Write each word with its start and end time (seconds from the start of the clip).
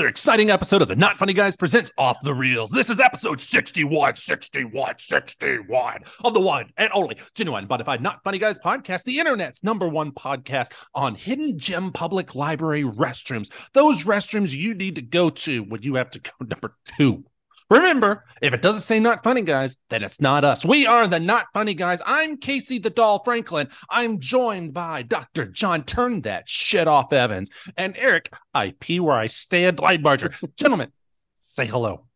another 0.00 0.08
exciting 0.08 0.48
episode 0.48 0.80
of 0.80 0.88
the 0.88 0.96
Not 0.96 1.18
Funny 1.18 1.34
Guys 1.34 1.56
Presents 1.56 1.90
Off 1.98 2.16
the 2.22 2.34
Reels. 2.34 2.70
This 2.70 2.88
is 2.88 2.98
episode 3.00 3.38
61, 3.38 4.16
61, 4.16 4.94
61 4.96 5.98
of 6.24 6.32
the 6.32 6.40
one 6.40 6.72
and 6.78 6.90
only 6.94 7.18
genuine 7.34 7.68
Bonafide 7.68 8.00
Not 8.00 8.24
Funny 8.24 8.38
Guys 8.38 8.58
podcast, 8.58 9.04
the 9.04 9.18
internet's 9.18 9.62
number 9.62 9.86
one 9.86 10.10
podcast 10.12 10.72
on 10.94 11.16
hidden 11.16 11.58
gem 11.58 11.92
public 11.92 12.34
library 12.34 12.82
restrooms. 12.82 13.50
Those 13.74 14.04
restrooms 14.04 14.56
you 14.56 14.72
need 14.72 14.94
to 14.94 15.02
go 15.02 15.28
to 15.28 15.64
when 15.64 15.82
you 15.82 15.96
have 15.96 16.10
to 16.12 16.18
go 16.18 16.30
number 16.40 16.78
two. 16.96 17.22
Remember, 17.70 18.24
if 18.42 18.52
it 18.52 18.62
doesn't 18.62 18.80
say 18.80 18.98
not 18.98 19.22
funny 19.22 19.42
guys, 19.42 19.76
then 19.90 20.02
it's 20.02 20.20
not 20.20 20.44
us. 20.44 20.64
We 20.64 20.86
are 20.86 21.06
the 21.06 21.20
not 21.20 21.46
funny 21.54 21.74
guys. 21.74 22.00
I'm 22.04 22.36
Casey 22.36 22.80
the 22.80 22.90
Doll 22.90 23.22
Franklin. 23.22 23.68
I'm 23.88 24.18
joined 24.18 24.74
by 24.74 25.02
Dr. 25.02 25.46
Jon 25.46 25.84
Turn 25.84 26.22
That 26.22 26.48
Shit 26.48 26.88
Off 26.88 27.12
Evans 27.12 27.48
and 27.76 27.96
Eric 27.96 28.32
IP 28.60 29.00
Where 29.00 29.16
I 29.16 29.28
Stand 29.28 29.78
Leidbarger. 29.78 30.34
Gentlemen, 30.56 30.90
say 31.38 31.64
hello. 31.64 32.06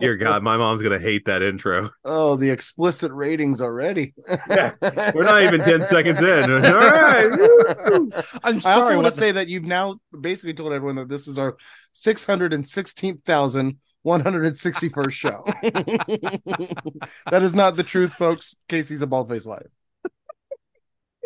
Dear 0.00 0.16
God, 0.16 0.42
my 0.42 0.56
mom's 0.56 0.82
gonna 0.82 0.98
hate 0.98 1.26
that 1.26 1.40
intro. 1.40 1.90
Oh, 2.04 2.34
the 2.34 2.50
explicit 2.50 3.12
ratings 3.12 3.60
already. 3.60 4.12
We're 4.28 5.22
not 5.22 5.42
even 5.42 5.60
10 5.60 5.84
seconds 5.84 6.20
in. 6.20 6.50
All 6.50 6.58
right. 6.60 7.30
woo. 7.30 8.10
I'm 8.42 8.56
I 8.56 8.58
sorry. 8.58 8.82
also 8.82 8.96
want 8.96 9.06
to 9.06 9.12
say 9.12 9.30
that 9.30 9.46
you've 9.46 9.64
now 9.64 10.00
basically 10.20 10.54
told 10.54 10.72
everyone 10.72 10.96
that 10.96 11.08
this 11.08 11.28
is 11.28 11.38
our 11.38 11.56
616,161st 14.04 15.10
show. 15.10 15.42
that 17.30 17.42
is 17.42 17.54
not 17.54 17.76
the 17.76 17.82
truth, 17.82 18.12
folks. 18.14 18.54
Casey's 18.68 19.02
a 19.02 19.06
bald 19.06 19.28
face 19.28 19.46
liar. 19.46 19.70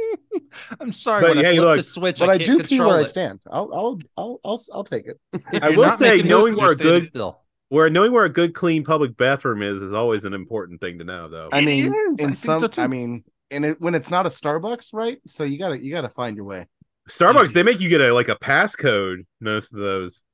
I'm 0.80 0.92
sorry. 0.92 1.22
But 1.22 1.36
when 1.36 1.38
I 1.38 1.42
hey, 1.48 1.56
flip 1.56 1.64
look, 1.64 1.76
the 1.78 1.82
switch, 1.82 2.18
But 2.20 2.30
I, 2.30 2.38
can't 2.38 2.46
do 2.46 2.58
pee 2.62 2.68
control 2.68 2.90
where 2.90 3.00
I 3.00 3.04
stand. 3.04 3.40
I'll, 3.50 3.72
I'll, 3.72 3.98
I'll, 4.16 4.40
I'll, 4.44 4.64
I'll 4.72 4.84
take 4.84 5.06
it. 5.06 5.20
I 5.62 5.70
will 5.70 5.96
say, 5.96 6.22
knowing 6.22 6.52
moves, 6.54 6.60
where 6.60 6.68
you're 6.68 6.74
a 6.74 6.76
good- 6.76 7.06
still. 7.06 7.42
Where 7.70 7.90
knowing 7.90 8.12
where 8.12 8.24
a 8.24 8.30
good, 8.30 8.54
clean 8.54 8.82
public 8.82 9.14
bathroom 9.18 9.60
is 9.60 9.82
is 9.82 9.92
always 9.92 10.24
an 10.24 10.32
important 10.32 10.80
thing 10.80 11.00
to 11.00 11.04
know, 11.04 11.28
though. 11.28 11.50
I 11.52 11.60
mean, 11.60 11.80
is. 11.80 11.86
I 11.86 12.06
in 12.08 12.16
think 12.16 12.36
some, 12.36 12.60
so. 12.60 12.82
I 12.82 12.86
mean, 12.86 13.24
and 13.50 13.66
it, 13.66 13.78
when 13.78 13.94
it's 13.94 14.10
not 14.10 14.24
a 14.24 14.30
Starbucks, 14.30 14.94
right? 14.94 15.18
So 15.26 15.44
you 15.44 15.58
gotta, 15.58 15.78
you 15.78 15.92
gotta 15.92 16.08
find 16.08 16.34
your 16.34 16.46
way. 16.46 16.66
Starbucks, 17.10 17.52
they 17.52 17.62
make 17.62 17.80
you 17.80 17.90
get 17.90 18.00
a 18.00 18.14
like 18.14 18.28
a 18.28 18.36
passcode. 18.36 19.26
Most 19.38 19.74
of 19.74 19.80
those. 19.80 20.24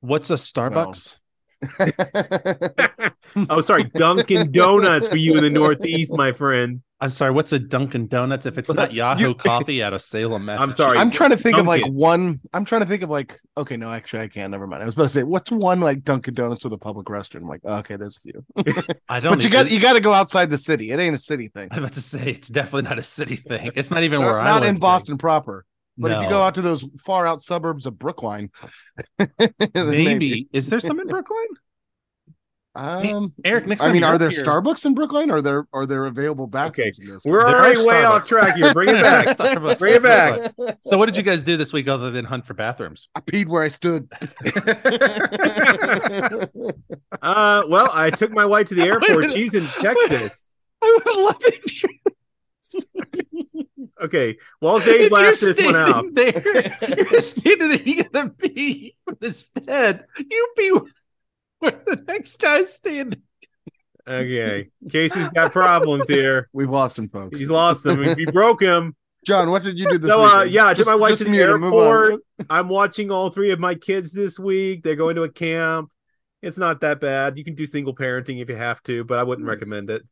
What's 0.00 0.28
a 0.28 0.34
Starbucks? 0.34 1.17
oh, 3.50 3.60
sorry, 3.60 3.84
Dunkin' 3.84 4.52
Donuts 4.52 5.08
for 5.08 5.16
you 5.16 5.36
in 5.36 5.42
the 5.42 5.50
Northeast, 5.50 6.12
my 6.14 6.32
friend. 6.32 6.82
I'm 7.00 7.12
sorry. 7.12 7.30
What's 7.30 7.52
a 7.52 7.60
Dunkin' 7.60 8.08
Donuts 8.08 8.44
if 8.44 8.58
it's 8.58 8.72
not 8.72 8.92
Yahoo 8.94 9.28
You- 9.28 9.34
Coffee 9.34 9.82
out 9.84 9.92
of 9.92 10.02
Salem, 10.02 10.46
Massachusetts? 10.46 10.80
I'm 10.80 10.84
sorry. 10.84 10.98
I'm 10.98 11.10
trying 11.12 11.30
to 11.30 11.36
think 11.36 11.56
of 11.56 11.66
like 11.66 11.84
one. 11.86 12.40
I'm 12.52 12.64
trying 12.64 12.80
to 12.80 12.86
think 12.88 13.02
of 13.02 13.10
like. 13.10 13.38
Okay, 13.56 13.76
no, 13.76 13.90
actually, 13.92 14.22
I 14.22 14.28
can't. 14.28 14.50
Never 14.50 14.66
mind. 14.66 14.82
I 14.82 14.86
was 14.86 14.94
about 14.94 15.04
to 15.04 15.08
say, 15.10 15.22
what's 15.22 15.50
one 15.50 15.80
like 15.80 16.02
Dunkin' 16.02 16.34
Donuts 16.34 16.64
with 16.64 16.72
a 16.72 16.78
public 16.78 17.06
restroom? 17.06 17.42
I'm 17.42 17.48
like, 17.48 17.60
oh, 17.64 17.76
okay, 17.78 17.96
there's 17.96 18.16
a 18.16 18.20
few. 18.20 18.44
I 19.08 19.20
don't. 19.20 19.36
But 19.36 19.44
you 19.44 19.50
got 19.50 19.70
you 19.70 19.78
got 19.80 19.92
to 19.92 20.00
go 20.00 20.12
outside 20.12 20.50
the 20.50 20.58
city. 20.58 20.90
It 20.90 20.98
ain't 20.98 21.14
a 21.14 21.18
city 21.18 21.48
thing. 21.48 21.68
I'm 21.70 21.78
about 21.78 21.92
to 21.92 22.00
say 22.02 22.30
it's 22.30 22.48
definitely 22.48 22.82
not 22.82 22.98
a 22.98 23.02
city 23.04 23.36
thing. 23.36 23.70
It's 23.76 23.90
not 23.92 24.02
even 24.02 24.20
Not, 24.20 24.26
where 24.26 24.38
I 24.40 24.40
am. 24.40 24.46
not 24.46 24.60
live 24.62 24.68
in 24.70 24.74
thing. 24.76 24.80
Boston 24.80 25.18
proper. 25.18 25.64
But 25.98 26.12
if 26.12 26.22
you 26.22 26.28
go 26.28 26.42
out 26.42 26.54
to 26.54 26.62
those 26.62 26.84
far 27.04 27.26
out 27.26 27.42
suburbs 27.42 27.84
of 27.86 27.98
Brookline, 27.98 28.50
then 29.18 29.52
maybe 29.74 30.48
is 30.52 30.68
there 30.70 30.80
some 30.80 31.00
in 31.00 31.08
Brookline? 31.08 31.48
Um, 32.74 33.32
Eric, 33.44 33.66
next 33.66 33.80
I 33.82 33.86
mean, 33.92 34.02
you're 34.02 34.18
there 34.18 34.28
here- 34.30 34.38
Alright 34.38 35.32
are 35.32 35.42
there 35.42 35.42
are 35.42 35.42
there 35.42 35.66
are 35.72 35.84
there 35.84 36.04
available 36.04 36.46
bathrooms? 36.46 37.00
in 37.00 37.08
this 37.08 37.24
We're 37.24 37.44
There 37.44 37.56
already 37.56 37.84
way 37.84 38.04
off 38.04 38.24
track 38.28 38.54
here. 38.54 38.72
Bring 38.72 38.90
it 38.90 39.02
back. 39.02 39.26
Starbucks. 39.36 39.78
Bring 39.80 39.94
it 39.96 40.02
back. 40.04 40.52
So, 40.82 40.96
what 40.96 41.06
did 41.06 41.16
you 41.16 41.24
guys 41.24 41.42
do 41.42 41.56
this 41.56 41.72
week 41.72 41.88
other 41.88 42.12
than 42.12 42.24
hunt 42.24 42.46
for 42.46 42.54
bathrooms? 42.54 43.08
I 43.16 43.20
peed 43.20 43.48
where 43.48 43.64
I 43.64 43.68
stood. 43.68 44.08
Uh, 47.20 47.62
well, 47.68 47.88
I 47.92 48.10
took 48.10 48.30
my 48.30 48.44
wife 48.44 48.68
to 48.68 48.74
the 48.74 48.84
airport. 48.84 49.32
She's 49.32 49.54
in 49.54 49.64
Texas. 49.66 50.46
I 50.80 50.98
would 51.04 51.16
love 51.16 51.36
it. 51.40 52.14
Okay, 54.00 54.36
while 54.60 54.78
Dave 54.78 55.10
laughs 55.10 55.42
You're 55.42 55.54
this 55.54 55.66
one 55.66 55.74
out. 55.74 56.04
There, 56.12 56.32
you're 57.10 57.20
standing 57.20 57.68
there. 57.68 57.82
You 57.82 58.04
gotta 58.04 58.28
be 58.28 58.94
instead. 59.20 60.04
You 60.18 60.52
be 60.56 60.78
where 61.58 61.82
the 61.84 62.04
next 62.06 62.38
guy's 62.40 62.72
standing. 62.72 63.22
Okay, 64.06 64.68
Casey's 64.90 65.28
got 65.30 65.50
problems 65.52 66.06
here. 66.06 66.48
We've 66.52 66.70
lost 66.70 66.96
him, 66.96 67.08
folks. 67.08 67.40
He's 67.40 67.50
lost 67.50 67.84
him. 67.84 67.98
We 67.98 68.24
broke 68.26 68.62
him. 68.62 68.94
Jon, 69.26 69.50
what 69.50 69.64
did 69.64 69.76
you 69.78 69.88
do 69.88 69.98
this 69.98 70.02
week? 70.02 70.10
So, 70.10 70.38
uh, 70.38 70.42
yeah, 70.44 70.68
I 70.68 70.74
took 70.74 70.86
my 70.86 70.94
wife 70.94 71.10
just 71.10 71.18
to 71.18 71.24
the 71.24 71.30
mute 71.32 71.50
him, 71.50 71.60
move 71.60 71.74
on. 71.74 71.86
airport. 71.86 72.22
I'm 72.48 72.68
watching 72.68 73.10
all 73.10 73.30
three 73.30 73.50
of 73.50 73.58
my 73.58 73.74
kids 73.74 74.12
this 74.12 74.38
week. 74.38 74.84
They're 74.84 74.94
going 74.96 75.16
to 75.16 75.24
a 75.24 75.28
camp. 75.28 75.90
It's 76.40 76.56
not 76.56 76.80
that 76.82 77.00
bad. 77.00 77.36
You 77.36 77.42
can 77.44 77.56
do 77.56 77.66
single 77.66 77.96
parenting 77.96 78.40
if 78.40 78.48
you 78.48 78.54
have 78.54 78.80
to, 78.84 79.02
but 79.04 79.18
I 79.18 79.24
wouldn't 79.24 79.46
Nice. 79.46 79.56
recommend 79.56 79.90
it. 79.90 80.02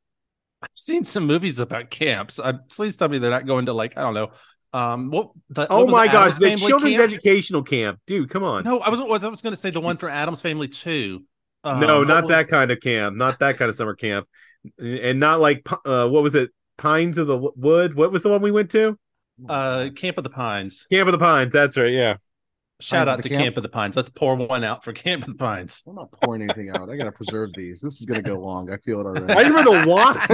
I've 0.67 0.79
seen 0.79 1.05
some 1.05 1.27
movies 1.27 1.59
about 1.59 1.91
camps. 1.91 2.39
Uh, 2.39 2.55
please 2.71 2.97
tell 2.97 3.09
me 3.09 3.19
they're 3.19 3.31
not 3.31 3.47
going 3.47 3.67
to 3.67 3.73
like 3.73 3.97
I 3.97 4.03
don't 4.03 4.15
know. 4.15 4.31
Um, 4.73 5.11
what? 5.11 5.31
The, 5.51 5.67
Oh 5.71 5.85
was 5.85 5.93
my 5.93 6.07
gosh, 6.07 6.35
Addams 6.35 6.39
the 6.39 6.47
Family 6.49 6.67
children's 6.67 6.97
camp? 6.97 7.13
educational 7.13 7.63
camp, 7.63 8.01
dude. 8.07 8.29
Come 8.29 8.43
on. 8.43 8.65
No, 8.65 8.81
I 8.81 8.91
was 8.91 9.01
I 9.01 9.29
was 9.29 9.41
going 9.43 9.55
to 9.55 9.61
say 9.61 9.71
the 9.71 9.81
one 9.81 9.97
for 9.97 10.11
Addams 10.11 10.43
Family 10.43 10.69
too. 10.69 11.25
Um, 11.65 11.81
no, 11.81 12.05
not 12.05 12.25
was- 12.25 12.31
that 12.31 12.49
kind 12.49 12.71
of 12.71 12.81
camp. 12.81 13.17
Not 13.17 13.39
that 13.39 13.57
kind 13.59 13.69
of 13.69 13.75
summer 13.77 13.95
camp, 13.95 14.29
and 14.79 15.19
not 15.19 15.41
like 15.41 15.67
uh, 15.85 16.09
what 16.09 16.23
was 16.23 16.35
it? 16.35 16.51
Pines 16.79 17.17
of 17.17 17.27
the 17.27 17.51
Wood. 17.57 17.95
What 17.95 18.13
was 18.13 18.23
the 18.23 18.29
one 18.29 18.43
we 18.43 18.51
went 18.51 18.71
to? 18.73 18.99
Uh, 19.49 19.89
Camp 19.97 20.19
of 20.19 20.25
the 20.25 20.31
Pines. 20.31 20.87
Camp 20.93 21.09
of 21.09 21.13
the 21.13 21.19
Pines. 21.19 21.53
That's 21.53 21.77
right. 21.77 21.93
Yeah. 21.93 22.17
Shout 22.79 23.07
Pines 23.07 23.19
out 23.19 23.23
to 23.23 23.29
Camp? 23.31 23.43
Camp 23.43 23.57
of 23.57 23.63
the 23.63 23.69
Pines. 23.71 23.97
Let's 23.97 24.11
pour 24.11 24.35
one 24.37 24.63
out 24.63 24.85
for 24.85 24.93
Camp 24.93 25.23
of 25.23 25.29
the 25.29 25.35
Pines. 25.43 25.83
I'm 25.87 25.95
not 25.95 26.13
pouring 26.13 26.43
anything 26.43 26.69
out. 26.71 26.91
I 26.91 26.97
gotta 26.97 27.11
preserve 27.13 27.51
these. 27.55 27.81
This 27.81 27.99
is 28.01 28.05
gonna 28.07 28.21
go 28.21 28.39
long. 28.39 28.71
I 28.71 28.77
feel 28.77 29.01
it 29.01 29.07
already. 29.07 29.33
I 29.33 29.49
remember 29.49 29.71
the 29.71 29.87
wasp. 29.91 30.31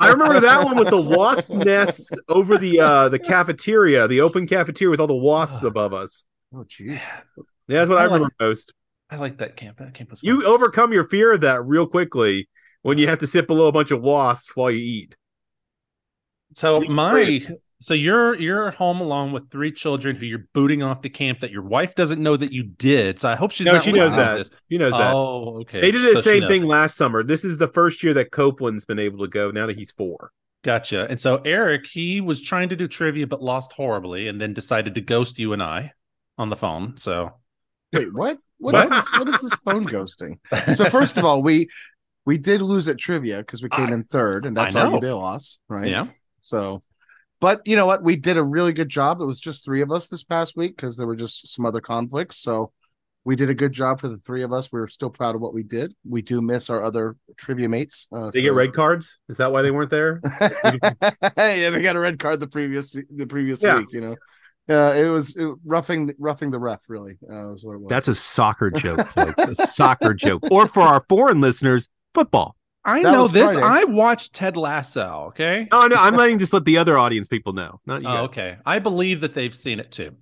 I 0.00 0.08
remember 0.10 0.40
that 0.40 0.64
one 0.64 0.76
with 0.76 0.90
the 0.90 1.00
wasp 1.00 1.52
nests 1.52 2.10
over 2.28 2.58
the 2.58 2.80
uh 2.80 3.08
the 3.08 3.20
cafeteria, 3.20 4.08
the 4.08 4.20
open 4.20 4.46
cafeteria 4.48 4.90
with 4.90 5.00
all 5.00 5.06
the 5.06 5.14
wasps 5.14 5.62
above 5.64 5.94
us. 5.94 6.24
oh, 6.54 6.64
jeez. 6.64 7.00
Yeah, 7.68 7.84
that's 7.84 7.88
what 7.88 7.98
I 7.98 8.02
I 8.02 8.04
like- 8.06 8.12
remember 8.14 8.34
most. 8.40 8.74
I 9.08 9.16
like 9.16 9.38
that 9.38 9.56
camp. 9.56 9.78
That 9.78 9.94
camp 9.94 10.10
was 10.10 10.20
fun. 10.22 10.26
You 10.28 10.44
overcome 10.44 10.92
your 10.92 11.04
fear 11.06 11.32
of 11.34 11.42
that 11.42 11.62
real 11.64 11.86
quickly 11.86 12.48
when 12.80 12.98
you 12.98 13.06
have 13.06 13.18
to 13.18 13.26
sit 13.28 13.46
below 13.46 13.68
a 13.68 13.72
bunch 13.72 13.90
of 13.92 14.00
wasps 14.02 14.56
while 14.56 14.70
you 14.70 14.78
eat. 14.78 15.16
So 16.54 16.80
my 16.80 17.12
great. 17.12 17.48
So 17.82 17.94
you're 17.94 18.34
you're 18.38 18.70
home 18.70 19.00
alone 19.00 19.32
with 19.32 19.50
three 19.50 19.72
children 19.72 20.16
who 20.16 20.24
you're 20.26 20.46
booting 20.54 20.82
off 20.82 21.02
to 21.02 21.08
camp 21.10 21.40
that 21.40 21.50
your 21.50 21.62
wife 21.62 21.94
doesn't 21.94 22.22
know 22.22 22.36
that 22.36 22.52
you 22.52 22.62
did. 22.62 23.18
So 23.18 23.28
I 23.28 23.34
hope 23.34 23.50
she's 23.50 23.66
No, 23.66 23.74
not 23.74 23.82
she 23.82 23.92
knows 23.92 24.14
that. 24.16 24.36
this. 24.36 24.50
She 24.70 24.78
knows 24.78 24.92
that. 24.92 25.14
Oh, 25.14 25.60
okay. 25.62 25.80
They 25.80 25.90
did 25.90 26.02
the 26.16 26.22
she 26.22 26.40
same 26.40 26.48
thing 26.48 26.64
last 26.64 26.96
summer. 26.96 27.22
This 27.22 27.44
is 27.44 27.58
the 27.58 27.68
first 27.68 28.02
year 28.02 28.14
that 28.14 28.30
Copeland's 28.30 28.84
been 28.84 28.98
able 28.98 29.18
to 29.18 29.28
go 29.28 29.50
now 29.50 29.66
that 29.66 29.76
he's 29.76 29.90
four. 29.90 30.32
Gotcha. 30.64 31.06
And 31.10 31.18
so 31.18 31.38
Eric, 31.44 31.86
he 31.86 32.20
was 32.20 32.40
trying 32.40 32.68
to 32.68 32.76
do 32.76 32.86
trivia 32.86 33.26
but 33.26 33.42
lost 33.42 33.72
horribly, 33.72 34.28
and 34.28 34.40
then 34.40 34.54
decided 34.54 34.94
to 34.94 35.00
ghost 35.00 35.38
you 35.38 35.52
and 35.52 35.62
I 35.62 35.92
on 36.38 36.50
the 36.50 36.56
phone. 36.56 36.96
So 36.96 37.32
Wait, 37.92 38.12
what? 38.14 38.38
What 38.58 38.74
What? 38.74 38.84
is 38.84 38.90
this? 38.90 39.12
What 39.12 39.28
is 39.28 39.40
this 39.40 39.54
phone 39.64 39.86
ghosting? 39.86 40.38
So 40.76 40.88
first 40.88 41.18
of 41.18 41.24
all, 41.24 41.42
we 41.42 41.68
we 42.24 42.38
did 42.38 42.62
lose 42.62 42.86
at 42.86 42.96
trivia 42.98 43.38
because 43.38 43.60
we 43.60 43.68
came 43.68 43.88
I- 43.88 43.92
in 43.92 44.04
third, 44.04 44.46
and 44.46 44.56
that's 44.56 44.76
I 44.76 44.84
know. 44.84 44.90
already 44.92 45.08
a 45.08 45.16
loss, 45.16 45.58
right? 45.68 45.88
yeah, 45.88 46.06
So, 46.42 46.84
but 47.42 47.60
you 47.66 47.74
know 47.74 47.86
what? 47.86 48.02
We 48.04 48.16
did 48.16 48.36
a 48.36 48.42
really 48.42 48.72
good 48.72 48.88
job. 48.88 49.20
It 49.20 49.24
was 49.26 49.40
just 49.40 49.64
three 49.64 49.82
of 49.82 49.90
us 49.90 50.06
this 50.06 50.22
past 50.22 50.56
week 50.56 50.76
because 50.76 50.96
there 50.96 51.06
were 51.08 51.16
just 51.16 51.52
some 51.52 51.66
other 51.66 51.80
conflicts. 51.80 52.38
So 52.38 52.72
we 53.24 53.34
did 53.36 53.50
a 53.50 53.54
good 53.54 53.72
job 53.72 54.00
for 54.00 54.08
the 54.08 54.16
three 54.18 54.42
of 54.42 54.52
us. 54.52 54.72
We 54.72 54.80
are 54.80 54.86
still 54.88 55.10
proud 55.10 55.34
of 55.34 55.40
what 55.40 55.52
we 55.52 55.62
did. 55.62 55.92
We 56.08 56.22
do 56.22 56.40
miss 56.40 56.70
our 56.70 56.82
other 56.82 57.16
trivia 57.36 57.68
mates. 57.68 58.06
Uh, 58.12 58.30
They 58.30 58.42
get 58.42 58.54
red 58.54 58.72
cards. 58.72 59.18
Is 59.28 59.38
that 59.38 59.52
why 59.52 59.62
they 59.62 59.72
weren't 59.72 59.90
there? 59.90 60.20
yeah, 60.40 61.70
they 61.70 61.82
got 61.82 61.96
a 61.96 62.00
red 62.00 62.18
card 62.18 62.40
the 62.40 62.46
previous 62.46 62.92
the 62.92 63.26
previous 63.28 63.60
Yeah. 63.60 63.78
week. 63.78 63.88
You 63.92 64.00
know, 64.00 64.16
uh, 64.70 64.94
it 64.94 65.08
was 65.08 65.36
it, 65.36 65.52
roughing 65.64 66.14
roughing 66.18 66.52
the 66.52 66.60
ref. 66.60 66.80
Really, 66.88 67.18
uh, 67.28 67.48
was 67.50 67.64
what 67.64 67.74
it 67.74 67.80
was. 67.80 67.90
That's 67.90 68.08
a 68.08 68.14
soccer 68.14 68.70
joke, 68.70 69.06
folks. 69.08 69.60
A 69.60 69.66
soccer 69.66 70.14
joke. 70.14 70.42
Or 70.50 70.66
for 70.66 70.82
our 70.82 71.04
foreign 71.08 71.40
listeners, 71.40 71.88
football. 72.14 72.56
I 72.84 73.02
That 73.02 73.12
know 73.12 73.28
this. 73.28 73.52
Friday. 73.52 73.66
I 73.66 73.84
watched 73.84 74.34
Ted 74.34 74.56
Lasso. 74.56 75.26
Okay. 75.28 75.68
Oh 75.70 75.86
no, 75.86 75.96
I'm 75.96 76.14
letting 76.16 76.38
just 76.38 76.52
let 76.52 76.64
the 76.64 76.78
other 76.78 76.98
audience 76.98 77.28
people 77.28 77.52
know. 77.52 77.80
Not 77.86 78.02
you. 78.02 78.08
Oh, 78.08 78.24
okay. 78.24 78.56
I 78.66 78.78
believe 78.80 79.20
that 79.20 79.34
they've 79.34 79.54
seen 79.54 79.78
it 79.80 79.90
too. 79.92 80.16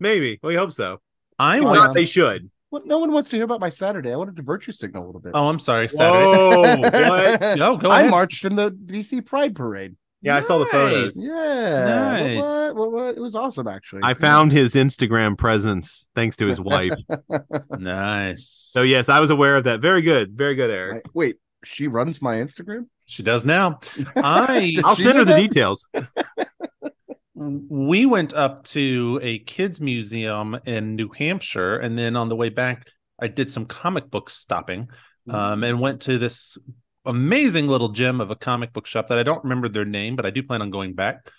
Maybe. 0.00 0.40
We 0.42 0.54
hope 0.56 0.72
so. 0.72 1.00
I 1.38 1.58
Oh, 1.58 1.64
went. 1.64 1.74
not, 1.76 1.94
they 1.94 2.06
should. 2.06 2.50
Well, 2.70 2.82
no 2.84 2.98
one 2.98 3.12
wants 3.12 3.30
to 3.30 3.36
hear 3.36 3.44
about 3.44 3.60
my 3.60 3.70
Saturday. 3.70 4.12
I 4.12 4.16
wanted 4.16 4.36
to 4.36 4.42
virtue 4.42 4.72
signal 4.72 5.04
a 5.04 5.06
little 5.06 5.20
bit. 5.20 5.32
Oh, 5.34 5.48
I'm 5.48 5.58
sorry. 5.58 5.88
Saturday. 5.88 6.24
Whoa, 6.24 6.78
what? 6.78 7.40
Go, 7.58 7.76
go 7.76 7.90
I 7.90 8.00
ahead. 8.00 8.10
marched 8.10 8.44
in 8.44 8.54
the 8.56 8.70
DC 8.70 9.24
Pride 9.26 9.54
Parade. 9.56 9.96
Yeah, 10.22 10.36
I 10.36 10.40
saw 10.40 10.58
the 10.58 10.66
photos. 10.66 11.14
Yeah, 11.16 11.84
Nice. 12.12 12.42
What, 12.44 12.76
what, 12.76 12.92
what, 12.92 13.16
It 13.16 13.20
was 13.20 13.34
awesome, 13.34 13.66
actually. 13.66 14.02
I 14.04 14.12
found 14.14 14.52
his 14.52 14.74
Instagram 14.74 15.36
presence 15.38 16.10
thanks 16.14 16.36
to 16.36 16.46
his 16.46 16.60
wife. 16.60 16.92
Nice. 17.78 18.46
so 18.46 18.82
yes, 18.82 19.08
I 19.08 19.20
was 19.20 19.30
aware 19.30 19.56
of 19.56 19.64
that. 19.64 19.80
Very 19.80 20.02
good. 20.02 20.36
Very 20.36 20.54
good, 20.54 20.70
Eric. 20.70 21.04
Wait, 21.14 21.36
she 21.64 21.88
runs 21.88 22.20
my 22.22 22.36
Instagram. 22.36 22.86
She 23.06 23.22
does 23.22 23.44
now. 23.44 23.80
I 24.16 24.76
I'll 24.84 24.96
send 24.96 25.18
her 25.18 25.24
the 25.24 25.32
that? 25.32 25.40
details. 25.40 25.88
we 27.34 28.06
went 28.06 28.32
up 28.34 28.64
to 28.64 29.18
a 29.22 29.38
kids 29.40 29.80
museum 29.80 30.58
in 30.66 30.96
New 30.96 31.08
Hampshire, 31.10 31.78
and 31.78 31.98
then 31.98 32.16
on 32.16 32.28
the 32.28 32.36
way 32.36 32.48
back, 32.48 32.86
I 33.20 33.28
did 33.28 33.50
some 33.50 33.66
comic 33.66 34.10
book 34.10 34.30
stopping, 34.30 34.88
um, 35.28 35.64
and 35.64 35.80
went 35.80 36.02
to 36.02 36.18
this 36.18 36.58
amazing 37.06 37.66
little 37.66 37.88
gem 37.90 38.20
of 38.20 38.30
a 38.30 38.36
comic 38.36 38.72
book 38.72 38.86
shop 38.86 39.08
that 39.08 39.18
I 39.18 39.22
don't 39.22 39.42
remember 39.42 39.68
their 39.68 39.84
name, 39.84 40.16
but 40.16 40.26
I 40.26 40.30
do 40.30 40.42
plan 40.42 40.62
on 40.62 40.70
going 40.70 40.94
back. 40.94 41.30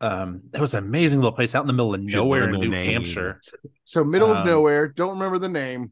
Um, 0.00 0.42
it 0.52 0.60
was 0.60 0.74
an 0.74 0.84
amazing 0.84 1.20
little 1.20 1.32
place 1.32 1.54
out 1.54 1.62
in 1.62 1.66
the 1.68 1.72
middle 1.72 1.94
of 1.94 2.00
nowhere 2.02 2.50
in 2.50 2.60
New 2.60 2.68
name. 2.68 2.90
Hampshire. 2.90 3.40
So 3.84 4.04
middle 4.04 4.30
of 4.30 4.38
Um, 4.38 4.46
nowhere. 4.46 4.88
Don't 4.88 5.10
remember 5.10 5.38
the 5.38 5.48
name. 5.48 5.90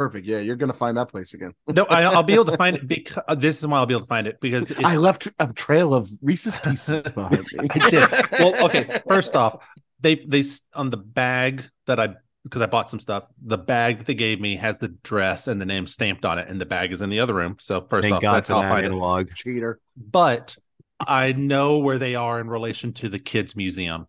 Perfect. 0.00 0.26
Yeah, 0.26 0.38
you're 0.38 0.56
gonna 0.56 0.72
find 0.72 0.96
that 0.96 1.10
place 1.10 1.34
again. 1.34 1.52
No, 1.68 1.84
I, 1.84 2.04
I'll 2.04 2.22
be 2.22 2.32
able 2.32 2.46
to 2.46 2.56
find 2.56 2.74
it 2.74 2.88
because 2.88 3.22
uh, 3.28 3.34
this 3.34 3.58
is 3.58 3.66
why 3.66 3.76
I'll 3.76 3.84
be 3.84 3.92
able 3.92 4.00
to 4.00 4.08
find 4.08 4.26
it 4.26 4.40
because 4.40 4.70
it's, 4.70 4.82
I 4.82 4.96
left 4.96 5.28
a 5.38 5.52
trail 5.52 5.92
of 5.92 6.08
Reese's 6.22 6.56
Pieces 6.56 7.02
behind 7.14 7.46
me. 7.52 7.68
I 7.68 7.90
did. 7.90 8.08
Well, 8.38 8.64
okay. 8.64 8.88
First 9.06 9.36
off, 9.36 9.62
they 10.00 10.14
they 10.14 10.42
on 10.74 10.88
the 10.88 10.96
bag 10.96 11.68
that 11.86 12.00
I 12.00 12.14
because 12.44 12.62
I 12.62 12.66
bought 12.66 12.88
some 12.88 12.98
stuff. 12.98 13.24
The 13.42 13.58
bag 13.58 13.98
that 13.98 14.06
they 14.06 14.14
gave 14.14 14.40
me 14.40 14.56
has 14.56 14.78
the 14.78 14.88
dress 14.88 15.48
and 15.48 15.60
the 15.60 15.66
name 15.66 15.86
stamped 15.86 16.24
on 16.24 16.38
it, 16.38 16.48
and 16.48 16.58
the 16.58 16.64
bag 16.64 16.94
is 16.94 17.02
in 17.02 17.10
the 17.10 17.20
other 17.20 17.34
room. 17.34 17.56
So 17.60 17.86
first 17.90 18.04
Thank 18.04 18.14
off, 18.14 18.22
God 18.22 18.36
that's 18.36 18.48
for 18.48 18.54
how 18.54 18.62
I'll 18.62 18.70
find 18.70 18.86
it. 18.86 18.92
analog. 18.92 19.34
cheater. 19.34 19.80
But 19.98 20.56
I 20.98 21.32
know 21.32 21.76
where 21.76 21.98
they 21.98 22.14
are 22.14 22.40
in 22.40 22.48
relation 22.48 22.94
to 22.94 23.10
the 23.10 23.18
kids 23.18 23.54
museum, 23.54 24.06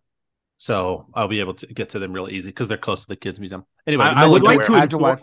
so 0.62 1.06
I'll 1.12 1.26
be 1.26 1.40
able 1.40 1.54
to 1.54 1.66
get 1.66 1.88
to 1.90 1.98
them 1.98 2.12
real 2.12 2.28
easy 2.28 2.50
because 2.50 2.68
they're 2.68 2.76
close 2.78 3.00
to 3.02 3.08
the 3.08 3.16
kids 3.16 3.40
museum. 3.40 3.64
Anyway, 3.84 4.04
I- 4.04 4.24
I 4.24 4.26
would 4.28 4.44
like 4.44 4.62
to 4.62 4.66
to 4.86 4.96
inform- 4.96 5.18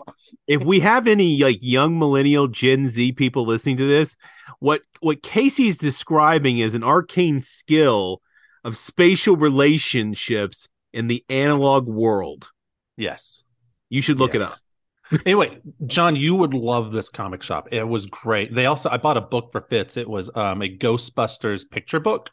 if 0.46 0.62
we 0.62 0.80
have 0.80 1.06
any 1.06 1.42
like 1.42 1.58
young 1.62 1.98
millennial 1.98 2.46
Gen 2.46 2.86
Z 2.86 3.12
people 3.12 3.46
listening 3.46 3.78
to 3.78 3.86
this, 3.86 4.18
what 4.58 4.82
what 5.00 5.22
Casey's 5.22 5.78
describing 5.78 6.58
is 6.58 6.74
an 6.74 6.84
arcane 6.84 7.40
skill 7.40 8.20
of 8.64 8.76
spatial 8.76 9.34
relationships 9.34 10.68
in 10.92 11.06
the 11.08 11.24
analog 11.30 11.88
world. 11.88 12.50
Yes. 12.98 13.44
You 13.88 14.02
should 14.02 14.18
look 14.18 14.34
it 14.34 14.42
up. 14.42 14.52
Anyway, 15.26 15.58
Jon, 15.86 16.14
you 16.16 16.34
would 16.36 16.52
love 16.52 16.92
this 16.92 17.08
comic 17.08 17.42
shop. 17.42 17.68
It 17.72 17.88
was 17.88 18.04
great. 18.06 18.54
They 18.54 18.66
also 18.66 18.90
I 18.90 18.98
bought 18.98 19.16
a 19.16 19.22
book 19.22 19.52
for 19.52 19.62
Fitz. 19.62 19.96
It 19.96 20.08
was 20.08 20.28
um 20.36 20.60
a 20.60 20.68
Ghostbusters 20.68 21.62
picture 21.68 21.98
book. 21.98 22.28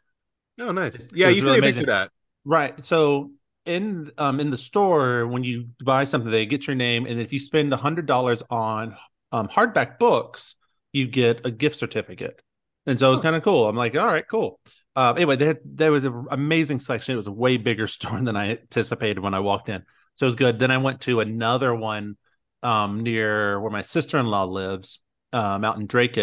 Oh, 0.59 0.71
nice. 0.74 0.95
It's- 0.95 1.09
Yeah, 1.13 1.30
it's 1.30 1.38
you 1.38 1.44
really 1.45 1.56
see 1.56 1.59
a 1.59 1.62
picture 1.62 1.80
amazing. 1.81 1.86
that. 1.86 2.12
Right. 2.47 2.81
So 2.81 3.31
in 3.65 4.09
um 4.17 4.39
in 4.39 4.51
the 4.51 4.57
store, 4.57 5.27
when 5.27 5.44
you 5.44 5.67
buy 5.83 6.05
something, 6.05 6.31
they 6.31 6.45
get 6.45 6.65
your 6.65 6.77
name, 6.77 7.05
and 7.05 7.19
if 7.19 7.33
you 7.33 7.39
spend 7.39 7.73
a 7.73 7.77
hundred 7.77 8.05
dollars 8.05 8.41
on 8.49 8.95
um 9.33 9.49
hardback 9.49 9.99
books, 9.99 10.55
you 10.94 11.07
get 11.07 11.45
a 11.45 11.51
gift 11.51 11.75
certificate. 11.75 12.41
And 12.85 12.97
so 12.97 13.09
it 13.09 13.11
was 13.11 13.19
kind 13.19 13.35
of 13.35 13.44
cool. 13.44 13.67
I'm 13.67 13.75
like, 13.75 13.95
all 13.97 14.05
right, 14.07 14.23
cool. 14.31 14.61
Uh, 14.95 15.13
anyway, 15.17 15.35
they 15.35 15.45
had 15.47 15.57
there 15.65 15.91
was 15.91 16.05
an 16.05 16.27
amazing 16.31 16.79
selection. 16.79 17.13
It 17.13 17.17
was 17.17 17.27
a 17.27 17.33
way 17.33 17.57
bigger 17.57 17.85
store 17.88 18.17
than 18.21 18.38
I 18.38 18.51
anticipated 18.51 19.19
when 19.19 19.33
I 19.33 19.41
walked 19.41 19.67
in. 19.67 19.83
So 20.15 20.25
it 20.25 20.29
was 20.29 20.35
good. 20.35 20.57
Then 20.57 20.71
I 20.71 20.77
went 20.77 21.01
to 21.01 21.19
another 21.19 21.75
one 21.75 22.15
um 22.63 23.03
near 23.03 23.59
where 23.59 23.71
my 23.71 23.81
sister-in-law 23.81 24.45
lives, 24.45 25.01
um, 25.33 25.65
out 25.65 25.77
in 25.77 25.85
Drake. 25.85 26.17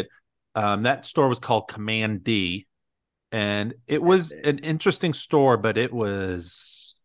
Um, 0.54 0.84
that 0.84 1.04
store 1.04 1.28
was 1.28 1.38
called 1.38 1.68
Command 1.68 2.24
D 2.24 2.66
and 3.32 3.74
it 3.86 4.02
was 4.02 4.32
an 4.32 4.58
interesting 4.58 5.12
store 5.12 5.56
but 5.56 5.76
it 5.76 5.92
was 5.92 7.00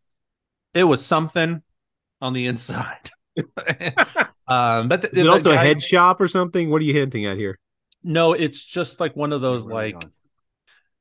it 0.74 0.84
was 0.84 1.04
something 1.04 1.62
on 2.20 2.32
the 2.32 2.46
inside 2.46 3.10
um 4.48 4.88
but 4.88 5.02
the, 5.02 5.08
Is 5.12 5.22
it 5.24 5.28
the 5.28 5.28
also 5.28 5.52
a 5.52 5.58
head 5.58 5.82
shop 5.82 6.20
or 6.20 6.26
something? 6.28 6.70
What 6.70 6.82
are 6.82 6.84
you 6.84 6.94
hinting 6.94 7.24
at 7.26 7.36
here? 7.36 7.58
no 8.02 8.32
it's 8.32 8.64
just 8.64 9.00
like 9.00 9.14
one 9.16 9.32
of 9.32 9.40
those 9.40 9.66
Really 9.66 9.68
like 9.68 10.06
not. 10.06 10.10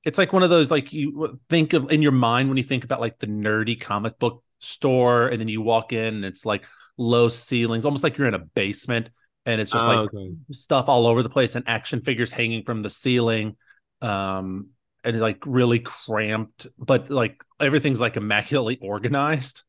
it's 0.06 0.18
like 0.18 0.34
one 0.34 0.44
of 0.44 0.50
those 0.50 0.72
like 0.72 0.94
you 0.94 1.40
think 1.50 1.74
of 1.74 1.92
in 1.92 2.02
your 2.02 2.12
mind 2.12 2.50
when 2.50 2.58
you 2.58 2.64
think 2.64 2.84
about 2.84 3.00
like 3.02 3.20
the 3.20 3.28
nerdy 3.28 3.80
comic 3.80 4.18
book 4.20 4.44
store 4.60 5.28
and 5.28 5.40
then 5.40 5.48
you 5.48 5.62
walk 5.62 5.94
in 5.94 6.16
and 6.16 6.26
it's 6.26 6.46
like 6.46 6.64
low 6.98 7.28
ceilings 7.30 7.86
almost 7.86 8.04
like 8.04 8.18
you're 8.18 8.28
in 8.28 8.34
a 8.34 8.40
basement 8.40 9.10
and 9.46 9.62
it's 9.62 9.72
just 9.72 9.88
Oh, 9.88 9.88
like 9.88 10.06
okay. 10.06 10.36
stuff 10.52 10.86
all 10.88 11.08
over 11.08 11.24
the 11.24 11.30
place 11.30 11.56
and 11.56 11.66
action 11.68 12.02
figures 12.02 12.32
hanging 12.32 12.64
from 12.64 12.82
the 12.82 12.90
ceiling 12.90 13.56
um 14.02 14.68
and 15.04 15.20
like 15.20 15.38
really 15.46 15.80
cramped 15.80 16.68
but 16.78 17.10
like 17.10 17.44
everything's 17.60 18.02
like 18.02 18.18
immaculately 18.18 18.78
organized 18.82 19.64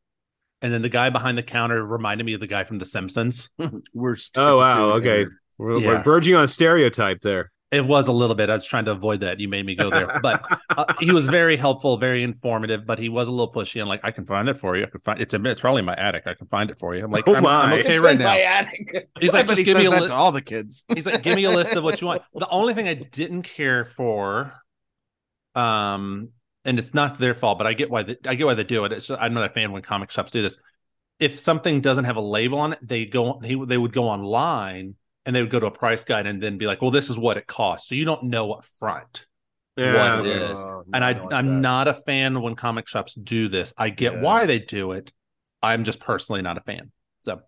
and 0.62 0.72
then 0.72 0.82
the 0.82 0.88
guy 0.88 1.10
behind 1.10 1.38
the 1.38 1.42
counter 1.42 1.84
reminded 1.84 2.24
me 2.24 2.34
of 2.34 2.40
the 2.40 2.46
guy 2.46 2.64
from 2.64 2.78
the 2.78 2.84
simpsons 2.84 3.50
We're 3.94 4.16
still 4.16 4.42
Oh 4.42 4.58
wow, 4.58 4.90
okay. 4.92 5.26
We're, 5.58 5.78
Yeah. 5.78 5.86
we're 5.88 6.02
verging 6.02 6.34
on 6.34 6.48
stereotype 6.48 7.20
there. 7.20 7.50
it 7.70 7.84
was 7.86 8.08
a 8.08 8.12
little 8.12 8.34
bit 8.34 8.50
i 8.50 8.54
was 8.54 8.64
trying 8.64 8.84
to 8.86 8.90
avoid 8.90 9.20
that 9.20 9.38
you 9.38 9.48
made 9.48 9.64
me 9.64 9.74
go 9.76 9.90
there 9.90 10.18
but 10.22 10.42
uh, 10.76 10.84
he 10.98 11.12
was 11.12 11.28
very 11.28 11.54
helpful 11.56 11.96
very 11.98 12.22
informative 12.24 12.84
but 12.84 12.98
he 12.98 13.08
was 13.08 13.28
a 13.28 13.30
little 13.30 13.52
pushy 13.52 13.78
and 13.80 13.88
like 13.88 14.00
i 14.02 14.10
can 14.10 14.26
find 14.26 14.48
it 14.48 14.58
for 14.58 14.76
you 14.76 14.82
i 14.84 14.90
can 14.90 15.00
find 15.02 15.20
it's, 15.20 15.32
a, 15.34 15.44
it's 15.44 15.60
probably 15.60 15.78
in 15.80 15.84
my 15.84 15.94
attic 15.94 16.24
i 16.26 16.34
can 16.34 16.48
find 16.48 16.68
it 16.70 16.78
for 16.80 16.96
you 16.96 17.04
i'm 17.04 17.10
like 17.12 17.28
Oh 17.28 17.34
I'm, 17.36 17.46
I'm 17.46 17.70
my. 17.70 17.80
okay 17.80 17.92
It's 17.94 18.02
right 18.02 18.14
in 18.14 18.18
now 18.18 18.32
my 18.34 18.40
attic. 18.40 19.08
He's 19.20 19.32
like, 19.32 19.46
just 19.46 19.58
he 19.58 19.64
give 19.64 19.76
me 19.78 19.84
a 19.84 19.90
list. 19.90 20.08
to 20.08 20.14
all 20.14 20.32
the 20.32 20.42
kids. 20.42 20.84
He's 20.94 21.06
like, 21.06 21.22
give 21.22 21.36
me 21.36 21.44
a 21.44 21.50
list 21.50 21.76
of 21.76 21.84
what 21.84 22.00
you 22.00 22.06
want. 22.08 22.22
The 22.34 22.48
only 22.48 22.74
thing 22.74 22.88
I 22.88 22.94
didn't 22.94 23.42
care 23.42 23.84
for, 23.84 24.52
um, 25.54 26.30
and 26.64 26.78
it's 26.78 26.94
not 26.94 27.18
their 27.18 27.34
fault, 27.34 27.58
but 27.58 27.66
I 27.66 27.72
get 27.72 27.90
why 27.90 28.02
they, 28.02 28.16
I 28.26 28.34
get 28.34 28.46
why 28.46 28.54
they 28.54 28.64
do 28.64 28.84
it. 28.84 28.92
It's 28.92 29.10
I'm 29.10 29.34
not 29.34 29.44
a 29.50 29.52
fan 29.52 29.72
when 29.72 29.82
comic 29.82 30.10
shops 30.10 30.30
do 30.30 30.42
this. 30.42 30.56
If 31.18 31.38
something 31.38 31.80
doesn't 31.80 32.04
have 32.04 32.16
a 32.16 32.20
label 32.22 32.58
on 32.58 32.72
it, 32.74 32.78
they 32.82 33.06
go 33.06 33.38
he, 33.40 33.62
they 33.66 33.78
would 33.78 33.92
go 33.92 34.08
online 34.08 34.96
and 35.26 35.36
they 35.36 35.42
would 35.42 35.50
go 35.50 35.60
to 35.60 35.66
a 35.66 35.70
price 35.70 36.04
guide 36.04 36.26
and 36.26 36.42
then 36.42 36.58
be 36.58 36.66
like, 36.66 36.82
well, 36.82 36.90
this 36.90 37.10
is 37.10 37.18
what 37.18 37.36
it 37.36 37.46
costs, 37.46 37.88
so 37.88 37.94
you 37.94 38.04
don't 38.04 38.24
know 38.24 38.52
up 38.52 38.64
front. 38.78 39.26
Yeah, 39.76 39.84
What 39.84 40.26
it 40.26 40.26
okay. 40.26 40.52
Oh, 40.54 40.84
And 40.92 41.04
no, 41.04 41.04
I, 41.04 41.20
like 41.26 41.38
I'm 41.38 41.46
that. 41.46 41.60
not 41.60 41.88
a 41.88 41.94
fan 41.94 42.40
when 42.42 42.54
comic 42.56 42.88
shops 42.88 43.14
do 43.14 43.48
this. 43.48 43.72
I 43.78 43.90
get 43.90 44.12
Yeah. 44.12 44.20
why 44.20 44.46
they 44.46 44.58
do 44.58 44.92
it. 44.92 45.12
I'm 45.62 45.84
just 45.84 46.00
personally 46.00 46.42
not 46.42 46.58
a 46.58 46.62
fan. 46.62 46.90
So 47.20 47.40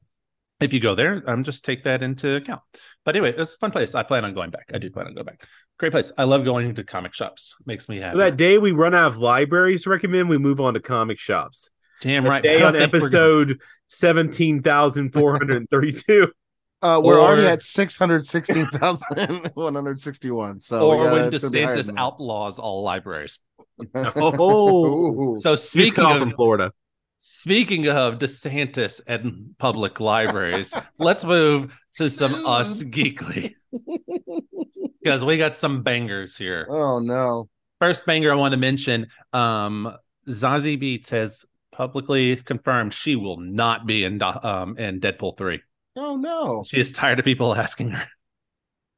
if 0.61 0.73
you 0.73 0.81
go 0.81 0.95
there, 0.95 1.23
I'm 1.27 1.35
um, 1.41 1.45
just 1.45 1.65
take 1.65 1.85
that 1.85 2.03
into 2.03 2.37
account. 2.37 2.63
But 3.05 3.17
anyway, 3.17 3.35
it's 3.37 3.55
a 3.55 3.59
fun 3.59 3.71
place. 3.71 3.95
I 3.95 4.03
plan 4.03 4.25
on 4.25 4.35
going 4.35 4.51
back. 4.51 4.71
I 4.73 4.79
do 4.79 4.91
plan 4.91 5.07
on 5.07 5.15
going 5.15 5.27
back. 5.27 5.47
Great 5.83 5.91
place. 5.91 6.13
I 6.17 6.23
love 6.23 6.45
going 6.45 6.77
to 6.77 6.85
comic 6.85 7.13
shops. 7.13 7.57
Makes 7.67 7.89
me 7.89 7.99
happy. 7.99 8.17
That 8.17 8.37
day 8.37 8.57
we 8.57 8.71
run 8.71 8.95
out 8.95 9.09
of 9.09 9.19
libraries 9.19 9.83
to 9.83 9.91
recommend, 9.91 10.29
we 10.29 10.39
move 10.39 10.61
on 10.61 10.75
to 10.75 10.81
comic 10.81 11.19
shops. 11.19 11.71
Damn 12.01 12.23
That 12.23 12.31
right. 12.31 12.41
day 12.43 12.63
on 12.63 12.75
don't 12.75 12.89
think 12.89 12.93
we're 12.93 13.11
gonna- 13.11 13.15
episode 13.17 13.61
seventeen 13.89 14.63
thousand 14.63 15.13
four 15.13 15.37
hundred 15.37 15.69
thirty-two. 15.71 16.31
Uh, 16.83 17.01
we're 17.05 17.21
already 17.21 17.47
at 17.47 17.63
six 17.63 17.97
hundred 17.97 18.27
sixteen 18.27 18.67
thousand 18.69 19.51
one 19.55 19.75
hundred 19.75 20.01
sixty-one. 20.01 20.59
So 20.61 20.91
we 20.91 20.97
or 20.97 21.05
gotta- 21.05 21.15
when 21.17 21.33
it's 21.35 21.43
gonna 21.43 21.51
be 21.53 21.63
higher 21.63 21.77
DeSantis 21.77 21.95
outlaws 21.97 22.59
all 22.61 22.83
libraries. 22.85 23.39
Oh, 24.17 25.37
So 25.37 25.55
speaking 25.57 25.95
speaking 25.95 26.19
from 26.19 26.29
of 26.31 26.35
Florida. 26.37 26.73
speaking 27.19 27.89
of 27.89 28.19
DeSantis 28.19 29.01
and 29.07 29.55
public 29.59 29.99
libraries, 30.01 30.75
let's 30.99 31.25
move 31.25 31.73
to 31.99 32.09
some 32.11 32.33
us 32.47 32.83
geekly 32.85 33.55
because 35.03 35.25
we 35.25 35.37
got 35.39 35.57
some 35.57 35.83
bangers 35.83 36.37
here. 36.37 36.67
oh 36.71 36.99
no. 36.99 37.49
First 37.81 38.07
banger 38.07 38.31
I 38.33 38.37
want 38.37 38.53
to 38.53 38.59
mention, 38.59 39.09
um, 39.33 39.97
Zazie 40.29 40.81
Beetz 40.81 41.11
has 41.11 41.45
publicly 41.73 42.37
confirmed 42.37 42.93
she 42.95 43.17
will 43.17 43.39
not 43.39 43.87
be 43.87 44.05
in 44.05 44.23
um 44.23 44.79
in 44.79 45.01
Deadpool 45.01 45.37
three. 45.37 45.61
Oh 45.97 46.17
no. 46.17 46.65
She 46.67 46.79
is 46.79 46.93
tired 46.93 47.19
of 47.19 47.25
people 47.25 47.55
asking 47.55 47.91
her. 47.91 48.07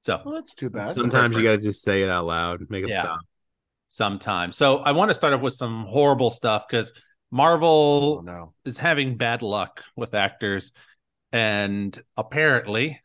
So 0.02 0.20
Well, 0.24 0.34
that's 0.34 0.54
too 0.54 0.68
bad. 0.70 0.92
Sometimes 0.92 1.32
you 1.32 1.42
got 1.42 1.52
to 1.52 1.58
just 1.58 1.82
say 1.82 2.02
it 2.02 2.10
out 2.10 2.26
loud, 2.26 2.60
make 2.68 2.82
them 2.82 2.90
Yeah. 2.90 3.02
stop. 3.02 3.20
sometime. 3.88 4.52
So 4.52 4.78
I 4.78 4.92
want 4.92 5.08
to 5.10 5.14
start 5.14 5.32
off 5.32 5.40
with 5.40 5.54
some 5.54 5.86
horrible 5.86 6.30
stuff 6.30 6.66
because 6.68 6.92
Oh 6.96 7.36
Marvel 7.36 8.22
no. 8.22 8.52
is 8.64 8.76
having 8.78 9.16
bad 9.16 9.40
luck 9.42 9.82
with 9.96 10.14
actors, 10.14 10.70
and 11.32 12.00
apparently, 12.16 13.00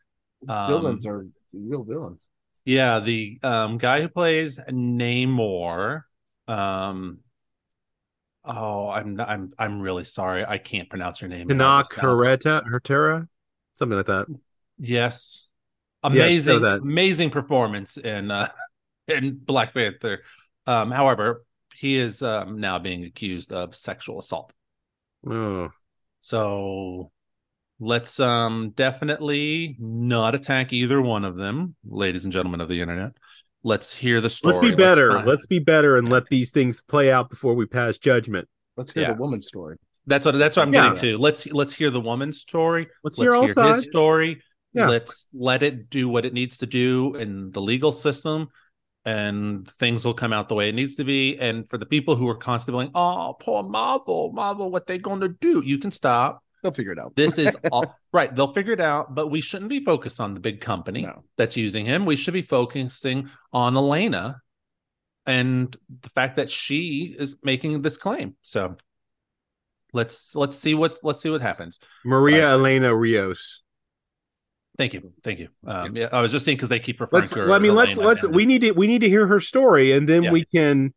Um, 0.48 0.66
villains 0.68 1.06
are 1.06 1.26
real 1.52 1.82
villains. 1.84 2.28
yeah, 2.64 3.00
the 3.00 3.38
um 3.42 3.78
guy 3.78 4.00
who 4.00 4.08
plays 4.08 4.58
Namor, 4.70 6.02
um. 6.48 7.18
Oh, 8.42 8.88
I'm 8.88 9.20
I'm 9.20 9.52
I'm 9.58 9.80
really 9.80 10.04
sorry. 10.04 10.44
I 10.46 10.56
can't 10.58 10.88
pronounce 10.88 11.20
your 11.20 11.28
name. 11.28 11.50
and 11.50 11.62
I'll 11.62 11.84
Tanak 11.84 11.92
Hereta, 12.00 12.64
Hertera, 12.66 13.28
something 13.74 13.96
like 13.98 14.06
that. 14.06 14.26
Yes. 14.78 15.48
so 16.02 16.08
Amazing, 16.08 16.62
that- 16.62 16.80
amazing 16.80 17.30
performance 17.30 17.98
in 17.98 18.30
uh 18.30 18.48
in 19.08 19.36
Black 19.36 19.74
Panther. 19.74 20.22
Um, 20.66 20.90
however, 20.90 21.44
he 21.74 21.96
is 21.96 22.22
um 22.22 22.58
now 22.60 22.78
being 22.78 23.04
accused 23.04 23.52
of 23.52 23.76
sexual 23.76 24.18
assault. 24.18 24.54
Oh, 25.28 25.70
So 26.20 27.12
let's 27.80 28.20
um 28.20 28.72
definitely 28.76 29.76
not 29.80 30.34
attack 30.34 30.72
either 30.72 31.00
one 31.00 31.24
of 31.24 31.36
them, 31.36 31.74
ladies 31.88 32.24
and 32.24 32.32
gentlemen 32.32 32.60
of 32.60 32.68
the 32.68 32.80
internet. 32.80 33.12
Let's 33.62 33.94
hear 33.94 34.20
the 34.20 34.30
story. 34.30 34.54
let's 34.54 34.70
be 34.70 34.74
better. 34.76 35.12
find- 35.14 35.26
Let's 35.26 35.46
be 35.46 35.58
better 35.58 35.96
and 35.96 36.08
let 36.08 36.28
these 36.28 36.50
things 36.50 36.80
play 36.82 37.10
out 37.12 37.28
before 37.28 37.54
we 37.54 37.66
pass 37.66 37.98
judgment. 37.98 38.48
Let's 38.76 38.92
hear 38.92 39.02
Yeah. 39.02 39.12
the 39.14 39.20
woman's 39.20 39.46
story. 39.48 39.76
That's 40.06 40.24
what 40.24 40.38
that's 40.38 40.56
what 40.56 40.66
I'm 40.68 40.72
Yeah. 40.74 40.90
getting 40.94 40.98
to. 41.10 41.18
Let's 41.18 41.46
let's 41.46 41.72
hear 41.72 41.90
the 41.90 42.00
woman's 42.00 42.38
story. 42.40 42.86
Let's, 43.04 43.18
Let's 43.18 43.24
hear 43.32 43.34
all 43.36 43.46
hear 43.46 43.74
his 43.74 43.84
story. 43.84 44.42
Yeah. 44.72 44.88
Let's 44.88 45.26
let 45.34 45.62
it 45.62 45.90
do 45.90 46.08
what 46.08 46.24
it 46.24 46.32
needs 46.32 46.58
to 46.58 46.66
do 46.66 47.14
in 47.16 47.50
the 47.50 47.60
legal 47.60 47.92
system. 47.92 48.48
and 49.06 49.66
things 49.78 50.04
will 50.04 50.12
come 50.12 50.30
out 50.30 50.50
the 50.50 50.54
way 50.54 50.68
it 50.68 50.74
needs 50.74 50.94
to 50.96 51.04
be. 51.04 51.38
And 51.38 51.66
for 51.70 51.78
the 51.78 51.86
people 51.86 52.16
who 52.16 52.28
are 52.28 52.34
constantly 52.34 52.84
going, 52.84 52.92
"Oh, 52.94 53.34
poor 53.40 53.62
Marvel, 53.62 54.30
Marvel, 54.34 54.70
what 54.70 54.86
they 54.86 54.98
going 54.98 55.20
to 55.20 55.28
do?" 55.28 55.62
You 55.64 55.78
can 55.78 55.90
stop. 55.90 56.44
They'll 56.62 56.72
figure 56.72 56.92
it 56.92 56.98
out. 56.98 57.16
This 57.16 57.38
is 57.38 57.56
all 57.72 57.96
right. 58.12 58.34
They'll 58.34 58.52
figure 58.52 58.72
it 58.72 58.80
out, 58.80 59.14
but 59.14 59.28
we 59.28 59.40
shouldn't 59.40 59.70
be 59.70 59.84
focused 59.84 60.20
on 60.20 60.34
the 60.34 60.40
big 60.40 60.60
company 60.60 61.02
No. 61.02 61.24
that's 61.36 61.56
using 61.56 61.86
him. 61.86 62.04
We 62.06 62.16
should 62.16 62.34
be 62.34 62.42
focusing 62.42 63.30
on 63.52 63.76
Elena 63.76 64.40
and 65.26 65.74
the 66.02 66.08
fact 66.10 66.36
that 66.36 66.50
she 66.50 67.14
is 67.18 67.36
making 67.42 67.82
this 67.82 67.96
claim. 67.96 68.36
So 68.42 68.76
let's 69.92 70.34
let's 70.34 70.56
see 70.58 70.74
what's 70.74 71.00
let's 71.02 71.20
see 71.20 71.30
what 71.30 71.40
happens. 71.40 71.78
Maria 72.04 72.50
Elena 72.50 72.94
Rios. 72.94 73.62
Thank 74.78 74.94
you, 74.94 75.12
thank 75.22 75.38
you. 75.40 75.48
Um, 75.66 75.94
yeah, 75.94 76.08
I 76.10 76.22
was 76.22 76.32
just 76.32 76.44
saying 76.44 76.56
because 76.56 76.70
they 76.70 76.78
keep 76.80 77.00
referring 77.00 77.20
Let's. 77.22 77.32
to 77.34 77.40
her. 77.40 77.52
I 77.52 77.58
mean, 77.58 77.74
let's 77.74 77.98
Elena 77.98 78.08
let's. 78.08 78.26
We 78.26 78.46
need 78.46 78.62
to 78.62 78.70
we 78.72 78.86
need 78.86 79.00
to 79.02 79.08
hear 79.10 79.26
her 79.26 79.40
story, 79.40 79.92
and 79.92 80.08
then 80.08 80.22
Yeah. 80.22 80.32
we 80.32 80.44
can 80.46 80.94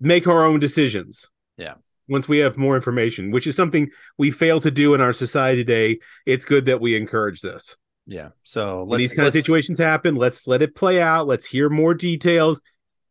make 0.00 0.28
our 0.28 0.44
own 0.44 0.60
decisions. 0.60 1.28
Yeah. 1.56 1.74
Once 2.10 2.28
we 2.28 2.38
have 2.38 2.58
more 2.58 2.76
information, 2.76 3.30
which 3.30 3.46
is 3.46 3.56
something 3.56 3.88
we 4.18 4.30
fail 4.30 4.60
to 4.60 4.70
do 4.70 4.94
in 4.94 5.00
our 5.00 5.12
society 5.12 5.64
today, 5.64 5.98
it's 6.26 6.44
good 6.44 6.66
that 6.66 6.80
we 6.80 6.96
encourage 6.96 7.40
this. 7.40 7.78
Yeah. 8.06 8.30
So 8.42 8.84
let's, 8.88 8.98
these 8.98 9.14
kind 9.14 9.28
of 9.28 9.32
situations 9.32 9.78
happen, 9.78 10.16
let's 10.16 10.46
let 10.46 10.62
it 10.62 10.74
play 10.74 11.00
out. 11.00 11.28
Let's 11.28 11.46
hear 11.46 11.70
more 11.70 11.94
details, 11.94 12.60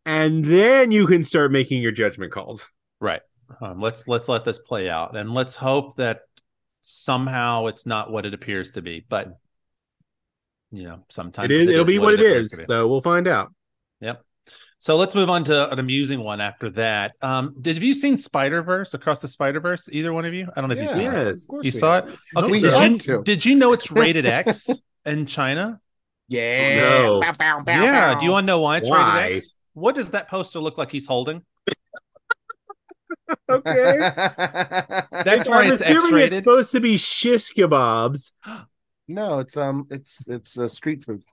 and 0.05 0.43
then 0.43 0.91
you 0.91 1.07
can 1.07 1.23
start 1.23 1.51
making 1.51 1.81
your 1.81 1.93
judgment 1.93 2.33
calls. 2.33 2.67
Right. 2.99 3.21
Um, 3.61 3.79
let's 3.79 4.07
let's 4.07 4.27
let 4.27 4.43
this 4.43 4.59
play 4.59 4.89
out, 4.89 5.15
and 5.15 5.33
let's 5.33 5.55
hope 5.55 5.95
that 5.95 6.21
somehow 6.81 7.67
it's 7.67 7.85
not 7.85 8.11
what 8.11 8.25
it 8.25 8.33
appears 8.33 8.71
to 8.71 8.81
be. 8.81 9.05
But 9.07 9.39
you 10.71 10.83
know, 10.83 11.05
sometimes 11.09 11.49
It 11.49 11.57
is. 11.57 11.67
It'll 11.67 11.85
be 11.85 11.99
what 11.99 12.13
it 12.13 12.19
appears 12.19 12.53
is. 12.53 12.65
So 12.67 12.87
we'll 12.87 13.01
find 13.01 13.27
out. 13.27 13.53
Yep. 14.79 14.83
So 14.83 14.95
let's 14.95 15.13
move 15.13 15.29
on 15.29 15.43
to 15.45 15.69
an 15.71 15.77
amusing 15.79 16.21
one 16.21 16.39
after 16.39 16.69
that. 16.71 17.13
Um, 17.21 17.53
did 17.59 17.75
have 17.75 17.83
you 17.83 17.93
seen 17.93 18.17
Spider 18.17 18.61
Verse 18.61 18.93
across 18.93 19.19
the 19.19 19.27
Spider 19.27 19.59
Verse? 19.59 19.89
Either 19.91 20.13
one 20.13 20.23
of 20.25 20.33
you? 20.33 20.47
I 20.55 20.61
don't 20.61 20.69
know 20.69 20.75
if 20.75 20.81
you've 20.81 20.91
seen 20.91 21.11
it. 21.11 21.13
Yes. 21.13 21.43
of 21.43 21.47
course 21.49 21.65
You 21.65 21.71
saw 21.71 21.95
have. 21.95 22.07
it? 22.09 22.19
Okay. 22.37 22.47
We 22.49 22.59
did, 22.61 22.91
you, 22.91 22.97
to. 22.99 23.23
did 23.23 23.45
you 23.45 23.55
know 23.55 23.73
it's 23.73 23.91
rated 23.91 24.25
X 24.25 24.69
in 25.05 25.25
China? 25.25 25.79
Yeah. 26.31 26.75
No. 26.75 27.21
Bow, 27.21 27.31
bow, 27.39 27.63
bow, 27.63 27.83
yeah. 27.83 28.13
bow. 28.13 28.19
Do 28.19 28.25
you 28.27 28.31
want 28.31 28.43
to 28.43 28.45
know 28.45 28.61
why 28.61 28.77
it's 28.77 28.87
Why? 28.87 29.23
rated 29.23 29.37
X? 29.39 29.55
What 29.73 29.95
does 29.95 30.11
that 30.11 30.29
poster 30.29 30.59
look 30.59 30.77
like 30.77 30.91
he's 30.91 31.07
holding? 31.07 31.41
Okay. 33.49 33.97
That's 33.99 35.47
I'm 35.47 35.51
why 35.51 35.65
it's 35.65 35.81
X 35.81 35.89
assuming 35.89 36.25
it's 36.27 36.35
supposed 36.35 36.71
to 36.71 36.79
be 36.79 36.97
shish 36.97 37.51
kebabs. 37.53 38.31
no, 39.07 39.39
it's 39.39 39.57
um, 39.57 39.87
it's 39.89 40.27
it's 40.27 40.57
uh, 40.57 40.67
street 40.67 41.03
food. 41.03 41.23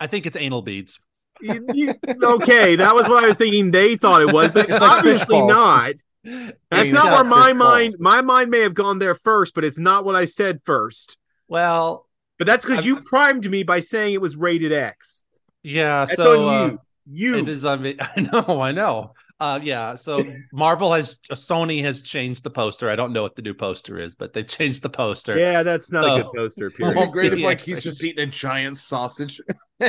I 0.00 0.06
think 0.06 0.24
it's 0.26 0.36
anal 0.36 0.62
beads. 0.62 0.98
You- 1.40 1.66
you- 1.74 1.94
okay, 2.22 2.76
that 2.76 2.94
was 2.94 3.08
what 3.08 3.22
I 3.24 3.28
was 3.28 3.36
thinking. 3.36 3.70
They 3.70 3.96
thought 3.96 4.22
it 4.22 4.32
was, 4.32 4.50
but 4.50 4.70
It's 4.70 4.80
like 4.80 4.82
obviously 4.82 5.40
not. 5.42 5.94
That's 6.70 6.90
not 6.92 7.12
where 7.12 7.24
my 7.24 7.52
mind. 7.52 7.92
balls. 7.92 8.00
My 8.00 8.20
mind 8.22 8.50
may 8.50 8.60
have 8.60 8.74
gone 8.74 8.98
there 8.98 9.14
first, 9.14 9.54
but 9.54 9.64
it's 9.64 9.78
not 9.78 10.04
what 10.04 10.16
I 10.16 10.24
said 10.24 10.60
first. 10.64 11.16
Well, 11.48 12.06
But 12.38 12.46
that's 12.48 12.64
because 12.64 12.84
you 12.84 13.00
primed 13.00 13.48
me 13.48 13.62
by 13.62 13.78
saying 13.80 14.14
it 14.14 14.20
was 14.20 14.36
rated 14.36 14.72
X. 14.72 15.22
yeah. 15.62 16.04
That's 16.06 16.16
so 16.16 16.48
on 16.48 16.54
uh, 16.54 16.66
you. 16.72 16.80
You. 17.08 17.36
It 17.38 17.48
is 17.48 17.64
on 17.64 17.82
me. 17.82 17.96
I 18.00 18.20
know, 18.20 18.60
I 18.60 18.72
know. 18.72 19.12
Uh 19.38 19.60
yeah, 19.62 19.94
so 19.96 20.24
Marvel 20.52 20.92
has 20.94 21.18
Sony 21.30 21.82
has 21.82 22.00
changed 22.00 22.42
the 22.42 22.48
poster. 22.50 22.88
I 22.88 22.96
don't 22.96 23.12
know 23.12 23.22
what 23.22 23.36
the 23.36 23.42
new 23.42 23.52
poster 23.52 23.98
is, 24.00 24.14
but 24.14 24.32
they 24.32 24.42
changed 24.42 24.80
the 24.82 24.88
poster. 24.88 25.38
yeah, 25.38 25.62
that's 25.62 25.92
not 25.92 26.04
a 26.04 26.12
Oh. 26.12 26.16
good 26.22 26.32
poster. 26.34 26.66
It'd 26.78 26.78
be 26.78 26.84
Period. 26.94 27.12
great 27.12 27.32
if 27.34 27.40
like 27.40 27.60
he's 27.60 27.80
just 27.82 28.02
eating 28.02 28.24
a 28.26 28.26
giant 28.30 28.78
sausage. 28.78 29.40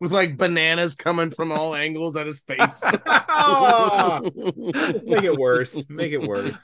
With 0.00 0.12
like 0.12 0.38
bananas 0.38 0.94
coming 0.94 1.28
from 1.30 1.52
all 1.52 1.74
angles 1.74 2.16
at 2.16 2.26
his 2.26 2.40
face. 2.40 2.82
Oh, 3.06 4.20
just 4.72 5.04
make 5.06 5.24
it 5.24 5.36
worse. 5.36 5.84
Make 5.90 6.12
it 6.12 6.22
worse. 6.22 6.54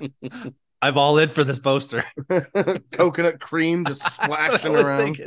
I'm 0.82 0.98
all 0.98 1.18
in 1.18 1.30
for 1.30 1.44
this 1.44 1.58
poster. 1.58 2.04
Coconut 2.92 3.40
cream 3.40 3.84
just 3.84 4.02
splashing 4.12 4.76
around. 4.76 5.20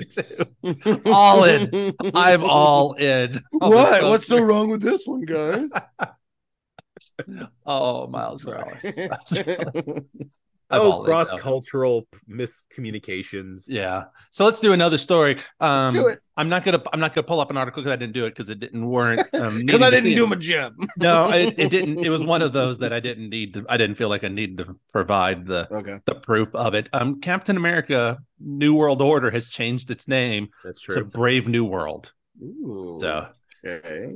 All 1.05 1.43
in. 1.43 1.93
I'm 2.13 2.43
all 2.43 2.93
in. 2.93 3.41
What? 3.51 4.03
What's 4.03 4.27
so 4.27 4.39
wrong 4.41 4.69
with 4.69 4.81
this 4.81 5.05
one, 5.05 5.21
guys? 5.25 5.69
Oh, 7.65 8.07
Miles 8.07 8.45
Morales. 8.45 8.97
Miles 10.69 10.83
Morales. 10.83 10.89
I'm 10.93 11.01
Oh, 11.01 11.03
cross 11.03 11.41
cultural 11.41 12.07
miscommunications. 12.29 13.65
Yeah. 13.67 14.05
So 14.31 14.45
let's 14.45 14.59
do 14.59 14.73
another 14.73 14.97
story. 14.97 15.37
Um, 15.59 15.93
do 15.93 16.07
it. 16.07 16.19
I'm 16.37 16.47
not 16.49 16.63
gonna. 16.63 16.81
I'm 16.93 16.99
not 16.99 17.13
gonna 17.13 17.27
pull 17.27 17.39
up 17.41 17.49
an 17.49 17.57
article 17.57 17.81
because 17.83 17.91
I 17.91 17.95
didn't 17.97 18.13
do 18.13 18.25
it 18.25 18.29
because 18.31 18.49
it 18.49 18.59
didn't 18.59 18.85
warrant. 18.85 19.21
Um, 19.33 19.65
Because 19.65 19.81
needing 19.81 19.83
I 19.83 19.89
didn't 19.89 20.15
do 20.15 20.23
it. 20.25 20.27
my 20.29 20.35
job. 20.35 20.75
No, 20.97 21.29
it, 21.29 21.55
it 21.57 21.69
didn't. 21.71 21.99
It 21.99 22.09
was 22.09 22.23
one 22.23 22.41
of 22.41 22.53
those 22.53 22.77
that 22.79 22.93
I 22.93 22.99
didn't 22.99 23.29
need 23.29 23.53
to. 23.55 23.65
I 23.69 23.77
didn't 23.77 23.95
feel 23.95 24.09
like 24.09 24.23
I 24.23 24.27
needed 24.29 24.57
to 24.59 24.75
provide 24.93 25.45
the 25.45 25.67
Okay. 25.73 25.99
the 26.05 26.15
proof 26.15 26.53
of 26.55 26.73
it. 26.75 26.89
Um, 26.93 27.19
Captain 27.21 27.57
America: 27.57 28.19
New 28.39 28.73
World 28.75 29.01
Order 29.01 29.31
has 29.31 29.49
changed 29.49 29.91
its 29.91 30.07
name 30.07 30.49
That's 30.63 30.81
true. 30.81 30.95
to 30.95 31.01
true. 31.01 31.09
Brave 31.09 31.47
New 31.47 31.65
World. 31.65 32.13
Ooh, 32.41 32.95
So, 33.01 33.27
okay. 33.65 34.15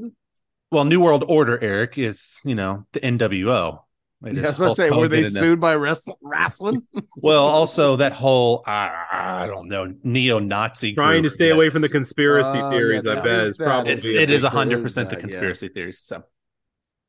well, 0.71 0.85
New 0.85 1.01
World 1.01 1.25
Order, 1.27 1.61
Eric, 1.61 1.97
is 1.97 2.39
you 2.45 2.55
know 2.55 2.85
the 2.93 2.99
NWO. 3.01 3.79
It 4.25 4.35
Yeah, 4.35 4.45
I 4.45 4.49
was 4.49 4.57
going 4.57 4.57
to 4.57 4.63
Hulk 4.65 4.77
say, 4.77 4.89
were 4.89 5.07
they 5.07 5.25
and 5.25 5.35
the- 5.35 5.39
sued 5.39 5.59
by 5.59 5.75
wrestling? 5.75 6.15
wrestling? 6.21 6.87
Well, 7.17 7.45
also 7.45 7.95
that 7.97 8.13
whole 8.13 8.63
uh, 8.67 8.89
I 9.11 9.45
don't 9.47 9.67
know 9.69 9.93
neo-Nazi 10.03 10.93
Trying 10.93 11.23
to 11.23 11.29
group 11.29 11.33
stay 11.33 11.49
away 11.51 11.69
from 11.69 11.81
the 11.81 11.89
conspiracy 11.89 12.57
Uh, 12.57 12.69
theories. 12.69 13.03
yeah, 13.05 13.11
I 13.13 13.15
bet 13.15 13.39
is 13.41 13.49
is 13.51 13.57
probably 13.57 13.91
It's, 13.93 14.05
a 14.05 14.21
it 14.23 14.29
is 14.29 14.43
hundred 14.43 14.81
percent 14.83 15.09
the 15.09 15.15
that, 15.15 15.19
yeah. 15.21 15.27
conspiracy 15.27 15.67
theories. 15.69 15.99
So, 15.99 16.23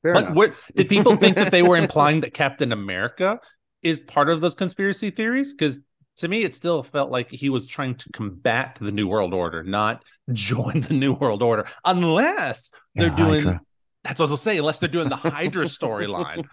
Fair 0.03 0.13
but 0.15 0.25
enough. 0.25 0.35
where, 0.37 0.55
did 0.77 0.89
people 0.89 1.17
think 1.17 1.37
that 1.37 1.51
they 1.51 1.63
were 1.63 1.77
implying 1.87 2.21
that 2.23 2.35
Captain 2.35 2.73
America 2.73 3.41
is 3.83 4.01
part 4.01 4.29
of 4.29 4.41
those 4.41 4.55
conspiracy 4.55 5.11
theories? 5.11 5.55
Because 5.55 5.81
to 6.19 6.29
me, 6.29 6.45
it 6.45 6.55
still 6.55 6.83
felt 6.83 7.11
like 7.11 7.31
he 7.31 7.49
was 7.49 7.67
trying 7.67 7.97
to 7.97 8.09
combat 8.13 8.79
the 8.81 8.93
New 8.93 9.09
World 9.09 9.35
Order, 9.35 9.65
not 9.65 10.05
join 10.33 10.81
the 10.81 10.95
New 10.95 11.13
World 11.15 11.43
Order, 11.43 11.67
unless 11.85 12.71
they're 12.95 13.09
Yeah, 13.09 13.17
doing. 13.17 13.61
That's 14.05 14.21
what 14.21 14.29
I 14.29 14.33
was 14.33 14.43
saying. 14.43 14.59
Unless 14.59 14.79
they're 14.79 14.89
doing 14.89 15.09
the 15.09 15.17
Hydra 15.17 15.65
storyline, 15.65 16.47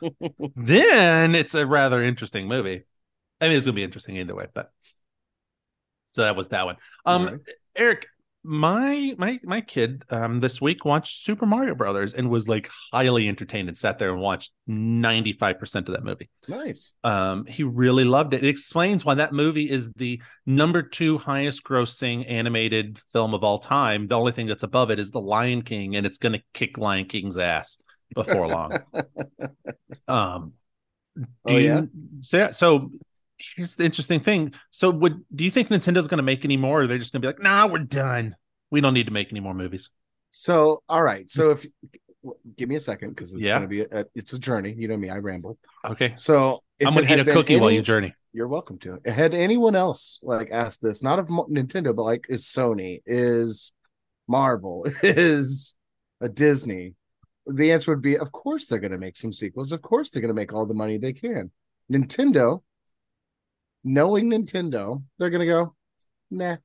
then 0.55 1.35
it's 1.35 1.53
a 1.53 1.65
rather 1.65 2.01
interesting 2.01 2.47
movie. 2.47 2.83
I 3.39 3.47
mean, 3.47 3.57
it's 3.57 3.65
gonna 3.65 3.75
be 3.75 3.83
interesting 3.83 4.17
either 4.17 4.33
way. 4.33 4.47
But 4.53 4.71
so 6.11 6.23
that 6.23 6.35
was 6.35 6.47
that 6.49 6.65
one. 6.65 6.77
Um, 7.05 7.23
Alright. 7.23 7.39
Eric, 7.75 8.07
my 8.43 9.13
my 9.19 9.39
my 9.43 9.61
kid 9.61 10.03
um 10.09 10.39
this 10.39 10.59
week 10.59 10.83
watched 10.83 11.21
Super 11.23 11.45
Mario 11.45 11.75
Brothers 11.75 12.13
and 12.13 12.27
was 12.29 12.47
like 12.47 12.69
highly 12.91 13.27
entertained 13.27 13.67
and 13.67 13.77
sat 13.77 13.99
there 13.99 14.11
and 14.11 14.19
watched 14.19 14.51
95% 14.67 15.87
of 15.87 15.93
that 15.93 16.03
movie. 16.03 16.29
Nice. 16.47 16.91
Um 17.03 17.45
he 17.45 17.63
really 17.63 18.03
loved 18.03 18.33
it. 18.33 18.43
It 18.43 18.49
explains 18.49 19.05
why 19.05 19.13
that 19.15 19.31
movie 19.31 19.69
is 19.69 19.91
the 19.93 20.21
number 20.47 20.81
2 20.81 21.19
highest 21.19 21.63
grossing 21.63 22.25
animated 22.29 22.99
film 23.13 23.35
of 23.35 23.43
all 23.43 23.59
time. 23.59 24.07
The 24.07 24.17
only 24.17 24.31
thing 24.31 24.47
that's 24.47 24.63
above 24.63 24.89
it 24.89 24.97
is 24.97 25.11
The 25.11 25.21
Lion 25.21 25.61
King 25.61 25.95
and 25.95 26.05
it's 26.05 26.17
going 26.17 26.33
to 26.33 26.41
kick 26.53 26.79
Lion 26.79 27.05
King's 27.05 27.37
ass 27.37 27.77
before 28.15 28.47
long. 28.47 28.71
um 30.07 30.53
do 31.45 31.53
Oh, 31.53 31.57
you 31.57 31.65
yeah? 31.67 31.81
so, 32.21 32.37
yeah, 32.37 32.51
so 32.51 32.91
here's 33.55 33.75
the 33.75 33.83
interesting 33.83 34.19
thing. 34.19 34.53
So 34.71 34.89
would 34.89 35.23
do 35.35 35.43
you 35.43 35.51
think 35.51 35.69
Nintendo's 35.69 36.07
going 36.07 36.17
to 36.17 36.23
make 36.23 36.45
any 36.45 36.57
more 36.57 36.79
or 36.79 36.83
are 36.83 36.87
they 36.87 36.97
just 36.97 37.11
going 37.11 37.21
to 37.21 37.27
be 37.27 37.33
like, 37.33 37.41
"Nah, 37.41 37.67
we're 37.67 37.79
done. 37.79 38.35
We 38.69 38.81
don't 38.81 38.93
need 38.93 39.07
to 39.07 39.11
make 39.13 39.31
any 39.31 39.39
more 39.39 39.53
movies." 39.53 39.89
So, 40.29 40.81
all 40.87 41.03
right. 41.03 41.29
So, 41.29 41.51
if 41.51 41.65
give 42.55 42.69
me 42.69 42.75
a 42.75 42.79
second 42.79 43.09
because 43.09 43.33
it's 43.33 43.41
Yeah. 43.41 43.57
going 43.59 43.63
to 43.63 43.67
be 43.67 43.81
a, 43.81 44.05
it's 44.15 44.33
a 44.33 44.39
journey. 44.39 44.73
You 44.77 44.87
know 44.87 44.97
me, 44.97 45.09
I 45.09 45.17
ramble. 45.17 45.57
Okay. 45.85 46.13
So, 46.15 46.63
if 46.79 46.87
I'm 46.87 46.93
going 46.93 47.07
to 47.07 47.13
eat 47.13 47.27
a 47.27 47.31
cookie 47.31 47.57
while 47.57 47.71
you 47.71 47.81
journey. 47.81 48.13
You're 48.33 48.47
welcome 48.47 48.77
to. 48.79 48.99
Had 49.05 49.33
anyone 49.33 49.75
else 49.75 50.19
like 50.23 50.51
asked 50.51 50.81
this, 50.81 51.03
not 51.03 51.19
of 51.19 51.27
Nintendo, 51.27 51.93
but 51.95 52.03
like 52.03 52.25
is 52.29 52.45
Sony, 52.45 53.01
is 53.05 53.73
Marvel, 54.27 54.85
is 55.03 55.75
a 56.21 56.29
Disney? 56.29 56.95
The 57.45 57.73
answer 57.73 57.91
would 57.91 58.01
be, 58.01 58.17
of 58.17 58.31
course 58.31 58.67
they're 58.67 58.79
going 58.79 58.93
to 58.93 58.97
make 58.97 59.17
some 59.17 59.33
sequels. 59.33 59.71
Of 59.73 59.81
course 59.81 60.09
they're 60.11 60.21
going 60.21 60.33
to 60.33 60.39
make 60.39 60.53
all 60.53 60.65
the 60.65 60.73
money 60.73 60.97
they 60.97 61.11
can. 61.11 61.51
Nintendo, 61.91 62.61
knowing 63.83 64.29
Nintendo, 64.29 65.03
they're 65.17 65.29
going 65.29 65.41
to 65.41 65.45
go, 65.45 65.75
nah, 66.29 66.57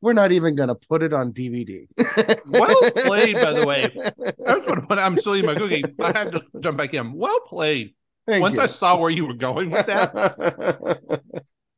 we're 0.00 0.12
not 0.12 0.32
even 0.32 0.56
going 0.56 0.68
to 0.68 0.74
put 0.74 1.02
it 1.02 1.12
on 1.12 1.32
DVD. 1.32 1.86
Well 2.46 2.90
played, 2.92 3.36
by 3.36 3.52
the 3.52 3.66
way. 3.66 3.88
That's 4.44 4.66
what, 4.66 4.98
I'm 4.98 5.18
still 5.18 5.36
eating 5.36 5.46
my 5.46 5.54
cookie, 5.54 5.84
I 6.00 6.18
had 6.18 6.32
to 6.32 6.42
jump 6.60 6.78
back 6.78 6.94
in. 6.94 7.12
Well 7.12 7.40
played. 7.40 7.94
Thank 8.26 8.42
Once 8.42 8.56
you. 8.56 8.62
I 8.62 8.66
saw 8.66 8.96
where 8.96 9.10
you 9.10 9.26
were 9.26 9.34
going 9.34 9.70
with 9.70 9.86
that, 9.86 11.22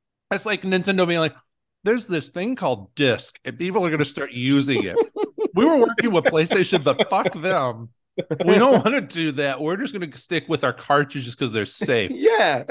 it's 0.30 0.46
like 0.46 0.62
Nintendo 0.62 1.06
being 1.06 1.20
like, 1.20 1.34
"There's 1.84 2.04
this 2.04 2.28
thing 2.28 2.56
called 2.56 2.94
disc, 2.94 3.38
and 3.44 3.58
people 3.58 3.84
are 3.86 3.90
going 3.90 4.00
to 4.00 4.04
start 4.04 4.32
using 4.32 4.84
it." 4.84 4.96
we 5.54 5.64
were 5.64 5.78
working 5.78 6.12
with 6.12 6.24
PlayStation, 6.24 6.82
but 6.82 7.08
fuck 7.08 7.32
them. 7.40 7.90
We 8.44 8.54
don't 8.56 8.72
want 8.84 8.94
to 8.94 9.00
do 9.00 9.32
that. 9.32 9.60
We're 9.60 9.76
just 9.76 9.94
going 9.96 10.10
to 10.10 10.18
stick 10.18 10.48
with 10.48 10.64
our 10.64 10.72
cartridges 10.72 11.34
because 11.34 11.50
they're 11.50 11.64
safe. 11.66 12.10
yeah. 12.14 12.64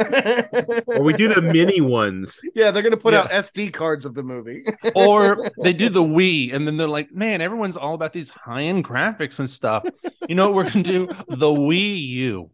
Or 0.88 1.04
we 1.04 1.14
do 1.14 1.28
the 1.34 1.42
mini 1.42 1.82
ones. 1.82 2.40
yeah, 2.56 2.72
they're 2.72 2.84
gonna 2.84 2.98
put 2.98 3.14
Yeah. 3.14 3.22
out 3.22 3.30
SD 3.32 3.74
cards 3.74 4.06
of 4.06 4.14
the 4.14 4.24
movie. 4.24 4.64
or 4.96 5.50
they 5.64 5.74
do 5.74 5.90
the 5.90 6.04
Wii, 6.04 6.54
and 6.54 6.68
then 6.68 6.78
they're 6.78 6.88
like, 6.88 7.12
"Man, 7.12 7.42
everyone's 7.42 7.78
all 7.78 7.94
about 7.96 8.14
these 8.14 8.30
high-end 8.30 8.84
graphics 8.86 9.40
and 9.40 9.50
stuff." 9.50 9.84
You 10.28 10.36
know 10.36 10.52
what 10.52 10.56
we're 10.56 10.72
gonna 10.72 10.84
do? 10.84 11.08
The 11.28 11.48
Wii 11.48 12.08
U. 12.08 12.50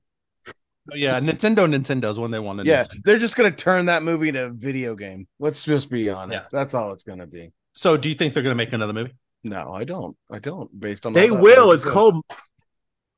Oh, 0.47 0.95
Yeah, 0.95 1.19
Nintendo. 1.19 1.67
Nintendo's 1.69 2.17
when 2.17 2.31
they 2.31 2.39
want 2.39 2.59
to. 2.59 2.65
yeah, 2.65 2.85
they're 3.03 3.19
just 3.19 3.35
gonna 3.35 3.51
turn 3.51 3.87
that 3.87 4.03
movie 4.03 4.29
into 4.29 4.45
a 4.45 4.49
video 4.49 4.95
game. 4.95 5.27
Let's 5.39 5.63
just 5.65 5.89
be 5.89 6.09
honest. 6.09 6.49
Yeah. 6.53 6.59
That's 6.59 6.73
all 6.73 6.93
it's 6.93 7.03
gonna 7.03 7.27
be. 7.27 7.51
So, 7.73 7.97
do 7.97 8.07
you 8.09 8.15
think 8.15 8.33
they're 8.33 8.43
gonna 8.43 8.55
make 8.55 8.71
another 8.73 8.93
movie? 8.93 9.13
No, 9.43 9.71
I 9.73 9.83
don't. 9.83 10.15
I 10.31 10.39
don't. 10.39 10.77
Based 10.79 11.05
on 11.05 11.13
They 11.13 11.29
that, 11.29 11.35
will. 11.41 11.71
It's 11.71 11.85
called 11.85 12.23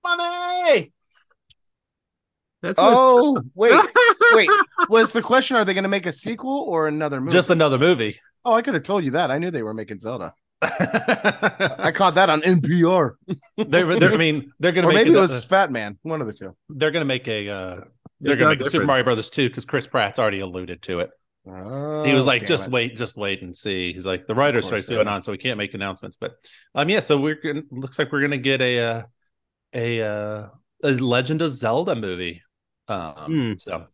money. 0.04 0.92
That's 2.62 2.78
what 2.78 2.94
Oh 2.94 3.42
wait, 3.56 3.86
wait. 4.34 4.50
Was 4.90 5.14
the 5.14 5.22
question? 5.22 5.56
Are 5.56 5.64
they 5.64 5.74
going 5.74 5.84
to 5.84 5.90
make 5.90 6.06
a 6.06 6.12
sequel 6.12 6.66
or 6.68 6.88
another 6.88 7.22
movie? 7.22 7.32
Just 7.32 7.50
another 7.50 7.78
movie. 7.78 8.20
oh, 8.44 8.54
I 8.54 8.62
could 8.62 8.74
have 8.74 8.84
told 8.84 9.06
you 9.06 9.12
that. 9.12 9.32
I 9.32 9.38
knew 9.38 9.52
they 9.52 9.64
were 9.64 9.74
making 9.74 10.00
Zelda. 10.00 10.34
I 10.62 11.76
I, 11.80 11.92
caught 11.92 12.16
that 12.16 12.30
on 12.30 12.42
NPR, 12.42 13.12
they're, 13.56 13.96
they're, 13.98 14.14
I 14.14 14.18
mean, 14.18 14.52
they're 14.60 14.74
gonna 14.74 14.88
or 14.88 14.92
make 14.92 15.06
maybe 15.06 15.12
it 15.12 15.18
a- 15.18 15.22
was 15.22 15.46
Fat 15.46 15.72
Man. 15.72 15.98
One 16.02 16.20
of 16.20 16.28
the 16.28 16.34
two. 16.34 16.54
they're 16.70 16.92
gonna 16.92 17.06
make 17.06 17.28
a. 17.30 17.48
Uh, 17.48 17.82
they're 18.20 18.36
gonna 18.36 18.46
no 18.46 18.50
make 18.50 18.62
a 18.62 18.70
Super. 18.70 18.86
Mario 18.86 19.06
Brothers 19.06 19.30
2 19.30 19.48
because 19.48 19.64
Chris 19.64 19.88
Pratt's 19.88 20.20
already 20.20 20.42
alluded 20.42 20.82
to 20.82 21.00
it. 21.00 21.12
Oh, 21.48 22.04
he 22.04 22.14
was 22.14 22.26
like, 22.26 22.46
just 22.46 22.66
it. 22.66 22.72
wait, 22.72 22.98
just 22.98 23.16
wait 23.16 23.42
and 23.42 23.56
see. 23.56 23.94
He's 23.94 24.06
like, 24.06 24.28
the 24.28 24.36
writer's 24.36 24.66
course, 24.66 24.84
strike's 24.84 24.90
going 24.90 25.08
on, 25.08 25.24
so 25.24 25.32
we 25.32 25.38
can't 25.38 25.58
make 25.58 25.74
announcements. 25.74 26.18
But 26.20 26.34
um, 26.76 26.90
yeah, 26.90 27.00
so 27.00 27.18
we're 27.18 27.40
gonna 27.42 27.62
looks 27.72 27.98
like 27.98 28.12
we're 28.12 28.22
gonna 28.22 28.38
get 28.38 28.60
a 28.62 28.80
uh, 28.80 29.04
a 29.74 30.02
uh, 30.02 30.48
a 30.84 30.92
Legend 30.94 31.42
of 31.42 31.52
Zelda 31.52 31.96
movie. 31.96 32.42
Um, 32.88 33.26
Hmm. 33.28 33.54
so 33.58 33.88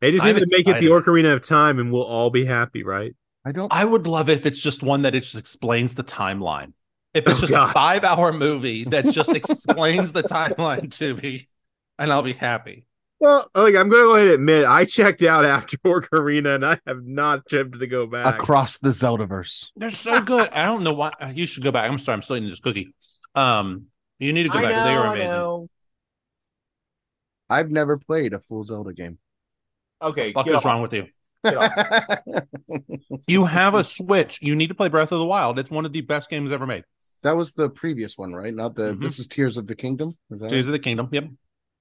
They 0.00 0.12
just 0.12 0.24
I'm 0.24 0.34
need 0.34 0.40
to 0.40 0.46
make 0.50 0.66
it 0.68 0.78
excited. 0.78 0.82
the 0.82 0.94
Ocarina 0.94 1.32
of 1.32 1.42
Time, 1.42 1.78
and 1.78 1.92
we'll 1.92 2.02
all 2.04 2.30
be 2.30 2.44
happy, 2.44 2.82
right? 2.82 3.14
I 3.44 3.52
don't. 3.52 3.72
I 3.72 3.84
would 3.84 4.06
love 4.06 4.28
it 4.28 4.38
if 4.38 4.46
it's 4.46 4.60
just 4.60 4.82
one 4.82 5.02
that 5.02 5.14
it 5.14 5.20
just 5.22 5.36
explains 5.36 5.94
the 5.94 6.04
timeline. 6.04 6.72
If 7.14 7.26
it's 7.26 7.38
Oh, 7.38 7.40
just 7.42 7.52
God. 7.52 7.70
a 7.70 7.72
five 7.72 8.04
hour 8.04 8.32
movie 8.32 8.84
that 8.84 9.06
just 9.06 9.30
explains 9.34 10.12
the 10.12 10.22
timeline 10.22 10.90
to 10.98 11.14
me, 11.14 11.48
and 11.98 12.12
I'll 12.12 12.22
be 12.22 12.32
happy. 12.32 12.84
Well, 13.20 13.48
like 13.54 13.74
I'm 13.74 13.88
going 13.88 14.02
to 14.02 14.08
go 14.08 14.16
ahead 14.16 14.26
and 14.28 14.34
admit, 14.34 14.66
I 14.66 14.84
checked 14.84 15.22
out 15.22 15.46
after 15.46 15.76
Ocarina, 15.86 16.56
and 16.56 16.66
I 16.66 16.78
have 16.86 17.04
not 17.04 17.44
attempted 17.46 17.78
to 17.78 17.86
go 17.86 18.06
back. 18.06 18.34
across 18.34 18.76
the 18.76 18.90
Zeldaverse. 18.90 19.70
They're 19.76 19.90
so 19.90 20.20
good. 20.20 20.50
I 20.50 20.66
don't 20.66 20.82
know 20.82 20.92
why 20.92 21.12
you 21.34 21.46
should 21.46 21.62
go 21.62 21.70
back. 21.72 21.90
I'm 21.90 21.96
sorry, 21.98 22.14
I'm 22.16 22.22
still 22.22 22.36
eating 22.36 22.50
this 22.50 22.60
cookie. 22.60 22.92
Um, 23.34 23.86
you 24.18 24.32
need 24.32 24.44
to 24.44 24.48
go 24.50 24.58
I 24.58 24.62
back. 24.62 24.70
they 24.70 24.76
know, 24.94 25.00
were 25.00 25.06
I 25.06 25.12
amazing. 25.12 25.28
know. 25.30 25.68
I've 27.48 27.70
never 27.70 27.96
played 27.98 28.32
a 28.32 28.40
full 28.40 28.64
Zelda 28.64 28.92
game. 28.92 29.18
Okay, 30.02 30.32
Fuck 30.32 30.46
get 30.46 30.52
is 30.52 30.56
off. 30.58 30.64
wrong 30.64 30.82
with 30.82 30.92
you? 30.92 31.06
You 33.28 33.44
have 33.44 33.74
a 33.74 33.84
Switch. 33.84 34.38
You 34.42 34.56
need 34.56 34.68
to 34.68 34.74
play 34.74 34.88
Breath 34.88 35.12
of 35.12 35.18
the 35.18 35.24
Wild. 35.26 35.58
It's 35.58 35.70
one 35.70 35.86
of 35.86 35.92
the 35.92 36.00
best 36.00 36.28
games 36.28 36.50
ever 36.52 36.66
made. 36.66 36.84
That 37.22 37.36
was 37.36 37.52
the 37.52 37.70
previous 37.70 38.16
one, 38.18 38.32
right? 38.34 38.52
Not 38.54 38.74
the. 38.74 38.94
Mhm. 38.94 39.00
This 39.00 39.18
is 39.18 39.26
Tears 39.26 39.56
of 39.56 39.66
the 39.66 39.74
Kingdom. 39.74 40.08
Is 40.30 40.40
that 40.40 40.48
Tears 40.48 40.66
right? 40.66 40.68
of 40.68 40.72
the 40.72 40.78
Kingdom. 40.80 41.08
Yep. 41.12 41.24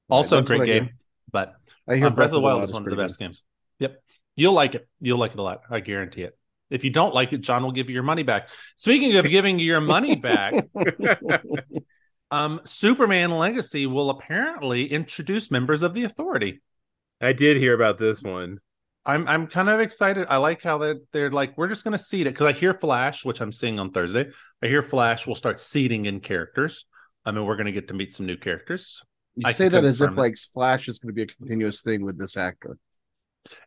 Also 0.10 0.38
a 0.38 0.44
great 0.44 0.66
game, 0.66 0.90
but 1.32 1.54
I 1.88 1.96
hear 1.96 2.06
uh, 2.08 2.10
Breath 2.12 2.28
of 2.28 2.34
the 2.34 2.42
Wild 2.42 2.64
is 2.64 2.70
is 2.70 2.74
one 2.74 2.84
of 2.84 2.86
the 2.86 2.96
pretty 2.96 3.04
best 3.04 3.20
games. 3.20 3.44
Yep. 3.80 4.02
You'll 4.36 4.54
like 4.54 4.76
it. 4.76 4.88
You'll 5.02 5.18
like 5.18 5.32
it 5.34 5.40
a 5.40 5.44
lot. 5.44 5.62
I 5.70 5.80
guarantee 5.80 6.24
it. 6.24 6.38
If 6.70 6.84
you 6.84 6.90
don't 6.90 7.14
like 7.14 7.34
it, 7.34 7.40
Jon 7.40 7.64
will 7.64 7.72
give 7.72 7.90
you 7.90 7.94
your 7.94 8.04
money 8.04 8.24
back. 8.24 8.50
Speaking 8.76 9.16
of 9.18 9.26
giving 9.30 9.58
you 9.60 9.66
your 9.66 9.82
money 9.82 10.16
back, 10.16 10.54
good. 10.76 11.18
um, 12.32 12.62
Superman 12.64 13.32
Legacy 13.32 13.86
will 13.86 14.10
apparently 14.10 14.92
introduce 14.92 15.52
members 15.52 15.82
of 15.82 15.94
the 15.94 16.04
Authority. 16.04 16.62
I 17.22 17.34
did 17.34 17.58
hear 17.58 17.74
about 17.74 17.98
this 17.98 18.22
one. 18.22 18.60
I'm 19.06 19.28
I'm 19.28 19.48
kind 19.48 19.70
of 19.70 19.80
excited. 19.80 20.28
I 20.30 20.38
like 20.38 20.64
how 20.64 20.80
they're 20.80 21.00
they're 21.14 21.32
like 21.32 21.58
we're 21.58 21.68
just 21.68 21.84
gonna 21.84 21.98
seed 21.98 22.28
it 22.28 22.32
because 22.32 22.48
I 22.48 22.54
hear 22.54 22.74
Flash, 22.74 23.24
which 23.24 23.40
I'm 23.40 23.52
seeing 23.52 23.80
on 23.80 23.92
Thursday. 23.92 24.28
I 24.64 24.68
hear 24.68 24.82
Flash 24.82 25.28
will 25.28 25.36
start 25.36 25.60
seeding 25.60 26.08
in 26.08 26.20
characters. 26.20 26.86
I 27.24 27.32
mean, 27.32 27.46
we're 27.46 27.56
gonna 27.56 27.72
get 27.72 27.88
to 27.90 27.94
meet 27.94 28.14
some 28.14 28.26
new 28.26 28.38
characters. 28.38 29.02
You 29.36 29.44
I 29.48 29.52
say 29.52 29.68
that 29.68 29.84
as 29.84 30.02
if 30.02 30.12
it. 30.12 30.18
like 30.18 30.38
Flash 30.54 30.88
is 30.88 31.00
going 31.00 31.10
to 31.10 31.14
be 31.14 31.24
a 31.24 31.28
continuous 31.28 31.82
thing 31.82 32.06
with 32.06 32.18
this 32.18 32.38
actor. 32.38 32.78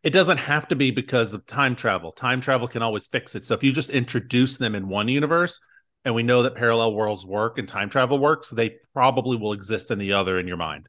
It 0.02 0.10
doesn't 0.10 0.38
have 0.38 0.66
to 0.68 0.76
be 0.76 0.90
because 0.90 1.34
of 1.34 1.46
time 1.46 1.76
travel. 1.76 2.10
Time 2.10 2.40
travel 2.40 2.66
can 2.66 2.82
always 2.82 3.06
fix 3.06 3.34
it. 3.34 3.44
So 3.44 3.54
if 3.54 3.62
you 3.62 3.72
just 3.72 3.90
introduce 3.90 4.56
them 4.56 4.74
in 4.74 4.88
one 4.88 5.08
universe, 5.08 5.60
and 6.08 6.14
we 6.14 6.22
know 6.22 6.44
that 6.44 6.54
parallel 6.54 6.94
worlds 6.94 7.26
work 7.26 7.58
and 7.58 7.68
time 7.68 7.90
travel 7.90 8.18
works, 8.18 8.48
they 8.48 8.76
probably 8.94 9.36
will 9.36 9.52
exist 9.52 9.90
in 9.90 9.98
the 9.98 10.14
other 10.14 10.38
in 10.38 10.48
your 10.48 10.56
mind. 10.56 10.88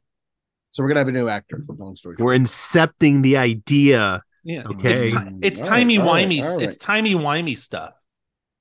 So 0.70 0.82
we're 0.82 0.88
gonna 0.88 1.00
have 1.00 1.08
a 1.08 1.12
new 1.12 1.28
actor. 1.28 1.62
for 1.66 1.74
Long 1.74 1.94
story 1.94 2.16
short. 2.16 2.24
We're 2.26 2.38
incepting 2.38 3.22
the 3.22 3.36
idea. 3.36 4.22
Yeah, 4.44 4.62
Okay. 4.64 4.94
It's, 4.94 5.12
ti- 5.12 5.18
mm, 5.18 5.38
it's 5.42 5.60
All 5.60 5.66
timey 5.68 5.98
right, 5.98 6.08
all 6.08 6.14
right, 6.14 6.26
wimey. 6.26 6.62
It's 6.62 6.78
timey 6.78 7.14
wimey 7.14 7.58
stuff. 7.58 7.92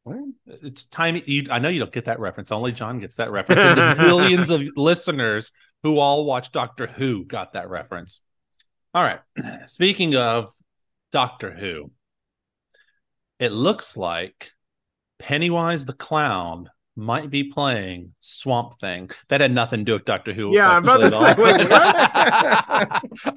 What? 0.03 0.17
It's 0.47 0.85
timey. 0.87 1.23
You, 1.25 1.47
I 1.49 1.59
know 1.59 1.69
you 1.69 1.79
don't 1.79 1.93
get 1.93 2.05
that 2.05 2.19
reference. 2.19 2.51
Only 2.51 2.73
Jon 2.73 2.99
gets 2.99 3.15
that 3.15 3.31
reference. 3.31 3.61
And 3.61 3.77
the 3.79 3.95
millions 4.05 4.49
of 4.49 4.61
listeners 4.75 5.53
who 5.83 5.97
all 5.97 6.25
watch 6.25 6.51
Doctor 6.51 6.87
Who 6.87 7.23
got 7.23 7.53
that 7.53 7.69
reference. 7.69 8.19
All 8.93 9.01
right. 9.01 9.21
Speaking 9.67 10.17
of 10.17 10.51
Doctor 11.13 11.51
Who, 11.53 11.91
it 13.39 13.53
looks 13.53 13.95
like 13.95 14.51
Pennywise 15.19 15.86
the 15.86 15.93
Clown 15.93 16.69
might 16.95 17.29
be 17.29 17.45
playing 17.45 18.13
Swamp 18.19 18.79
Thing. 18.79 19.10
That 19.29 19.41
had 19.41 19.53
nothing 19.53 19.79
to 19.79 19.86
do 19.86 19.93
with 19.93 20.05
Doctor 20.05 20.34
Who. 20.34 20.53
Yeah, 20.53 20.69
I'm 20.69 20.84
about 20.84 20.97
to 20.97 21.12
say, 21.12 21.36
wait? 21.38 21.67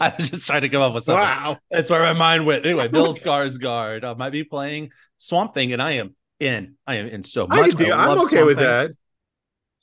I 0.00 0.14
was 0.16 0.30
just 0.30 0.46
trying 0.46 0.62
to 0.62 0.68
come 0.68 0.82
up 0.82 0.94
with 0.94 1.04
something. 1.04 1.22
Wow. 1.22 1.58
That's 1.70 1.90
where 1.90 2.02
my 2.02 2.12
mind 2.12 2.46
went. 2.46 2.66
Anyway, 2.66 2.88
Bill 2.88 3.14
Skarsgård 3.14 4.04
uh, 4.04 4.14
might 4.14 4.30
be 4.30 4.44
playing 4.44 4.90
Swamp 5.18 5.54
Thing, 5.54 5.72
and 5.72 5.80
I 5.80 5.92
am 5.92 6.14
in. 6.40 6.76
I 6.86 6.96
am 6.96 7.06
in 7.06 7.24
so 7.24 7.46
much. 7.46 7.80
I. 7.80 7.90
I'm 7.92 8.18
okay 8.20 8.42
with 8.42 8.58
Thing. 8.58 8.66
that. 8.66 8.90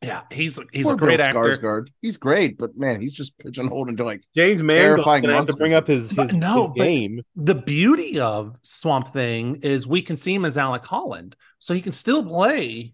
Yeah, 0.01 0.21
he's 0.31 0.57
he's 0.71 0.85
Poor 0.85 0.93
a 0.93 0.97
great 0.97 1.17
Bill 1.17 1.25
actor. 1.25 1.39
Skarsgård. 1.39 1.89
He's 2.01 2.15
great, 2.15 2.57
but 2.57 2.77
man, 2.77 3.01
he's 3.01 3.13
just 3.13 3.37
pigeonholed 3.37 3.89
into 3.89 4.05
like 4.05 4.23
James 4.33 4.63
Mangold 4.63 4.95
Terrifying 4.97 5.23
gonna 5.23 5.33
have 5.35 5.47
to 5.47 5.53
bring 5.55 5.73
up 5.73 5.87
his 5.87 6.09
his, 6.09 6.13
But 6.13 6.33
no, 6.33 6.67
his 6.67 6.73
but- 6.77 6.83
game. 6.83 7.21
The 7.35 7.55
beauty 7.55 8.19
of 8.19 8.55
Swamp 8.63 9.11
Thing 9.11 9.57
is 9.61 9.85
we 9.85 10.01
can 10.01 10.15
see 10.15 10.33
him 10.33 10.45
as 10.45 10.57
Alec 10.57 10.85
Holland, 10.85 11.35
so 11.59 11.73
he 11.73 11.81
can 11.81 11.91
still 11.91 12.23
play 12.25 12.93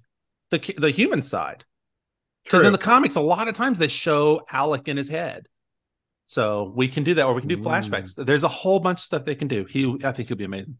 the 0.49 0.73
the 0.77 0.89
human 0.89 1.21
side. 1.21 1.63
Because 2.43 2.63
in 2.63 2.71
the 2.71 2.77
comics, 2.79 3.15
a 3.15 3.21
lot 3.21 3.47
of 3.47 3.53
times 3.55 3.77
they 3.79 3.87
show 3.87 4.41
Alec 4.51 4.87
in 4.87 4.97
his 4.97 5.09
head. 5.09 5.47
So 6.27 6.71
we 6.75 6.87
can 6.87 7.03
do 7.03 7.13
that, 7.15 7.25
or 7.27 7.33
we 7.35 7.41
can 7.41 7.47
do 7.49 7.57
Mm. 7.57 7.63
flashbacks. 7.65 8.23
There's 8.23 8.43
a 8.43 8.47
whole 8.47 8.79
bunch 8.79 8.99
of 8.99 9.05
stuff 9.05 9.25
they 9.25 9.35
can 9.35 9.47
do. 9.47 9.65
He, 9.65 9.95
I 10.03 10.11
think, 10.11 10.27
he'll 10.27 10.37
be 10.37 10.43
amazing. 10.43 10.77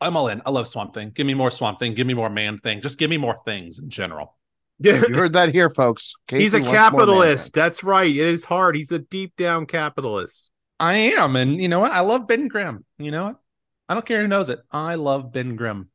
I'm 0.00 0.16
all 0.16 0.28
in. 0.28 0.40
I 0.46 0.50
love 0.50 0.66
Swamp 0.68 0.92
Thing. 0.94 1.10
Give 1.14 1.26
me 1.26 1.34
more 1.34 1.50
Swamp 1.50 1.78
Thing. 1.78 1.94
Give 1.94 2.06
me 2.06 2.14
more 2.14 2.28
Man 2.30 2.58
Thing. 2.58 2.80
Just 2.80 2.98
give 2.98 3.08
me 3.10 3.16
more 3.18 3.38
things 3.46 3.78
in 3.78 3.88
general. 3.90 4.36
You 4.78 4.94
heard 5.14 5.34
that 5.34 5.52
here, 5.52 5.70
folks. 5.70 6.14
He's 6.28 6.54
a 6.54 6.60
capitalist. 6.60 7.54
That's 7.54 7.84
right. 7.84 8.10
It 8.10 8.16
is 8.16 8.44
hard. 8.44 8.76
He's 8.76 8.92
a 8.92 8.98
deep 8.98 9.36
down 9.36 9.66
capitalist. 9.66 10.50
I 10.80 10.94
am, 10.94 11.36
and 11.36 11.60
you 11.60 11.68
know 11.68 11.80
what? 11.80 11.92
I 11.92 12.00
love 12.00 12.26
Ben 12.26 12.48
Grimm. 12.48 12.84
You 12.98 13.10
know 13.10 13.24
what? 13.26 13.36
I 13.88 13.94
don't 13.94 14.04
care 14.04 14.20
who 14.20 14.28
knows 14.28 14.48
it. 14.48 14.60
I 14.72 14.96
love 14.96 15.32
Ben 15.32 15.56
Grimm. 15.56 15.90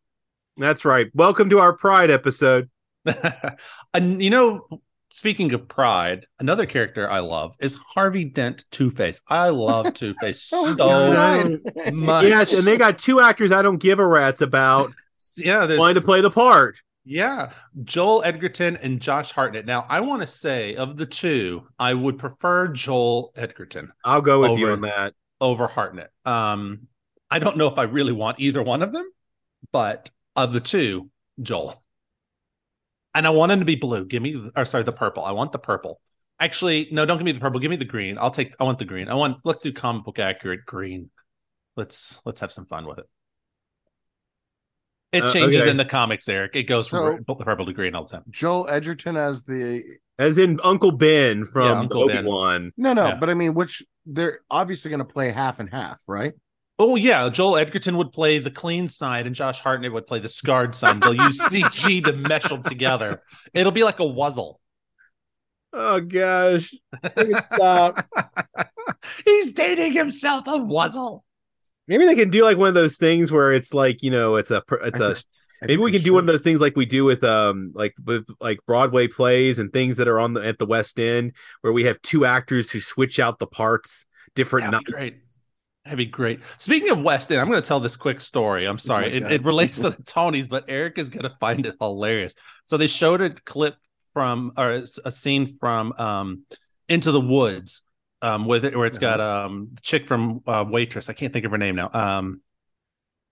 That's 0.58 0.86
right. 0.86 1.08
Welcome 1.14 1.50
to 1.50 1.60
our 1.60 1.74
Pride 1.74 2.12
episode. 2.12 2.70
and 3.94 4.22
you 4.22 4.30
know, 4.30 4.68
speaking 5.10 5.54
of 5.54 5.68
pride, 5.68 6.26
another 6.40 6.66
character 6.66 7.10
I 7.10 7.20
love 7.20 7.56
is 7.60 7.76
Harvey 7.76 8.26
Dent 8.26 8.66
Two 8.72 8.92
Face. 8.92 9.20
I 9.28 9.50
love 9.50 9.94
Two 9.94 10.14
Face 10.22 10.50
Oh, 10.54 10.76
so 10.76 11.92
much. 11.92 12.26
Yes, 12.26 12.54
and 12.54 12.66
they 12.66 12.78
got 12.78 12.98
two 12.98 13.20
actors 13.20 13.52
I 13.52 13.62
don't 13.62 13.78
give 13.78 14.00
a 14.00 14.06
rat's 14.06 14.42
about 14.42 14.94
yeah, 15.38 15.66
there's 15.66 15.80
wanting 15.80 15.96
to 15.96 16.02
play 16.02 16.22
the 16.22 16.32
part. 16.32 16.82
Yeah, 17.10 17.54
Joel 17.86 18.22
Edgerton 18.24 18.78
and 18.78 19.02
Josh 19.02 19.32
Hartnett. 19.32 19.66
Now, 19.66 19.84
I 19.90 20.00
want 20.00 20.22
to 20.22 20.28
say 20.28 20.76
of 20.76 20.96
the 20.96 21.08
two, 21.08 21.64
I 21.80 21.96
would 21.96 22.20
prefer 22.20 22.68
Joel 22.68 23.34
Edgerton 23.36 23.92
I'll 24.06 24.22
go 24.22 24.42
with 24.42 24.60
you 24.60 24.68
Over. 24.68 24.74
on 24.74 24.82
that. 24.82 25.16
over 25.42 25.66
Hartnett. 25.66 26.12
Um, 26.24 26.88
I 27.32 27.40
don't 27.40 27.58
know 27.58 27.66
if 27.66 27.80
I 27.80 27.84
really 27.84 28.12
want 28.12 28.40
either 28.40 28.62
one 28.62 28.84
of 28.84 28.94
them, 28.94 29.10
but 29.72 30.12
of 30.36 30.54
the 30.54 30.60
two, 30.60 31.10
Joel. 31.42 31.84
And 33.16 33.26
I 33.26 33.32
want 33.32 33.52
him 33.52 33.60
to 33.60 33.66
be 33.66 33.76
blue. 33.76 34.06
Give 34.06 34.22
me, 34.22 34.52
or 34.56 34.64
sorry, 34.66 34.84
the 34.84 34.92
purple. 34.92 35.26
I 35.26 35.32
want 35.32 35.52
the 35.52 35.58
purple. 35.58 36.00
Actually, 36.40 36.90
no, 36.92 37.08
don't 37.08 37.18
give 37.18 37.26
me 37.26 37.32
the 37.32 37.40
purple. 37.40 37.60
Give 37.60 37.72
me 37.72 37.76
the 37.76 37.86
green. 37.86 38.20
I'll 38.20 38.30
take. 38.30 38.54
I 38.60 38.66
want 38.66 38.78
the 38.78 38.86
green. 38.86 39.10
I 39.10 39.16
want. 39.16 39.38
Let's 39.44 39.62
do 39.62 39.74
comic 39.74 40.06
book 40.06 40.20
accurate 40.20 40.64
green. 40.68 41.10
Let's 41.76 42.22
let's 42.24 42.40
have 42.42 42.52
some 42.52 42.68
fun 42.68 42.86
with 42.86 43.00
it. 43.00 43.06
It 45.12 45.24
Uh, 45.24 45.34
changes 45.34 45.64
okay. 45.64 45.72
in 45.72 45.78
the 45.78 45.86
comics, 45.86 46.30
Eric. 46.30 46.52
It 46.56 46.64
goes 46.64 46.88
from 46.88 47.24
So- 47.28 47.34
the 47.36 47.44
purple 47.44 47.66
to 47.66 47.74
green 47.74 47.96
all 47.96 48.04
the 48.06 48.12
time. 48.12 48.24
Joel 48.30 48.68
Edgerton 48.70 49.18
as 49.18 49.44
the 49.44 49.84
As 50.20 50.38
in 50.38 50.60
Uncle 50.64 50.92
Ben 50.92 51.46
from 51.46 51.66
Yeah, 51.66 51.80
Uncle 51.80 52.02
Obi 52.04 52.22
Wan. 52.22 52.72
no, 52.78 52.94
no, 52.94 53.08
Yeah. 53.08 53.16
but 53.16 53.30
I 53.30 53.34
mean, 53.34 53.54
which 53.54 53.84
they're 54.06 54.40
obviously 54.52 54.90
going 54.90 55.00
to 55.00 55.06
play 55.06 55.32
half 55.32 55.60
and 55.60 55.70
half, 55.70 55.98
right? 56.08 56.34
Oh 56.78 56.96
yeah, 56.96 57.28
Joel 57.30 57.58
Edgerton 57.58 57.98
would 57.98 58.12
play 58.12 58.38
the 58.40 58.52
clean 58.52 58.88
side, 58.88 59.26
and 59.26 59.34
Josh 59.36 59.60
Hartnett 59.60 59.92
would 59.94 60.08
play 60.08 60.20
the 60.20 60.30
scarred 60.30 60.76
side. 60.76 61.02
They'll 61.02 61.14
use 61.14 61.38
CG 61.50 62.04
to 62.06 62.14
mesh 62.14 62.44
them 62.44 62.64
together. 62.64 63.22
It'll 63.54 63.72
be 63.72 63.84
like 63.84 64.00
a 64.00 64.04
wuzzle. 64.04 64.56
Oh 65.74 66.00
gosh. 66.02 66.74
Stop. 67.46 68.06
He's 69.26 69.52
dating 69.52 69.94
himself 69.94 70.48
a 70.48 70.52
wuzzle. 70.60 71.22
Maybe 71.90 72.06
they 72.06 72.16
can 72.16 72.30
do 72.30 72.44
like 72.44 72.58
one 72.58 72.68
of 72.68 72.76
those 72.76 72.98
things 72.98 73.32
where 73.32 73.52
it's 73.52 73.74
like, 73.74 74.04
you 74.04 74.12
know, 74.12 74.36
it's 74.36 74.52
a 74.52 74.64
it's 74.84 75.00
a 75.00 75.18
maybe 75.64 75.82
we 75.82 75.92
can 75.92 76.04
do 76.04 76.14
one 76.14 76.22
of 76.22 76.28
those 76.28 76.44
things 76.44 76.62
like 76.62 76.76
we 76.76 76.86
do 76.86 77.04
with 77.04 77.24
um 77.24 77.72
like 77.74 77.96
with 78.06 78.28
like 78.40 78.60
Broadway 78.68 79.08
plays 79.08 79.58
and 79.58 79.74
things 79.74 79.98
that 79.98 80.08
are 80.08 80.20
on 80.20 80.34
the 80.34 80.46
at 80.46 80.60
the 80.60 80.68
West 80.68 81.00
End 81.00 81.34
where 81.62 81.74
we 81.74 81.86
have 81.86 82.00
two 82.04 82.26
actors 82.26 82.70
who 82.70 82.80
switch 82.80 83.20
out 83.20 83.40
the 83.40 83.48
parts 83.48 84.06
different 84.36 84.72
That'd 84.72 84.86
be 84.86 84.92
nights. 84.92 85.16
great. 85.16 85.22
That'd 85.84 85.98
be 85.98 86.06
great. 86.06 86.42
Speaking 86.60 86.92
of 86.92 87.02
West 87.02 87.32
End, 87.32 87.42
I'm 87.42 87.50
going 87.50 87.60
to 87.60 87.68
tell 87.68 87.80
this 87.80 87.98
quick 87.98 88.22
story. 88.22 88.66
I'm 88.66 88.78
sorry. 88.78 89.20
my 89.20 89.28
it, 89.28 89.32
it 89.32 89.44
relates 89.44 89.78
to 89.78 89.90
the 89.90 90.04
Tonys, 90.04 90.48
but 90.48 90.66
Eric 90.68 91.00
is 91.00 91.10
going 91.10 91.24
to 91.24 91.36
find 91.40 91.66
it 91.66 91.76
hilarious. 91.82 92.36
So 92.66 92.78
they 92.78 92.86
showed 92.86 93.22
a 93.22 93.32
clip 93.32 93.76
from 94.14 94.54
or 94.56 94.84
a 95.04 95.12
scene 95.12 95.58
from 95.60 95.94
um 95.98 96.44
Into 96.88 97.12
the 97.12 97.22
Woods 97.22 97.82
um 98.22 98.46
with 98.46 98.66
it 98.66 98.76
where 98.76 98.86
it's 98.86 99.00
got 99.00 99.20
um 99.20 99.70
the 99.74 99.82
chick 99.82 100.08
from 100.08 100.42
uh, 100.46 100.66
Waitress. 100.68 101.10
I 101.10 101.14
can't 101.14 101.32
think 101.32 101.46
of 101.46 101.52
her 101.52 101.58
name 101.58 101.76
now. 101.76 101.90
Um 101.94 102.42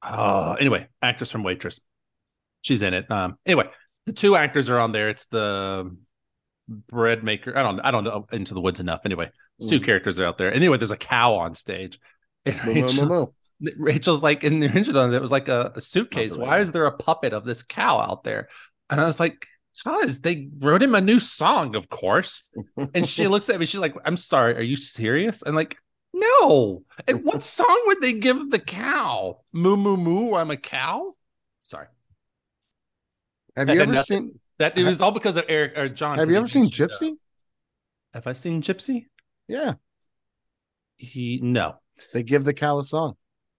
oh, 0.03 0.53
anyway, 0.53 0.87
actress 1.01 1.31
from 1.31 1.43
Waitress. 1.43 1.79
She's 2.61 2.81
in 2.81 2.93
it. 2.93 3.09
Um 3.11 3.37
anyway, 3.45 3.65
the 4.05 4.13
two 4.13 4.35
actors 4.35 4.69
are 4.69 4.79
on 4.79 4.91
there. 4.91 5.09
It's 5.09 5.25
the 5.25 5.95
bread 6.67 7.23
maker. 7.23 7.57
I 7.57 7.63
don't 7.63 7.79
I 7.79 7.91
don't 7.91 8.03
know 8.03 8.27
Into 8.31 8.53
the 8.53 8.61
Woods 8.61 8.79
enough. 8.79 9.01
Anyway, 9.05 9.31
two 9.67 9.79
Mm. 9.79 9.85
characters 9.85 10.19
are 10.19 10.25
out 10.25 10.37
there. 10.37 10.53
Anyway, 10.53 10.77
there's 10.77 10.91
a 10.91 10.97
cow 10.97 11.35
on 11.35 11.55
stage. 11.55 11.99
And 12.45 12.63
moo, 12.63 12.73
Rachel, 12.83 13.05
moo. 13.05 13.25
Rachel's 13.77 14.23
like 14.23 14.43
in 14.43 14.59
the 14.59 14.67
original, 14.73 15.13
it 15.13 15.21
was 15.21 15.31
like 15.31 15.47
a, 15.47 15.73
a 15.75 15.81
suitcase. 15.81 16.37
Why 16.37 16.59
is 16.59 16.71
there 16.71 16.85
a 16.85 16.91
puppet 16.95 17.33
of 17.33 17.43
this 17.43 17.63
cow 17.63 17.99
out 17.99 18.23
there? 18.23 18.49
And 18.89 19.01
I 19.01 19.05
was 19.05 19.19
like, 19.19 19.47
because 19.83 20.19
they 20.21 20.49
wrote 20.59 20.81
him 20.83 20.95
a 20.95 21.01
new 21.01 21.19
song, 21.19 21.75
of 21.75 21.89
course. 21.89 22.43
And 22.93 23.07
she 23.07 23.27
looks 23.33 23.49
at 23.49 23.59
me, 23.59 23.65
she's 23.65 23.79
like, 23.81 23.95
I'm 24.05 24.17
sorry, 24.17 24.55
are 24.57 24.61
you 24.61 24.75
serious? 24.75 25.41
And 25.43 25.55
like, 25.55 25.77
no. 26.13 26.83
And 27.07 27.23
what 27.23 27.43
song 27.57 27.83
would 27.87 28.01
they 28.01 28.13
give 28.13 28.49
the 28.49 28.59
cow? 28.59 29.41
Moo 29.53 29.77
moo 29.77 29.97
moo, 29.97 30.33
I'm 30.35 30.51
a 30.51 30.57
cow. 30.57 31.15
Sorry. 31.63 31.87
Have 33.55 33.67
That 33.67 33.73
you 33.75 33.81
ever 33.83 33.91
nothing- 33.91 34.19
seen? 34.29 34.39
That 34.59 34.75
it 34.75 34.83
was 34.85 35.01
all 35.01 35.11
because 35.11 35.37
of 35.37 35.45
Eric 35.47 35.77
or 35.77 35.87
Jon. 35.87 36.17
Have 36.17 36.27
'cause 36.27 36.33
you 36.33 36.37
ever 36.39 36.47
seen 36.47 36.63
mentioned, 36.63 36.89
Gypsy? 36.91 37.11
have 38.13 38.25
I 38.25 38.33
seen 38.33 38.61
Gypsy? 38.63 39.05
Yeah, 39.47 39.73
He 40.97 41.39
no. 41.43 41.75
they 42.11 42.23
give 42.23 42.43
the 42.43 42.55
cow 42.55 42.79
a 42.79 42.83
song. 42.83 43.17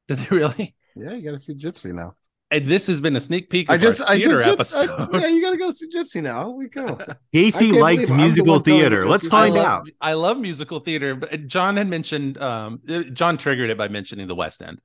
Did 0.08 0.18
they 0.18 0.34
really? 0.36 0.74
Yeah, 0.96 1.12
you 1.14 1.22
got 1.22 1.38
to 1.38 1.38
see 1.38 1.54
Gypsy 1.54 1.92
now. 1.94 2.14
And 2.50 2.66
this 2.66 2.86
has 2.86 3.00
been 3.00 3.14
a 3.14 3.20
sneak 3.20 3.50
peek. 3.50 3.68
I 3.70 3.76
just, 3.76 4.00
our 4.00 4.08
I 4.08 4.16
theater 4.16 4.42
just, 4.42 4.72
did, 4.72 4.88
episode. 4.88 5.14
I, 5.14 5.18
yeah, 5.18 5.26
you 5.26 5.42
got 5.42 5.50
to 5.50 5.58
go 5.58 5.70
see 5.70 5.88
Gypsy 5.90 6.22
now. 6.22 6.48
We 6.50 6.68
go. 6.68 6.98
Casey 7.34 7.72
likes 7.72 8.06
believe 8.06 8.08
the 8.08 8.14
musical 8.14 8.54
one 8.54 8.62
telling 8.62 8.78
you 8.78 8.84
theater. 8.84 9.06
Let's 9.06 9.26
find 9.26 9.54
I 9.54 9.56
love, 9.56 9.66
out. 9.66 9.88
I 10.00 10.12
love 10.14 10.38
musical 10.38 10.80
theater, 10.80 11.14
but 11.14 11.46
Jon 11.46 11.76
had 11.76 11.88
mentioned 11.88 12.38
um 12.38 12.80
Jon 13.12 13.36
triggered 13.36 13.68
it 13.68 13.76
by 13.76 13.88
mentioning 13.88 14.28
the 14.28 14.34
West 14.34 14.62
End. 14.62 14.80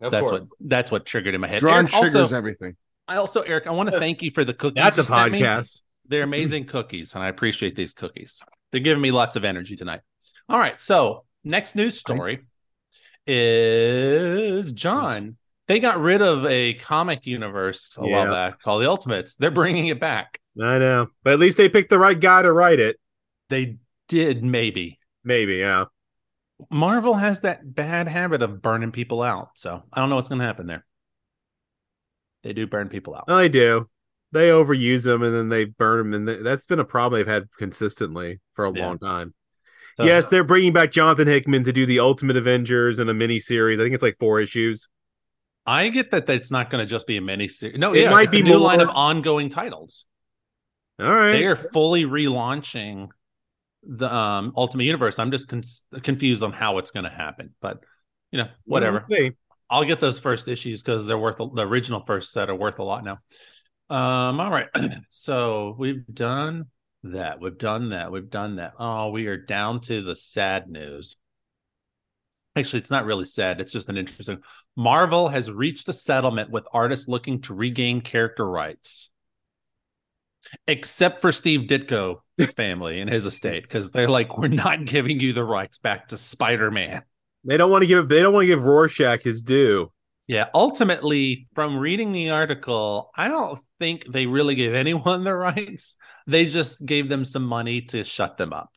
that's 0.00 0.30
what 0.30 0.44
that's 0.60 0.92
what 0.92 1.06
triggered 1.06 1.34
in 1.34 1.40
my 1.40 1.48
head. 1.48 1.60
Jon 1.60 1.72
Eric, 1.72 1.88
triggers 1.90 2.14
also, 2.14 2.36
everything. 2.36 2.76
I 3.08 3.16
also 3.16 3.40
Eric, 3.40 3.66
I 3.66 3.70
want 3.72 3.90
to 3.90 3.98
thank 3.98 4.22
you 4.22 4.30
for 4.30 4.44
the 4.44 4.54
cookies. 4.54 4.82
That's 4.82 4.98
a 4.98 5.02
you 5.02 5.06
sent 5.06 5.32
me. 5.32 5.40
podcast. 5.40 5.82
They're 6.06 6.22
amazing 6.22 6.66
cookies, 6.66 7.14
and 7.14 7.24
I 7.24 7.28
appreciate 7.28 7.74
these 7.74 7.94
cookies. 7.94 8.40
They're 8.70 8.80
giving 8.80 9.02
me 9.02 9.10
lots 9.10 9.34
of 9.34 9.44
energy 9.44 9.76
tonight. 9.76 10.02
All 10.48 10.58
right, 10.58 10.78
so 10.78 11.24
next 11.42 11.74
news 11.74 11.98
story 11.98 12.40
is 13.26 14.72
Jon. 14.72 15.36
They 15.68 15.80
got 15.80 16.00
rid 16.00 16.22
of 16.22 16.44
a 16.46 16.74
comic 16.74 17.26
universe 17.26 17.96
a 17.98 18.06
while 18.06 18.30
back 18.32 18.60
called 18.62 18.82
the 18.82 18.88
Ultimates. 18.88 19.34
They're 19.36 19.50
bringing 19.50 19.86
it 19.88 20.00
back. 20.00 20.40
I 20.60 20.78
know. 20.78 21.08
But 21.22 21.34
at 21.34 21.38
least 21.38 21.56
they 21.58 21.68
picked 21.68 21.90
the 21.90 21.98
right 21.98 22.18
guy 22.18 22.42
to 22.42 22.52
write 22.52 22.80
it. 22.80 22.98
They 23.50 23.76
did 24.08 24.42
maybe. 24.42 24.98
Maybe, 25.24 25.56
yeah. 25.58 25.84
Marvel 26.70 27.14
has 27.14 27.42
that 27.42 27.74
bad 27.74 28.08
habit 28.08 28.42
of 28.42 28.60
burning 28.62 28.90
people 28.92 29.22
out. 29.22 29.50
So 29.54 29.82
I 29.92 30.00
don't 30.00 30.08
know 30.08 30.16
what's 30.16 30.28
going 30.30 30.40
to 30.40 30.44
happen 30.46 30.66
there. 30.66 30.84
They 32.42 32.52
do 32.54 32.66
burn 32.66 32.88
people 32.88 33.14
out. 33.14 33.26
They 33.26 33.48
do. 33.48 33.86
They 34.32 34.48
overuse 34.48 35.04
them 35.04 35.22
and 35.22 35.34
then 35.34 35.48
they 35.48 35.64
burn 35.66 35.98
them, 35.98 36.14
and 36.14 36.26
th- 36.26 36.40
that's 36.42 36.66
been 36.66 36.78
a 36.80 36.84
problem 36.84 37.18
they've 37.18 37.26
had 37.26 37.48
consistently 37.58 38.40
for 38.54 38.66
a 38.66 38.72
Yeah. 38.72 38.86
long 38.86 38.98
time. 38.98 39.34
So- 39.96 40.04
yes, 40.04 40.28
they're 40.28 40.44
bringing 40.44 40.72
back 40.72 40.92
Jonathan 40.92 41.26
Hickman 41.28 41.64
to 41.64 41.72
do 41.72 41.86
the 41.86 41.98
Ultimate 42.00 42.36
Avengers 42.36 42.98
in 42.98 43.08
a 43.08 43.14
mini 43.14 43.40
series. 43.40 43.78
I 43.78 43.82
think 43.82 43.94
it's 43.94 44.02
like 44.02 44.16
four 44.18 44.38
issues. 44.40 44.88
I 45.68 45.88
get 45.88 46.10
that 46.12 46.26
that's 46.26 46.50
not 46.50 46.70
going 46.70 46.82
to 46.82 46.90
just 46.90 47.06
be 47.06 47.16
a 47.18 47.20
mini 47.20 47.48
series. 47.48 47.78
No, 47.78 47.92
It 47.94 48.02
yeah, 48.02 48.10
might 48.10 48.30
be 48.30 48.40
a 48.40 48.42
new 48.42 48.52
more- 48.52 48.60
line 48.60 48.80
of 48.80 48.88
ongoing 48.88 49.48
titles. 49.50 50.06
All 51.00 51.14
right. 51.14 51.32
They 51.32 51.46
are 51.46 51.56
fully 51.56 52.04
relaunching 52.04 53.08
the 53.84 54.12
um, 54.12 54.52
Ultimate 54.56 54.84
Universe. 54.84 55.18
I'm 55.18 55.30
just 55.30 55.48
con- 55.48 55.62
confused 56.02 56.42
on 56.42 56.52
how 56.52 56.78
it's 56.78 56.90
going 56.90 57.04
to 57.04 57.10
happen, 57.10 57.54
but 57.60 57.82
you 58.32 58.38
know, 58.38 58.48
whatever. 58.64 59.04
We'll. 59.08 59.30
I'll 59.70 59.84
get 59.84 60.00
those 60.00 60.18
first 60.18 60.48
issues 60.48 60.82
because 60.82 61.04
they're 61.04 61.18
worth 61.18 61.36
the 61.36 61.66
original 61.66 62.02
first 62.06 62.32
set 62.32 62.48
are 62.48 62.54
worth 62.54 62.78
a 62.78 62.82
lot 62.82 63.04
now. 63.04 63.18
Um, 63.90 64.40
all 64.40 64.50
right. 64.50 64.68
so 65.10 65.76
we've 65.78 66.04
done 66.12 66.66
that. 67.04 67.40
We've 67.40 67.56
done 67.56 67.90
that. 67.90 68.10
We've 68.10 68.28
done 68.30 68.56
that. 68.56 68.72
Oh, 68.78 69.10
we 69.10 69.26
are 69.26 69.36
down 69.36 69.80
to 69.80 70.02
the 70.02 70.16
sad 70.16 70.68
news. 70.68 71.16
Actually, 72.58 72.80
it's 72.80 72.90
not 72.90 73.04
really 73.04 73.24
sad. 73.24 73.60
It's 73.60 73.72
just 73.72 73.88
an 73.88 73.96
interesting. 73.96 74.38
Marvel 74.76 75.28
has 75.28 75.50
reached 75.50 75.88
a 75.88 75.92
settlement 75.92 76.50
with 76.50 76.66
artists 76.72 77.08
looking 77.08 77.40
to 77.42 77.54
regain 77.54 78.00
character 78.00 78.48
rights, 78.48 79.10
except 80.66 81.20
for 81.20 81.30
Steve 81.30 81.68
Ditko's 81.68 82.52
family 82.54 83.00
and 83.00 83.08
his 83.08 83.26
estate, 83.26 83.62
because 83.68 83.90
they're 83.90 84.08
like, 84.08 84.36
we're 84.38 84.48
not 84.48 84.84
giving 84.84 85.20
you 85.20 85.32
the 85.32 85.44
rights 85.44 85.78
back 85.78 86.08
to 86.08 86.16
Spider 86.16 86.70
Man. 86.70 87.02
They 87.44 87.56
don't 87.56 87.70
want 87.70 87.82
to 87.82 87.86
give 87.88 88.08
they 88.08 88.20
don't 88.20 88.34
want 88.34 88.42
to 88.42 88.48
give 88.48 88.64
Rorschach 88.64 89.22
his 89.22 89.42
due. 89.42 89.92
Yeah, 90.26 90.48
ultimately, 90.52 91.48
from 91.54 91.78
reading 91.78 92.12
the 92.12 92.30
article, 92.30 93.10
I 93.16 93.28
don't 93.28 93.58
think 93.78 94.04
they 94.12 94.26
really 94.26 94.54
gave 94.56 94.74
anyone 94.74 95.24
the 95.24 95.34
rights. 95.34 95.96
They 96.26 96.46
just 96.46 96.84
gave 96.84 97.08
them 97.08 97.24
some 97.24 97.44
money 97.44 97.80
to 97.82 98.04
shut 98.04 98.36
them 98.36 98.52
up. 98.52 98.68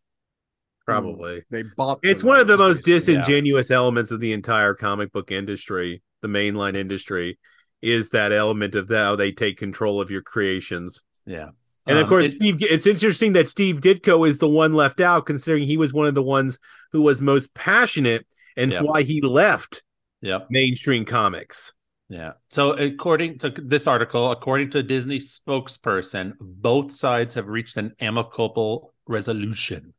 Probably. 0.85 1.43
They 1.49 1.63
bought. 1.77 1.99
It's 2.03 2.23
one 2.23 2.39
of 2.39 2.47
the 2.47 2.53
rights, 2.53 2.59
most 2.59 2.85
basically. 2.85 3.15
disingenuous 3.15 3.71
elements 3.71 4.11
of 4.11 4.19
the 4.19 4.33
entire 4.33 4.73
comic 4.73 5.11
book 5.11 5.31
industry, 5.31 6.01
the 6.21 6.27
mainline 6.27 6.75
industry, 6.75 7.37
is 7.81 8.09
that 8.09 8.31
element 8.31 8.75
of 8.75 8.89
how 8.89 9.15
they 9.15 9.31
take 9.31 9.57
control 9.57 10.01
of 10.01 10.09
your 10.11 10.21
creations. 10.21 11.03
Yeah. 11.25 11.49
And 11.87 11.97
of 11.97 12.03
Um, 12.03 12.09
course, 12.09 12.27
it- 12.27 12.33
Steve. 12.33 12.57
It's 12.61 12.85
interesting 12.87 13.33
that 13.33 13.47
Steve 13.47 13.81
Ditko 13.81 14.27
is 14.27 14.39
the 14.39 14.49
one 14.49 14.73
left 14.73 14.99
out, 14.99 15.25
considering 15.25 15.63
he 15.63 15.77
was 15.77 15.93
one 15.93 16.07
of 16.07 16.15
the 16.15 16.23
ones 16.23 16.59
who 16.91 17.01
was 17.01 17.21
most 17.21 17.53
passionate, 17.53 18.25
and 18.57 18.71
Yeah. 18.71 18.81
why 18.81 19.03
he 19.03 19.21
left 19.21 19.83
Yep. 20.21 20.47
mainstream 20.51 21.05
comics. 21.05 21.73
Yeah. 22.09 22.33
So, 22.49 22.73
according 22.73 23.39
to 23.39 23.49
this 23.49 23.87
article, 23.87 24.31
according 24.31 24.71
to 24.71 24.79
a 24.79 24.83
Disney 24.83 25.17
spokesperson, 25.17 26.33
both 26.39 26.91
sides 26.91 27.33
have 27.35 27.47
reached 27.47 27.77
an 27.77 27.93
amicable 27.99 28.93
resolution. 29.07 29.93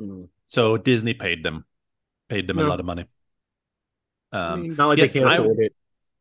Mm. 0.00 0.28
So, 0.46 0.76
Disney 0.76 1.14
paid 1.14 1.42
them, 1.42 1.64
paid 2.28 2.46
them 2.46 2.58
a 2.58 2.64
lot 2.64 2.80
of 2.80 2.86
money. 2.86 3.06
I 4.32 4.52
Um, 4.52 4.62
mean, 4.62 4.74
Not 4.74 4.88
like 4.88 4.98
yeah, 4.98 5.06
they 5.06 5.12
can't 5.12 5.40
afford 5.40 5.58
it. 5.60 5.74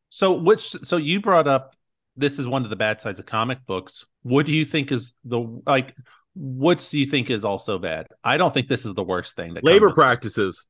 So 0.09 0.33
which 0.33 0.75
so 0.83 0.97
you 0.97 1.21
brought 1.21 1.47
up 1.47 1.75
this 2.15 2.37
is 2.37 2.47
one 2.47 2.63
of 2.63 2.69
the 2.69 2.75
bad 2.75 3.01
sides 3.01 3.19
of 3.19 3.25
comic 3.25 3.65
books. 3.65 4.05
What 4.21 4.45
do 4.45 4.51
you 4.51 4.65
think 4.65 4.91
is 4.91 5.13
the 5.25 5.39
like 5.65 5.95
what 6.35 6.87
do 6.91 6.99
you 6.99 7.05
think 7.05 7.29
is 7.29 7.43
also 7.43 7.79
bad? 7.79 8.07
I 8.23 8.37
don't 8.37 8.53
think 8.53 8.67
this 8.67 8.85
is 8.85 8.93
the 8.93 9.03
worst 9.03 9.35
thing 9.35 9.55
that 9.55 9.63
Labor 9.63 9.91
practices, 9.91 10.67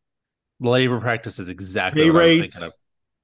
Labor 0.60 1.00
practices 1.00 1.50
exactly 1.50 2.04
pay 2.04 2.12
what 2.12 2.24
I 2.24 2.26
was 2.26 2.40
rates, 2.42 2.78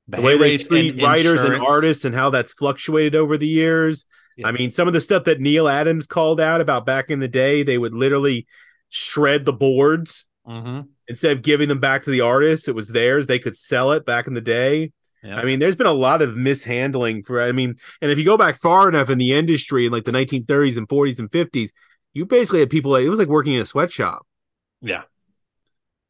the 0.08 0.22
way 0.22 0.38
they 0.38 0.44
rates 0.52 0.68
treat 0.68 0.94
and 0.96 1.02
writers 1.02 1.44
and 1.44 1.62
artists, 1.62 2.06
and 2.06 2.16
how 2.16 2.30
that's 2.30 2.54
fluctuated 2.54 3.16
over 3.16 3.38
the 3.38 3.48
years. 3.48 4.06
Yeah. 4.38 4.48
I 4.48 4.52
mean, 4.52 4.72
some 4.72 4.88
of 4.88 4.94
the 4.94 5.02
stuff 5.02 5.26
that 5.26 5.40
Neal 5.42 5.68
Adams 5.68 6.08
called 6.08 6.40
out 6.40 6.62
about 6.62 6.86
back 6.86 7.10
in 7.10 7.20
the 7.20 7.28
day, 7.28 7.64
they 7.64 7.78
would 7.78 7.94
literally 7.94 8.48
shred 8.90 9.46
the 9.46 9.54
boards 9.54 10.26
Mhm. 10.48 10.88
instead 11.08 11.36
of 11.38 11.44
giving 11.44 11.70
them 11.70 11.80
back 11.80 12.04
to 12.04 12.10
the 12.10 12.22
artists. 12.22 12.68
It 12.68 12.76
was 12.76 12.90
theirs; 12.90 13.28
they 13.28 13.40
could 13.40 13.58
sell 13.58 13.92
it 13.92 14.06
back 14.06 14.28
in 14.28 14.34
the 14.34 14.42
day. 14.42 14.92
Yeah. 15.24 15.38
I 15.38 15.44
mean, 15.44 15.60
there's 15.60 15.76
been 15.76 15.86
a 15.88 15.92
lot 15.94 16.22
of 16.22 16.36
mishandling 16.38 17.24
for. 17.24 17.42
I 17.42 17.52
mean, 17.52 17.76
and 18.02 18.10
if 18.12 18.18
you 18.18 18.26
go 18.26 18.38
back 18.38 18.58
far 18.60 18.88
enough 18.90 19.10
in 19.10 19.18
the 19.18 19.34
industry, 19.34 19.86
in 19.86 19.92
like 19.92 20.06
the 20.06 20.12
1930s 20.14 20.78
and 20.78 20.88
40s 20.88 21.20
and 21.20 21.30
50s, 21.30 21.72
you 22.14 22.26
basically 22.26 22.62
had 22.62 22.70
people. 22.70 22.92
Like, 22.92 23.04
it 23.04 23.10
was 23.10 23.20
like 23.20 23.28
working 23.28 23.54
in 23.54 23.62
a 23.62 23.66
sweatshop. 23.66 24.26
yeah. 24.82 25.04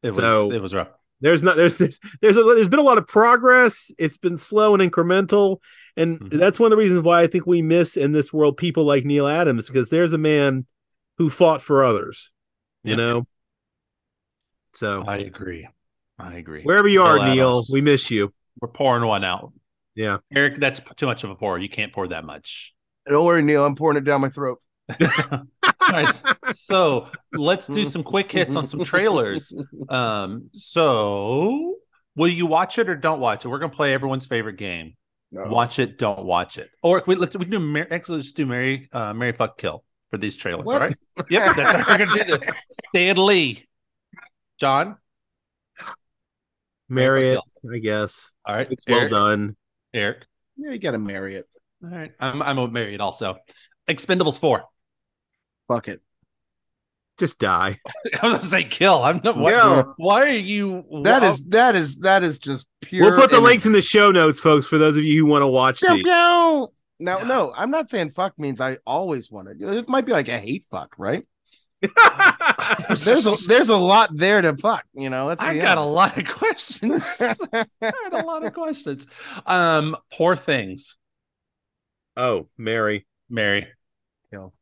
It 0.02 0.12
So- 0.12 0.46
was 0.46 0.54
it 0.56 0.62
was 0.62 0.72
rough. 0.74 0.88
There's 1.20 1.42
not 1.42 1.56
there's 1.56 1.76
there's 1.76 1.98
there's, 2.22 2.36
a, 2.38 2.42
there's 2.42 2.68
been 2.70 2.78
a 2.78 2.82
lot 2.84 2.96
of 2.96 3.06
progress. 3.06 3.90
It's 3.98 4.16
been 4.16 4.38
slow 4.38 4.72
and 4.74 4.82
incremental, 4.92 5.58
and 5.96 6.18
Mhm. 6.18 6.38
that's 6.38 6.58
one 6.58 6.68
of 6.68 6.70
the 6.70 6.78
reasons 6.82 7.02
why 7.02 7.20
I 7.20 7.26
think 7.26 7.46
we 7.46 7.60
miss 7.60 7.96
in 7.98 8.12
this 8.12 8.32
world 8.32 8.56
people 8.56 8.84
like 8.84 9.04
Neal 9.04 9.26
Adams 9.26 9.66
because 9.66 9.90
there's 9.90 10.14
a 10.14 10.18
man 10.18 10.64
who 11.18 11.28
fought 11.28 11.60
for 11.60 11.82
others. 11.82 12.30
You 12.82 12.90
Yeah. 12.92 12.96
know. 12.96 13.24
So 14.74 15.04
I 15.06 15.16
agree. 15.18 15.68
I 16.18 16.34
agree. 16.34 16.62
wherever 16.62 16.88
you 16.88 17.02
are, 17.02 17.18
Neal 17.18 17.34
Neal, 17.34 17.64
we 17.72 17.80
miss 17.80 18.10
you. 18.10 18.32
We're 18.60 18.68
pouring 18.68 19.04
one 19.06 19.24
out. 19.24 19.52
Yeah. 19.94 20.18
Eric, 20.34 20.60
that's 20.60 20.80
too 20.96 21.06
much 21.06 21.24
of 21.24 21.30
a 21.30 21.34
pour. 21.34 21.58
You 21.58 21.68
can't 21.68 21.92
pour 21.92 22.08
that 22.08 22.24
much. 22.24 22.74
Don't 23.06 23.24
worry, 23.24 23.42
Neal. 23.42 23.64
I'm 23.64 23.74
pouring 23.74 23.96
it 23.96 24.04
down 24.04 24.20
my 24.20 24.28
throat. 24.28 24.58
All 25.00 25.46
right, 25.92 26.22
so 26.52 27.08
let's 27.32 27.66
do 27.66 27.84
some 27.84 28.02
quick 28.02 28.30
hits 28.30 28.54
on 28.56 28.64
some 28.66 28.84
trailers. 28.84 29.52
Um, 29.88 30.50
so 30.52 31.74
will 32.14 32.28
you 32.28 32.46
watch 32.46 32.78
it 32.78 32.88
or 32.88 32.94
don't 32.96 33.18
watch 33.18 33.44
it? 33.44 33.48
We're 33.48 33.58
gonna 33.58 33.72
play 33.72 33.92
everyone's 33.92 34.26
favorite 34.26 34.56
game. 34.56 34.94
No. 35.32 35.48
Watch 35.48 35.78
it, 35.80 35.98
don't 35.98 36.24
watch 36.24 36.58
it. 36.58 36.70
Or 36.82 37.02
we, 37.06 37.16
let's 37.16 37.36
we 37.36 37.44
can 37.44 37.50
do 37.52 37.58
Mar- 37.60 37.88
actually 37.90 38.18
let's 38.18 38.32
do 38.32 38.46
Mary 38.46 38.88
uh 38.92 39.12
Mary 39.14 39.32
Fuck 39.32 39.58
Kill 39.58 39.82
for 40.10 40.18
these 40.18 40.36
trailers. 40.36 40.66
What? 40.66 40.82
All 40.82 40.88
right. 40.88 40.96
Yep, 41.30 41.56
that's 41.56 41.78
how 41.86 41.92
we're 41.92 41.98
gonna 42.06 42.18
do 42.18 42.24
this. 42.24 42.48
Stan 42.88 43.16
Lee. 43.16 43.66
Jon. 44.58 44.96
Marry 46.88 47.28
it, 47.30 47.40
I 47.72 47.78
guess. 47.78 48.32
All 48.44 48.54
right. 48.56 48.66
It's 48.70 48.84
well 48.88 49.08
done. 49.08 49.56
Eric. 49.94 50.24
Yeah, 50.56 50.72
you 50.72 50.78
gotta 50.78 50.98
marry 50.98 51.36
it. 51.36 51.46
All 51.84 51.90
right. 51.90 52.12
I'm 52.18 52.42
I'm 52.42 52.72
married 52.72 53.00
also. 53.00 53.36
Expendables 53.88 54.38
4. 54.40 54.64
Fuck 55.68 55.88
it. 55.88 56.00
Just 57.18 57.38
die. 57.38 57.78
I 58.22 58.26
was 58.26 58.32
gonna 58.34 58.42
say 58.42 58.64
kill. 58.64 59.02
I'm 59.02 59.20
not 59.22 59.36
what, 59.36 59.52
Yeah. 59.52 59.82
why 59.98 60.22
are 60.22 60.28
you 60.28 60.84
That 61.04 61.22
is 61.22 61.46
that 61.48 61.76
is 61.76 62.00
that 62.00 62.22
is 62.24 62.38
just 62.38 62.66
pure. 62.80 63.02
We'll 63.10 63.20
put 63.20 63.30
the 63.30 63.36
imagery. 63.36 63.50
links 63.52 63.66
in 63.66 63.72
the 63.72 63.82
show 63.82 64.10
notes, 64.10 64.40
folks, 64.40 64.66
for 64.66 64.78
those 64.78 64.96
of 64.96 65.04
you 65.04 65.20
who 65.24 65.26
want 65.30 65.42
to 65.42 65.46
watch 65.48 65.80
Pew, 65.80 65.94
these. 65.96 66.04
Pew. 67.00 67.06
No, 67.06 67.24
no, 67.24 67.52
I'm 67.56 67.70
not 67.70 67.90
saying 67.90 68.10
fuck 68.10 68.38
means 68.38 68.60
I 68.60 68.78
always 68.86 69.30
want 69.30 69.48
it. 69.48 69.56
It 69.60 69.88
might 69.88 70.06
be 70.06 70.12
like 70.12 70.28
a 70.28 70.38
hate 70.38 70.66
fuck, 70.70 70.94
right? 70.98 71.26
There's 72.88 73.26
a 73.26 73.34
there's 73.48 73.70
a 73.70 73.76
lot 73.76 74.10
there 74.12 74.42
to 74.42 74.54
fuck, 74.54 74.84
you 74.92 75.08
know. 75.08 75.34
I 75.38 75.54
be 75.54 75.60
got 75.60 75.78
a 75.78 75.82
lot 75.82 76.18
of 76.18 76.28
questions. 76.28 77.20
I 77.52 77.64
had 77.80 78.12
a 78.12 78.24
lot 78.24 78.44
of 78.44 78.52
questions. 78.52 79.06
Um, 79.46 79.96
poor 80.12 80.36
things, 80.36 80.96
oh, 82.18 82.48
Mary. 82.58 83.06
Mary. 83.30 83.66
Kill. 84.30 84.52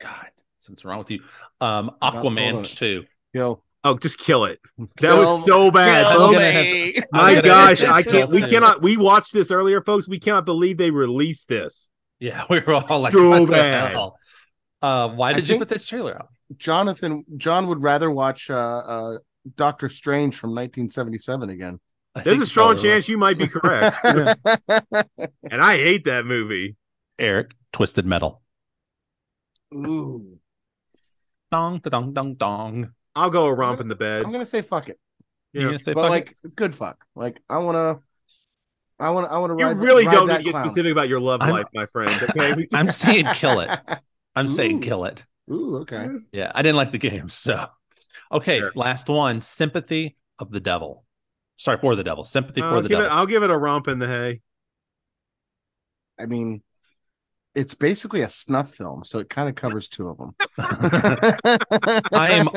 God, 0.00 0.30
something's 0.58 0.84
wrong 0.84 1.00
with 1.00 1.10
you. 1.10 1.20
Um, 1.60 1.90
Not 2.00 2.14
sold 2.14 2.26
on 2.26 2.32
Aquaman 2.32 2.60
it. 2.60 2.64
two. 2.64 3.04
Kill. 3.34 3.62
Oh, 3.84 3.98
just 3.98 4.16
kill 4.18 4.44
it. 4.44 4.60
That 4.78 4.88
Kill- 4.98 5.18
was 5.18 5.44
so 5.44 5.70
bad. 5.70 6.06
kill 6.12 6.26
I'm 6.26 6.32
gonna 6.34 6.62
me. 6.62 6.94
My 7.12 7.40
gosh, 7.40 7.82
I 7.82 8.02
can't. 8.02 8.30
We 8.30 8.40
cannot. 8.42 8.80
We 8.80 8.96
watched 8.96 9.32
this 9.32 9.50
earlier, 9.50 9.80
folks. 9.82 10.06
We 10.08 10.20
cannot 10.20 10.44
believe 10.44 10.76
they 10.78 10.90
released 10.92 11.48
this. 11.48 11.90
Yeah, 12.20 12.44
we 12.50 12.60
were 12.60 12.74
all 12.74 13.00
like, 13.00 13.12
So 13.12 13.28
what 13.30 13.46
the 13.46 13.52
bad. 13.52 13.92
hell? 13.92 14.18
Uh, 14.80 15.08
why 15.10 15.30
I 15.30 15.32
did 15.32 15.48
you 15.48 15.58
put 15.58 15.68
this 15.68 15.84
trailer 15.84 16.14
out? 16.14 16.28
Jonathan 16.58 17.24
Jon 17.36 17.66
would 17.68 17.82
rather 17.82 18.10
watch 18.10 18.50
uh, 18.50 18.54
uh, 18.54 19.18
Doctor 19.56 19.88
Strange 19.88 20.36
from 20.36 20.50
1977 20.50 21.50
again. 21.50 21.80
I 22.14 22.20
There's 22.20 22.40
a 22.40 22.46
strong 22.46 22.76
so. 22.78 22.84
chance 22.84 23.08
you 23.08 23.16
might 23.18 23.38
be 23.38 23.48
correct, 23.48 23.96
and 24.04 25.60
I 25.62 25.76
hate 25.78 26.04
that 26.04 26.24
movie. 26.26 26.76
Eric, 27.18 27.54
Twisted 27.72 28.04
Metal. 28.06 28.42
Ooh, 29.74 30.38
Dong, 31.50 31.80
dong, 31.80 32.12
dong, 32.12 32.34
dong. 32.34 32.92
I'll 33.14 33.30
go 33.30 33.46
a 33.46 33.54
romp 33.54 33.80
in 33.80 33.88
the 33.88 33.96
bed. 33.96 34.24
I'm 34.24 34.32
gonna 34.32 34.46
say 34.46 34.62
fuck 34.62 34.88
it, 34.88 34.98
You 35.52 35.60
Yeah. 35.60 35.66
gonna 35.68 35.78
say 35.78 35.92
but 35.92 36.02
fuck 36.02 36.10
like 36.10 36.30
it? 36.44 36.56
good 36.56 36.74
fuck. 36.74 37.04
Like 37.14 37.40
I 37.48 37.58
wanna, 37.58 38.00
I 38.98 39.10
wanna, 39.10 39.26
I 39.28 39.38
wanna 39.38 39.56
You 39.58 39.66
ride. 39.66 39.78
really 39.78 40.06
ride 40.06 40.12
don't 40.14 40.28
need 40.28 40.38
to 40.38 40.42
get 40.44 40.50
clown. 40.52 40.66
specific 40.68 40.92
about 40.92 41.08
your 41.08 41.20
love 41.20 41.40
I'm- 41.42 41.50
life, 41.52 41.66
my 41.74 41.86
friend. 41.86 42.10
Okay, 42.36 42.66
I'm 42.72 42.90
saying 42.90 43.26
kill 43.34 43.60
it. 43.60 43.70
I'm 44.34 44.48
saying 44.48 44.80
kill 44.80 45.04
it. 45.04 45.22
Ooh, 45.50 45.76
okay. 45.78 46.08
Yeah, 46.32 46.50
I 46.54 46.62
didn't 46.62 46.76
like 46.76 46.90
the 46.92 46.98
game. 46.98 47.28
So, 47.28 47.66
okay, 48.30 48.60
Sure. 48.60 48.72
last 48.74 49.08
one 49.08 49.42
Sympathy 49.42 50.16
of 50.38 50.50
the 50.50 50.60
Devil. 50.60 51.04
Sorry, 51.56 51.78
for 51.78 51.94
the 51.94 52.02
devil. 52.04 52.24
Sympathy 52.24 52.62
I'll 52.62 52.76
for 52.76 52.80
the 52.82 52.88
give 52.88 52.98
it. 52.98 53.02
devil. 53.02 53.18
I'll 53.18 53.26
give 53.26 53.42
it 53.42 53.50
a 53.50 53.58
romp 53.58 53.88
in 53.88 53.98
the 53.98 54.08
hay. 54.08 54.40
I 56.18 56.26
mean, 56.26 56.62
it's 57.54 57.74
basically 57.74 58.22
a 58.22 58.30
snuff 58.30 58.74
film, 58.74 59.04
so 59.04 59.18
it 59.18 59.28
kind 59.28 59.48
of 59.48 59.54
covers 59.54 59.88
two 59.88 60.08
of 60.08 60.18
them. 60.18 60.34
I 60.58 62.30
am- 62.32 62.48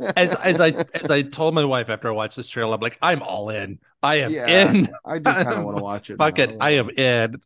as 0.16 0.34
as 0.36 0.60
I 0.60 0.68
as 0.94 1.10
I 1.10 1.22
told 1.22 1.54
my 1.54 1.64
wife 1.64 1.88
after 1.88 2.08
I 2.08 2.12
watched 2.12 2.36
this 2.36 2.48
trailer, 2.48 2.74
I'm 2.74 2.80
like, 2.80 2.98
I'm 3.02 3.22
all 3.22 3.50
in. 3.50 3.78
I 4.02 4.16
am 4.16 4.30
Yeah. 4.32 4.70
in. 4.70 4.88
I 5.04 5.18
do 5.18 5.24
kind 5.32 5.48
of 5.48 5.64
want 5.66 5.76
to 5.76 5.82
watch 5.82 6.10
it. 6.10 6.18
Fuck 6.18 6.38
it. 6.38 6.56
I 6.60 6.70
am 6.70 6.88
in. 6.90 7.36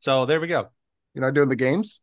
So 0.00 0.26
there 0.26 0.40
we 0.40 0.48
go. 0.48 0.68
You're 1.14 1.24
not 1.24 1.34
doing 1.34 1.48
the 1.48 1.56
games? 1.56 2.00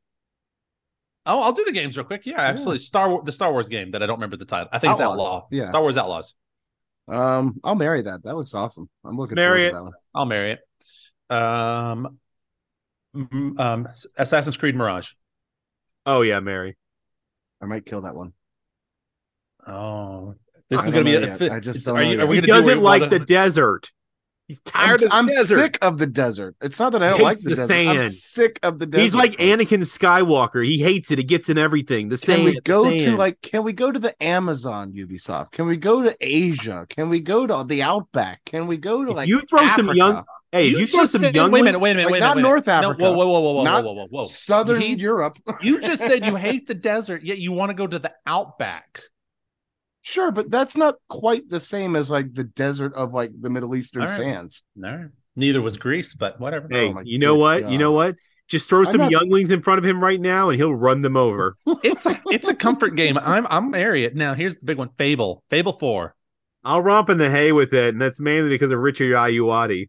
Oh, 1.25 1.41
I'll 1.41 1.51
do 1.53 1.65
the 1.65 1.71
games 1.71 1.97
real 1.97 2.05
quick. 2.05 2.25
Yeah, 2.25 2.39
absolutely. 2.39 2.79
Star 2.79 3.21
the 3.23 3.31
Star 3.31 3.51
Wars 3.51 3.69
game 3.69 3.91
that 3.91 4.01
I 4.01 4.05
don't 4.05 4.17
remember 4.17 4.37
the 4.37 4.45
title. 4.45 4.69
I 4.71 4.79
think 4.79 4.93
it's 4.93 5.01
Outlaw. 5.01 5.47
Yeah. 5.51 5.65
Star 5.65 5.81
Wars 5.81 5.97
Outlaws. 5.97 6.35
Um, 7.07 7.59
I'll 7.63 7.75
marry 7.75 8.03
that. 8.03 8.23
That 8.23 8.35
looks 8.35 8.53
awesome. 8.53 8.87
I'm 9.03 9.17
looking 9.17 9.35
Marry 9.35 9.69
forward 9.69 9.69
to 9.69 9.75
that 9.75 9.83
one. 9.83 9.93
I'll 10.15 10.25
marry 10.25 10.51
it. 10.53 11.35
Um, 11.35 12.19
um, 13.15 13.87
Assassin's 14.17 14.57
Creed 14.57 14.75
Mirage. 14.75 15.11
Oh 16.05 16.21
yeah, 16.21 16.39
Mary. 16.39 16.77
I 17.61 17.65
might 17.65 17.85
kill 17.85 18.01
that 18.01 18.15
one. 18.15 18.33
Oh, 19.67 20.35
this 20.69 20.81
I 20.81 20.85
is 20.85 20.91
gonna 20.91 21.03
be. 21.03 21.15
A, 21.15 21.37
yet. 21.37 21.51
I 21.51 21.59
just 21.59 21.85
don't 21.85 21.97
are 21.97 22.03
know 22.03 22.11
you, 22.11 22.21
are 22.21 22.25
we 22.25 22.35
He 22.37 22.41
gonna 22.41 22.47
do 22.47 22.51
where 22.53 22.61
doesn't 22.61 22.77
you 22.79 22.83
like 22.83 23.01
wanna- 23.01 23.19
the 23.19 23.25
desert. 23.25 23.91
He's 24.47 24.61
tired 24.61 24.87
I'm, 24.87 24.93
of 24.93 24.99
the 25.01 25.13
I'm 25.15 25.27
desert. 25.27 25.55
sick 25.55 25.77
of 25.83 25.99
the 25.99 26.07
desert. 26.07 26.55
It's 26.59 26.79
not 26.79 26.91
that 26.93 27.03
I 27.03 27.09
don't 27.09 27.21
like 27.21 27.37
the, 27.37 27.49
the 27.51 27.55
desert. 27.55 27.71
I'm 27.71 27.95
sand. 27.97 28.13
sick 28.13 28.59
of 28.63 28.79
the 28.79 28.87
desert. 28.87 29.03
He's 29.03 29.13
like 29.13 29.33
Anakin 29.33 29.81
Skywalker. 29.83 30.65
He 30.65 30.79
hates 30.79 31.11
it. 31.11 31.19
It 31.19 31.25
gets 31.25 31.49
in 31.49 31.59
everything. 31.59 32.09
The 32.09 32.17
Can 32.17 32.25
sand. 32.37 32.43
we 32.45 32.53
the 32.55 32.61
go 32.61 32.89
to 32.89 33.15
like? 33.15 33.39
Can 33.43 33.63
we 33.63 33.73
go 33.73 33.91
to 33.91 33.99
the 33.99 34.23
Amazon 34.23 34.91
Ubisoft? 34.93 35.51
Can 35.51 35.67
we 35.67 35.77
go 35.77 36.01
to 36.01 36.17
Asia? 36.19 36.87
Can 36.89 37.09
we 37.09 37.19
go 37.19 37.45
to 37.45 37.63
the 37.67 37.83
Outback? 37.83 38.41
Can 38.45 38.65
we 38.65 38.77
go 38.77 39.05
to 39.05 39.11
If 39.11 39.17
like 39.17 39.27
you 39.29 39.41
throw 39.41 39.67
some 39.67 39.93
young- 39.93 40.23
Hey, 40.51 40.69
if 40.71 40.79
you, 40.79 40.87
throw 40.87 41.01
just 41.01 41.11
some 41.13 41.21
said- 41.21 41.35
young. 41.35 41.51
Wait 41.51 41.61
a 41.61 41.63
minute. 41.63 41.79
Wait 41.79 41.91
a 41.91 41.95
minute. 41.95 42.05
Like, 42.05 42.11
wait 42.13 42.17
a 42.19 42.21
minute. 42.21 42.27
not 42.29 42.35
minute. 42.37 42.47
North 42.49 42.67
Africa. 42.67 43.03
whoa, 43.03 43.11
whoa, 43.13 43.27
whoa, 43.27 43.39
whoa, 43.39 43.51
whoa, 43.53 43.63
Not 43.63 43.83
whoa, 43.85 43.93
whoa, 43.93 44.07
whoa. 44.07 44.25
Southern 44.25 44.81
He- 44.81 44.95
Europe? 44.95 45.37
You 45.61 45.79
just 45.81 46.03
said 46.03 46.25
you 46.25 46.35
hate 46.47 46.67
the 46.67 46.73
desert, 46.73 47.23
yet 47.23 47.37
you 47.37 47.51
want 47.51 47.69
to 47.69 47.73
go 47.75 47.85
to 47.87 47.99
the 47.99 48.11
Outback. 48.25 49.01
sure, 50.01 50.31
but 50.31 50.49
that's 50.49 50.75
not 50.75 50.95
quite 51.07 51.49
the 51.49 51.59
same 51.59 51.95
as 51.95 52.09
like 52.09 52.33
the 52.33 52.43
desert 52.45 52.93
of 52.95 53.13
like 53.13 53.31
the 53.39 53.49
Middle 53.49 53.75
Eastern 53.75 54.01
All 54.03 54.07
right. 54.07 54.17
sands. 54.17 54.63
No, 54.75 55.09
neither 55.35 55.61
was 55.61 55.77
Greece, 55.77 56.13
but 56.15 56.39
whatever. 56.39 56.67
Hey, 56.69 56.89
Oh 56.89 56.93
my 56.93 57.01
you 57.05 57.19
know 57.19 57.35
good 57.35 57.39
what? 57.41 57.71
You 57.71 57.77
know 57.77 57.91
what? 57.91 58.15
Just 58.47 58.67
throw 58.67 58.83
some 58.85 59.01
not- 59.01 59.11
younglings 59.11 59.51
in 59.51 59.61
front 59.61 59.77
of 59.77 59.85
him 59.85 60.01
right 60.01 60.19
now, 60.19 60.49
and 60.49 60.57
he'll 60.57 60.73
run 60.73 61.03
them 61.03 61.15
over. 61.15 61.55
It's 61.83 62.07
it's 62.31 62.47
a 62.47 62.55
comfort 62.55 62.95
game. 62.95 63.17
I'm 63.19 63.45
I'm 63.51 63.69
Marriott. 63.69 64.15
Now 64.15 64.33
here's 64.33 64.55
the 64.57 64.65
big 64.65 64.77
one. 64.79 64.89
Fable. 64.97 65.43
Fable 65.51 65.73
Four. 65.77 66.15
I'll 66.63 66.81
romp 66.81 67.09
in 67.09 67.17
the 67.19 67.29
hay 67.29 67.51
with 67.51 67.73
it, 67.73 67.89
and 67.89 68.01
that's 68.01 68.19
mainly 68.19 68.49
because 68.49 68.71
of 68.71 68.79
Richard 68.79 69.13
Ayoade. 69.13 69.87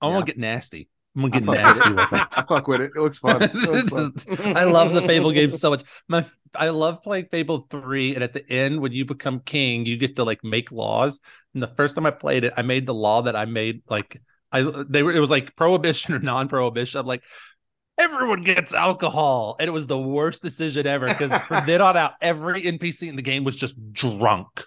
I'm 0.00 0.10
Yeah. 0.10 0.14
gonna 0.16 0.26
get 0.26 0.38
nasty. 0.38 0.88
I'm 1.14 1.22
gonna 1.22 1.32
get 1.32 1.44
fuck 1.44 1.54
nasty 1.56 1.88
with 1.90 1.98
with 1.98 2.12
it. 2.12 2.16
it. 2.22 2.28
I 2.32 2.42
fuck 2.46 2.68
with 2.68 2.80
it. 2.82 2.92
It 2.94 3.00
looks 3.00 3.18
fun. 3.18 3.42
It 3.42 3.54
looks 3.54 4.24
fun. 4.24 4.56
I 4.56 4.64
love 4.64 4.92
the 4.92 5.02
Fable 5.02 5.32
games 5.38 5.58
so 5.58 5.70
much. 5.70 5.82
My 6.08 6.24
I 6.54 6.68
love 6.70 7.02
playing 7.02 7.26
Fable 7.30 7.66
3 7.70 8.14
and 8.14 8.22
at 8.24 8.32
the 8.32 8.46
end 8.50 8.80
when 8.80 8.92
you 8.92 9.04
become 9.04 9.40
king, 9.40 9.86
you 9.86 9.96
get 9.96 10.16
to 10.16 10.24
like 10.24 10.44
make 10.44 10.70
laws. 10.72 11.20
And 11.54 11.62
the 11.62 11.68
first 11.68 11.94
time 11.94 12.06
I 12.06 12.10
played 12.10 12.44
it, 12.44 12.52
I 12.56 12.62
made 12.62 12.86
the 12.86 12.94
law 12.94 13.22
that 13.22 13.34
I 13.36 13.44
made 13.46 13.82
like 13.88 14.20
I 14.52 14.62
they 14.88 15.02
were 15.02 15.12
it 15.12 15.20
was 15.20 15.30
like 15.30 15.56
prohibition 15.56 16.14
or 16.14 16.18
non-prohibition. 16.18 17.00
I'm 17.00 17.06
like 17.06 17.22
everyone 17.98 18.42
gets 18.42 18.74
alcohol. 18.74 19.56
And 19.58 19.68
it 19.68 19.72
was 19.72 19.86
the 19.86 19.98
worst 19.98 20.42
decision 20.42 20.86
ever 20.86 21.06
because 21.06 21.32
from 21.48 21.64
then 21.66 21.80
on 21.80 21.96
out 21.96 22.12
every 22.20 22.60
NPC 22.62 23.08
in 23.08 23.16
the 23.16 23.22
game 23.22 23.42
was 23.42 23.56
just 23.56 23.76
drunk. 23.92 24.64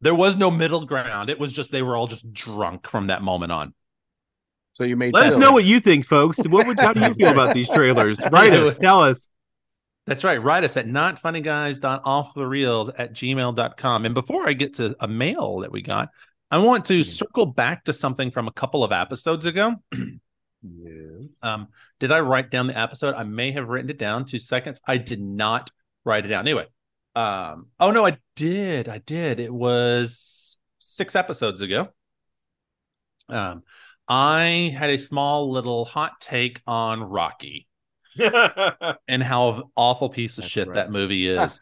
There 0.00 0.14
was 0.14 0.36
no 0.36 0.50
middle 0.50 0.86
ground. 0.86 1.28
It 1.30 1.40
was 1.40 1.52
just 1.52 1.72
they 1.72 1.82
were 1.82 1.96
all 1.96 2.06
just 2.06 2.32
drunk 2.32 2.86
from 2.88 3.08
that 3.08 3.22
moment 3.22 3.50
on. 3.50 3.74
So 4.76 4.84
you 4.84 4.94
made. 4.94 5.14
Let 5.14 5.24
us 5.24 5.38
know 5.38 5.52
what 5.52 5.64
you 5.64 5.80
think, 5.80 6.04
folks. 6.04 6.36
What 6.46 6.66
would, 6.66 6.78
how 6.78 6.92
do 6.92 7.00
you 7.00 7.14
feel 7.14 7.30
about 7.30 7.54
these 7.54 7.66
trailers? 7.66 8.20
Write 8.30 8.52
us. 8.52 8.76
Tell 8.76 9.02
us. 9.02 9.30
That's 10.06 10.22
right. 10.22 10.36
Write 10.36 10.64
us 10.64 10.76
at 10.76 10.86
notfunnyguys.offthereels 10.86 12.92
at 12.98 13.14
gmail.com. 13.14 14.04
And 14.04 14.14
before 14.14 14.46
I 14.46 14.52
get 14.52 14.74
to 14.74 14.94
a 15.00 15.08
mail 15.08 15.60
that 15.60 15.72
we 15.72 15.80
got, 15.80 16.10
I 16.50 16.58
want 16.58 16.84
to 16.86 17.02
circle 17.02 17.46
back 17.46 17.84
to 17.84 17.94
something 17.94 18.30
from 18.30 18.48
a 18.48 18.52
couple 18.52 18.84
of 18.84 18.92
episodes 18.92 19.46
ago. 19.46 19.76
Um, 21.42 21.68
did 22.00 22.10
I 22.10 22.20
write 22.20 22.50
down 22.50 22.66
the 22.66 22.76
episode? 22.76 23.14
I 23.14 23.22
may 23.22 23.52
have 23.52 23.68
written 23.68 23.88
it 23.88 23.98
down 23.98 24.24
two 24.24 24.40
seconds. 24.40 24.80
I 24.84 24.96
did 24.96 25.20
not 25.20 25.70
write 26.04 26.24
it 26.24 26.28
down. 26.28 26.40
Anyway, 26.40 26.66
um, 27.14 27.68
oh 27.78 27.92
no, 27.92 28.04
I 28.04 28.16
did. 28.34 28.88
I 28.88 28.98
did. 28.98 29.38
It 29.38 29.54
was 29.54 30.58
six 30.80 31.14
episodes 31.14 31.60
ago. 31.60 31.90
Um, 33.28 33.62
I 34.08 34.74
had 34.78 34.90
a 34.90 34.98
small 34.98 35.50
little 35.50 35.84
hot 35.84 36.20
take 36.20 36.60
on 36.66 37.02
Rocky 37.02 37.66
and 39.08 39.22
how 39.22 39.70
awful 39.76 40.08
piece 40.08 40.38
of 40.38 40.42
That's 40.42 40.52
shit 40.52 40.68
right. 40.68 40.74
that 40.76 40.90
movie 40.92 41.26
is. 41.26 41.60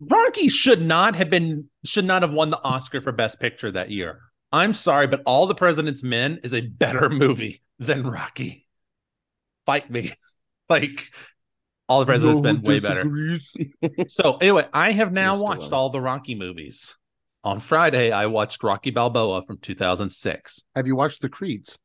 Rocky 0.00 0.48
should 0.48 0.82
not 0.82 1.14
have 1.16 1.30
been 1.30 1.68
should 1.84 2.04
not 2.04 2.22
have 2.22 2.32
won 2.32 2.50
the 2.50 2.62
Oscar 2.62 3.00
for 3.00 3.12
Best 3.12 3.40
Picture 3.40 3.70
that 3.70 3.90
year. 3.90 4.20
I'm 4.52 4.72
sorry, 4.72 5.06
but 5.06 5.22
All 5.26 5.46
the 5.46 5.54
President's 5.54 6.02
Men 6.02 6.40
is 6.42 6.54
a 6.54 6.60
better 6.60 7.08
movie 7.08 7.62
than 7.78 8.06
Rocky. 8.06 8.66
Fight 9.66 9.90
me. 9.90 10.12
Like 10.70 11.10
All 11.90 12.00
the 12.00 12.06
President's 12.06 12.40
Men 12.40 12.62
way 12.62 12.80
better. 12.80 13.04
So 14.08 14.38
anyway, 14.38 14.66
I 14.72 14.92
have 14.92 15.12
now 15.12 15.38
watched 15.38 15.72
all 15.74 15.90
the 15.90 16.00
Rocky 16.00 16.34
movies. 16.34 16.96
On 17.44 17.60
Friday, 17.60 18.10
I 18.10 18.24
watched 18.24 18.62
Rocky 18.64 18.90
Balboa 18.90 19.44
from 19.46 19.58
2006. 19.58 20.62
Have 20.74 20.86
you 20.86 20.96
watched 20.96 21.20
the 21.20 21.28
Creeds? 21.28 21.78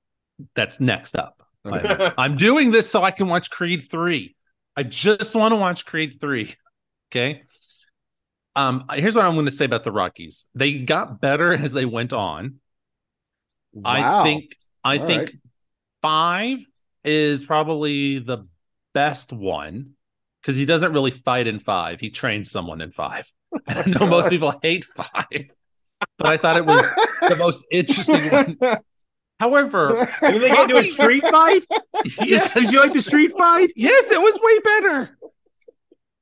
That's 0.56 0.80
next 0.80 1.16
up. 1.16 1.42
Okay. 1.66 2.12
I'm 2.18 2.38
doing 2.38 2.72
this 2.72 2.90
so 2.90 3.04
I 3.04 3.12
can 3.12 3.28
watch 3.28 3.50
Creed 3.50 3.88
3. 3.90 4.36
I 4.76 4.84
just 4.84 5.36
want 5.36 5.52
to 5.52 5.58
watch 5.58 5.86
Creed 5.86 6.20
3. 6.22 6.54
Okay. 7.12 7.44
Um, 8.56 8.86
here's 8.94 9.16
what 9.16 9.26
I'm 9.26 9.34
going 9.34 9.46
to 9.46 9.52
say 9.52 9.66
about 9.66 9.84
the 9.84 9.92
Rockies. 9.92 10.48
They 10.56 10.80
got 10.80 11.22
better 11.22 11.54
as 11.54 11.72
they 11.72 11.86
went 11.86 12.14
on. 12.14 12.60
I 13.86 14.24
think 14.24 14.56
I 14.84 14.98
All 14.98 15.08
think 15.08 15.22
right. 15.22 15.36
five 16.02 16.66
is 17.04 17.44
probably 17.44 18.20
the 18.20 18.46
best 18.94 19.32
one 19.32 19.92
because 20.42 20.56
he 20.56 20.66
doesn't 20.66 20.94
really 20.94 21.12
fight 21.12 21.48
in 21.48 21.60
five. 21.60 22.00
He 22.00 22.10
trains 22.10 22.52
someone 22.52 22.82
in 22.82 22.92
five. 22.92 23.32
I 23.68 23.84
know 23.88 24.08
most 24.08 24.30
people 24.30 24.54
hate 24.62 24.86
five, 24.96 25.50
but 26.18 26.28
I 26.28 26.38
thought 26.38 26.58
it 26.58 26.66
was 26.66 26.86
the 27.28 27.36
most 27.36 27.64
interesting 27.72 28.30
one. 28.30 28.58
However, 29.40 30.08
Did 30.22 30.42
they 30.42 30.50
get 30.50 30.70
into 30.70 30.78
a 30.78 30.84
street 30.84 31.26
fight? 31.26 31.66
yes, 32.22 32.52
Did 32.54 32.72
you 32.72 32.82
like 32.82 32.94
the 32.94 33.02
street 33.02 33.32
fight? 33.38 33.72
Yes, 33.76 34.12
it 34.12 34.20
was 34.20 34.40
way 34.42 34.60
better. 34.60 35.18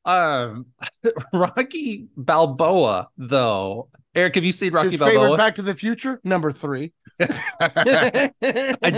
Um, 0.06 0.67
Rocky 1.34 2.08
Balboa, 2.15 3.10
though. 3.17 3.89
Eric, 4.15 4.36
have 4.36 4.43
you 4.43 4.51
seen 4.51 4.73
Rocky 4.73 4.91
His 4.91 4.99
favorite 4.99 5.15
Balboa? 5.15 5.38
Back 5.38 5.56
to 5.56 5.62
the 5.62 5.75
Future, 5.75 6.21
number 6.23 6.51
three. 6.51 6.93
I 7.19 8.32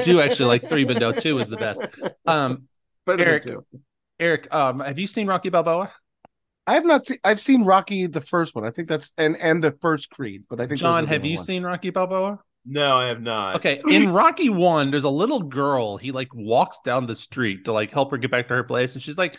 do 0.03 0.21
actually 0.21 0.45
like 0.45 0.67
three, 0.67 0.84
but 0.84 0.99
no, 0.99 1.12
two 1.12 1.38
is 1.39 1.47
the 1.47 1.58
best. 1.58 1.82
Um, 2.25 2.63
Better 3.05 3.25
Eric. 3.25 3.47
Eric, 4.19 4.53
um, 4.53 4.82
have 4.82 4.99
you 4.99 5.08
seen 5.08 5.27
Rocky 5.27 5.49
Balboa? 5.49 5.91
I 6.67 6.73
have 6.73 6.86
not 6.86 7.05
seen. 7.05 7.17
I've 7.23 7.39
seen 7.41 7.63
Rocky 7.65 8.05
the 8.05 8.21
first 8.21 8.53
one. 8.53 8.65
I 8.65 8.69
think 8.69 8.88
that's 8.88 9.13
and 9.17 9.36
and 9.38 9.63
the 9.63 9.71
first 9.82 10.12
Creed. 10.12 10.43
But 10.49 10.60
I 10.60 10.63
think 10.63 10.71
those 10.71 10.82
John, 10.82 11.08
have 11.08 11.25
you 11.25 11.38
ones. 11.38 11.47
seen 11.47 11.63
Rocky 11.63 11.89
Balboa? 11.89 12.39
No, 12.71 12.97
I 12.97 13.05
have 13.08 13.21
not. 13.21 13.55
Okay, 13.55 13.77
in 13.89 14.12
Rocky 14.12 14.49
One, 14.49 14.91
there's 14.91 15.03
a 15.03 15.10
little 15.10 15.41
girl. 15.41 15.97
He 15.97 16.12
like 16.12 16.34
walks 16.36 16.79
down 16.82 17.08
the 17.08 17.15
street 17.15 17.65
to 17.65 17.73
like 17.73 17.91
help 17.91 18.12
her 18.12 18.17
get 18.17 18.29
back 18.29 18.47
to 18.49 18.53
her 18.53 18.63
place, 18.63 18.93
and 18.93 19.01
she's 19.01 19.17
like, 19.17 19.38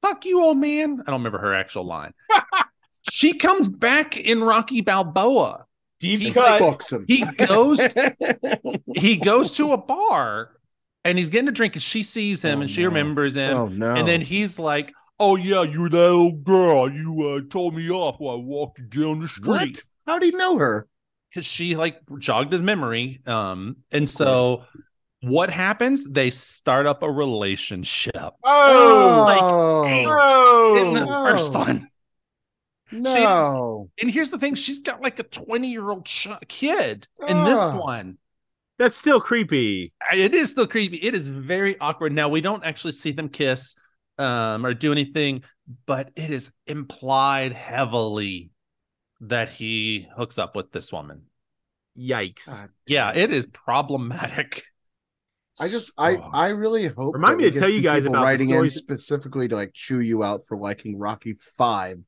"Fuck 0.00 0.24
you, 0.24 0.40
old 0.42 0.56
man." 0.56 1.00
I 1.06 1.10
don't 1.10 1.20
remember 1.20 1.38
her 1.38 1.52
actual 1.54 1.84
line. 1.84 2.14
she 3.10 3.34
comes 3.34 3.68
back 3.68 4.16
in 4.16 4.42
Rocky 4.42 4.80
Balboa. 4.80 5.66
Deep 6.00 6.20
He 6.20 6.30
cut. 6.32 6.58
Books 6.58 6.90
him. 6.90 7.04
He 7.06 7.26
goes 7.26 7.78
he 8.96 9.16
goes 9.16 9.52
to 9.58 9.72
a 9.72 9.76
bar 9.76 10.52
and 11.04 11.18
he's 11.18 11.28
getting 11.28 11.48
a 11.48 11.52
drink 11.52 11.74
and 11.74 11.82
she 11.82 12.02
sees 12.02 12.42
him 12.42 12.58
Oh, 12.58 12.62
and 12.62 12.70
she 12.70 12.80
no. 12.80 12.88
remembers 12.88 13.34
him 13.36 13.54
oh 13.56 13.68
no! 13.68 13.94
and 13.94 14.08
then 14.08 14.22
he's 14.22 14.58
like 14.58 14.92
oh 15.18 15.36
yeah 15.36 15.62
you're 15.62 15.90
that 15.90 16.08
old 16.08 16.42
girl 16.42 16.90
you 16.90 17.22
uh, 17.28 17.40
told 17.50 17.74
me 17.74 17.90
off 17.90 18.16
while 18.18 18.36
i 18.36 18.38
walked 18.40 18.88
down 18.88 19.20
the 19.20 19.28
street." 19.28 19.46
what? 19.48 19.60
street 19.60 19.84
How 20.06 20.18
do 20.18 20.24
you 20.26 20.32
know 20.38 20.56
her? 20.56 20.86
Because 21.30 21.46
she 21.46 21.76
like 21.76 22.00
jogged 22.18 22.52
his 22.52 22.62
memory 22.62 23.20
um 23.26 23.76
and 23.90 24.08
so 24.08 24.64
what 25.22 25.50
happens 25.50 26.04
they 26.04 26.30
start 26.30 26.86
up 26.86 27.02
a 27.02 27.10
relationship 27.10 28.32
Oh, 28.42 29.24
like, 29.26 29.40
oh, 29.42 30.76
in 30.76 30.92
the 30.94 31.04
no. 31.04 31.24
first 31.24 31.54
one 31.54 31.88
no. 32.92 33.88
and 34.00 34.10
here's 34.10 34.30
the 34.30 34.38
thing 34.38 34.54
she's 34.54 34.80
got 34.80 35.00
like 35.00 35.18
a 35.18 35.22
20 35.22 35.70
year 35.70 35.88
old 35.88 36.04
ch- 36.06 36.28
kid 36.48 37.06
in 37.28 37.44
this 37.44 37.58
Ah. 37.58 37.76
one 37.76 38.18
that's 38.78 38.96
still 38.96 39.20
creepy. 39.20 39.92
it 40.10 40.32
is 40.34 40.50
still 40.50 40.66
creepy. 40.66 40.96
It 40.96 41.14
is 41.14 41.28
very 41.28 41.78
awkward. 41.80 42.14
Now 42.14 42.30
we 42.30 42.40
don't 42.40 42.64
actually 42.64 42.92
see 42.92 43.12
them 43.12 43.28
kiss 43.28 43.76
um 44.18 44.64
or 44.64 44.72
do 44.74 44.90
anything, 44.90 45.44
but 45.86 46.10
it 46.16 46.30
is 46.30 46.50
implied 46.66 47.52
heavily 47.52 48.50
that 49.20 49.48
he 49.48 50.08
hooks 50.16 50.38
up 50.38 50.56
with 50.56 50.72
this 50.72 50.92
woman. 50.92 51.22
Yikes! 51.98 52.46
God 52.46 52.70
Yeah, 52.86 53.12
it 53.14 53.32
is 53.32 53.46
problematic. 53.46 54.62
I 55.60 55.68
just 55.68 55.92
I 55.98 56.16
I 56.16 56.48
really 56.48 56.86
hope. 56.86 57.14
Remind 57.14 57.38
me 57.38 57.50
to 57.50 57.58
tell 57.58 57.68
you 57.68 57.82
guys 57.82 58.02
people 58.02 58.14
about 58.14 58.20
the 58.20 58.26
writing 58.26 58.50
in 58.50 58.70
specifically 58.70 59.48
to 59.48 59.56
like 59.56 59.72
chew 59.74 60.00
you 60.00 60.22
out 60.22 60.46
for 60.46 60.56
liking 60.56 60.98
Rocky 60.98 61.36
Five 61.58 61.98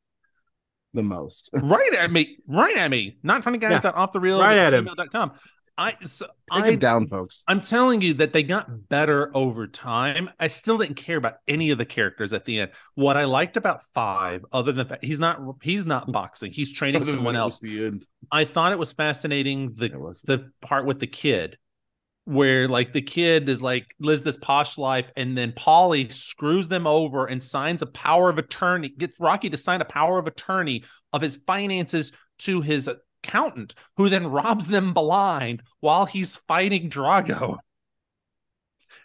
the 0.94 1.02
most. 1.02 1.50
right 1.62 1.94
at 1.94 2.10
me, 2.10 2.38
right 2.46 2.76
at 2.76 2.90
me. 2.90 3.16
Not 3.22 3.44
funny 3.44 3.58
guys. 3.58 3.84
Off 3.84 4.12
the 4.12 4.20
reels 4.20 4.40
Right 4.40 4.56
at 4.56 4.72
him. 4.72 4.86
gmail.com. 4.86 5.32
I 5.78 5.96
so 6.04 6.26
Take 6.52 6.64
I 6.64 6.68
him 6.68 6.78
down, 6.78 7.08
folks. 7.08 7.42
I'm 7.48 7.60
telling 7.60 8.02
you 8.02 8.14
that 8.14 8.32
they 8.32 8.42
got 8.42 8.88
better 8.88 9.34
over 9.34 9.66
time. 9.66 10.28
I 10.38 10.48
still 10.48 10.76
didn't 10.76 10.96
care 10.96 11.16
about 11.16 11.36
any 11.48 11.70
of 11.70 11.78
the 11.78 11.86
characters 11.86 12.32
at 12.32 12.44
the 12.44 12.60
end. 12.60 12.72
What 12.94 13.16
I 13.16 13.24
liked 13.24 13.56
about 13.56 13.82
Five, 13.94 14.44
other 14.52 14.72
than 14.72 14.88
that, 14.88 15.02
he's 15.02 15.18
not 15.18 15.40
he's 15.62 15.86
not 15.86 16.10
boxing. 16.12 16.52
He's 16.52 16.72
training 16.72 17.04
someone 17.04 17.36
else. 17.36 17.58
The 17.58 17.86
end. 17.86 18.04
I 18.30 18.44
thought 18.44 18.72
it 18.72 18.78
was 18.78 18.92
fascinating 18.92 19.72
the 19.74 19.90
was. 19.98 20.20
the 20.22 20.50
part 20.60 20.84
with 20.86 21.00
the 21.00 21.06
kid 21.06 21.58
where 22.24 22.68
like 22.68 22.92
the 22.92 23.02
kid 23.02 23.48
is 23.48 23.62
like 23.62 23.86
lives 23.98 24.22
this 24.22 24.36
posh 24.36 24.78
life 24.78 25.10
and 25.16 25.36
then 25.36 25.52
Paulie 25.52 26.12
screws 26.12 26.68
them 26.68 26.86
over 26.86 27.26
and 27.26 27.42
signs 27.42 27.82
a 27.82 27.86
power 27.86 28.28
of 28.28 28.38
attorney 28.38 28.90
gets 28.90 29.18
Rocky 29.18 29.50
to 29.50 29.56
sign 29.56 29.80
a 29.80 29.84
power 29.84 30.18
of 30.18 30.26
attorney 30.28 30.84
of 31.12 31.20
his 31.20 31.36
finances 31.46 32.12
to 32.40 32.60
his 32.60 32.88
accountant 33.22 33.74
who 33.96 34.08
then 34.08 34.26
robs 34.26 34.66
them 34.68 34.92
blind 34.92 35.62
while 35.80 36.06
he's 36.06 36.36
fighting 36.48 36.90
Drago. 36.90 37.58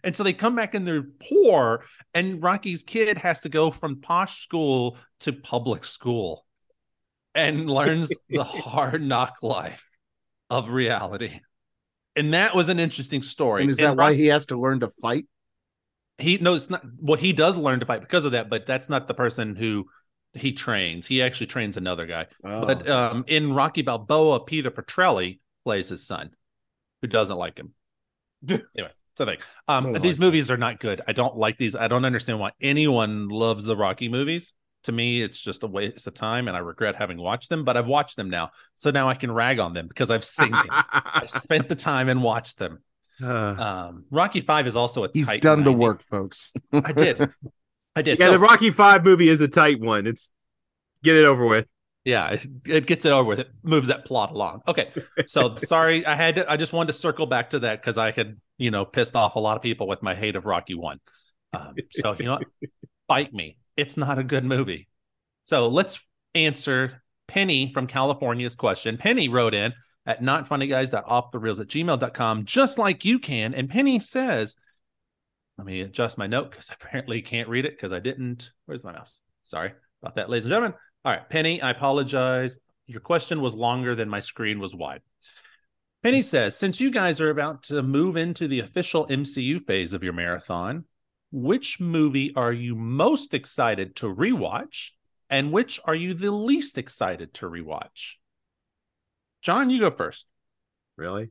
And 0.04 0.16
so 0.16 0.24
they 0.24 0.34
come 0.34 0.56
back 0.56 0.76
and 0.76 0.88
they're 0.88 1.04
poor 1.04 1.84
and 2.14 2.42
Rocky's 2.42 2.84
kid 2.84 3.18
has 3.18 3.42
to 3.42 3.50
go 3.50 3.72
from 3.72 4.02
posh 4.02 4.42
school 4.42 4.98
to 5.22 5.34
public 5.34 5.86
school 5.86 6.46
and 7.34 7.70
learns 7.70 8.10
the 8.30 8.44
hard 8.44 9.02
knock 9.02 9.38
life 9.42 9.84
of 10.50 10.70
reality. 10.70 11.40
And 12.16 12.34
that 12.34 12.56
was 12.56 12.70
an 12.70 12.80
interesting 12.80 13.22
story. 13.22 13.64
And 13.64 13.72
is 13.72 13.78
And 13.80 13.88
that 13.88 13.98
why 13.98 14.14
he 14.14 14.28
has 14.28 14.48
to 14.48 14.60
learn 14.60 14.80
to 14.80 14.90
fight? 14.90 15.26
he 16.18 16.38
no, 16.40 16.56
it's 16.56 16.70
not 16.70 16.84
well, 17.00 17.18
he 17.18 17.32
does 17.34 17.58
learn 17.58 17.80
to 17.80 17.86
fight 17.86 18.02
because 18.02 18.26
of 18.26 18.32
that, 18.32 18.50
but 18.50 18.66
that's 18.66 18.90
not 18.90 19.08
the 19.08 19.14
person 19.14 19.56
who 19.56 19.86
he 20.38 20.52
trains. 20.54 21.08
He 21.08 21.22
actually 21.22 21.48
trains 21.48 21.78
another 21.78 22.06
guy. 22.06 22.28
Oh. 22.44 22.66
But 22.66 22.90
um 22.90 23.26
in 23.28 23.54
Rocky 23.54 23.82
Balboa, 23.82 24.42
Peter 24.42 24.72
Petrelli 24.72 25.40
plays 25.64 25.90
his 25.90 26.06
son, 26.06 26.32
who 27.02 27.08
doesn't 27.08 27.38
like 27.38 27.58
him. 27.58 27.74
anyway, 28.50 28.92
so 29.18 29.26
thing. 29.26 29.40
Um 29.68 29.86
Doesn't 29.86 30.02
these 30.02 30.20
like 30.20 30.26
movies 30.26 30.52
are 30.52 30.58
not 30.58 30.80
good. 30.80 31.02
I 31.08 31.14
don't 31.14 31.38
like 31.38 31.58
these. 31.58 31.76
I 31.76 31.88
don't 31.88 32.06
understand 32.06 32.40
why 32.40 32.52
anyone 32.62 33.28
loves 33.30 33.64
the 33.64 33.76
Rocky 33.78 34.10
movies. 34.10 34.54
To 34.84 34.92
me, 34.92 35.22
it's 35.22 35.42
just 35.42 35.64
a 35.64 35.68
waste 35.68 36.08
of 36.08 36.14
time, 36.14 36.48
and 36.48 36.56
I 36.56 36.60
regret 36.62 36.96
having 36.96 37.18
watched 37.18 37.50
them, 37.50 37.66
but 37.66 37.76
I've 37.76 37.88
watched 37.88 38.16
them 38.16 38.30
now. 38.30 38.52
So 38.76 38.90
now 38.92 39.10
I 39.10 39.16
can 39.16 39.32
rag 39.32 39.60
on 39.60 39.74
them 39.74 39.88
because 39.88 40.10
I've 40.10 40.24
seen 40.24 40.52
them. 40.52 40.68
I 40.70 41.24
spent 41.28 41.68
the 41.68 41.76
time 41.76 42.08
and 42.08 42.24
watched 42.24 42.58
them. 42.58 42.80
Uh, 43.22 43.56
Um, 43.58 44.06
Rocky 44.12 44.40
Five 44.40 44.68
is 44.68 44.76
also 44.76 45.04
a 45.04 45.10
He's 45.14 45.36
done 45.40 45.64
the 45.64 45.74
work, 45.74 46.04
folks. 46.04 46.54
I 46.72 46.94
did. 46.94 47.30
I 47.98 48.02
did. 48.02 48.20
yeah, 48.20 48.28
So- 48.28 48.32
the 48.34 48.40
Rocky 48.40 48.70
Five 48.70 49.04
movie 49.04 49.30
is 49.30 49.42
a 49.42 49.48
tight 49.48 49.80
one. 49.80 50.08
It's 50.08 50.32
get 51.04 51.16
it 51.16 51.26
over 51.26 51.46
with. 51.46 51.68
yeah, 52.06 52.30
it, 52.30 52.48
it 52.66 52.86
gets 52.86 53.06
it 53.06 53.12
over 53.12 53.28
with. 53.28 53.40
It 53.40 53.50
moves 53.64 53.88
that 53.90 54.06
plot 54.06 54.32
along. 54.32 54.62
Okay. 54.68 54.92
So 55.28 55.56
sorry, 55.58 56.06
I 56.06 56.16
had 56.16 56.36
to, 56.36 56.50
I 56.52 56.56
just 56.58 56.74
wanted 56.74 56.88
to 56.88 57.00
circle 57.00 57.26
back 57.26 57.50
to 57.52 57.60
that 57.60 57.82
because 57.82 57.98
I 57.98 58.12
had, 58.12 58.38
you 58.58 58.72
know, 58.72 58.86
pissed 58.86 59.16
off 59.16 59.36
a 59.36 59.40
lot 59.40 59.58
of 59.58 59.64
people 59.64 59.88
with 59.88 60.02
my 60.02 60.16
hate 60.16 60.36
of 60.36 60.46
Rocky 60.46 60.74
One. 60.76 61.00
Um, 61.54 61.76
so 61.92 62.16
you 62.20 62.26
know 62.26 62.34
what? 62.38 62.48
Fight 63.08 63.34
me. 63.34 63.58
It's 63.76 63.98
not 63.98 64.18
a 64.20 64.24
good 64.24 64.44
movie. 64.46 64.88
So 65.44 65.68
let's 65.70 66.00
answer 66.36 67.04
Penny 67.28 67.72
from 67.74 67.88
California's 67.88 68.56
question. 68.56 68.98
Penny 68.98 69.30
wrote 69.30 69.54
in 69.54 69.74
at 70.06 70.22
notfunnyguys.offthereels 70.22 71.60
at 71.62 71.68
gmail.com, 71.68 72.46
just 72.46 72.78
like 72.78 73.06
you 73.06 73.20
can. 73.20 73.54
And 73.54 73.70
Penny 73.70 74.00
says, 74.00 74.56
let 75.58 75.66
me 75.66 75.82
adjust 75.82 76.18
my 76.18 76.28
note 76.28 76.52
because 76.52 76.70
I 76.70 76.74
apparently 76.82 77.22
can't 77.22 77.50
read 77.50 77.66
it 77.66 77.78
because 77.78 77.94
I 77.94 78.00
didn't. 78.00 78.52
Where's 78.66 78.84
my 78.84 78.92
mouse? 78.94 79.22
Sorry 79.44 79.74
about 80.02 80.16
that, 80.16 80.30
ladies 80.30 80.46
and 80.46 80.52
gentlemen. 80.52 80.78
All 81.06 81.12
right, 81.12 81.30
Penny, 81.30 81.62
I 81.62 81.72
apologize. 81.72 82.58
Your 82.86 83.02
question 83.02 83.42
was 83.42 83.56
longer 83.56 83.96
than 83.96 84.10
my 84.10 84.20
screen 84.20 84.60
was 84.60 84.76
wide. 84.76 85.02
Penny 86.04 86.22
says, 86.22 86.56
since 86.56 86.80
you 86.80 86.92
guys 86.92 87.20
are 87.20 87.30
about 87.30 87.64
to 87.64 87.82
move 87.82 88.18
into 88.18 88.48
the 88.48 88.60
official 88.60 89.08
MCU 89.08 89.66
phase 89.66 89.94
of 89.94 90.04
your 90.04 90.14
marathon, 90.14 90.86
which 91.32 91.80
movie 91.80 92.34
are 92.36 92.54
you 92.54 92.76
most 92.76 93.34
excited 93.34 93.96
to 93.98 94.06
rewatch 94.06 94.92
and 95.30 95.52
which 95.52 95.80
are 95.84 95.96
you 95.96 96.14
the 96.14 96.32
least 96.32 96.78
excited 96.78 97.34
to 97.36 97.48
rewatch? 97.48 98.16
John, 99.42 99.70
you 99.70 99.80
go 99.80 99.92
first. 99.92 100.28
Really? 100.96 101.30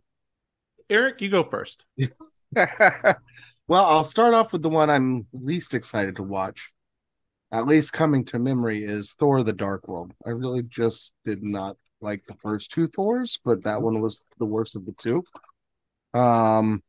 Eric, 0.90 1.22
you 1.22 1.30
go 1.30 1.44
first. 1.44 1.84
well, 3.68 3.86
I'll 3.86 4.04
start 4.04 4.34
off 4.34 4.52
with 4.52 4.62
the 4.62 4.68
one 4.68 4.90
I'm 4.90 5.26
least 5.32 5.74
excited 5.74 6.16
to 6.16 6.22
watch. 6.22 6.72
At 7.52 7.66
least 7.66 7.92
coming 7.92 8.24
to 8.26 8.38
memory 8.38 8.84
is 8.84 9.14
Thor: 9.14 9.42
The 9.42 9.52
Dark 9.52 9.88
World. 9.88 10.12
I 10.24 10.30
really 10.30 10.62
just 10.62 11.12
did 11.24 11.42
not 11.42 11.76
like 12.00 12.24
the 12.26 12.34
first 12.42 12.70
two 12.70 12.88
Thors, 12.88 13.38
but 13.44 13.64
that 13.64 13.82
one 13.82 14.00
was 14.00 14.22
the 14.38 14.44
worst 14.44 14.76
of 14.76 14.84
the 14.84 14.94
two. 14.98 15.24
Um, 16.12 16.82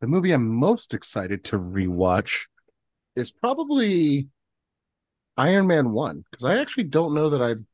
the 0.00 0.06
movie 0.06 0.32
I'm 0.32 0.48
most 0.48 0.94
excited 0.94 1.44
to 1.44 1.58
rewatch 1.58 2.46
is 3.16 3.32
probably 3.32 4.28
Iron 5.36 5.66
Man 5.66 5.92
One 5.92 6.24
because 6.30 6.44
I 6.44 6.58
actually 6.58 6.84
don't 6.84 7.14
know 7.14 7.30
that 7.30 7.42
I've 7.42 7.64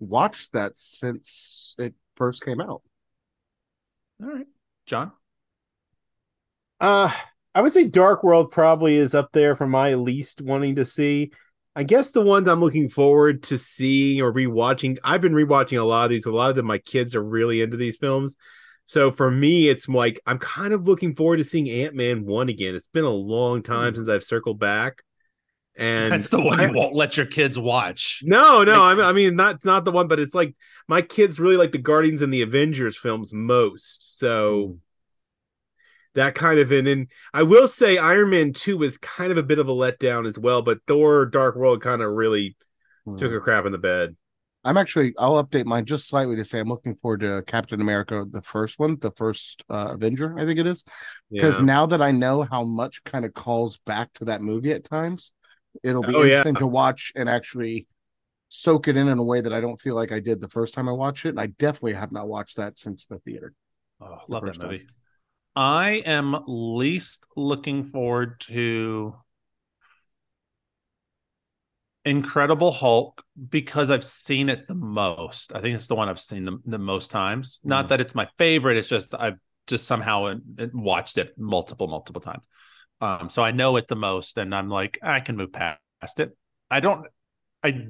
watched 0.00 0.52
that 0.52 0.72
since 0.76 1.74
it 1.78 1.94
first 2.16 2.44
came 2.44 2.60
out. 2.60 2.82
All 4.22 4.28
right. 4.28 4.46
John. 4.86 5.12
Uh 6.82 7.10
I 7.54 7.60
would 7.60 7.72
say 7.72 7.84
Dark 7.84 8.22
World 8.22 8.50
probably 8.50 8.96
is 8.96 9.14
up 9.14 9.30
there 9.32 9.54
for 9.54 9.66
my 9.66 9.94
least 9.94 10.40
wanting 10.40 10.76
to 10.76 10.86
see. 10.86 11.32
I 11.74 11.84
guess 11.84 12.10
the 12.10 12.22
ones 12.22 12.48
I'm 12.48 12.60
looking 12.60 12.88
forward 12.88 13.42
to 13.44 13.58
seeing 13.58 14.20
or 14.20 14.32
rewatching. 14.32 14.98
I've 15.04 15.20
been 15.20 15.32
rewatching 15.32 15.80
a 15.80 15.84
lot 15.84 16.04
of 16.04 16.10
these. 16.10 16.26
A 16.26 16.30
lot 16.30 16.50
of 16.50 16.56
them, 16.56 16.66
my 16.66 16.78
kids 16.78 17.14
are 17.14 17.22
really 17.22 17.62
into 17.62 17.76
these 17.76 17.96
films. 17.96 18.36
So 18.86 19.10
for 19.10 19.30
me, 19.30 19.68
it's 19.68 19.88
like 19.88 20.20
I'm 20.26 20.38
kind 20.38 20.72
of 20.72 20.86
looking 20.86 21.14
forward 21.14 21.38
to 21.38 21.44
seeing 21.44 21.68
Ant 21.68 21.94
Man 21.94 22.24
one 22.24 22.48
again. 22.48 22.74
It's 22.74 22.88
been 22.88 23.04
a 23.04 23.10
long 23.10 23.62
time 23.62 23.92
mm. 23.92 23.96
since 23.96 24.08
I've 24.08 24.24
circled 24.24 24.58
back. 24.58 25.02
And 25.76 26.12
that's 26.12 26.28
the 26.28 26.42
one 26.42 26.60
I, 26.60 26.66
you 26.66 26.74
won't 26.74 26.94
let 26.94 27.16
your 27.16 27.24
kids 27.24 27.58
watch. 27.58 28.20
No, 28.24 28.62
no, 28.62 28.80
like, 28.80 28.98
I 28.98 29.12
mean 29.12 29.36
not 29.36 29.64
not 29.64 29.86
the 29.86 29.92
one, 29.92 30.08
but 30.08 30.20
it's 30.20 30.34
like 30.34 30.54
my 30.88 31.00
kids 31.00 31.40
really 31.40 31.56
like 31.56 31.72
the 31.72 31.78
Guardians 31.78 32.20
and 32.20 32.32
the 32.32 32.42
Avengers 32.42 32.98
films 32.98 33.32
most. 33.32 34.18
So 34.18 34.64
mm. 34.66 34.78
That 36.14 36.34
kind 36.34 36.58
of 36.58 36.72
in 36.72 36.86
and 36.86 37.08
I 37.32 37.42
will 37.42 37.68
say 37.68 37.98
Iron 37.98 38.30
Man 38.30 38.52
2 38.52 38.78
was 38.78 38.98
kind 38.98 39.32
of 39.32 39.38
a 39.38 39.42
bit 39.42 39.58
of 39.58 39.68
a 39.68 39.72
letdown 39.72 40.26
as 40.28 40.38
well, 40.38 40.62
but 40.62 40.80
Thor 40.86 41.26
Dark 41.26 41.56
World 41.56 41.82
kind 41.82 42.02
of 42.02 42.12
really 42.12 42.56
mm. 43.06 43.18
took 43.18 43.32
a 43.32 43.40
crap 43.40 43.66
in 43.66 43.72
the 43.72 43.78
bed. 43.78 44.16
I'm 44.64 44.76
actually 44.76 45.14
I'll 45.18 45.42
update 45.42 45.64
mine 45.64 45.86
just 45.86 46.08
slightly 46.08 46.36
to 46.36 46.44
say 46.44 46.60
I'm 46.60 46.68
looking 46.68 46.94
forward 46.94 47.20
to 47.20 47.42
Captain 47.46 47.80
America, 47.80 48.24
the 48.30 48.42
first 48.42 48.78
one, 48.78 48.96
the 49.00 49.10
first 49.12 49.64
uh, 49.68 49.88
Avenger, 49.92 50.38
I 50.38 50.44
think 50.46 50.60
it 50.60 50.66
is. 50.66 50.84
Because 51.30 51.58
yeah. 51.58 51.64
now 51.64 51.86
that 51.86 52.00
I 52.00 52.12
know 52.12 52.42
how 52.42 52.62
much 52.62 53.02
kind 53.04 53.24
of 53.24 53.34
calls 53.34 53.78
back 53.78 54.12
to 54.14 54.26
that 54.26 54.42
movie 54.42 54.72
at 54.72 54.84
times, 54.84 55.32
it'll 55.82 56.02
be 56.02 56.14
oh, 56.14 56.22
interesting 56.22 56.54
yeah. 56.54 56.60
to 56.60 56.66
watch 56.66 57.12
and 57.16 57.28
actually 57.28 57.88
soak 58.50 58.86
it 58.86 58.96
in 58.96 59.08
in 59.08 59.18
a 59.18 59.24
way 59.24 59.40
that 59.40 59.52
I 59.52 59.60
don't 59.60 59.80
feel 59.80 59.96
like 59.96 60.12
I 60.12 60.20
did 60.20 60.40
the 60.40 60.48
first 60.48 60.74
time 60.74 60.88
I 60.88 60.92
watched 60.92 61.24
it. 61.24 61.30
And 61.30 61.40
I 61.40 61.46
definitely 61.46 61.94
have 61.94 62.12
not 62.12 62.28
watched 62.28 62.56
that 62.58 62.78
since 62.78 63.06
the 63.06 63.18
theater. 63.18 63.54
Oh, 64.00 64.18
the 64.28 64.34
love 64.34 64.44
that 64.44 64.62
movie. 64.62 64.78
Time. 64.78 64.86
I 65.54 66.02
am 66.06 66.44
least 66.46 67.26
looking 67.36 67.90
forward 67.90 68.40
to 68.40 69.14
Incredible 72.04 72.72
Hulk 72.72 73.22
because 73.48 73.90
I've 73.90 74.04
seen 74.04 74.48
it 74.48 74.66
the 74.66 74.74
most. 74.74 75.52
I 75.54 75.60
think 75.60 75.76
it's 75.76 75.86
the 75.86 75.94
one 75.94 76.08
I've 76.08 76.20
seen 76.20 76.44
the, 76.44 76.58
the 76.66 76.78
most 76.78 77.10
times. 77.10 77.60
Mm. 77.64 77.68
Not 77.68 77.88
that 77.90 78.00
it's 78.00 78.14
my 78.14 78.28
favorite, 78.38 78.76
it's 78.76 78.88
just 78.88 79.14
I've 79.14 79.38
just 79.66 79.86
somehow 79.86 80.34
watched 80.72 81.18
it 81.18 81.38
multiple, 81.38 81.86
multiple 81.86 82.20
times. 82.20 82.42
Um, 83.00 83.28
so 83.30 83.42
I 83.42 83.50
know 83.50 83.76
it 83.76 83.88
the 83.88 83.96
most, 83.96 84.38
and 84.38 84.54
I'm 84.54 84.68
like, 84.68 84.98
I 85.02 85.20
can 85.20 85.36
move 85.36 85.52
past 85.52 86.18
it. 86.18 86.36
I 86.70 86.80
don't. 86.80 87.06
I 87.62 87.88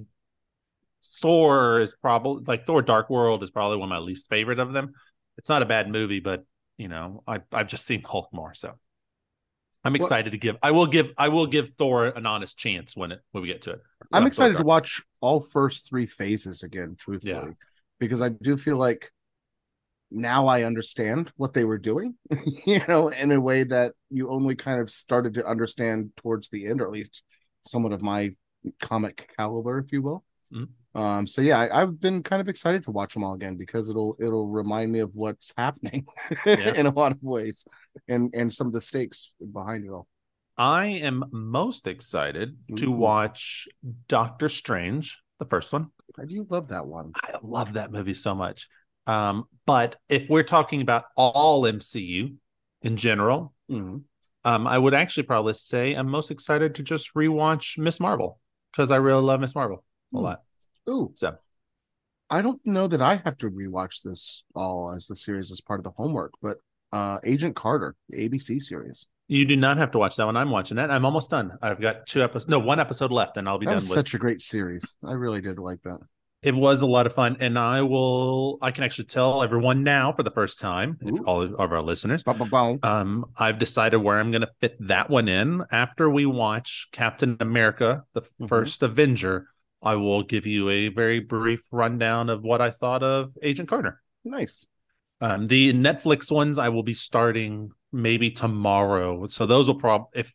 Thor 1.21 1.81
is 1.81 1.95
probably 2.01 2.45
like 2.47 2.67
Thor: 2.67 2.83
Dark 2.83 3.09
World 3.09 3.43
is 3.43 3.51
probably 3.51 3.77
one 3.77 3.87
of 3.87 3.91
my 3.91 3.99
least 3.99 4.29
favorite 4.29 4.59
of 4.59 4.73
them. 4.73 4.93
It's 5.39 5.49
not 5.49 5.63
a 5.63 5.67
bad 5.67 5.89
movie, 5.91 6.21
but 6.21 6.45
you 6.83 6.89
know, 6.89 7.23
I 7.29 7.39
I've 7.53 7.69
just 7.69 7.87
seen 7.87 8.03
Hulk 8.03 8.29
more, 8.33 8.55
so 8.55 8.75
I'm 9.85 9.95
excited 9.95 10.33
to 10.33 10.39
give. 10.39 10.57
I 10.65 10.73
will 10.73 10.89
give. 10.89 11.13
I 11.17 11.29
will 11.29 11.47
give 11.47 11.71
Thor 11.79 12.07
an 12.07 12.27
honest 12.27 12.59
chance 12.59 12.97
when 12.97 13.13
it 13.13 13.21
when 13.31 13.43
we 13.43 13.49
get 13.49 13.63
to 13.63 13.71
it. 13.75 13.83
I'm 14.13 14.25
uh, 14.25 14.27
excited 14.27 14.57
to 14.59 14.65
watch 14.65 15.01
all 15.21 15.41
first 15.41 15.89
three 15.89 16.07
phases 16.07 16.65
again, 16.65 16.97
truthfully, 16.99 17.35
yeah. 17.35 17.53
because 18.01 18.21
I 18.21 18.31
do 18.31 18.57
feel 18.57 18.79
like 18.79 19.13
now 20.11 20.49
I 20.49 20.65
understand 20.65 21.31
what 21.37 21.55
they 21.55 21.63
were 21.63 21.79
doing, 21.79 22.17
you 22.67 22.81
know, 22.89 23.11
in 23.11 23.31
a 23.31 23.41
way 23.41 23.63
that 23.63 23.93
you 24.11 24.29
only 24.29 24.57
kind 24.57 24.81
of 24.81 24.91
started 24.91 25.35
to 25.35 25.47
understand 25.47 26.11
towards 26.17 26.49
the 26.49 26.67
end, 26.67 26.81
or 26.81 26.87
at 26.87 26.93
least 26.93 27.23
somewhat 27.65 27.93
of 27.93 28.03
my 28.03 28.35
comic 28.81 29.31
caliber, 29.39 29.79
if 29.79 29.93
you 29.93 30.03
will. 30.03 30.25
Mm-hmm. 30.53 30.65
Um, 30.95 31.27
so 31.27 31.41
yeah, 31.41 31.69
I, 31.73 31.81
have 31.81 32.01
been 32.01 32.23
kind 32.23 32.43
of 32.43 32.49
excited 32.49 32.85
to 32.85 32.91
watch 32.91 33.15
them 33.15 33.25
all 33.25 33.35
again 33.35 33.57
because 33.57 33.89
it'll 33.89 34.17
it'll 34.21 34.49
remind 34.49 34.93
me 34.93 34.99
of 34.99 35.15
what's 35.15 35.53
happening 35.57 36.05
yeah. 36.45 36.75
in 36.75 36.87
a 36.87 36.91
lot 36.91 37.13
of 37.13 37.19
ways, 37.23 37.67
and 38.09 38.33
and 38.35 38.53
some 38.53 38.67
of 38.67 38.73
the 38.73 38.81
stakes 38.81 39.33
behind 39.53 39.85
it 39.85 39.91
all. 39.91 40.07
I 40.59 40.87
am 40.87 41.25
most 41.33 41.87
excited 41.87 42.59
Ooh. 42.71 42.77
to 42.77 42.91
watch 42.91 43.67
Doctor 44.07 44.51
Strange, 44.51 45.23
the 45.39 45.47
first 45.47 45.73
one. 45.73 45.91
I 46.21 46.27
do 46.27 46.47
love 46.51 46.69
that 46.69 46.87
one. 46.87 47.13
I 47.23 47.37
love 47.43 47.73
that 47.73 47.91
movie 47.91 48.13
so 48.13 48.35
much. 48.35 48.69
Um, 49.07 49.45
but 49.65 49.97
if 50.11 50.29
we're 50.29 50.43
talking 50.43 50.83
about 50.83 51.05
all 51.17 51.63
MCU 51.63 52.35
in 52.83 52.97
general, 52.99 53.55
mm-hmm. 53.71 53.99
um, 54.45 54.67
I 54.67 54.77
would 54.77 54.93
actually 54.93 55.23
probably 55.23 55.55
say 55.55 55.95
I'm 55.95 56.09
most 56.09 56.31
excited 56.31 56.75
to 56.75 56.83
just 56.83 57.15
rewatch 57.15 57.79
Miss 57.79 57.99
Marvel 57.99 58.39
because 58.71 58.91
I 58.91 58.97
really 58.97 59.23
love 59.23 59.41
Miss 59.41 59.55
Marvel 59.55 59.83
a 60.13 60.17
mm. 60.17 60.23
lot. 60.23 60.43
Ooh. 60.89 61.13
So 61.15 61.37
I 62.31 62.43
don't 62.43 62.61
know 62.65 62.87
that 62.87 63.03
I 63.03 63.21
have 63.25 63.39
to 63.39 63.51
rewatch 63.51 64.03
this 64.03 64.45
all 64.55 64.93
as 64.95 65.07
the 65.07 65.17
series 65.17 65.51
as 65.51 65.61
part 65.61 65.81
of 65.81 65.85
the 65.85 65.91
homework, 65.91 66.33
but 66.41 66.59
uh 66.93 67.19
Agent 67.25 67.57
Carter, 67.57 67.95
the 68.09 68.29
ABC 68.29 68.61
series. 68.63 69.07
You 69.29 69.47
do 69.47 69.57
not 69.57 69.79
have 69.79 69.93
to 69.93 69.99
watch 69.99 70.17
that 70.17 70.27
one. 70.27 70.37
I'm 70.37 70.51
watching 70.51 70.77
that. 70.77 70.91
I'm 70.91 71.07
almost 71.07 71.31
done. 71.31 71.57
I've 71.63 71.81
got 71.81 72.07
two 72.07 72.23
episodes, 72.23 72.51
no, 72.51 72.59
one 72.59 72.81
episode 72.81 73.11
left, 73.11 73.37
and 73.37 73.49
I'll 73.49 73.59
be 73.59 73.67
that 73.67 73.73
done 73.73 73.77
was 73.77 73.89
with. 73.89 73.97
Such 73.97 74.15
a 74.15 74.19
great 74.19 74.43
series. 74.43 74.85
I 75.03 75.13
really 75.13 75.41
did 75.41 75.59
like 75.59 75.81
that. 75.85 76.01
It 76.43 76.57
was 76.57 76.83
a 76.83 76.87
lot 76.87 77.07
of 77.07 77.15
fun, 77.15 77.37
and 77.39 77.57
I 77.57 77.83
will. 77.83 78.59
I 78.61 78.73
can 78.73 78.83
actually 78.83 79.05
tell 79.05 79.45
everyone 79.45 79.85
now 79.85 80.13
for 80.13 80.25
the 80.25 80.31
first 80.33 80.59
time, 80.59 80.99
all 81.25 81.43
of 81.43 81.73
our 81.73 81.81
listeners. 81.81 82.25
Um, 82.83 83.27
I've 83.39 83.61
decided 83.61 83.99
where 83.99 84.19
I'm 84.19 84.33
going 84.33 84.43
to 84.43 84.51
fit 84.61 84.77
that 84.89 85.09
one 85.09 85.29
in 85.29 85.63
after 85.71 86.11
we 86.11 86.27
watch 86.27 86.89
Captain 86.91 87.37
America: 87.39 88.03
The 88.15 88.23
mm-hmm. 88.23 88.47
First 88.47 88.83
Avenger. 88.83 89.47
I 89.83 89.97
will 89.97 90.23
give 90.23 90.47
you 90.47 90.69
a 90.69 90.89
very 90.89 91.21
brief 91.21 91.61
rundown 91.71 92.31
of 92.31 92.43
what 92.43 92.61
I 92.61 92.71
thought 92.71 93.03
of 93.03 93.33
Agent 93.43 93.69
Carter. 93.69 94.01
Nice. 94.25 94.67
Um, 95.21 95.47
the 95.47 95.73
Netflix 95.73 96.31
ones 96.31 96.59
I 96.59 96.69
will 96.69 96.83
be 96.83 96.95
starting 96.95 97.71
maybe 97.93 98.31
tomorrow. 98.31 99.27
So 99.27 99.47
those 99.47 99.69
will 99.69 99.77
probably 99.77 100.21
if 100.21 100.33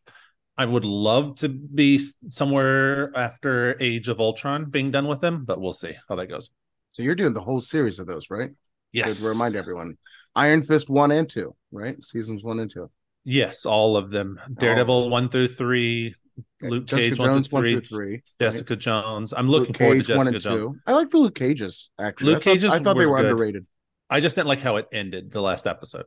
I 0.57 0.65
would 0.65 0.85
love 0.85 1.35
to 1.37 1.49
be 1.49 2.01
somewhere 2.29 3.15
after 3.15 3.77
Age 3.79 4.07
of 4.07 4.19
Ultron 4.19 4.65
being 4.65 4.89
done 4.89 5.07
with 5.07 5.21
them, 5.21 5.45
but 5.45 5.61
we'll 5.61 5.73
see 5.73 5.95
how 6.09 6.15
that 6.15 6.27
goes. 6.27 6.49
So 6.91 7.03
you're 7.03 7.15
doing 7.15 7.33
the 7.33 7.41
whole 7.41 7.61
series 7.61 7.99
of 7.99 8.07
those, 8.07 8.31
right? 8.31 8.51
Yes. 8.91 9.21
To 9.21 9.29
remind 9.29 9.55
everyone, 9.55 9.97
Iron 10.35 10.63
Fist 10.63 10.89
one 10.89 11.11
and 11.11 11.29
two, 11.29 11.55
right? 11.71 12.03
Seasons 12.03 12.43
one 12.43 12.59
and 12.59 12.71
two. 12.71 12.89
Yes, 13.23 13.65
all 13.65 13.97
of 13.97 14.09
them. 14.09 14.39
Daredevil 14.57 14.95
all 14.95 15.09
one 15.09 15.29
through 15.29 15.49
three, 15.49 16.15
Luke 16.61 16.85
Jessica 16.85 17.09
Cage 17.09 17.19
Jones 17.19 17.51
one 17.51 17.63
through 17.63 17.81
three, 17.81 18.21
Jessica 18.39 18.73
right? 18.73 18.79
Jones. 18.79 19.33
I'm 19.35 19.49
looking 19.49 19.67
Luke 19.67 19.77
forward 19.77 19.95
Cage, 19.97 20.07
to 20.07 20.13
Jessica 20.13 20.39
Jones. 20.39 20.61
Two. 20.61 20.79
I 20.87 20.93
like 20.93 21.09
the 21.09 21.17
Luke 21.17 21.35
Cages 21.35 21.89
actually. 21.99 22.33
Luke 22.33 22.37
I 22.37 22.39
thought, 22.39 22.53
Cages. 22.53 22.71
I 22.71 22.79
thought 22.79 22.95
were 22.95 23.01
they 23.01 23.05
were 23.05 23.17
good. 23.17 23.25
underrated. 23.25 23.67
I 24.09 24.21
just 24.21 24.35
didn't 24.35 24.47
like 24.47 24.61
how 24.61 24.77
it 24.77 24.87
ended 24.91 25.31
the 25.31 25.41
last 25.41 25.67
episode. 25.67 26.05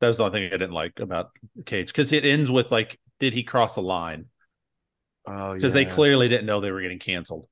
That 0.00 0.08
was 0.08 0.16
the 0.16 0.24
only 0.24 0.38
thing 0.38 0.46
I 0.46 0.50
didn't 0.50 0.72
like 0.72 1.00
about 1.00 1.30
Cage 1.66 1.88
because 1.88 2.12
it 2.12 2.24
ends 2.24 2.50
with 2.50 2.70
like, 2.70 2.98
did 3.18 3.34
he 3.34 3.42
cross 3.42 3.76
a 3.76 3.82
line? 3.82 4.26
Oh, 5.26 5.54
because 5.54 5.74
yeah. 5.74 5.84
they 5.84 5.90
clearly 5.90 6.28
didn't 6.28 6.46
know 6.46 6.60
they 6.60 6.70
were 6.70 6.80
getting 6.80 6.98
canceled. 6.98 7.46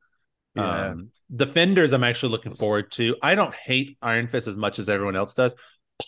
Yeah. 0.55 0.89
Um, 0.89 1.11
Defenders, 1.35 1.93
I'm 1.93 2.05
actually 2.05 2.33
looking 2.33 2.55
forward 2.55 2.91
to. 2.93 3.15
I 3.23 3.35
don't 3.35 3.55
hate 3.55 3.99
Iron 4.01 4.29
Fist 4.29 4.49
as 4.49 4.57
much 4.57 4.79
as 4.79 4.89
everyone 4.89 5.15
else 5.15 5.35
does. 5.35 5.55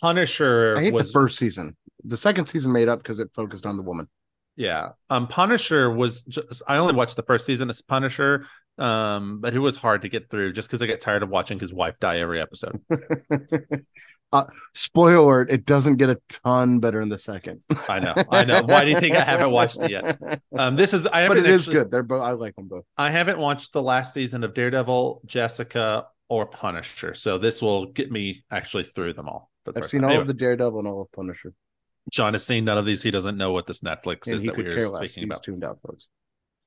Punisher. 0.01 0.75
I 0.77 0.81
hate 0.81 0.93
was... 0.93 1.07
the 1.07 1.13
first 1.13 1.37
season. 1.37 1.77
The 2.03 2.17
second 2.17 2.47
season 2.47 2.71
made 2.71 2.89
up 2.89 2.97
because 2.97 3.19
it 3.19 3.29
focused 3.35 3.67
on 3.67 3.77
the 3.77 3.83
woman. 3.83 4.07
Yeah. 4.55 4.89
Um, 5.09 5.27
Punisher 5.27 5.91
was 5.91 6.23
just 6.23 6.61
I 6.67 6.77
only 6.77 6.93
watched 6.93 7.15
the 7.15 7.23
first 7.23 7.45
season 7.45 7.69
of 7.69 7.87
Punisher. 7.87 8.45
Um, 8.77 9.41
but 9.41 9.53
it 9.53 9.59
was 9.59 9.75
hard 9.75 10.01
to 10.03 10.09
get 10.09 10.29
through 10.29 10.53
just 10.53 10.67
because 10.67 10.81
I 10.81 10.87
get 10.87 11.01
tired 11.01 11.23
of 11.23 11.29
watching 11.29 11.59
his 11.59 11.73
wife 11.73 11.99
die 11.99 12.17
every 12.17 12.41
episode. 12.41 12.81
uh, 14.31 14.45
spoiler 14.73 15.15
alert, 15.15 15.51
it 15.51 15.65
doesn't 15.65 15.97
get 15.97 16.09
a 16.09 16.19
ton 16.29 16.79
better 16.79 16.99
in 16.99 17.09
the 17.09 17.19
second. 17.19 17.61
I 17.87 17.99
know, 17.99 18.15
I 18.31 18.43
know. 18.43 18.63
Why 18.63 18.83
do 18.83 18.89
you 18.89 18.99
think 18.99 19.15
I 19.15 19.23
haven't 19.23 19.51
watched 19.51 19.79
it 19.81 19.91
yet? 19.91 20.41
Um, 20.57 20.77
this 20.77 20.93
is 20.93 21.05
I 21.05 21.21
haven't. 21.21 21.37
But 21.37 21.45
it 21.45 21.53
actually, 21.53 21.55
is 21.55 21.67
good. 21.67 21.91
They're 21.91 22.01
both. 22.01 22.23
I 22.23 22.31
like 22.31 22.55
them 22.55 22.67
both. 22.67 22.85
I 22.97 23.11
haven't 23.11 23.37
watched 23.37 23.73
the 23.73 23.83
last 23.83 24.13
season 24.13 24.43
of 24.43 24.53
Daredevil, 24.53 25.21
Jessica, 25.25 26.07
or 26.29 26.45
Punisher, 26.45 27.13
so 27.13 27.37
this 27.37 27.61
will 27.61 27.87
get 27.87 28.11
me 28.11 28.43
actually 28.49 28.83
through 28.83 29.13
them 29.13 29.27
all. 29.27 29.51
I've 29.75 29.85
seen 29.85 30.03
all 30.03 30.09
anyway. 30.09 30.21
of 30.21 30.27
the 30.27 30.33
Daredevil 30.33 30.79
and 30.79 30.87
all 30.87 31.01
of 31.01 31.11
Punisher. 31.11 31.53
John 32.09 32.33
has 32.33 32.43
seen 32.43 32.65
none 32.65 32.77
of 32.77 32.85
these. 32.85 33.01
He 33.01 33.11
doesn't 33.11 33.37
know 33.37 33.51
what 33.51 33.67
this 33.67 33.81
Netflix 33.81 34.27
and 34.27 34.37
is 34.37 34.43
that 34.43 34.57
we're 34.57 34.71
speaking 34.87 35.23
He's 35.23 35.23
about. 35.23 35.43
Tuned 35.43 35.63
out, 35.63 35.79
folks. 35.85 36.07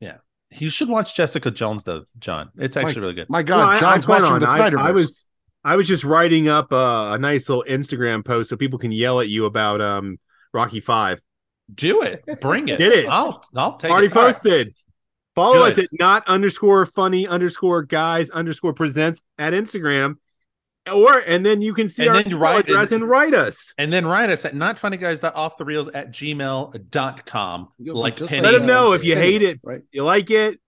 Yeah, 0.01 0.19
you 0.51 0.69
should 0.69 0.89
watch 0.89 1.17
Jessica 1.17 1.51
Jones 1.51 1.85
though, 1.85 2.05
John. 2.19 2.51
It's 2.57 2.77
actually 2.77 2.97
my, 2.97 3.01
really 3.01 3.15
good. 3.15 3.31
My 3.31 3.43
God, 3.43 3.75
no, 3.75 3.81
John's 3.81 4.07
watching 4.07 4.27
on. 4.27 4.41
the 4.41 4.47
Snyder. 4.47 4.79
I, 4.79 4.89
I, 4.89 4.93
was, 4.93 5.27
I 5.65 5.77
was 5.77 5.89
just 5.89 6.05
writing 6.05 6.49
up 6.49 6.73
a, 6.73 7.13
a, 7.13 7.19
nice 7.19 7.49
little 7.49 7.65
Instagram 7.65 8.25
post 8.25 8.51
so 8.51 8.57
people 8.57 8.79
can 8.79 8.93
yell 8.93 9.21
at 9.21 9.29
you 9.29 9.47
about 9.47 9.81
um 9.81 10.19
Rocky 10.53 10.81
Five. 10.81 11.21
Do 11.75 12.03
it. 12.03 12.23
Bring 12.41 12.69
it. 12.69 12.79
Did 12.79 12.93
it. 12.93 13.09
I'll 13.09 13.43
I'll 13.57 13.77
take 13.77 13.91
Already 13.91 14.09
it. 14.09 14.13
posted. 14.13 14.75
Follow 15.35 15.65
Good. 15.65 15.73
us 15.73 15.79
at 15.79 15.89
not 15.99 16.27
underscore 16.29 16.87
funny 16.87 17.27
underscore 17.27 17.83
guys 17.83 18.31
underscore 18.31 18.73
presents 18.73 19.21
at 19.39 19.53
Instagram 19.53 20.17
or 20.93 21.19
and 21.19 21.45
then 21.45 21.63
you 21.63 21.73
can 21.73 21.89
see 21.89 22.07
and 22.07 22.17
our 22.17 22.23
then 22.23 22.39
write 22.39 22.69
address 22.69 22.93
and, 22.93 23.03
and, 23.03 23.11
write 23.11 23.35
us. 23.35 23.75
And 23.79 23.93
then 23.93 24.07
write 24.07 24.31
us 24.31 24.45
at 24.45 24.55
notfunnyguys.offthereels 24.55 25.91
at 25.95 26.11
gmail.com. 26.11 27.69
Like 27.79 28.21
let 28.21 28.55
him 28.55 28.67
know 28.67 28.93
if 28.93 29.05
you 29.05 29.17
hate 29.17 29.43
it, 29.43 29.61
right. 29.65 29.83
you 29.93 30.05
like 30.05 30.31
it, 30.31 30.61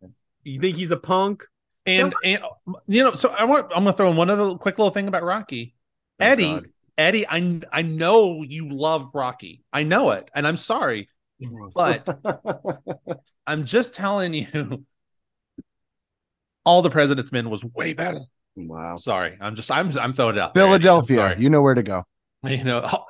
you 0.43 0.61
think 0.61 0.77
he's 0.77 0.91
a 0.91 0.97
punk. 0.97 1.45
And 1.85 2.15
and 2.25 2.41
you 2.89 3.05
know, 3.05 3.15
so 3.15 3.31
I 3.31 3.45
want 3.45 3.67
I'm 3.75 3.85
gonna 3.85 3.93
throw 3.93 4.11
in 4.11 4.17
one 4.17 4.31
other 4.31 4.55
quick 4.55 4.79
little 4.79 4.91
thing 4.91 5.09
about 5.09 5.23
Rocky. 5.23 5.75
Eddie, 6.19 6.45
God. 6.45 6.69
Eddie, 6.99 7.29
I 7.29 7.61
I 7.73 7.83
know 7.83 8.43
you 8.43 8.71
love 8.71 9.11
Rocky. 9.15 9.63
I 9.73 9.83
know 9.83 10.11
it, 10.11 10.29
and 10.35 10.47
I'm 10.47 10.57
sorry. 10.57 11.09
But 11.75 12.09
I'm 13.47 13.67
just 13.67 13.95
telling 13.95 14.35
you, 14.35 14.85
all 16.65 16.83
the 16.83 16.91
President's 16.91 17.31
Men 17.31 17.51
was 17.51 17.63
way 17.63 17.93
better. 17.93 18.21
Wow. 18.57 18.97
Sorry, 18.97 19.37
I'm 19.41 19.55
just 19.55 19.71
I'm 19.71 19.97
I'm 19.99 20.13
throwing 20.13 20.37
it 20.37 20.41
out. 20.43 20.55
Philadelphia, 20.55 21.17
sorry. 21.17 21.37
you 21.43 21.51
know 21.51 21.63
where 21.63 21.75
to 21.75 21.83
go. 21.83 22.05
You 22.47 22.63
know, 22.63 22.89
oh, 22.93 23.05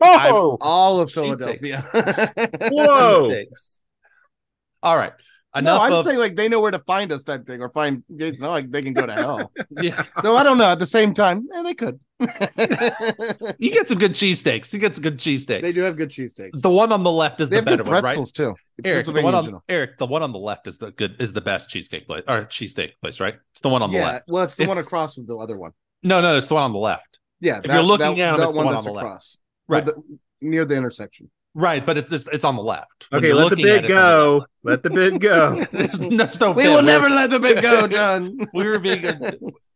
Oh, 0.00 0.56
All 0.60 1.00
of 1.00 1.12
Philadelphia. 1.12 1.80
whoa! 2.72 3.44
All 4.82 4.96
right, 4.96 5.12
no, 5.56 5.58
enough 5.60 5.80
I'm 5.82 5.92
of 5.92 6.04
saying 6.04 6.18
like 6.18 6.36
they 6.36 6.48
know 6.48 6.60
where 6.60 6.70
to 6.70 6.78
find 6.80 7.10
us 7.12 7.24
type 7.24 7.46
thing, 7.46 7.60
or 7.60 7.68
find. 7.70 8.04
It's 8.08 8.40
not 8.40 8.50
like 8.50 8.70
they 8.70 8.82
can 8.82 8.92
go 8.92 9.04
to 9.06 9.12
hell. 9.12 9.50
yeah. 9.80 10.04
no, 10.22 10.36
I 10.36 10.42
don't 10.44 10.58
know. 10.58 10.70
At 10.70 10.78
the 10.78 10.86
same 10.86 11.12
time, 11.14 11.48
eh, 11.52 11.62
they 11.62 11.74
could. 11.74 11.98
You 13.58 13.70
get 13.70 13.88
some 13.88 13.98
good 13.98 14.12
cheesesteaks. 14.12 14.72
You 14.72 14.78
get 14.78 14.94
some 14.94 15.02
good 15.02 15.18
cheesesteaks. 15.18 15.62
they 15.62 15.72
do 15.72 15.82
have 15.82 15.96
good 15.96 16.10
cheesesteaks. 16.10 16.60
The 16.60 16.70
one 16.70 16.92
on 16.92 17.02
the 17.02 17.10
left 17.10 17.40
is 17.40 17.48
They 17.48 17.56
the 17.56 17.62
better 17.62 17.82
one, 17.82 17.92
right? 17.94 18.02
pretzels 18.04 18.32
too. 18.32 18.54
Eric, 18.84 19.06
the 19.06 19.20
one 19.22 19.34
on 19.34 19.60
Eric, 19.68 19.98
the 19.98 20.06
one 20.06 20.22
on 20.22 20.32
the 20.32 20.38
left 20.38 20.66
is 20.66 20.78
the 20.78 20.90
good 20.92 21.16
is 21.20 21.32
the 21.32 21.40
best 21.40 21.68
cheesecake 21.68 22.06
place 22.06 22.24
or 22.28 22.44
cheesesteak 22.44 22.92
place, 23.02 23.20
right? 23.20 23.34
It's 23.52 23.60
the 23.60 23.68
one 23.68 23.82
on 23.82 23.90
the 23.90 23.98
left. 23.98 24.28
well, 24.28 24.44
it's 24.44 24.54
the 24.54 24.66
one 24.66 24.78
across 24.78 25.14
from 25.14 25.26
the 25.26 25.36
other 25.36 25.56
one. 25.58 25.72
No, 26.02 26.20
no, 26.20 26.36
it's 26.36 26.48
the 26.48 26.54
one 26.54 26.62
on 26.64 26.72
the 26.72 26.78
left. 26.78 27.18
Yeah, 27.40 27.60
If 27.64 27.72
you're 27.72 27.82
looking 27.82 28.20
at 28.20 28.34
'em, 28.34 28.38
that 28.40 28.44
it's 28.46 28.54
the 28.54 28.58
one 28.62 28.74
on 28.74 28.84
the 28.84 28.92
left. 28.92 29.04
across, 29.06 29.36
Right. 29.66 29.84
The- 29.84 30.02
near 30.42 30.64
the 30.64 30.74
intersection. 30.76 31.30
Right, 31.52 31.84
but 31.84 31.98
it's 31.98 32.12
it's, 32.12 32.28
it's 32.28 32.44
on 32.44 32.54
the 32.54 32.62
left. 32.62 33.06
When 33.10 33.18
Okay, 33.24 33.32
let 33.32 33.42
the 33.50 33.56
looking 33.56 33.64
at 33.66 33.68
bid 33.68 33.76
it, 33.76 33.82
the 33.82 33.88
go. 33.88 34.46
Let 34.62 34.82
the 34.84 34.90
bid 34.90 35.20
go. 35.20 35.64
there's, 35.72 35.98
no- 36.00 36.16
there's 36.16 36.40
no 36.40 36.52
We 36.52 36.62
bid. 36.62 36.68
will 36.68 36.74
We're- 36.76 36.86
never 36.86 37.10
let 37.10 37.30
the 37.30 37.40
bid 37.40 37.60
go, 37.62 37.88
John. 37.96 38.38
We 38.54 38.68
were 38.68 38.78
being. 38.78 39.02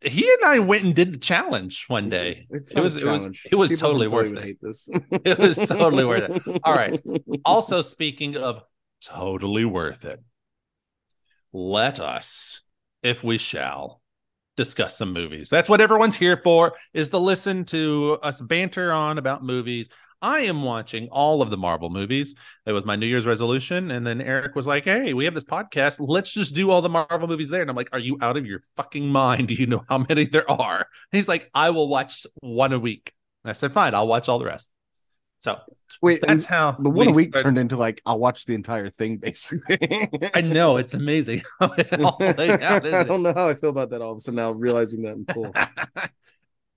he 0.01 0.31
and 0.31 0.43
I 0.45 0.59
went 0.59 0.85
and 0.85 0.95
did 0.95 1.13
the 1.13 1.17
challenge 1.17 1.83
one 1.89 2.09
day. 2.09 2.47
It's 2.49 2.71
It 2.71 2.79
was- 2.79 2.95
it 2.95 3.03
was- 3.05 3.25
it 3.51 3.55
was 3.55 3.71
People 3.71 3.87
totally 3.89 4.07
worth 4.07 4.31
it. 4.31 4.41
Hate 4.43 4.57
this. 4.61 4.87
It 5.11 5.37
was 5.37 5.57
totally 5.57 6.05
worth 6.05 6.21
it. 6.47 6.61
All 6.63 6.73
right. 6.75 6.97
Also, 7.43 7.81
speaking 7.81 8.37
of 8.37 8.63
totally 9.01 9.65
worth 9.65 10.05
it, 10.05 10.23
let 11.51 11.99
us, 11.99 12.61
if 13.03 13.23
we 13.23 13.37
shall, 13.37 14.01
discuss 14.57 14.97
some 14.97 15.11
movies. 15.11 15.49
That's 15.49 15.67
what 15.69 15.81
everyone's 15.81 16.15
here 16.15 16.39
for, 16.41 16.73
is 16.93 17.09
to 17.09 17.17
listen 17.17 17.65
to 17.65 18.17
us 18.23 18.39
banter 18.39 18.93
on 18.93 19.17
about 19.17 19.43
movies. 19.43 19.89
I 20.21 20.41
am 20.41 20.63
watching 20.63 21.07
all 21.11 21.41
of 21.41 21.49
the 21.51 21.57
Marvel 21.57 21.89
movies. 21.89 22.35
It 22.65 22.71
was 22.71 22.85
my 22.85 22.95
New 22.95 23.05
Year's 23.05 23.25
resolution. 23.25 23.91
And 23.91 24.05
then 24.05 24.21
Eric 24.21 24.55
was 24.55 24.65
like, 24.67 24.83
Hey, 24.85 25.13
we 25.13 25.25
have 25.25 25.33
this 25.33 25.43
podcast. 25.43 25.97
Let's 25.99 26.33
just 26.33 26.55
do 26.55 26.71
all 26.71 26.81
the 26.81 26.89
Marvel 26.89 27.27
movies 27.27 27.49
there. 27.49 27.61
And 27.61 27.69
I'm 27.69 27.75
like, 27.75 27.89
Are 27.93 27.99
you 27.99 28.17
out 28.21 28.37
of 28.37 28.45
your 28.45 28.61
fucking 28.77 29.07
mind? 29.07 29.47
Do 29.49 29.53
you 29.53 29.67
know 29.67 29.83
how 29.89 29.99
many 29.99 30.25
there 30.25 30.49
are? 30.49 30.77
And 30.77 30.85
he's 31.17 31.27
like, 31.27 31.49
I 31.53 31.69
will 31.71 31.87
watch 31.87 32.25
one 32.41 32.73
a 32.73 32.79
week. 32.79 33.13
And 33.43 33.49
I 33.49 33.53
said, 33.53 33.73
Fine, 33.73 33.93
I'll 33.93 34.07
watch 34.07 34.27
all 34.29 34.39
the 34.39 34.45
rest. 34.45 34.71
So 35.39 35.59
Wait, 36.01 36.21
that's 36.21 36.45
how 36.45 36.71
the 36.79 36.89
one 36.89 37.09
a 37.09 37.11
we 37.11 37.15
week 37.15 37.29
started- 37.29 37.43
turned 37.43 37.57
into 37.59 37.75
like 37.77 38.01
I'll 38.05 38.17
watch 38.17 38.45
the 38.45 38.55
entire 38.55 38.89
thing 38.89 39.17
basically. 39.17 39.77
I 40.33 40.41
know 40.41 40.77
it's 40.77 40.93
amazing 40.95 41.43
how 41.59 41.71
it 41.77 41.93
all 42.01 42.13
played 42.33 42.63
out, 42.63 42.85
I 42.87 43.03
don't 43.03 43.21
know 43.21 43.33
how 43.33 43.49
I 43.49 43.53
feel 43.53 43.69
about 43.69 43.91
that 43.91 44.01
all 44.01 44.13
of 44.13 44.17
a 44.17 44.21
sudden 44.21 44.37
now 44.37 44.51
realizing 44.53 45.03
that 45.03 45.11
in 45.11 45.25
full. 45.25 45.53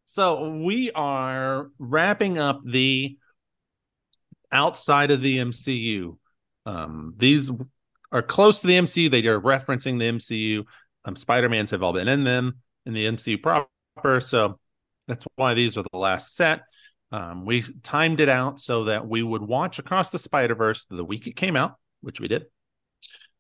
so 0.05 0.51
we 0.59 0.91
are 0.91 1.71
wrapping 1.79 2.39
up 2.39 2.61
the 2.65 3.17
outside 4.53 5.11
of 5.11 5.21
the 5.21 5.39
MCU. 5.39 6.17
Um, 6.67 7.15
these 7.17 7.51
are 8.13 8.23
close 8.23 8.61
to 8.61 8.67
the 8.67 8.79
MCU. 8.79 9.11
They 9.11 9.27
are 9.27 9.41
referencing 9.41 9.99
the 9.99 10.11
MCU. 10.13 10.65
Um, 11.05 11.17
Spider-Man's 11.17 11.71
have 11.71 11.83
all 11.83 11.93
been 11.93 12.09
in 12.09 12.25
them 12.25 12.59
in 12.87 12.93
the 12.95 13.07
MCU 13.07 13.43
proper. 13.43 14.21
So 14.21 14.59
that's 15.07 15.27
why 15.37 15.55
these 15.55 15.77
are 15.77 15.85
the 15.91 15.99
last 15.99 16.35
set. 16.35 16.63
Um, 17.11 17.47
we 17.47 17.65
timed 17.83 18.21
it 18.21 18.29
out 18.29 18.61
so 18.61 18.85
that 18.85 19.09
we 19.09 19.23
would 19.23 19.43
watch 19.43 19.79
Across 19.79 20.11
the 20.11 20.19
Spider-Verse 20.19 20.87
the 20.91 21.05
week 21.05 21.27
it 21.27 21.37
came 21.37 21.57
out, 21.57 21.77
which 22.03 22.21
we 22.21 22.29
did. 22.29 22.47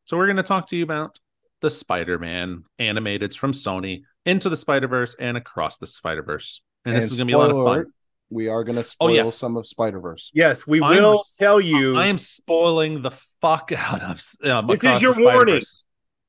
So 0.04 0.16
we're 0.16 0.26
going 0.26 0.36
to 0.36 0.42
talk 0.42 0.68
to 0.68 0.76
you 0.76 0.84
about 0.84 1.18
the 1.60 1.68
Spider-Man 1.68 2.64
animated 2.78 3.34
from 3.34 3.52
Sony, 3.52 4.02
Into 4.24 4.48
the 4.48 4.56
Spider-Verse, 4.56 5.16
and 5.18 5.36
Across 5.36 5.78
the 5.78 5.86
Spider-Verse. 5.86 6.62
And, 6.84 6.96
this 6.96 7.04
is 7.06 7.18
going 7.18 7.20
to 7.20 7.24
be 7.26 7.32
a 7.32 7.38
lot 7.38 7.50
of 7.50 7.56
fun. 7.56 7.66
alert, 7.66 7.88
We 8.30 8.48
are 8.48 8.62
going 8.64 8.76
to 8.76 8.80
Oh, 8.82 8.84
spoil 8.84 9.14
yeah. 9.14 9.30
some 9.30 9.56
of 9.56 9.66
Spider 9.66 10.00
Verse. 10.00 10.30
yes, 10.34 10.66
we 10.66 10.80
I'm- 10.80 11.02
will 11.02 11.24
tell 11.38 11.60
you. 11.60 11.96
I 11.96 12.06
am 12.06 12.18
spoiling 12.18 13.02
the 13.02 13.10
fuck 13.40 13.72
out 13.76 14.02
of 14.02 14.22
um, 14.44 14.66
This 14.66 14.80
is 14.80 14.84
Across 14.84 15.02
your 15.02 15.14
the 15.14 15.22
warning. 15.22 15.62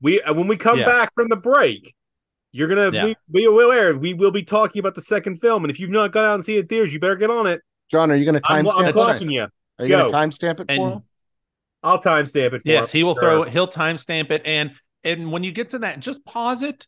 We 0.01 0.21
uh, 0.21 0.33
when 0.33 0.47
we 0.47 0.55
come 0.55 0.79
Yeah. 0.79 0.85
back 0.85 1.13
from 1.13 1.27
the 1.27 1.35
break, 1.35 1.93
you're 2.53 2.69
gonna 2.69 2.91
Yeah. 2.91 3.05
be, 3.07 3.15
be 3.29 3.45
aware. 3.45 3.97
We 3.97 4.13
will 4.13 4.31
be 4.31 4.43
talking 4.43 4.79
about 4.79 4.95
the 4.95 5.01
second 5.01 5.37
film, 5.41 5.65
and 5.65 5.71
if 5.71 5.79
you've 5.79 5.89
not 5.89 6.13
gone 6.13 6.23
out 6.25 6.35
and 6.35 6.45
seen 6.45 6.55
it 6.55 6.59
in 6.61 6.67
theaters, 6.67 6.93
you 6.93 6.99
better 6.99 7.17
get 7.17 7.29
on 7.29 7.47
it. 7.47 7.61
John, 7.91 8.11
are 8.11 8.15
you 8.15 8.23
going 8.23 8.39
to 8.41 8.51
I'm, 8.51 8.67
I'm 8.69 8.73
timestamp 8.73 8.93
cautioning 8.93 9.31
it? 9.31 9.33
you. 9.33 9.47
Are 9.79 9.85
you 9.85 9.89
going 9.89 10.09
to 10.11 10.15
timestamp 10.15 10.59
it 10.59 10.67
for 10.75 10.89
him? 10.91 11.03
I'll 11.81 11.99
timestamp 12.01 12.53
it. 12.53 12.61
For 12.61 12.67
Yes, 12.67 12.91
him. 12.93 12.99
he 12.99 13.03
will 13.03 13.15
Sure. 13.15 13.21
throw. 13.21 13.43
He'll 13.43 13.67
timestamp 13.67 14.31
it, 14.31 14.41
and 14.45 14.71
and 15.03 15.31
when 15.31 15.43
you 15.43 15.51
get 15.51 15.71
to 15.71 15.79
that, 15.79 15.99
just 15.99 16.23
pause 16.25 16.61
it. 16.63 16.87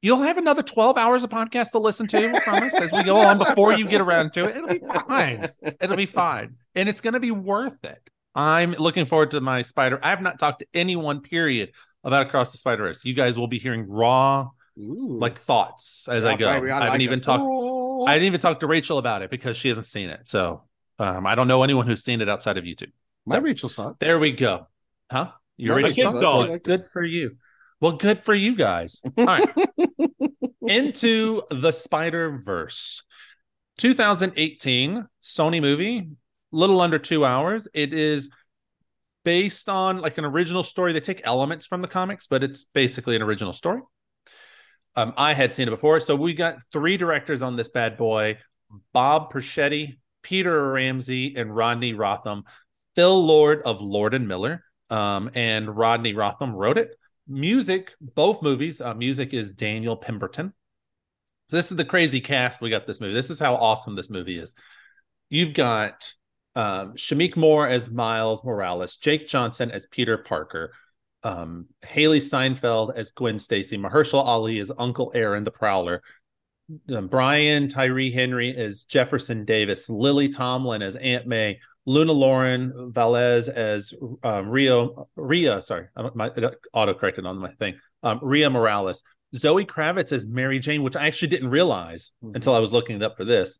You'll 0.00 0.22
have 0.22 0.38
another 0.38 0.62
twelve 0.62 0.96
hours 0.96 1.24
of 1.24 1.30
podcast 1.30 1.72
to 1.72 1.78
listen 1.78 2.06
to. 2.08 2.30
I 2.34 2.40
promise 2.40 2.74
as 2.74 2.92
we 2.92 3.02
go 3.02 3.16
on 3.16 3.38
before 3.38 3.72
you 3.72 3.86
get 3.86 4.00
around 4.00 4.32
to 4.34 4.44
it. 4.44 4.56
It'll 4.56 4.68
be 4.68 4.80
fine. 5.08 5.48
It'll 5.80 5.96
be 5.96 6.06
fine, 6.06 6.54
and 6.76 6.88
it's 6.88 7.00
going 7.00 7.14
to 7.14 7.20
be 7.20 7.32
worth 7.32 7.84
it. 7.84 8.08
I'm 8.34 8.72
looking 8.72 9.06
forward 9.06 9.32
to 9.32 9.40
my 9.40 9.62
spider. 9.62 9.98
I 10.02 10.10
have 10.10 10.22
not 10.22 10.38
talked 10.38 10.60
to 10.60 10.66
anyone, 10.72 11.20
period, 11.20 11.72
about 12.04 12.26
Across 12.26 12.52
the 12.52 12.58
Spider 12.58 12.84
Verse. 12.84 13.04
You 13.04 13.14
guys 13.14 13.36
will 13.36 13.48
be 13.48 13.58
hearing 13.58 13.88
raw 13.88 14.50
Ooh. 14.78 15.18
like 15.20 15.38
thoughts 15.38 16.06
as 16.08 16.24
I 16.24 16.34
Oh, 16.34 16.36
go. 16.36 16.46
baby, 16.60 16.70
I, 16.70 16.76
I 16.76 16.78
haven't 16.84 16.92
like 16.92 17.00
even 17.00 17.20
talked. 17.20 18.08
I 18.08 18.14
didn't 18.14 18.26
even 18.26 18.40
talk 18.40 18.60
to 18.60 18.68
Rachel 18.68 18.98
about 18.98 19.22
it 19.22 19.30
because 19.30 19.56
she 19.56 19.66
hasn't 19.66 19.88
seen 19.88 20.08
it. 20.10 20.28
So 20.28 20.62
um, 21.00 21.26
I 21.26 21.34
don't 21.34 21.48
know 21.48 21.64
anyone 21.64 21.88
who's 21.88 22.04
seen 22.04 22.20
it 22.20 22.28
outside 22.28 22.56
of 22.56 22.62
YouTube. 22.64 22.92
My 23.26 23.36
So- 23.36 23.40
Rachel 23.40 23.68
saw 23.68 23.88
it. 23.88 23.96
There 23.98 24.20
we 24.20 24.30
go. 24.30 24.68
Huh? 25.10 25.32
You 25.56 25.74
No, 25.74 25.82
kids 25.88 26.20
saw 26.20 26.42
it. 26.44 26.62
Good 26.62 26.86
for 26.92 27.02
you. 27.04 27.36
Well, 27.80 27.92
good 27.92 28.24
for 28.24 28.34
you 28.34 28.54
guys. 28.56 29.00
All 29.18 29.24
right. 29.24 29.48
Into 30.68 31.42
the 31.50 31.72
Spider 31.72 32.40
Verse. 32.44 33.02
2018 33.78 35.06
Sony 35.22 35.60
movie, 35.60 36.10
little 36.50 36.80
under 36.80 36.98
two 36.98 37.24
hours. 37.24 37.68
It 37.72 37.92
is 37.92 38.28
based 39.24 39.68
on 39.68 39.98
like 39.98 40.18
an 40.18 40.24
original 40.24 40.62
story. 40.62 40.92
They 40.92 41.00
take 41.00 41.20
elements 41.24 41.66
from 41.66 41.82
the 41.82 41.88
comics, 41.88 42.26
but 42.26 42.42
it's 42.42 42.64
basically 42.72 43.14
an 43.14 43.22
original 43.22 43.52
story. 43.52 43.80
Um, 44.96 45.12
I 45.16 45.32
had 45.32 45.54
seen 45.54 45.68
it 45.68 45.70
before. 45.70 46.00
So 46.00 46.16
we 46.16 46.34
got 46.34 46.56
three 46.72 46.96
directors 46.96 47.42
on 47.42 47.56
this 47.56 47.68
bad 47.68 47.96
boy 47.96 48.38
Bob 48.92 49.32
Persichetti, 49.32 49.98
Peter 50.22 50.72
Ramsey, 50.72 51.34
and 51.36 51.54
Rodney 51.54 51.94
Rothman. 51.94 52.42
Phil 52.96 53.24
Lord 53.24 53.62
of 53.62 53.80
Lord 53.80 54.12
and 54.12 54.26
Miller 54.26 54.64
um, 54.90 55.30
and 55.34 55.74
Rodney 55.74 56.14
Rothman 56.14 56.52
wrote 56.52 56.78
it. 56.78 56.96
Music, 57.28 57.94
both 58.00 58.42
movies, 58.42 58.80
uh, 58.80 58.94
music 58.94 59.34
is 59.34 59.50
Daniel 59.50 59.96
Pemberton. 59.96 60.52
So 61.48 61.56
this 61.56 61.70
is 61.70 61.76
the 61.76 61.84
crazy 61.84 62.20
cast 62.20 62.60
we 62.60 62.70
got 62.70 62.86
this 62.86 63.00
movie. 63.00 63.14
This 63.14 63.30
is 63.30 63.38
how 63.40 63.54
awesome 63.54 63.94
this 63.94 64.10
movie 64.10 64.38
is. 64.38 64.54
You've 65.30 65.54
got 65.54 66.12
um, 66.54 66.94
Shameik 66.94 67.36
Moore 67.36 67.66
as 67.66 67.90
Miles 67.90 68.42
Morales, 68.44 68.96
Jake 68.96 69.28
Johnson 69.28 69.70
as 69.70 69.86
Peter 69.86 70.18
Parker, 70.18 70.72
um, 71.22 71.66
Hailee 71.84 72.20
Steinfeld 72.20 72.92
as 72.96 73.12
Gwen 73.12 73.38
Stacy, 73.38 73.78
Mahershala 73.78 74.24
Ali 74.24 74.60
as 74.60 74.72
Uncle 74.78 75.12
Aaron 75.14 75.44
the 75.44 75.50
Prowler, 75.50 76.02
um, 76.94 77.08
Brian 77.08 77.68
Tyree 77.68 78.10
Henry 78.10 78.56
as 78.56 78.84
Jefferson 78.84 79.44
Davis, 79.44 79.88
Lily 79.88 80.28
Tomlin 80.28 80.82
as 80.82 80.96
Aunt 80.96 81.26
May, 81.26 81.60
Luna 81.88 82.12
Lauren 82.12 82.92
Velez 82.92 83.48
as 83.48 83.94
um, 84.22 84.48
Rio 84.50 85.08
Ria, 85.16 85.62
sorry, 85.62 85.86
I- 85.96 86.10
my 86.14 86.30
auto 86.74 86.92
corrected 86.94 87.24
on 87.24 87.38
my 87.38 87.50
thing. 87.52 87.78
Um, 88.02 88.20
Ria 88.22 88.50
Morales, 88.50 89.02
Zoe 89.34 89.64
Kravitz 89.64 90.12
as 90.12 90.26
Mary 90.26 90.58
Jane, 90.58 90.82
which 90.82 90.96
I 90.96 91.06
actually 91.06 91.28
didn't 91.28 91.48
realize 91.48 92.12
Mhm. 92.22 92.34
until 92.34 92.54
I 92.54 92.58
was 92.58 92.72
looking 92.74 92.96
it 92.96 93.02
up 93.02 93.16
for 93.16 93.24
this. 93.24 93.56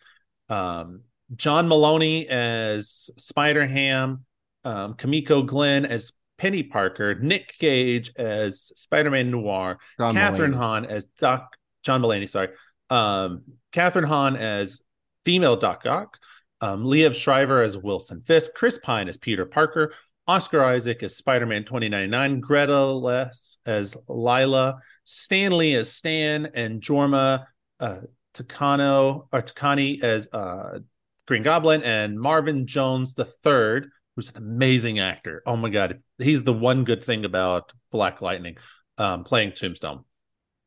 Um, 0.50 1.02
John 1.36 1.68
Mulaney 1.68 2.26
as 2.26 3.10
Spider 3.16 3.66
Ham, 3.66 4.24
um, 4.64 4.94
Kimiko 4.94 5.42
Glenn 5.42 5.86
as 5.86 6.12
Penny 6.36 6.62
Parker, 6.62 7.14
Nick 7.14 7.54
Cage 7.58 8.12
as 8.16 8.72
Spider 8.76 9.10
Man 9.10 9.30
Noir, 9.30 9.78
John 9.98 10.14
Kathryn 10.14 10.52
Mulaney. 10.52 10.56
Hahn 10.56 10.84
as 10.84 11.06
Doc 11.18 11.56
John 11.82 12.02
Mulaney, 12.02 12.28
sorry. 12.28 12.48
Um, 12.90 13.42
Kathryn 13.72 14.06
Hahn 14.06 14.36
as 14.36 14.80
female 15.24 15.56
Doc 15.56 15.82
Ock, 15.86 16.16
um, 16.60 16.84
Liev 16.84 17.14
Schreiber 17.14 17.62
as 17.62 17.76
Wilson 17.76 18.22
Fisk, 18.22 18.52
Chris 18.54 18.78
Pine 18.78 19.08
as 19.08 19.16
Peter 19.16 19.46
Parker, 19.46 19.92
Oscar 20.26 20.62
Isaac 20.62 21.02
as 21.02 21.16
Spider-Man 21.16 21.64
2099, 21.64 22.40
Greta 22.40 22.86
Less 22.86 23.58
as 23.64 23.96
Lyla, 24.08 24.78
Stanley 25.04 25.74
as 25.74 25.90
Stan, 25.90 26.50
and 26.54 26.82
Jorma 26.82 27.46
uh, 27.80 28.00
Takano 28.34 29.26
or 29.32 29.42
Takani 29.42 30.02
as 30.02 30.28
uh, 30.32 30.80
Green 31.26 31.42
Goblin, 31.42 31.82
and 31.82 32.18
Marvin 32.18 32.66
Jones 32.66 33.14
the 33.14 33.24
third, 33.24 33.90
who's 34.16 34.30
an 34.30 34.36
amazing 34.36 34.98
actor. 34.98 35.42
Oh 35.46 35.56
my 35.56 35.70
god, 35.70 36.02
he's 36.18 36.42
the 36.42 36.52
one 36.52 36.84
good 36.84 37.02
thing 37.02 37.24
about 37.24 37.72
Black 37.90 38.20
Lightning, 38.20 38.58
um, 38.98 39.24
playing 39.24 39.52
Tombstone. 39.52 40.04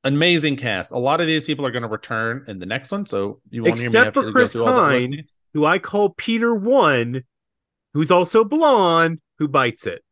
Amazing 0.04 0.58
cast. 0.58 0.92
A 0.92 0.98
lot 0.98 1.22
of 1.22 1.28
these 1.28 1.46
people 1.46 1.68
are 1.68 1.72
going 1.72 1.84
to 1.84 1.88
return 1.88 2.46
in 2.48 2.58
the 2.58 2.66
next 2.66 2.92
one, 2.92 3.06
so 3.06 3.42
you 3.52 3.62
won't 3.62 3.78
hear 3.78 3.92
me 3.92 4.00
Except 4.00 4.06
have 4.06 4.14
for 4.16 4.26
to 4.26 4.32
Chris 4.32 4.54
go 4.54 4.66
through 4.66 4.74
all 4.74 4.90
that 4.90 5.08
Pine. 5.10 5.26
Listing. 5.54 5.62
who 5.62 5.66
I 5.66 5.80
call 5.80 6.10
Peter 6.10 6.54
One, 6.54 7.24
who's 7.94 8.12
also 8.12 8.44
blonde, 8.44 9.20
who 9.38 9.48
bites 9.48 9.86
it. 9.86 10.04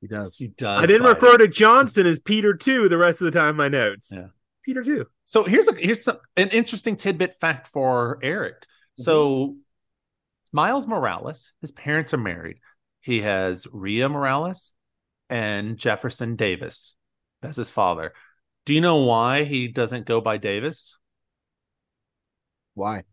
He 0.00 0.06
does. 0.06 0.36
He 0.36 0.48
does. 0.48 0.82
I 0.82 0.86
didn't 0.86 1.06
refer 1.06 1.34
it. 1.34 1.38
to 1.38 1.48
Johnson 1.48 2.06
as 2.06 2.20
Peter 2.20 2.54
too 2.54 2.88
the 2.88 2.98
rest 2.98 3.20
of 3.20 3.26
the 3.26 3.38
time 3.38 3.50
in 3.50 3.56
my 3.56 3.68
notes. 3.68 4.10
Yeah. 4.12 4.28
Peter 4.64 4.82
too. 4.82 5.06
So 5.24 5.44
here's 5.44 5.68
a 5.68 5.74
here's 5.74 6.04
some, 6.04 6.18
an 6.36 6.48
interesting 6.48 6.96
tidbit 6.96 7.36
fact 7.36 7.68
for 7.68 8.18
Eric. 8.22 8.54
Mm-hmm. 8.54 9.02
So 9.02 9.56
Miles 10.52 10.86
Morales, 10.86 11.52
his 11.60 11.70
parents 11.70 12.14
are 12.14 12.18
married. 12.18 12.58
He 13.00 13.22
has 13.22 13.66
Rhea 13.72 14.08
Morales 14.08 14.72
and 15.28 15.78
Jefferson 15.78 16.36
Davis 16.36 16.96
as 17.42 17.56
his 17.56 17.70
father. 17.70 18.12
Do 18.66 18.74
you 18.74 18.80
know 18.80 18.96
why 18.96 19.44
he 19.44 19.68
doesn't 19.68 20.06
go 20.06 20.20
by 20.20 20.36
Davis? 20.36 20.96
Why? 22.74 23.04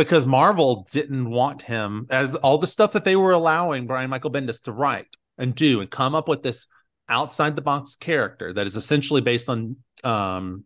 Because 0.00 0.24
Marvel 0.24 0.86
didn't 0.90 1.28
want 1.28 1.60
him 1.60 2.06
as 2.08 2.34
all 2.34 2.56
the 2.56 2.66
stuff 2.66 2.92
that 2.92 3.04
they 3.04 3.16
were 3.16 3.32
allowing 3.32 3.86
Brian 3.86 4.08
Michael 4.08 4.30
Bendis 4.30 4.62
to 4.62 4.72
write 4.72 5.04
and 5.36 5.54
do 5.54 5.82
and 5.82 5.90
come 5.90 6.14
up 6.14 6.26
with 6.26 6.42
this 6.42 6.66
outside 7.06 7.54
the 7.54 7.60
box 7.60 7.96
character 7.96 8.50
that 8.54 8.66
is 8.66 8.76
essentially 8.76 9.20
based 9.20 9.50
on 9.50 9.76
um 10.02 10.64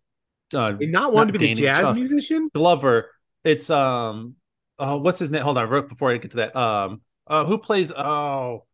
uh, 0.55 0.71
Did 0.73 0.93
not 0.93 1.13
want 1.13 1.33
to 1.33 1.37
be 1.37 1.49
the 1.49 1.55
jazz 1.55 1.81
Chuck. 1.81 1.97
musician? 1.97 2.49
Glover. 2.55 3.11
It's 3.43 3.71
um 3.71 4.37
oh 4.79 4.99
what's 4.99 5.19
his 5.19 5.33
name? 5.33 5.43
Hold 5.43 5.59
on, 5.59 5.69
real 5.69 5.83
before 5.83 6.13
I 6.13 6.19
get 6.19 6.31
to 6.31 6.37
that. 6.37 6.55
Um 6.55 7.01
uh 7.27 7.45
who 7.45 7.59
plays 7.59 7.91
oh 7.91 8.65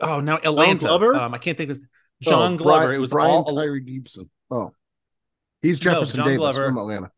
oh 0.00 0.20
now 0.20 0.38
Atlanta. 0.42 0.86
Glover? 0.86 1.14
Um 1.14 1.34
I 1.34 1.38
can't 1.38 1.58
think 1.58 1.68
of 1.70 1.76
his 1.76 1.86
John 2.22 2.54
Oh, 2.54 2.56
Glover. 2.56 2.84
Brian- 2.86 2.94
it 2.96 3.00
was 3.00 3.10
Brian 3.10 3.30
all 3.46 3.54
Tyree 3.54 3.82
Gibson. 3.82 4.30
Oh, 4.50 4.72
he's 5.60 5.78
Jefferson 5.78 6.16
John 6.18 6.26
Davis 6.28 6.38
Glover. 6.38 6.66
from 6.68 6.78
Atlanta. 6.78 7.10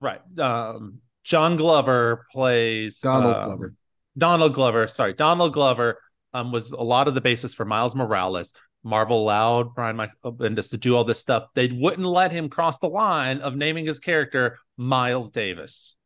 right. 0.00 0.22
Um 0.40 1.00
John 1.26 1.56
Glover 1.56 2.24
plays 2.32 3.00
Donald 3.00 3.34
um, 3.36 3.44
Glover. 3.44 3.74
Donald 4.16 4.54
Glover, 4.54 4.86
sorry, 4.86 5.12
Donald 5.12 5.52
Glover 5.52 5.98
um, 6.32 6.52
was 6.52 6.70
a 6.70 6.76
lot 6.76 7.08
of 7.08 7.16
the 7.16 7.20
basis 7.20 7.52
for 7.52 7.64
Miles 7.64 7.96
Morales. 7.96 8.52
Marvel 8.84 9.22
allowed 9.22 9.74
Brian 9.74 9.96
Michael 9.96 10.32
Bendis 10.32 10.70
to 10.70 10.76
do 10.76 10.94
all 10.94 11.02
this 11.02 11.18
stuff. 11.18 11.48
They 11.56 11.66
wouldn't 11.66 12.06
let 12.06 12.30
him 12.30 12.48
cross 12.48 12.78
the 12.78 12.88
line 12.88 13.40
of 13.40 13.56
naming 13.56 13.86
his 13.86 13.98
character 13.98 14.58
Miles 14.76 15.30
Davis. 15.30 15.96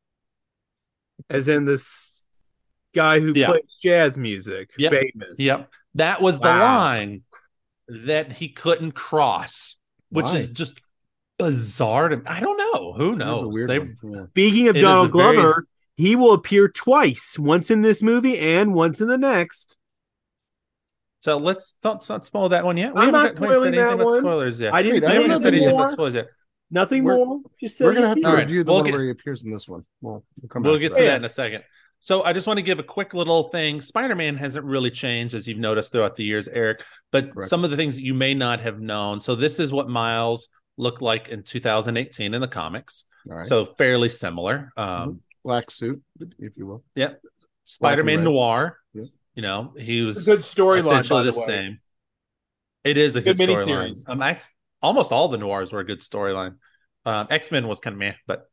As 1.29 1.49
in 1.49 1.67
this 1.67 2.25
guy 2.95 3.21
who 3.21 3.35
Yeah. 3.37 3.49
plays 3.49 3.77
jazz 3.83 4.17
music, 4.17 4.71
Yep. 4.79 4.93
famous. 4.93 5.39
Yep, 5.39 5.71
that 5.97 6.23
was 6.23 6.39
the 6.39 6.49
line 6.49 7.25
that 7.89 8.33
he 8.33 8.49
couldn't 8.49 8.93
cross, 8.93 9.77
which 10.09 10.25
Why? 10.25 10.37
is 10.37 10.49
just 10.49 10.81
bizarre. 11.41 12.09
To, 12.11 12.23
I 12.27 12.41
don't 12.41 12.57
know. 12.57 12.93
Who 12.95 13.17
That 13.17 13.27
was 13.29 13.41
a 13.41 13.45
knows? 13.45 13.55
weird 13.55 13.71
They- 13.71 13.85
Speaking 14.31 14.69
of 14.69 14.77
It 14.77 14.79
is 14.79 14.83
a 14.83 14.87
Donald 14.87 15.13
very- 15.13 15.35
Glover, 15.37 15.67
he 15.97 16.17
will 16.17 16.33
appear 16.33 16.69
twice, 16.69 17.39
once 17.39 17.71
in 17.71 17.83
this 17.83 18.03
movie 18.03 18.39
and 18.39 18.75
once 18.75 19.01
in 19.01 19.09
the 19.09 19.19
next. 19.19 19.77
So 21.21 21.37
let's 21.37 21.75
don't, 21.83 22.05
don't 22.07 22.25
spoil 22.25 22.49
that 22.49 22.65
one 22.65 22.77
yet. 22.79 22.93
I'm 22.97 23.13
haven't 23.13 23.13
we 23.13 23.19
haven't 23.19 23.33
spoiling 23.37 23.51
said 23.51 23.67
anything 23.69 23.87
that 23.87 23.95
about 23.95 24.07
one. 24.07 24.19
Spoilers 24.21 24.61
yet. 24.61 24.73
I 24.75 24.83
didn't 24.83 24.95
Wait, 24.95 25.03
I 25.05 25.07
say 25.07 25.07
We 25.09 25.15
haven't 25.15 25.31
haven't 25.31 25.43
said 25.43 25.49
anything 25.49 25.65
anything 25.69 25.75
about 25.77 25.83
more. 25.83 25.89
spoilers 25.93 26.15
yet. 26.15 26.29
Nothing 26.71 27.05
We're- 27.05 27.19
more. 27.25 27.41
Just 27.61 27.81
We're 27.81 27.93
gonna 27.95 28.09
have 28.09 28.17
to 28.17 28.25
All 28.27 28.33
right, 28.33 28.41
review 28.41 28.65
the 28.65 28.71
we'll 28.73 28.79
one 28.81 28.85
get- 28.87 28.95
where 28.95 29.05
he 29.05 29.11
appears 29.11 29.43
in 29.45 29.51
this 29.51 29.69
one. 29.69 29.85
We'll, 30.01 30.25
we'll 30.41 30.49
come 30.49 30.63
We'll 30.63 30.79
get 30.79 30.95
to 30.95 31.01
to 31.01 31.05
that. 31.05 31.09
that 31.11 31.17
in 31.17 31.25
a 31.25 31.29
second. 31.29 31.65
So 32.03 32.23
I 32.23 32.33
just 32.33 32.47
want 32.47 32.57
to 32.57 32.63
give 32.63 32.79
a 32.79 32.83
quick 32.83 33.13
little 33.13 33.43
thing. 33.51 33.83
Spider-Man 33.83 34.37
hasn't 34.37 34.65
really 34.65 34.91
changed 34.91 35.35
as 35.35 35.47
you've 35.47 35.59
noticed 35.59 35.93
throughout 35.93 36.17
the 36.17 36.25
years, 36.25 36.49
Eric, 36.49 36.83
but 37.13 37.31
Correct. 37.35 37.51
some 37.51 37.63
of 37.63 37.71
the 37.71 37.77
things 37.77 37.97
that 37.97 38.03
you 38.03 38.15
may 38.15 38.33
not 38.33 38.61
have 38.61 38.81
known. 38.81 39.21
So 39.21 39.35
this 39.35 39.61
is 39.61 39.71
what 39.71 39.91
Miles 39.91 40.49
looked 40.81 41.03
like 41.03 41.29
in 41.29 41.43
2018 41.43 42.35
in 42.35 42.41
the 42.41 42.49
comics. 42.49 43.05
All 43.29 43.37
right. 43.37 43.47
So 43.47 43.67
fairly 43.67 44.09
similar. 44.09 44.73
Um 44.77 45.21
black 45.45 45.71
suit, 45.71 46.03
if 46.39 46.57
you 46.57 46.67
will. 46.67 46.85
Yep. 46.97 47.21
Spider-Man. 47.65 48.25
Noir, 48.25 48.79
Yeah. 48.93 49.05
you 49.35 49.43
know, 49.43 49.73
he 49.79 50.03
was 50.03 50.27
a 50.27 50.31
good 50.31 50.41
storyline, 50.41 50.79
essentially 50.81 51.23
the 51.23 51.31
the 51.31 51.33
same. 51.33 51.79
It 52.85 52.97
is 52.97 53.17
a 53.17 53.21
Good 53.21 53.37
good, 53.37 53.49
storyline. 53.49 54.03
Um, 54.09 54.23
I, 54.23 54.41
almost 54.83 55.13
all 55.13 55.29
the 55.29 55.39
noirs 55.39 55.73
were 55.73 55.81
a 55.81 55.85
good 55.85 56.01
storyline. 56.01 56.57
Um, 57.07 57.27
X 57.31 57.51
Men 57.51 57.69
was 57.69 57.79
kind 57.81 57.95
of 57.95 57.99
meh, 57.99 58.15
but 58.27 58.47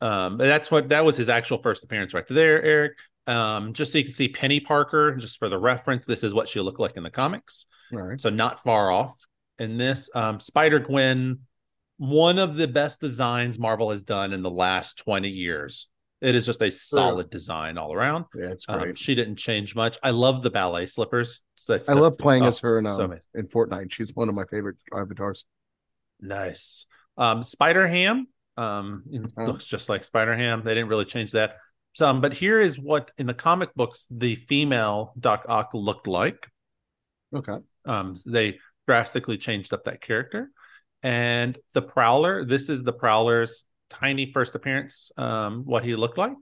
um, 0.00 0.38
that's 0.38 0.70
what 0.70 0.88
that 0.88 1.04
was 1.04 1.16
his 1.16 1.28
actual 1.28 1.58
first 1.62 1.84
appearance 1.84 2.14
right 2.14 2.24
there, 2.28 2.62
Eric. 2.62 2.92
Um, 3.26 3.74
just 3.74 3.92
so 3.92 3.98
you 3.98 4.04
can 4.04 4.12
see 4.12 4.28
Penny 4.28 4.58
Parker, 4.60 5.14
just 5.16 5.38
for 5.38 5.48
the 5.48 5.58
reference, 5.58 6.06
this 6.06 6.24
is 6.24 6.32
what 6.32 6.48
she 6.48 6.60
looked 6.60 6.80
like 6.80 6.96
in 6.96 7.02
the 7.02 7.10
comics. 7.10 7.66
All 7.92 8.00
right. 8.02 8.20
So 8.20 8.30
not 8.30 8.62
far 8.62 8.90
off. 8.90 9.14
In 9.58 9.76
this, 9.76 10.08
um, 10.14 10.40
Spider 10.40 10.78
Gwen, 10.78 11.40
one 11.98 12.38
of 12.38 12.56
the 12.56 12.68
best 12.68 13.00
designs 13.00 13.58
Marvel 13.58 13.90
has 13.90 14.02
done 14.02 14.32
in 14.32 14.42
the 14.42 14.50
last 14.50 14.98
20 14.98 15.28
years. 15.28 15.88
It 16.20 16.34
is 16.34 16.46
just 16.46 16.62
a 16.62 16.70
solid 16.70 17.30
design 17.30 17.78
all 17.78 17.92
around. 17.92 18.24
Yeah, 18.34 18.50
it's 18.50 18.64
Um, 18.68 18.94
she 18.94 19.14
didn't 19.14 19.36
change 19.36 19.76
much. 19.76 19.98
I 20.02 20.10
love 20.10 20.42
the 20.42 20.50
ballet 20.50 20.86
slippers. 20.86 21.42
So 21.54 21.78
I 21.88 21.92
love 21.92 22.18
playing 22.18 22.42
oh, 22.42 22.48
as 22.48 22.58
her 22.60 22.78
in 22.78 22.86
um, 22.86 23.00
amazing. 23.00 23.22
in 23.34 23.46
Fortnite. 23.46 23.92
She's 23.92 24.14
one 24.14 24.28
of 24.28 24.34
my 24.34 24.44
favorite 24.44 24.78
avatars. 24.92 25.44
Nice. 26.20 26.86
Um, 27.16 27.42
Spider 27.42 27.86
Ham 27.86 28.26
um, 28.56 29.04
Uh-huh. 29.12 29.46
looks 29.46 29.66
just 29.66 29.88
like 29.88 30.02
Spider 30.02 30.34
Ham. 30.36 30.62
They 30.64 30.74
didn't 30.74 30.88
really 30.88 31.04
change 31.04 31.32
that. 31.32 31.56
Some, 31.94 32.20
but 32.20 32.32
here 32.32 32.58
is 32.60 32.78
what 32.78 33.10
in 33.18 33.26
the 33.26 33.34
comic 33.34 33.74
books 33.74 34.06
the 34.10 34.34
female 34.36 35.12
Doc 35.18 35.46
Ock 35.48 35.70
looked 35.72 36.06
like. 36.06 36.48
Okay. 37.34 37.58
Um, 37.84 38.14
they 38.26 38.58
drastically 38.86 39.38
changed 39.38 39.72
up 39.72 39.84
that 39.84 40.00
character. 40.00 40.50
And 41.02 41.56
the 41.74 41.82
Prowler, 41.82 42.44
this 42.44 42.68
is 42.68 42.82
the 42.82 42.92
Prowler's 42.92 43.64
tiny 43.90 44.32
first 44.32 44.54
appearance, 44.54 45.12
um, 45.16 45.62
what 45.64 45.84
he 45.84 45.96
looked 45.96 46.18
like. 46.18 46.36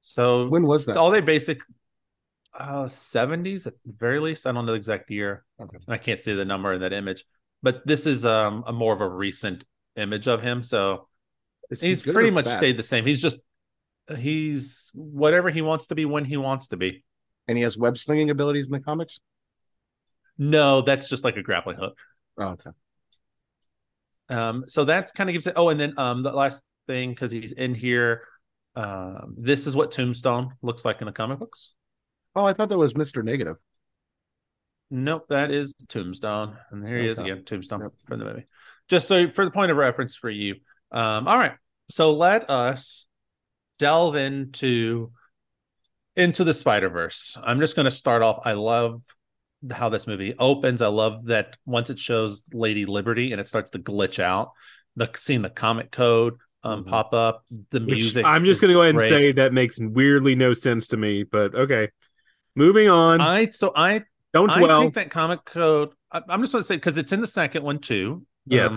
So 0.00 0.48
When 0.48 0.66
was 0.66 0.86
that? 0.86 0.96
all 0.96 1.10
they 1.10 1.20
basic 1.20 1.60
uh 2.58 2.84
70s 2.84 3.66
at 3.66 3.74
the 3.84 3.92
very 3.96 4.20
least. 4.20 4.46
I 4.46 4.52
don't 4.52 4.66
know 4.66 4.72
the 4.72 4.78
exact 4.78 5.10
year. 5.10 5.44
Okay. 5.60 5.78
I 5.86 5.98
can't 5.98 6.20
see 6.20 6.34
the 6.34 6.44
number 6.44 6.72
in 6.72 6.80
that 6.80 6.92
image. 6.92 7.24
But 7.62 7.86
this 7.86 8.06
is 8.06 8.24
um 8.24 8.64
a 8.66 8.72
more 8.72 8.94
of 8.94 9.00
a 9.00 9.08
recent 9.08 9.64
image 9.96 10.26
of 10.28 10.42
him. 10.42 10.62
So 10.62 11.08
he 11.70 11.88
he's 11.88 12.02
pretty 12.02 12.30
much 12.30 12.46
bad? 12.46 12.56
stayed 12.56 12.76
the 12.76 12.82
same. 12.82 13.06
He's 13.06 13.22
just 13.22 13.38
he's 14.16 14.90
whatever 14.94 15.50
he 15.50 15.62
wants 15.62 15.88
to 15.88 15.94
be 15.94 16.04
when 16.04 16.24
he 16.24 16.36
wants 16.36 16.68
to 16.68 16.76
be. 16.76 17.04
And 17.46 17.56
he 17.56 17.62
has 17.62 17.76
web 17.78 17.96
slinging 17.98 18.30
abilities 18.30 18.66
in 18.66 18.72
the 18.72 18.80
comics. 18.80 19.20
No, 20.36 20.82
that's 20.82 21.08
just 21.08 21.24
like 21.24 21.36
a 21.36 21.42
grappling 21.42 21.76
hook. 21.76 21.98
Oh, 22.38 22.48
okay. 22.50 22.70
Um, 24.30 24.64
so 24.66 24.84
that 24.84 25.12
kind 25.14 25.30
of 25.30 25.34
gives 25.34 25.46
it. 25.46 25.54
Oh, 25.56 25.68
and 25.70 25.80
then 25.80 25.94
um, 25.96 26.22
the 26.22 26.32
last 26.32 26.62
thing 26.86 27.10
because 27.10 27.30
he's 27.30 27.52
in 27.52 27.74
here. 27.74 28.22
Um, 28.76 29.34
this 29.36 29.66
is 29.66 29.74
what 29.74 29.90
Tombstone 29.90 30.54
looks 30.62 30.84
like 30.84 31.00
in 31.00 31.06
the 31.06 31.12
comic 31.12 31.38
books. 31.40 31.72
Oh, 32.36 32.44
I 32.44 32.52
thought 32.52 32.68
that 32.68 32.78
was 32.78 32.96
Mister 32.96 33.22
Negative. 33.22 33.56
Nope, 34.90 35.26
that 35.28 35.50
is 35.50 35.74
Tombstone, 35.74 36.56
and 36.70 36.86
here 36.86 36.98
he 36.98 37.08
is 37.08 37.18
again, 37.18 37.44
Tombstone 37.44 37.80
Yep. 37.80 37.92
from 38.06 38.18
the 38.20 38.24
movie. 38.24 38.46
Just 38.88 39.08
so 39.08 39.30
for 39.30 39.44
the 39.44 39.50
point 39.50 39.70
of 39.70 39.76
reference 39.76 40.16
for 40.16 40.30
you. 40.30 40.56
Um, 40.92 41.28
all 41.28 41.36
right, 41.36 41.52
so 41.90 42.14
let 42.14 42.48
us 42.48 43.06
delve 43.78 44.16
into 44.16 45.12
into 46.16 46.44
the 46.44 46.54
Spider 46.54 46.88
Verse. 46.88 47.36
I'm 47.42 47.60
just 47.60 47.76
going 47.76 47.84
to 47.84 47.90
start 47.90 48.22
off. 48.22 48.42
I 48.44 48.52
love 48.52 49.02
how 49.72 49.88
this 49.88 50.06
movie 50.06 50.34
opens. 50.38 50.82
I 50.82 50.88
love 50.88 51.24
that 51.26 51.56
once 51.66 51.90
it 51.90 51.98
shows 51.98 52.42
Lady 52.52 52.86
Liberty 52.86 53.32
and 53.32 53.40
it 53.40 53.48
starts 53.48 53.70
to 53.72 53.78
glitch 53.78 54.18
out, 54.22 54.52
the 54.96 55.08
seeing 55.16 55.42
the 55.42 55.50
comic 55.50 55.90
code 55.90 56.34
um, 56.64 56.84
Mhm. 56.84 56.88
pop 56.88 57.14
up, 57.14 57.44
the 57.70 57.80
Which 57.80 57.88
music. 57.94 58.26
I'm 58.26 58.44
just 58.44 58.60
going 58.60 58.70
to 58.70 58.74
go 58.74 58.82
ahead 58.82 58.94
and 58.96 59.00
say 59.00 59.32
that 59.32 59.52
makes 59.52 59.78
weirdly 59.80 60.34
no 60.34 60.54
sense 60.54 60.88
to 60.88 60.96
me, 60.96 61.22
but 61.22 61.54
okay. 61.54 61.88
Moving 62.56 62.88
on. 62.88 63.20
I 63.20 63.46
so 63.50 63.72
I 63.76 64.02
Don't 64.32 64.50
I 64.50 64.58
dwell. 64.58 64.82
take 64.82 64.94
that 64.94 65.10
comic 65.10 65.44
code. 65.44 65.90
I, 66.10 66.20
I'm 66.28 66.40
just 66.40 66.52
going 66.52 66.62
to 66.62 66.66
say 66.66 66.74
because 66.76 66.96
it's 66.96 67.12
in 67.12 67.20
the 67.20 67.26
second 67.28 67.62
one 67.62 67.78
too. 67.78 68.24
yes. 68.46 68.72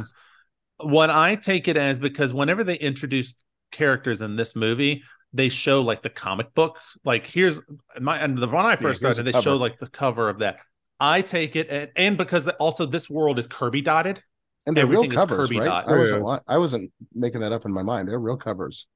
Um, 0.80 0.90
what 0.92 1.10
I 1.12 1.36
take 1.36 1.68
it 1.68 1.78
as 1.78 2.00
because 2.00 2.34
whenever 2.34 2.64
they 2.64 2.76
introduce 2.76 3.36
characters 3.72 4.22
in 4.22 4.36
this 4.36 4.56
movie, 4.56 5.04
they 5.34 5.48
show 5.50 5.82
like 5.82 6.02
the 6.04 6.10
comic 6.10 6.54
book. 6.54 6.78
Like 7.06 7.26
here's 7.28 7.62
my 8.00 8.18
and 8.18 8.38
the 8.38 8.48
one 8.48 8.66
I 8.66 8.76
first 8.76 8.82
here's 8.82 8.98
started, 8.98 9.24
the 9.26 9.32
they 9.32 9.42
show 9.42 9.58
like 9.58 9.80
the 9.80 9.88
cover 9.88 10.30
of 10.30 10.40
that. 10.40 10.58
I 11.02 11.22
take 11.22 11.58
it 11.58 11.68
and, 11.70 11.90
and 11.98 12.18
because 12.18 12.46
the, 12.46 12.54
also 12.56 12.86
this 12.86 13.10
world 13.10 13.40
is 13.40 13.48
Kirby 13.48 13.82
dotted. 13.82 14.24
And 14.68 14.78
they're 14.78 14.86
real 14.88 15.08
covers, 15.08 15.50
Kirby 15.50 15.60
right? 15.60 15.66
dots. 15.66 15.88
I 15.90 15.98
wasn't, 15.98 16.22
True. 16.22 16.38
I 16.48 16.58
wasn't 16.60 16.92
making 17.14 17.42
that 17.42 17.52
up 17.52 17.66
in 17.66 17.74
my 17.74 17.82
mind. 17.84 18.08
They're 18.08 18.20
real 18.20 18.38
covers. 18.38 18.88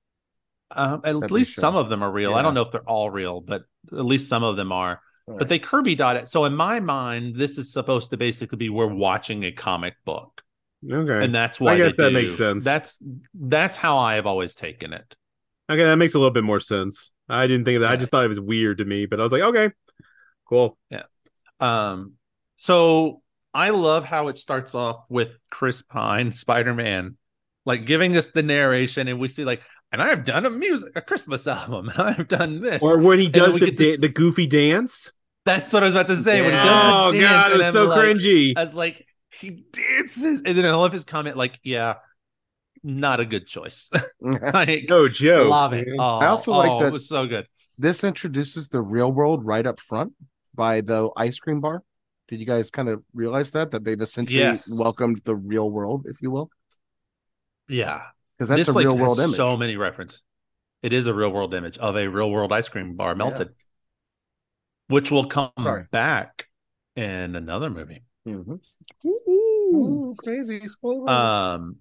Um, 0.72 1.02
at 1.04 1.20
That 1.20 1.34
they 1.34 1.36
least 1.36 1.56
show. 1.56 1.62
some 1.62 1.76
of 1.76 1.90
them 1.90 2.04
are 2.04 2.12
real. 2.12 2.36
I 2.36 2.42
don't 2.44 2.54
know 2.54 2.62
if 2.62 2.72
they're 2.72 2.88
all 2.88 3.10
real, 3.10 3.42
but 3.42 3.64
at 3.92 4.06
least 4.06 4.30
some 4.30 4.44
of 4.44 4.58
them 4.58 4.72
are. 4.72 5.02
All 5.28 5.38
But 5.38 5.50
they 5.50 5.58
Kirby 5.60 5.96
dot 5.96 6.18
it. 6.18 6.30
So 6.30 6.46
in 6.46 6.56
my 6.56 6.80
mind, 6.80 7.36
this 7.36 7.58
is 7.58 7.74
supposed 7.74 8.12
to 8.12 8.18
basically 8.18 8.58
be 8.58 8.70
we're 8.70 8.86
watching 8.88 9.44
a 9.44 9.52
comic 9.52 9.96
book. 10.06 10.44
Okay. 10.88 11.24
and 11.26 11.34
that's 11.34 11.60
why 11.60 11.74
I 11.74 11.78
guess 11.78 11.96
that 11.96 12.10
do. 12.10 12.14
makes 12.14 12.38
sense. 12.38 12.64
That's 12.64 13.00
that's 13.34 13.76
how 13.78 13.98
I 13.98 14.16
have 14.16 14.28
always 14.28 14.54
taken 14.54 14.94
it. 14.94 15.16
okay, 15.72 15.84
that 15.84 15.96
makes 15.96 16.14
a 16.14 16.20
little 16.20 16.34
bit 16.34 16.44
more 16.44 16.60
sense. 16.60 17.14
I 17.28 17.48
didn't 17.48 17.66
think 17.66 17.78
of 17.78 17.82
that. 17.82 17.92
I 17.92 17.96
just 17.96 18.12
thought 18.12 18.24
it 18.24 18.28
was 18.28 18.40
weird 18.40 18.78
to 18.78 18.86
me, 18.86 19.08
but 19.08 19.20
I 19.20 19.24
was 19.24 19.32
like, 19.32 19.42
okay, 19.42 19.72
cool. 20.48 20.78
Um, 21.60 22.14
so 22.56 23.22
I 23.54 23.70
love 23.70 24.06
how 24.06 24.28
it 24.28 24.38
starts 24.38 24.76
off 24.76 25.06
with 25.10 25.30
Chris 25.50 25.82
Pine, 25.82 26.32
Spider 26.32 26.74
Man, 26.74 27.18
like 27.66 27.86
giving 27.86 28.16
us 28.18 28.30
the 28.30 28.44
narration, 28.44 29.08
and 29.08 29.20
we 29.20 29.28
see 29.28 29.46
like, 29.46 29.62
and 29.92 30.02
I 30.02 30.08
have 30.10 30.26
done 30.26 30.46
a 30.46 30.50
music, 30.50 30.92
a 30.96 31.02
Christmas 31.02 31.48
album, 31.48 31.90
and 31.90 32.00
I 32.00 32.12
have 32.12 32.28
done 32.28 32.62
this. 32.62 32.82
Or 32.84 32.98
when 33.00 33.20
he 33.20 33.30
does 33.30 33.54
the 33.54 33.60
get 33.60 33.78
to 33.78 33.84
da- 33.84 33.94
s- 33.94 34.00
the 34.02 34.10
goofy 34.10 34.48
dance. 34.48 35.12
That's 35.46 35.72
what 35.72 35.84
I 35.84 35.86
was 35.86 35.96
about 35.96 36.08
to 36.08 36.16
say. 36.16 36.42
When 36.42 36.50
he 36.52 36.56
Yeah. 36.58 36.64
does 36.66 36.94
Oh 36.94 37.12
the 37.12 37.20
dance, 37.20 37.32
god, 37.32 37.46
it 37.46 37.52
and 37.54 37.58
was 37.60 37.68
I'm 37.68 37.74
so 37.74 37.86
like, 37.86 38.00
cringy. 38.00 38.54
As 38.58 38.74
like 38.74 39.06
he 39.32 39.64
dances, 39.72 40.42
and 40.46 40.58
then 40.58 40.66
I 40.66 40.72
love 40.72 40.92
his 40.92 41.04
comment, 41.06 41.38
like, 41.38 41.60
"Yeah, 41.64 41.96
not 42.84 43.20
a 43.20 43.26
good 43.26 43.46
choice." 43.48 43.90
like, 44.22 44.86
No 44.90 45.08
joke. 45.08 45.50
love 45.50 45.74
it. 45.74 45.88
Oh, 46.00 46.04
I 46.18 46.28
also 46.28 46.52
like 46.52 46.72
oh, 46.72 46.80
that- 46.82 46.88
It 46.88 46.94
was 46.94 47.08
so 47.08 47.28
good. 47.28 47.48
this 47.78 48.04
introduces 48.04 48.70
the 48.70 48.82
real 48.82 49.12
world 49.12 49.46
right 49.46 49.66
up 49.66 49.80
front 49.80 50.14
by 50.56 50.82
the 50.82 51.10
ice 51.18 51.40
cream 51.40 51.62
bar. 51.62 51.84
Did 52.28 52.40
you 52.40 52.46
guys 52.46 52.72
kind 52.72 52.90
of 52.90 53.04
realize 53.14 53.52
that 53.52 53.72
that 53.72 53.84
they've 53.84 54.02
essentially 54.02 54.40
Yes. 54.40 54.70
welcomed 54.78 55.22
the 55.26 55.36
real 55.36 55.70
world, 55.70 56.06
if 56.08 56.22
you 56.22 56.32
will? 56.32 56.50
Yeah, 57.68 58.02
Because 58.38 58.50
that's 58.50 58.60
this 58.60 58.70
a 58.70 58.74
like 58.74 58.86
real 58.86 58.98
world 58.98 59.18
has 59.18 59.28
image. 59.28 59.38
so 59.38 59.58
many 59.58 59.76
references. 59.76 60.24
It 60.82 60.94
is 60.94 61.08
a 61.08 61.14
real 61.14 61.32
world 61.32 61.54
image 61.54 61.78
of 61.78 61.96
a 61.96 62.08
real 62.08 62.30
world 62.32 62.52
ice 62.52 62.70
cream 62.70 62.96
bar 62.96 63.16
melted, 63.16 63.50
which 64.88 65.12
will 65.12 65.28
come 65.28 65.52
Sorry. 65.60 65.86
back 65.92 66.48
in 66.96 67.36
another 67.36 67.70
movie. 67.70 68.04
Mhm. 68.28 68.60
Ooh, 69.06 70.16
crazy 70.18 70.68
spoiler. 70.68 71.12
Um, 71.12 71.78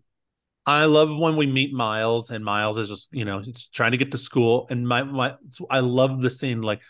I 0.67 0.87
love 0.87 1.15
when 1.15 1.37
we 1.37 1.47
meet 1.47 1.73
Miles, 1.73 2.31
and 2.31 2.45
Miles 2.45 2.79
is 2.79 2.89
just 2.89 3.09
you 3.13 3.25
know 3.25 3.41
he's 3.41 3.69
trying 3.69 3.93
to 3.93 3.99
get 3.99 4.13
to 4.13 4.19
school, 4.19 4.67
and 4.71 4.89
my 4.89 5.03
my 5.03 5.35
I 5.71 5.81
love 5.81 6.23
the 6.23 6.31
scene 6.31 6.63
like 6.63 6.81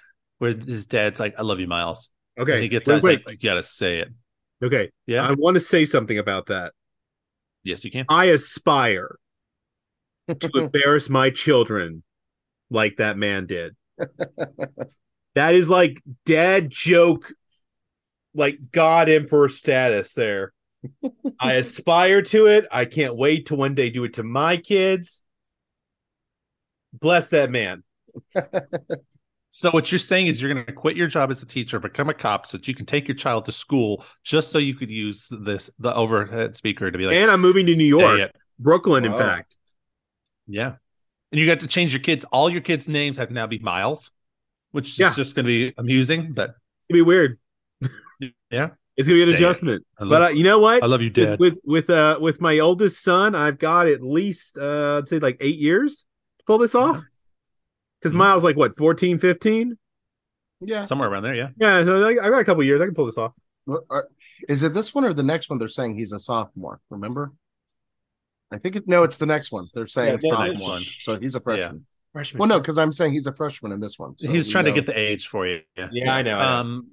where 0.45 0.55
his 0.55 0.85
dad's 0.85 1.19
like, 1.19 1.35
"I 1.39 1.43
love 1.43 1.59
you, 1.59 1.67
Miles," 1.67 2.11
Okay. 2.39 2.53
and 2.53 2.63
he 2.63 2.69
gets 2.69 2.87
wait, 2.87 2.97
out, 2.97 3.03
wait. 3.03 3.27
like, 3.27 3.43
"You 3.43 3.49
gotta 3.49 3.63
say 3.63 4.01
it." 4.01 4.09
Okay. 4.63 4.91
Yeah, 5.07 5.27
I 5.27 5.33
want 5.33 5.55
to 5.55 5.61
say 5.61 5.87
something 5.87 6.19
about 6.19 6.47
that. 6.47 6.75
yes, 7.63 7.83
you 7.83 7.91
can. 7.91 8.05
I 8.11 8.27
aspire 8.27 9.17
to 10.29 10.51
embarrass 10.55 11.09
my 11.09 11.31
children 11.31 12.03
like 12.71 12.97
that 12.99 13.17
man 13.17 13.47
did. 13.47 13.75
that 15.35 15.55
is 15.55 15.71
like 15.71 16.03
dad 16.27 16.69
joke, 16.71 17.33
like 18.35 18.59
God 18.71 19.09
Emperor 19.09 19.49
status 19.49 20.13
there. 20.13 20.53
I 21.41 21.53
aspire 21.65 22.21
to 22.21 22.47
it. 22.47 22.67
I 22.71 22.85
can't 22.85 23.17
wait 23.17 23.47
to 23.47 23.55
one 23.55 23.75
day 23.75 23.89
do 23.89 24.05
it 24.05 24.15
to 24.15 24.23
my 24.23 24.59
kids. 24.59 25.23
Bless 26.93 27.31
that 27.31 27.51
man. 27.51 27.83
So 29.57 29.71
what 29.71 29.93
you're 29.93 30.01
saying 30.01 30.27
is 30.27 30.43
you're 30.43 30.53
going 30.53 30.67
to 30.67 30.73
quit 30.73 30.97
your 30.97 31.07
job 31.07 31.31
as 31.31 31.41
a 31.41 31.47
teacher, 31.47 31.79
become 31.79 32.09
a 32.09 32.15
cop, 32.15 32.45
so 32.45 32.59
that 32.59 32.67
you 32.67 32.75
can 32.75 32.87
take 32.87 33.07
your 33.07 33.15
child 33.15 33.45
to 33.45 33.53
school, 33.53 34.05
just 34.25 34.51
so 34.51 34.59
you 34.59 34.75
could 34.75 34.91
use 34.91 35.29
this 35.31 35.71
the 35.79 35.95
overhead 35.95 36.57
speaker 36.57 36.91
to 36.91 36.99
be 36.99 37.07
like, 37.07 37.15
and 37.15 37.31
I'm 37.31 37.41
moving 37.41 37.65
to 37.67 37.77
New 37.77 37.85
York, 37.85 38.19
it." 38.19 38.37
Brooklyn, 38.59 39.05
in 39.05 39.13
fact. 39.13 39.57
Yeah. 40.49 40.75
And 41.31 41.41
you 41.41 41.47
got 41.47 41.61
to 41.61 41.69
change 41.69 41.93
your 41.93 42.03
kids. 42.03 42.25
All 42.33 42.51
your 42.51 42.63
kids' 42.63 42.89
names 42.89 43.17
have 43.17 43.29
to 43.29 43.35
now 43.35 43.47
be 43.47 43.61
Miles, 43.61 44.11
which 44.73 44.99
Yeah. 44.99 45.11
is 45.11 45.17
just 45.17 45.37
going 45.37 45.47
to 45.47 45.69
be 45.71 45.73
amusing. 45.79 46.33
But 46.33 46.57
It'd 46.89 46.99
be 46.99 47.03
weird. 47.03 47.39
yeah, 48.51 48.71
It's 48.97 49.07
gonna 49.07 49.19
be 49.19 49.23
an 49.23 49.29
Say 49.29 49.37
adjustment. 49.37 49.87
Love, 50.01 50.11
But 50.11 50.23
uh, 50.23 50.29
you 50.31 50.43
know 50.43 50.59
what? 50.59 50.83
I 50.83 50.87
love 50.87 51.01
you, 51.01 51.11
Dad. 51.11 51.39
with 51.39 51.61
with 51.65 51.91
uh 51.91 52.19
with 52.21 52.41
my 52.41 52.59
oldest 52.59 53.05
son, 53.05 53.37
I've 53.37 53.61
got 53.61 53.87
at 53.87 54.03
least 54.03 54.59
uh 54.59 54.99
I'd 54.99 55.09
say 55.09 55.21
like 55.21 55.37
eight 55.41 55.61
years 55.61 56.07
to 56.39 56.45
pull 56.45 56.59
this 56.59 56.75
off. 56.75 57.05
Because 58.05 58.15
Mhm. 58.15 58.19
Miles 58.19 58.45
like 58.45 58.55
what 58.57 58.77
14, 58.77 59.19
15? 59.19 59.79
yeah. 60.61 60.85
Somewhere 60.85 61.09
around 61.09 61.23
there. 61.23 61.35
Yeah. 61.35 61.49
Yeah, 61.57 61.83
so 61.87 62.05
I, 62.07 62.11
I 62.11 62.29
got 62.29 62.39
a 62.39 62.45
couple 62.45 62.63
years. 62.63 62.83
I 62.83 62.85
can 62.85 62.95
pull 62.95 63.07
this 63.07 63.17
off. 63.17 63.33
Is 64.47 64.63
it 64.63 64.75
this 64.75 64.95
one 64.95 65.05
or 65.07 65.15
the 65.15 65.23
next 65.23 65.49
one? 65.49 65.59
They're 65.59 65.69
saying 65.69 65.97
he's 65.97 66.13
a 66.13 66.19
sophomore. 66.19 66.81
Remember? 66.91 67.33
I 68.53 68.59
think 68.59 68.77
it. 68.77 68.87
No, 68.87 69.03
it's 69.05 69.17
the 69.17 69.25
next 69.25 69.51
one. 69.53 69.65
They're 69.73 69.87
saying 69.87 70.19
Yeah, 70.23 70.31
sophomore, 70.31 70.79
so 70.81 71.19
he's 71.19 71.35
a 71.35 71.41
freshman. 71.41 71.87
Freshman. 72.13 72.39
Well, 72.41 72.49
no, 72.49 72.61
because 72.61 72.77
I'm 72.77 72.93
saying 72.93 73.15
he's 73.15 73.27
a 73.27 73.33
freshman 73.35 73.73
in 73.73 73.81
this 73.81 73.99
one. 73.99 74.17
so 74.19 74.31
he 74.31 74.37
was 74.37 74.47
we 74.49 74.53
trying 74.53 74.67
to 74.67 74.73
get 74.73 74.85
the 74.87 74.97
age 74.99 75.29
for 75.29 75.47
you. 75.47 75.63
Yeah. 75.79 75.89
Yeah, 75.91 76.15
I 76.15 76.21
know. 76.21 76.39
Um, 76.39 76.89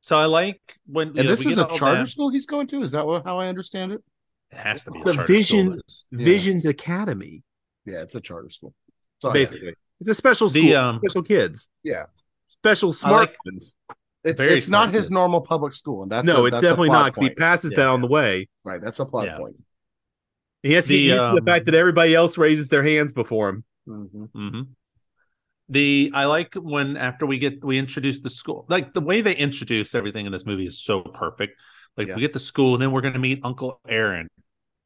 so 0.00 0.18
I 0.18 0.24
like 0.24 0.62
when 0.86 1.08
you 1.08 1.14
And 1.18 1.26
know, 1.28 1.34
this 1.34 1.44
we 1.44 1.50
is 1.52 1.58
get 1.58 1.70
a 1.70 1.78
charter 1.78 1.98
that- 2.00 2.08
school 2.08 2.30
he's 2.30 2.46
going 2.46 2.68
to. 2.68 2.82
Is 2.82 2.92
that 2.92 3.06
what, 3.06 3.24
how 3.24 3.38
I 3.38 3.48
understand 3.48 3.92
it? 3.92 4.02
It 4.50 4.56
has 4.56 4.84
to 4.84 4.90
be 4.92 5.00
a 5.00 5.04
The 5.04 5.12
charter 5.14 5.32
Vision- 5.32 5.74
school. 5.78 6.18
Yeah. 6.20 6.24
Visions 6.24 6.64
Academy, 6.64 7.44
Yeah, 7.84 8.00
it's 8.02 8.14
a 8.14 8.20
charter 8.20 8.48
school. 8.48 8.74
So, 9.20 9.30
basically. 9.32 9.74
It's 10.00 10.08
a 10.08 10.14
special 10.14 10.48
The, 10.48 10.68
school, 10.68 10.76
um, 10.76 11.00
special 11.04 11.22
kids. 11.22 11.70
Yeah. 11.82 12.04
Special 12.48 12.92
smart 12.92 13.30
like- 13.30 13.36
ones. 13.44 13.76
It's 14.24 14.40
Very 14.40 14.58
it's 14.58 14.68
not 14.68 14.92
his 14.92 15.06
kids. 15.06 15.10
normal 15.12 15.40
public 15.40 15.74
school, 15.74 16.02
and 16.02 16.10
that's 16.10 16.26
no, 16.26 16.42
a- 16.42 16.46
it's 16.46 16.54
that's 16.54 16.62
definitely 16.62 16.88
plot 16.88 17.02
not 17.04 17.14
because 17.14 17.28
he 17.28 17.34
passes 17.34 17.70
Yeah. 17.72 17.76
that 17.76 17.88
on 17.88 18.00
the 18.00 18.08
way. 18.08 18.48
Right, 18.64 18.80
that's 18.82 18.98
a 18.98 19.06
plot 19.06 19.26
Yeah. 19.26 19.38
point. 19.38 19.56
He 20.64 20.72
has 20.72 20.84
to 20.86 20.88
The, 20.88 20.94
get 20.98 21.04
used 21.14 21.18
to 21.24 21.30
the 21.36 21.40
um, 21.40 21.46
fact 21.46 21.66
that 21.66 21.74
everybody 21.74 22.14
else 22.14 22.36
raises 22.36 22.68
their 22.68 22.82
hands 22.82 23.12
before 23.12 23.48
him. 23.48 23.64
Mhm. 23.88 24.28
hmm 24.34 24.60
The 25.68 26.10
I 26.14 26.24
like 26.26 26.54
when 26.54 26.96
after 26.96 27.26
we 27.26 27.38
get 27.38 27.64
we 27.64 27.78
introduce 27.78 28.18
the 28.20 28.28
school, 28.28 28.66
like 28.68 28.92
the 28.92 29.00
way 29.00 29.20
they 29.20 29.36
introduce 29.36 29.94
everything 29.94 30.26
in 30.26 30.32
this 30.32 30.44
movie 30.44 30.66
is 30.66 30.82
so 30.82 31.00
perfect. 31.02 31.58
Like 31.96 32.08
Yeah. 32.08 32.14
we 32.16 32.20
get 32.20 32.32
the 32.32 32.40
school, 32.40 32.74
and 32.74 32.82
then 32.82 32.90
we're 32.90 33.02
going 33.02 33.14
to 33.14 33.20
meet 33.20 33.40
Uncle 33.44 33.80
Aaron, 33.88 34.28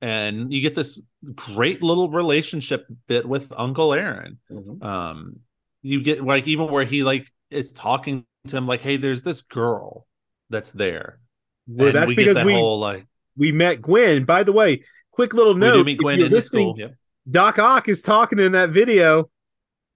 and 0.02 0.52
you 0.52 0.60
get 0.60 0.74
this 0.74 1.00
great 1.34 1.82
little 1.82 2.10
relationship 2.10 2.86
bit 3.06 3.26
with 3.26 3.52
Uncle 3.56 3.94
Aaron. 3.94 4.38
Mhm. 4.50 4.82
Um, 4.84 5.36
you 5.82 6.02
get 6.02 6.22
like 6.24 6.46
even 6.48 6.68
where 6.70 6.84
he 6.84 7.02
like 7.04 7.30
is 7.50 7.72
talking 7.72 8.24
to 8.48 8.56
him, 8.56 8.66
like, 8.66 8.80
"Hey, 8.80 8.96
there's 8.96 9.22
this 9.22 9.42
girl 9.42 10.06
that's 10.50 10.72
there." 10.72 11.20
Well, 11.68 11.86
And 11.88 11.96
that's 11.96 12.08
we 12.08 12.16
because 12.16 12.34
that 12.34 12.44
we 12.44 12.54
whole 12.54 12.80
like 12.80 13.06
we 13.36 13.52
met 13.52 13.80
Gwen. 13.80 14.24
By 14.24 14.42
the 14.42 14.52
way, 14.52 14.84
quick 15.12 15.32
little 15.34 15.54
note: 15.54 15.86
meet 15.86 15.92
if 15.92 15.98
Gwen 16.00 16.18
you're 16.18 16.26
in 16.26 16.40
school. 16.42 16.74
Yep. 16.76 16.94
Doc 17.30 17.58
Ock 17.60 17.88
is 17.88 18.02
talking 18.02 18.40
in 18.40 18.52
that 18.52 18.70
video 18.70 19.30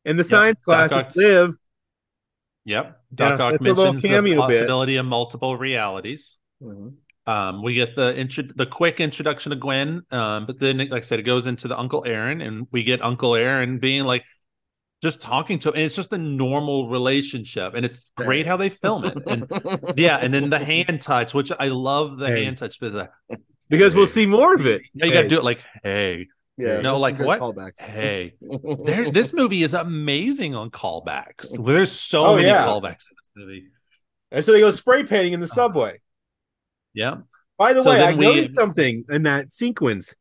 in 0.04 0.16
the 0.16 0.22
science 0.24 0.62
class. 0.62 0.90
Doc 0.90 1.06
Ock's- 1.06 1.16
Live. 1.16 1.54
Yep. 2.64 3.00
Doc 3.14 3.38
Yeah, 3.38 3.44
Ock 3.46 3.52
mentions 3.60 4.02
the 4.02 4.08
bit. 4.48 4.58
possibility 4.58 4.96
of 4.96 5.06
multiple 5.06 5.56
realities. 5.56 6.38
Mhm. 6.62 6.94
Um, 7.26 7.62
we 7.62 7.74
get 7.74 7.96
the 7.96 8.16
intro, 8.16 8.44
the 8.54 8.66
quick 8.66 9.00
introduction 9.00 9.50
to 9.50 9.56
Gwen, 9.56 10.02
um, 10.12 10.46
but 10.46 10.60
then, 10.60 10.78
like 10.78 10.92
I 10.92 11.00
said, 11.00 11.18
it 11.18 11.24
goes 11.24 11.46
into 11.46 11.66
the 11.68 11.78
Uncle 11.78 12.04
Aaron, 12.06 12.40
and 12.40 12.66
we 12.70 12.82
get 12.84 13.02
Uncle 13.02 13.34
Aaron 13.34 13.78
being 13.78 14.04
like, 14.04 14.22
just 15.02 15.20
talking 15.20 15.58
to 15.60 15.68
him, 15.70 15.74
and 15.74 15.82
it's 15.82 15.96
just 15.96 16.12
a 16.12 16.18
normal 16.18 16.88
relationship, 16.88 17.74
and 17.74 17.84
it's 17.84 18.12
great 18.16 18.46
how 18.46 18.56
they 18.56 18.68
film 18.70 19.04
it, 19.04 19.18
and 19.26 19.46
yeah, 19.96 20.18
and 20.18 20.32
then 20.32 20.50
the 20.50 20.58
hand 20.58 21.00
touch, 21.00 21.34
which 21.34 21.50
I 21.58 21.66
love 21.68 22.18
the 22.18 22.28
Hey. 22.28 22.44
hand 22.44 22.58
touch, 22.58 22.78
the, 22.78 23.10
because 23.68 23.94
we'll 23.94 24.06
see 24.06 24.24
more 24.26 24.54
of 24.54 24.64
it. 24.66 24.82
Yeah, 24.94 25.06
you 25.06 25.12
got 25.12 25.22
to 25.22 25.28
do 25.28 25.36
it 25.38 25.44
like, 25.44 25.60
hey, 25.82 26.28
yeah, 26.56 26.80
No, 26.80 26.96
like 26.98 27.18
what? 27.18 27.40
Callbacks. 27.40 27.80
hey, 27.80 28.34
there, 28.84 29.10
this 29.10 29.32
movie 29.32 29.62
is 29.64 29.74
amazing 29.74 30.54
on 30.54 30.70
callbacks. 30.70 31.62
There's 31.62 31.90
so 31.92 32.24
Oh, 32.24 32.36
many 32.36 32.48
yeah. 32.48 32.64
callbacks 32.64 32.82
in 33.10 33.16
this 33.16 33.30
movie. 33.36 33.66
And 34.30 34.44
so 34.44 34.52
they 34.52 34.60
go 34.60 34.70
spray 34.70 35.02
painting 35.04 35.32
in 35.34 35.40
the 35.40 35.46
subway. 35.46 35.98
Yeah, 36.96 37.18
By 37.58 37.72
the 37.74 37.82
So 37.84 37.90
way, 37.90 38.02
I 38.02 38.12
we- 38.14 38.24
noticed 38.24 38.54
something 38.56 39.04
in 39.10 39.22
that 39.22 39.52
sequence. 39.52 40.16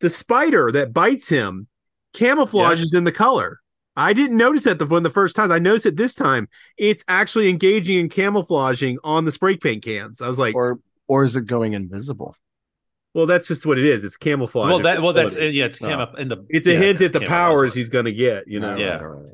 The 0.00 0.08
spider 0.10 0.70
that 0.72 0.92
bites 0.92 1.28
him 1.30 1.66
camouflages 2.14 2.94
in 2.94 3.04
the 3.04 3.12
color. 3.12 3.58
I 3.96 4.12
didn't 4.12 4.36
notice 4.36 4.64
that 4.64 4.78
the 4.78 4.86
one 4.86 5.02
the 5.04 5.10
first 5.10 5.34
times. 5.36 5.50
I 5.52 5.58
noticed 5.58 5.86
it 5.86 5.96
this 5.96 6.14
time. 6.14 6.48
It's 6.76 7.04
actually 7.08 7.48
engaging 7.48 7.98
in 7.98 8.08
camouflaging 8.08 8.98
on 9.04 9.24
the 9.24 9.32
spray 9.32 9.56
paint 9.56 9.84
cans. 9.84 10.20
I 10.20 10.28
was 10.28 10.38
like, 10.38 10.54
or 10.54 10.78
or 11.08 11.24
is 11.24 11.36
it 11.36 11.46
going 11.46 11.72
invisible? 11.74 12.34
well, 13.14 13.26
that's 13.26 13.46
just 13.46 13.64
what 13.64 13.78
it 13.78 13.84
is. 13.84 14.02
It's 14.02 14.16
camouflage. 14.16 14.70
well, 14.70 14.80
that 14.80 15.00
well, 15.00 15.12
that's 15.12 15.36
yeah, 15.36 15.66
it's 15.66 15.80
Oh. 15.80 16.12
in 16.18 16.28
the. 16.28 16.44
it's 16.50 16.66
a 16.66 16.72
yeah, 16.72 16.78
hint 16.80 17.00
at 17.00 17.12
the 17.12 17.20
powers 17.20 17.72
he's 17.72 17.88
going 17.88 18.06
to 18.06 18.12
get. 18.12 18.48
You 18.48 18.58
know, 18.60 18.76
Yeah. 18.76 18.96
Right, 18.96 19.02
right, 19.02 19.22
right. 19.22 19.30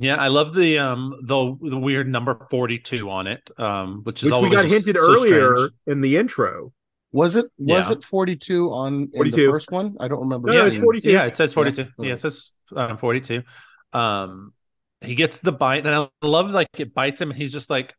Yeah, 0.00 0.16
I 0.16 0.28
love 0.28 0.54
the 0.54 0.78
um 0.78 1.14
the 1.22 1.56
the 1.60 1.78
weird 1.78 2.08
number 2.08 2.46
forty 2.50 2.78
two 2.78 3.10
on 3.10 3.26
it, 3.26 3.42
um, 3.58 4.00
which 4.04 4.22
is 4.22 4.32
which 4.32 4.42
we 4.42 4.50
got 4.50 4.64
hinted 4.64 4.96
so 4.96 5.02
earlier 5.02 5.56
strange. 5.56 5.72
in 5.86 6.00
the 6.00 6.16
intro. 6.16 6.72
Was 7.12 7.36
it 7.36 7.46
was 7.58 7.90
Yeah. 7.90 7.96
it 7.96 8.04
42 8.04 8.72
on 8.72 8.94
in 8.94 9.10
42. 9.12 9.36
the 9.46 9.52
first 9.52 9.70
one? 9.70 9.96
I 10.00 10.08
don't 10.08 10.20
remember. 10.20 10.48
No, 10.48 10.54
no, 10.54 10.66
it's 10.66 10.78
42. 10.78 11.10
Yeah, 11.10 11.24
it 11.26 11.36
says 11.36 11.52
forty 11.52 11.72
two. 11.72 11.86
Yeah. 11.98 12.06
Yeah, 12.08 12.12
it 12.14 12.20
says 12.20 12.50
um, 12.74 12.98
forty 12.98 13.20
two. 13.20 13.42
Um, 13.92 14.52
he 15.02 15.14
gets 15.14 15.38
the 15.38 15.52
bite, 15.52 15.86
and 15.86 15.94
I 15.94 16.08
love 16.26 16.50
like 16.50 16.68
it 16.78 16.94
bites 16.94 17.20
him, 17.20 17.30
and 17.30 17.38
he's 17.38 17.52
just 17.52 17.68
like, 17.70 17.94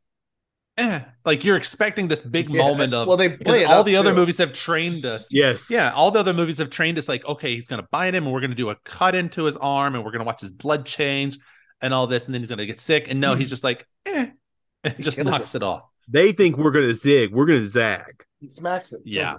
eh, 0.78 1.02
like 1.26 1.44
you're 1.44 1.58
expecting 1.58 2.08
this 2.08 2.22
big 2.22 2.50
Yeah, 2.50 2.62
moment 2.64 2.94
of 2.94 3.08
well, 3.08 3.18
they 3.18 3.30
play 3.30 3.64
it 3.64 3.66
all 3.66 3.80
up, 3.82 3.86
the 3.86 3.96
other 3.96 4.14
movies 4.14 4.38
have 4.38 4.54
trained 4.54 5.06
us. 5.06 5.28
Yes. 5.34 5.70
Yeah, 5.70 5.92
all 5.92 6.12
the 6.12 6.20
other 6.20 6.34
movies 6.34 6.58
have 6.60 6.70
trained 6.70 6.98
us 6.98 7.10
like, 7.10 7.26
okay, 7.26 7.56
he's 7.56 7.68
gonna 7.68 7.88
bite 7.92 8.16
him, 8.16 8.26
and 8.26 8.34
we're 8.34 8.42
gonna 8.42 8.56
do 8.56 8.70
a 8.70 8.76
cut 8.86 9.16
into 9.16 9.44
his 9.46 9.58
arm, 9.58 9.96
and 9.96 10.06
we're 10.06 10.12
gonna 10.12 10.24
watch 10.24 10.42
his 10.42 10.52
blood 10.52 10.86
change, 10.86 11.38
and 11.82 11.94
all 11.94 12.08
this, 12.08 12.26
and 12.26 12.34
then 12.34 12.42
he's 12.42 12.50
gonna 12.50 12.66
get 12.66 12.80
sick. 12.80 13.06
And 13.10 13.20
no, 13.20 13.36
he's 13.36 13.50
just 13.50 13.64
like, 13.64 13.88
eh, 14.06 14.28
and 14.84 15.04
just 15.04 15.18
knocks 15.18 15.56
it 15.56 15.64
off. 15.64 15.84
They 16.08 16.32
think 16.32 16.58
we're 16.58 16.72
going 16.72 16.88
to 16.88 16.96
zig. 16.96 17.32
We're 17.32 17.46
going 17.46 17.60
to 17.60 17.66
zag. 17.66 18.26
He 18.40 18.50
smacks 18.50 18.92
it. 18.92 19.02
Yeah. 19.06 19.38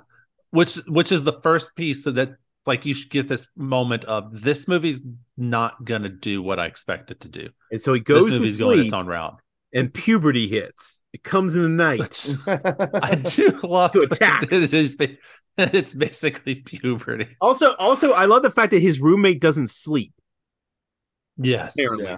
Which 0.51 0.77
which 0.87 1.13
is 1.13 1.23
the 1.25 1.41
first 1.43 1.75
piece 1.77 2.05
so 2.05 2.13
that 2.13 2.37
like 2.65 2.87
you 2.87 2.95
should 2.95 3.11
get 3.11 3.27
this 3.29 3.47
moment 3.57 4.05
of 4.05 4.41
this 4.41 4.69
movie's 4.69 5.03
not 5.37 5.85
gonna 5.85 6.09
do 6.09 6.41
what 6.43 6.61
I 6.61 6.67
expect 6.67 7.11
it 7.11 7.21
to 7.21 7.29
do. 7.29 7.49
And 7.73 7.83
so 7.83 7.93
he 7.93 8.01
goes 8.01 8.25
this 8.27 8.35
to 8.35 8.39
movie's 8.41 8.61
going 8.61 8.77
sleep 8.77 8.87
its 8.87 8.95
own 8.95 9.07
route. 9.07 9.39
and 9.75 9.93
puberty 9.93 10.47
hits. 10.47 11.03
It 11.13 11.25
comes 11.25 11.55
in 11.57 11.63
the 11.63 11.69
night. 11.69 12.35
I 12.47 13.17
do 13.17 13.59
love 13.65 13.93
To 13.93 14.03
attack. 14.03 14.43
that 14.51 14.63
It 14.63 14.73
is 14.73 14.95
ba- 14.95 15.17
it's 15.59 15.93
basically 15.93 16.57
puberty. 16.57 17.37
Also, 17.41 17.75
also, 17.75 18.13
I 18.13 18.27
love 18.27 18.43
the 18.43 18.51
fact 18.51 18.71
that 18.71 18.81
his 18.81 19.01
roommate 19.01 19.41
doesn't 19.41 19.71
sleep. 19.71 20.15
Yes. 21.37 21.75
Apparently. 21.77 22.07
Yeah. 22.07 22.17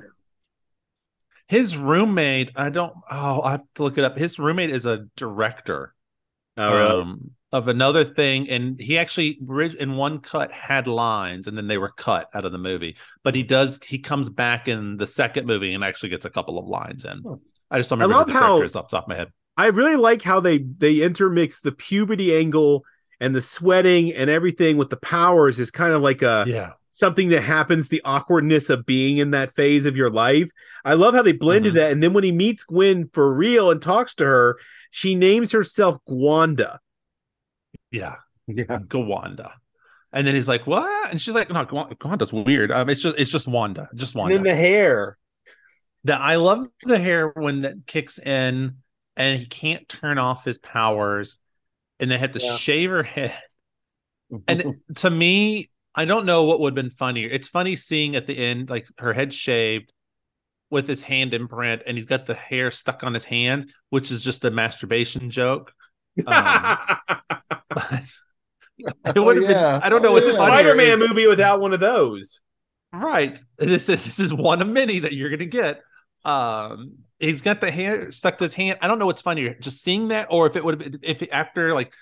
His 1.49 1.77
roommate, 1.77 2.51
I 2.57 2.71
don't. 2.71 2.95
Oh, 3.11 3.43
I 3.43 3.53
have 3.53 3.63
to 3.77 3.83
look 3.83 3.99
it 3.99 4.05
up. 4.05 4.17
His 4.17 4.39
roommate 4.39 4.71
is 4.71 4.87
a 4.87 5.07
director 5.17 5.95
Oh, 6.57 6.73
really? 6.73 7.03
um, 7.03 7.31
of 7.53 7.69
another 7.69 8.03
thing, 8.05 8.49
and 8.49 8.81
he 8.81 8.99
actually 8.99 9.39
in 9.79 9.97
one 9.97 10.21
cut 10.21 10.51
had 10.53 10.87
lines, 10.87 11.47
and 11.47 11.57
then 11.57 11.67
they 11.67 11.79
were 11.79 11.93
cut 11.97 12.29
out 12.35 12.45
of 12.45 12.53
the 12.53 12.59
movie. 12.59 12.97
But 13.23 13.35
he 13.35 13.43
does. 13.43 13.79
He 13.85 13.99
comes 13.99 14.29
back 14.31 14.69
in 14.69 14.97
the 14.97 15.07
second 15.07 15.47
movie 15.47 15.75
and 15.75 15.85
actually 15.85 16.09
gets 16.09 16.25
a 16.25 16.31
couple 16.31 16.59
of 16.59 16.67
lines 16.67 17.05
in. 17.05 17.23
Oh. 17.27 17.41
I 17.71 17.79
just 17.79 17.91
don't 17.91 18.01
I 18.03 18.07
love 18.07 18.27
the 18.27 18.33
how- 18.33 18.41
director 18.59 18.65
is 18.65 18.77
off 18.77 18.89
the 18.89 18.97
top 18.97 19.05
of 19.05 19.09
my 19.09 19.17
head. 19.17 19.29
I 19.57 19.69
really 19.69 19.97
like 19.97 20.23
how 20.23 20.41
they 20.41 20.59
they 20.59 21.01
intermix 21.03 21.61
the 21.61 21.71
puberty 21.73 22.35
angle 22.35 22.85
and 23.25 23.35
the 23.35 23.43
sweating 23.43 24.13
and 24.13 24.29
everything 24.29 24.77
with 24.77 24.91
the 24.91 24.97
powers 24.99 25.59
is 25.59 25.71
kind 25.71 25.95
of 25.95 26.03
like 26.03 26.23
a 26.23 26.45
Yeah, 26.47 26.71
something 26.91 27.29
that 27.31 27.41
happens 27.43 27.89
the 27.89 28.03
awkwardness 28.05 28.71
of 28.71 28.85
being 28.87 29.19
in 29.19 29.31
that 29.33 29.55
phase 29.55 29.87
of 29.87 29.97
your 29.97 30.11
life. 30.11 30.51
I 30.85 30.95
love 30.95 31.15
how 31.15 31.23
they 31.23 31.33
blended 31.33 31.73
Mhm. 31.73 31.77
that 31.77 31.93
and 31.93 32.03
then 32.03 32.13
when 32.13 32.25
he 32.25 32.33
meets 32.33 32.65
Gwen 32.65 33.09
for 33.13 33.33
real 33.33 33.71
and 33.71 33.81
talks 33.81 34.15
to 34.17 34.25
her, 34.25 34.59
she 34.91 35.15
names 35.15 35.53
herself 35.53 35.99
Gwanda. 36.09 36.79
yeah. 37.91 38.17
Yeah. 38.47 38.79
gwanda 38.89 39.53
And 40.13 40.27
then 40.27 40.35
he's 40.35 40.49
like, 40.49 40.67
"What?" 40.67 41.11
And 41.11 41.19
she's 41.21 41.35
like, 41.35 41.49
"No, 41.51 41.65
Gwanda's 41.65 42.33
weird. 42.33 42.71
Um, 42.71 42.89
it's 42.91 43.01
just, 43.01 43.17
it's 43.19 43.31
just 43.31 43.49
Wanda, 43.49 43.89
just 43.95 44.15
And 44.15 44.21
Wanda." 44.21 44.35
then 44.37 44.45
the 44.45 44.55
hair. 44.55 45.17
that 46.05 46.21
I 46.21 46.37
love 46.37 46.67
the 46.83 46.99
hair 46.99 47.29
when 47.35 47.63
that 47.63 47.87
kicks 47.87 48.19
in, 48.19 48.77
and 49.17 49.41
he 49.41 49.47
can't 49.47 49.89
turn 49.89 50.19
off 50.19 50.45
his 50.45 50.59
powers, 50.59 51.39
and 52.05 52.13
they 52.13 52.19
had 52.19 52.35
to 52.35 52.39
Yeah. 52.39 52.57
shave 52.59 52.91
her 52.91 53.03
head. 53.03 53.35
And 54.47 54.77
to 54.97 55.09
me, 55.11 55.71
I 55.95 56.05
don't 56.05 56.27
know 56.27 56.45
what 56.45 56.61
would 56.61 56.77
have 56.77 56.85
been 56.85 56.91
funnier. 56.91 57.31
It's 57.31 57.49
funny 57.49 57.77
seeing 57.77 58.15
at 58.15 58.27
the 58.27 58.37
end, 58.37 58.69
like 58.69 58.87
her 58.99 59.15
head 59.15 59.33
shaved 59.33 59.91
with 60.71 60.87
his 60.87 61.01
hand 61.03 61.33
imprint, 61.33 61.83
and 61.87 61.97
he's 61.97 62.07
got 62.07 62.27
the 62.27 62.35
hair 62.35 62.71
stuck 62.71 63.03
on 63.05 63.15
his 63.15 63.25
hand, 63.25 63.73
which 63.89 64.11
is 64.11 64.23
just 64.23 64.45
a 64.45 64.51
masturbation 64.51 65.31
joke. 65.31 65.73
Um, 66.27 66.77
it 68.79 69.19
would 69.21 69.37
have 69.37 69.45
yeah. 69.51 69.79
been. 69.79 69.83
I 69.83 69.89
don't 69.89 70.03
know 70.03 70.11
Oh, 70.11 70.13
what's 70.13 70.27
yeah. 70.29 70.37
funnier. 70.37 70.51
Spider-Man 70.75 70.99
movie 70.99 71.27
without 71.27 71.61
one 71.61 71.73
of 71.73 71.81
those. 71.81 72.41
Right. 72.93 73.41
This 73.59 73.89
is 73.89 74.05
this 74.05 74.19
is 74.21 74.33
one 74.35 74.61
of 74.63 74.69
many 74.69 75.01
that 75.01 75.13
you're 75.13 75.31
gonna 75.31 75.47
get. 75.47 75.81
Um, 76.25 76.99
he's 77.19 77.41
got 77.43 77.61
the 77.61 77.71
hair 77.71 78.13
stuck 78.13 78.39
to 78.39 78.45
his 78.45 78.55
hand. 78.55 78.79
I 78.83 78.89
don't 78.89 78.99
know 78.99 79.07
what's 79.07 79.23
funnier, 79.23 79.55
just 79.61 79.83
seeing 79.83 80.09
that, 80.09 80.29
or 80.31 80.47
if 80.47 80.57
it 80.57 80.65
would 80.65 80.81
have 80.81 80.93
been 80.93 81.01
if 81.03 81.23
after 81.33 81.75
like 81.75 81.93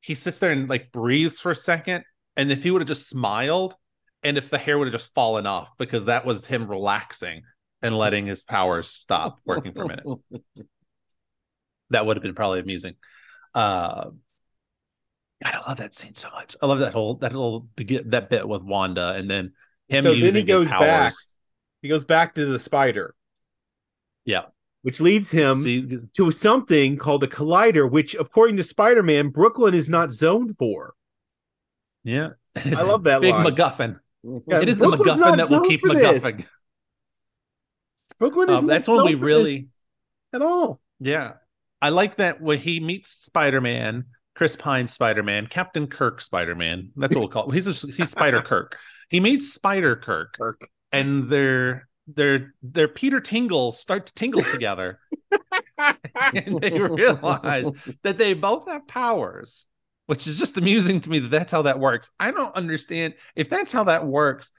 he 0.00 0.14
sits 0.14 0.38
there 0.38 0.50
and 0.50 0.68
like 0.68 0.92
breathes 0.92 1.40
for 1.40 1.50
a 1.50 1.54
second, 1.54 2.04
and 2.36 2.50
if 2.50 2.62
he 2.62 2.70
would 2.70 2.82
have 2.82 2.88
just 2.88 3.08
smiled, 3.08 3.76
and 4.22 4.38
if 4.38 4.50
the 4.50 4.58
hair 4.58 4.78
would 4.78 4.86
have 4.86 4.92
just 5.00 5.14
fallen 5.14 5.46
off 5.46 5.68
because 5.78 6.06
that 6.06 6.24
was 6.24 6.46
him 6.46 6.68
relaxing 6.68 7.42
and 7.82 7.96
letting 7.96 8.26
his 8.26 8.42
powers 8.42 8.88
stop 8.88 9.40
working 9.44 9.72
for 9.72 9.82
a 9.82 9.88
minute. 9.88 10.06
That 11.90 12.06
would 12.06 12.16
have 12.16 12.22
been 12.22 12.34
probably 12.34 12.60
amusing. 12.60 12.94
Uh, 13.54 14.04
God, 15.44 15.54
I 15.54 15.68
love 15.68 15.76
that 15.76 15.92
scene 15.92 16.14
so 16.14 16.30
much. 16.30 16.56
I 16.62 16.64
love 16.64 16.78
that 16.78 16.94
whole 16.94 17.16
that 17.16 17.34
little 17.34 17.68
that 17.76 18.30
bit 18.30 18.48
with 18.48 18.62
Wanda, 18.62 19.12
and 19.12 19.30
then 19.30 19.52
him 19.88 20.02
so 20.02 20.12
using 20.12 20.32
then 20.32 20.46
he 20.46 20.52
his 20.52 20.58
goes 20.58 20.68
powers. 20.68 20.86
back. 20.86 21.12
He 21.82 21.88
goes 21.88 22.04
back 22.06 22.34
to 22.36 22.46
the 22.46 22.58
spider. 22.58 23.14
Yeah. 24.24 24.44
Which 24.82 25.00
leads 25.00 25.30
him 25.30 25.54
See, 25.56 25.98
to 26.16 26.30
something 26.32 26.96
called 26.96 27.22
a 27.22 27.28
collider, 27.28 27.88
which, 27.88 28.14
according 28.16 28.56
to 28.56 28.64
Spider 28.64 29.02
Man, 29.02 29.28
Brooklyn 29.28 29.74
is 29.74 29.88
not 29.88 30.12
zoned 30.12 30.56
for. 30.58 30.94
yeah, 32.02 32.30
I 32.56 32.82
love 32.82 33.04
that 33.04 33.20
big 33.20 33.32
line. 33.32 33.46
MacGuffin. 33.46 34.00
Yeah, 34.24 34.60
it 34.60 34.68
is 34.68 34.78
the 34.78 34.86
MacGuffin 34.86 35.36
that 35.36 35.48
will 35.50 35.62
keep 35.62 35.80
for 35.80 35.94
this. 35.94 36.24
MacGuffin. 36.24 36.46
Brooklyn 38.18 38.50
is 38.50 38.58
Um, 38.60 38.66
that's 38.66 38.88
when 38.88 39.04
we 39.04 39.14
really, 39.14 39.68
at 40.32 40.42
all. 40.42 40.80
yeah, 41.00 41.34
I 41.80 41.88
like 41.90 42.16
that 42.16 42.40
when 42.40 42.58
he 42.58 42.80
meets 42.80 43.08
Spider 43.08 43.60
Man, 43.60 44.04
Chris 44.34 44.56
Pine 44.56 44.86
Spider 44.86 45.22
Man, 45.22 45.46
Captain 45.46 45.86
Kirk 45.86 46.20
Spider 46.20 46.54
Man. 46.54 46.90
That's 46.96 47.14
what 47.14 47.20
we'll 47.20 47.28
call. 47.28 47.46
Him. 47.46 47.52
He's 47.52 47.66
a, 47.66 47.86
he's 47.86 48.10
Spider 48.10 48.42
Kirk. 48.42 48.76
He 49.10 49.20
meets 49.20 49.52
Spider 49.52 49.94
Kirk, 49.96 50.36
Kirk. 50.38 50.68
and 50.90 51.28
their 51.30 51.88
their 52.14 52.54
their 52.62 52.88
Peter 52.88 53.20
tingles 53.20 53.78
start 53.78 54.06
to 54.06 54.14
tingle 54.14 54.42
together, 54.42 54.98
and 56.34 56.60
they 56.60 56.78
realize 56.80 57.70
that 58.02 58.18
they 58.18 58.34
both 58.34 58.66
have 58.66 58.86
powers, 58.86 59.66
which 60.06 60.26
is 60.26 60.38
just 60.38 60.58
amusing 60.58 61.00
to 61.00 61.10
me 61.10 61.18
that 61.20 61.30
that's 61.30 61.52
how 61.52 61.62
that 61.62 61.78
works. 61.78 62.10
I 62.18 62.30
don't 62.30 62.54
understand 62.54 63.14
if 63.36 63.48
that's 63.48 63.72
how 63.72 63.84
that 63.84 64.06
works. 64.06 64.50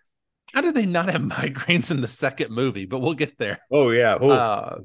How 0.54 0.62
do 0.62 0.72
they 0.72 0.86
not 0.86 1.10
have 1.10 1.22
migraines 1.22 1.91
in 1.91 2.01
the 2.01 2.08
second 2.08 2.51
movie? 2.51 2.86
But 2.86 2.99
we'll 2.99 3.14
get 3.14 3.38
there. 3.38 3.60
Oh 3.72 3.91
yeah. 3.91 4.16
Uh, 4.16 4.80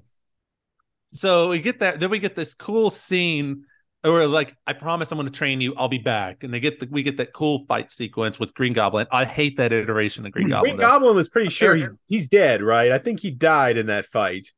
so 1.12 1.49
we 1.49 1.61
get 1.61 1.81
that. 1.81 2.01
Then 2.01 2.11
we 2.11 2.19
get 2.19 2.37
this 2.37 2.55
cool 2.55 2.91
scene 2.91 3.64
where, 4.03 4.26
like, 4.26 4.55
I 4.66 4.72
promise 4.74 5.11
I'm 5.11 5.18
going 5.18 5.30
to 5.30 5.36
train 5.36 5.61
you. 5.61 5.74
I'll 5.76 5.88
be 5.88 5.99
back. 5.99 6.44
And 6.44 6.53
they 6.55 6.61
get 6.61 6.80
the 6.80 6.88
we 6.90 7.03
get 7.03 7.16
that 7.16 7.32
cool 7.32 7.64
fight 7.66 7.90
sequence 7.90 8.38
with 8.38 8.55
Green 8.55 8.72
Goblin. 8.72 9.07
I 9.11 9.24
hate 9.24 9.57
that 9.57 9.72
iteration 9.72 10.24
of 10.26 10.32
Green 10.32 10.49
Goblin. 10.49 10.70
Green 10.72 10.76
though. 10.80 10.86
Goblin 10.88 11.14
was 11.16 11.28
pretty 11.28 11.51
sure 11.51 11.74
he's, 11.74 11.99
he's 12.09 12.28
dead, 12.28 12.62
right? 12.62 12.92
I 12.92 12.99
think 12.99 13.20
he 13.20 13.30
died 13.30 13.76
in 13.76 13.86
that 13.86 14.07
fight. 14.07 14.49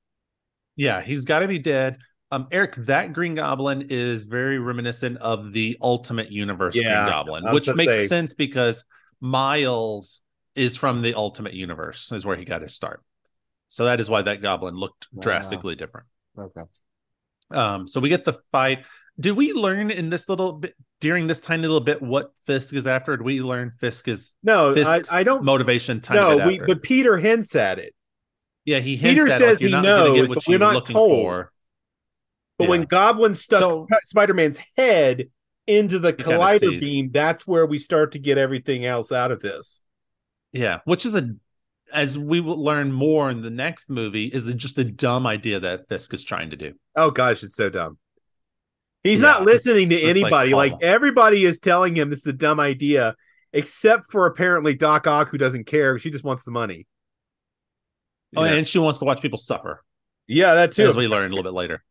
Yeah, 0.77 1.01
he's 1.01 1.25
got 1.25 1.41
to 1.41 1.49
be 1.49 1.59
dead. 1.59 1.99
Um, 2.33 2.47
Eric, 2.53 2.77
that 2.87 3.13
Green 3.13 3.35
Goblin 3.35 3.87
is 3.91 4.23
very 4.23 4.59
reminiscent 4.59 5.19
of 5.19 5.53
the 5.53 5.77
Ultimate 5.83 6.31
Universe 6.31 6.77
Yeah, 6.77 6.93
Green 6.93 7.07
Goblin, 7.07 7.53
which 7.53 7.69
makes 7.75 7.93
say- 7.97 8.07
sense 8.07 8.35
because 8.35 8.85
Miles 9.21 10.23
is 10.55 10.77
from 10.77 11.03
the 11.03 11.15
Ultimate 11.15 11.55
Universe, 11.55 12.13
is 12.13 12.25
where 12.25 12.37
he 12.37 12.45
got 12.45 12.63
his 12.63 12.75
start. 12.75 13.03
So 13.69 13.85
that 13.87 14.01
is 14.01 14.11
why 14.11 14.23
that 14.23 14.43
Goblin 14.43 14.75
looked 14.75 15.09
Wow. 15.13 15.23
drastically 15.23 15.75
different. 15.77 16.07
okay. 16.39 16.63
Um, 17.53 17.89
so 17.89 18.01
we 18.01 18.09
get 18.09 18.25
the 18.25 18.35
fight. 18.53 18.85
Do 19.21 19.35
we 19.35 19.53
learn 19.53 19.91
in 19.91 20.09
this 20.11 20.29
little 20.29 20.55
bit 20.55 20.75
during 21.01 21.27
this 21.27 21.41
tiny 21.41 21.63
little 21.63 21.81
bit 21.81 22.01
what 22.01 22.33
Fisk 22.47 22.75
is 22.75 22.87
after? 22.87 23.17
Do 23.17 23.25
we 23.25 23.41
learn 23.41 23.71
Fisk 23.71 24.09
is 24.09 24.35
No, 24.43 24.75
I, 24.77 25.03
I 25.11 25.23
don't. 25.23 25.45
motivation? 25.45 26.01
Tiny 26.01 26.21
No, 26.21 26.47
we, 26.47 26.59
but 26.59 26.83
Peter 26.83 27.17
hints 27.19 27.55
at 27.55 27.79
it. 27.79 27.93
yeah, 28.65 28.79
he 28.79 28.97
hints 28.97 29.15
Peter 29.23 29.29
says 29.31 29.61
like, 29.63 29.71
he 29.73 29.81
knows, 29.81 30.29
but 30.29 30.47
we're 30.47 30.59
not 30.59 30.87
told. 30.87 31.11
for. 31.11 31.53
But 32.59 32.69
when 32.69 32.83
Goblin 32.85 33.35
stuck 33.35 33.61
So- 33.61 33.87
Spider 34.03 34.35
Man's 34.35 34.61
head 34.77 35.31
into 35.67 35.99
the 35.99 36.11
He 36.11 36.23
collider 36.23 36.79
beam, 36.81 37.11
that's 37.13 37.47
where 37.47 37.67
we 37.67 37.79
start 37.79 38.13
to 38.13 38.19
get 38.19 38.39
everything 38.39 38.85
else 38.85 39.13
out 39.13 39.31
of 39.31 39.41
this. 39.41 39.81
Yeah, 40.53 40.81
which 40.85 41.05
is 41.07 41.15
a 41.15 41.29
as 41.93 42.17
we 42.19 42.41
will 42.41 42.63
learn 42.63 42.93
more 42.93 43.31
in 43.31 43.43
the 43.43 43.51
next 43.51 43.91
movie, 43.91 44.27
is 44.27 44.47
just 44.55 44.79
a 44.79 44.85
dumb 44.85 45.27
idea 45.27 45.59
that 45.61 45.89
Fisk 45.89 46.15
is 46.15 46.23
trying 46.23 46.51
to 46.51 46.57
do. 46.57 46.75
Oh 46.97 47.11
gosh, 47.11 47.43
it's 47.43 47.57
so 47.57 47.69
dumb. 47.69 47.99
He's 49.03 49.21
Yeah, 49.21 49.27
not 49.29 49.45
listening 49.45 49.89
to 49.91 49.95
it's 49.95 50.05
like 50.05 50.11
anybody. 50.33 50.55
Like, 50.55 50.75
everybody 50.83 51.45
is 51.45 51.59
telling 51.61 51.97
him 51.97 52.11
this 52.11 52.21
is 52.21 52.27
a 52.27 52.33
dumb 52.33 52.61
idea, 52.61 53.17
except 53.53 54.11
for 54.13 54.27
apparently 54.27 54.75
Doc 54.75 55.07
Ock, 55.07 55.29
who 55.31 55.39
doesn't 55.39 55.65
care. 55.65 55.99
She 55.99 56.11
just 56.11 56.25
wants 56.25 56.45
the 56.45 56.51
money. 56.51 56.87
Oh, 58.37 58.45
Yeah. 58.45 58.53
and 58.53 58.67
she 58.69 58.79
wants 58.79 58.99
to 59.01 59.05
watch 59.07 59.23
people 59.23 59.39
suffer, 59.39 59.83
Yeah, 60.29 60.55
that 60.55 60.73
too. 60.73 60.87
as 60.87 60.97
we 60.97 61.09
learn 61.09 61.27
a 61.27 61.29
little 61.35 61.43
bit 61.43 61.55
later. 61.55 61.83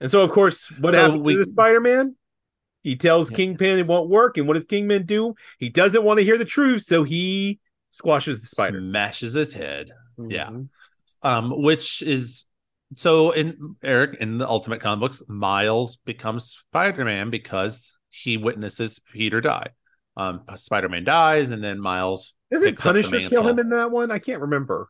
And 0.00 0.10
so, 0.10 0.22
of 0.22 0.30
course, 0.30 0.68
what 0.78 0.94
So 0.94 1.00
happens 1.00 1.24
we- 1.26 1.32
to 1.34 1.38
the 1.40 1.44
Spider 1.44 1.80
Man? 1.80 2.14
He 2.82 2.94
tells 2.96 3.30
Yeah. 3.30 3.36
Kingpin 3.36 3.80
it 3.80 3.86
won't 3.86 4.08
work. 4.08 4.38
And 4.38 4.46
what 4.46 4.54
does 4.54 4.64
Kingpin 4.64 5.04
do? 5.04 5.34
He 5.58 5.68
doesn't 5.68 6.04
want 6.04 6.18
to 6.18 6.24
hear 6.24 6.38
the 6.38 6.44
truth, 6.44 6.82
so 6.82 7.02
he 7.02 7.58
squashes 7.90 8.40
the 8.40 8.46
spider. 8.46 8.80
Smashes 8.80 9.34
his 9.34 9.52
head. 9.52 9.90
Yeah. 10.16 10.48
Mhm. 10.50 10.68
um, 11.22 11.62
which 11.62 12.00
is 12.02 12.44
so 12.94 13.30
in 13.32 13.76
Eric 13.82 14.18
in 14.20 14.38
the 14.38 14.48
Ultimate 14.48 14.80
comic 14.80 15.00
books, 15.00 15.22
Miles 15.28 15.96
becomes 16.04 16.50
Spider 16.68 17.04
Man 17.04 17.30
because 17.30 17.96
he 18.10 18.36
witnesses 18.36 19.00
Peter 19.12 19.40
die. 19.40 19.68
Um, 20.16 20.42
Spider 20.56 20.88
Man 20.88 21.04
dies, 21.04 21.50
and 21.50 21.62
then 21.62 21.80
Miles. 21.80 22.34
Doesn't 22.50 22.78
Punisher 22.78 23.20
kill 23.26 23.46
him 23.46 23.58
in 23.58 23.68
that 23.70 23.90
one? 23.90 24.10
I 24.10 24.18
can't 24.18 24.40
remember. 24.40 24.88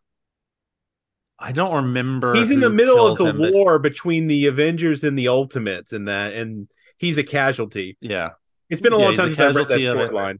I 1.38 1.52
don't 1.52 1.74
remember. 1.74 2.34
He's 2.34 2.50
in 2.50 2.60
the 2.60 2.70
middle 2.70 3.06
of 3.06 3.18
the 3.18 3.26
him, 3.26 3.38
but- 3.38 3.52
war 3.52 3.78
between 3.78 4.26
the 4.26 4.46
Avengers 4.46 5.04
and 5.04 5.18
the 5.18 5.28
Ultimates, 5.28 5.92
and 5.92 6.08
that, 6.08 6.32
and 6.32 6.68
he's 6.98 7.18
a 7.18 7.22
casualty. 7.24 7.96
yeah, 8.00 8.30
It's 8.70 8.80
been 8.80 8.92
a 8.92 8.98
Yeah, 8.98 9.04
long 9.04 9.14
time 9.16 9.28
since 9.28 9.38
I've 9.40 9.54
read 9.56 9.68
that 9.68 9.80
it. 9.80 9.84
storyline. 9.84 10.38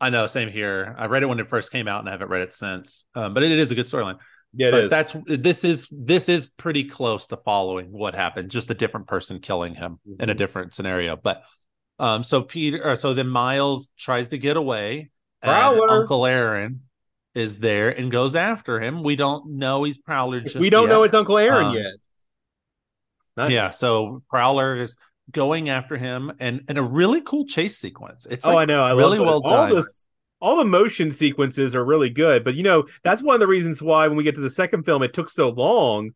I 0.00 0.10
know. 0.10 0.26
Same 0.26 0.50
here. 0.50 0.94
I 0.98 1.06
read 1.06 1.22
it 1.22 1.26
when 1.26 1.40
it 1.40 1.48
first 1.48 1.72
came 1.72 1.88
out, 1.88 2.00
and 2.00 2.08
I 2.08 2.12
haven't 2.12 2.28
read 2.28 2.42
it 2.42 2.54
since. 2.54 3.06
Um, 3.14 3.32
but 3.34 3.42
it 3.42 3.52
is 3.52 3.70
a 3.70 3.74
good 3.74 3.86
storyline. 3.86 4.18
Yeah, 4.56 4.68
it 4.68 4.70
but 4.72 4.84
is. 4.84 4.90
that's 4.90 5.16
this 5.26 5.64
is 5.64 5.88
this 5.90 6.28
is 6.28 6.46
pretty 6.56 6.84
close 6.84 7.26
to 7.28 7.36
following 7.36 7.90
what 7.92 8.14
happened. 8.14 8.50
Just 8.50 8.70
a 8.70 8.74
different 8.74 9.06
person 9.06 9.40
killing 9.40 9.74
him 9.74 9.98
in 10.20 10.30
a 10.30 10.34
Mhm. 10.34 10.38
different 10.38 10.74
scenario. 10.74 11.16
But 11.16 11.42
um, 11.98 12.22
so 12.24 12.42
Peter, 12.42 12.82
or 12.84 12.96
so 12.96 13.14
then 13.14 13.28
Miles 13.28 13.88
tries 13.98 14.28
to 14.28 14.38
get 14.38 14.56
away. 14.56 15.10
and 15.42 15.78
Uncle 15.80 16.24
Aaron 16.26 16.82
is 17.34 17.58
there 17.58 17.90
and 17.90 18.10
goes 18.10 18.34
after 18.34 18.80
him. 18.80 19.02
We 19.02 19.16
don't 19.16 19.50
know 19.58 19.82
he's 19.84 19.98
Prowler. 19.98 20.40
Just 20.40 20.56
we 20.56 20.70
don't 20.70 20.84
yet. 20.84 20.88
know 20.90 21.02
it's 21.02 21.14
Uncle 21.14 21.36
Aaron 21.36 21.66
Um, 21.66 21.74
yet. 21.74 21.92
Not- 23.36 23.50
Yeah, 23.50 23.70
so 23.70 24.22
Prowler 24.30 24.76
is 24.76 24.96
going 25.30 25.68
after 25.68 25.96
him, 25.96 26.32
and 26.38 26.62
and 26.68 26.78
a 26.78 26.82
really 26.82 27.20
cool 27.22 27.46
chase 27.46 27.76
sequence. 27.78 28.26
It's 28.30 28.46
Oh, 28.46 28.54
like 28.54 28.68
I 28.68 28.72
know. 28.72 28.82
I 28.84 28.92
really 28.94 29.18
love 29.18 29.42
well 29.42 29.52
all 29.52 29.66
done. 29.68 29.76
this. 29.76 30.06
All 30.44 30.56
the 30.56 30.64
motion 30.64 31.10
sequences 31.10 31.74
are 31.74 31.84
really 31.84 32.10
good, 32.10 32.44
but 32.44 32.54
you 32.54 32.62
know 32.62 32.86
that's 33.02 33.22
one 33.22 33.34
of 33.34 33.40
the 33.40 33.46
reasons 33.46 33.80
why 33.82 34.06
when 34.08 34.16
we 34.16 34.22
get 34.24 34.34
to 34.34 34.40
the 34.40 34.50
second 34.50 34.84
film, 34.84 35.02
it 35.02 35.12
took 35.12 35.28
so 35.30 35.48
long. 35.50 36.10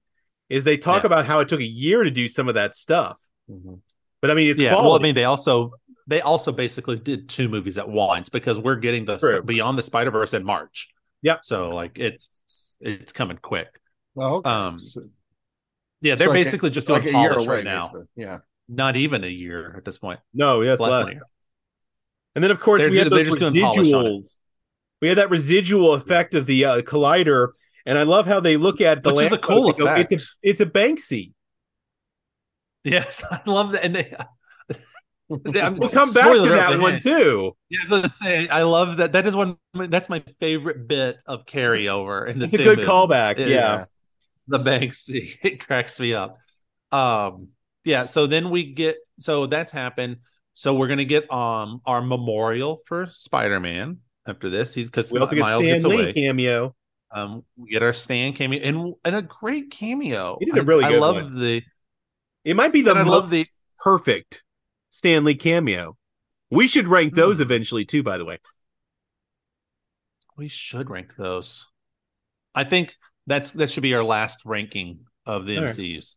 Is 0.48 0.64
they 0.64 0.76
talk 0.78 1.02
Yeah. 1.02 1.08
about 1.08 1.26
how 1.26 1.40
it 1.40 1.48
took 1.48 1.60
a 1.60 1.66
year 1.66 2.04
to 2.04 2.10
do 2.10 2.26
some 2.28 2.48
of 2.48 2.54
that 2.54 2.74
stuff. 2.74 3.18
But 4.20 4.30
I 4.30 4.34
mean, 4.34 4.50
it's 4.50 4.60
yeah. 4.60 4.74
Well, 4.74 4.94
I 4.94 4.98
mean, 4.98 5.14
they 5.14 5.24
also 5.24 5.72
they 6.06 6.20
also 6.22 6.52
basically 6.52 6.96
did 6.96 7.28
two 7.28 7.48
movies 7.48 7.76
at 7.78 7.88
once 7.88 8.28
because 8.30 8.58
we're 8.58 8.76
getting 8.76 9.04
the 9.04 9.18
True. 9.18 9.42
Beyond 9.42 9.78
the 9.78 9.82
Spider 9.82 10.10
Verse 10.10 10.32
in 10.34 10.44
March. 10.44 10.88
Yep. 11.22 11.44
So 11.44 11.70
like 11.70 11.98
it's 11.98 12.30
it's 12.80 13.12
coming 13.12 13.38
quick. 13.42 13.68
Well, 14.14 14.36
okay. 14.36 14.50
Um, 14.50 14.78
So- 14.78 15.02
Yeah, 16.00 16.14
they're 16.14 16.28
so 16.28 16.30
like 16.32 16.40
a- 16.40 16.44
basically 16.44 16.70
just 16.70 16.88
like 16.88 17.02
doing 17.02 17.14
a 17.14 17.20
year 17.20 17.30
polish 17.32 17.46
away 17.46 17.56
right 17.56 17.64
now. 17.64 17.82
basically. 17.88 18.06
Yeah. 18.16 18.38
Not 18.68 18.96
even 18.96 19.24
a 19.24 19.28
year 19.28 19.74
at 19.76 19.84
this 19.84 19.98
point. 19.98 20.20
no, 20.32 20.62
yes, 20.62 20.78
Less 20.80 21.06
less. 21.06 21.22
Than 22.40 22.50
a 22.50 22.54
year. 22.54 22.56
And 22.56 22.56
then 22.56 22.56
of 22.56 22.60
course 22.60 22.82
They're 22.82 22.90
we 22.90 22.98
had 22.98 23.10
those 23.10 23.26
just 23.26 23.38
doing 23.38 23.54
polish 23.62 23.92
on 23.92 24.06
it. 24.06 24.10
residuals. 24.10 24.38
We 25.00 25.08
had 25.08 25.18
that 25.18 25.30
residual 25.30 25.94
effect 25.94 26.34
of 26.34 26.46
the 26.46 26.64
uh, 26.64 26.80
collider, 26.82 27.48
and 27.86 27.98
I 27.98 28.02
love 28.02 28.26
how 28.26 28.40
they 28.40 28.56
look 28.56 28.80
at 28.80 29.02
the 29.02 29.14
Which 29.14 29.26
is 29.26 29.32
a 29.32 29.38
cool 29.38 29.68
and 29.68 29.78
go, 29.78 29.94
It's 29.94 30.12
a 30.12 30.18
it's 30.42 30.60
a 30.60 30.66
Banksy. 30.66 31.32
Yes, 32.84 33.24
I 33.30 33.40
love 33.46 33.72
that. 33.72 33.84
And 33.84 33.94
they, 33.96 34.14
I'm- 35.62 35.76
We'll 35.76 35.90
come 35.90 36.12
back 36.12 36.32
to 36.32 36.40
that 36.48 36.80
one 36.80 36.98
too. 37.00 37.54
Yeah, 37.68 37.78
I 37.80 37.82
was 37.84 37.90
gonna 37.90 38.08
say, 38.08 38.48
I 38.48 38.62
love 38.62 38.96
that. 38.96 39.12
That 39.12 39.26
is 39.26 39.36
one. 39.36 39.56
That's 39.74 40.08
my 40.08 40.22
favorite 40.40 40.88
bit 40.88 41.18
of 41.26 41.44
carryover. 41.44 42.28
In 42.28 42.38
the 42.38 42.46
It's 42.46 42.54
a 42.54 42.58
good 42.58 42.78
callback, 42.80 43.38
yeah. 43.38 43.84
the 44.46 44.58
Banksy. 44.58 45.36
It 45.42 45.64
cracks 45.66 46.00
me 46.00 46.14
up. 46.14 46.38
Um, 46.90 47.48
yeah. 47.84 48.06
So 48.06 48.26
then 48.26 48.48
we 48.50 48.72
get. 48.72 48.96
So 49.18 49.46
that's 49.46 49.70
happened. 49.70 50.18
So 50.58 50.74
we're 50.74 50.88
gonna 50.88 51.04
get 51.04 51.30
um 51.32 51.80
our 51.86 52.02
memorial 52.02 52.80
for 52.86 53.06
Spider 53.12 53.60
Man 53.60 53.98
after 54.26 54.50
this. 54.50 54.74
He's 54.74 54.86
because 54.86 55.12
We 55.12 55.20
also 55.20 55.36
get 55.36 55.42
Miles 55.42 55.62
Stan 55.62 55.82
Lee 55.82 55.94
away. 56.02 56.12
cameo. 56.12 56.74
Um, 57.12 57.44
we 57.56 57.70
get 57.70 57.84
our 57.84 57.92
Stan 57.92 58.32
cameo 58.32 58.60
and 58.64 58.94
and 59.04 59.14
a 59.14 59.22
great 59.22 59.70
cameo. 59.70 60.36
It 60.40 60.48
is 60.48 60.56
a 60.56 60.60
I- 60.62 60.64
really 60.64 60.84
I 60.84 60.88
good 60.90 61.00
love 61.00 61.14
one. 61.14 61.38
the. 61.40 61.62
It 62.44 62.56
might 62.56 62.72
be 62.72 62.82
the 62.82 62.92
I 62.92 63.02
love 63.02 63.30
the. 63.30 63.46
perfect 63.84 64.42
Stan 64.90 65.22
Lee 65.24 65.36
cameo. 65.36 65.96
We 66.50 66.66
should 66.66 66.88
rank 66.88 67.14
those 67.14 67.36
Hmm. 67.36 67.42
eventually 67.42 67.84
too. 67.84 68.02
By 68.02 68.18
the 68.18 68.24
way, 68.24 68.38
We 70.36 70.48
should 70.48 70.90
rank 70.90 71.14
those. 71.14 71.68
I 72.52 72.64
think 72.64 72.96
that's 73.28 73.52
that 73.52 73.70
should 73.70 73.84
be 73.84 73.94
our 73.94 74.02
last 74.02 74.40
ranking 74.44 75.06
of 75.24 75.46
the 75.46 75.56
All 75.58 75.62
right. 75.66 75.70
MCU's. 75.70 76.16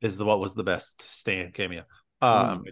Is 0.00 0.16
the 0.18 0.24
what 0.24 0.40
was 0.40 0.54
the 0.56 0.64
best 0.64 1.02
Stan 1.02 1.52
cameo? 1.52 1.84
Mm. 2.20 2.26
Um, 2.26 2.64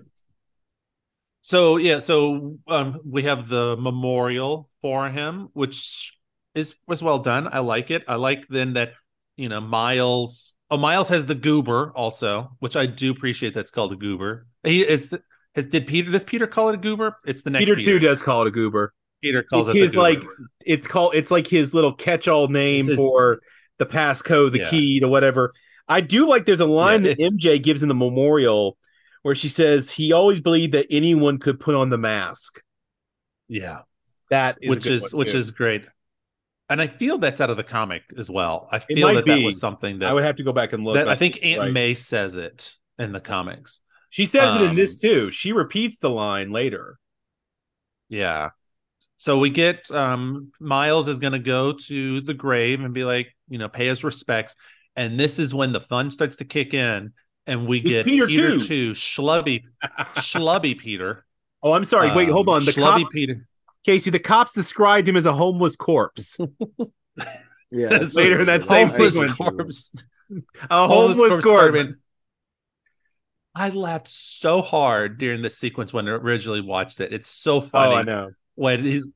so 1.46 1.76
yeah, 1.76 1.98
so 1.98 2.56
um, 2.68 3.00
we 3.04 3.24
have 3.24 3.48
the 3.50 3.76
memorial 3.78 4.70
for 4.80 5.10
him, 5.10 5.48
which 5.52 6.16
is 6.54 6.74
was 6.86 7.02
well 7.02 7.18
done. 7.18 7.48
I 7.52 7.58
like 7.58 7.90
it. 7.90 8.02
I 8.08 8.14
like 8.14 8.48
then 8.48 8.72
that 8.74 8.92
you 9.36 9.50
know 9.50 9.60
Miles. 9.60 10.56
Oh, 10.70 10.78
Miles 10.78 11.10
has 11.10 11.26
the 11.26 11.34
goober 11.34 11.92
also, 11.94 12.56
which 12.60 12.76
I 12.76 12.86
do 12.86 13.10
appreciate. 13.10 13.52
That's 13.52 13.70
called 13.70 13.92
a 13.92 13.96
goober. 13.96 14.46
He 14.62 14.80
is. 14.86 15.14
Has, 15.54 15.66
did 15.66 15.86
Peter? 15.86 16.10
Does 16.10 16.24
Peter 16.24 16.46
call 16.46 16.70
it 16.70 16.76
a 16.76 16.78
goober? 16.78 17.14
It's 17.26 17.42
the 17.42 17.50
next 17.50 17.66
Peter 17.66 17.78
too 17.78 17.98
does 17.98 18.22
call 18.22 18.40
it 18.42 18.48
a 18.48 18.50
goober. 18.50 18.94
Peter 19.22 19.42
calls 19.42 19.68
It's 19.68 19.76
it 19.76 19.86
goober. 19.90 19.98
like, 19.98 20.22
It's 20.64 20.86
called. 20.86 21.14
It's 21.14 21.30
like 21.30 21.46
his 21.46 21.74
little 21.74 21.92
catch-all 21.92 22.48
name 22.48 22.86
his- 22.86 22.96
for 22.96 23.40
the 23.78 23.84
passcode, 23.86 24.52
the 24.52 24.60
Yeah. 24.60 24.70
key 24.70 24.98
the 24.98 25.08
whatever. 25.08 25.52
I 25.88 26.00
do 26.00 26.26
like. 26.26 26.46
There's 26.46 26.60
a 26.60 26.64
line 26.66 27.04
Yeah, 27.04 27.10
that 27.10 27.20
MJ 27.20 27.62
gives 27.62 27.82
in 27.82 27.90
the 27.90 27.94
memorial 27.94 28.78
where 29.24 29.34
she 29.34 29.48
says 29.48 29.90
he 29.90 30.12
always 30.12 30.38
believed 30.38 30.74
that 30.74 30.86
anyone 30.90 31.38
could 31.38 31.58
put 31.58 31.74
on 31.74 31.88
the 31.88 31.96
mask. 31.98 32.62
yeah. 33.48 33.80
That 34.30 34.58
is 34.60 34.70
which 34.70 34.86
is 34.86 35.14
which 35.14 35.32
too. 35.32 35.38
is 35.38 35.50
great. 35.50 35.86
And 36.68 36.80
I 36.80 36.86
feel 36.86 37.18
that's 37.18 37.40
out 37.40 37.50
of 37.50 37.56
the 37.56 37.64
comic 37.64 38.02
as 38.18 38.30
well. 38.30 38.68
I 38.70 38.78
feel 38.78 39.14
that 39.14 39.26
that 39.26 39.44
was 39.44 39.60
something 39.60 39.98
that, 39.98 40.08
I 40.08 40.12
would 40.12 40.24
have 40.24 40.36
to 40.36 40.42
go 40.42 40.52
back 40.52 40.72
and 40.72 40.82
look. 40.84 40.96
I 40.96 41.14
think 41.14 41.38
Aunt 41.42 41.60
right. 41.60 41.72
May 41.72 41.94
says 41.94 42.36
it 42.36 42.74
in 42.98 43.12
the 43.12 43.20
comics. 43.20 43.80
she 44.10 44.26
says 44.26 44.56
it 44.56 44.62
in 44.62 44.70
um, 44.70 44.76
this 44.76 45.00
too. 45.00 45.30
She 45.30 45.52
repeats 45.52 45.98
the 45.98 46.10
line 46.10 46.52
later. 46.52 46.98
Yeah. 48.08 48.50
So 49.16 49.38
we 49.38 49.50
get 49.50 49.90
um 49.90 50.52
Miles 50.60 51.08
is 51.08 51.18
gonna 51.18 51.38
go 51.38 51.72
to 51.72 52.20
the 52.20 52.34
grave 52.34 52.80
and 52.80 52.92
be 52.92 53.04
like, 53.04 53.34
you 53.48 53.58
know, 53.58 53.68
pay 53.68 53.86
his 53.86 54.04
respects. 54.04 54.54
And 54.96 55.18
this 55.18 55.38
is 55.38 55.54
when 55.54 55.72
the 55.72 55.80
fun 55.80 56.10
starts 56.10 56.36
to 56.36 56.44
kick 56.44 56.74
in, 56.74 57.12
and 57.46 57.66
we 57.66 57.80
get 57.80 58.04
Peter 58.04 58.26
Peter, 58.26 58.58
too. 58.58 58.60
too, 58.66 58.90
Schlubby, 58.92 59.62
Schlubby 60.16 60.78
Peter. 60.78 61.24
Oh, 61.62 61.72
I'm 61.72 61.84
sorry. 61.84 62.12
Wait, 62.14 62.28
hold 62.28 62.48
Um, 62.48 62.56
on. 62.56 62.64
The 62.64 62.72
Schlubby 62.72 63.00
cops, 63.02 63.12
Peter. 63.12 63.34
Casey, 63.84 64.10
the 64.10 64.18
cops 64.18 64.52
described 64.54 65.08
him 65.08 65.16
as 65.16 65.26
a 65.26 65.32
homeless 65.32 65.76
corpse. 65.76 66.38
Yeah. 67.70 67.88
That's 67.88 68.14
later 68.14 68.38
in 68.38 68.46
that 68.46 68.64
same 68.64 68.86
Homeless 68.88 69.14
sequence. 69.14 69.32
corpse. 69.36 69.90
A 70.70 70.86
Homeless 70.86 71.16
homeless, 71.18 71.40
corpse 71.40 71.44
corpse. 71.44 71.96
I 73.54 73.70
laughed 73.70 74.06
so 74.06 74.62
hard 74.62 75.18
during 75.18 75.42
the 75.42 75.50
sequence 75.50 75.92
when 75.92 76.06
I 76.08 76.12
originally 76.12 76.60
watched 76.60 77.00
it. 77.00 77.12
It's 77.12 77.28
so 77.28 77.60
funny. 77.60 77.94
Oh, 77.94 77.96
I 77.96 78.02
know. 78.02 78.30
when 78.54 78.84
he's 78.84 79.08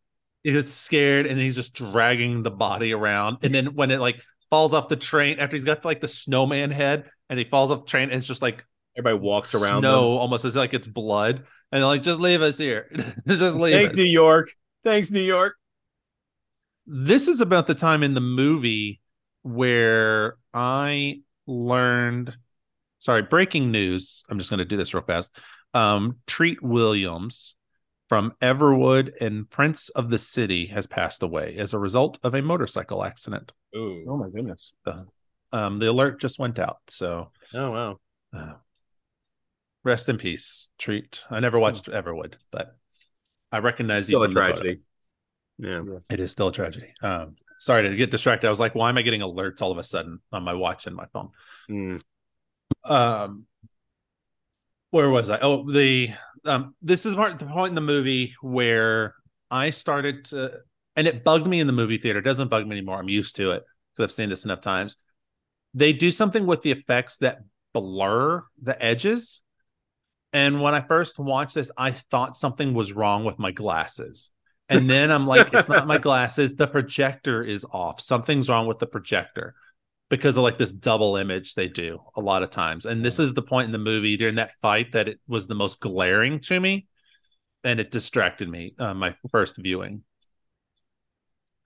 he's 0.42 0.72
scared 0.72 1.26
and 1.26 1.38
he's 1.38 1.54
just 1.54 1.72
dragging 1.74 2.42
the 2.42 2.50
body 2.50 2.92
around, 2.92 3.38
and 3.42 3.54
then 3.54 3.74
when 3.76 3.92
it 3.92 4.00
like 4.00 4.22
falls 4.50 4.74
off 4.74 4.88
the 4.88 4.96
train 4.96 5.38
after 5.38 5.54
he's 5.56 5.64
got 5.64 5.84
like 5.84 6.00
the 6.00 6.08
snowman 6.08 6.70
head 6.72 7.10
and 7.28 7.38
he 7.38 7.44
falls 7.44 7.70
off 7.70 7.80
the 7.80 7.86
train, 7.86 8.04
and 8.04 8.14
it's 8.14 8.26
just 8.26 8.42
like 8.42 8.64
Everybody 8.96 9.22
walks 9.22 9.54
around. 9.54 9.82
No, 9.82 10.16
almost 10.16 10.44
as 10.44 10.56
like 10.56 10.74
it's 10.74 10.88
blood, 10.88 11.44
and 11.70 11.82
they're 11.82 11.86
like, 11.86 12.02
just 12.02 12.20
leave 12.20 12.42
us 12.42 12.58
here, 12.58 12.90
just 13.28 13.56
leave 13.56 13.74
Thanks, 13.74 13.92
us. 13.92 13.96
New 13.96 14.04
York. 14.04 14.50
Thanks, 14.82 15.10
New 15.10 15.20
York. 15.20 15.54
this 16.86 17.28
is 17.28 17.40
about 17.40 17.66
the 17.66 17.74
time 17.74 18.02
in 18.02 18.14
the 18.14 18.20
movie 18.20 19.00
where 19.42 20.36
I 20.52 21.20
learned. 21.46 22.36
Sorry, 22.98 23.22
breaking 23.22 23.70
news. 23.70 24.24
I'm 24.28 24.38
just 24.38 24.50
going 24.50 24.58
to 24.58 24.64
do 24.64 24.76
this 24.76 24.92
real 24.92 25.04
fast. 25.04 25.36
Um, 25.74 26.16
Treat 26.26 26.60
Williams 26.62 27.54
from 28.08 28.32
Everwood 28.40 29.12
and 29.20 29.48
Prince 29.48 29.90
of 29.90 30.10
the 30.10 30.18
City 30.18 30.66
has 30.66 30.86
passed 30.86 31.22
away 31.22 31.56
as 31.58 31.74
a 31.74 31.78
result 31.78 32.18
of 32.24 32.34
a 32.34 32.42
motorcycle 32.42 33.04
accident. 33.04 33.52
Oh 33.76 34.16
my 34.16 34.28
goodness. 34.30 34.72
Um, 35.52 35.78
the 35.78 35.90
alert 35.90 36.20
just 36.20 36.38
went 36.38 36.58
out, 36.58 36.78
so 36.88 37.30
Oh 37.54 37.70
wow. 37.70 37.98
uh, 38.36 38.54
rest 39.84 40.08
in 40.08 40.18
peace, 40.18 40.70
Treat. 40.78 41.24
I 41.30 41.40
never 41.40 41.58
watched 41.58 41.86
Everwood, 41.86 42.34
but 42.50 42.76
I 43.50 43.58
recognize 43.58 44.08
you. 44.08 44.16
Still 44.16 44.22
a 44.24 44.26
from 44.26 44.34
the 44.34 44.40
photo. 44.40 44.52
tragedy. 44.54 44.80
Yeah. 45.58 45.82
It 46.10 46.20
is 46.20 46.30
still 46.32 46.48
a 46.48 46.52
tragedy. 46.52 46.92
Um, 47.02 47.36
sorry 47.58 47.88
to 47.88 47.96
get 47.96 48.10
distracted. 48.10 48.46
I 48.46 48.50
was 48.50 48.60
like, 48.60 48.74
why 48.74 48.90
am 48.90 48.98
I 48.98 49.02
getting 49.02 49.22
alerts 49.22 49.62
all 49.62 49.72
of 49.72 49.78
a 49.78 49.82
sudden 49.82 50.20
on 50.32 50.42
my 50.42 50.54
watch 50.54 50.86
and 50.86 50.94
my 50.94 51.06
phone? 51.12 51.30
Mm. 51.70 52.00
Um, 52.84 53.46
where 54.90 55.10
was 55.10 55.30
I? 55.30 55.38
Oh, 55.40 55.70
the 55.70 56.10
um, 56.44 56.74
this 56.82 57.04
is 57.06 57.14
part 57.14 57.38
the 57.38 57.46
point 57.46 57.70
in 57.70 57.74
the 57.74 57.80
movie 57.80 58.34
where 58.40 59.14
I 59.50 59.70
started 59.70 60.26
to, 60.26 60.60
and 60.96 61.06
it 61.06 61.24
bugged 61.24 61.46
me 61.46 61.60
in 61.60 61.66
the 61.66 61.72
movie 61.72 61.98
theater. 61.98 62.20
It 62.20 62.24
doesn't 62.24 62.48
bug 62.48 62.66
me 62.66 62.76
anymore. 62.76 62.98
I'm 62.98 63.08
used 63.08 63.36
to 63.36 63.52
it 63.52 63.64
because 63.94 64.04
I've 64.10 64.14
seen 64.14 64.28
this 64.30 64.44
enough 64.44 64.60
times. 64.60 64.96
They 65.74 65.92
do 65.92 66.10
something 66.10 66.46
with 66.46 66.62
the 66.62 66.70
effects 66.70 67.18
that 67.18 67.40
blur 67.72 68.44
the 68.62 68.82
edges. 68.82 69.42
And 70.32 70.60
when 70.60 70.74
I 70.74 70.80
first 70.80 71.18
watched 71.18 71.54
this, 71.54 71.70
I 71.76 71.92
thought 71.92 72.36
something 72.36 72.74
was 72.74 72.92
wrong 72.92 73.24
with 73.24 73.38
my 73.38 73.50
glasses. 73.50 74.30
And 74.68 74.88
then 74.90 75.10
I'm 75.10 75.26
like, 75.26 75.52
it's 75.52 75.68
not 75.68 75.86
my 75.86 75.98
glasses. 75.98 76.54
The 76.54 76.66
projector 76.66 77.42
is 77.42 77.64
off. 77.70 78.00
Something's 78.00 78.48
wrong 78.48 78.66
with 78.66 78.78
the 78.78 78.86
projector 78.86 79.54
because 80.10 80.36
of 80.36 80.42
like 80.42 80.58
this 80.58 80.72
double 80.72 81.16
image 81.16 81.54
they 81.54 81.68
do 81.68 82.00
a 82.16 82.20
lot 82.20 82.42
of 82.42 82.50
times. 82.50 82.86
And 82.86 83.04
this 83.04 83.18
is 83.18 83.34
the 83.34 83.42
point 83.42 83.66
in 83.66 83.72
the 83.72 83.78
movie 83.78 84.16
during 84.16 84.36
that 84.36 84.52
fight 84.62 84.92
that 84.92 85.08
it 85.08 85.20
was 85.26 85.46
the 85.46 85.54
most 85.54 85.80
glaring 85.80 86.40
to 86.40 86.58
me 86.58 86.86
and 87.64 87.80
it 87.80 87.90
distracted 87.90 88.48
me 88.48 88.72
uh, 88.78 88.94
my 88.94 89.14
first 89.30 89.56
viewing. 89.56 90.02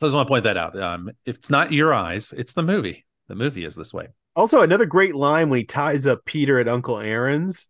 So 0.00 0.06
I 0.06 0.08
just 0.08 0.16
want 0.16 0.26
to 0.26 0.30
point 0.30 0.44
that 0.44 0.56
out. 0.56 0.80
Um, 0.80 1.10
if 1.24 1.36
it's 1.36 1.50
not 1.50 1.72
your 1.72 1.94
eyes, 1.94 2.34
it's 2.36 2.54
the 2.54 2.62
movie. 2.64 3.06
The 3.32 3.36
movie 3.36 3.64
is 3.64 3.74
this 3.74 3.94
way. 3.94 4.08
Also, 4.36 4.60
another 4.60 4.84
great 4.84 5.14
line 5.14 5.48
when 5.48 5.60
he 5.60 5.64
ties 5.64 6.06
up 6.06 6.26
Peter 6.26 6.58
at 6.58 6.68
Uncle 6.68 6.98
Aaron's, 6.98 7.66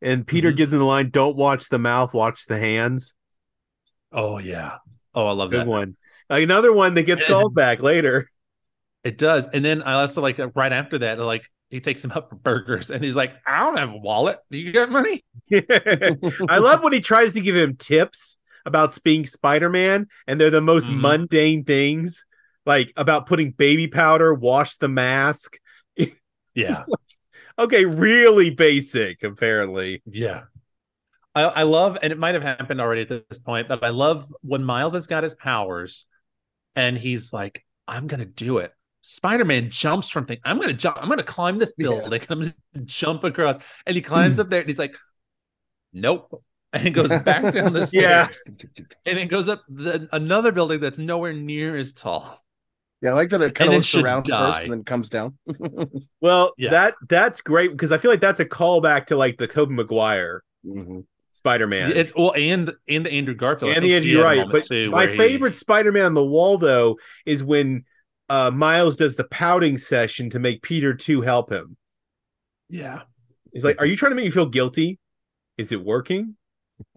and 0.00 0.24
Peter 0.24 0.52
Mhm. 0.52 0.56
gives 0.56 0.72
him 0.72 0.78
the 0.78 0.84
line, 0.84 1.10
"Don't 1.10 1.34
watch 1.34 1.68
the 1.68 1.80
mouth, 1.80 2.14
watch 2.14 2.46
the 2.46 2.60
hands." 2.60 3.16
Oh 4.12 4.38
yeah. 4.38 4.76
Oh, 5.12 5.26
I 5.26 5.32
love 5.32 5.50
Good 5.50 5.62
that. 5.62 5.66
one. 5.66 5.96
Another 6.30 6.72
one 6.72 6.94
that 6.94 7.02
gets 7.02 7.24
called 7.24 7.56
back 7.56 7.80
later. 7.80 8.30
It 9.02 9.18
does. 9.18 9.48
And 9.48 9.64
then 9.64 9.82
I 9.82 9.94
also 9.94 10.22
like 10.22 10.38
right 10.54 10.72
after 10.72 10.98
that, 10.98 11.18
like 11.18 11.50
he 11.70 11.80
takes 11.80 12.04
him 12.04 12.12
up 12.12 12.30
for 12.30 12.36
burgers 12.36 12.92
and 12.92 13.02
he's 13.02 13.16
like, 13.16 13.32
I 13.44 13.64
don't 13.64 13.76
have 13.76 13.90
a 13.90 13.96
wallet. 13.96 14.38
Do 14.48 14.58
you 14.58 14.70
got 14.70 14.92
money? 14.92 15.24
I 15.52 16.58
love 16.58 16.84
when 16.84 16.92
he 16.92 17.00
tries 17.00 17.32
to 17.32 17.40
give 17.40 17.56
him 17.56 17.74
tips 17.74 18.38
about 18.64 18.96
being 19.02 19.26
Spider 19.26 19.68
Man, 19.70 20.06
and 20.28 20.40
they're 20.40 20.50
the 20.50 20.60
most 20.60 20.88
Mhm. 20.88 21.00
mundane 21.00 21.64
things, 21.64 22.24
like 22.66 22.92
about 22.96 23.26
putting 23.26 23.50
baby 23.50 23.88
powder, 23.88 24.32
wash 24.34 24.76
the 24.76 24.88
mask. 24.88 25.58
Yeah. 26.56 26.84
Okay, 27.58 27.84
really 27.84 28.50
basic, 28.50 29.24
apparently. 29.24 30.02
Yeah. 30.06 30.42
I, 31.34 31.42
I 31.42 31.62
love, 31.64 31.98
and 32.00 32.12
it 32.12 32.18
might 32.18 32.34
have 32.34 32.44
happened 32.44 32.80
already 32.80 33.00
at 33.02 33.08
this 33.08 33.40
point, 33.40 33.66
but 33.66 33.82
I 33.82 33.88
love 33.88 34.32
when 34.42 34.62
Miles 34.62 34.92
has 34.92 35.08
got 35.08 35.24
his 35.24 35.34
powers, 35.34 36.06
and 36.76 36.96
he's 36.96 37.32
like, 37.32 37.64
"I'm 37.88 38.06
gonna 38.06 38.24
do 38.24 38.58
it." 38.58 38.72
Spider-Man 39.02 39.70
jumps 39.70 40.08
from 40.10 40.26
thing. 40.26 40.38
I'm 40.44 40.60
gonna 40.60 40.72
jump. 40.74 40.98
I'm 41.00 41.08
gonna 41.08 41.24
climb 41.24 41.58
this 41.58 41.72
Yeah. 41.76 41.88
building. 41.88 42.22
I'm 42.30 42.40
gonna 42.40 42.54
jump 42.84 43.24
across, 43.24 43.58
and 43.84 43.96
he 43.96 44.00
climbs 44.02 44.38
up 44.38 44.48
there, 44.48 44.60
and 44.60 44.68
he's 44.68 44.78
like, 44.78 44.94
"Nope." 45.92 46.42
And 46.72 46.82
he 46.82 46.90
goes 46.90 47.10
back 47.10 47.52
down 47.54 47.72
the 47.72 47.88
Yeah. 47.92 48.26
stairs, 48.28 48.48
and 49.06 49.18
it 49.18 49.26
goes 49.26 49.48
up 49.48 49.62
the, 49.68 50.08
another 50.10 50.50
building 50.50 50.80
that's 50.80 50.98
nowhere 50.98 51.32
near 51.32 51.76
as 51.76 51.92
tall. 51.92 52.44
Yeah, 53.04 53.10
I 53.10 53.12
like 53.12 53.28
that 53.30 53.42
it 53.42 53.54
kind 53.54 53.68
And 53.72 53.76
of 53.84 53.90
then 53.92 53.92
looks 53.92 53.94
around 53.94 54.24
die. 54.24 54.50
first 54.52 54.62
and 54.64 54.72
then 54.72 54.82
comes 54.84 55.08
down. 55.10 55.36
Well, 56.20 56.54
Yeah. 56.56 56.70
that 56.70 56.94
that's 57.08 57.42
great 57.42 57.70
because 57.70 57.92
I 57.92 57.98
feel 57.98 58.10
like 58.10 58.20
that's 58.22 58.40
a 58.40 58.44
callback 58.46 59.06
to 59.06 59.16
like 59.16 59.36
the 59.36 59.46
Tobey 59.46 59.74
Maguire 59.74 60.42
Mhm. 60.66 61.04
Spider-Man. 61.34 61.92
It's 61.94 62.12
well, 62.16 62.32
and 62.34 62.72
and 62.88 63.04
the 63.04 63.12
Andrew 63.12 63.34
Garfield. 63.34 63.72
And 63.72 63.82
think 63.82 63.90
the 63.90 63.94
Andrew, 63.96 64.10
he 64.10 64.16
had 64.16 64.22
right. 64.24 64.46
But 64.50 64.64
too 64.64 64.90
my 64.90 65.04
where 65.04 65.08
he- 65.08 65.16
favorite 65.18 65.54
Spider-Man 65.54 66.06
on 66.06 66.14
the 66.14 66.24
wall 66.24 66.56
though 66.56 66.98
is 67.26 67.44
when 67.44 67.84
uh 68.30 68.50
Miles 68.50 68.96
does 68.96 69.16
the 69.16 69.24
pouting 69.24 69.76
session 69.76 70.30
to 70.30 70.38
make 70.38 70.62
Peter 70.62 70.94
to 70.94 71.20
help 71.20 71.50
him. 71.52 71.76
yeah, 72.70 73.02
He's 73.52 73.64
like, 73.66 73.78
Are 73.80 73.86
you 73.86 73.96
trying 73.96 74.12
to 74.12 74.16
make 74.16 74.24
me 74.24 74.30
feel 74.30 74.46
guilty? 74.46 74.98
Is 75.58 75.70
it 75.72 75.84
working? 75.84 76.36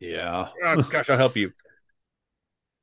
yeah. 0.00 0.48
Oh, 0.64 0.82
gosh, 0.82 1.10
I'll 1.10 1.16
help 1.18 1.36
you. 1.36 1.50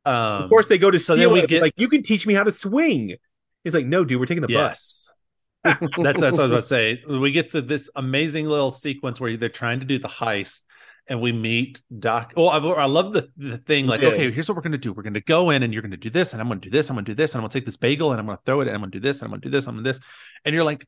Um, 0.06 0.44
Of 0.44 0.50
course, 0.50 0.68
they 0.68 0.78
go 0.78 0.92
to 0.92 1.00
so 1.00 1.16
then 1.16 1.32
we 1.32 1.42
it. 1.42 1.50
get- 1.50 1.62
Like, 1.62 1.74
you 1.78 1.88
can 1.88 2.04
teach 2.04 2.28
me 2.28 2.34
how 2.34 2.44
to 2.44 2.52
swing. 2.52 3.16
He's 3.64 3.74
like, 3.74 3.86
No, 3.86 4.04
dude, 4.06 4.20
we're 4.20 4.26
taking 4.28 4.42
the 4.44 4.48
bus. 4.68 5.12
that's 5.64 5.80
that's 5.98 6.22
what 6.22 6.24
I 6.24 6.30
was 6.30 6.40
about 6.40 6.56
to 6.58 6.62
say. 6.62 7.04
We 7.10 7.32
get 7.32 7.50
to 7.52 7.62
this 7.62 7.90
amazing 7.96 8.46
little 8.48 8.70
sequence 8.72 9.20
where 9.20 9.36
they're 9.36 9.50
trying 9.50 9.80
to 9.80 9.86
do 9.88 9.98
the 9.98 10.08
heist, 10.08 10.62
and 11.08 11.20
we 11.22 11.32
meet 11.32 11.82
Doc. 11.98 12.34
Oh, 12.38 12.48
I, 12.50 12.60
I 12.60 12.86
love 12.86 13.14
the 13.14 13.30
the 13.36 13.58
thing. 13.58 13.88
Like, 13.88 14.02
Yeah. 14.02 14.10
okay, 14.10 14.30
here's 14.30 14.48
what 14.48 14.56
we're 14.56 14.62
gonna 14.62 14.78
do. 14.78 14.94
We're 14.94 15.02
gonna 15.02 15.22
go 15.22 15.50
in, 15.50 15.64
and 15.64 15.74
you're 15.74 15.82
gonna 15.82 15.98
do 15.98 16.12
this, 16.12 16.34
and 16.34 16.42
I'm 16.42 16.48
gonna 16.50 16.60
do 16.60 16.70
this. 16.70 16.90
I'm 16.92 16.96
gonna 16.96 17.06
do 17.06 17.16
this, 17.16 17.34
and 17.34 17.40
I'm 17.40 17.44
gonna 17.44 17.52
take 17.54 17.66
this 17.66 17.78
bagel, 17.78 18.12
and 18.12 18.20
I'm 18.20 18.28
gonna 18.28 18.38
throw 18.46 18.62
it, 18.62 18.68
and 18.68 18.76
I'm 18.76 18.82
gonna 18.82 18.92
do 18.92 19.00
this, 19.00 19.22
and 19.22 19.26
I'm 19.26 19.32
gonna 19.32 19.42
do 19.42 19.50
this, 19.50 19.66
I'm 19.66 19.74
gonna 19.74 19.84
do 19.84 19.90
this, 19.90 20.00
and 20.46 20.54
you're 20.54 20.64
like, 20.64 20.86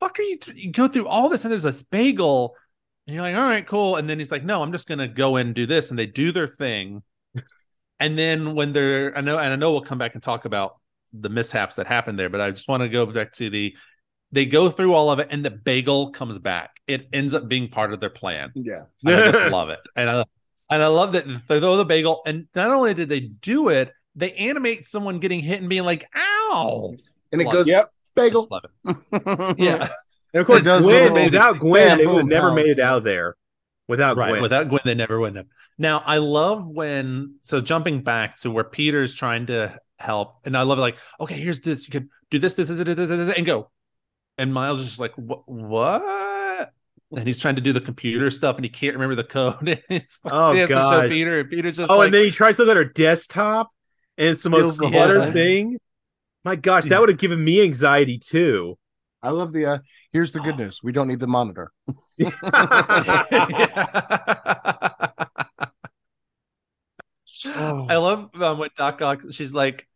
"Fuck, 0.00 0.18
are 0.18 0.22
you?" 0.22 0.38
t- 0.38 0.52
You 0.56 0.72
go 0.72 0.88
through 0.88 1.06
all 1.06 1.28
this, 1.28 1.44
and 1.44 1.52
there's 1.52 1.64
this 1.64 1.82
bagel, 1.82 2.54
and 3.06 3.12
you're 3.14 3.22
like, 3.22 3.36
"All 3.36 3.42
right, 3.42 3.66
cool." 3.66 3.96
And 3.96 4.08
then 4.08 4.18
he's 4.18 4.32
like, 4.32 4.44
"No, 4.44 4.62
I'm 4.62 4.72
just 4.72 4.88
gonna 4.88 5.08
go 5.08 5.36
in 5.36 5.48
and 5.48 5.54
do 5.54 5.66
this," 5.66 5.90
and 5.90 5.98
they 5.98 6.06
do 6.06 6.32
their 6.32 6.46
thing, 6.46 7.02
and 8.00 8.18
then 8.18 8.54
when 8.54 8.72
they're, 8.72 9.16
I 9.16 9.20
know, 9.20 9.38
and 9.38 9.52
I 9.52 9.56
know 9.56 9.72
we'll 9.72 9.80
come 9.82 9.98
back 9.98 10.14
and 10.14 10.22
talk 10.22 10.44
about 10.44 10.76
the 11.12 11.28
mishaps 11.28 11.76
that 11.76 11.86
happened 11.86 12.18
there, 12.18 12.28
but 12.28 12.40
I 12.40 12.50
just 12.50 12.68
want 12.68 12.82
to 12.82 12.88
go 12.88 13.06
back 13.06 13.32
to 13.34 13.50
the 13.50 13.74
they 14.30 14.44
go 14.44 14.68
through 14.68 14.92
all 14.92 15.10
of 15.10 15.20
it 15.20 15.28
and 15.30 15.42
the 15.42 15.50
bagel 15.50 16.10
comes 16.10 16.38
back. 16.38 16.80
It 16.86 17.08
ends 17.14 17.32
up 17.32 17.48
being 17.48 17.68
part 17.68 17.94
of 17.94 18.00
their 18.00 18.10
plan. 18.10 18.50
yeah. 18.54 18.82
And 19.04 19.14
I 19.14 19.32
just 19.32 19.50
love 19.52 19.70
it. 19.70 19.80
And 19.96 20.10
I 20.10 20.24
and 20.70 20.82
I 20.82 20.86
love 20.88 21.12
that 21.12 21.26
they 21.26 21.60
throw 21.60 21.76
the 21.78 21.84
bagel 21.86 22.20
and 22.26 22.46
not 22.54 22.70
only 22.70 22.92
did 22.92 23.08
they 23.08 23.20
do 23.20 23.68
it, 23.68 23.90
they 24.14 24.32
animate 24.32 24.86
someone 24.86 25.18
getting 25.18 25.40
hit 25.40 25.60
and 25.60 25.68
being 25.70 25.84
like, 25.84 26.06
ow. 26.14 26.94
And 27.32 27.40
it 27.40 27.44
Love 27.46 27.54
goes 27.54 27.68
Yep. 27.68 27.90
Bagel. 28.14 28.42
just 28.42 28.50
love 28.50 28.64
it. 28.64 29.54
Yeah. 29.58 29.88
And 30.34 30.40
of 30.42 30.46
course, 30.46 30.60
It 30.60 30.64
does 30.64 30.84
Gwen, 30.84 31.14
little 31.14 31.24
without 31.24 31.58
Gwen, 31.58 31.96
they 31.98 32.06
would 32.06 32.16
have 32.18 32.26
never 32.26 32.52
made 32.52 32.66
it 32.66 32.80
out 32.80 33.04
there. 33.04 33.34
Without 33.88 34.16
right. 34.16 34.28
Gwen. 34.28 34.42
Without 34.42 34.68
Gwen, 34.68 34.82
they 34.84 34.94
never 34.94 35.18
would 35.18 35.34
have. 35.34 35.46
Now 35.78 36.02
I 36.04 36.18
love 36.18 36.66
when 36.66 37.36
so 37.40 37.60
jumping 37.60 38.02
back 38.02 38.36
to 38.38 38.50
where 38.50 38.64
Peter's 38.64 39.14
trying 39.14 39.46
to 39.46 39.78
help, 39.98 40.36
and 40.44 40.56
I 40.56 40.62
love 40.62 40.78
it 40.78 40.82
like, 40.82 40.98
okay, 41.18 41.34
here's 41.36 41.60
this, 41.60 41.86
you 41.86 41.92
can 41.92 42.10
do 42.30 42.38
this, 42.38 42.54
this, 42.54 42.68
this, 42.68 42.78
this, 42.78 42.96
this, 42.96 43.08
this 43.08 43.36
and 43.36 43.46
go. 43.46 43.70
And 44.36 44.52
Miles 44.52 44.78
is 44.80 44.86
just 44.86 45.00
like, 45.00 45.14
what 45.14 45.48
what? 45.48 46.72
And 47.16 47.26
he's 47.26 47.38
trying 47.38 47.56
to 47.56 47.62
do 47.62 47.72
the 47.72 47.80
computer 47.80 48.30
stuff 48.30 48.56
and 48.56 48.64
he 48.64 48.68
can't 48.68 48.94
remember 48.94 49.14
the 49.14 49.24
code. 49.24 49.82
It's 49.88 50.20
like, 50.22 50.34
Oh, 50.34 50.52
he 50.52 50.58
has 50.58 50.68
to 50.68 50.74
God. 50.74 51.02
show 51.04 51.08
Peter, 51.08 51.40
and 51.40 51.50
Peter's 51.50 51.76
just 51.78 51.90
oh, 51.90 51.96
like, 51.96 52.06
and 52.06 52.14
then 52.14 52.24
he 52.24 52.30
tries 52.30 52.56
to 52.56 52.62
look 52.64 52.70
at 52.72 52.76
her 52.76 52.84
desktop, 52.84 53.70
and 54.18 54.28
it's 54.28 54.42
the 54.42 54.50
most 54.50 54.78
cluttered 54.78 55.22
whole 55.22 55.32
thing. 55.32 55.78
My 56.44 56.56
gosh, 56.56 56.84
Yeah. 56.84 56.90
that 56.90 57.00
would 57.00 57.08
have 57.08 57.18
given 57.18 57.42
me 57.42 57.62
anxiety 57.62 58.18
too. 58.18 58.78
I 59.22 59.30
love 59.30 59.52
the 59.52 59.66
uh 59.66 59.78
here's 60.12 60.32
the 60.32 60.40
good 60.40 60.56
news. 60.56 60.80
We 60.82 60.92
don't 60.92 61.08
need 61.08 61.20
the 61.20 61.26
monitor. 61.26 61.72
I 67.44 67.96
love 67.96 68.30
um, 68.40 68.58
when 68.58 68.70
Doc 68.76 69.02
Ock, 69.02 69.20
she's 69.30 69.54
like, 69.54 69.86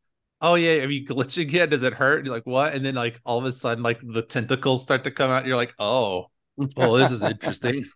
Oh 0.41 0.57
yeah, 0.57 0.83
are 0.83 0.91
you 0.91 1.07
glitching 1.07 1.51
yet? 1.53 1.71
Does 1.71 1.85
it 1.85 1.95
hurt? 1.95 2.19
And 2.19 2.27
you're 2.27 2.35
like, 2.35 2.47
what? 2.47 2.75
And 2.75 2.85
then 2.85 2.97
like 2.97 3.21
all 3.25 3.39
of 3.39 3.45
a 3.45 3.53
sudden, 3.53 3.83
like 3.85 4.01
the 4.03 4.23
tentacles 4.23 4.83
start 4.83 5.05
to 5.05 5.13
come 5.13 5.31
out, 5.31 5.39
and 5.39 5.47
you're 5.47 5.57
like, 5.57 5.73
oh, 5.79 6.27
well, 6.77 6.95
this 6.95 7.13
is 7.13 7.23
interesting. 7.23 7.87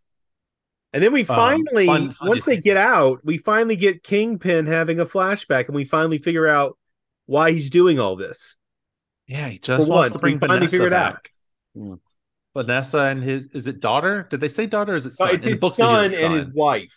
And 0.93 1.03
then 1.03 1.12
we 1.12 1.24
finally, 1.24 1.85
fun- 1.85 2.12
fun 2.12 2.29
once 2.29 2.47
they 2.47 2.57
get 2.57 2.79
out, 2.79 3.18
we 3.22 3.37
finally 3.37 3.77
get 3.77 4.03
Kingpin 4.03 4.64
having 4.64 4.99
a 4.99 5.05
flashback, 5.05 5.66
and 5.66 5.74
we 5.74 5.85
finally 5.85 6.16
figure 6.16 6.47
out 6.47 6.79
why 7.27 7.53
he's 7.53 7.68
doing 7.68 8.01
all 8.01 8.16
this. 8.16 8.57
Yeah, 9.27 9.49
he 9.49 9.59
just 9.59 9.87
For 9.87 9.93
wants 9.93 10.11
once, 10.11 10.12
to 10.12 10.18
bring 10.18 10.39
finally 10.39 10.68
Vanessa 10.68 10.70
figured 10.70 10.91
back. 10.93 11.14
out. 11.14 11.27
Mm. 11.77 12.01
Vanessa 12.57 12.99
and 13.01 13.22
his 13.22 13.47
is 13.49 13.66
it 13.66 13.81
daughter? 13.81 14.27
Did 14.31 14.41
they 14.41 14.49
say 14.49 14.66
daughter? 14.66 14.95
Or 14.95 14.97
is 14.97 15.07
it 15.07 15.12
son? 15.12 15.29
it's 15.35 15.45
his 15.45 15.61
books, 15.61 15.79
it 15.79 15.83
is 15.83 16.12
son 16.12 16.24
and 16.24 16.33
his 16.35 16.49
wife. 16.49 16.97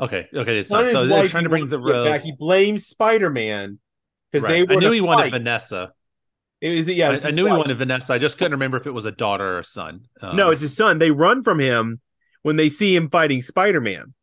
Okay, 0.00 0.28
okay, 0.34 0.56
his 0.56 0.68
Son 0.68 0.84
son. 0.86 0.92
So 0.92 1.00
his 1.02 1.10
they're 1.10 1.28
trying 1.28 1.44
to 1.44 1.48
bring 1.50 1.68
the 1.68 1.78
rose. 1.78 2.08
back. 2.08 2.22
He 2.22 2.32
blames 2.32 2.86
Spider 2.86 3.30
Man 3.30 3.78
because 4.32 4.44
Right. 4.44 4.50
they 4.50 4.62
were 4.64 4.72
I 4.72 4.76
knew 4.76 4.90
he 4.90 5.00
wanted. 5.00 5.30
Vanessa. 5.30 5.92
It 6.60 6.78
was, 6.78 6.92
yeah, 6.92 7.08
I, 7.08 7.10
I 7.10 7.14
his 7.14 7.32
knew 7.34 7.44
he 7.46 7.52
wanted 7.52 7.76
Vanessa. 7.78 8.14
I 8.14 8.18
just 8.18 8.38
couldn't 8.38 8.52
remember 8.52 8.76
if 8.78 8.86
it 8.86 8.90
was 8.90 9.04
a 9.04 9.12
daughter 9.12 9.56
or 9.56 9.58
a 9.60 9.64
son. 9.64 10.08
Um, 10.20 10.34
No, 10.36 10.50
it's 10.50 10.62
his 10.62 10.74
son. 10.76 10.98
They 10.98 11.10
run 11.10 11.42
from 11.42 11.58
him 11.60 12.00
when 12.42 12.56
they 12.56 12.70
see 12.70 12.96
him 12.96 13.08
fighting 13.10 13.42
Spider 13.42 13.80
Man. 13.80 14.14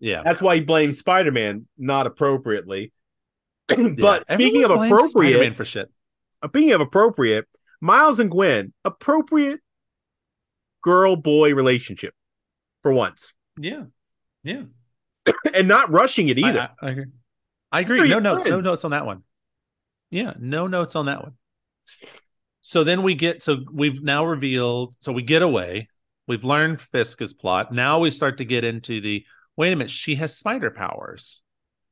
yeah. 0.00 0.22
That's 0.24 0.40
why 0.42 0.56
he 0.56 0.60
blames 0.62 0.98
Spider 0.98 1.30
Man, 1.30 1.68
not 1.76 2.06
appropriately. 2.06 2.92
but 3.68 3.78
Yeah. 3.78 4.34
speaking 4.34 4.64
of 4.64 4.70
Everyone 4.72 4.88
Spider-Man 5.08 5.08
appropriate, 5.10 5.56
for 5.56 5.64
shit. 5.64 5.90
Speaking 6.44 6.72
of 6.72 6.80
appropriate, 6.80 7.46
Miles 7.80 8.18
and 8.18 8.30
Gwen, 8.30 8.72
appropriate 8.84 9.60
girl 10.82 11.16
boy 11.16 11.54
relationship 11.54 12.14
for 12.82 12.92
once, 12.92 13.34
Yeah, 13.58 13.84
yeah. 14.42 14.62
and 15.54 15.68
not 15.68 15.90
rushing 15.90 16.28
it 16.28 16.38
either. 16.38 16.70
I, 16.80 16.86
I, 16.86 16.88
I 16.88 16.90
agree. 16.90 17.04
I 17.70 17.80
agree. 17.80 18.08
No 18.08 18.18
notes. 18.18 18.48
No 18.48 18.60
notes 18.60 18.84
on 18.84 18.92
that 18.92 19.06
one. 19.06 19.22
Yeah, 20.10 20.34
no 20.38 20.66
notes 20.66 20.96
on 20.96 21.06
that 21.06 21.22
one. 21.22 21.34
So 22.60 22.84
then 22.84 23.02
we 23.02 23.14
get 23.14 23.42
so 23.42 23.58
we've 23.72 24.02
now 24.02 24.24
revealed. 24.24 24.94
So 25.00 25.12
we 25.12 25.22
get 25.22 25.42
away. 25.42 25.88
We've 26.26 26.44
learned 26.44 26.80
Fiska's 26.92 27.32
plot. 27.32 27.72
Now 27.72 27.98
we 27.98 28.10
start 28.10 28.38
to 28.38 28.44
get 28.44 28.64
into 28.64 29.00
the 29.00 29.24
wait 29.56 29.72
a 29.72 29.76
minute. 29.76 29.90
She 29.90 30.14
has 30.16 30.36
spider 30.36 30.70
powers. 30.70 31.42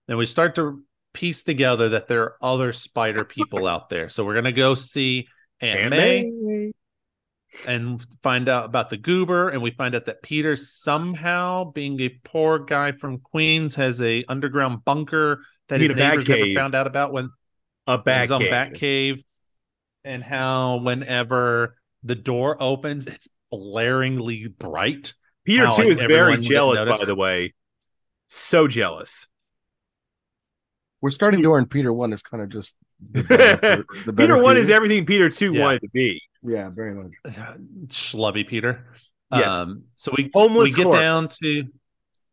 Then 0.07 0.17
we 0.17 0.27
start 0.27 0.55
to 0.57 0.83
piece 1.17 1.43
together 1.43 1.89
that 1.89 2.09
there 2.09 2.23
are 2.23 2.37
other 2.43 2.73
spider 2.73 3.25
people 3.25 3.67
out 3.67 3.89
there. 3.89 4.11
So 4.11 4.23
we're 4.23 4.35
gonna 4.35 4.53
go 4.53 4.75
see 4.75 5.27
Aunt, 5.61 5.80
Aunt 5.80 5.91
May. 5.91 6.30
May. 6.30 6.72
and 7.67 8.05
find 8.22 8.51
out 8.51 8.67
about 8.67 8.91
the 8.91 8.99
goober 8.99 9.49
and 9.49 9.63
we 9.63 9.71
find 9.71 9.95
out 9.95 10.05
that 10.05 10.21
peter 10.21 10.57
somehow 10.57 11.64
being 11.64 11.99
a 12.01 12.11
poor 12.25 12.59
guy 12.59 12.93
from 12.93 13.18
queens 13.18 13.76
has 13.76 14.03
a 14.03 14.25
underground 14.29 14.84
bunker 14.84 15.41
that 15.68 15.80
his 15.80 15.93
bat 15.93 16.18
neighbors 16.18 16.29
never 16.29 16.53
found 16.53 16.75
out 16.75 16.87
about 16.87 17.13
when 17.13 17.30
A 17.87 17.93
own 18.30 18.41
cave. 18.41 18.51
bat 18.51 18.75
cave 18.75 19.22
and 20.05 20.22
how 20.22 20.79
whenever 20.79 21.76
the 22.03 22.17
door 22.17 22.61
opens 22.61 23.07
it's 23.07 23.29
blaringly 23.51 24.55
bright 24.59 25.14
Peter 25.47 25.67
how, 25.67 25.76
too 25.76 25.83
like, 25.84 25.93
is 25.93 26.01
very 26.01 26.37
jealous, 26.38 26.84
by 26.84 27.05
the 27.05 27.14
way. 27.14 27.55
So 28.29 28.67
jealous. 28.67 29.29
We're 31.01 31.11
starting 31.11 31.43
to 31.43 31.51
learn 31.53 31.67
Peter 31.67 31.93
one 31.93 32.13
is 32.13 32.23
kind 32.23 32.43
of 32.43 32.49
just 32.49 32.75
the 33.13 33.23
better- 33.29 33.85
the 34.07 34.13
better 34.13 34.35
Peter 34.35 34.43
one 34.43 34.57
is 34.57 34.71
everything 34.71 35.05
Peter 35.07 35.29
two 35.31 35.53
Yeah. 35.53 35.61
wanted 35.63 35.83
to 35.83 35.89
be. 35.91 36.23
Yeah, 36.43 36.71
very 36.71 36.95
much. 36.95 37.13
schlubby 37.89 38.47
Peter. 38.47 38.87
Yes. 39.33 39.53
Um, 39.53 39.85
so 39.97 40.13
we 40.17 40.31
Homeless 40.35 40.64
we 40.71 40.73
get 40.75 40.85
corpse. 40.85 40.99
down 41.01 41.29
to 41.43 41.64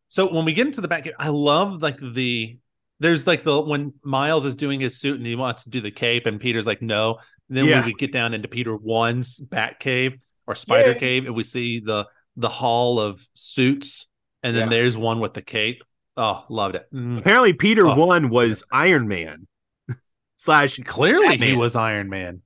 so 0.08 0.32
when 0.32 0.46
we 0.46 0.54
get 0.54 0.68
into 0.68 0.82
the 0.82 0.88
back, 0.88 1.08
I 1.18 1.30
love 1.30 1.82
like 1.82 1.98
the 2.00 2.58
there's 3.00 3.26
like 3.26 3.44
the 3.44 3.60
when 3.60 3.94
Miles 4.04 4.46
is 4.46 4.56
doing 4.56 4.80
his 4.80 5.00
suit 5.00 5.18
and 5.18 5.26
he 5.26 5.36
wants 5.36 5.64
to 5.64 5.70
do 5.72 5.82
the 5.82 5.92
cape, 5.92 6.26
and 6.28 6.40
Peter's 6.40 6.68
like 6.68 6.82
no. 6.82 7.18
And 7.50 7.58
then 7.58 7.66
Yeah. 7.66 7.80
when 7.80 7.88
we 7.88 7.94
get 7.96 8.14
down 8.14 8.34
into 8.34 8.48
Peter 8.48 8.76
one's 8.76 9.38
bat 9.38 9.80
cave 9.80 10.18
or 10.48 10.56
spider 10.56 10.92
Yeah. 10.92 10.98
cave, 11.00 11.26
and 11.26 11.36
we 11.36 11.44
see 11.44 11.80
the 11.80 12.08
the 12.38 12.50
hall 12.50 13.00
of 13.00 13.28
suits, 13.34 14.08
and 14.44 14.56
then 14.56 14.66
Yeah. 14.72 14.78
there's 14.78 14.96
one 14.98 15.20
with 15.20 15.34
the 15.34 15.42
cape. 15.42 15.84
Oh, 16.16 16.46
loved 16.50 16.76
it. 16.76 16.86
Mm. 16.94 17.18
Apparently, 17.20 17.54
Peter 17.54 17.88
Oh. 17.88 17.96
one 17.96 18.30
was 18.30 18.64
Iron 18.72 19.08
Man 19.08 19.48
slash 20.38 20.80
Clearly, 20.86 21.38
he 21.38 21.56
was 21.56 21.76
Iron 21.76 22.10
Man. 22.10 22.42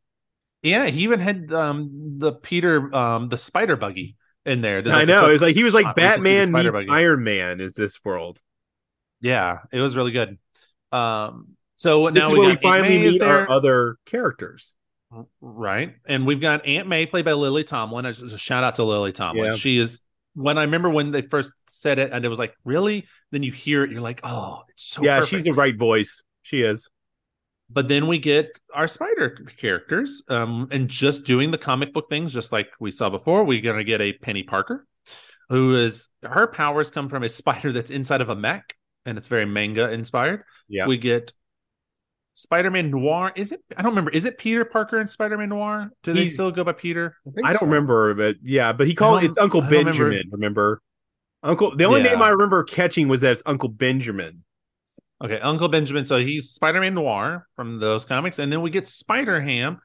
Yeah, 0.63 0.87
he 0.87 1.01
even 1.03 1.19
had 1.19 1.51
um 1.53 2.15
the 2.17 2.33
Peter 2.33 2.93
um 2.95 3.29
the 3.29 3.37
spider 3.37 3.75
buggy 3.75 4.15
in 4.45 4.61
there. 4.61 4.81
There's, 4.81 4.95
I 4.95 4.99
like, 4.99 5.07
know. 5.07 5.19
quick 5.21 5.29
It 5.29 5.33
was 5.33 5.41
like 5.41 5.55
he 5.55 5.63
was 5.63 5.73
like 5.73 5.85
shot 5.85 5.97
where 5.97 6.05
you 6.05 6.13
can 6.13 6.21
see 6.23 6.29
the 6.45 6.51
Batman 6.51 6.53
meets 6.53 6.71
buggy. 6.71 6.89
Iron 6.89 7.23
Man 7.23 7.59
is 7.61 7.73
this 7.73 7.99
world. 8.03 8.41
Yeah, 9.21 9.59
it 9.71 9.81
was 9.81 9.95
really 9.95 10.11
good. 10.11 10.37
Um, 10.91 11.49
so 11.77 12.09
This 12.09 12.21
now 12.23 12.27
is 12.27 12.33
we 12.33 12.39
where 12.39 12.47
we 12.49 12.55
got 12.55 12.65
Aunt 12.65 12.81
finally 12.81 12.97
May 12.99 13.05
is 13.05 13.13
meet 13.13 13.21
our 13.23 13.49
other 13.49 13.97
characters. 14.05 14.73
right? 15.41 15.95
And 16.07 16.25
we've 16.25 16.41
got 16.41 16.65
Aunt 16.65 16.87
May 16.87 17.05
played 17.05 17.25
by 17.25 17.33
Lily 17.33 17.63
Tomlin. 17.63 18.05
As 18.05 18.21
a 18.21 18.37
shout 18.37 18.63
out 18.63 18.75
to 18.75 18.83
Lily 18.83 19.11
Tomlin. 19.11 19.45
Yeah. 19.45 19.55
She 19.55 19.77
is 19.77 20.01
when 20.33 20.57
I 20.57 20.61
remember 20.63 20.89
when 20.89 21.11
they 21.11 21.21
first 21.23 21.53
said 21.67 21.99
it, 21.99 22.11
and 22.11 22.23
it 22.25 22.29
was 22.29 22.39
like, 22.39 22.55
really? 22.63 23.05
Then 23.31 23.43
you 23.43 23.51
hear 23.51 23.83
it, 23.83 23.91
you're 23.91 24.01
like, 24.01 24.21
oh, 24.23 24.61
it's 24.69 24.83
so 24.83 25.03
yeah, 25.03 25.15
perfect. 25.19 25.29
she's 25.31 25.43
the 25.43 25.53
right 25.53 25.77
voice. 25.77 26.23
She 26.43 26.61
is. 26.61 26.89
but 27.69 27.87
then 27.89 28.07
we 28.07 28.17
get 28.19 28.57
our 28.73 28.87
spider 28.87 29.37
characters 29.57 30.23
um 30.29 30.69
and 30.71 30.87
just 30.87 31.25
doing 31.25 31.51
the 31.51 31.57
comic 31.57 31.91
book 31.93 32.09
things 32.09 32.33
just 32.33 32.53
like 32.53 32.67
we 32.79 32.89
saw 32.91 33.09
before 33.09 33.43
we're 33.43 33.61
going 33.61 33.75
to 33.77 33.83
get 33.83 33.99
a 33.99 34.13
penny 34.13 34.43
parker 34.43 34.87
who 35.49 35.75
is 35.75 36.07
her 36.23 36.47
powers 36.47 36.89
come 36.91 37.09
from 37.09 37.23
a 37.23 37.27
spider 37.29 37.73
that's 37.73 37.91
inside 37.91 38.21
of 38.21 38.29
a 38.29 38.35
mech 38.35 38.73
and 39.05 39.17
it's 39.17 39.27
very 39.27 39.45
manga 39.45 39.91
inspired 39.91 40.43
Yeah. 40.69 40.87
we 40.87 40.95
get 40.97 41.33
spider-man 42.33 42.91
noir 42.91 43.33
is 43.35 43.51
it 43.51 43.59
i 43.75 43.81
don't 43.81 43.91
remember 43.91 44.11
is 44.11 44.23
it 44.25 44.37
peter 44.37 44.63
parker 44.63 44.99
and 44.99 45.09
spider-man 45.09 45.49
noir 45.49 45.89
do 46.03 46.13
they 46.13 46.27
still 46.27 46.51
go 46.51 46.63
by 46.63 46.71
peter 46.71 47.17
think 47.35 47.45
I 47.45 47.51
don't 47.51 47.59
so. 47.59 47.65
remember, 47.65 48.13
but 48.13 48.37
yeah, 48.43 48.71
but 48.73 48.87
he 48.87 48.93
called 48.95 49.23
it's 49.23 49.37
Uncle 49.37 49.61
I 49.61 49.69
don't 49.69 49.73
remember. 49.79 50.09
Benjamin. 50.11 50.29
Remember. 50.31 50.81
Uncle. 51.43 51.75
The 51.75 51.85
only 51.85 52.01
Yeah. 52.01 52.11
name 52.13 52.21
I 52.21 52.29
remember 52.29 52.63
catching 52.63 53.07
was 53.07 53.21
that 53.21 53.33
it's 53.33 53.43
Uncle 53.45 53.69
Benjamin. 53.69 54.43
Okay, 55.23 55.39
Uncle 55.39 55.67
Benjamin. 55.67 56.05
So 56.05 56.17
he's 56.19 56.51
Spider 56.51 56.79
Man 56.81 56.93
Noir 56.93 57.47
from 57.55 57.79
those 57.79 58.05
comics. 58.05 58.39
And 58.39 58.51
then 58.51 58.61
we 58.61 58.69
get 58.69 58.87
Spider 58.87 59.41
Ham 59.41 59.79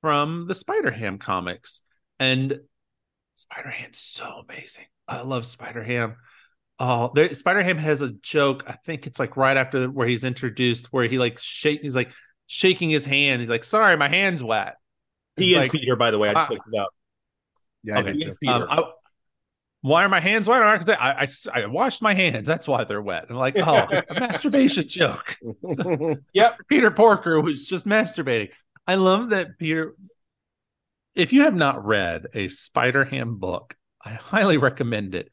from 0.00 0.46
the 0.48 0.54
Spider 0.54 0.90
Ham 0.90 1.18
comics. 1.18 1.80
And 2.18 2.60
Spider 3.34 3.70
Ham's 3.70 3.98
so 3.98 4.44
amazing. 4.48 4.86
I 5.06 5.22
love 5.22 5.46
Spider 5.46 5.82
Ham. 5.82 6.16
Oh, 6.80 7.12
there, 7.14 7.32
Spider 7.34 7.62
Ham 7.62 7.78
has 7.78 8.02
a 8.02 8.10
joke. 8.14 8.64
I 8.66 8.72
think 8.84 9.06
it's 9.06 9.18
like 9.20 9.36
right 9.36 9.56
after 9.56 9.86
where 9.88 10.08
he's 10.08 10.24
introduced, 10.24 10.92
where 10.92 11.06
he 11.06 11.18
like 11.18 11.38
shake, 11.38 11.82
he's 11.82 11.94
like 11.94 12.10
shaking 12.46 12.90
his 12.90 13.04
hand. 13.04 13.40
He's 13.40 13.50
like, 13.50 13.62
"Sorry, 13.64 13.96
my 13.96 14.08
hand's 14.08 14.42
wet." 14.42 14.74
He 15.36 15.52
It's 15.52 15.58
is 15.58 15.64
like, 15.64 15.72
Peter, 15.72 15.94
by 15.94 16.10
the 16.10 16.18
way. 16.18 16.30
I 16.30 16.34
just 16.34 16.50
Ah. 16.50 16.54
looked 16.54 16.68
it 16.72 16.78
up. 16.78 16.90
Yeah, 17.84 17.98
Okay. 18.00 18.12
He 18.14 18.24
is. 18.24 18.36
Peter. 18.38 18.52
Um, 18.54 18.66
I- 18.68 18.90
why 19.84 20.02
are 20.02 20.08
my 20.08 20.18
hands 20.20 20.48
wet? 20.48 20.62
I, 20.62 20.96
I, 20.98 21.28
I, 21.52 21.66
washed 21.66 22.00
my 22.00 22.14
hands. 22.14 22.46
That's 22.46 22.66
why 22.66 22.84
they're 22.84 23.02
wet. 23.02 23.26
I'm 23.28 23.36
like, 23.36 23.58
oh, 23.58 23.86
a 24.08 24.18
masturbation 24.18 24.88
joke. 24.88 25.36
Yep. 26.32 26.58
Peter 26.68 26.90
Porker 26.90 27.38
was 27.38 27.66
just 27.66 27.86
masturbating. 27.86 28.48
I 28.86 28.94
love 28.94 29.30
that 29.30 29.58
Peter. 29.58 29.94
If 31.14 31.34
you 31.34 31.42
have 31.42 31.54
not 31.54 31.84
read 31.84 32.28
a 32.32 32.48
Spider 32.48 33.04
Ham 33.04 33.36
book, 33.36 33.74
I 34.02 34.10
highly 34.14 34.56
recommend 34.56 35.14
it. 35.14 35.30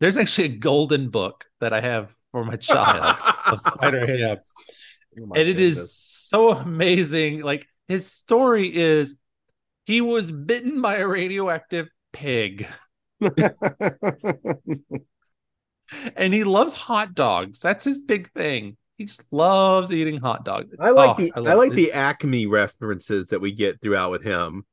There's 0.00 0.16
actually 0.16 0.46
a 0.46 0.56
golden 0.56 1.10
book 1.10 1.44
that 1.60 1.74
I 1.74 1.82
have 1.82 2.08
for 2.32 2.42
my 2.42 2.56
child 2.56 3.18
of 3.46 3.60
Spider 3.60 4.06
Ham, 4.06 4.38
Oh 5.20 5.32
and 5.34 5.46
it 5.46 5.60
is 5.60 5.76
goodness. 5.76 5.92
so 6.30 6.50
amazing. 6.52 7.42
Like 7.42 7.66
his 7.86 8.10
story 8.10 8.74
is, 8.74 9.14
he 9.84 10.00
was 10.00 10.32
bitten 10.32 10.80
by 10.80 10.96
a 10.96 11.06
radioactive 11.06 11.88
pig, 12.14 12.66
and 16.16 16.32
he 16.32 16.44
loves 16.44 16.74
hot 16.74 17.14
dogs. 17.14 17.60
That's 17.60 17.84
his 17.84 18.02
big 18.02 18.30
thing. 18.32 18.76
He 18.96 19.06
just 19.06 19.24
loves 19.30 19.92
eating 19.92 20.18
hot 20.20 20.44
dogs. 20.44 20.74
I 20.78 20.90
like 20.90 21.18
Oh, 21.18 21.22
the 21.22 21.32
I, 21.34 21.40
love 21.40 21.58
like 21.58 21.72
it. 21.72 21.76
the 21.76 21.92
Acme 21.92 22.46
references 22.46 23.28
that 23.28 23.40
we 23.40 23.52
get 23.52 23.80
throughout 23.80 24.10
with 24.10 24.22
him, 24.22 24.64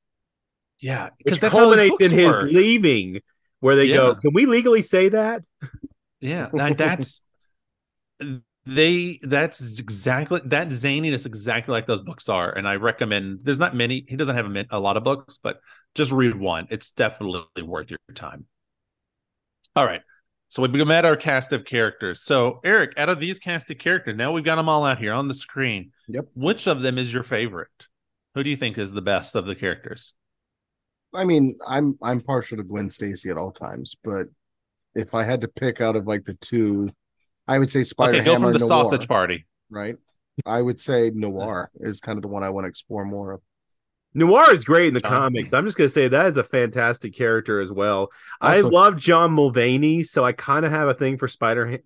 yeah, 0.81 1.09
because 1.17 1.39
his 1.39 1.49
culminates 1.51 2.01
in 2.01 2.11
his 2.11 2.27
were. 2.27 2.43
leaving, 2.43 3.21
where 3.61 3.75
they 3.75 3.87
go, 3.87 4.15
"Can 4.15 4.33
we 4.33 4.45
legally 4.45 4.81
say 4.81 5.09
that?" 5.09 5.43
Yeah, 6.19 6.49
that, 6.53 6.77
that's 6.77 7.21
they. 8.65 9.19
That's 9.23 9.79
exactly 9.79 10.41
that 10.45 10.67
zaniness, 10.69 11.25
exactly 11.25 11.71
like 11.71 11.87
those 11.87 12.01
books 12.01 12.27
are. 12.29 12.51
And 12.51 12.67
I 12.67 12.75
recommend. 12.75 13.39
There's 13.43 13.59
not 13.59 13.75
many. 13.75 14.05
He 14.07 14.15
doesn't 14.17 14.35
have 14.35 14.53
a, 14.53 14.65
a 14.71 14.79
lot 14.79 14.97
of 14.97 15.03
books, 15.03 15.39
but 15.41 15.59
just 15.97 16.11
read 16.11 16.35
one. 16.35 16.67
It's 16.69 16.91
definitely 16.91 17.63
worth 17.63 17.89
your 17.89 17.99
time. 18.13 18.45
All 19.75 19.85
right. 19.85 20.01
So 20.49 20.61
we've 20.61 20.87
met 20.87 21.03
our 21.03 21.17
cast 21.17 21.51
of 21.51 21.65
characters. 21.65 22.21
So 22.21 22.61
Eric, 22.63 22.93
out 22.97 23.09
of 23.09 23.19
these 23.19 23.37
cast 23.37 23.69
of 23.69 23.79
characters, 23.79 24.15
now 24.15 24.31
we've 24.31 24.45
got 24.45 24.55
them 24.55 24.69
all 24.69 24.85
out 24.85 24.99
here 24.99 25.11
on 25.11 25.27
the 25.27 25.33
screen. 25.33 25.91
Yep. 26.07 26.27
Which 26.35 26.67
of 26.67 26.81
them 26.81 26.97
is 26.97 27.11
your 27.11 27.23
favorite? 27.23 27.67
Who 28.33 28.43
do 28.43 28.49
you 28.49 28.55
think 28.55 28.77
is 28.77 28.93
the 28.93 29.01
best 29.01 29.35
of 29.35 29.45
the 29.45 29.55
characters? 29.55 30.13
I 31.13 31.23
mean, 31.25 31.57
I'm 31.67 31.97
I'm 32.01 32.21
partial 32.21 32.57
to 32.57 32.63
Gwen 32.63 32.89
Stacy 32.89 33.29
at 33.29 33.37
all 33.37 33.51
times, 33.51 33.95
but 34.03 34.27
if 34.95 35.13
I 35.13 35.23
had 35.23 35.41
to 35.41 35.47
pick 35.47 35.81
out 35.81 35.95
of 35.95 36.05
like 36.05 36.23
the 36.23 36.35
two, 36.35 36.89
I 37.47 37.59
would 37.59 37.71
say 37.71 37.83
Spider 37.83 38.17
okay, 38.17 38.25
go 38.25 38.35
from 38.35 38.53
the 38.53 38.59
Noir, 38.59 38.67
sausage 38.67 39.07
party. 39.07 39.45
right? 39.69 39.95
I 40.45 40.61
would 40.61 40.79
say 40.79 41.11
Noir 41.13 41.71
is 41.75 41.99
kind 41.99 42.17
of 42.17 42.21
the 42.21 42.27
one 42.27 42.43
I 42.43 42.49
want 42.49 42.65
to 42.65 42.69
explore 42.69 43.05
more 43.05 43.31
of. 43.33 43.41
Noir 44.17 44.51
is 44.51 44.65
great 44.65 44.87
in 44.89 44.93
the 44.95 45.05
Oh. 45.05 45.09
comics. 45.09 45.53
I'm 45.53 45.65
just 45.65 45.77
gonna 45.77 45.89
say 45.89 46.07
that 46.07 46.25
is 46.25 46.37
a 46.37 46.43
fantastic 46.43 47.13
character 47.13 47.59
as 47.59 47.71
well. 47.71 48.09
I 48.41 48.61
love 48.61 48.97
John 48.97 49.31
Mulvaney, 49.31 50.03
so 50.03 50.23
I 50.25 50.31
kind 50.31 50.65
of 50.65 50.71
have 50.71 50.87
a 50.87 50.93
thing 50.93 51.17
for 51.17 51.27
Spider. 51.27 51.79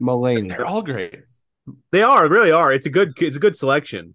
Mulaney. 0.00 0.48
They're 0.48 0.66
all 0.66 0.82
great. 0.82 1.22
They 1.90 2.02
are 2.02 2.28
really 2.28 2.52
are. 2.52 2.72
It's 2.72 2.86
a 2.86 2.90
good 2.90 3.14
it's 3.20 3.36
a 3.36 3.40
good 3.40 3.56
selection. 3.56 4.14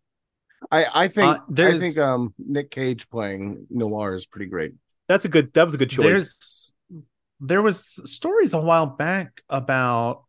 I 0.72 0.86
I 0.94 1.08
think 1.08 1.38
Uh, 1.40 1.64
I 1.68 1.80
think 1.80 1.98
um 1.98 2.34
Nick 2.38 2.70
Cage 2.70 3.10
playing 3.10 3.66
Noir 3.72 4.14
is 4.14 4.26
pretty 4.28 4.46
great. 4.46 4.74
That's 5.08 5.26
a 5.26 5.30
good 5.30 5.52
that 5.54 5.66
was 5.66 5.74
a 5.74 5.78
good 5.78 5.90
choice. 5.90 6.06
There's 6.06 6.74
there 7.40 7.64
was 7.64 8.00
stories 8.06 8.54
a 8.54 8.60
while 8.62 8.86
back 8.86 9.42
about 9.50 10.24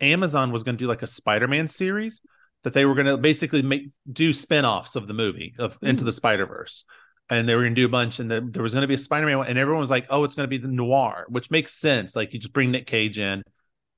Amazon 0.00 0.50
was 0.50 0.62
going 0.62 0.76
to 0.78 0.82
do 0.82 0.88
like 0.88 1.02
a 1.02 1.06
Spider-Man 1.06 1.68
series 1.68 2.22
that 2.64 2.72
they 2.72 2.84
were 2.84 2.94
going 2.94 3.06
to 3.06 3.16
basically 3.16 3.62
make 3.62 3.90
do 4.10 4.32
spin-offs 4.32 4.96
of 4.96 5.06
the 5.06 5.14
movie 5.14 5.54
of 5.58 5.78
Into 5.82 6.04
the 6.04 6.12
Spider-Verse. 6.12 6.84
And 7.30 7.48
they 7.48 7.54
were 7.54 7.62
going 7.62 7.74
to 7.74 7.80
do 7.80 7.86
a 7.86 7.90
bunch 7.90 8.18
and 8.18 8.30
the, 8.30 8.46
there 8.46 8.62
was 8.62 8.74
going 8.74 8.82
to 8.82 8.88
be 8.88 8.94
a 8.94 8.98
Spider-Man 8.98 9.38
one 9.38 9.46
and 9.46 9.58
everyone 9.58 9.80
was 9.80 9.90
like, 9.90 10.06
"Oh, 10.10 10.24
it's 10.24 10.34
going 10.34 10.44
to 10.44 10.48
be 10.48 10.58
the 10.58 10.68
noir," 10.68 11.24
which 11.28 11.50
makes 11.50 11.72
sense. 11.72 12.14
Like 12.14 12.34
you 12.34 12.38
just 12.38 12.52
bring 12.52 12.70
Nick 12.70 12.86
Cage 12.86 13.18
in 13.18 13.42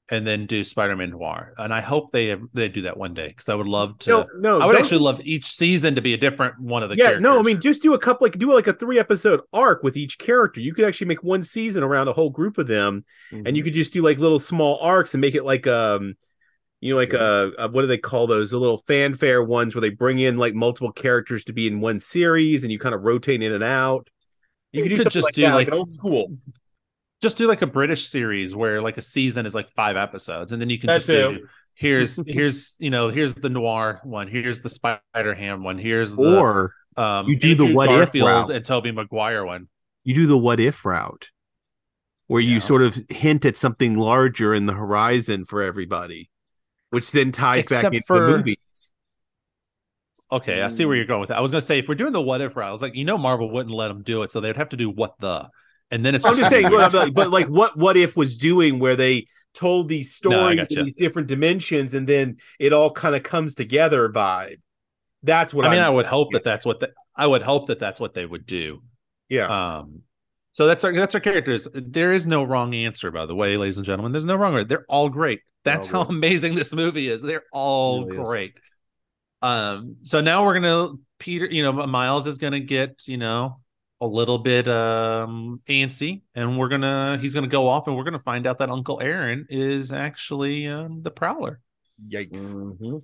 and 0.08 0.24
then 0.24 0.46
do 0.46 0.62
Spider-Man 0.62 1.10
noir. 1.10 1.52
And 1.58 1.74
I 1.74 1.80
hope 1.80 2.12
they 2.12 2.36
they 2.54 2.68
do 2.68 2.82
that 2.82 2.96
one 2.96 3.14
day 3.14 3.32
cuz 3.32 3.48
I 3.48 3.54
would 3.54 3.66
love 3.66 3.98
to 4.00 4.10
no, 4.10 4.26
no, 4.38 4.60
I 4.60 4.66
would 4.66 4.76
actually 4.76 5.00
love 5.00 5.20
each 5.24 5.46
season 5.46 5.96
to 5.96 6.00
be 6.00 6.14
a 6.14 6.16
different 6.16 6.60
one 6.60 6.84
of 6.84 6.88
the 6.88 6.96
yeah, 6.96 7.16
no, 7.18 7.38
I 7.40 7.42
mean 7.42 7.60
just 7.60 7.82
do 7.82 7.94
a 7.94 7.98
couple 7.98 8.24
like 8.26 8.38
do 8.38 8.52
like 8.52 8.68
a 8.68 8.72
three 8.72 8.98
episode 9.00 9.40
arc 9.52 9.82
with 9.82 9.96
each 9.96 10.18
character. 10.18 10.60
You 10.60 10.72
could 10.72 10.84
actually 10.84 11.08
make 11.08 11.24
one 11.24 11.42
season 11.42 11.82
around 11.82 12.06
a 12.06 12.12
whole 12.12 12.30
group 12.30 12.58
of 12.58 12.68
them, 12.68 13.04
and 13.32 13.56
you 13.56 13.64
could 13.64 13.74
just 13.74 13.92
do 13.92 14.02
like 14.02 14.18
little 14.18 14.38
small 14.38 14.78
arcs 14.80 15.14
and 15.14 15.20
make 15.20 15.34
it 15.34 15.44
like 15.44 15.66
um 15.66 16.14
you 16.80 16.92
know 16.92 17.00
like 17.00 17.14
uh, 17.14 17.50
uh 17.58 17.68
what 17.68 17.82
do 17.82 17.86
they 17.86 17.98
call 17.98 18.26
those 18.26 18.50
the 18.50 18.58
little 18.58 18.82
fanfare 18.86 19.42
ones 19.42 19.74
where 19.74 19.80
they 19.82 19.90
bring 19.90 20.18
in 20.18 20.36
like 20.36 20.54
multiple 20.54 20.92
characters 20.92 21.44
to 21.44 21.52
be 21.52 21.66
in 21.66 21.80
one 21.80 22.00
series 22.00 22.62
and 22.62 22.72
you 22.72 22.78
kind 22.78 22.94
of 22.94 23.02
rotate 23.02 23.42
in 23.42 23.52
and 23.52 23.64
out? 23.64 24.08
You 24.72 24.82
could 24.82 24.98
could 24.98 25.10
just 25.10 25.24
like 25.24 25.34
do, 25.34 25.42
that, 25.42 25.54
like, 25.54 25.68
like- 25.68 25.78
old 25.78 25.92
school. 25.92 26.36
Just 27.22 27.38
do 27.38 27.48
like 27.48 27.62
a 27.62 27.66
British 27.66 28.08
series 28.08 28.54
where 28.54 28.82
like 28.82 28.98
a 28.98 29.02
season 29.02 29.46
is 29.46 29.54
like 29.54 29.70
five 29.70 29.96
episodes, 29.96 30.52
and 30.52 30.60
then 30.60 30.68
you 30.68 30.78
can 30.78 30.88
just 30.88 31.06
do 31.06 31.46
here's 31.74 32.20
here's 32.26 32.74
you 32.78 32.90
know 32.90 33.08
here's 33.08 33.34
the 33.34 33.48
noir 33.48 34.00
one, 34.04 34.28
here's 34.28 34.60
the 34.60 34.68
Spider 34.68 35.34
Ham 35.34 35.62
one, 35.62 35.78
here's 35.78 36.14
the 36.14 36.40
or 36.40 36.72
um 36.96 37.26
you 37.28 37.38
do 37.38 37.54
the 37.54 37.64
Andrew 37.64 37.76
what 37.76 37.90
if 37.90 38.14
route. 38.14 38.50
and 38.50 38.64
Tobey 38.64 38.90
Maguire 38.90 39.44
one. 39.44 39.68
you 40.04 40.14
do 40.14 40.26
the 40.26 40.36
what 40.36 40.60
if 40.60 40.84
route 40.84 41.30
where 42.26 42.40
you 42.40 42.60
sort 42.60 42.82
of 42.82 42.98
hint 43.08 43.44
at 43.44 43.56
something 43.56 43.96
larger 43.96 44.52
in 44.52 44.66
the 44.66 44.72
horizon 44.72 45.44
for 45.44 45.62
everybody 45.62 46.28
which 46.90 47.10
then 47.12 47.32
ties 47.32 47.66
back 47.66 47.78
Except 47.78 47.94
into 47.94 48.06
for- 48.06 48.30
the 48.30 48.36
movies 48.38 48.56
Okay, 50.32 50.60
I 50.60 50.68
see 50.68 50.84
where 50.84 50.96
you're 50.96 51.04
going 51.04 51.20
with 51.20 51.28
that. 51.28 51.38
I 51.38 51.40
was 51.40 51.52
gonna 51.52 51.60
say 51.60 51.78
if 51.78 51.86
we're 51.88 51.94
doing 51.94 52.12
the 52.12 52.20
what 52.20 52.40
if 52.40 52.56
route, 52.56 52.68
I 52.68 52.72
was 52.72 52.82
like, 52.82 52.96
you 52.96 53.04
know, 53.04 53.16
Marvel 53.16 53.48
wouldn't 53.48 53.74
let 53.74 53.88
them 53.88 54.02
do 54.02 54.22
it, 54.22 54.32
so 54.32 54.40
they'd 54.40 54.56
have 54.56 54.70
to 54.70 54.76
do 54.76 54.90
what 54.90 55.14
the, 55.20 55.48
and 55.92 56.04
then 56.04 56.16
it's 56.16 56.24
I'm 56.24 56.34
just 56.34 56.50
saying, 56.50 56.68
but, 56.68 57.14
but 57.14 57.30
like 57.30 57.46
what 57.46 57.76
what 57.76 57.96
if 57.96 58.16
was 58.16 58.36
doing 58.36 58.80
where 58.80 58.96
they 58.96 59.28
told 59.54 59.88
these 59.88 60.18
No, 60.24 60.30
stories 60.32 60.56
gotcha. 60.58 60.80
in 60.80 60.84
these 60.86 60.94
different 60.94 61.28
dimensions 61.28 61.94
and 61.94 62.08
then 62.08 62.38
it 62.58 62.72
all 62.72 62.90
kind 62.90 63.14
of 63.14 63.22
comes 63.22 63.54
together 63.54 64.08
vibe. 64.08 64.56
That's 65.22 65.54
what 65.54 65.64
I 65.64 65.70
mean, 65.70 65.78
I'm- 65.78 65.86
I 65.86 65.90
would 65.94 66.06
hope 66.06 66.32
that 66.32 66.42
that's 66.42 66.66
what 66.66 66.80
the, 66.80 66.90
I 67.14 67.28
would 67.28 67.42
hope 67.42 67.68
that 67.68 67.78
that's 67.78 68.00
what 68.00 68.12
they 68.12 68.26
would 68.26 68.46
do. 68.46 68.82
yeah. 69.28 69.46
Um, 69.76 70.02
so 70.56 70.66
that's 70.66 70.84
our 70.84 70.92
that's 70.94 71.14
our 71.14 71.20
characters. 71.20 71.68
There 71.74 72.12
is 72.14 72.26
no 72.26 72.42
wrong 72.42 72.74
answer, 72.74 73.10
by 73.10 73.26
the 73.26 73.34
way, 73.34 73.58
ladies 73.58 73.76
and 73.76 73.84
gentlemen. 73.84 74.12
There's 74.12 74.24
no 74.24 74.36
wrong. 74.36 74.66
They're 74.66 74.86
all 74.88 75.10
great. 75.10 75.40
That's 75.64 75.86
all 75.88 75.92
how 75.92 76.04
great. 76.04 76.16
amazing 76.16 76.54
this 76.54 76.72
movie 76.72 77.08
is. 77.08 77.20
They're 77.20 77.44
all 77.52 78.06
Really 78.06 78.22
is. 78.22 78.26
great. 78.26 78.54
Um, 79.42 79.96
so 80.00 80.22
now 80.22 80.46
we're 80.46 80.54
gonna 80.58 80.94
Peter, 81.18 81.44
you 81.44 81.62
know, 81.62 81.74
Miles 81.74 82.26
is 82.26 82.38
gonna 82.38 82.60
get, 82.60 83.06
you 83.06 83.18
know, 83.18 83.60
a 84.00 84.06
little 84.06 84.38
bit 84.38 84.66
um 84.66 85.60
antsy, 85.68 86.22
and 86.34 86.58
we're 86.58 86.68
gonna 86.68 87.18
he's 87.20 87.34
gonna 87.34 87.48
go 87.48 87.68
off 87.68 87.86
and 87.86 87.94
we're 87.94 88.04
gonna 88.04 88.18
find 88.18 88.46
out 88.46 88.58
that 88.60 88.70
Uncle 88.70 88.98
Aaron 89.02 89.46
is 89.50 89.92
actually 89.92 90.66
um 90.68 91.02
the 91.02 91.10
prowler. 91.10 91.60
Yikes. 92.08 92.54
Mhm. 92.54 93.02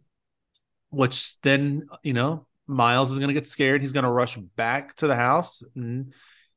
which 0.88 1.38
then 1.42 1.86
you 2.02 2.14
know 2.14 2.46
miles 2.66 3.10
is 3.10 3.18
going 3.18 3.28
to 3.28 3.34
get 3.34 3.46
scared 3.46 3.80
he's 3.82 3.92
going 3.92 4.04
to 4.04 4.10
rush 4.10 4.36
back 4.56 4.94
to 4.96 5.06
the 5.06 5.16
house 5.16 5.62
and 5.74 6.14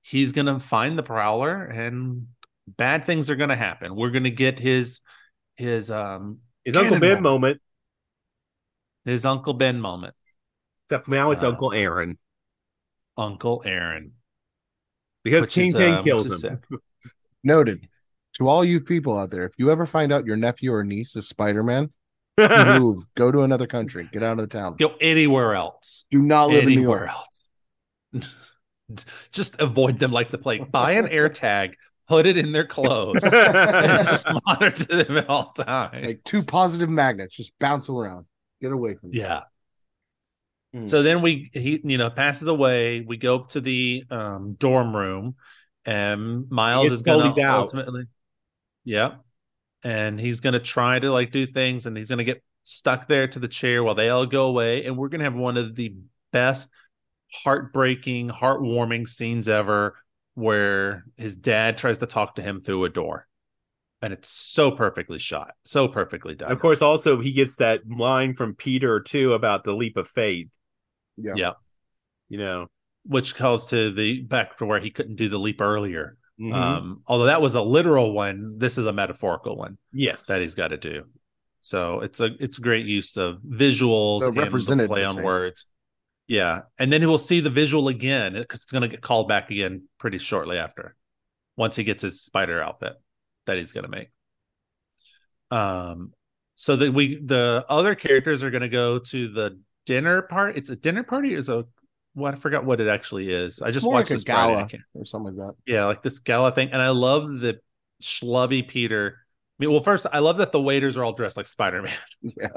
he's 0.07 0.31
going 0.31 0.45
to 0.45 0.59
find 0.59 0.97
the 0.97 1.03
prowler 1.03 1.63
and 1.63 2.27
bad 2.67 3.05
things 3.05 3.29
are 3.29 3.35
going 3.35 3.49
to 3.49 3.55
happen 3.55 3.95
we're 3.95 4.11
going 4.11 4.23
to 4.23 4.31
get 4.31 4.59
his 4.59 5.01
his 5.55 5.89
um 5.91 6.39
His 6.63 6.75
Uncle 6.75 6.99
Ben 6.99 7.21
moment. 7.21 7.23
moment. 7.23 7.61
his 9.05 9.25
uncle 9.25 9.53
ben 9.53 9.79
moment 9.79 10.13
Except 10.87 11.07
now 11.07 11.31
it's 11.31 11.43
Uh, 11.43 11.49
Uncle 11.49 11.73
Aaron 11.73 12.17
uncle 13.17 13.61
aaron 13.65 14.11
because 15.23 15.41
which 15.41 15.57
is, 15.57 15.73
Kingpin 15.73 15.93
uh, 15.95 16.01
kills 16.03 16.25
him. 16.27 16.37
sad. 16.37 16.59
Noted. 17.43 17.87
To 18.35 18.47
all 18.47 18.65
you 18.65 18.81
people 18.81 19.17
out 19.17 19.29
there, 19.31 19.45
if 19.45 19.53
you 19.57 19.71
ever 19.71 19.85
find 19.85 20.11
out 20.11 20.25
your 20.25 20.35
nephew 20.35 20.73
or 20.73 20.83
niece 20.83 21.15
is 21.15 21.27
Spider 21.27 21.63
Man, 21.63 21.89
move, 22.37 23.05
go 23.15 23.31
to 23.31 23.41
another 23.41 23.65
country, 23.65 24.09
get 24.11 24.21
out 24.23 24.33
of 24.39 24.47
the 24.47 24.47
town. 24.55 24.75
Go 24.77 24.93
anywhere 24.99 25.53
else. 25.55 26.03
Do 26.11 26.21
not 26.21 26.49
live 26.49 26.63
in 26.63 26.65
New 26.65 26.75
Anywhere 26.81 27.05
York. 27.05 27.09
else. 27.09 27.49
Just 29.31 29.59
avoid 29.59 29.99
them 29.99 30.11
like 30.11 30.31
the 30.31 30.37
plague. 30.37 30.71
Buy 30.71 30.91
an 30.91 31.07
air 31.09 31.29
tag, 31.29 31.75
put 32.07 32.25
it 32.25 32.37
in 32.37 32.51
their 32.51 32.67
clothes, 32.67 33.23
and 33.23 34.07
just 34.07 34.27
monitor 34.45 35.03
them 35.03 35.17
at 35.17 35.29
all 35.29 35.53
times. 35.53 36.05
Like 36.05 36.23
two 36.23 36.43
positive 36.43 36.89
magnets, 36.89 37.35
just 37.35 37.51
bounce 37.59 37.89
around. 37.89 38.25
Get 38.61 38.71
away 38.71 38.95
from 38.95 39.11
them. 39.11 39.19
Yeah. 39.19 39.41
Hmm. 40.73 40.85
So 40.85 41.03
then 41.03 41.21
we 41.21 41.49
he 41.53 41.79
you 41.83 41.97
know 41.97 42.09
passes 42.09 42.47
away. 42.47 43.01
We 43.01 43.17
go 43.17 43.35
up 43.35 43.49
to 43.49 43.61
the 43.61 44.03
um, 44.09 44.53
dorm 44.59 44.95
room, 44.95 45.35
and 45.85 46.49
Miles 46.49 46.91
is 46.91 47.01
gonna 47.01 47.23
told 47.23 47.35
he's 47.35 47.43
out. 47.43 47.61
ultimately, 47.61 48.05
yeah, 48.83 49.15
and 49.83 50.19
he's 50.19 50.41
gonna 50.41 50.59
try 50.59 50.99
to 50.99 51.11
like 51.11 51.31
do 51.31 51.47
things, 51.47 51.85
and 51.85 51.95
he's 51.95 52.09
gonna 52.09 52.23
get 52.23 52.43
stuck 52.65 53.07
there 53.07 53.27
to 53.27 53.39
the 53.39 53.47
chair 53.47 53.83
while 53.83 53.95
they 53.95 54.09
all 54.09 54.25
go 54.25 54.47
away, 54.47 54.85
and 54.85 54.97
we're 54.97 55.07
gonna 55.07 55.23
have 55.23 55.35
one 55.35 55.55
of 55.55 55.75
the 55.75 55.95
best, 56.31 56.69
heartbreaking, 57.43 58.29
heartwarming 58.29 59.07
scenes 59.07 59.47
ever, 59.47 59.95
where 60.33 61.05
his 61.17 61.35
dad 61.35 61.77
tries 61.77 61.97
to 61.99 62.05
talk 62.05 62.35
to 62.35 62.41
him 62.41 62.61
through 62.61 62.85
a 62.85 62.89
door, 62.89 63.27
and 64.01 64.13
it's 64.13 64.29
so 64.29 64.71
perfectly 64.71 65.19
shot, 65.19 65.53
so 65.63 65.87
perfectly 65.87 66.35
done. 66.35 66.51
Of 66.51 66.59
course, 66.59 66.81
also 66.81 67.19
he 67.21 67.31
gets 67.31 67.57
that 67.57 67.81
line 67.89 68.33
from 68.33 68.55
Peter 68.55 68.99
too 69.01 69.33
about 69.33 69.63
the 69.63 69.73
leap 69.73 69.97
of 69.97 70.07
faith. 70.09 70.49
Yeah. 71.17 71.33
Yeah. 71.35 71.53
You 72.29 72.39
know, 72.39 72.67
which 73.05 73.35
calls 73.35 73.67
to 73.67 73.91
the 73.91 74.21
back 74.21 74.57
to 74.57 74.65
where 74.65 74.79
he 74.79 74.89
couldn't 74.89 75.15
do 75.15 75.29
the 75.29 75.39
leap 75.39 75.61
earlier. 75.61 76.17
Mhm. 76.39 76.53
Um, 76.53 77.01
although 77.07 77.25
that 77.25 77.41
was 77.41 77.55
a 77.55 77.61
literal 77.61 78.11
one, 78.13 78.57
this 78.57 78.77
is 78.77 78.85
a 78.85 78.91
metaphorical 78.91 79.55
one 79.55 79.77
yes, 79.93 80.25
that 80.25 80.41
he's 80.41 80.55
got 80.55 80.69
to 80.69 80.77
do. 80.77 81.03
So 81.61 82.01
it's 82.01 82.19
a 82.19 82.29
it's 82.39 82.57
a 82.57 82.61
great 82.61 82.85
use 82.85 83.15
of 83.15 83.39
visuals 83.39 84.19
But 84.19 84.27
and 84.29 84.37
the 84.37 84.41
represented 84.41 84.89
play 84.89 85.05
on 85.05 85.15
same. 85.15 85.23
words. 85.23 85.65
Yeah, 86.27 86.61
and 86.79 86.91
then 86.91 87.01
he 87.01 87.07
will 87.07 87.17
see 87.17 87.39
the 87.39 87.49
visual 87.49 87.87
again 87.87 88.33
because 88.33 88.63
it's 88.63 88.71
going 88.71 88.81
to 88.81 88.87
get 88.87 89.01
called 89.01 89.27
back 89.27 89.51
again 89.51 89.83
pretty 89.99 90.17
shortly 90.17 90.57
after, 90.57 90.95
once 91.55 91.75
he 91.75 91.83
gets 91.83 92.01
his 92.01 92.21
spider 92.21 92.61
outfit 92.61 92.93
that 93.45 93.57
he's 93.57 93.71
going 93.71 93.83
to 93.83 93.89
make. 93.89 94.09
Um, 95.51 96.13
so 96.55 96.75
that 96.75 96.93
we 96.93 97.19
the 97.23 97.65
other 97.69 97.95
characters 97.95 98.43
are 98.43 98.49
going 98.49 98.61
to 98.61 98.69
go 98.69 98.99
to 98.99 99.27
the 99.31 99.59
dinner 99.85 100.23
party. 100.23 100.57
It's 100.57 100.69
a 100.69 100.75
dinner 100.75 101.03
party. 101.03 101.33
Is 101.33 101.49
a 101.49 101.65
what 102.13 102.33
I 102.33 102.37
forgot 102.37 102.65
what 102.65 102.79
it 102.81 102.87
actually 102.87 103.29
is. 103.29 103.61
I 103.61 103.67
It's 103.67 103.75
just 103.75 103.85
watched 103.85 104.09
like 104.09 104.17
this. 104.17 104.23
Gala. 104.23 104.67
or 104.93 105.05
something 105.05 105.35
like 105.35 105.47
that. 105.47 105.55
yeah, 105.71 105.85
like 105.85 106.01
this 106.01 106.19
gala 106.19 106.51
thing. 106.53 106.69
And 106.71 106.81
I 106.81 106.89
love 106.89 107.23
the 107.39 107.59
schlubby 108.01 108.67
Peter. 108.67 109.17
I 109.59 109.63
mean, 109.63 109.71
well, 109.71 109.83
first, 109.83 110.05
I 110.11 110.19
love 110.19 110.37
that 110.39 110.51
the 110.51 110.61
waiters 110.61 110.97
are 110.97 111.03
all 111.03 111.13
dressed 111.13 111.37
like 111.37 111.47
Spider 111.47 111.81
Man. 111.81 111.93
Yeah. 112.21 112.47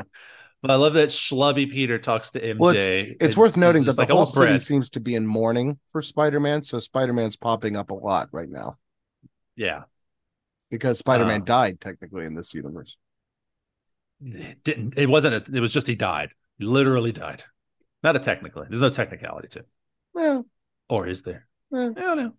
But 0.61 0.73
I 0.73 0.75
love 0.75 0.95
that 0.95 1.11
schlubby 1.11 1.71
Peter 1.71 1.99
talks 1.99 2.33
to 2.33 2.41
MJ. 2.41 2.59
Well, 2.59 2.75
It's 2.77 3.17
and 3.21 3.37
worth 3.37 3.57
noting 3.57 3.85
that 3.85 3.93
the 3.93 4.01
like, 4.03 4.11
"I 4.11 4.15
whole 4.15 4.27
city 4.27 4.47
bread." 4.47 4.63
seems 4.63 4.91
to 4.91 5.01
be 5.01 5.15
in 5.15 5.27
mourning 5.27 5.79
for 5.89 6.03
Spider 6.03 6.41
Man, 6.41 6.63
so 6.63 6.81
Spider 6.81 7.13
Man's 7.13 7.37
popping 7.37 7.77
up 7.77 7.91
a 7.91 7.95
lot 7.95 8.29
right 8.33 8.49
now 8.49 8.75
Yeah. 9.55 9.85
because 10.71 10.99
Spider 10.99 11.25
Man 11.27 11.43
Uh, 11.43 11.45
died 11.45 11.81
technically 11.81 12.25
in 12.27 12.35
this 12.35 12.55
universe. 12.55 12.97
It 14.21 14.65
didn't 14.65 14.99
it 14.99 15.09
wasn't 15.09 15.35
a, 15.49 15.57
it 15.57 15.61
was 15.61 15.73
just 15.73 15.87
he 15.87 15.95
died. 15.95 16.31
He 16.59 16.65
literally 16.65 17.13
died. 17.13 17.45
Not 18.03 18.17
a 18.17 18.19
technically. 18.19 18.67
There's 18.69 18.81
no 18.83 18.91
technicality 18.91 19.49
to 19.49 19.59
it. 19.61 19.69
Well, 20.13 20.47
Or 20.89 21.07
is 21.07 21.23
there? 21.23 21.47
eh, 21.73 21.91
I 21.97 22.01
don't 22.01 22.17
know. 22.17 22.33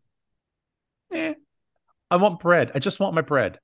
Eh. 1.13 1.33
I 2.11 2.15
want 2.17 2.41
bread. 2.41 2.71
I 2.75 2.79
just 2.79 2.99
want 2.99 3.15
my 3.15 3.21
bread. 3.21 3.59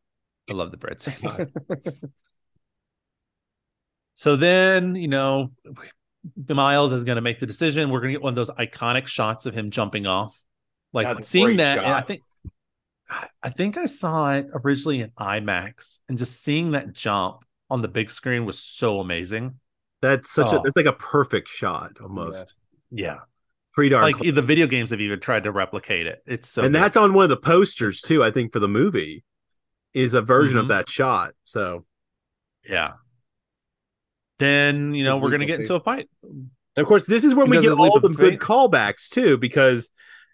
I 0.49 0.53
love 0.53 0.71
the 0.71 0.77
bread. 0.77 1.01
so 4.15 4.35
then, 4.35 4.95
you 4.95 5.07
know, 5.07 5.51
Miles 6.49 6.91
is 6.91 7.03
going 7.03 7.17
to 7.17 7.21
make 7.21 7.39
the 7.39 7.45
decision. 7.45 7.91
We're 7.91 7.99
going 7.99 8.13
to 8.13 8.17
get 8.17 8.23
one 8.23 8.31
of 8.31 8.35
those 8.35 8.49
iconic 8.49 9.05
shots 9.05 9.45
of 9.45 9.53
him 9.53 9.69
jumping 9.69 10.07
off. 10.07 10.35
Like 10.91 11.05
That's 11.05 11.27
seeing 11.27 11.57
that, 11.57 11.77
and 11.77 11.87
I 11.87 12.01
think 12.01 12.21
I- 13.43 13.49
think 13.51 13.77
I 13.77 13.85
saw 13.85 14.31
it 14.33 14.47
originally 14.53 15.01
in 15.01 15.11
IMAX, 15.19 15.99
and 16.09 16.17
just 16.17 16.41
seeing 16.41 16.71
that 16.71 16.93
jump 16.93 17.43
on 17.69 17.81
the 17.83 17.87
big 17.87 18.09
screen 18.09 18.45
was 18.45 18.57
so 18.59 18.99
amazing. 18.99 19.59
that's 20.01 20.31
such 20.31 20.51
a 20.51 20.59
Oh. 20.59 20.61
that's 20.63 20.75
like 20.75 20.85
a 20.87 20.93
perfect 20.93 21.47
shot 21.49 21.91
almost. 22.01 22.53
Yeah, 22.91 23.19
Pretty 23.73 23.89
darn 23.89 24.03
like 24.03 24.15
close. 24.17 24.33
the 24.33 24.41
video 24.41 24.67
games 24.67 24.89
have 24.91 25.01
even 25.01 25.19
tried 25.19 25.43
to 25.45 25.51
replicate 25.51 26.05
it. 26.07 26.21
It's 26.25 26.47
so 26.47 26.63
and 26.63 26.73
good. 26.73 26.81
that's 26.81 26.95
on 26.97 27.13
one 27.13 27.23
of 27.23 27.29
the 27.29 27.37
posters 27.37 28.01
too. 28.01 28.23
I 28.23 28.29
think 28.31 28.51
for 28.53 28.59
the 28.59 28.67
movie 28.67 29.23
is 29.93 30.13
a 30.13 30.21
version 30.21 30.57
Mhm. 30.57 30.61
of 30.61 30.67
that 30.69 30.89
shot. 30.89 31.33
So 31.43 31.85
Yeah. 32.69 32.93
Then, 34.39 34.93
you 34.93 35.03
know, 35.03 35.13
His 35.13 35.21
we're 35.21 35.29
going 35.29 35.39
to 35.41 35.45
of 35.45 35.47
get 35.47 35.59
into 35.61 35.75
a 35.75 35.79
fight. 35.79 36.09
And 36.23 36.49
of 36.77 36.85
course, 36.87 37.05
this 37.07 37.23
is 37.23 37.33
where 37.33 37.45
He 37.45 37.51
we 37.51 37.61
get 37.61 37.71
all 37.73 37.99
the 37.99 38.09
good 38.09 38.39
callbacks 38.39 39.09
too, 39.09 39.37
because 39.37 39.89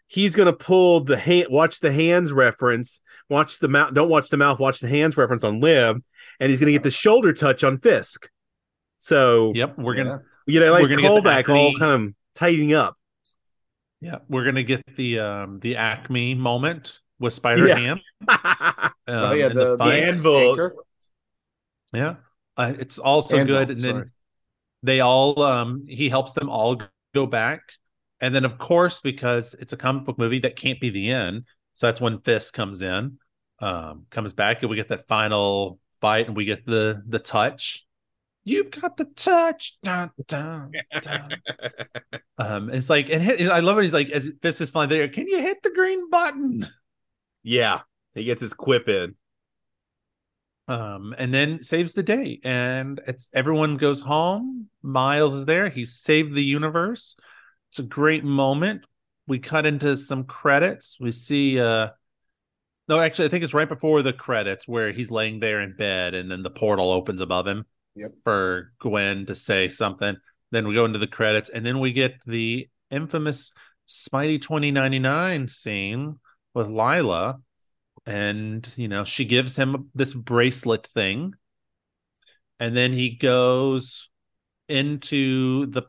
he's 0.07 0.35
going 0.35 0.47
to 0.47 0.53
pull 0.53 1.03
the 1.03 1.17
hand, 1.17 1.47
watch 1.51 1.79
the 1.79 1.91
hands 1.91 2.33
reference, 2.33 3.01
watch 3.29 3.59
the 3.59 3.67
mouth, 3.67 3.93
don't 3.93 4.09
watch 4.09 4.29
the 4.29 4.37
mouth, 4.37 4.59
watch 4.59 4.79
the 4.79 4.87
hands 4.87 5.15
reference 5.17 5.43
on 5.43 5.59
Liv, 5.59 5.97
and 6.39 6.49
he's 6.49 6.59
going 6.59 6.67
to 6.67 6.73
get 6.73 6.83
the 6.83 6.91
shoulder 6.91 7.31
touch 7.33 7.63
on 7.63 7.77
Fisk. 7.77 8.29
So 8.97 9.51
Yep. 9.55 9.77
We're 9.77 9.95
going 9.95 10.07
to, 10.07 10.21
you 10.47 10.59
know, 10.59 10.71
We're 10.73 10.79
nice 10.81 10.89
get 10.89 10.95
the 10.97 11.01
callback, 11.03 11.49
all 11.49 11.77
kind 11.77 12.07
of 12.09 12.13
tidying 12.35 12.73
up. 12.73 12.97
yeah, 13.99 14.17
we're 14.27 14.43
going 14.43 14.55
to 14.55 14.63
get 14.63 14.81
the, 14.95 15.19
um, 15.19 15.59
the 15.59 15.77
Acme 15.77 16.33
moment 16.35 16.99
with 17.19 17.33
Spider 17.33 17.67
Yeah. 17.67 17.77
Ham. 17.77 18.01
Um, 19.07 19.15
oh 19.17 19.31
yeah, 19.33 19.47
and 19.47 19.57
the, 19.57 19.77
the 19.77 19.83
anvil. 19.83 20.51
anchor. 20.51 20.75
Yeah. 21.91 22.15
Uh, 22.61 22.73
it's 22.77 22.99
also 22.99 23.37
Anvil, 23.37 23.57
good. 23.57 23.71
And 23.71 23.81
then 23.81 23.93
sorry. 23.93 24.09
they 24.83 24.99
all, 24.99 25.41
um, 25.41 25.85
he 25.87 26.09
helps 26.09 26.33
them 26.33 26.49
all 26.49 26.79
go 27.13 27.25
back. 27.25 27.61
And 28.19 28.35
then, 28.35 28.45
of 28.45 28.59
course, 28.59 29.01
because 29.01 29.55
it's 29.59 29.73
a 29.73 29.77
comic 29.77 30.05
book 30.05 30.19
movie, 30.19 30.39
that 30.39 30.55
can't 30.55 30.79
be 30.79 30.91
the 30.91 31.09
end. 31.09 31.45
So 31.73 31.87
that's 31.87 31.99
when 31.99 32.19
Fisk 32.19 32.53
comes 32.53 32.83
in, 32.83 33.17
um, 33.59 34.05
comes 34.11 34.33
back, 34.33 34.61
and 34.61 34.69
we 34.69 34.75
get 34.75 34.89
that 34.89 35.07
final 35.07 35.79
fight, 36.01 36.27
and 36.27 36.37
we 36.37 36.45
get 36.45 36.65
the 36.65 37.01
the 37.07 37.17
touch. 37.17 37.83
You've 38.43 38.69
got 38.69 38.97
the 38.97 39.05
touch. 39.05 39.77
Dun, 39.81 40.11
dun, 40.27 40.71
dun. 41.01 41.29
um, 42.37 42.69
it's 42.69 42.89
like, 42.89 43.09
and 43.09 43.23
hit, 43.23 43.49
I 43.49 43.59
love 43.59 43.79
it. 43.79 43.83
He's 43.83 43.93
like, 43.93 44.09
as 44.09 44.31
Fisk 44.41 44.61
is 44.61 44.69
flying 44.69 44.89
there, 44.89 45.07
can 45.07 45.27
you 45.27 45.39
hit 45.39 45.63
the 45.63 45.71
green 45.71 46.09
button? 46.11 46.67
yeah, 47.43 47.81
he 48.13 48.23
gets 48.23 48.41
his 48.41 48.53
quip 48.53 48.87
in. 48.87 49.15
Um 50.71 51.13
and 51.17 51.33
then 51.33 51.61
saves 51.63 51.93
the 51.93 52.03
day 52.03 52.39
and 52.43 53.01
it's 53.07 53.29
everyone 53.33 53.77
goes 53.77 53.99
home. 54.01 54.67
Miles 54.81 55.33
is 55.33 55.45
there. 55.45 55.69
He 55.69 55.85
saved 55.85 56.33
the 56.33 56.43
universe. 56.43 57.15
It's 57.69 57.79
a 57.79 57.83
great 57.83 58.23
moment. 58.23 58.85
We 59.27 59.39
cut 59.39 59.65
into 59.65 59.95
some 59.97 60.23
credits. 60.23 60.97
We 60.99 61.11
see 61.11 61.59
uh 61.59 61.89
no 62.87 62.99
actually 62.99 63.25
i 63.25 63.29
think 63.29 63.43
it's 63.43 63.53
right 63.53 63.69
before 63.69 64.01
the 64.01 64.11
credits 64.11 64.67
where 64.67 64.91
he's 64.91 65.11
laying 65.11 65.39
there 65.39 65.61
in 65.61 65.75
bed 65.77 66.13
and 66.13 66.29
then 66.31 66.41
the 66.43 66.49
portal 66.49 66.91
opens 66.91 67.21
above 67.21 67.47
him 67.47 67.65
Yep. 67.95 68.11
for 68.23 68.71
gwen 68.79 69.25
to 69.25 69.35
say 69.35 69.67
something. 69.69 70.15
Then 70.51 70.67
we 70.67 70.73
go 70.73 70.85
into 70.85 70.99
the 70.99 71.07
credits 71.07 71.49
and 71.49 71.65
then 71.65 71.79
we 71.79 71.91
get 71.91 72.13
the 72.25 72.69
infamous 72.89 73.51
spidey 73.87 74.41
2099 74.41 75.47
scene 75.49 76.19
with 76.53 76.67
Lyla 76.67 77.39
and 78.05 78.67
you 78.77 78.87
know 78.87 79.03
she 79.03 79.25
gives 79.25 79.55
him 79.55 79.89
this 79.95 80.13
bracelet 80.13 80.87
thing. 80.87 81.33
And 82.59 82.75
then 82.77 82.93
he 82.93 83.11
goes 83.11 84.09
into 84.69 85.67
the 85.67 85.83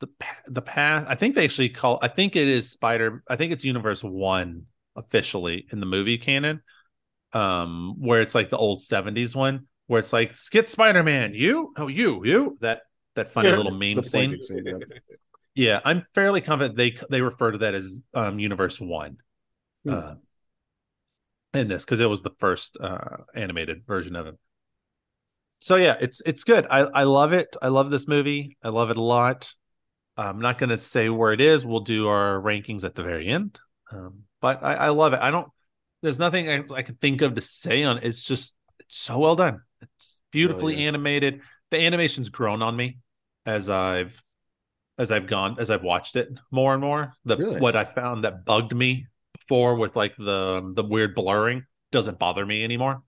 the 0.00 0.08
the 0.48 0.62
path. 0.62 1.06
I 1.08 1.14
think 1.16 1.34
they 1.34 1.44
actually 1.44 1.70
call 1.70 1.98
i 2.02 2.08
think 2.08 2.36
it 2.36 2.48
is 2.48 2.70
spider 2.70 3.22
i 3.28 3.36
think 3.36 3.52
it's 3.52 3.64
universe 3.64 4.04
1 4.04 4.64
officially 4.96 5.66
in 5.72 5.80
the 5.80 5.86
movie 5.86 6.18
canon 6.18 6.62
um 7.34 7.96
where 7.98 8.20
it's 8.22 8.34
like 8.34 8.50
the 8.50 8.58
old 8.58 8.82
70s 8.82 9.36
one 9.36 9.66
where 9.88 10.00
it's 10.00 10.12
like 10.12 10.32
skit 10.34 10.68
spider-man 10.68 11.34
you? 11.34 11.72
Oh 11.78 11.88
you 11.88 12.24
you? 12.24 12.58
That 12.62 12.82
that 13.16 13.30
funny 13.30 13.50
Yeah, 13.50 13.54
little 13.54 13.72
meme 13.72 14.04
scene. 14.04 14.42
scene, 14.42 14.64
yeah. 14.66 14.78
yeah 15.54 15.80
i'm 15.84 16.04
fairly 16.14 16.40
confident 16.40 16.76
they 16.76 16.96
they 17.10 17.20
refer 17.22 17.52
to 17.52 17.58
that 17.58 17.74
as 17.74 17.98
um 18.14 18.38
universe 18.38 18.80
1 18.80 19.16
Hmm. 19.84 19.92
uh 19.94 20.14
in 21.54 21.68
this 21.68 21.84
because 21.84 22.00
it 22.00 22.08
was 22.08 22.22
the 22.22 22.34
first 22.38 22.76
uh 22.80 23.18
animated 23.34 23.86
version 23.86 24.16
of 24.16 24.26
it 24.26 24.34
so 25.58 25.76
yeah 25.76 25.96
it's 26.00 26.22
it's 26.26 26.44
good. 26.44 26.66
I 26.70 26.80
i 26.80 27.02
love 27.04 27.32
it. 27.32 27.56
I 27.60 27.68
love 27.68 27.90
this 27.90 28.06
movie. 28.06 28.56
I 28.62 28.68
love 28.68 28.90
it 28.90 28.96
a 28.96 29.02
lot. 29.02 29.52
I'm 30.16 30.40
not 30.40 30.58
going 30.58 30.70
to 30.70 30.78
say 30.80 31.08
where 31.08 31.32
it 31.32 31.40
is. 31.40 31.64
We'll 31.64 31.80
do 31.80 32.08
our 32.08 32.40
rankings 32.40 32.84
at 32.84 32.94
the 32.94 33.02
very 33.02 33.28
end. 33.28 33.60
Um, 33.92 34.22
but 34.40 34.62
I, 34.62 34.74
I 34.74 34.88
love 34.90 35.12
it. 35.12 35.20
I 35.20 35.30
don't 35.30 35.48
there's 36.02 36.18
nothing 36.18 36.48
I, 36.48 36.62
I 36.74 36.82
can 36.82 36.96
think 36.96 37.22
of 37.22 37.34
to 37.34 37.40
say 37.40 37.84
on 37.84 37.98
it. 37.98 38.04
it's 38.04 38.22
just 38.22 38.54
it's 38.80 38.96
so 38.96 39.18
well 39.18 39.36
done. 39.36 39.62
It's 39.82 40.18
beautifully 40.30 40.74
Really 40.74 40.86
animated. 40.86 41.40
The 41.70 41.78
animation's 41.78 42.28
grown 42.28 42.62
on 42.62 42.76
me 42.76 42.98
as 43.44 43.68
i've 43.68 44.22
as 44.98 45.10
i've 45.10 45.26
gone 45.26 45.56
as 45.58 45.70
i've 45.70 45.82
watched 45.82 46.16
it 46.16 46.28
more 46.50 46.74
and 46.74 46.82
more. 46.82 47.12
The 47.24 47.36
Really? 47.38 47.60
what 47.60 47.76
i 47.76 47.84
found 47.84 48.24
that 48.24 48.44
bugged 48.44 48.74
me 48.74 49.06
before 49.48 49.76
with 49.76 49.96
like 49.96 50.16
the 50.16 50.72
the 50.74 50.84
weird 50.84 51.14
blurring 51.14 51.64
doesn't 51.92 52.18
bother 52.18 52.44
me 52.44 52.64
anymore, 52.64 53.02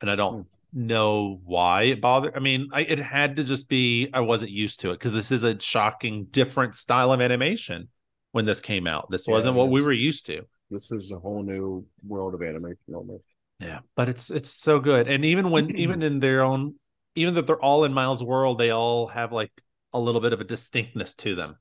and 0.00 0.10
I 0.10 0.16
don't 0.16 0.38
Hmm. 0.38 0.42
know 0.72 1.40
why 1.44 1.84
it 1.84 2.00
bothered. 2.00 2.36
I 2.36 2.40
mean, 2.40 2.68
I, 2.72 2.82
it 2.82 2.98
had 2.98 3.36
to 3.36 3.44
just 3.44 3.68
be 3.68 4.10
I 4.12 4.20
wasn't 4.20 4.50
used 4.52 4.80
to 4.80 4.90
it 4.90 4.94
because 4.94 5.12
this 5.12 5.32
is 5.32 5.44
a 5.44 5.58
shocking, 5.60 6.26
different 6.26 6.76
style 6.76 7.12
of 7.12 7.20
animation 7.20 7.88
when 8.32 8.46
this 8.46 8.60
came 8.60 8.86
out. 8.86 9.10
This 9.10 9.26
Yeah, 9.26 9.28
wasn't 9.28 9.56
what 9.56 9.70
we 9.70 9.82
were 9.82 9.92
used 9.92 10.26
to. 10.26 10.42
This 10.70 10.90
is 10.90 11.12
a 11.12 11.18
whole 11.18 11.42
new 11.42 11.86
world 12.06 12.34
of 12.34 12.42
animation 12.42 12.94
almost. 12.94 13.28
Yeah, 13.60 13.80
but 13.96 14.08
it's 14.08 14.30
it's 14.30 14.50
so 14.50 14.78
good, 14.78 15.08
and 15.08 15.24
even 15.24 15.50
when 15.50 15.72
even 15.76 16.02
in 16.02 16.20
their 16.20 16.42
own, 16.42 16.76
even 17.16 17.34
that 17.34 17.46
they're 17.46 17.60
all 17.60 17.84
in 17.84 17.92
Miles' 17.92 18.22
world, 18.22 18.58
they 18.58 18.70
all 18.70 19.08
have 19.08 19.32
like 19.32 19.50
a 19.92 19.98
little 19.98 20.20
bit 20.20 20.32
of 20.32 20.40
a 20.40 20.44
distinctness 20.44 21.14
to 21.16 21.34
them, 21.34 21.56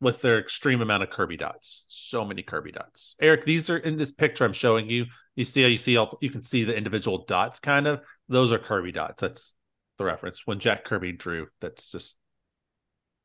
with 0.00 0.22
their 0.22 0.38
extreme 0.38 0.80
amount 0.80 1.02
of 1.02 1.10
Kirby 1.10 1.36
dots. 1.36 1.84
So 1.88 2.24
many 2.24 2.42
Kirby 2.42 2.72
dots. 2.72 3.16
Eric, 3.20 3.44
these 3.44 3.68
are 3.68 3.76
in 3.76 3.96
this 3.98 4.12
picture 4.12 4.44
I'm 4.44 4.52
showing 4.52 4.88
you. 4.88 5.06
You 5.36 5.44
see 5.44 5.62
how 5.62 5.68
you 5.68 5.76
see 5.76 5.96
all 5.96 6.18
you 6.20 6.30
can 6.30 6.42
see 6.42 6.64
the 6.64 6.76
individual 6.76 7.24
dots, 7.26 7.60
kind 7.60 7.86
of. 7.86 8.00
Those 8.28 8.52
are 8.52 8.58
Kirby 8.58 8.92
dots. 8.92 9.20
That's 9.20 9.54
the 9.98 10.04
reference 10.04 10.46
when 10.46 10.58
Jack 10.58 10.84
Kirby 10.84 11.12
drew. 11.12 11.48
That's 11.60 11.92
just 11.92 12.16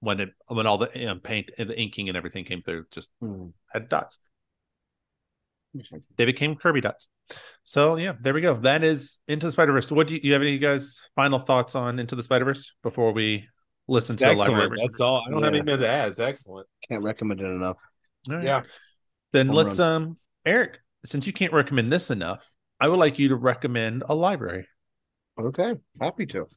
when 0.01 0.19
it 0.19 0.29
when 0.47 0.67
all 0.67 0.77
the 0.77 1.09
um, 1.11 1.19
paint 1.21 1.51
and 1.57 1.69
the 1.69 1.79
inking 1.79 2.09
and 2.09 2.17
everything 2.17 2.43
came 2.45 2.61
through. 2.61 2.85
Just 2.91 3.09
Hmm. 3.21 3.47
had 3.71 3.87
dots. 3.89 4.17
They 6.17 6.25
became 6.25 6.55
Kirby 6.55 6.81
dots. 6.81 7.07
So 7.63 7.95
yeah, 7.97 8.13
there 8.21 8.33
we 8.33 8.41
go. 8.41 8.55
That 8.55 8.83
is 8.83 9.19
Into 9.27 9.47
the 9.47 9.51
Spider 9.51 9.73
Verse. 9.73 9.91
What 9.91 10.07
do 10.07 10.15
you, 10.15 10.19
you 10.23 10.33
have? 10.33 10.41
Any 10.41 10.57
guys 10.57 11.01
final 11.15 11.39
thoughts 11.39 11.75
on 11.75 11.99
Into 11.99 12.15
the 12.15 12.23
Spider 12.23 12.45
Verse 12.45 12.73
before 12.83 13.11
we 13.11 13.47
listen 13.87 14.13
It's 14.13 14.21
to 14.21 14.25
the 14.27 14.31
excellent. 14.31 14.59
library? 14.59 14.81
That's 14.81 14.99
all. 14.99 15.23
I 15.25 15.31
don't 15.31 15.43
have 15.43 15.53
Yeah. 15.53 15.59
anything 15.59 15.79
to 15.79 15.87
add. 15.87 16.09
It's 16.09 16.19
excellent. 16.19 16.67
Can't 16.89 17.03
recommend 17.03 17.41
it 17.41 17.45
enough. 17.45 17.77
All 18.29 18.35
right. 18.35 18.45
Yeah. 18.45 18.63
Then 19.33 19.47
Home 19.47 19.55
let's 19.55 19.79
um 19.79 20.17
Eric, 20.45 20.79
since 21.05 21.27
you 21.27 21.33
can't 21.33 21.53
recommend 21.53 21.91
this 21.91 22.11
enough, 22.11 22.49
I 22.79 22.87
would 22.87 22.99
like 22.99 23.19
you 23.19 23.29
to 23.29 23.35
recommend 23.35 24.03
a 24.07 24.15
library. 24.15 24.67
Okay, 25.37 25.75
happy 25.99 26.25
to. 26.27 26.47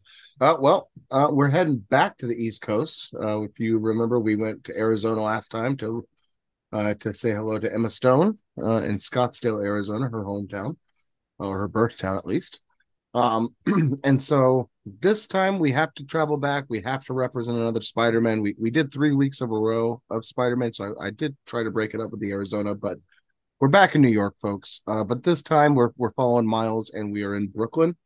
Uh, 0.41 0.57
well, 0.61 0.89
uh, 1.11 1.29
we're 1.33 1.49
heading 1.49 1.79
back 1.79 2.17
to 2.19 2.27
the 2.27 2.37
East 2.37 2.63
Coast. 2.63 3.13
Uh, 3.21 3.43
if 3.43 3.59
you 3.59 3.79
remember, 3.79 4.21
we 4.21 4.37
went 4.37 4.63
to 4.65 4.77
Arizona 4.79 5.21
last 5.21 5.51
time 5.51 5.77
to 5.79 6.07
uh, 6.73 6.95
to 7.01 7.13
say 7.13 7.33
hello 7.33 7.59
to 7.59 7.73
Emma 7.73 7.91
Stone 7.91 8.39
uh, 8.63 8.83
in 8.83 8.95
Scottsdale, 8.97 9.65
Arizona, 9.65 10.09
her 10.09 10.23
hometown, 10.23 10.77
or 11.41 11.59
her 11.59 11.67
birth 11.69 11.97
town 11.99 12.19
at 12.19 12.27
least. 12.27 12.61
Um, 13.15 13.55
and 14.05 14.21
so 14.21 14.69
this 15.01 15.27
time 15.27 15.59
we 15.59 15.73
have 15.73 15.93
to 15.95 16.05
travel 16.05 16.37
back. 16.37 16.65
We 16.69 16.81
have 16.83 17.05
to 17.07 17.13
represent 17.13 17.57
another 17.57 17.83
Spider-Man. 17.83 18.43
We 18.43 18.55
we 18.59 18.71
did 18.71 18.93
three 18.93 19.13
weeks 19.13 19.41
of 19.41 19.51
a 19.51 19.59
row 19.59 20.03
of 20.11 20.25
Spider-Man, 20.25 20.73
so 20.73 20.95
I, 21.01 21.07
I 21.07 21.11
did 21.11 21.37
try 21.47 21.63
to 21.63 21.71
break 21.71 21.95
it 21.95 22.01
up 22.01 22.11
with 22.11 22.21
the 22.21 22.31
Arizona, 22.31 22.75
but 22.75 22.99
we're 23.61 23.69
back 23.69 23.95
in 23.95 24.03
New 24.03 24.11
York, 24.11 24.37
folks. 24.41 24.83
Uh, 24.87 25.05
but 25.05 25.23
this 25.23 25.43
time 25.43 25.75
we're 25.75 25.91
we're 25.97 26.13
following 26.13 26.47
Miles, 26.47 26.91
and 26.91 27.13
we 27.13 27.25
are 27.25 27.35
in 27.35 27.49
Brooklyn. 27.49 27.97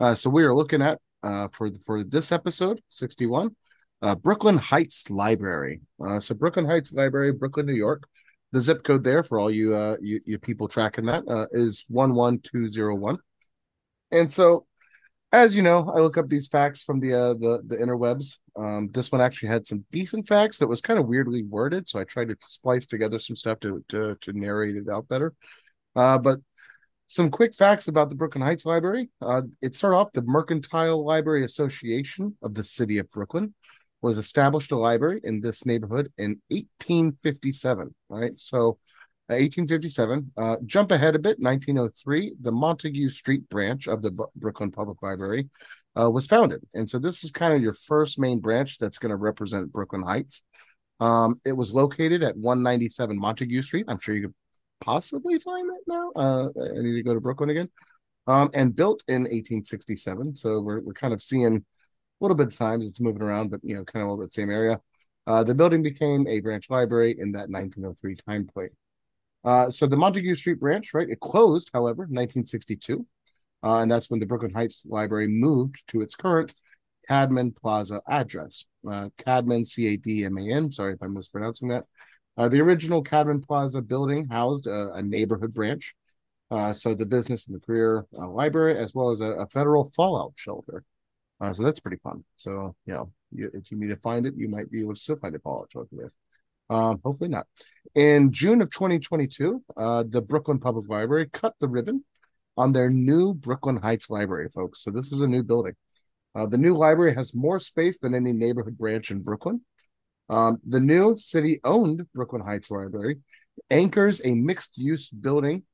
Uh, 0.00 0.14
so 0.14 0.30
we 0.30 0.44
are 0.44 0.54
looking 0.54 0.82
at 0.82 0.98
uh, 1.22 1.48
for 1.52 1.68
for 1.84 2.02
this 2.02 2.32
episode 2.32 2.80
61, 2.88 3.54
uh, 4.02 4.14
Brooklyn 4.14 4.58
Heights 4.58 5.10
Library. 5.10 5.80
Uh, 6.04 6.20
so 6.20 6.34
Brooklyn 6.34 6.66
Heights 6.66 6.92
Library, 6.92 7.32
Brooklyn, 7.32 7.66
New 7.66 7.74
York. 7.74 8.08
The 8.50 8.60
zip 8.60 8.82
code 8.82 9.04
there 9.04 9.22
for 9.22 9.38
all 9.38 9.50
you 9.50 9.74
uh 9.74 9.96
you, 10.00 10.20
you 10.24 10.38
people 10.38 10.68
tracking 10.68 11.04
that 11.04 11.22
uh, 11.28 11.46
is 11.52 11.84
one 11.88 12.14
one 12.14 12.38
two 12.38 12.66
zero 12.66 12.94
one. 12.94 13.18
And 14.10 14.30
so, 14.30 14.66
as 15.32 15.54
you 15.54 15.62
know, 15.62 15.90
I 15.94 16.00
look 16.00 16.16
up 16.16 16.28
these 16.28 16.48
facts 16.48 16.82
from 16.82 17.00
the 17.00 17.12
uh, 17.14 17.34
the 17.34 17.62
the 17.66 17.76
interwebs. 17.76 18.38
Um, 18.56 18.88
this 18.92 19.12
one 19.12 19.20
actually 19.20 19.50
had 19.50 19.66
some 19.66 19.84
decent 19.92 20.26
facts 20.26 20.58
that 20.58 20.66
was 20.66 20.80
kind 20.80 20.98
of 20.98 21.06
weirdly 21.06 21.44
worded, 21.44 21.88
so 21.88 21.98
I 21.98 22.04
tried 22.04 22.28
to 22.30 22.36
splice 22.46 22.86
together 22.86 23.18
some 23.18 23.36
stuff 23.36 23.60
to 23.60 23.84
to 23.88 24.16
to 24.20 24.32
narrate 24.32 24.76
it 24.76 24.88
out 24.88 25.08
better. 25.08 25.34
Uh, 25.94 26.18
but 26.18 26.40
some 27.08 27.30
quick 27.30 27.54
facts 27.54 27.88
about 27.88 28.10
the 28.10 28.14
Brooklyn 28.14 28.42
Heights 28.42 28.66
Library. 28.66 29.10
Uh, 29.20 29.42
it 29.62 29.74
started 29.74 29.96
off 29.96 30.12
the 30.12 30.22
Mercantile 30.22 31.04
Library 31.04 31.44
Association 31.44 32.36
of 32.42 32.54
the 32.54 32.64
City 32.64 32.98
of 32.98 33.08
Brooklyn 33.10 33.54
was 34.00 34.18
established 34.18 34.70
a 34.72 34.76
library 34.76 35.20
in 35.24 35.40
this 35.40 35.66
neighborhood 35.66 36.12
in 36.18 36.40
1857. 36.48 37.94
Right, 38.08 38.38
so 38.38 38.78
1857. 39.34 40.32
Uh, 40.36 40.56
jump 40.66 40.90
ahead 40.90 41.14
a 41.14 41.18
bit. 41.18 41.38
1903, 41.38 42.34
the 42.40 42.52
Montague 42.52 43.10
Street 43.10 43.48
branch 43.48 43.86
of 43.86 44.02
the 44.02 44.10
Brooklyn 44.36 44.70
Public 44.70 45.02
Library 45.02 45.48
uh, 46.00 46.10
was 46.10 46.26
founded, 46.26 46.62
and 46.74 46.88
so 46.88 46.98
this 46.98 47.24
is 47.24 47.30
kind 47.30 47.54
of 47.54 47.62
your 47.62 47.74
first 47.74 48.18
main 48.18 48.40
branch 48.40 48.78
that's 48.78 48.98
going 48.98 49.10
to 49.10 49.16
represent 49.16 49.72
Brooklyn 49.72 50.02
Heights. 50.02 50.42
Um, 51.00 51.40
it 51.44 51.52
was 51.52 51.72
located 51.72 52.22
at 52.22 52.36
197 52.36 53.18
Montague 53.18 53.62
Street. 53.62 53.86
I'm 53.88 53.98
sure 53.98 54.14
you 54.14 54.22
could 54.22 54.34
possibly 54.80 55.38
find 55.38 55.68
that 55.68 55.82
now. 55.86 56.10
Uh, 56.16 56.48
I 56.60 56.82
need 56.82 56.96
to 56.96 57.02
go 57.02 57.14
to 57.14 57.20
Brooklyn 57.20 57.50
again. 57.50 57.68
Um, 58.26 58.50
and 58.52 58.76
built 58.76 59.02
in 59.08 59.22
1867. 59.22 60.34
So 60.34 60.60
we're 60.60 60.80
we're 60.80 60.92
kind 60.92 61.14
of 61.14 61.22
seeing 61.22 61.56
a 61.56 62.24
little 62.24 62.36
bit 62.36 62.48
of 62.48 62.56
times 62.56 62.86
it's 62.86 63.00
moving 63.00 63.22
around, 63.22 63.50
but 63.50 63.60
you 63.62 63.74
know, 63.74 63.84
kind 63.84 64.02
of 64.02 64.10
all 64.10 64.16
that 64.18 64.34
same 64.34 64.50
area. 64.50 64.80
Uh, 65.26 65.44
the 65.44 65.54
building 65.54 65.82
became 65.82 66.26
a 66.26 66.40
branch 66.40 66.70
library 66.70 67.16
in 67.18 67.32
that 67.32 67.50
1903 67.50 68.16
time 68.26 68.46
point. 68.46 68.72
Uh, 69.48 69.70
so 69.70 69.86
the 69.86 69.96
Montague 69.96 70.34
Street 70.34 70.60
branch, 70.60 70.92
right? 70.92 71.08
It 71.08 71.20
closed, 71.20 71.70
however, 71.72 72.02
1962, 72.02 73.06
uh, 73.64 73.78
and 73.78 73.90
that's 73.90 74.10
when 74.10 74.20
the 74.20 74.26
Brooklyn 74.26 74.52
Heights 74.52 74.84
Library 74.86 75.26
moved 75.26 75.82
to 75.88 76.02
its 76.02 76.14
current 76.14 76.52
Cadman 77.08 77.52
Plaza 77.52 78.02
address. 78.06 78.66
Uh, 78.86 79.08
Cadman, 79.16 79.64
C 79.64 79.86
A 79.86 79.96
D 79.96 80.26
M 80.26 80.36
A 80.36 80.52
N. 80.52 80.70
Sorry 80.70 80.92
if 80.92 81.02
I'm 81.02 81.14
mispronouncing 81.14 81.68
that. 81.68 81.86
Uh, 82.36 82.50
the 82.50 82.60
original 82.60 83.02
Cadman 83.02 83.40
Plaza 83.40 83.80
building 83.80 84.28
housed 84.28 84.66
a, 84.66 84.92
a 84.92 85.02
neighborhood 85.02 85.54
branch, 85.54 85.94
uh, 86.50 86.74
so 86.74 86.92
the 86.92 87.06
business 87.06 87.46
and 87.46 87.56
the 87.56 87.64
career 87.64 88.04
library, 88.12 88.76
as 88.76 88.94
well 88.94 89.08
as 89.12 89.22
a, 89.22 89.28
a 89.28 89.46
federal 89.46 89.90
fallout 89.96 90.34
shelter. 90.36 90.84
So 91.54 91.62
that's 91.62 91.80
pretty 91.80 92.00
fun. 92.04 92.22
So 92.36 92.76
you 92.84 92.92
know, 92.92 93.12
you, 93.32 93.50
if 93.54 93.70
you 93.70 93.78
need 93.78 93.88
to 93.88 93.96
find 93.96 94.26
it, 94.26 94.34
you 94.36 94.48
might 94.48 94.70
be 94.70 94.80
able 94.82 94.94
to 94.94 95.00
still 95.00 95.16
find 95.16 95.34
a 95.34 95.38
fallout 95.38 95.70
shelter 95.72 95.96
there. 95.96 96.10
Um, 96.70 97.00
hopefully 97.04 97.30
not. 97.30 97.46
In 97.94 98.32
June 98.32 98.60
of 98.62 98.70
2022, 98.70 99.62
uh, 99.76 100.04
the 100.08 100.20
Brooklyn 100.20 100.58
Public 100.58 100.88
Library 100.88 101.28
cut 101.32 101.54
the 101.60 101.68
ribbon 101.68 102.04
on 102.56 102.72
their 102.72 102.90
new 102.90 103.34
Brooklyn 103.34 103.76
Heights 103.76 104.10
Library, 104.10 104.48
folks. 104.54 104.82
So 104.82 104.90
this 104.90 105.12
is 105.12 105.20
a 105.20 105.28
new 105.28 105.42
building. 105.42 105.74
Uh, 106.34 106.46
the 106.46 106.58
new 106.58 106.76
library 106.76 107.14
has 107.14 107.34
more 107.34 107.58
space 107.58 107.98
than 107.98 108.14
any 108.14 108.32
neighborhood 108.32 108.76
branch 108.76 109.10
in 109.10 109.22
Brooklyn. 109.22 109.62
Um, 110.28 110.58
the 110.66 110.80
new 110.80 111.16
city 111.16 111.60
owned 111.64 112.06
Brooklyn 112.14 112.42
Heights 112.42 112.70
Library 112.70 113.20
anchors 113.70 114.20
a 114.24 114.32
mixed 114.34 114.76
use 114.76 115.08
building. 115.08 115.64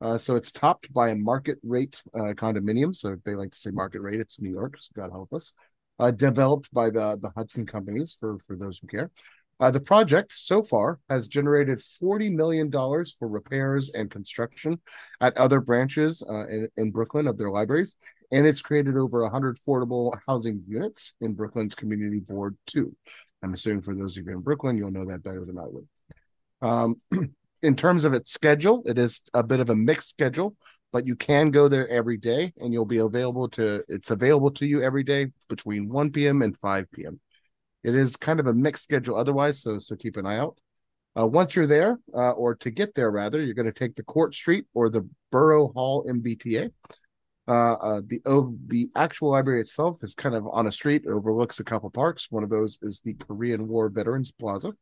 Uh, 0.00 0.18
so 0.18 0.34
it's 0.34 0.50
topped 0.50 0.92
by 0.92 1.10
a 1.10 1.14
market 1.14 1.58
rate 1.62 2.02
uh, 2.14 2.34
condominium. 2.34 2.94
So 2.94 3.16
they 3.24 3.34
like 3.34 3.52
to 3.52 3.58
say 3.58 3.70
market 3.70 4.00
rate, 4.00 4.20
it's 4.20 4.40
New 4.40 4.50
York, 4.50 4.78
so 4.78 4.90
God 4.96 5.10
help 5.10 5.32
us. 5.32 5.52
Uh, 5.98 6.10
developed 6.10 6.72
by 6.72 6.90
the, 6.90 7.18
the 7.22 7.30
Hudson 7.36 7.66
companies 7.66 8.16
for, 8.18 8.38
for 8.46 8.56
those 8.56 8.78
who 8.78 8.88
care. 8.88 9.10
Uh, 9.62 9.70
the 9.70 9.78
project 9.78 10.32
so 10.34 10.60
far 10.60 10.98
has 11.08 11.28
generated 11.28 11.78
$40 11.78 12.32
million 12.32 12.68
for 12.68 13.28
repairs 13.28 13.92
and 13.94 14.10
construction 14.10 14.80
at 15.20 15.36
other 15.36 15.60
branches 15.60 16.20
uh, 16.28 16.48
in, 16.48 16.68
in 16.76 16.90
Brooklyn 16.90 17.28
of 17.28 17.38
their 17.38 17.48
libraries. 17.48 17.94
And 18.32 18.44
it's 18.44 18.60
created 18.60 18.96
over 18.96 19.22
100 19.22 19.56
affordable 19.56 20.18
housing 20.26 20.64
units 20.66 21.14
in 21.20 21.34
Brooklyn's 21.34 21.76
Community 21.76 22.18
Board 22.18 22.56
2. 22.66 22.92
I'm 23.44 23.54
assuming 23.54 23.82
for 23.82 23.94
those 23.94 24.16
of 24.16 24.26
you 24.26 24.32
in 24.32 24.40
Brooklyn, 24.40 24.76
you'll 24.76 24.90
know 24.90 25.04
that 25.04 25.22
better 25.22 25.44
than 25.44 25.58
I 25.58 25.66
would. 25.66 25.88
Um, 26.60 26.96
in 27.62 27.76
terms 27.76 28.02
of 28.02 28.14
its 28.14 28.32
schedule, 28.32 28.82
it 28.84 28.98
is 28.98 29.22
a 29.32 29.44
bit 29.44 29.60
of 29.60 29.70
a 29.70 29.76
mixed 29.76 30.08
schedule, 30.08 30.56
but 30.92 31.06
you 31.06 31.14
can 31.14 31.52
go 31.52 31.68
there 31.68 31.88
every 31.88 32.16
day 32.16 32.52
and 32.56 32.72
you'll 32.72 32.84
be 32.84 32.98
available 32.98 33.48
to, 33.50 33.84
it's 33.88 34.10
available 34.10 34.50
to 34.50 34.66
you 34.66 34.82
every 34.82 35.04
day 35.04 35.28
between 35.48 35.88
1 35.88 36.10
p.m. 36.10 36.42
and 36.42 36.56
5 36.56 36.90
p.m. 36.90 37.20
It 37.84 37.94
is 37.94 38.16
kind 38.16 38.40
of 38.40 38.46
a 38.46 38.54
mixed 38.54 38.84
schedule 38.84 39.16
otherwise, 39.16 39.62
so 39.62 39.78
so 39.78 39.96
keep 39.96 40.16
an 40.16 40.26
eye 40.26 40.38
out. 40.38 40.56
Uh, 41.18 41.26
once 41.26 41.54
you're 41.54 41.66
there, 41.66 41.98
uh, 42.14 42.30
or 42.30 42.54
to 42.54 42.70
get 42.70 42.94
there 42.94 43.10
rather, 43.10 43.42
you're 43.42 43.54
going 43.54 43.66
to 43.66 43.72
take 43.72 43.94
the 43.96 44.02
Court 44.02 44.34
Street 44.34 44.64
or 44.72 44.88
the 44.88 45.06
Borough 45.30 45.68
Hall 45.72 46.06
MBTA. 46.08 46.70
Uh, 47.48 47.72
uh, 47.72 48.00
the 48.06 48.22
oh, 48.24 48.54
the 48.68 48.88
actual 48.94 49.30
library 49.30 49.60
itself 49.60 49.98
is 50.02 50.14
kind 50.14 50.34
of 50.34 50.46
on 50.46 50.68
a 50.68 50.72
street. 50.72 51.02
It 51.04 51.10
overlooks 51.10 51.60
a 51.60 51.64
couple 51.64 51.90
parks. 51.90 52.28
One 52.30 52.44
of 52.44 52.50
those 52.50 52.78
is 52.82 53.00
the 53.00 53.14
Korean 53.14 53.68
War 53.68 53.88
Veterans 53.88 54.30
Plaza, 54.30 54.72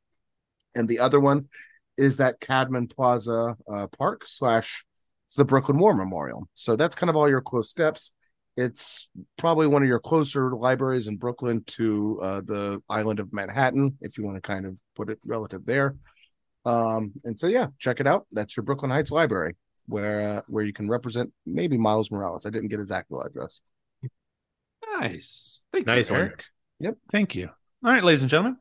and 0.74 0.86
the 0.86 0.98
other 0.98 1.20
one 1.20 1.48
is 1.96 2.18
that 2.18 2.40
Cadman 2.40 2.86
Plaza 2.86 3.56
uh, 3.72 3.86
Park 3.98 4.22
slash 4.26 4.84
it's 5.26 5.36
the 5.36 5.44
Brooklyn 5.44 5.78
War 5.78 5.94
Memorial. 5.94 6.48
So 6.54 6.76
that's 6.76 6.96
kind 6.96 7.08
of 7.08 7.16
all 7.16 7.28
your 7.28 7.40
close 7.40 7.70
steps. 7.70 8.12
It's 8.56 9.08
probably 9.38 9.66
one 9.66 9.82
of 9.82 9.88
your 9.88 10.00
closer 10.00 10.54
libraries 10.54 11.08
in 11.08 11.16
Brooklyn 11.16 11.62
to 11.68 12.20
uh, 12.22 12.40
the 12.42 12.82
island 12.88 13.20
of 13.20 13.32
Manhattan, 13.32 13.96
if 14.00 14.18
you 14.18 14.24
want 14.24 14.36
to 14.36 14.40
kind 14.40 14.66
of 14.66 14.76
put 14.96 15.08
it 15.08 15.18
relative 15.24 15.64
there. 15.64 15.96
Um, 16.64 17.12
and 17.24 17.38
so 17.38 17.46
yeah, 17.46 17.68
check 17.78 18.00
it 18.00 18.06
out. 18.06 18.26
That's 18.32 18.56
your 18.56 18.64
Brooklyn 18.64 18.90
Heights 18.90 19.10
Library, 19.10 19.56
where 19.86 20.20
uh, 20.20 20.42
where 20.46 20.64
you 20.64 20.72
can 20.72 20.88
represent 20.88 21.32
maybe 21.46 21.78
Miles 21.78 22.10
Morales. 22.10 22.44
I 22.44 22.50
didn't 22.50 22.68
get 22.68 22.80
his 22.80 22.90
actual 22.90 23.22
address. 23.22 23.60
Nice. 24.98 25.64
Thank 25.72 25.86
Nice 25.86 26.10
you, 26.10 26.16
one. 26.16 26.24
Eric. 26.24 26.44
Yep. 26.80 26.96
Thank 27.12 27.36
you. 27.36 27.48
All 27.84 27.90
right, 27.90 28.04
ladies 28.04 28.22
and 28.22 28.30
gentlemen. 28.30 28.58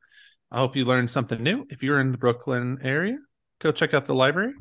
I 0.52 0.60
hope 0.60 0.76
you 0.76 0.86
learned 0.86 1.12
something 1.12 1.42
new. 1.42 1.66
If 1.70 1.84
you're 1.84 2.00
in 2.00 2.12
the 2.12 2.18
Brooklyn 2.18 2.80
area, 2.82 3.18
go 3.60 3.72
check 3.72 3.94
out 3.94 4.06
the 4.06 4.16
library 4.16 4.54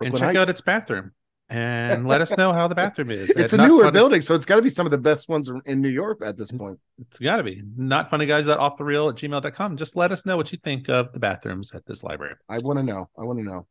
and 0.00 0.10
Brooklyn 0.10 0.20
check 0.20 0.36
out 0.36 0.48
its 0.48 0.60
bathroom. 0.60 1.12
And 1.50 2.06
let 2.06 2.20
us 2.20 2.36
know 2.36 2.52
how 2.52 2.68
the 2.68 2.74
bathroom 2.74 3.10
is. 3.10 3.30
It's 3.36 3.52
a 3.52 3.56
newer 3.56 3.84
Funny- 3.84 3.92
building, 3.92 4.20
so 4.20 4.34
it's 4.34 4.46
got 4.46 4.56
to 4.56 4.62
be 4.62 4.70
some 4.70 4.86
of 4.86 4.90
the 4.90 4.98
best 4.98 5.28
ones 5.28 5.50
in 5.66 5.80
New 5.80 5.88
York 5.88 6.18
at 6.24 6.36
this 6.36 6.50
point. 6.52 6.78
It's 7.00 7.18
got 7.18 7.36
to 7.38 7.42
be 7.42 7.62
not 7.76 8.10
funny 8.10 8.26
guys 8.26 8.48
at 8.48 8.58
off 8.58 8.76
the 8.76 8.84
reel 8.84 9.08
at 9.08 9.16
gmail.com. 9.16 9.76
Just 9.76 9.96
let 9.96 10.12
us 10.12 10.26
know 10.26 10.36
what 10.36 10.52
you 10.52 10.58
think 10.62 10.88
of 10.88 11.12
the 11.12 11.18
bathrooms 11.18 11.72
at 11.72 11.86
this 11.86 12.02
library. 12.02 12.34
I 12.48 12.58
want 12.58 12.78
to 12.78 12.82
know. 12.82 13.08
I 13.18 13.24
want 13.24 13.38
to 13.38 13.44
know. 13.44 13.66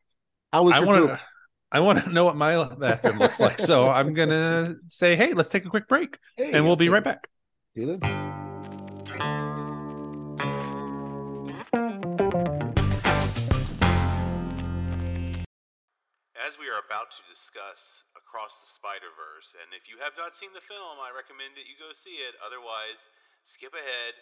How 0.51 0.63
was 0.63 0.73
I 0.73 0.79
want 0.79 1.07
to. 1.07 1.19
I 1.71 1.81
want 1.81 2.01
to 2.03 2.09
know 2.09 2.23
what 2.23 2.37
my 2.37 2.63
bathroom 2.75 3.19
looks 3.19 3.41
like. 3.41 3.59
So 3.59 3.89
I'm 3.89 4.13
gonna 4.13 4.75
say, 4.87 5.17
hey, 5.17 5.33
let's 5.33 5.49
take 5.49 5.65
a 5.65 5.69
quick 5.69 5.89
break, 5.89 6.17
Hey, 6.37 6.53
and 6.53 6.65
we'll 6.65 6.77
be 6.77 6.87
right 6.87 7.03
back. 7.03 7.27
See 7.75 7.81
you 7.81 7.97
then. 7.97 8.36
About 16.87 17.11
to 17.11 17.21
discuss 17.27 18.07
Across 18.15 18.63
the 18.63 18.71
Spider 18.71 19.11
Verse, 19.11 19.51
and 19.59 19.75
if 19.75 19.91
you 19.91 19.99
have 19.99 20.15
not 20.15 20.31
seen 20.31 20.55
the 20.55 20.63
film, 20.63 21.03
I 21.03 21.11
recommend 21.11 21.59
that 21.59 21.67
you 21.67 21.75
go 21.75 21.91
see 21.91 22.23
it. 22.23 22.39
Otherwise, 22.39 23.03
skip 23.43 23.75
ahead 23.75 24.15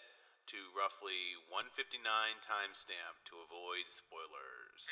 to 0.50 0.58
roughly 0.74 1.38
159 1.46 2.02
timestamp 2.42 3.14
to 3.30 3.38
avoid 3.46 3.86
spoilers. 3.94 4.82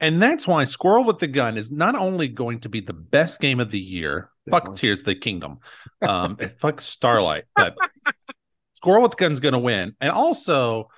And 0.00 0.20
that's 0.20 0.46
why 0.46 0.64
Squirrel 0.64 1.04
with 1.04 1.18
the 1.18 1.26
Gun 1.26 1.56
is 1.56 1.72
not 1.72 1.96
only 1.96 2.28
going 2.28 2.60
to 2.60 2.68
be 2.68 2.80
the 2.80 2.92
best 2.92 3.40
game 3.40 3.60
of 3.60 3.70
the 3.70 3.80
year. 3.80 4.28
Fuck 4.50 4.64
Definitely. 4.64 4.80
Tears 4.80 5.00
of 5.00 5.06
the 5.06 5.14
Kingdom. 5.14 5.58
Um, 6.02 6.36
it's 6.38 6.52
fuck 6.60 6.80
Starlight. 6.80 7.44
But 7.56 7.76
Squirrel 8.74 9.02
with 9.02 9.12
the 9.12 9.16
Gun's 9.16 9.40
going 9.40 9.54
to 9.54 9.58
win. 9.58 9.96
And 10.00 10.10
also, 10.10 10.88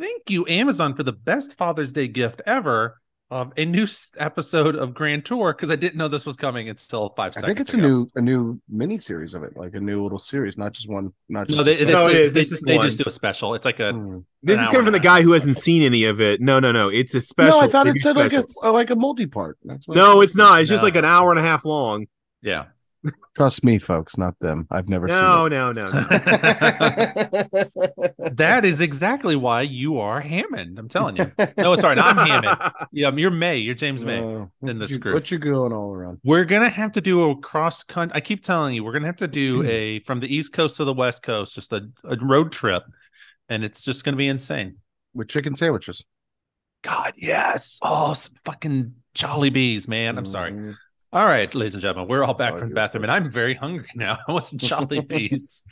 thank 0.00 0.30
you 0.30 0.46
Amazon 0.48 0.96
for 0.96 1.02
the 1.02 1.12
best 1.12 1.58
Father's 1.58 1.92
Day 1.92 2.08
gift 2.08 2.40
ever 2.46 3.01
of 3.32 3.50
a 3.56 3.64
new 3.64 3.86
episode 4.18 4.76
of 4.76 4.92
Grand 4.92 5.24
Tour 5.24 5.54
because 5.54 5.70
I 5.70 5.76
didn't 5.76 5.96
know 5.96 6.06
this 6.06 6.26
was 6.26 6.36
coming 6.36 6.68
until 6.68 7.08
five 7.16 7.32
seconds. 7.32 7.44
I 7.44 7.48
think 7.48 7.60
it's 7.60 7.72
a 7.72 7.78
new 7.78 8.10
a 8.14 8.20
new 8.20 8.60
mini 8.68 8.98
series 8.98 9.32
of 9.32 9.42
it, 9.42 9.56
like 9.56 9.74
a 9.74 9.80
new 9.80 10.02
little 10.02 10.18
series, 10.18 10.58
not 10.58 10.72
just 10.72 10.88
one. 10.88 11.14
Not 11.30 11.48
just 11.48 11.56
No, 11.56 11.64
they, 11.64 11.82
they, 11.82 11.92
No, 11.92 12.08
it 12.08 12.12
they, 12.12 12.28
they, 12.28 12.44
just 12.44 12.66
they 12.66 12.76
just 12.76 12.98
do 12.98 13.04
a 13.06 13.10
special. 13.10 13.54
It's 13.54 13.64
like 13.64 13.80
a 13.80 13.92
Hmm. 13.92 14.18
This 14.42 14.60
is 14.60 14.68
coming 14.68 14.84
from 14.84 14.92
the 14.92 15.00
guy 15.00 15.22
who 15.22 15.32
hasn't 15.32 15.56
seen 15.56 15.82
any 15.82 16.04
of 16.04 16.20
it. 16.20 16.40
No, 16.40 16.60
no, 16.60 16.72
no. 16.72 16.88
It's 16.88 17.14
a 17.14 17.20
special. 17.20 17.60
No, 17.60 17.64
I 17.64 17.68
thought 17.68 17.86
Maybe 17.86 17.98
it 18.00 18.02
said 18.02 18.16
like 18.16 18.32
a 18.32 18.44
like 18.68 18.90
a 18.90 18.96
multi 18.96 19.26
part. 19.26 19.56
No, 19.64 20.20
it's 20.20 20.36
not. 20.36 20.60
It's 20.60 20.68
just 20.68 20.82
like 20.82 20.96
an 20.96 21.04
hour 21.06 21.30
and 21.30 21.38
a 21.38 21.42
half 21.42 21.64
long. 21.64 22.06
yeah. 22.42 22.66
Trust 23.34 23.64
me, 23.64 23.78
folks, 23.78 24.16
not 24.16 24.38
them. 24.40 24.66
I've 24.70 24.88
never 24.88 25.06
No, 25.06 25.48
no, 25.48 25.72
no, 25.72 25.86
no. 25.86 25.90
that 28.30 28.60
is 28.64 28.80
exactly 28.80 29.36
why 29.36 29.62
you 29.62 29.98
are 29.98 30.20
Hammond. 30.20 30.78
I'm 30.78 30.88
telling 30.88 31.16
you. 31.16 31.32
No, 31.56 31.74
sorry, 31.76 31.98
I'm 31.98 32.16
Hammond. 32.16 32.56
Yeah, 32.92 33.10
you're 33.10 33.30
May. 33.30 33.58
You're 33.58 33.74
James 33.74 34.04
May. 34.04 34.20
Uh, 34.20 34.46
in 34.62 34.78
this 34.78 34.90
what 34.90 34.90
you- 34.90 34.98
group. 34.98 35.14
What 35.14 35.30
you 35.30 35.38
going 35.38 35.72
all 35.72 35.92
around? 35.92 36.20
We're 36.24 36.44
gonna 36.44 36.68
have 36.68 36.92
to 36.92 37.00
do 37.00 37.30
a 37.30 37.36
cross 37.36 37.82
country. 37.82 38.14
I 38.14 38.20
keep 38.20 38.42
telling 38.42 38.74
you, 38.74 38.84
we're 38.84 38.92
gonna 38.92 39.06
have 39.06 39.16
to 39.16 39.28
do 39.28 39.64
a 39.64 40.00
from 40.06 40.20
the 40.20 40.32
East 40.34 40.52
Coast 40.52 40.76
to 40.76 40.84
the 40.84 40.94
West 40.94 41.22
Coast, 41.22 41.54
just 41.54 41.72
a, 41.72 41.88
a 42.04 42.16
road 42.16 42.52
trip, 42.52 42.84
and 43.48 43.64
it's 43.64 43.82
just 43.82 44.04
gonna 44.04 44.16
be 44.16 44.28
insane. 44.28 44.76
With 45.14 45.28
chicken 45.28 45.56
sandwiches. 45.56 46.04
God, 46.82 47.14
yes. 47.16 47.78
Oh, 47.82 48.12
some 48.14 48.34
fucking 48.44 48.94
Jollibees, 49.14 49.88
man. 49.88 50.18
I'm 50.18 50.24
sorry. 50.26 50.74
All 51.12 51.26
right, 51.26 51.52
ladies 51.54 51.74
and 51.74 51.82
gentlemen, 51.82 52.08
we're 52.08 52.24
all 52.24 52.32
back 52.34 52.54
Oh, 52.54 52.58
from 52.58 52.68
the 52.68 52.70
you're 52.70 52.74
bathroom, 52.74 53.04
and 53.04 53.12
I'm 53.12 53.30
very 53.30 53.54
hungry 53.54 53.88
now. 53.94 54.18
I 54.26 54.32
want 54.32 54.46
some 54.46 54.58
Jollibees. 54.58 55.62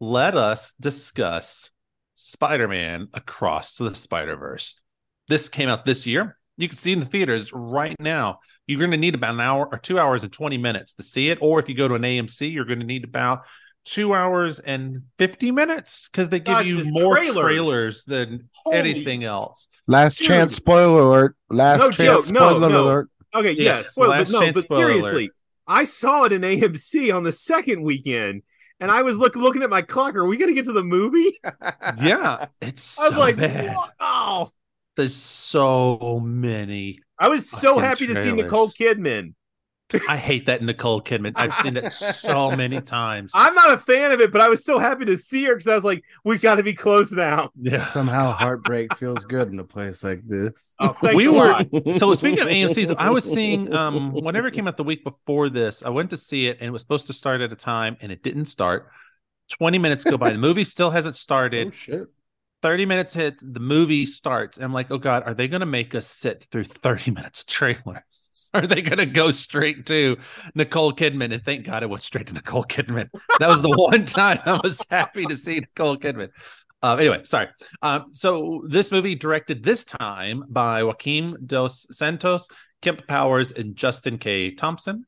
Let 0.00 0.34
us 0.36 0.72
discuss 0.80 1.70
Spider-Man 2.14 3.08
Across 3.12 3.76
the 3.76 3.94
Spider-Verse. 3.94 4.80
This 5.28 5.48
came 5.50 5.68
out 5.68 5.84
this 5.84 6.06
year. 6.06 6.38
You 6.56 6.68
can 6.68 6.78
see 6.78 6.92
in 6.92 7.00
the 7.00 7.06
theaters 7.06 7.52
right 7.52 7.96
now. 8.00 8.40
You're 8.66 8.78
going 8.78 8.90
to 8.92 8.96
need 8.96 9.14
about 9.14 9.34
an 9.34 9.40
hour 9.40 9.68
or 9.70 9.78
two 9.78 9.98
hours 9.98 10.22
and 10.22 10.32
20 10.32 10.56
minutes 10.58 10.94
to 10.94 11.02
see 11.02 11.28
it. 11.28 11.38
Or 11.40 11.60
if 11.60 11.68
you 11.68 11.74
go 11.74 11.88
to 11.88 11.94
an 11.94 12.02
AMC, 12.02 12.50
you're 12.52 12.64
going 12.64 12.80
to 12.80 12.86
need 12.86 13.04
about 13.04 13.44
two 13.84 14.14
hours 14.14 14.58
and 14.60 15.02
50 15.18 15.52
minutes 15.52 16.08
because 16.10 16.28
they 16.30 16.38
give 16.38 16.54
Gosh, 16.54 16.66
you 16.66 16.82
more 16.90 17.16
trailers. 17.16 17.42
trailers, 17.44 18.04
than 18.04 18.48
Holy- 18.64 18.76
anything 18.78 19.24
else. 19.24 19.68
Last 19.86 20.18
Dude. 20.18 20.26
chance 20.28 20.56
spoiler 20.56 21.00
alert. 21.02 21.36
Last 21.50 21.78
No 21.80 21.90
chance 21.90 22.26
joke. 22.26 22.34
No, 22.34 22.40
spoiler 22.48 22.68
no. 22.70 22.84
alert. 22.84 23.10
Okay, 23.34 23.52
Yes, 23.52 23.58
yes. 23.58 23.90
spoiler, 23.92 24.08
last 24.10 24.32
but 24.32 24.40
no, 24.40 24.52
but 24.52 24.68
seriously, 24.68 25.30
I 25.66 25.84
saw 25.84 26.24
it 26.24 26.32
in 26.32 26.42
AMC 26.42 27.14
on 27.14 27.22
the 27.22 27.32
second 27.32 27.82
weekend, 27.82 28.42
and 28.80 28.90
I 28.90 29.02
was 29.02 29.16
look, 29.18 29.36
looking 29.36 29.62
at 29.62 29.70
my 29.70 29.82
clock. 29.82 30.16
Are 30.16 30.26
we 30.26 30.36
going 30.36 30.48
to 30.50 30.54
get 30.54 30.64
to 30.66 30.72
the 30.72 30.84
movie? 30.84 31.38
Yeah, 32.02 32.46
it's 32.60 32.98
I 32.98 33.04
was 33.04 33.12
so 33.14 33.18
like, 33.20 33.36
bad. 33.36 33.76
wow. 34.00 34.48
There's 34.96 35.14
so 35.14 36.20
many. 36.24 36.98
I 37.18 37.28
was 37.28 37.48
so 37.48 37.78
happy 37.78 38.06
to 38.08 38.22
see. 38.22 38.32
Nicole 38.32 38.68
Kidman. 38.68 39.34
I 40.08 40.16
hate 40.16 40.46
that 40.46 40.62
Nicole 40.62 41.02
Kidman. 41.02 41.32
I've 41.36 41.54
seen 41.54 41.76
it 41.76 41.90
so 41.90 42.50
many 42.56 42.80
times. 42.80 43.32
I'm 43.34 43.54
not 43.54 43.72
a 43.72 43.78
fan 43.78 44.12
of 44.12 44.20
it, 44.20 44.30
but 44.32 44.40
I 44.40 44.48
was 44.48 44.64
so 44.64 44.78
happy 44.78 45.04
to 45.06 45.16
see 45.16 45.44
her 45.44 45.54
because 45.54 45.66
I 45.68 45.74
was 45.74 45.84
like, 45.84 46.04
we 46.24 46.38
got 46.38 46.56
to 46.56 46.62
be 46.62 46.74
close 46.74 47.12
now. 47.12 47.50
Yeah. 47.60 47.84
Somehow 47.86 48.32
heartbreak 48.32 48.96
feels 48.96 49.24
good 49.24 49.48
in 49.48 49.58
a 49.58 49.64
place 49.64 50.02
like 50.04 50.22
this. 50.26 50.74
Oh, 50.80 50.94
We 51.14 51.28
were- 51.28 51.34
lot. 51.34 51.66
So 51.96 52.14
speaking 52.14 52.40
of 52.40 52.48
AMC's, 52.48 52.90
I 52.98 53.10
was 53.10 53.24
seeing 53.24 53.72
um 53.74 54.12
whenever 54.12 54.48
it 54.48 54.54
came 54.54 54.68
out 54.68 54.76
the 54.76 54.84
week 54.84 55.02
before 55.04 55.48
this, 55.48 55.82
I 55.82 55.88
went 55.88 56.10
to 56.10 56.16
see 56.16 56.46
it 56.46 56.58
and 56.60 56.68
it 56.68 56.70
was 56.70 56.82
supposed 56.82 57.06
to 57.08 57.12
start 57.12 57.40
at 57.40 57.52
a 57.52 57.56
time 57.56 57.96
and 58.00 58.12
it 58.12 58.22
didn't 58.22 58.46
start. 58.46 58.88
20 59.50 59.78
minutes 59.78 60.04
go 60.04 60.16
by. 60.16 60.30
The 60.30 60.38
movie 60.38 60.64
still 60.64 60.90
hasn't 60.90 61.16
started. 61.16 61.68
Oh 61.68 61.70
shit. 61.70 62.06
30 62.62 62.84
minutes 62.86 63.14
hits, 63.14 63.42
the 63.44 63.58
movie 63.58 64.04
starts. 64.04 64.58
And 64.58 64.64
I'm 64.64 64.72
like, 64.74 64.90
oh 64.90 64.98
God, 64.98 65.22
are 65.24 65.32
they 65.34 65.48
gonna 65.48 65.66
make 65.66 65.94
us 65.94 66.06
sit 66.06 66.46
through 66.52 66.64
30 66.64 67.10
minutes 67.10 67.40
of 67.40 67.46
trailers? 67.46 68.02
Are 68.54 68.66
they 68.66 68.82
gonna 68.82 69.06
go 69.06 69.30
straight 69.30 69.86
to 69.86 70.16
Nicole 70.54 70.92
Kidman? 70.92 71.32
And 71.32 71.44
thank 71.44 71.64
God 71.66 71.82
it 71.82 71.90
went 71.90 72.02
straight 72.02 72.26
to 72.28 72.34
Nicole 72.34 72.64
Kidman. 72.64 73.08
That 73.38 73.48
was 73.48 73.62
the 73.62 73.70
one 73.70 74.04
time 74.06 74.40
I 74.44 74.60
was 74.62 74.84
happy 74.90 75.24
to 75.26 75.36
see 75.36 75.60
Nicole 75.60 75.96
Kidman. 75.96 76.30
Uh, 76.82 76.96
anyway, 76.96 77.20
sorry. 77.24 77.48
Um, 77.82 78.06
so 78.12 78.64
this 78.66 78.90
movie 78.90 79.14
directed 79.14 79.62
this 79.62 79.84
time 79.84 80.44
by 80.48 80.82
Joaquim 80.82 81.36
dos 81.44 81.86
Santos, 81.90 82.48
Kemp 82.80 83.06
Powers, 83.06 83.52
and 83.52 83.76
Justin 83.76 84.18
K. 84.18 84.52
Thompson. 84.52 85.04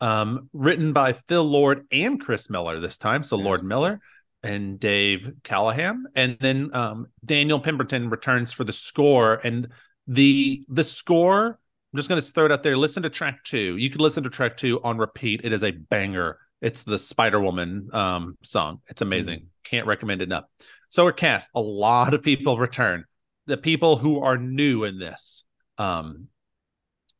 Um, 0.00 0.50
written 0.52 0.92
by 0.92 1.12
Phil 1.12 1.44
Lord 1.44 1.86
and 1.92 2.20
Chris 2.20 2.50
Miller 2.50 2.80
this 2.80 2.98
time. 2.98 3.22
So 3.22 3.36
Lord 3.36 3.64
Miller 3.64 4.00
and 4.42 4.78
Dave 4.78 5.32
Callaham, 5.42 6.06
and 6.14 6.36
then 6.40 6.70
um, 6.74 7.06
Daniel 7.24 7.58
Pemberton 7.58 8.10
returns 8.10 8.52
for 8.52 8.64
the 8.64 8.72
score. 8.72 9.40
And 9.42 9.68
the 10.06 10.64
the 10.68 10.84
score, 10.84 11.58
I'm 11.94 11.98
just 11.98 12.08
going 12.08 12.20
to 12.20 12.26
throw 12.26 12.46
it 12.46 12.50
out 12.50 12.64
there. 12.64 12.76
Listen 12.76 13.04
to 13.04 13.08
track 13.08 13.44
two. 13.44 13.76
You 13.76 13.88
can 13.88 14.00
listen 14.00 14.24
to 14.24 14.30
track 14.30 14.56
two 14.56 14.80
on 14.82 14.98
repeat. 14.98 15.42
It 15.44 15.52
is 15.52 15.62
a 15.62 15.70
banger. 15.70 16.38
It's 16.60 16.82
the 16.82 16.98
Spider 16.98 17.38
Woman 17.38 17.88
um, 17.92 18.36
song. 18.42 18.80
It's 18.88 19.00
amazing. 19.00 19.46
Can't 19.62 19.86
recommend 19.86 20.20
it 20.20 20.24
enough. 20.24 20.46
So 20.88 21.06
it 21.06 21.16
cast 21.16 21.50
a 21.54 21.60
lot 21.60 22.12
of 22.12 22.20
people 22.20 22.58
return. 22.58 23.04
The 23.46 23.56
people 23.56 23.96
who 23.96 24.24
are 24.24 24.36
new 24.36 24.82
in 24.82 24.98
this. 24.98 25.44
Um, 25.78 26.26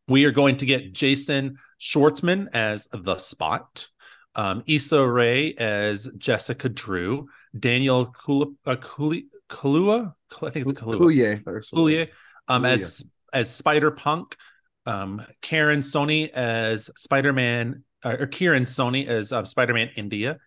we 0.08 0.24
are 0.24 0.32
going 0.32 0.56
to 0.56 0.66
get 0.66 0.92
Jason 0.92 1.58
Schwartzman 1.80 2.48
as 2.52 2.88
the 2.92 3.18
Spot, 3.18 3.88
um, 4.34 4.64
Issa 4.66 5.06
Rae 5.06 5.54
as 5.54 6.10
Jessica 6.18 6.68
Drew, 6.68 7.28
Daniel 7.56 8.12
Kula, 8.12 8.52
uh, 8.66 8.74
Kalua, 8.74 10.14
I 10.42 10.50
think 10.50 10.66
it's 10.66 10.72
Kalua, 10.72 10.98
Coulier 10.98 11.46
or 11.46 11.62
something. 11.62 11.84
Coulier, 11.86 12.08
um, 12.48 12.64
as 12.64 13.04
as 13.32 13.54
Spider 13.54 13.92
Punk, 13.92 14.36
um, 14.86 15.24
Karan 15.40 15.80
Soni 15.80 16.30
as 16.30 16.90
Spider 16.96 17.32
Man, 17.32 17.84
uh, 18.02 18.16
or 18.20 18.26
Kieran 18.26 18.64
Sony 18.64 19.06
as 19.06 19.32
uh, 19.32 19.44
Spider 19.44 19.74
Man 19.74 19.90
India, 19.96 20.38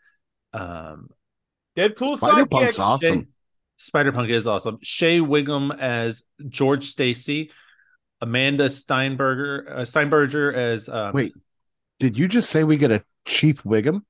um, 0.53 1.09
Deadpool 1.76 2.18
Spider 2.18 2.45
sidekick. 2.45 2.51
Punk's 2.51 2.80
awesome. 2.80 3.27
Spider 3.77 4.11
Punk 4.11 4.30
is 4.30 4.47
awesome. 4.47 4.80
Shea 4.81 5.22
Whigham 5.22 5.72
as 5.72 6.23
George 6.49 6.88
Stacy, 6.88 7.51
Amanda 8.22 8.69
Steinberger, 8.69 9.69
uh, 9.69 9.85
Steinberger 9.85 10.51
as 10.51 10.89
um, 10.89 11.14
Wait, 11.14 11.34
did 11.99 12.18
you 12.18 12.27
just 12.27 12.49
say 12.49 12.64
we 12.64 12.77
get 12.77 12.91
a 12.91 13.03
Chief 13.26 13.64
Wiggum? 13.64 14.01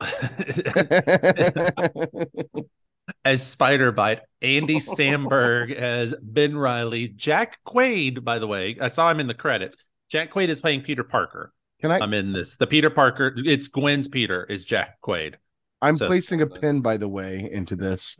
as 3.24 3.46
Spider 3.46 3.92
Bite, 3.92 4.20
Andy 4.42 4.76
Samberg 4.80 5.74
as 5.74 6.14
Ben 6.22 6.56
Riley, 6.56 7.08
Jack 7.08 7.58
Quaid. 7.66 8.24
By 8.24 8.38
the 8.38 8.46
way, 8.46 8.76
I 8.80 8.88
saw 8.88 9.10
him 9.10 9.20
in 9.20 9.26
the 9.26 9.34
credits. 9.34 9.76
Jack 10.10 10.32
Quaid 10.32 10.48
is 10.48 10.60
playing 10.60 10.82
Peter 10.82 11.04
Parker. 11.04 11.52
Can 11.80 11.90
I? 11.90 11.98
I'm 11.98 12.14
in 12.14 12.32
this. 12.32 12.56
The 12.56 12.66
Peter 12.66 12.90
Parker. 12.90 13.34
It's 13.36 13.68
Gwen's 13.68 14.08
Peter. 14.08 14.44
Is 14.44 14.64
Jack 14.64 14.98
Quaid? 15.02 15.34
I'm 15.82 15.96
so- 15.96 16.06
placing 16.06 16.40
a 16.40 16.46
pin, 16.46 16.80
by 16.80 16.96
the 16.96 17.08
way, 17.08 17.48
into 17.52 17.76
this. 17.76 18.16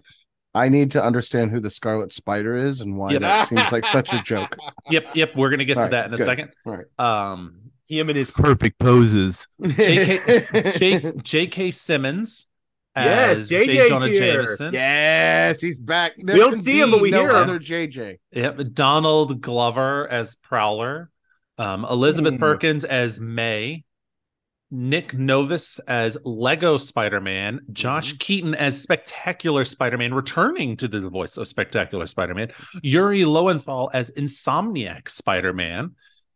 I 0.57 0.69
need 0.69 0.93
to 0.93 1.03
understand 1.03 1.51
who 1.51 1.59
the 1.59 1.71
Scarlet 1.71 2.13
Spider 2.13 2.55
is 2.57 2.81
and 2.81 2.97
why 2.97 3.13
Yeah. 3.13 3.19
that 3.21 3.49
seems 3.49 3.73
like 3.73 3.85
such 3.87 4.13
a 4.13 4.23
joke. 4.23 4.57
Yep, 4.91 5.07
yep. 5.17 5.35
We're 5.35 5.49
gonna 5.51 5.65
get 5.65 5.75
to 5.75 5.79
All 5.81 5.85
right, 5.87 5.91
that 5.93 6.07
in 6.07 6.15
a 6.15 6.19
second. 6.19 6.51
All 6.67 6.77
right. 6.77 6.87
Um, 7.33 7.57
Him 7.89 8.09
and 8.11 8.17
his 8.19 8.31
perfect 8.31 8.79
poses. 8.79 9.49
J.K. 9.61 10.73
J- 10.79 11.13
J.K. 11.23 11.71
Simmons 11.73 12.47
Yes, 12.97 13.39
as 13.39 13.51
JJ's 13.51 13.67
J. 13.67 13.89
Jonah 13.89 14.07
here. 14.09 14.37
Jameson. 14.45 14.73
yes, 14.73 15.61
he's 15.61 15.81
back. 15.81 16.13
There 16.19 16.37
don't 16.37 16.55
see 16.55 16.81
him, 16.81 16.91
but 16.93 17.01
we 17.01 17.11
no 17.11 17.21
hear 17.21 17.31
him. 17.31 17.37
other 17.37 17.59
JJ. 17.59 18.19
Yep. 18.33 18.61
Donald 18.73 19.41
Glover 19.41 20.09
as 20.09 20.37
Prowler. 20.37 21.11
Um, 21.59 21.85
Elizabeth 21.85 22.35
Hmm. 22.35 22.41
Perkins 22.41 22.85
as 22.85 23.21
May, 23.21 23.85
Nick 24.71 25.15
Novus 25.15 25.79
as 25.87 26.17
Lego 26.25 26.77
Spider 26.79 27.21
Man, 27.21 27.61
Josh 27.73 28.15
Mhm. 28.15 28.19
Keaton 28.19 28.55
as 28.57 28.81
Spectacular 28.81 29.65
Spider 29.65 29.97
Man, 29.99 30.13
returning 30.15 30.77
to 30.79 30.89
the 30.89 31.09
voice 31.09 31.37
of 31.37 31.47
Spectacular 31.47 32.07
Spider 32.07 32.35
Man, 32.35 32.51
Yuri 32.83 33.25
Lowenthal 33.25 33.91
as 33.95 34.11
Insomniac 34.13 35.09
Spider 35.09 35.53
Man. 35.53 35.93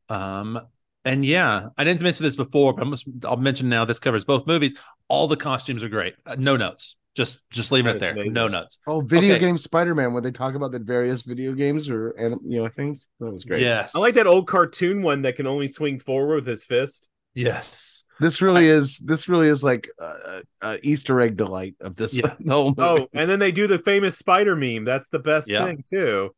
Um, 0.08 0.60
and 1.04 1.24
yeah, 1.24 1.68
I 1.76 1.84
didn't 1.84 2.02
mention 2.02 2.22
this 2.24 2.36
before, 2.36 2.74
but 2.74 3.02
I'll 3.24 3.36
mention 3.36 3.68
now. 3.68 3.84
This 3.84 3.98
covers 3.98 4.24
both 4.24 4.46
movies. 4.46 4.74
All 5.08 5.26
the 5.28 5.36
costumes 5.36 5.82
are 5.84 5.88
great. 5.88 6.14
Uh, 6.26 6.36
no 6.38 6.56
notes. 6.56 6.96
Just 7.16 7.40
just 7.50 7.72
leaving 7.72 7.96
it 7.96 7.98
there. 7.98 8.12
amazing. 8.12 8.32
No 8.32 8.46
notes. 8.46 8.78
Oh, 8.86 9.00
video 9.00 9.34
Okay. 9.34 9.40
game 9.46 9.58
Spider 9.58 9.94
Man 9.94 10.12
when 10.14 10.22
they 10.22 10.30
talk 10.30 10.54
about 10.54 10.70
the 10.70 10.78
various 10.78 11.22
video 11.22 11.52
games 11.52 11.88
or 11.88 12.14
anim- 12.18 12.40
you 12.44 12.62
know 12.62 12.68
things. 12.68 13.08
That 13.18 13.32
was 13.32 13.44
great. 13.44 13.60
Yes, 13.62 13.96
I 13.96 13.98
like 13.98 14.14
that 14.14 14.26
old 14.28 14.46
cartoon 14.46 15.02
one 15.02 15.22
that 15.22 15.34
can 15.34 15.46
only 15.46 15.66
swing 15.66 15.98
forward 15.98 16.36
with 16.36 16.46
his 16.46 16.64
fist. 16.64 17.08
Yes. 17.34 18.04
This 18.20 18.40
really 18.42 18.68
is 18.68 18.98
this 18.98 19.28
really 19.28 19.48
is 19.48 19.64
like 19.64 19.88
a, 19.98 20.42
a 20.60 20.78
Easter 20.86 21.20
egg 21.20 21.36
delight 21.36 21.74
of 21.80 21.96
this. 21.96 22.14
Yeah. 22.14 22.34
the 22.38 22.50
whole 22.52 22.74
movie. 22.76 22.80
Oh, 22.82 23.08
and 23.12 23.28
then 23.28 23.38
they 23.40 23.50
do 23.52 23.66
the 23.66 23.78
famous 23.78 24.16
spider 24.16 24.54
meme. 24.54 24.84
That's 24.84 25.08
the 25.08 25.18
best 25.20 25.48
Yeah. 25.48 25.64
thing 25.64 25.82
too. 25.88 26.30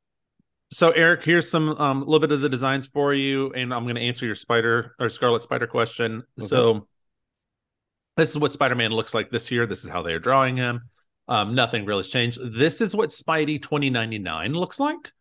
So 0.73 0.93
Eric, 0.93 1.25
here's 1.25 1.51
some 1.51 1.71
um 1.71 2.03
a 2.03 2.05
little 2.05 2.21
bit 2.21 2.33
of 2.33 2.41
the 2.41 2.49
designs 2.49 2.87
for 2.87 3.13
you, 3.13 3.53
and 3.53 3.75
I'm 3.75 3.83
going 3.85 3.97
to 3.97 4.03
answer 4.03 4.25
your 4.25 4.35
spider 4.35 4.95
or 4.99 5.09
Scarlet 5.11 5.43
Spider 5.43 5.67
question. 5.67 6.23
Okay. 6.39 6.47
So 6.47 6.87
this 8.17 8.31
is 8.31 8.39
what 8.39 8.53
Spider-Man 8.53 8.91
looks 8.91 9.15
like 9.15 9.31
this 9.31 9.51
year. 9.51 9.67
This 9.67 9.85
is 9.85 9.91
how 9.91 10.03
they 10.03 10.13
are 10.13 10.19
drawing 10.19 10.57
him. 10.57 10.83
Um, 11.29 11.55
nothing 11.55 11.85
really 11.85 12.01
has 12.01 12.09
changed. 12.09 12.39
This 12.59 12.81
is 12.81 12.95
what 12.95 13.11
Spidey 13.11 13.63
2099 13.63 14.53
looks 14.53 14.81
like. 14.81 15.13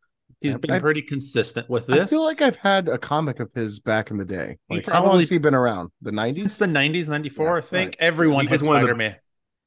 He's 0.41 0.53
Yeah, 0.53 0.57
been 0.57 0.71
I- 0.71 0.79
pretty 0.79 1.01
consistent 1.01 1.69
with 1.69 1.85
this. 1.87 2.01
I 2.03 2.05
feel 2.07 2.23
like 2.23 2.41
I've 2.41 2.55
had 2.55 2.87
a 2.87 2.97
comic 2.97 3.39
of 3.39 3.51
his 3.53 3.79
back 3.79 4.09
in 4.09 4.17
the 4.17 4.25
day. 4.25 4.57
You 4.69 4.77
Like, 4.77 4.85
how 4.87 5.05
long 5.05 5.19
has 5.19 5.29
he 5.29 5.37
been 5.37 5.53
around? 5.55 5.91
The 6.01 6.11
90s? 6.11 6.33
since 6.35 6.59
nineties. 6.61 7.07
the 7.07 7.13
90s, 7.13 7.33
94, 7.35 7.45
Yeah, 7.45 7.53
I 7.57 7.61
think 7.61 7.89
right. 7.89 7.95
everyone 7.99 8.45
He 8.45 8.51
has 8.51 8.61
was 8.61 8.67
one 8.67 8.77
of 8.77 8.81
the- 8.81 8.85
Spider-Man. 8.87 9.15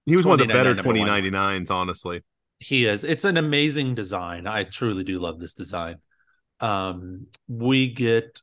He 0.07 0.17
was 0.17 0.27
one 0.27 0.41
of 0.41 0.47
the 0.49 0.53
better 0.53 0.75
2099s, 0.75 1.71
honestly. 1.71 2.23
He 2.59 2.87
is. 2.87 3.05
It's 3.05 3.25
an 3.25 3.37
amazing 3.37 3.95
design. 3.95 4.47
I 4.47 4.65
truly 4.65 5.05
do 5.05 5.19
love 5.21 5.39
this 5.39 5.55
design. 5.55 5.97
Um, 6.61 7.27
we 7.49 7.93
get 7.93 8.41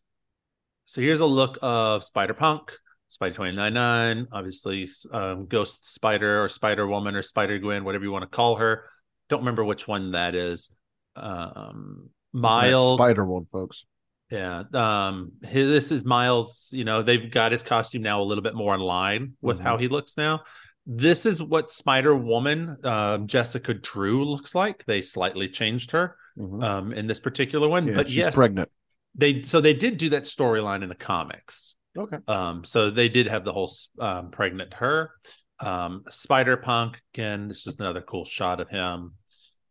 so 0.85 1.01
here's 1.01 1.19
a 1.19 1.25
look 1.25 1.57
of 1.61 2.03
Spider 2.03 2.33
Punk, 2.33 2.73
Spider 3.09 3.33
299, 3.35 4.27
obviously 4.31 4.87
um, 5.11 5.47
Ghost 5.47 5.85
Spider 5.85 6.43
or 6.43 6.47
Spider 6.49 6.87
Woman 6.87 7.15
or 7.15 7.21
Spider 7.21 7.57
Gwen, 7.59 7.83
whatever 7.83 8.03
you 8.03 8.11
want 8.11 8.23
to 8.23 8.29
call 8.29 8.55
her. 8.57 8.85
Don't 9.29 9.39
remember 9.39 9.63
which 9.65 9.87
one 9.87 10.11
that 10.11 10.35
is. 10.35 10.69
Um, 11.15 12.09
Miles, 12.33 12.99
Spider 12.99 13.25
World, 13.25 13.47
folks. 13.51 13.85
yeah. 14.31 14.63
Um, 14.73 15.31
his, 15.43 15.67
this 15.67 15.91
is 15.91 16.05
Miles. 16.05 16.69
You 16.71 16.83
know, 16.83 17.01
they've 17.01 17.29
got 17.31 17.51
his 17.51 17.63
costume 17.63 18.03
now 18.03 18.21
a 18.21 18.23
little 18.23 18.43
bit 18.43 18.53
more 18.55 18.75
in 18.75 18.81
line 18.81 19.33
with 19.41 19.59
Mhm. 19.59 19.63
how 19.63 19.77
he 19.77 19.87
looks 19.87 20.15
now. 20.17 20.41
This 20.85 21.25
is 21.25 21.41
what 21.41 21.71
Spider 21.71 22.15
Woman, 22.15 22.77
um, 22.83 23.27
Jessica 23.27 23.73
Drew 23.73 24.23
looks 24.25 24.53
like. 24.55 24.85
They 24.85 25.01
slightly 25.01 25.49
changed 25.49 25.91
her 25.91 26.15
Mhm. 26.37 26.63
um, 26.63 26.93
in 26.93 27.07
this 27.07 27.19
particular 27.19 27.67
one, 27.67 27.87
Yeah, 27.87 27.93
but 27.95 28.07
she's 28.07 28.17
yes, 28.17 28.35
pregnant. 28.35 28.69
they 29.15 29.41
so 29.41 29.61
they 29.61 29.73
did 29.73 29.97
do 29.97 30.09
that 30.09 30.23
storyline 30.23 30.83
in 30.83 30.89
the 30.89 30.95
comics. 30.95 31.75
Okay. 31.99 32.17
Um, 32.27 32.63
so 32.63 32.89
they 32.89 33.09
did 33.09 33.27
have 33.27 33.43
the 33.43 33.51
whole 33.51 33.69
um, 33.99 34.31
pregnant 34.31 34.73
her. 34.75 35.11
Um, 35.59 36.05
Spider 36.09 36.55
Punk 36.55 37.01
again. 37.13 37.49
This 37.49 37.67
is 37.67 37.75
another 37.77 38.01
cool 38.01 38.23
shot 38.23 38.61
of 38.61 38.69
him. 38.69 39.13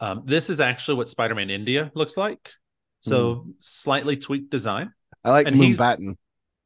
Um, 0.01 0.23
this 0.27 0.51
is 0.51 0.61
actually 0.61 0.99
what 0.99 1.09
Spider 1.09 1.35
Man 1.35 1.49
India 1.49 1.91
looks 1.95 2.17
like. 2.17 2.51
So 3.01 3.47
slightly 3.59 4.17
tweaked 4.17 4.51
design. 4.51 4.93
I 5.25 5.31
like 5.31 5.47
and 5.47 5.57
he's- 5.57 5.79
Mumbattan. 5.79 6.17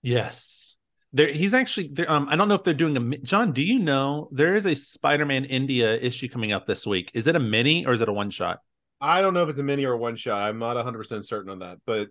Yes. 0.03 0.77
There, 1.13 1.29
he's 1.31 1.53
actually 1.53 1.91
there. 1.93 2.11
Um, 2.11 2.27
I 2.31 2.37
don't 2.37 2.49
know 2.49 2.55
if 2.55 2.65
they're 2.65 2.73
doing 2.75 2.97
a 2.97 3.19
John. 3.19 3.53
Do 3.53 3.63
you 3.63 3.79
know 3.79 4.29
there 4.33 4.57
is 4.57 4.67
a 4.67 4.75
Spider-Man 4.75 5.45
India 5.45 5.95
issue 5.95 6.27
coming 6.29 6.53
out 6.53 6.67
this 6.67 6.87
week? 6.87 7.11
Is 7.13 7.27
it 7.27 7.37
a 7.37 7.39
mini 7.39 7.85
or 7.85 7.93
is 7.93 8.01
it 8.01 8.09
a 8.09 8.13
one 8.13 8.31
shot? 8.31 8.61
I 8.99 9.21
don't 9.21 9.35
know 9.35 9.43
if 9.43 9.51
it's 9.51 9.59
a 9.59 9.63
mini 9.63 9.85
or 9.85 9.93
a 9.93 9.99
one 9.99 10.17
shot. 10.17 10.49
I'm 10.49 10.59
not 10.59 10.77
100 10.77 10.97
percent 10.97 11.27
certain 11.27 11.51
on 11.51 11.59
that, 11.59 11.79
but 11.87 12.09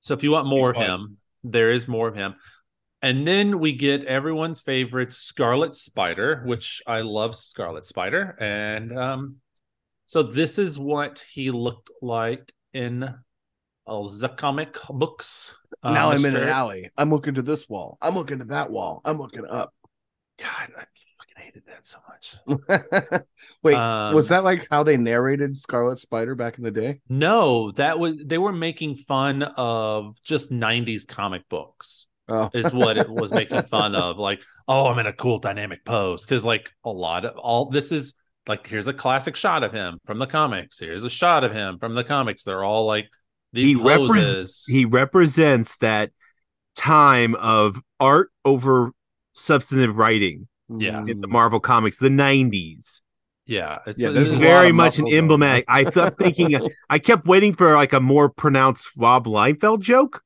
So 0.00 0.12
if 0.12 0.22
you 0.22 0.30
want 0.32 0.46
more 0.46 0.70
of 0.70 0.76
him, 0.76 1.16
there 1.42 1.70
is 1.70 1.88
more 1.88 2.08
of 2.08 2.14
him. 2.14 2.34
And 3.02 3.26
then 3.26 3.58
we 3.58 3.72
get 3.72 4.04
everyone's 4.04 4.60
favorite 4.60 5.12
Scarlet 5.12 5.74
Spider, 5.74 6.42
which 6.46 6.82
I 6.86 7.00
love 7.00 7.34
Scarlet 7.34 7.84
Spider. 7.84 8.36
And 8.38 8.96
um, 8.96 9.36
so 10.06 10.22
this 10.22 10.58
is 10.58 10.78
what 10.78 11.24
he 11.32 11.50
looked 11.50 11.90
like 12.00 12.52
in 12.72 13.12
all 13.84 14.08
the 14.08 14.28
comic 14.28 14.76
books. 14.88 15.56
Uh, 15.82 15.92
now 15.92 16.10
I'm 16.12 16.24
in 16.24 16.36
an 16.36 16.48
alley. 16.48 16.90
I'm 16.96 17.10
looking 17.10 17.34
to 17.34 17.42
this 17.42 17.68
wall. 17.68 17.98
I'm 18.00 18.14
looking 18.14 18.38
to 18.38 18.44
that 18.46 18.70
wall. 18.70 19.00
I'm 19.04 19.18
looking 19.18 19.46
up. 19.46 19.74
God, 20.38 20.70
I 20.76 20.84
fucking 21.18 21.36
hated 21.36 21.62
that 21.66 21.84
so 21.84 21.98
much. 22.08 23.22
Wait, 23.62 23.74
Um, 23.74 24.14
was 24.14 24.28
that 24.28 24.44
like 24.44 24.66
how 24.70 24.82
they 24.82 24.96
narrated 24.96 25.56
Scarlet 25.56 25.98
Spider 25.98 26.34
back 26.34 26.58
in 26.58 26.64
the 26.64 26.70
day? 26.70 27.00
No, 27.08 27.72
that 27.72 27.98
was 27.98 28.14
they 28.24 28.38
were 28.38 28.52
making 28.52 28.96
fun 28.96 29.42
of 29.42 30.16
just 30.22 30.50
90s 30.52 31.06
comic 31.06 31.48
books. 31.48 32.06
Oh, 32.32 32.50
is 32.54 32.72
what 32.72 32.96
it 32.96 33.08
was 33.10 33.30
making 33.32 33.62
fun 33.64 33.94
of. 33.94 34.16
Like, 34.18 34.40
oh, 34.66 34.86
I'm 34.86 34.98
in 34.98 35.06
a 35.06 35.12
cool 35.12 35.38
dynamic 35.38 35.84
pose. 35.84 36.24
Cause 36.26 36.44
like 36.44 36.70
a 36.84 36.90
lot 36.90 37.24
of 37.24 37.36
all 37.36 37.70
this 37.70 37.92
is 37.92 38.14
like 38.48 38.66
here's 38.66 38.88
a 38.88 38.92
classic 38.94 39.36
shot 39.36 39.62
of 39.62 39.72
him 39.72 39.98
from 40.06 40.18
the 40.18 40.26
comics. 40.26 40.78
Here's 40.78 41.04
a 41.04 41.10
shot 41.10 41.44
of 41.44 41.52
him 41.52 41.78
from 41.78 41.94
the 41.94 42.04
comics. 42.04 42.44
They're 42.44 42.64
all 42.64 42.86
like 42.86 43.08
these 43.52 43.66
he 43.66 43.74
poses. 43.76 44.08
represents 44.10 44.64
he 44.68 44.84
represents 44.86 45.76
that 45.78 46.10
time 46.74 47.34
of 47.34 47.80
art 48.00 48.30
over 48.44 48.92
substantive 49.32 49.96
writing 49.96 50.48
Yeah. 50.68 51.04
in 51.06 51.20
the. 51.20 51.28
Marvel 51.28 51.60
comics, 51.60 51.98
the 51.98 52.08
90s. 52.08 53.02
yeah, 53.46 53.78
it's 53.86 54.00
Yeah, 54.00 54.08
it 54.10 54.12
there's 54.12 54.30
It's 54.30 54.32
a 54.32 54.34
is- 54.36 54.40
lot 54.42 54.48
very 54.48 54.72
much 54.72 54.98
an 54.98 55.06
emblematic. 55.08 55.64
I 55.68 55.84
thought 55.84 56.16
thinking 56.18 56.54
uh, 56.54 56.66
I 56.88 56.98
kept 56.98 57.26
waiting 57.26 57.52
for 57.52 57.74
like 57.74 57.92
a 57.92 58.00
more 58.00 58.28
pronounced 58.30 58.88
Rob 58.98 59.26
Liefeld 59.26 59.80
joke. 59.80 60.22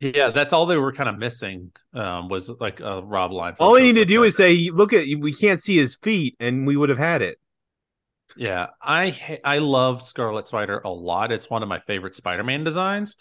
Yeah, 0.00 0.30
that's 0.30 0.52
all 0.52 0.66
they 0.66 0.76
were 0.76 0.92
kind 0.92 1.08
of 1.08 1.18
missing. 1.18 1.72
Um, 1.94 2.28
was 2.28 2.50
like 2.60 2.80
a 2.80 3.02
Rob 3.02 3.32
line. 3.32 3.54
All 3.58 3.74
they 3.74 3.82
need 3.84 3.96
to 3.96 4.04
do 4.04 4.22
is 4.24 4.36
say, 4.36 4.70
"Look 4.72 4.92
at 4.92 5.06
we 5.18 5.32
can't 5.32 5.60
see 5.62 5.76
his 5.76 5.94
feet," 5.96 6.36
and 6.40 6.66
we 6.66 6.76
would 6.76 6.88
have 6.88 6.98
had 6.98 7.22
it. 7.22 7.38
Yeah, 8.36 8.66
I 8.82 9.40
I 9.44 9.58
love 9.58 10.02
Scarlet 10.02 10.46
Spider 10.46 10.80
a 10.84 10.90
lot. 10.90 11.32
It's 11.32 11.48
one 11.48 11.62
of 11.62 11.68
my 11.68 11.78
favorite 11.80 12.14
Spider-Man 12.14 12.64
designs. 12.64 13.16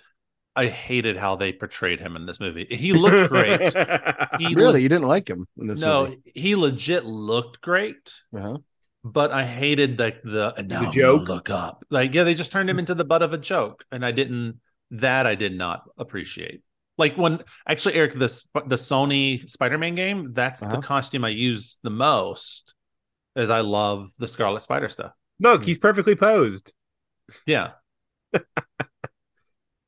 I 0.57 0.67
hated 0.67 1.17
how 1.17 1.35
they 1.35 1.51
portrayed 1.51 1.99
him 1.99 2.15
in 2.15 2.25
this 2.25 2.39
movie. 2.39 2.65
He 2.69 2.93
looked 2.93 3.29
great. 3.29 3.59
He 4.39 4.55
Really, 4.55 4.55
looked- 4.55 4.79
you 4.81 4.89
didn't 4.89 5.07
like 5.07 5.29
him 5.29 5.45
in 5.57 5.67
this 5.67 5.79
no, 5.81 6.05
movie? 6.07 6.21
he 6.33 6.55
legit 6.55 7.05
looked 7.05 7.61
great, 7.61 8.19
Uh-huh. 8.35 8.57
but 9.03 9.31
I 9.31 9.45
hated 9.45 9.99
like 9.99 10.21
the 10.23 10.53
and 10.57 10.67
now 10.69 10.89
The 10.89 10.91
joke? 10.91 11.27
look 11.27 11.49
up. 11.49 11.85
Like, 11.89 12.13
yeah, 12.13 12.23
they 12.23 12.33
just 12.35 12.51
turned 12.51 12.69
him 12.69 12.79
into 12.79 12.95
the 12.95 13.05
butt 13.05 13.21
of 13.21 13.33
a 13.33 13.37
joke, 13.37 13.83
and 13.91 14.05
I 14.05 14.11
didn't. 14.11 14.59
That 14.91 15.25
I 15.27 15.35
did 15.35 15.57
not 15.57 15.83
appreciate. 15.97 16.61
Like 16.97 17.17
when 17.17 17.39
actually 17.67 17.95
Eric, 17.95 18.13
this 18.13 18.47
the 18.53 18.75
Sony 18.77 19.49
Spider-Man 19.49 19.95
game, 19.95 20.31
that's 20.33 20.63
Uh-huh. 20.63 20.77
the 20.77 20.81
costume 20.81 21.25
I 21.25 21.29
use 21.29 21.77
the 21.83 21.89
most. 21.89 22.73
As 23.37 23.49
I 23.49 23.59
love 23.59 24.11
the 24.17 24.29
Scarlet 24.29 24.61
Spider 24.61 24.87
stuff. 24.87 25.11
Look, 25.41 25.65
he's 25.65 25.77
perfectly 25.77 26.15
posed. 26.15 26.73
Yeah. 27.45 27.71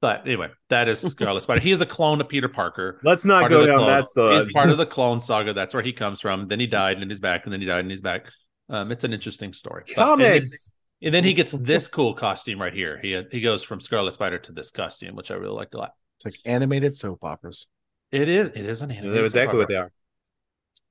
but 0.01 0.21
anyway, 0.25 0.49
that 0.69 0.87
is 0.87 0.99
Scarlet 0.99 1.41
Spider. 1.41 1.61
He 1.61 1.71
is 1.71 1.81
a 1.81 1.85
clone 1.85 2.21
of 2.21 2.29
Peter 2.29 2.49
Parker. 2.49 2.99
Let's 3.03 3.25
not 3.25 3.41
Part 3.41 3.51
go 3.51 3.65
down 3.65 3.77
clone. 3.79 3.87
that. 3.87 4.43
He's 4.43 4.53
part 4.53 4.69
of 4.69 4.77
the 4.77 4.85
clone 4.85 5.19
saga. 5.19 5.53
That's 5.53 5.73
where 5.73 5.81
he 5.83 5.93
comes 5.93 6.19
from. 6.21 6.47
Then 6.47 6.59
he 6.59 6.67
died 6.67 6.97
and 7.01 7.09
he's 7.09 7.19
back, 7.21 7.45
and 7.45 7.53
then 7.53 7.61
he 7.61 7.67
died 7.67 7.79
and 7.79 7.89
he's 7.91 8.01
back. 8.01 8.29
Um, 8.69 8.91
it's 8.91 9.03
an 9.05 9.13
interesting 9.13 9.53
story. 9.53 9.83
But- 9.95 10.11
and 10.13 10.21
then- 10.21 10.31
comics. 10.39 10.71
And 11.01 11.13
then 11.13 11.23
he 11.23 11.35
gets 11.35 11.51
this 11.51 11.87
cool 11.87 12.15
costume 12.15 12.59
right 12.59 12.73
here. 12.73 12.99
He 13.01 13.21
he 13.31 13.39
goes 13.39 13.61
from 13.63 13.79
Scarlet 13.79 14.13
Spider 14.13 14.39
to 14.39 14.51
this 14.51 14.71
costume, 14.71 15.15
which 15.15 15.29
I 15.29 15.35
really 15.35 15.53
liked 15.53 15.75
a 15.75 15.77
lot. 15.77 15.91
It's 16.17 16.25
like 16.25 16.35
animated 16.45 16.95
soap 16.95 17.23
operas. 17.23 17.67
It 18.11 18.27
is 18.27 18.49
it 18.49 18.57
is 18.57 18.81
an 18.81 18.91
animated 18.91 19.23
That's 19.23 19.33
soap 19.33 19.41
exactly 19.41 19.59
what 19.59 19.67
they 19.67 19.75
are. 19.75 19.91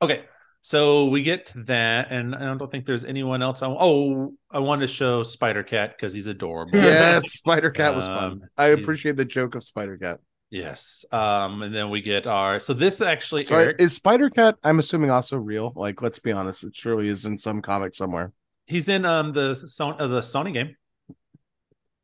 Okay, 0.01 0.25
so 0.61 1.07
we 1.07 1.23
get 1.23 1.47
to 1.47 1.63
that, 1.65 2.11
and 2.11 2.35
I 2.35 2.55
don't 2.55 2.71
think 2.71 2.87
there's 2.87 3.05
anyone 3.05 3.43
else. 3.43 3.63
I, 3.63 3.69
oh, 3.69 4.35
I 4.51 4.59
wanted 4.59 4.89
to 4.89 4.93
show 4.93 5.23
Spider 5.23 5.63
Cat 5.63 5.97
because 5.97 6.13
he's 6.13 6.27
adorable. 6.27 6.73
Yes, 6.75 7.33
Spider 7.35 7.71
Cat 7.71 7.95
was 7.95 8.07
fun. 8.07 8.25
Um, 8.25 8.43
I 8.57 8.69
appreciate 8.69 9.17
the 9.17 9.25
joke 9.25 9.55
of 9.55 9.63
Spider 9.63 9.97
Cat. 9.97 10.19
Yes. 10.51 11.05
Um, 11.13 11.63
and 11.63 11.75
then 11.75 11.91
we 11.91 12.03
get 12.03 12.27
our 12.27 12.61
so 12.61 12.73
this 12.73 13.01
actually 13.01 13.45
Sorry, 13.45 13.65
Eric, 13.65 13.81
is 13.81 13.95
Spider 13.95 14.31
Cat? 14.31 14.57
I'm 14.63 14.79
assuming 14.79 15.11
also 15.11 15.37
real. 15.37 15.73
Like, 15.75 16.03
let's 16.03 16.19
be 16.19 16.33
honest, 16.33 16.65
it 16.65 16.75
surely 16.77 17.09
is 17.09 17.25
in 17.25 17.39
some 17.39 17.63
comic 17.63 17.95
somewhere. 17.95 18.33
he's 18.67 18.89
in 18.89 19.05
um 19.05 19.33
the 19.33 19.55
Son 19.55 19.97
uh, 19.99 20.07
the 20.07 20.21
Sony 20.21 20.53
game. 20.53 20.77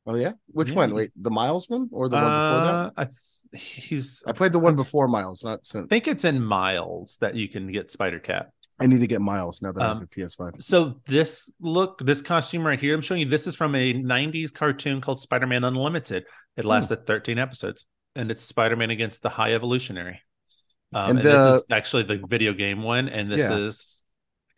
Oh 0.05 0.17
yeah, 0.17 0.33
which 0.49 0.71
Yeah. 0.71 0.75
one? 0.77 0.95
Wait, 0.95 1.13
the 1.17 1.31
Miles 1.31 1.69
one 1.69 1.89
or 1.93 2.09
the 2.09 2.17
one 2.17 2.33
before 2.33 2.61
that? 2.61 2.75
Uh, 2.75 2.91
I, 2.97 3.57
he's 3.57 4.25
I 4.27 4.33
played 4.33 4.53
the 4.53 4.59
one 4.59 4.75
before 4.75 5.07
Miles, 5.07 5.45
not 5.45 5.65
since. 5.65 5.85
I 5.85 5.89
think 5.89 6.09
it's 6.09 6.25
in 6.25 6.43
Miles 6.43 7.19
that 7.21 7.37
you 7.37 7.49
can 7.49 7.71
get 7.71 7.89
Spider 7.89 8.19
Cat. 8.19 8.51
I 8.81 8.87
need 8.87 9.01
to 9.01 9.07
get 9.07 9.21
Miles 9.21 9.63
now 9.63 9.71
that 9.71 9.81
I 9.81 9.91
Um, 9.91 9.99
have 10.01 10.09
a 10.09 10.21
PS5. 10.21 10.61
So 10.61 11.01
this 11.07 11.53
look, 11.61 12.01
this 12.01 12.21
costume 12.21 12.67
right 12.67 12.81
here, 12.81 12.95
I'm 12.95 13.01
showing 13.01 13.21
you. 13.21 13.29
This 13.29 13.47
is 13.47 13.55
from 13.55 13.77
a 13.77 13.93
'90s 13.93 14.51
cartoon 14.53 15.01
called 15.01 15.21
Spider-Man 15.21 15.63
Unlimited. 15.63 16.25
It 16.57 16.65
lasted 16.65 17.07
13 17.07 17.39
episodes. 17.39 17.87
and 18.15 18.31
it's 18.31 18.43
Spider-Man 18.43 18.91
against 18.91 19.23
the 19.23 19.31
High 19.31 19.55
Evolutionary. 19.55 20.21
Um, 20.93 21.11
And 21.11 21.19
and, 21.21 21.27
this 21.27 21.47
is 21.47 21.65
actually 21.71 22.03
the 22.03 22.19
video 22.29 22.53
game 22.53 22.83
one, 22.83 23.09
and 23.09 23.31
this 23.31 23.49
Yeah. 23.49 23.57
is 23.57 24.05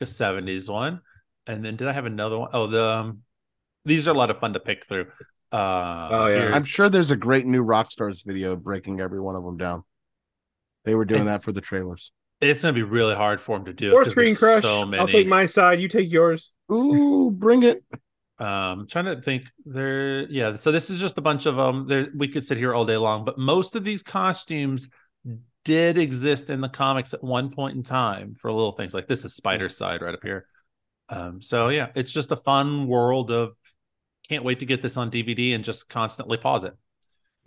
a 0.01 0.07
'70s 0.07 0.69
one. 0.69 1.01
And 1.47 1.65
then 1.65 1.77
did 1.77 1.87
I 1.87 1.93
have 1.93 2.07
another 2.07 2.39
one? 2.39 2.49
Oh, 2.53 2.66
the 2.66 2.85
um, 2.85 3.23
these 3.85 4.09
are 4.09 4.11
a 4.11 4.19
lot 4.19 4.31
of 4.31 4.41
fun 4.41 4.55
to 4.55 4.61
pick 4.61 4.87
through. 4.87 5.07
Uh, 5.55 6.09
Oh, 6.10 6.26
yeah. 6.26 6.35
here's- 6.39 6.55
I'm 6.55 6.64
sure 6.64 6.89
there's 6.89 7.10
a 7.12 7.16
great 7.16 7.47
New 7.47 7.64
Rockstars 7.64 8.24
video 8.24 8.56
breaking 8.56 9.01
every 9.01 9.20
one 9.20 9.36
of 9.36 9.44
them 9.44 9.56
down. 9.56 9.85
They 10.85 10.94
were 10.94 11.05
doing 11.05 11.22
It's- 11.22 11.40
that 11.40 11.44
for 11.44 11.52
the 11.52 11.60
trailers. 11.60 12.12
it's 12.40 12.62
going 12.62 12.74
to 12.74 12.78
be 12.78 12.82
really 12.82 13.14
hard 13.14 13.40
for 13.40 13.56
him 13.56 13.64
to 13.66 13.72
do. 13.72 13.93
Or 13.94 14.05
Screen 14.05 14.35
Crush. 14.36 14.62
So 14.62 14.85
many. 14.85 15.01
I'll 15.01 15.06
take 15.09 15.28
my 15.28 15.47
side. 15.47 15.81
You 15.81 15.89
take 15.89 16.10
yours. 16.12 16.52
Ooh, 16.70 17.31
bring 17.35 17.62
it. 17.62 17.82
um 18.40 18.89
trying 18.89 19.05
to 19.05 19.22
think 19.22 19.44
there 19.64 20.22
yeah 20.28 20.56
so 20.56 20.72
this 20.72 20.90
is 20.90 20.98
just 20.98 21.16
a 21.18 21.20
bunch 21.20 21.47
of 21.47 21.55
them 21.55 21.86
there 21.86 22.09
we 22.16 22.26
could 22.26 22.44
sit 22.44 22.59
here 22.59 22.74
all 22.74 22.85
day 22.85 22.97
long 22.97 23.24
but 23.24 23.39
most 23.39 23.76
of 23.76 23.85
these 23.85 24.02
costumes 24.02 24.89
did 25.64 25.98
exist 25.98 26.51
in 26.51 26.60
the 26.60 26.68
comics 26.68 27.14
at 27.14 27.22
one 27.22 27.48
point 27.48 27.76
in 27.76 27.85
time 27.85 28.35
for 28.36 28.51
little 28.51 28.72
things 28.72 28.93
like 28.93 29.06
this 29.06 29.24
is 29.24 29.39
Spidercide 29.39 30.01
right 30.01 30.14
up 30.14 30.22
here 30.24 30.48
um 31.10 31.40
so 31.40 31.68
yeah 31.68 31.90
it's 31.94 32.10
just 32.12 32.32
a 32.32 32.36
fun 32.36 32.89
world 32.89 33.31
of 33.31 33.52
can't 34.28 34.44
wait 34.44 34.59
to 34.60 34.66
get 34.66 34.82
this 34.82 34.96
on 34.96 35.10
dvd 35.10 35.55
and 35.55 35.64
just 35.64 35.88
constantly 35.88 36.36
pause 36.36 36.64
it 36.64 36.74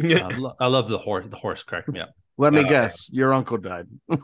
Uh, 0.03 0.29
lo- 0.37 0.55
i 0.59 0.67
love 0.67 0.89
the 0.89 0.97
horse 0.97 1.25
the 1.27 1.37
horse 1.37 1.63
cracked 1.63 1.89
me 1.89 1.99
up 1.99 2.13
Let 2.39 2.53
me 2.53 2.61
Oh, 2.61 2.69
guess. 2.69 3.09
Your 3.11 3.33
uncle 3.33 3.57
died. 3.57 3.87
I, 4.09 4.17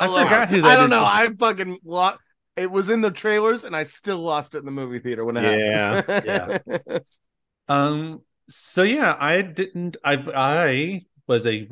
forgot 0.00 0.48
who 0.48 0.60
that 0.62 0.70
I 0.70 0.76
don't 0.76 0.84
is. 0.84 0.90
know. 0.90 1.04
I 1.04 1.28
fucking 1.38 1.78
lost. 1.84 2.18
It 2.56 2.70
was 2.70 2.88
in 2.90 3.00
the 3.00 3.10
trailers, 3.10 3.64
and 3.64 3.74
I 3.74 3.82
still 3.84 4.18
lost 4.18 4.54
it 4.54 4.58
in 4.58 4.64
the 4.64 4.70
movie 4.70 5.00
theater 5.00 5.24
when 5.24 5.36
it 5.36 5.44
happened. 5.44 6.24
Yeah. 6.24 6.98
Um. 7.68 8.22
So 8.48 8.82
yeah, 8.82 9.16
I 9.18 9.42
didn't. 9.42 9.96
I 10.04 10.14
I 10.14 11.02
was 11.26 11.46
a 11.46 11.66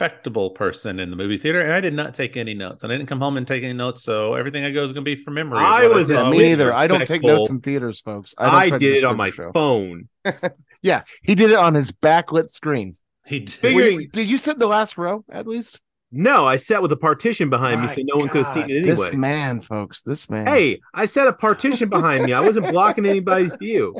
respectable 0.00 0.50
person 0.50 0.98
in 0.98 1.10
the 1.10 1.16
movie 1.16 1.38
theater, 1.38 1.60
and 1.60 1.72
I 1.72 1.80
did 1.80 1.94
not 1.94 2.14
take 2.14 2.36
any 2.36 2.54
notes. 2.54 2.82
And 2.82 2.92
I 2.92 2.96
didn't 2.96 3.08
come 3.08 3.20
home 3.20 3.36
and 3.36 3.46
take 3.46 3.62
any 3.62 3.72
notes, 3.72 4.02
so 4.02 4.34
everything 4.34 4.64
I 4.64 4.70
go 4.70 4.82
is 4.82 4.92
going 4.92 5.04
to 5.04 5.16
be 5.16 5.20
from 5.22 5.34
memory. 5.34 5.58
I 5.58 5.86
was 5.86 6.08
saw 6.08 6.26
a 6.26 6.30
me 6.30 6.38
neither. 6.38 6.72
I 6.72 6.86
don't 6.86 7.06
take 7.06 7.22
notes 7.22 7.50
in 7.50 7.60
theaters, 7.60 8.00
folks. 8.00 8.34
I, 8.36 8.66
I 8.66 8.70
did 8.70 8.96
it 8.98 9.04
on 9.04 9.16
my 9.16 9.30
show. 9.30 9.52
phone. 9.52 10.08
Yeah, 10.82 11.02
he 11.22 11.34
did 11.34 11.50
it 11.50 11.56
on 11.56 11.72
his 11.72 11.92
backlit 11.92 12.50
screen. 12.50 12.96
He 13.24 13.40
did. 13.40 13.50
Figure- 13.52 13.74
Were 13.76 13.82
Figuring- 13.84 14.00
you- 14.02 14.08
did 14.10 14.28
you 14.28 14.36
sit 14.36 14.54
in 14.56 14.58
the 14.58 14.66
last 14.66 14.98
row 14.98 15.24
at 15.32 15.46
least? 15.46 15.80
No, 16.12 16.46
I 16.46 16.58
sat 16.58 16.82
with 16.82 16.92
a 16.92 16.96
partition 16.98 17.48
behind 17.48 17.80
me, 17.80 17.88
so 17.88 18.02
no 18.04 18.16
one 18.18 18.28
could 18.28 18.44
have 18.44 18.52
seen 18.52 18.64
it 18.64 18.76
anyway. 18.76 18.82
This 18.94 19.14
man, 19.14 19.62
folks. 19.62 20.02
This 20.02 20.28
man. 20.28 20.46
Hey, 20.46 20.80
I 20.92 21.06
set 21.06 21.26
a 21.26 21.32
partition 21.32 21.88
behind 21.88 22.24
me. 22.24 22.34
I 22.34 22.40
wasn't 22.40 22.68
blocking 22.70 23.06
anybody's 23.06 23.52
view. 23.56 23.96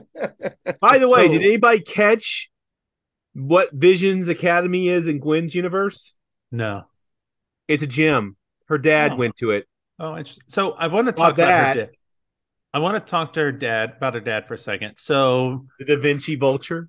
By 0.80 0.98
the 0.98 1.08
way, 1.08 1.26
So- 1.26 1.32
did 1.32 1.42
anybody 1.42 1.80
catch 1.80 2.50
what 3.34 3.72
Visions 3.72 4.28
Academy 4.28 4.88
is 4.88 5.06
in 5.06 5.18
Gwen's 5.18 5.54
universe? 5.54 6.14
No. 6.50 6.84
It's 7.68 7.82
a 7.82 7.86
gym. 7.86 8.36
Her 8.68 8.78
dad 8.78 9.12
Oh. 9.12 9.16
went 9.16 9.36
to 9.36 9.50
it. 9.50 9.66
Oh, 9.98 10.16
interesting. 10.16 10.44
So 10.48 10.72
I 10.72 10.86
want 10.88 11.06
to 11.06 11.10
About 11.14 11.22
talk 11.22 11.34
about 11.34 11.46
that. 11.46 11.76
her 11.76 11.82
dad. 11.86 11.90
I 12.72 12.78
want 12.80 12.96
to 12.96 13.00
talk 13.10 13.32
to 13.34 13.40
her 13.40 13.52
dad 13.52 13.94
about 13.96 14.14
her 14.14 14.20
dad 14.20 14.48
for 14.48 14.54
a 14.54 14.58
second. 14.58 14.96
So 14.96 15.66
The 15.78 15.84
Da 15.84 15.96
Vinci 15.96 16.34
Vulture. 16.36 16.88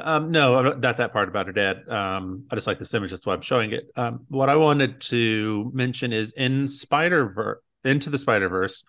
Um, 0.00 0.30
no, 0.30 0.62
not 0.74 0.96
that 0.98 1.12
part 1.12 1.28
about 1.28 1.46
her 1.46 1.52
dad. 1.52 1.88
Um, 1.88 2.44
I 2.50 2.54
just 2.54 2.66
like 2.66 2.78
this 2.78 2.94
image. 2.94 3.10
That's 3.10 3.26
why 3.26 3.34
I'm 3.34 3.40
showing 3.42 3.72
it. 3.72 3.90
Um, 3.96 4.24
what 4.28 4.48
I 4.48 4.54
wanted 4.56 5.00
to 5.02 5.70
mention 5.74 6.12
is 6.12 6.32
in 6.32 6.68
Spider 6.68 7.28
Verse, 7.28 7.58
into 7.84 8.08
the 8.08 8.16
Spider 8.16 8.48
Verse, 8.48 8.84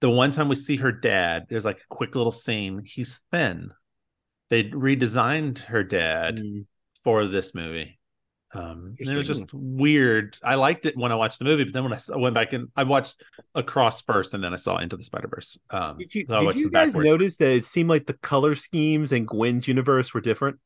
the 0.00 0.10
one 0.10 0.30
time 0.30 0.48
we 0.48 0.54
see 0.54 0.76
her 0.76 0.92
dad, 0.92 1.46
there's 1.48 1.64
like 1.64 1.78
a 1.78 1.94
quick 1.94 2.14
little 2.14 2.30
scene. 2.30 2.82
He's 2.84 3.18
thin. 3.32 3.72
They 4.50 4.64
redesigned 4.64 5.58
her 5.58 5.82
dad 5.84 6.36
Mm. 6.36 6.64
for 7.04 7.26
this 7.26 7.54
movie. 7.54 7.98
Um, 8.54 8.94
it 8.98 9.14
was 9.14 9.26
just 9.26 9.44
weird. 9.52 10.38
I 10.42 10.54
liked 10.54 10.86
it 10.86 10.96
when 10.96 11.12
I 11.12 11.16
watched 11.16 11.38
the 11.38 11.44
movie, 11.44 11.64
but 11.64 11.74
then 11.74 11.84
when 11.84 11.92
I 11.92 12.16
went 12.16 12.34
back 12.34 12.54
and 12.54 12.68
I 12.74 12.84
watched 12.84 13.22
Across 13.54 14.02
first, 14.02 14.32
and 14.32 14.42
then 14.42 14.54
I 14.54 14.56
saw 14.56 14.78
Into 14.78 14.96
the 14.96 15.04
Spider 15.04 15.28
Verse. 15.28 15.58
Um, 15.70 15.98
Did 15.98 16.14
you, 16.14 16.24
so 16.26 16.48
I 16.48 16.52
did 16.52 16.60
you 16.60 16.70
guys 16.70 16.88
backwards. 16.92 17.06
notice 17.06 17.36
that 17.36 17.50
it 17.56 17.64
seemed 17.66 17.90
like 17.90 18.06
the 18.06 18.14
color 18.14 18.54
schemes 18.54 19.12
in 19.12 19.26
Gwen's 19.26 19.68
universe 19.68 20.14
were 20.14 20.22
different? 20.22 20.58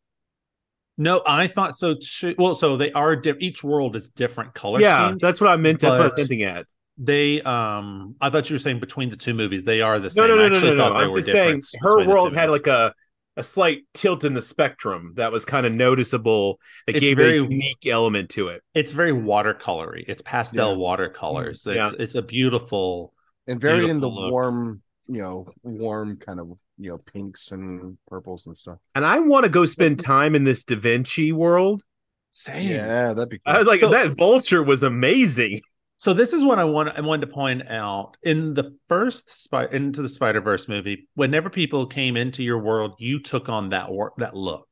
No, 0.98 1.22
I 1.26 1.48
thought 1.48 1.74
so 1.74 1.94
too. 2.00 2.34
Well, 2.38 2.54
so 2.54 2.76
they 2.76 2.92
are 2.92 3.16
di- 3.16 3.34
each 3.40 3.64
world 3.64 3.96
is 3.96 4.10
different 4.10 4.54
color 4.54 4.80
yeah, 4.80 5.08
schemes. 5.08 5.22
that's 5.22 5.40
what 5.40 5.50
I 5.50 5.56
meant. 5.56 5.80
That's 5.80 5.98
what 5.98 6.02
I 6.02 6.06
was 6.08 6.16
hinting 6.16 6.42
at. 6.44 6.66
they 6.98 7.40
um 7.42 8.14
I 8.20 8.28
thought 8.30 8.48
you 8.50 8.54
were 8.54 8.58
saying 8.60 8.78
between 8.78 9.08
the 9.10 9.16
two 9.16 9.32
movies 9.34 9.64
they 9.64 9.80
are 9.80 9.98
the 9.98 10.10
same. 10.10 10.28
no, 10.28 10.34
I 10.34 10.36
no, 10.36 10.48
no, 10.48 10.54
actually 10.56 10.70
no, 10.72 10.76
no. 10.76 10.82
thought 10.84 10.98
they 10.98 11.04
I'm 11.04 11.08
were 11.10 11.16
just 11.16 11.30
saying 11.30 11.62
her 11.80 12.06
world 12.06 12.34
had 12.34 12.48
movies. 12.50 12.66
like 12.66 12.66
a 12.68 12.94
a 13.36 13.42
slight 13.42 13.84
tilt 13.94 14.24
in 14.24 14.34
the 14.34 14.42
spectrum 14.42 15.12
that 15.16 15.32
was 15.32 15.44
kind 15.44 15.64
of 15.66 15.72
noticeable. 15.72 16.58
That 16.86 16.96
It's 16.96 17.00
gave 17.04 17.16
very- 17.16 17.38
a 17.38 17.42
unique 17.42 17.86
element 17.86 18.28
to 18.30 18.48
it. 18.48 18.62
it's 18.74 18.92
very 18.92 19.12
watercolory. 19.12 20.04
It's 20.06 20.22
pastel 20.22 20.72
Yeah. 20.72 20.76
watercolors. 20.76 21.64
Mm, 21.64 21.74
yeah. 21.74 21.86
It's 21.88 21.94
it's 22.00 22.14
a 22.14 22.22
beautiful 22.22 23.14
and 23.46 23.60
very 23.60 23.88
in 23.88 24.00
the 24.00 24.08
look. 24.10 24.30
warm, 24.30 24.82
you 25.08 25.20
know, 25.22 25.48
warm 25.62 26.16
kind 26.18 26.40
of 26.40 26.48
you 26.78 26.90
know 26.90 26.98
pinks 27.12 27.52
and 27.52 27.96
purples 28.08 28.46
and 28.46 28.56
stuff. 28.56 28.78
And 28.94 29.04
I 29.06 29.18
want 29.20 29.44
to 29.44 29.50
go 29.50 29.66
spend 29.66 29.98
time 30.04 30.34
in 30.34 30.44
this 30.44 30.62
Da 30.64 30.76
Vinci 30.76 31.32
world. 31.32 31.84
same. 32.30 32.68
Yeah, 32.68 33.12
that'd 33.14 33.28
be. 33.28 33.40
I 33.46 33.58
was 33.58 33.66
like, 33.66 33.80
So- 33.80 33.90
that 33.90 34.16
vulture 34.16 34.62
was 34.62 34.82
amazing. 34.82 35.60
So 36.02 36.12
this 36.12 36.32
is 36.32 36.42
what 36.44 36.58
I 36.58 36.64
want. 36.64 36.98
I 36.98 37.00
wanted 37.00 37.26
to 37.26 37.32
point 37.32 37.68
out 37.70 38.16
in 38.24 38.54
the 38.54 38.76
first 38.88 39.30
spy 39.30 39.68
into 39.70 40.02
the 40.02 40.08
Spider 40.08 40.40
Verse 40.40 40.66
movie. 40.66 41.06
Whenever 41.14 41.48
people 41.48 41.86
came 41.86 42.16
into 42.16 42.42
your 42.42 42.58
world, 42.58 42.96
you 42.98 43.20
took 43.20 43.48
on 43.48 43.68
that 43.68 43.88
wor- 43.88 44.12
that 44.16 44.34
look, 44.34 44.66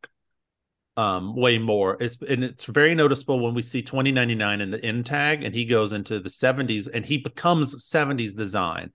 um, 0.97 1.37
way 1.37 1.57
more. 1.57 1.97
It's 2.01 2.19
and 2.29 2.43
it's 2.43 2.65
very 2.65 2.97
noticeable 2.97 3.39
when 3.39 3.55
we 3.55 3.63
see 3.63 3.81
twenty 3.81 4.11
ninety 4.11 4.35
nine 4.35 4.61
in 4.61 4.73
the 4.73 4.85
end 4.85 5.07
tag, 5.07 5.45
and 5.45 5.55
he 5.55 5.67
goes 5.67 5.93
into 5.93 6.19
the 6.19 6.29
seventies, 6.29 6.89
and 6.89 7.07
he 7.07 7.19
becomes 7.19 7.85
seventies 7.85 8.35
design. 8.35 8.91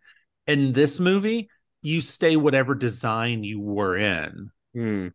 In 0.45 0.73
this 0.73 0.99
movie, 0.99 1.47
you 1.83 2.01
stay 2.01 2.35
whatever 2.35 2.75
design 2.75 3.45
you 3.45 3.61
were 3.61 3.95
in, 3.95 4.49
Hmm. 4.73 5.07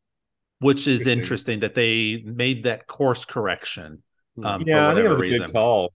which 0.60 0.88
is 0.88 1.06
Interesting. 1.06 1.18
interesting 1.18 1.60
that 1.60 1.74
they 1.74 2.22
made 2.24 2.64
that 2.64 2.86
course 2.86 3.26
correction. 3.26 4.02
Um, 4.42 4.62
Yeah, 4.66 4.88
I 4.88 4.94
think 4.94 5.04
it 5.04 5.10
was 5.10 5.18
a 5.18 5.20
reason. 5.20 5.46
good 5.48 5.52
call. 5.52 5.92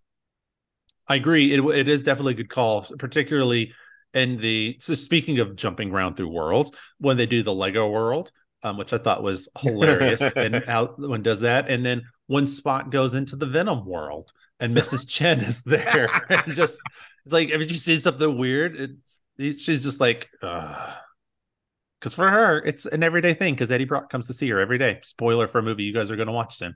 I 1.07 1.15
agree. 1.15 1.53
It 1.53 1.63
it 1.63 1.87
is 1.87 2.03
definitely 2.03 2.33
a 2.33 2.37
good 2.37 2.49
call, 2.49 2.83
particularly 2.97 3.73
in 4.13 4.37
the. 4.37 4.77
So 4.79 4.95
speaking 4.95 5.39
of 5.39 5.55
jumping 5.55 5.91
around 5.91 6.15
through 6.17 6.29
worlds, 6.29 6.71
when 6.99 7.17
they 7.17 7.25
do 7.25 7.43
the 7.43 7.53
Lego 7.53 7.89
world, 7.89 8.31
um, 8.63 8.77
which 8.77 8.93
I 8.93 8.97
thought 8.97 9.23
was 9.23 9.49
hilarious, 9.59 10.21
and 10.35 10.63
how 10.65 10.87
when 10.97 11.21
does 11.21 11.41
that, 11.41 11.69
and 11.69 11.85
then 11.85 12.03
when 12.27 12.47
Spot 12.47 12.89
goes 12.89 13.13
into 13.13 13.35
the 13.35 13.45
Venom 13.45 13.85
world 13.85 14.31
and 14.59 14.75
Mrs. 14.75 15.05
Chen 15.07 15.41
is 15.41 15.61
there, 15.63 16.09
and 16.29 16.53
just 16.53 16.79
it's 17.25 17.33
like, 17.33 17.49
if 17.49 17.71
you 17.71 17.77
see 17.77 17.97
something 17.97 18.37
weird, 18.37 18.75
it's 18.75 19.19
it- 19.37 19.59
she's 19.59 19.83
just 19.83 19.99
like, 19.99 20.29
because 20.41 22.13
for 22.13 22.29
her 22.29 22.59
it's 22.59 22.85
an 22.85 23.03
everyday 23.03 23.33
thing. 23.33 23.53
Because 23.53 23.71
Eddie 23.71 23.85
Brock 23.85 24.09
comes 24.09 24.27
to 24.27 24.33
see 24.33 24.49
her 24.49 24.59
every 24.59 24.77
day. 24.77 24.99
Spoiler 25.03 25.47
for 25.47 25.59
a 25.59 25.63
movie 25.63 25.83
you 25.83 25.93
guys 25.93 26.09
are 26.11 26.15
going 26.15 26.27
to 26.27 26.33
watch 26.33 26.55
soon. 26.57 26.75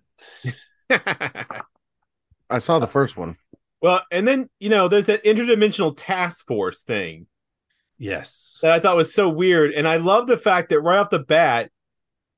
I 2.50 2.60
saw 2.60 2.78
the 2.80 2.88
first 2.88 3.18
one. 3.18 3.38
Well, 3.82 4.02
and 4.12 4.28
then 4.28 4.50
you 4.60 4.70
know, 4.70 4.88
there's 4.88 5.06
that 5.08 5.24
interdimensional 5.24 5.94
task 5.96 6.48
force 6.48 6.84
thing 6.84 7.28
Yes. 7.98 8.60
that 8.62 8.72
I 8.72 8.80
thought 8.80 8.96
was 8.96 9.14
so 9.14 9.30
weird, 9.30 9.72
and 9.72 9.88
I 9.88 9.98
love 9.98 10.28
the 10.28 10.38
fact 10.38 10.70
that 10.70 10.82
right 10.82 10.98
off 10.98 11.10
the 11.10 11.20
bat, 11.20 11.72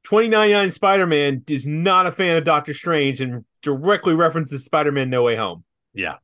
2099 0.04 0.72
Spider-Man 0.72 1.44
is 1.48 1.68
not 1.68 2.08
a 2.08 2.12
fan 2.12 2.38
of 2.38 2.44
Doctor 2.44 2.74
Strange 2.74 3.22
and 3.22 3.46
directly 3.62 4.16
references 4.16 4.66
Spider-Man 4.66 5.10
No 5.10 5.24
Way 5.24 5.36
Home. 5.36 5.64
Yeah. 5.94 6.18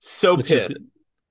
So 0.00 0.36
Which 0.36 0.50
is- 0.50 0.76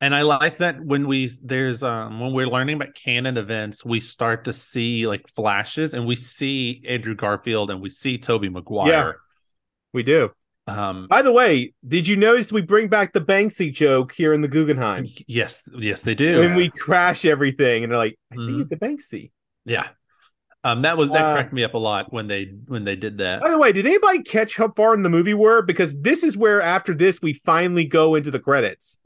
and 0.02 0.16
I 0.16 0.22
like 0.22 0.58
that 0.60 0.80
when 0.82 1.08
we 1.10 1.30
there's 1.44 1.84
um 1.84 2.22
when 2.22 2.32
we're 2.32 2.48
learning 2.48 2.78
about 2.78 2.94
canon 2.96 3.36
events, 3.36 3.84
we 3.84 4.00
start 4.00 4.46
to 4.46 4.54
see 4.54 5.06
like 5.08 5.28
flashes 5.36 5.94
and 5.94 6.06
we 6.06 6.16
see 6.16 6.82
Andrew 6.88 7.16
Garfield 7.16 7.70
and 7.70 7.82
we 7.82 7.90
see 7.90 8.18
Tobey 8.18 8.48
Maguire. 8.48 8.88
Yeah, 8.88 9.12
we 9.92 10.04
do. 10.04 10.32
Um 10.78 11.08
By 11.08 11.22
the 11.22 11.32
way, 11.32 11.74
did 11.88 12.08
you 12.08 12.16
notice 12.18 12.52
we 12.52 12.62
bring 12.62 12.88
back 12.88 13.14
the 13.14 13.22
Banksy 13.22 13.74
joke 13.74 14.12
here 14.12 14.34
in 14.34 14.42
the 14.42 14.48
Guggenheim? 14.48 15.06
yes, 15.28 15.64
yes, 15.78 16.02
they 16.02 16.16
do. 16.16 16.40
When 16.40 16.56
we 16.56 16.70
crash 16.70 17.26
everything, 17.26 17.84
and 17.84 17.92
they're 17.92 17.98
like, 18.00 18.18
"I 18.32 18.36
think 18.36 18.50
Mhm. 18.50 18.62
it's 18.62 18.72
a 18.72 18.78
Banksy." 18.78 19.32
yeah. 19.66 19.88
Um 20.64 20.82
that 20.82 20.98
was 20.98 21.10
that 21.10 21.26
Uh, 21.26 21.34
cracked 21.36 21.54
me 21.54 21.64
up 21.64 21.74
a 21.74 21.78
lot 21.78 22.12
when 22.12 22.28
they 22.28 22.52
when 22.68 22.84
they 22.84 22.96
did 22.96 23.18
that. 23.20 23.42
By 23.42 23.50
the 23.50 23.58
way, 23.58 23.72
did 23.72 23.86
anybody 23.86 24.22
catch 24.24 24.56
how 24.58 24.72
far 24.76 24.94
in 24.94 25.04
the 25.04 25.10
movie 25.10 25.34
we're? 25.34 25.62
Because 25.62 26.00
this 26.02 26.24
is 26.24 26.36
where 26.36 26.62
after 26.62 26.94
this 26.94 27.22
we 27.22 27.34
finally 27.34 27.86
go 27.86 28.16
into 28.16 28.30
the 28.30 28.40
credits. 28.40 28.98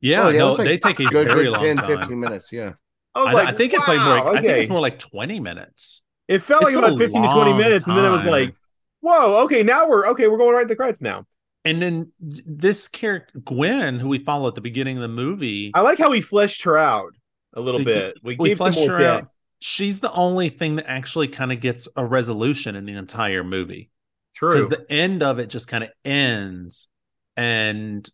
Yeah, 0.00 0.24
Oh, 0.26 0.28
yeah, 0.30 0.38
no, 0.38 0.52
like 0.52 0.66
they 0.66 0.78
take 0.78 0.98
a 0.98 1.04
Good, 1.04 1.28
very 1.28 1.44
good 1.44 1.52
long 1.52 1.62
10, 1.62 1.76
time. 1.76 1.98
15 1.98 2.20
minutes. 2.20 2.52
Yeah. 2.52 2.72
I 3.14 3.20
was 3.22 3.28
I, 3.28 3.32
like, 3.34 3.48
I 3.48 3.52
think 3.52 3.74
it's 3.74 3.86
like 3.86 3.98
more 3.98 4.16
wow, 4.24 4.32
I 4.34 4.40
think 4.40 4.46
it's 4.58 4.70
more 4.70 4.80
like 4.80 4.98
20 4.98 5.40
minutes. 5.40 6.02
It 6.26 6.42
felt 6.42 6.62
like 6.62 6.74
it's 6.74 6.76
a 6.76 6.78
about 6.86 6.98
15 6.98 7.22
to 7.22 7.28
20 7.28 7.50
long 7.50 7.58
minutes, 7.58 7.86
and 7.86 7.96
then 7.96 8.04
it 8.04 8.10
was 8.10 8.24
like, 8.24 8.54
whoa, 9.00 9.42
okay, 9.44 9.62
now 9.62 9.88
we're 9.88 10.06
okay, 10.08 10.28
we're 10.28 10.38
going 10.38 10.54
right 10.54 10.62
to 10.62 10.68
the 10.68 10.76
credits 10.76 11.02
now. 11.02 11.24
And 11.64 11.82
then 11.82 12.12
this 12.20 12.88
character 12.88 13.38
Gwen, 13.40 13.98
who 14.00 14.08
we 14.08 14.18
follow 14.18 14.48
at 14.48 14.54
the 14.54 14.60
beginning 14.62 14.96
of 14.96 15.02
the 15.02 15.08
movie, 15.08 15.70
I 15.74 15.82
like 15.82 15.98
how 15.98 16.10
we 16.10 16.20
fleshed 16.22 16.62
her 16.62 16.78
out 16.78 17.12
a 17.54 17.60
little 17.60 17.80
We- 17.80 17.84
bit. 17.84 18.16
We, 18.22 18.36
we 18.38 18.48
gave 18.50 18.58
some 18.58 18.72
fleshed 18.72 18.88
more 18.88 18.98
her 18.98 19.04
out. 19.06 19.28
she's 19.60 19.98
the 20.00 20.12
only 20.12 20.48
thing 20.48 20.76
that 20.76 20.88
actually 20.88 21.28
kind 21.28 21.52
of 21.52 21.60
gets 21.60 21.86
a 21.96 22.04
resolution 22.04 22.76
in 22.76 22.86
the 22.86 22.94
entire 22.94 23.44
movie 23.44 23.90
True. 24.34 24.52
because 24.52 24.68
the 24.68 24.90
end 24.90 25.22
of 25.22 25.38
it 25.38 25.48
just 25.48 25.68
kind 25.68 25.84
of 25.84 25.90
ends 26.04 26.88
and 27.36 28.08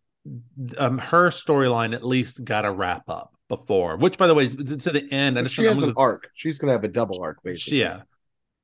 um, 0.79 0.99
her 0.99 1.29
storyline 1.29 1.95
at 1.95 2.05
least 2.05 2.45
got 2.45 2.65
a 2.65 2.71
wrap 2.71 3.09
up 3.09 3.33
before 3.49 3.97
which 3.97 4.19
by 4.19 4.27
the 4.27 4.35
way 4.35 4.49
to 4.49 4.77
to 4.77 4.91
the 4.91 5.07
end 5.13 5.39
I 5.39 5.43
But 5.43 5.45
just, 5.45 5.55
she 5.55 5.65
has 5.67 5.79
I'm 5.79 5.91
an 5.91 5.95
gonna- 5.95 6.05
arc. 6.05 6.29
She's 6.35 6.59
gonna 6.59 6.73
have 6.73 6.83
a 6.83 6.89
double 6.89 7.23
arc, 7.23 7.39
basically. 7.45 7.79
yeah 7.81 8.01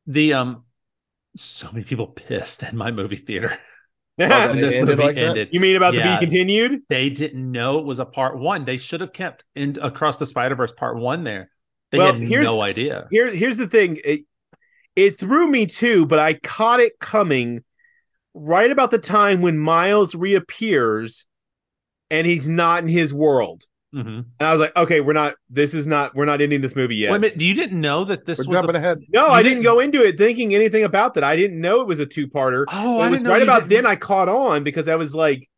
the 0.08 0.34
um 0.34 0.64
so 1.36 1.70
many 1.72 1.84
people 1.84 2.06
pissed 2.06 2.62
in 2.62 2.76
my 2.76 2.90
movie 2.90 3.16
theater 3.16 3.58
Oh, 4.20 4.52
this 4.52 4.74
ended 4.74 4.98
movie 4.98 5.02
like 5.08 5.14
that? 5.16 5.24
ended 5.30 5.48
you 5.52 5.60
mean 5.60 5.76
about 5.76 5.94
the 5.94 6.02
be 6.02 6.16
continued? 6.18 6.82
they 6.90 7.08
didn't 7.10 7.50
know 7.50 7.78
it 7.78 7.86
was 7.86 7.98
a 7.98 8.04
part 8.04 8.38
one 8.38 8.64
they 8.64 8.76
should 8.76 9.00
have 9.00 9.12
kept 9.12 9.44
in 9.54 9.78
across 9.80 10.18
the 10.18 10.26
spider-verse 10.26 10.72
part 10.72 10.98
one 10.98 11.24
there 11.24 11.50
they 11.90 11.98
Well, 11.98 12.12
had 12.14 12.22
here's- 12.22 12.46
no 12.46 12.60
idea 12.60 13.06
Here, 13.10 13.30
here's 13.34 13.56
the 13.56 13.66
thing. 13.66 13.98
It, 14.04 14.22
it 14.96 15.18
threw 15.18 15.46
me 15.48 15.64
too, 15.66 16.04
but 16.06 16.18
I 16.18 16.34
caught 16.34 16.80
it 16.80 16.98
coming 16.98 17.64
right 18.34 18.70
about 18.70 18.90
the 18.90 18.98
time 18.98 19.40
when 19.42 19.58
Miles 19.58 20.14
reappears 20.14 21.26
and 22.10 22.26
he's 22.26 22.46
not 22.48 22.82
in 22.82 22.88
his 22.88 23.12
world. 23.14 23.64
Mhm. 23.94 24.24
And 24.40 24.48
I 24.48 24.52
was 24.52 24.60
like, 24.60 24.74
okay, 24.76 25.00
we're 25.00 25.12
not, 25.12 25.34
this 25.50 25.74
is 25.74 25.86
not, 25.86 26.14
we're 26.14 26.24
not 26.24 26.40
ending 26.40 26.60
this 26.62 26.74
movie 26.74 26.96
yet. 26.96 27.10
Wait 27.10 27.16
a 27.18 27.20
minute, 27.20 27.40
you 27.40 27.54
didn't 27.54 27.80
know 27.80 28.04
that 28.06 28.24
this 28.24 28.38
We're 28.38 28.46
was 28.52 28.56
jumping 28.58 28.76
a, 28.76 28.78
ahead. 28.78 29.00
no, 29.12 29.26
you 29.26 29.32
I 29.32 29.42
didn't 29.42 29.58
didn't- 29.58 29.64
go 29.74 29.80
into 29.80 30.02
it 30.02 30.16
thinking 30.18 30.54
anything 30.54 30.84
about 30.84 31.14
that. 31.14 31.24
I 31.24 31.36
didn't 31.36 31.60
know 31.60 31.80
it 31.82 31.86
was 31.86 31.98
a 31.98 32.06
two 32.06 32.26
parter. 32.26 32.64
oh 32.72 33.00
it 33.00 33.04
I 33.04 33.10
was 33.10 33.20
didn't 33.20 33.30
right 33.30 33.36
you 33.38 33.42
about 33.44 33.68
didn't- 33.68 33.84
then 33.84 33.86
I 33.86 33.96
caught 33.96 34.28
on 34.30 34.64
because 34.64 34.88
I 34.88 34.96
was 34.96 35.14
like, 35.14 35.48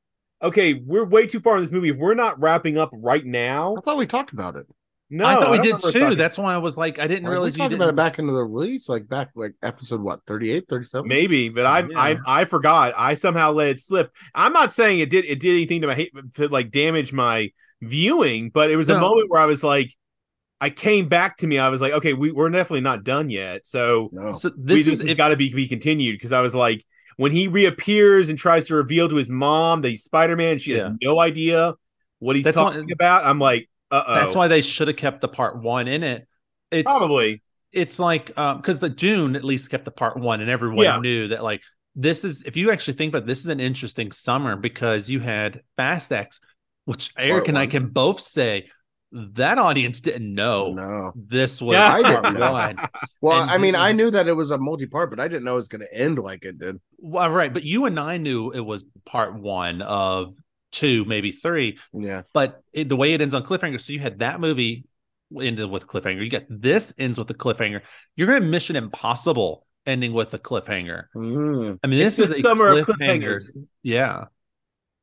okay, 0.42 0.74
we're 0.74 1.04
way 1.04 1.26
too 1.26 1.40
far 1.40 1.56
in 1.56 1.62
this 1.62 1.70
movie. 1.72 1.92
We're 1.92 2.14
not 2.14 2.40
wrapping 2.40 2.76
up 2.76 2.90
right 2.92 3.24
now. 3.24 3.76
I 3.78 3.80
thought 3.82 3.96
we 3.98 4.06
talked 4.06 4.32
about 4.32 4.56
it. 4.56 4.66
No, 5.10 5.26
I 5.26 5.34
thought 5.34 5.50
we 5.50 5.58
don't 5.58 5.80
did 5.82 5.92
too. 5.92 6.14
That's 6.16 6.38
why 6.38 6.54
I 6.54 6.58
was 6.58 6.76
like, 6.76 6.98
I 6.98 7.06
didn't 7.06 7.24
Like, 7.24 7.28
we 7.28 7.34
realize 7.34 7.54
you 7.54 7.58
talked 7.58 7.70
didn't. 7.70 7.82
about 7.82 7.90
it 7.90 7.96
back 7.96 8.18
into 8.18 8.32
the 8.32 8.42
release, 8.42 8.88
like 8.88 9.06
back 9.06 9.30
like 9.36 9.52
episode 9.62 10.00
what 10.00 10.20
38, 10.26 10.64
37? 10.66 11.06
Maybe, 11.06 11.50
but 11.50 11.66
I, 11.66 11.80
Yeah. 11.80 11.98
I 12.00 12.16
I 12.26 12.44
forgot. 12.46 12.94
I 12.96 13.14
somehow 13.14 13.52
let 13.52 13.68
it 13.68 13.80
slip. 13.80 14.10
I'm 14.34 14.52
not 14.54 14.72
saying 14.72 14.98
it 14.98 15.10
did 15.10 15.24
it 15.26 15.40
did 15.40 15.52
anything 15.52 15.82
to 15.82 15.86
my 15.88 16.08
to 16.36 16.48
like 16.48 16.70
damage 16.72 17.12
my 17.12 17.52
viewing, 17.82 18.50
but 18.50 18.70
it 18.70 18.76
was 18.76 18.88
a 18.88 18.98
moment 18.98 19.30
where 19.30 19.40
I 19.40 19.46
was 19.46 19.62
like, 19.64 19.94
I 20.60 20.70
came 20.70 21.08
back 21.08 21.38
to 21.38 21.46
me. 21.46 21.58
I 21.58 21.68
was 21.68 21.80
like, 21.80 21.92
okay, 21.94 22.12
we, 22.14 22.32
we're 22.32 22.48
definitely 22.48 22.80
not 22.80 23.04
done 23.04 23.28
yet. 23.30 23.66
So 23.66 24.08
No. 24.12 24.32
So 24.32 24.50
we- 24.56 24.74
this 24.76 24.86
this 24.86 25.00
is 25.00 25.06
has 25.06 25.14
got 25.16 25.28
to 25.28 25.36
be 25.36 25.52
be 25.52 25.68
continued 25.68 26.14
because 26.14 26.32
I 26.32 26.40
was 26.40 26.54
like, 26.54 26.84
when 27.16 27.32
he 27.32 27.48
reappears 27.48 28.28
and 28.28 28.38
tries 28.38 28.66
to 28.68 28.74
reveal 28.76 29.08
to 29.08 29.16
his 29.16 29.30
mom 29.30 29.82
that 29.82 29.90
he's 29.90 30.04
Spider 30.04 30.36
Man, 30.36 30.58
she 30.58 30.74
Yeah. 30.76 30.88
has 30.88 30.96
no 31.02 31.20
idea 31.20 31.74
what 32.20 32.36
he's 32.36 32.44
That's 32.44 32.56
why- 32.56 32.72
talking 32.74 32.92
about. 32.92 33.24
I'm 33.26 33.38
like, 33.38 33.68
uh 33.90 34.02
oh, 34.06 34.14
that's 34.14 34.34
why 34.34 34.48
they 34.48 34.62
should 34.62 34.88
have 34.88 34.96
kept 34.96 35.20
the 35.20 35.28
part 35.28 35.60
one 35.60 35.86
in 35.88 36.02
it. 36.02 36.26
It's 36.70 36.84
probably 36.84 37.42
it's 37.72 37.98
like 37.98 38.36
um 38.38 38.56
because 38.58 38.80
the 38.80 38.88
Dune 38.88 39.36
at 39.36 39.44
least 39.44 39.70
kept 39.70 39.84
the 39.84 39.90
part 39.90 40.16
one, 40.16 40.40
and 40.40 40.48
everyone 40.48 40.84
Yeah. 40.84 40.98
knew 40.98 41.28
that 41.28 41.42
like 41.42 41.60
this 41.94 42.24
is 42.24 42.42
if 42.42 42.56
you 42.56 42.72
actually 42.72 42.94
think 42.94 43.10
about 43.10 43.24
it, 43.24 43.26
this 43.26 43.40
is 43.40 43.48
an 43.48 43.60
interesting 43.60 44.10
summer 44.12 44.56
because 44.56 45.10
you 45.10 45.20
had 45.20 45.60
Fast 45.76 46.10
X, 46.10 46.40
which 46.84 47.12
Eric 47.16 47.32
Part 47.44 47.48
and 47.48 47.58
I 47.58 47.66
can 47.66 47.88
both 47.88 48.20
say 48.20 48.68
that 49.12 49.58
audience 49.58 50.00
didn't 50.00 50.34
know 50.34 50.72
no. 50.72 51.12
this 51.14 51.62
was 51.62 51.76
Yeah. 51.76 51.92
I 51.94 52.02
didn't 52.02 52.34
know. 52.38 52.52
one. 52.52 52.76
Well, 53.20 53.42
And 53.42 53.50
I 53.50 53.58
mean, 53.58 53.74
you- 53.74 53.80
I 53.80 53.92
knew 53.92 54.10
that 54.10 54.26
it 54.26 54.32
was 54.34 54.50
a 54.50 54.58
multi-part, 54.58 55.08
but 55.10 55.20
I 55.20 55.28
didn't 55.28 55.44
know 55.44 55.52
it 55.52 55.56
was 55.56 55.68
going 55.68 55.82
to 55.82 55.94
end 55.94 56.18
like 56.18 56.44
it 56.44 56.58
did. 56.58 56.80
Well, 56.98 57.30
right, 57.30 57.52
but 57.52 57.62
you 57.62 57.84
and 57.86 57.98
I 58.00 58.16
knew 58.16 58.50
it 58.50 58.60
was 58.60 58.84
part 59.06 59.34
one 59.38 59.82
of 59.82 60.34
two, 60.72 61.04
maybe 61.04 61.30
three. 61.30 61.78
Yeah. 61.92 62.22
but 62.32 62.62
it, 62.72 62.88
the 62.88 62.96
way 62.96 63.12
it 63.14 63.20
ends 63.20 63.34
on 63.34 63.44
cliffhanger 63.44 63.80
so 63.80 63.92
you 63.92 64.00
had 64.00 64.18
that 64.18 64.40
movie 64.40 64.84
ended 65.40 65.70
with 65.70 65.86
cliffhanger 65.86 66.22
you 66.22 66.30
got 66.30 66.44
this 66.50 66.92
ends 66.98 67.16
with 67.18 67.30
a 67.30 67.34
cliffhanger 67.34 67.80
you're 68.16 68.26
gonna 68.26 68.40
have 68.40 68.48
mission 68.50 68.74
impossible 68.76 69.66
ending 69.86 70.12
with 70.12 70.32
a 70.34 70.38
cliffhanger 70.38 71.04
Mm. 71.16 71.78
i 71.82 71.86
mean 71.86 71.98
this 71.98 72.16
the 72.16 72.24
is 72.24 72.30
a 72.32 72.40
summer 72.40 72.68
of 72.68 72.86
cliffhanger 72.86 73.36
cliffhangers. 73.38 73.56
yeah 73.82 74.24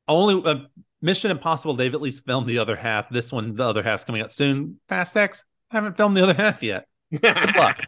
only 0.07 0.41
uh, 0.49 0.55
mission 1.01 1.31
impossible 1.31 1.75
they've 1.75 1.93
at 1.93 2.01
least 2.01 2.25
filmed 2.25 2.47
the 2.47 2.57
other 2.59 2.75
half 2.75 3.09
this 3.09 3.31
one 3.31 3.55
the 3.55 3.63
other 3.63 3.81
half's 3.83 4.03
coming 4.03 4.21
out 4.21 4.31
soon 4.31 4.79
fast 4.89 5.15
x 5.17 5.43
haven't 5.69 5.97
filmed 5.97 6.15
the 6.17 6.23
other 6.23 6.33
half 6.33 6.61
yet 6.63 6.85
good 7.21 7.55
luck 7.55 7.83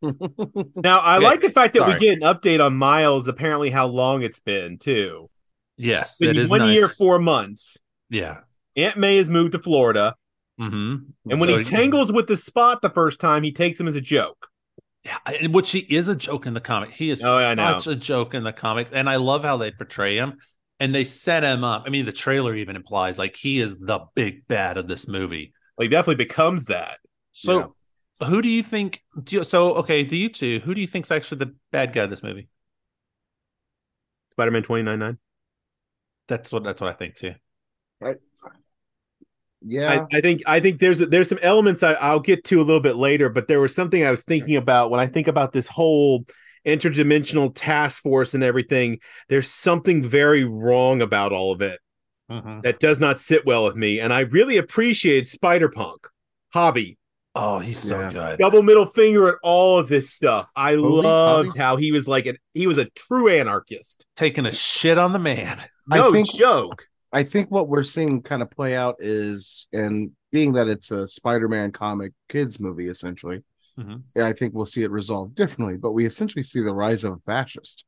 now 0.02 0.98
I 1.00 1.16
Okay, 1.16 1.24
like 1.24 1.40
the 1.40 1.50
fact 1.50 1.74
that 1.74 1.80
sorry. 1.80 1.94
we 1.94 1.98
get 1.98 2.22
an 2.22 2.22
update 2.22 2.64
on 2.64 2.76
Miles. 2.76 3.26
Apparently, 3.26 3.68
how 3.70 3.86
long 3.86 4.22
it's 4.22 4.38
been 4.40 4.78
too. 4.78 5.28
yes 5.76 6.20
it 6.22 6.36
is 6.38 6.48
one 6.48 6.60
nice. 6.60 6.74
year, 6.76 6.86
four 6.88 7.18
months. 7.18 7.78
yeah 8.08 8.38
Aunt 8.76 8.96
May 8.96 9.16
has 9.16 9.28
moved 9.28 9.52
to 9.52 9.58
Florida, 9.58 10.14
mm-hmm. 10.60 10.96
and 11.30 11.40
when 11.40 11.48
So- 11.50 11.56
he 11.58 11.64
tangles 11.64 12.12
with 12.12 12.28
the 12.28 12.36
spot 12.36 12.80
the 12.80 12.90
first 12.90 13.18
time, 13.18 13.42
he 13.42 13.50
takes 13.50 13.80
him 13.80 13.88
as 13.88 13.96
a 13.96 14.00
joke. 14.00 14.46
Yeah, 15.04 15.46
which 15.48 15.72
he 15.72 15.80
is 15.80 16.06
a 16.08 16.14
joke 16.14 16.46
in 16.46 16.54
the 16.54 16.60
comic. 16.60 16.90
He 16.90 17.10
is 17.10 17.20
Oh, 17.24 17.54
such 17.56 17.86
a 17.88 17.96
joke 17.96 18.34
in 18.34 18.44
the 18.44 18.52
comics, 18.52 18.92
and 18.92 19.08
I 19.10 19.16
love 19.16 19.42
how 19.42 19.56
they 19.56 19.72
portray 19.72 20.16
him 20.16 20.38
and 20.80 20.94
they 20.94 21.04
set 21.04 21.44
him 21.44 21.64
up. 21.64 21.84
I 21.86 21.90
mean, 21.90 22.04
the 22.04 22.12
trailer 22.12 22.54
even 22.54 22.76
implies 22.76 23.18
like 23.18 23.36
he 23.36 23.60
is 23.60 23.76
the 23.78 24.00
big 24.14 24.46
bad 24.46 24.76
of 24.76 24.88
this 24.88 25.08
movie. 25.08 25.52
Like, 25.76 25.86
he 25.86 25.88
definitely 25.90 26.24
becomes 26.24 26.66
that. 26.66 26.98
So, 27.30 27.74
who 28.24 28.42
do 28.42 28.48
you 28.48 28.62
think? 28.62 29.02
Do 29.22 29.36
you, 29.36 29.44
so, 29.44 29.74
okay, 29.76 30.02
do 30.02 30.16
you 30.16 30.28
two? 30.28 30.60
Who 30.64 30.74
do 30.74 30.80
you 30.80 30.86
think's 30.86 31.10
actually 31.10 31.38
the 31.38 31.54
bad 31.70 31.92
guy 31.92 32.02
of 32.02 32.10
this 32.10 32.22
movie? 32.22 32.48
Spider 34.32 34.50
Man 34.50 34.62
twenty 34.62 34.82
nine 34.82 34.98
nine. 34.98 35.18
That's 36.28 36.52
what 36.52 36.64
that's 36.64 36.80
what 36.80 36.90
I 36.90 36.94
think 36.94 37.16
too. 37.16 37.34
Right. 38.00 38.16
Yeah. 39.60 40.06
I, 40.12 40.18
I 40.18 40.20
think 40.20 40.42
I 40.46 40.60
think 40.60 40.78
there's 40.78 41.00
there's 41.00 41.28
some 41.28 41.40
elements 41.42 41.82
I, 41.82 41.94
I'll 41.94 42.20
get 42.20 42.44
to 42.44 42.60
a 42.60 42.62
little 42.62 42.80
bit 42.80 42.96
later, 42.96 43.28
but 43.28 43.48
there 43.48 43.60
was 43.60 43.74
something 43.74 44.04
I 44.04 44.10
was 44.10 44.22
thinking 44.22 44.56
about 44.56 44.90
when 44.90 45.00
I 45.00 45.06
think 45.06 45.26
about 45.26 45.52
this 45.52 45.66
whole 45.66 46.24
interdimensional 46.66 47.52
task 47.54 48.02
force 48.02 48.34
and 48.34 48.42
everything. 48.44 48.98
There's 49.28 49.50
something 49.50 50.02
very 50.02 50.44
wrong 50.44 51.02
about 51.02 51.32
all 51.32 51.52
of 51.52 51.62
it 51.62 51.80
mm-hmm. 52.30 52.60
that 52.62 52.80
does 52.80 53.00
not 53.00 53.20
sit 53.20 53.44
well 53.46 53.64
with 53.64 53.76
me, 53.76 54.00
and 54.00 54.12
I 54.12 54.20
really 54.20 54.56
appreciate 54.56 55.26
Spider 55.28 55.68
Punk 55.68 56.06
Hobie 56.54 56.96
Oh, 57.34 57.60
he's 57.60 57.78
so 57.78 58.00
Yeah. 58.00 58.12
good. 58.12 58.38
double 58.40 58.62
middle 58.62 58.86
finger 58.86 59.28
at 59.28 59.36
all 59.44 59.78
of 59.78 59.88
this 59.88 60.10
stuff. 60.10 60.50
I 60.56 60.72
Hobie? 60.74 61.02
loved 61.04 61.48
Hobby? 61.50 61.58
how 61.60 61.76
he 61.76 61.92
was 61.92 62.08
like 62.08 62.26
an, 62.26 62.36
he 62.52 62.66
was 62.66 62.78
a 62.78 62.86
true 62.90 63.28
anarchist. 63.28 64.06
Taking 64.16 64.44
a 64.44 64.50
shit 64.50 64.98
on 64.98 65.12
the 65.12 65.20
man. 65.20 65.56
I 65.90 65.98
No 65.98 66.10
think- 66.10 66.34
joke. 66.34 66.84
I 67.12 67.22
think 67.22 67.50
what 67.50 67.68
we're 67.68 67.84
seeing 67.84 68.22
kind 68.22 68.42
of 68.42 68.50
play 68.50 68.74
out 68.76 68.96
is, 68.98 69.66
and 69.72 70.10
being 70.32 70.52
that 70.54 70.68
it's 70.68 70.90
a 70.90 71.06
Spider-Man 71.08 71.70
comic 71.72 72.12
kids 72.28 72.58
movie, 72.60 72.88
essentially, 72.88 73.42
Mhm. 73.78 74.02
yeah, 74.16 74.26
I 74.26 74.32
think 74.32 74.54
we'll 74.54 74.66
see 74.66 74.82
it 74.82 74.90
resolved 74.90 75.36
differently. 75.36 75.76
But 75.76 75.92
we 75.92 76.04
essentially 76.04 76.42
see 76.42 76.60
the 76.60 76.74
rise 76.74 77.04
of 77.04 77.12
a 77.14 77.18
fascist 77.26 77.84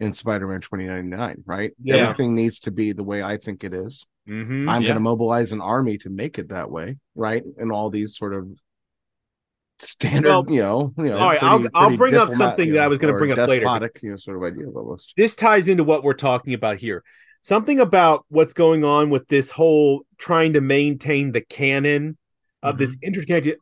in 0.00 0.12
Spider-Man 0.12 0.60
2099, 0.60 1.42
right? 1.46 1.72
Yeah. 1.82 1.96
Everything 1.96 2.34
needs 2.34 2.60
to 2.60 2.70
be 2.70 2.92
the 2.92 3.04
way 3.04 3.22
I 3.22 3.36
think 3.36 3.64
it 3.64 3.74
is. 3.74 4.06
Mhm. 4.28 4.68
I'm 4.68 4.82
Yeah. 4.82 4.88
going 4.88 4.94
to 4.96 5.00
mobilize 5.00 5.52
an 5.52 5.60
army 5.60 5.98
to 5.98 6.10
make 6.10 6.38
it 6.38 6.48
that 6.50 6.70
way, 6.70 6.98
right? 7.14 7.42
And 7.58 7.72
all 7.72 7.90
these 7.90 8.16
sort 8.16 8.34
of 8.34 8.48
standard, 9.78 10.28
Well, 10.28 10.44
you 10.48 10.60
know, 10.62 10.94
you 10.96 11.04
know. 11.04 11.18
all 11.18 11.28
right, 11.30 11.42
I'll- 11.42 11.66
I'll 11.74 11.96
bring 11.96 12.14
up 12.14 12.28
something 12.28 12.68
you 12.68 12.74
that 12.74 12.84
I 12.84 12.88
was 12.88 12.98
gonna 12.98 13.14
bring 13.14 13.32
up 13.32 13.48
later. 13.48 13.66
you 14.02 14.10
know, 14.10 14.16
sort 14.16 14.36
of 14.36 14.42
idea 14.44 14.70
almost. 14.70 15.12
this 15.16 15.34
ties 15.34 15.66
into 15.66 15.82
what 15.82 16.04
we're 16.04 16.14
talking 16.14 16.54
about 16.54 16.76
here. 16.78 17.02
Something 17.42 17.80
about 17.80 18.24
what's 18.28 18.52
going 18.52 18.84
on 18.84 19.10
with 19.10 19.26
this 19.26 19.50
whole 19.50 20.06
trying 20.18 20.52
to 20.52 20.60
maintain 20.60 21.32
the 21.32 21.40
canon 21.40 22.16
of 22.62 22.78
this 22.78 22.96
interconnected. 23.02 23.56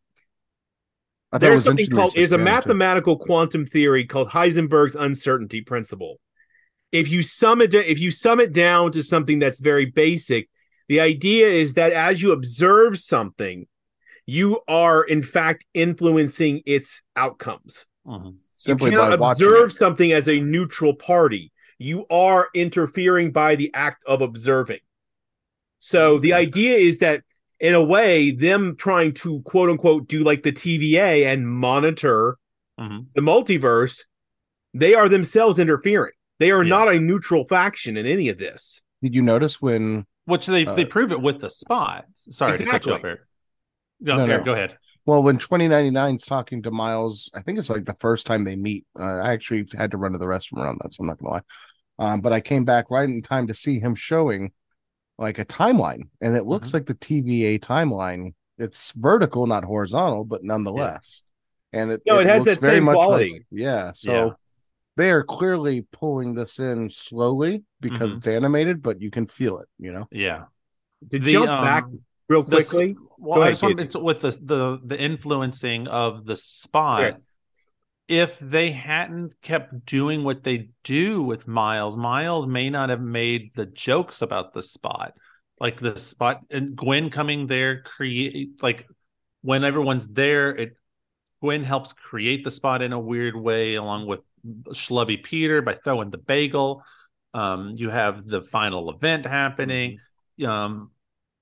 I 1.33 1.39
thought 1.39 1.47
it 1.47 1.49
There's 1.49 1.55
was 1.57 1.65
something 1.65 1.91
called 1.91 2.15
there's 2.15 2.31
a 2.33 2.35
said 2.35 2.39
canon, 2.39 2.47
too. 2.63 2.69
mathematical 2.69 3.19
quantum 3.19 3.67
theory 3.67 4.05
called 4.07 4.29
Heisenberg's 4.31 4.97
uncertainty 4.97 5.61
principle. 5.61 6.19
If 6.93 7.09
you 7.11 7.23
sum 7.23 7.61
it 7.61 7.73
if 7.73 7.99
you 8.01 8.11
sum 8.11 8.41
it 8.41 8.53
down 8.53 8.93
to 8.93 9.03
something 9.03 9.39
that's 9.39 9.61
very 9.61 9.87
basic, 9.87 10.49
the 10.89 11.01
idea 11.01 11.47
is 11.47 11.75
that 11.75 11.93
as 11.93 12.21
you 12.21 12.33
observe 12.33 12.99
something, 12.99 13.67
you 14.27 14.61
are 14.67 15.05
in 15.05 15.23
fact 15.23 15.65
influencing 15.75 16.63
its 16.67 17.03
outcomes. 17.17 17.87
Mhm. 18.07 18.35
simply 18.57 18.91
you 18.91 18.99
cannot 18.99 19.13
observe 19.31 19.73
something 19.73 20.11
as 20.13 20.29
a 20.29 20.41
neutral 20.41 20.95
party. 20.95 21.53
You 21.79 22.07
are 22.11 22.49
interfering 22.55 23.31
by 23.31 23.57
the 23.57 23.71
act 23.73 24.03
of 24.05 24.21
observing. 24.21 24.81
So 25.79 26.19
the 26.19 26.35
idea 26.35 26.77
is 26.77 26.99
that, 26.99 27.23
in 27.61 27.75
a 27.75 27.83
way, 27.85 28.31
them 28.31 28.75
trying 28.77 29.13
to 29.13 29.41
quote 29.43 29.71
unquote 29.71 30.09
do 30.09 30.25
like 30.25 30.43
the 30.43 30.53
TVA 30.53 31.27
and 31.33 31.49
monitor 31.49 32.37
Mhm. 32.79 33.13
the 33.15 33.21
multiverse, 33.21 34.05
they 34.73 34.95
are 34.95 35.09
themselves 35.09 35.59
interfering. 35.59 36.13
They 36.39 36.51
are 36.51 36.63
Yeah. 36.63 36.71
not 36.71 36.89
a 36.89 36.99
neutral 36.99 37.45
faction 37.47 37.97
in 37.99 38.07
any 38.07 38.29
of 38.31 38.39
this. 38.39 38.83
Did 39.03 39.15
you 39.15 39.23
notice 39.23 39.61
when 39.61 40.07
Which 40.27 40.47
they 40.47 40.65
Uh, 40.65 40.75
they 40.75 40.85
prove 40.85 41.11
it 41.13 41.21
with 41.21 41.41
the 41.41 41.51
spot. 41.51 42.07
Sorry 42.17 42.53
to 42.59 42.65
cut 42.65 42.87
you 42.87 42.93
Exactly. 42.93 42.93
off 42.93 43.01
here. 43.03 43.27
No, 44.01 44.17
No, 44.19 44.27
here, 44.27 44.39
no. 44.39 44.45
go 44.45 44.53
ahead. 44.53 44.79
Well, 45.07 45.23
when 45.23 45.39
2099's 45.39 46.25
talking 46.25 46.63
to 46.63 46.71
Miles, 46.71 47.31
I 47.35 47.43
think 47.43 47.59
it's 47.59 47.69
like 47.71 47.85
the 47.85 47.97
first 48.01 48.27
time 48.27 48.45
they 48.45 48.55
meet. 48.57 48.87
Uh, 48.99 49.03
I 49.03 49.33
actually 49.33 49.67
had 49.77 49.91
to 49.91 49.97
run 49.97 50.13
to 50.13 50.19
the 50.19 50.27
restroom 50.27 50.59
around 50.63 50.79
that, 50.83 50.93
so 50.93 50.99
I'm 51.01 51.07
not 51.09 51.19
gonna 51.19 51.33
lie. 51.33 51.43
Um, 51.99 52.21
but 52.21 52.33
I 52.33 52.41
came 52.41 52.65
back 52.65 52.91
right 52.91 53.09
in 53.09 53.21
time 53.23 53.47
to 53.49 53.55
see 53.55 53.81
him 53.81 53.95
showing 53.95 54.53
like 55.21 55.39
a 55.39 55.45
timeline, 55.45 56.09
and 56.21 56.35
it 56.37 56.47
looks 56.47 56.71
Mhm. 56.71 56.75
like 56.75 56.87
the 56.87 56.95
TVA 56.95 57.59
timeline. 57.61 58.35
It's 58.59 58.93
vertical, 58.93 59.47
not 59.47 59.65
horizontal, 59.65 60.25
but 60.25 60.43
nonetheless. 60.43 61.23
and 61.73 61.93
it 61.93 62.03
No, 62.05 62.19
it 62.19 62.27
has 62.27 62.45
looks 62.45 62.61
that 62.61 62.67
same 62.73 62.83
much 62.83 62.97
quality. 62.97 63.33
like- 63.35 63.47
yeah, 63.53 63.93
so 63.93 64.13
Yeah. 64.13 64.33
they 64.97 65.11
are 65.13 65.23
clearly 65.23 65.83
pulling 65.93 66.35
this 66.35 66.59
in 66.59 66.91
slowly 66.91 67.63
because 67.81 68.11
Mhm. 68.11 68.17
it's 68.17 68.27
animated, 68.27 68.83
but 68.83 69.01
you 69.01 69.09
can 69.13 69.27
feel 69.29 69.61
it. 69.61 69.69
You 69.79 69.93
know, 69.93 70.09
Yeah. 70.11 70.47
To 71.13 71.19
The, 71.21 71.31
jump 71.33 71.49
um, 71.49 71.63
back 71.63 71.85
real 72.29 72.43
the 72.43 72.57
quickly. 72.57 72.97
well, 73.19 73.37
Go 73.39 73.43
I 73.45 73.51
just 73.51 73.63
want 73.63 73.77
Casey. 73.77 73.87
it's 73.87 73.97
with 73.97 74.21
the, 74.21 74.31
the 74.43 74.81
the 74.85 75.01
influencing 75.01 75.87
of 75.87 76.25
the 76.25 76.35
spot. 76.35 77.03
Yeah. 77.03 77.17
If 78.11 78.41
they 78.41 78.73
hadn't 78.73 79.41
kept 79.41 79.87
doing 79.87 80.25
what 80.25 80.43
they 80.43 80.71
do 80.83 81.23
with 81.23 81.47
Miles, 81.47 81.97
Miles 81.97 82.45
may 82.45 82.69
not 82.69 82.91
have 82.91 83.01
made 83.01 83.53
the 83.55 83.67
jokes 83.67 84.21
about 84.21 84.53
the 84.53 84.65
spot. 84.65 85.15
Like 85.61 85.79
the 85.79 85.97
spot 85.97 86.41
and 86.51 86.75
Gwen 86.75 87.11
coming 87.11 87.47
there 87.47 87.83
create 87.83 88.61
like 88.65 88.89
when 89.43 89.63
everyone's 89.63 90.09
there, 90.09 90.51
it 90.51 90.77
Gwen 91.41 91.63
helps 91.63 91.93
create 91.93 92.43
the 92.43 92.51
spot 92.51 92.83
in 92.83 92.93
a 92.93 92.99
weird 92.99 93.37
way, 93.37 93.77
along 93.77 94.09
with 94.09 94.21
Schlubby 94.71 95.23
Peter 95.23 95.63
by 95.63 95.75
throwing 95.75 96.11
the 96.11 96.19
bagel. 96.19 96.83
Um, 97.33 97.75
you 97.77 97.91
have 97.91 98.27
the 98.27 98.43
final 98.43 98.91
event 98.91 99.25
happening. 99.25 100.01
Mm-hmm. 100.41 100.51
Um, 100.51 100.91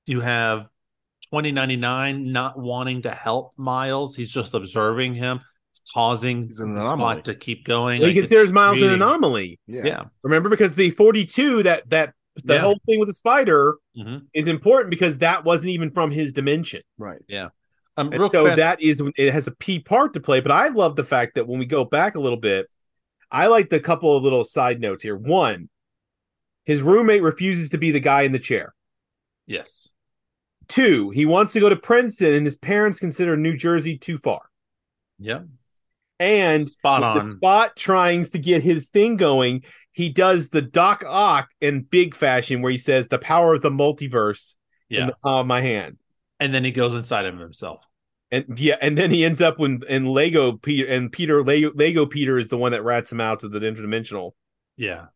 you 0.04 0.20
have 0.20 0.64
2099 1.32 2.30
not 2.30 2.58
wanting 2.58 3.02
to 3.02 3.10
help 3.10 3.54
Miles. 3.56 4.14
He's 4.14 4.30
just 4.30 4.52
observing 4.52 5.14
him. 5.14 5.40
It's 5.88 5.94
causing 5.94 6.46
He's 6.48 6.60
an 6.60 6.74
the 6.74 6.80
anomaly. 6.80 7.12
spot 7.14 7.24
to 7.24 7.34
keep 7.34 7.64
going. 7.64 8.00
Well, 8.00 8.10
he 8.10 8.14
Like, 8.14 8.24
it's 8.24 8.30
considers 8.30 8.52
Miles 8.52 8.82
an 8.82 8.90
anomaly. 8.90 9.58
Yeah. 9.66 10.04
Remember, 10.22 10.50
because 10.50 10.74
the 10.74 10.90
42, 10.90 11.62
that 11.62 11.88
that 11.88 12.14
the 12.44 12.54
Yeah. 12.54 12.60
whole 12.60 12.78
thing 12.86 13.00
with 13.00 13.08
the 13.08 13.14
spider 13.14 13.78
Mhm. 13.96 14.26
is 14.34 14.46
important 14.48 14.90
because 14.90 15.18
that 15.18 15.44
wasn't 15.44 15.70
even 15.70 15.90
from 15.90 16.10
his 16.10 16.32
dimension. 16.32 16.82
right? 16.98 17.20
Yeah. 17.26 17.48
Um, 17.96 18.10
real 18.10 18.28
so 18.30 18.44
fast, 18.44 18.58
that 18.58 18.82
is 18.82 19.02
it 19.16 19.32
has 19.32 19.46
a 19.48 19.54
key 19.56 19.80
part 19.80 20.12
to 20.14 20.20
play. 20.20 20.40
But 20.40 20.52
I 20.52 20.68
love 20.68 20.94
the 20.94 21.04
fact 21.04 21.34
that 21.36 21.48
when 21.48 21.58
we 21.58 21.64
go 21.66 21.84
back 21.86 22.14
a 22.14 22.20
little 22.20 22.38
bit, 22.38 22.68
I 23.30 23.46
like 23.48 23.70
the 23.70 23.80
couple 23.80 24.14
of 24.16 24.22
little 24.22 24.44
side 24.44 24.80
notes 24.80 25.02
here. 25.02 25.16
One, 25.16 25.68
his 26.64 26.82
roommate 26.82 27.22
refuses 27.22 27.70
to 27.70 27.78
be 27.78 27.90
the 27.92 28.00
guy 28.00 28.22
in 28.22 28.32
the 28.32 28.38
chair. 28.38 28.74
yes. 29.46 29.88
Two, 30.68 31.08
he 31.08 31.24
wants 31.24 31.54
to 31.54 31.60
go 31.60 31.70
to 31.70 31.76
Princeton, 31.76 32.34
and 32.34 32.44
his 32.44 32.56
parents 32.58 33.00
consider 33.00 33.38
New 33.38 33.56
Jersey 33.56 33.96
too 33.96 34.18
far. 34.18 34.42
Yeah. 35.18 35.44
And 36.20 36.68
Spot 36.68 37.02
on. 37.02 37.14
the 37.14 37.20
spot 37.20 37.76
trying 37.76 38.24
to 38.24 38.38
get 38.38 38.62
his 38.62 38.88
thing 38.90 39.16
going, 39.16 39.62
he 39.92 40.08
does 40.10 40.50
the 40.50 40.62
Doc 40.62 41.04
Ock 41.06 41.48
in 41.60 41.82
big 41.82 42.14
fashion, 42.14 42.60
where 42.62 42.72
he 42.72 42.78
says, 42.78 43.08
"The 43.08 43.18
power 43.20 43.54
of 43.54 43.62
the 43.62 43.70
multiverse 43.70 44.54
in 44.90 45.06
the 45.06 45.14
palm 45.22 45.40
of 45.40 45.46
my 45.46 45.60
hand." 45.60 45.98
And 46.40 46.52
then 46.52 46.64
he 46.64 46.70
goes 46.72 46.94
inside 46.94 47.26
of 47.26 47.38
himself. 47.38 47.84
And 48.30 48.58
yeah, 48.58 48.76
and 48.80 48.98
then 48.98 49.10
he 49.10 49.24
ends 49.24 49.40
up 49.40 49.58
when 49.58 49.80
in 49.88 50.06
Lego 50.06 50.52
Peter 50.56 50.86
and 50.92 51.10
Peter 51.10 51.42
Lego, 51.42 51.72
Lego 51.74 52.04
Peter 52.04 52.36
is 52.36 52.48
the 52.48 52.58
one 52.58 52.72
that 52.72 52.82
rats 52.84 53.10
him 53.12 53.20
out 53.20 53.40
to 53.40 53.48
the 53.48 53.60
interdimensional. 53.60 54.32
Yeah. 54.76 55.06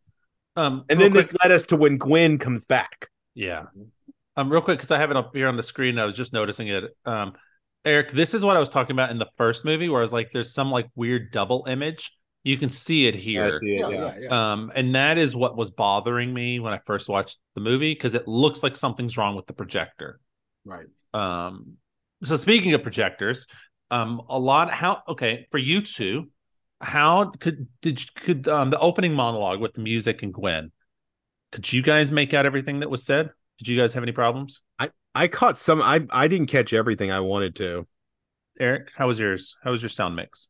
Um, 0.56 0.84
And 0.88 1.00
then 1.00 1.10
quick- 1.12 1.26
this 1.26 1.36
led 1.42 1.52
us 1.52 1.66
to 1.66 1.76
when 1.76 1.98
Gwen 1.98 2.38
comes 2.38 2.64
back. 2.64 3.08
Yeah. 3.34 3.66
Um, 4.36 4.50
real 4.50 4.62
quick, 4.62 4.78
because 4.78 4.90
I 4.90 4.98
have 4.98 5.10
it 5.10 5.16
up 5.16 5.34
here 5.34 5.48
on 5.48 5.56
the 5.56 5.62
screen. 5.62 5.98
I 5.98 6.06
was 6.06 6.16
just 6.16 6.32
noticing 6.32 6.68
it. 6.68 6.84
Um, 7.04 7.34
Eric, 7.84 8.12
this 8.12 8.34
is 8.34 8.44
what 8.44 8.56
I 8.56 8.60
was 8.60 8.70
talking 8.70 8.94
about 8.94 9.10
in 9.10 9.18
the 9.18 9.28
first 9.36 9.64
movie, 9.64 9.88
where 9.88 10.00
I 10.00 10.02
was 10.02 10.12
like, 10.12 10.30
there's 10.32 10.52
some 10.52 10.70
like 10.70 10.88
weird 10.94 11.32
double 11.32 11.66
image. 11.68 12.12
You 12.44 12.56
can 12.56 12.70
see 12.70 13.06
it 13.06 13.14
here. 13.14 13.44
I 13.44 13.50
see 13.52 13.76
it, 13.76 13.90
yeah. 13.90 14.14
yeah. 14.18 14.52
Um, 14.52 14.72
and 14.74 14.94
that 14.94 15.18
is 15.18 15.34
what 15.34 15.56
was 15.56 15.70
bothering 15.70 16.32
me 16.32 16.58
when 16.58 16.72
I 16.72 16.80
first 16.86 17.08
watched 17.08 17.38
the 17.54 17.60
movie 17.60 17.92
because 17.92 18.14
it 18.14 18.26
looks 18.26 18.62
like 18.62 18.76
something's 18.76 19.16
wrong 19.16 19.36
with 19.36 19.46
the 19.46 19.52
projector. 19.52 20.20
Right. 20.64 20.86
Um, 21.14 21.74
so 22.22 22.36
speaking 22.36 22.74
of 22.74 22.82
projectors, 22.82 23.46
um, 23.90 24.22
a 24.28 24.38
lot 24.38 24.72
how 24.72 25.02
okay 25.08 25.46
for 25.50 25.58
you 25.58 25.82
two, 25.82 26.30
how 26.80 27.26
could 27.26 27.68
did 27.80 28.00
could 28.14 28.48
um 28.48 28.70
the 28.70 28.78
opening 28.78 29.14
monologue 29.14 29.60
with 29.60 29.74
the 29.74 29.80
music 29.80 30.22
and 30.22 30.32
Gwen, 30.32 30.72
could 31.52 31.72
you 31.72 31.82
guys 31.82 32.10
make 32.10 32.34
out 32.34 32.46
everything 32.46 32.80
that 32.80 32.90
was 32.90 33.04
said? 33.04 33.30
Did 33.58 33.68
you 33.68 33.76
guys 33.78 33.92
have 33.92 34.02
any 34.02 34.12
problems? 34.12 34.62
I 34.78 34.90
caught 35.28 35.58
some. 35.58 35.82
I 35.82 36.06
I 36.10 36.28
didn't 36.28 36.46
catch 36.46 36.72
everything 36.72 37.10
I 37.10 37.20
wanted 37.20 37.54
to. 37.56 37.86
Eric, 38.60 38.90
how 38.96 39.08
was 39.08 39.18
yours? 39.18 39.56
How 39.62 39.70
was 39.72 39.82
your 39.82 39.88
sound 39.88 40.16
mix? 40.16 40.48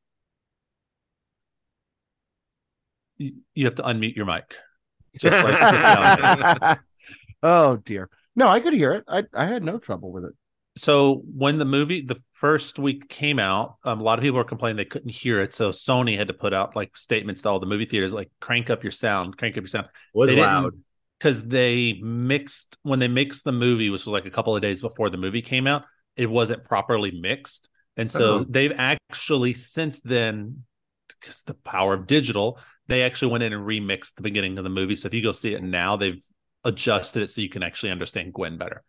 You, 3.19 3.35
you 3.55 3.65
have 3.67 3.77
to 3.77 3.83
unmute 3.83 4.17
your 4.17 4.27
mic. 4.27 4.57
Just 5.19 5.45
like 5.45 5.59
the 5.59 5.81
sound 6.43 6.61
mix. 6.61 6.81
oh 7.43 7.77
dear. 7.77 8.09
No, 8.35 8.49
I 8.49 8.61
could 8.61 8.73
hear 8.73 8.93
it. 8.93 9.05
I 9.09 9.25
I 9.35 9.47
had 9.47 9.63
no 9.63 9.79
trouble 9.79 10.11
with 10.13 10.25
it. 10.25 10.33
So 10.77 11.23
when 11.37 11.59
the 11.59 11.65
movie 11.67 12.01
the 12.01 12.23
first 12.33 12.79
week 12.79 13.09
came 13.09 13.39
out, 13.39 13.77
um, 13.85 14.01
a 14.01 14.03
lot 14.03 14.19
of 14.19 14.23
people 14.23 14.39
were 14.39 14.45
complaining 14.45 14.77
they 14.79 14.85
couldn't 14.87 15.11
hear 15.11 15.41
it. 15.41 15.53
So 15.53 15.71
Sony 15.71 16.17
had 16.17 16.29
to 16.29 16.35
put 16.35 16.55
out 16.55 16.75
like 16.75 16.97
statements 16.97 17.43
to 17.43 17.51
all 17.51 17.61
the 17.61 17.67
movie 17.67 17.85
theaters, 17.85 18.13
like 18.15 18.31
crank 18.41 18.71
up 18.71 18.83
your 18.83 18.91
sound, 18.91 19.37
crank 19.37 19.57
up 19.57 19.63
your 19.63 19.69
sound. 19.69 19.89
was 20.15 20.31
They 20.31 20.37
didn't- 20.37 20.49
loud. 20.51 20.73
Because 21.23 21.45
they 21.45 22.01
mixed 22.03 22.77
when 22.83 22.99
they 22.99 23.07
mixed 23.07 23.45
the 23.45 23.53
movie, 23.53 23.91
which 23.91 24.01
was 24.01 24.09
like 24.09 24.27
a 24.27 24.31
couple 24.31 24.57
of 24.57 24.63
days 24.63 24.83
before 24.83 25.09
the 25.09 25.17
movie 25.17 25.41
came 25.41 25.69
out, 25.69 25.85
it 26.17 26.29
wasn't 26.29 26.65
properly 26.65 27.13
mixed. 27.13 27.69
And 27.97 28.11
so 28.11 28.39
Uh-oh. 28.39 28.47
they've 28.49 28.73
actually 28.77 29.55
since 29.55 30.01
then, 30.01 30.65
because 31.07 31.43
the 31.43 31.55
power 31.55 31.95
of 31.95 32.09
digital, 32.09 32.59
they 32.89 33.05
actually 33.05 33.31
went 33.31 33.45
in 33.45 33.53
and 33.53 33.65
remixed 33.65 34.17
the 34.17 34.23
beginning 34.23 34.59
of 34.59 34.65
the 34.65 34.71
movie. 34.71 34.97
So 34.97 35.07
if 35.07 35.15
you 35.15 35.23
go 35.23 35.31
see 35.31 35.55
it 35.55 35.63
now, 35.63 35.95
they've 35.97 36.21
adjusted 36.65 37.23
it 37.23 37.31
so 37.31 37.41
you 37.41 37.49
can 37.49 37.63
actually 37.63 37.93
understand 37.93 38.33
Gwen 38.33 38.59
better. 38.59 38.83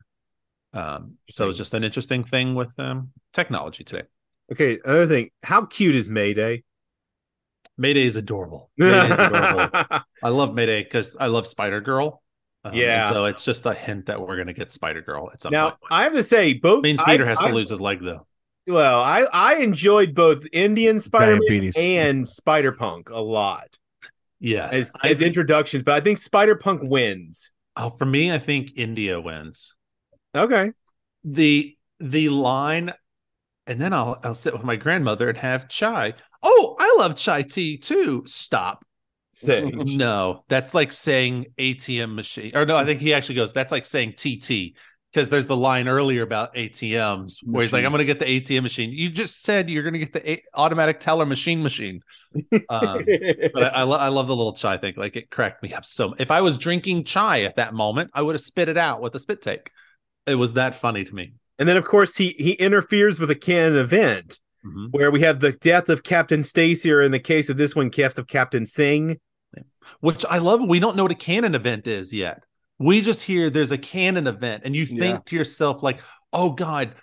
Um, 0.73 1.17
so 1.29 1.49
it's 1.49 1.57
just 1.57 1.75
an 1.75 1.83
interesting 1.83 2.23
thing 2.23 2.55
with 2.55 2.73
um, 2.79 3.11
technology 3.33 3.83
today. 3.83 4.07
Okay, 4.51 4.79
another 4.83 5.05
thing. 5.05 5.29
How 5.43 5.65
cute 5.65 5.95
is 5.95 6.09
Mayday? 6.09 6.63
Mayday 7.77 8.05
is 8.05 8.15
adorable. 8.15 8.71
Mayday 8.75 9.05
is 9.05 9.19
adorable. 9.19 9.99
I 10.23 10.29
love 10.29 10.55
Mayday 10.55 10.83
because 10.83 11.15
I 11.19 11.27
love 11.27 11.45
Spider 11.45 11.79
Girl. 11.79 12.22
Um, 12.65 12.73
Yeah. 12.73 13.11
So 13.11 13.25
it's 13.25 13.43
just 13.43 13.65
a 13.65 13.73
hint 13.73 14.05
that 14.05 14.19
we're 14.21 14.37
gonna 14.37 14.53
get 14.53 14.71
Spider 14.71 15.01
Girl 15.01 15.29
It's 15.33 15.43
some 15.43 15.51
now 15.51 15.71
point. 15.71 15.79
I 15.91 16.03
have 16.03 16.13
to 16.13 16.23
say, 16.23 16.53
both 16.53 16.83
means 16.83 17.01
I- 17.01 17.11
Peter 17.11 17.25
has 17.25 17.39
I- 17.39 17.49
to 17.49 17.53
lose 17.55 17.69
his 17.69 17.81
leg 17.81 17.99
though. 18.01 18.25
Well, 18.67 19.01
I 19.01 19.25
I 19.33 19.55
enjoyed 19.57 20.15
both 20.15 20.45
Indian 20.53 20.99
Spider-Man 21.01 21.71
and 21.75 22.27
Spider-Punk 22.27 23.09
a 23.09 23.19
lot 23.19 23.77
Yes. 24.39 24.73
as, 24.73 24.93
as 25.03 25.17
think- 25.19 25.27
introductions, 25.27 25.83
but 25.83 25.95
I 25.95 25.99
think 25.99 26.17
Spider-Punk 26.17 26.81
wins. 26.83 27.51
oh, 27.75 27.89
for 27.89 28.05
me, 28.05 28.31
I 28.31 28.39
think 28.39 28.71
India 28.77 29.19
wins. 29.19 29.75
Okay. 30.35 30.71
The 31.25 31.75
the 31.99 32.29
line, 32.29 32.93
and 33.67 33.81
then 33.81 33.91
I'll 33.93 34.19
I'll 34.23 34.35
sit 34.35 34.53
with 34.53 34.63
my 34.63 34.75
grandmother 34.77 35.27
and 35.27 35.37
have 35.37 35.67
chai. 35.67 36.13
Oh, 36.41 36.75
I 36.79 36.95
love 36.99 37.15
chai 37.17 37.41
tea 37.41 37.77
too. 37.77 38.23
Stop. 38.25 38.85
Say. 39.33 39.71
No, 39.73 40.43
that's 40.47 40.73
like 40.73 40.91
saying 40.91 41.47
ATM 41.57 42.13
machine. 42.15 42.51
Or 42.55 42.65
no, 42.65 42.75
I 42.77 42.85
think 42.85 42.99
he 43.01 43.13
actually 43.13 43.35
goes, 43.35 43.51
that's 43.53 43.71
like 43.71 43.85
saying 43.85 44.13
TT. 44.13 44.75
Because 45.11 45.29
there's 45.29 45.45
the 45.45 45.55
line 45.55 45.87
earlier 45.87 46.23
about 46.23 46.55
ATMs 46.55 47.37
where 47.43 47.61
he's 47.61 47.71
like, 47.71 47.85
I'm 47.85 47.91
going 47.91 47.99
to 47.99 48.05
get 48.05 48.19
the 48.19 48.25
ATM 48.25 48.63
machine. 48.63 48.91
You 48.91 49.11
just 49.11 49.43
said 49.43 49.69
you're 49.69 49.83
going 49.83 49.93
to 49.93 49.99
get 49.99 50.11
the 50.13 50.31
a- 50.31 50.43
automatic 50.55 50.99
teller 50.99 51.25
machine 51.27 51.61
machine. 51.61 52.01
Um, 52.67 53.03
but 53.53 53.63
I, 53.63 53.67
I, 53.67 53.83
lo- 53.83 53.97
I 53.97 54.07
love 54.07 54.25
the 54.27 54.35
little 54.35 54.53
chai 54.53 54.77
thing. 54.77 54.95
Like 54.97 55.15
it 55.15 55.29
cracked 55.29 55.61
me 55.61 55.71
up. 55.73 55.85
So 55.85 56.15
if 56.17 56.31
I 56.31 56.41
was 56.41 56.57
drinking 56.57 57.03
chai 57.03 57.43
at 57.43 57.57
that 57.57 57.75
moment, 57.75 58.09
I 58.15 58.23
would 58.23 58.33
have 58.33 58.41
spit 58.41 58.69
it 58.69 58.77
out 58.77 59.01
with 59.01 59.13
a 59.13 59.19
spit 59.19 59.43
take. 59.43 59.69
It 60.25 60.35
was 60.35 60.53
that 60.53 60.73
funny 60.73 61.03
to 61.03 61.13
me. 61.13 61.33
and 61.59 61.69
then 61.69 61.77
of 61.77 61.85
course 61.85 62.15
he 62.17 62.29
he 62.29 62.53
interferes 62.53 63.19
with 63.19 63.29
a 63.29 63.35
canon 63.35 63.77
event 63.77 64.39
Mhm. 64.65 64.91
where 64.91 65.11
we 65.11 65.21
have 65.21 65.39
the 65.39 65.51
death 65.53 65.89
of 65.89 66.03
Captain 66.03 66.43
Stacy, 66.43 66.91
or 66.91 67.01
in 67.01 67.11
the 67.11 67.19
case 67.19 67.49
of 67.49 67.57
this 67.57 67.75
one, 67.75 67.89
death 67.89 68.17
of 68.17 68.27
Captain 68.27 68.65
Singh. 68.65 69.19
Which 69.99 70.25
I 70.29 70.37
love. 70.39 70.65
We 70.67 70.79
don't 70.79 70.95
know 70.95 71.03
what 71.03 71.11
a 71.11 71.15
canon 71.15 71.55
event 71.55 71.87
is 71.87 72.13
yet. 72.13 72.41
We 72.79 73.01
just 73.01 73.23
hear 73.23 73.49
there's 73.49 73.71
a 73.71 73.77
canon 73.77 74.27
event, 74.27 74.63
and 74.65 74.75
you 74.75 74.85
think 74.85 75.01
Yeah. 75.01 75.19
to 75.25 75.35
yourself, 75.35 75.83
like, 75.83 75.99
oh 76.31 76.49
God, 76.49 76.95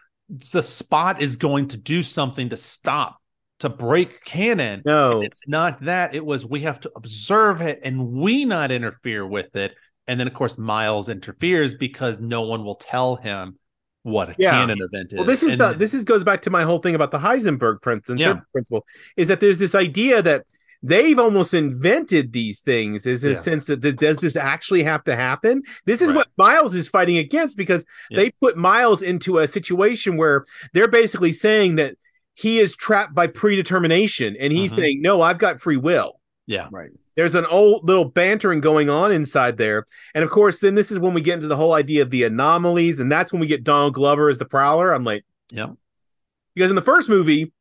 the 0.53 0.63
spot 0.63 1.23
is 1.23 1.37
going 1.37 1.69
to 1.69 1.77
do 1.77 2.03
something 2.03 2.49
to 2.51 2.57
stop, 2.57 3.17
to 3.61 3.69
break 3.69 4.25
canon. 4.25 4.83
No, 4.85 5.21
It's 5.23 5.47
not 5.47 5.85
that. 5.85 6.15
It 6.15 6.25
was 6.25 6.45
we 6.47 6.61
have 6.63 6.81
to 6.81 6.91
observe 6.97 7.61
it 7.61 7.81
and 7.85 8.09
we 8.09 8.45
not 8.45 8.71
interfere 8.73 9.27
with 9.27 9.55
it. 9.57 9.75
And 10.09 10.19
then, 10.19 10.27
of 10.27 10.35
course, 10.35 10.59
Miles 10.59 11.09
interferes 11.09 11.75
because 11.77 12.19
no 12.19 12.43
one 12.43 12.65
will 12.65 12.75
tell 12.75 13.15
him 13.17 13.59
what 14.03 14.31
a 14.31 14.35
Yeah. 14.39 14.53
canon 14.53 14.79
event 14.81 15.13
is. 15.13 15.19
Well, 15.19 15.27
this 15.27 15.43
is 15.43 15.53
And 15.53 15.61
the 15.61 15.73
this 15.75 15.95
is 15.95 16.05
goes 16.05 16.25
back 16.25 16.43
to 16.43 16.51
my 16.51 16.63
whole 16.63 16.79
thing 16.79 16.95
about 16.95 17.11
the 17.11 17.19
Heisenberg 17.19 17.83
principle. 17.83 18.19
Yeah. 18.21 18.41
Principle 18.53 18.85
is 19.17 19.29
that 19.29 19.41
there's 19.41 19.59
this 19.59 19.75
idea 19.75 20.23
that 20.23 20.47
they've 20.83 21.19
almost 21.19 21.53
invented 21.53 22.33
these 22.33 22.61
things. 22.61 23.05
Is 23.05 23.23
in 23.25 23.33
a 23.33 23.35
Yeah. 23.35 23.41
sense 23.41 23.67
that, 23.67 23.83
that 23.83 23.99
does 23.99 24.19
this 24.19 24.37
actually 24.37 24.83
have 24.85 25.05
to 25.05 25.15
happen? 25.15 25.63
This 25.85 26.01
is 26.01 26.09
Right. 26.09 26.17
what 26.17 26.29
Miles 26.39 26.75
is 26.75 26.89
fighting 26.89 27.19
against 27.19 27.57
because 27.57 27.85
Yeah. 28.11 28.21
they 28.21 28.31
put 28.41 28.57
Miles 28.57 29.03
into 29.03 29.39
a 29.39 29.47
situation 29.47 30.17
where 30.17 30.45
they're 30.73 30.89
basically 30.89 31.33
saying 31.33 31.77
that 31.77 31.97
he 32.35 32.59
is 32.59 32.75
trapped 32.75 33.15
by 33.15 33.27
predetermination, 33.27 34.35
and 34.41 34.53
he's 34.53 34.73
Mhm. 34.73 34.77
saying, 34.77 35.03
"No, 35.03 35.21
I've 35.21 35.37
got 35.37 35.61
free 35.61 35.77
will." 35.77 36.20
Yeah, 36.51 36.69
Right. 36.73 36.91
There's 37.17 37.35
an 37.35 37.45
old 37.47 37.85
little 37.87 38.05
bantering 38.07 38.61
going 38.61 38.89
on 38.89 39.13
inside 39.13 39.57
there. 39.59 39.85
And 40.15 40.25
of 40.25 40.31
course, 40.31 40.61
then 40.61 40.75
this 40.75 40.91
is 40.91 40.99
when 40.99 41.13
we 41.13 41.21
get 41.21 41.35
into 41.35 41.49
the 41.49 41.57
whole 41.57 41.75
idea 41.75 42.01
of 42.03 42.11
the 42.11 42.25
anomalies. 42.25 42.99
And 42.99 43.13
that's 43.13 43.31
when 43.33 43.41
we 43.41 43.47
get 43.47 43.63
Donald 43.63 43.95
Glover 43.95 44.29
as 44.31 44.39
the 44.39 44.45
prowler. 44.47 44.91
I'm 44.93 45.05
like, 45.05 45.25
Yeah. 45.53 45.73
Because 46.55 46.71
in 46.71 46.77
the 46.77 46.83
first 46.83 47.09
movie, 47.11 47.53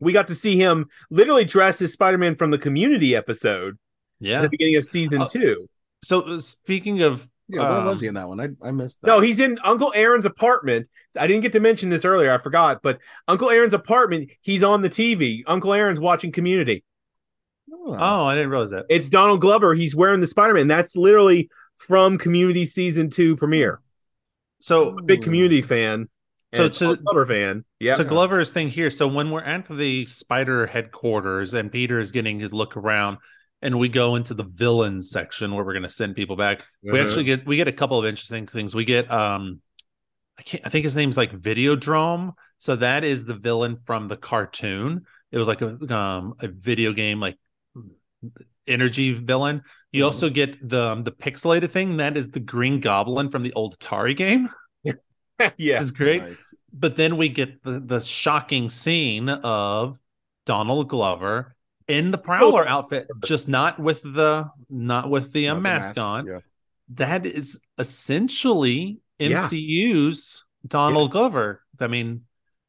we 0.00 0.12
got 0.12 0.26
to 0.28 0.34
see 0.34 0.56
him 0.58 0.86
literally 1.10 1.44
dressed 1.44 1.80
as 1.82 1.92
Spider-Man 1.92 2.36
from 2.36 2.50
the 2.50 2.58
Community 2.58 3.16
episode 3.16 3.74
at 4.20 4.26
Yeah. 4.26 4.42
the 4.42 4.48
beginning 4.50 4.76
of 4.76 4.84
season 4.84 5.22
Uh, 5.22 5.28
two. 5.28 5.68
So 6.04 6.20
uh, 6.22 6.38
speaking 6.40 7.02
of 7.02 7.26
Yeah, 7.48 7.60
where 7.62 7.78
Um, 7.78 7.84
was 7.86 8.00
he 8.02 8.08
in 8.08 8.14
that 8.14 8.28
one? 8.28 8.40
I, 8.40 8.48
I 8.68 8.70
missed 8.72 9.00
that. 9.00 9.06
No, 9.08 9.20
he's 9.20 9.40
in 9.40 9.58
Uncle 9.64 9.90
Aaron's 9.96 10.26
apartment. 10.26 10.86
I 11.18 11.26
didn't 11.26 11.42
get 11.42 11.52
to 11.52 11.60
mention 11.60 11.88
this 11.88 12.04
earlier. 12.04 12.30
I 12.30 12.36
forgot, 12.38 12.80
but 12.82 12.98
Uncle 13.26 13.48
Aaron's 13.48 13.72
apartment. 13.74 14.30
He's 14.42 14.62
on 14.62 14.82
the 14.82 14.90
TV. 14.90 15.42
Uncle 15.46 15.72
Aaron's 15.72 15.98
watching 15.98 16.30
Community. 16.30 16.84
Oh, 17.80 17.96
oh, 17.98 18.24
I 18.26 18.34
didn't 18.34 18.50
realize 18.50 18.70
that. 18.70 18.86
It's 18.88 19.08
Donald 19.08 19.40
Glover. 19.40 19.74
He's 19.74 19.94
wearing 19.96 20.20
the 20.20 20.26
Spider-Man. 20.26 20.68
That's 20.68 20.96
literally 20.96 21.48
from 21.76 22.18
Community 22.18 22.66
season 22.66 23.08
two 23.10 23.36
premiere. 23.36 23.80
So 24.60 24.92
Big 24.92 25.22
Community 25.22 25.62
fan. 25.62 26.08
So 26.54 26.68
to- 26.68 26.96
Glover 26.96 27.26
fan. 27.26 27.64
Yeah. 27.78 27.94
to 27.94 28.04
Glover's 28.04 28.50
thing 28.50 28.68
here. 28.68 28.90
So 28.90 29.06
when 29.06 29.30
we're 29.30 29.42
at 29.42 29.68
the 29.68 30.04
spider 30.06 30.66
headquarters 30.66 31.54
and 31.54 31.70
Peter 31.70 31.98
is 32.00 32.10
getting 32.10 32.40
his 32.40 32.52
look 32.52 32.76
around, 32.76 33.18
and 33.62 33.78
we 33.78 33.88
go 33.88 34.14
into 34.16 34.34
the 34.34 34.44
villain 34.44 35.02
section 35.02 35.52
where 35.54 35.64
we're 35.64 35.72
going 35.72 35.82
to 35.82 35.88
send 35.88 36.14
people 36.16 36.36
back. 36.36 36.64
We 36.82 36.90
Uh-huh. 36.90 37.02
actually 37.08 37.24
get 37.24 37.46
we 37.46 37.56
get 37.56 37.68
a 37.68 37.72
couple 37.72 37.98
of 37.98 38.04
interesting 38.06 38.46
things. 38.46 38.74
We 38.74 38.84
get 38.84 39.10
um, 39.10 39.60
I 40.38 40.42
can't 40.42 40.66
I 40.66 40.70
think 40.70 40.84
his 40.84 40.96
name's 40.96 41.16
like 41.16 41.32
Videodrome. 41.32 42.32
So 42.56 42.76
that 42.76 43.04
is 43.04 43.24
the 43.24 43.34
villain 43.34 43.78
from 43.84 44.08
the 44.08 44.16
cartoon. 44.16 45.06
It 45.32 45.38
was 45.38 45.48
like 45.48 45.60
a 45.60 45.76
um 45.94 46.34
a 46.40 46.48
video 46.48 46.92
game 46.92 47.20
like 47.20 47.36
energy 48.66 49.12
villain. 49.12 49.62
You 49.92 50.02
Mhm. 50.02 50.06
also 50.06 50.28
get 50.30 50.68
the 50.68 50.92
um, 50.92 51.04
the 51.04 51.12
pixelated 51.12 51.70
thing. 51.70 51.96
That 51.98 52.16
is 52.16 52.30
the 52.30 52.40
Green 52.40 52.80
Goblin 52.80 53.30
from 53.30 53.42
the 53.42 53.52
old 53.54 53.78
Atari 53.78 54.14
game. 54.16 54.50
yeah. 55.56 55.80
Is 55.80 55.90
great 55.92 56.22
Nice. 56.22 56.54
but 56.72 56.96
then 56.96 57.16
we 57.16 57.28
get 57.28 57.62
the, 57.62 57.80
the 57.80 58.00
shocking 58.00 58.68
scene 58.70 59.28
of 59.28 59.96
Donald 60.46 60.88
Glover 60.88 61.54
in 61.86 62.10
the 62.10 62.18
Prowler 62.18 62.68
outfit, 62.68 63.06
just 63.24 63.48
not 63.48 63.78
with 63.78 64.02
the 64.02 64.48
not 64.68 65.08
with 65.08 65.32
the 65.32 65.48
uh, 65.48 65.54
Not 65.54 65.58
the 65.58 65.62
mask, 65.62 65.98
on. 65.98 66.26
Yeah. 66.26 66.40
That 66.94 67.24
is 67.26 67.58
essentially 67.78 68.98
Yeah. 69.18 69.38
MCU's 69.48 70.44
Donald 70.66 71.10
Glover. 71.12 71.62
I 71.80 71.86
mean, 71.86 72.22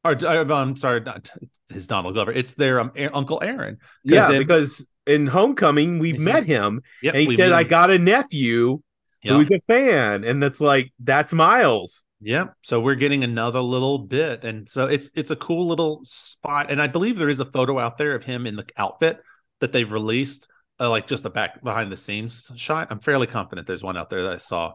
or 0.04 0.12
uh, 0.24 0.44
I'm 0.54 0.76
sorry, 0.76 1.00
not 1.00 1.30
his 1.68 1.86
Donald 1.86 2.14
Glover. 2.14 2.32
It's 2.32 2.54
their 2.54 2.80
um, 2.80 2.92
A- 2.96 3.14
Uncle 3.14 3.40
Aaron. 3.42 3.78
Yeah, 4.04 4.30
in- 4.30 4.38
because 4.38 4.86
in 5.06 5.26
Homecoming 5.26 5.98
we've 5.98 6.16
Mhm. 6.16 6.20
met 6.20 6.44
him, 6.44 6.82
Yep, 7.02 7.14
and 7.14 7.22
he 7.30 7.36
said, 7.36 7.52
"I 7.52 7.64
got 7.64 7.90
a 7.90 7.98
nephew 7.98 8.80
Yep. 9.22 9.34
who's 9.34 9.50
a 9.50 9.60
fan," 9.66 10.24
and 10.24 10.42
that's 10.42 10.60
like 10.60 10.92
that's 10.98 11.32
Miles. 11.32 12.04
Yep. 12.22 12.52
So 12.62 12.80
we're 12.80 12.96
getting 12.96 13.24
another 13.24 13.60
little 13.60 13.98
bit, 13.98 14.44
and 14.44 14.68
so 14.68 14.86
it's 14.86 15.10
it's 15.14 15.30
a 15.30 15.36
cool 15.36 15.66
little 15.68 16.00
spot. 16.04 16.70
And 16.70 16.80
I 16.80 16.86
believe 16.86 17.18
there 17.18 17.28
is 17.30 17.40
a 17.40 17.46
photo 17.46 17.78
out 17.78 17.96
there 17.98 18.14
of 18.14 18.24
him 18.24 18.46
in 18.46 18.56
the 18.56 18.66
outfit 18.76 19.20
that 19.60 19.72
they've 19.72 19.90
released, 19.90 20.48
uh, 20.78 20.90
like 20.90 21.06
just 21.06 21.24
a 21.24 21.30
back 21.30 21.62
behind 21.64 21.90
the 21.90 21.96
scenes 21.96 22.50
shot. 22.56 22.88
I'm 22.90 23.00
fairly 23.00 23.26
confident 23.26 23.66
there's 23.66 23.82
one 23.82 23.96
out 23.96 24.10
there 24.10 24.22
that 24.24 24.32
I 24.34 24.36
saw. 24.38 24.74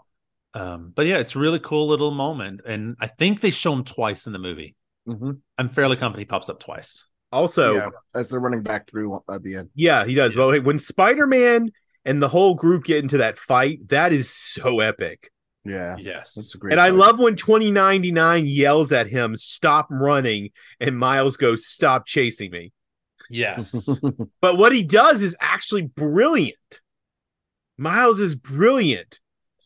Um, 0.56 0.92
but 0.96 1.06
yeah, 1.06 1.18
it's 1.18 1.36
a 1.36 1.40
really 1.40 1.60
cool 1.60 1.88
little 1.88 2.12
moment, 2.12 2.62
and 2.66 2.96
I 3.00 3.08
think 3.08 3.42
they 3.42 3.52
show 3.52 3.74
him 3.74 3.84
twice 3.84 4.26
in 4.26 4.34
the 4.34 4.40
movie. 4.40 4.76
Mhm. 5.08 5.42
I'm 5.58 5.70
fairly 5.70 5.98
confident 5.98 6.20
he 6.22 6.26
pops 6.26 6.50
up 6.50 6.60
twice. 6.60 7.06
Also, 7.36 7.74
yeah, 7.76 7.90
as 8.14 8.30
they're 8.30 8.40
running 8.40 8.62
back 8.64 8.90
through 8.90 9.20
at 9.30 9.44
the 9.44 9.56
end. 9.56 9.70
Yeah, 9.76 10.06
he 10.06 10.14
does. 10.16 10.34
Yeah. 10.34 10.40
Well, 10.40 10.52
hey, 10.52 10.60
when 10.60 10.80
Spider 10.80 11.28
Man 11.28 11.72
and 12.06 12.22
the 12.22 12.30
whole 12.30 12.56
group 12.56 12.84
get 12.86 13.04
into 13.04 13.18
that 13.20 13.38
fight, 13.38 13.88
that 13.90 14.14
is 14.14 14.30
so 14.30 14.80
epic. 14.80 15.32
Yeah, 15.64 15.96
Yes. 15.98 16.36
that's 16.36 16.54
a 16.54 16.58
great. 16.60 16.74
and 16.74 16.80
I 16.80 16.90
love 16.90 17.18
when 17.20 17.36
2099 17.36 18.46
yells 18.46 18.92
at 18.92 19.08
him, 19.08 19.36
stop 19.36 19.88
running, 19.90 20.52
and 20.80 20.96
Miles 20.98 21.38
goes, 21.38 21.66
stop 21.66 22.06
chasing 22.06 22.52
me. 22.52 22.72
Yes. 23.30 24.00
But 24.42 24.58
what 24.60 24.72
he 24.72 24.84
does 24.84 25.24
is 25.24 25.36
actually 25.42 25.82
brilliant. 25.82 26.82
Miles 27.80 28.20
is 28.20 28.36
brilliant 28.36 29.20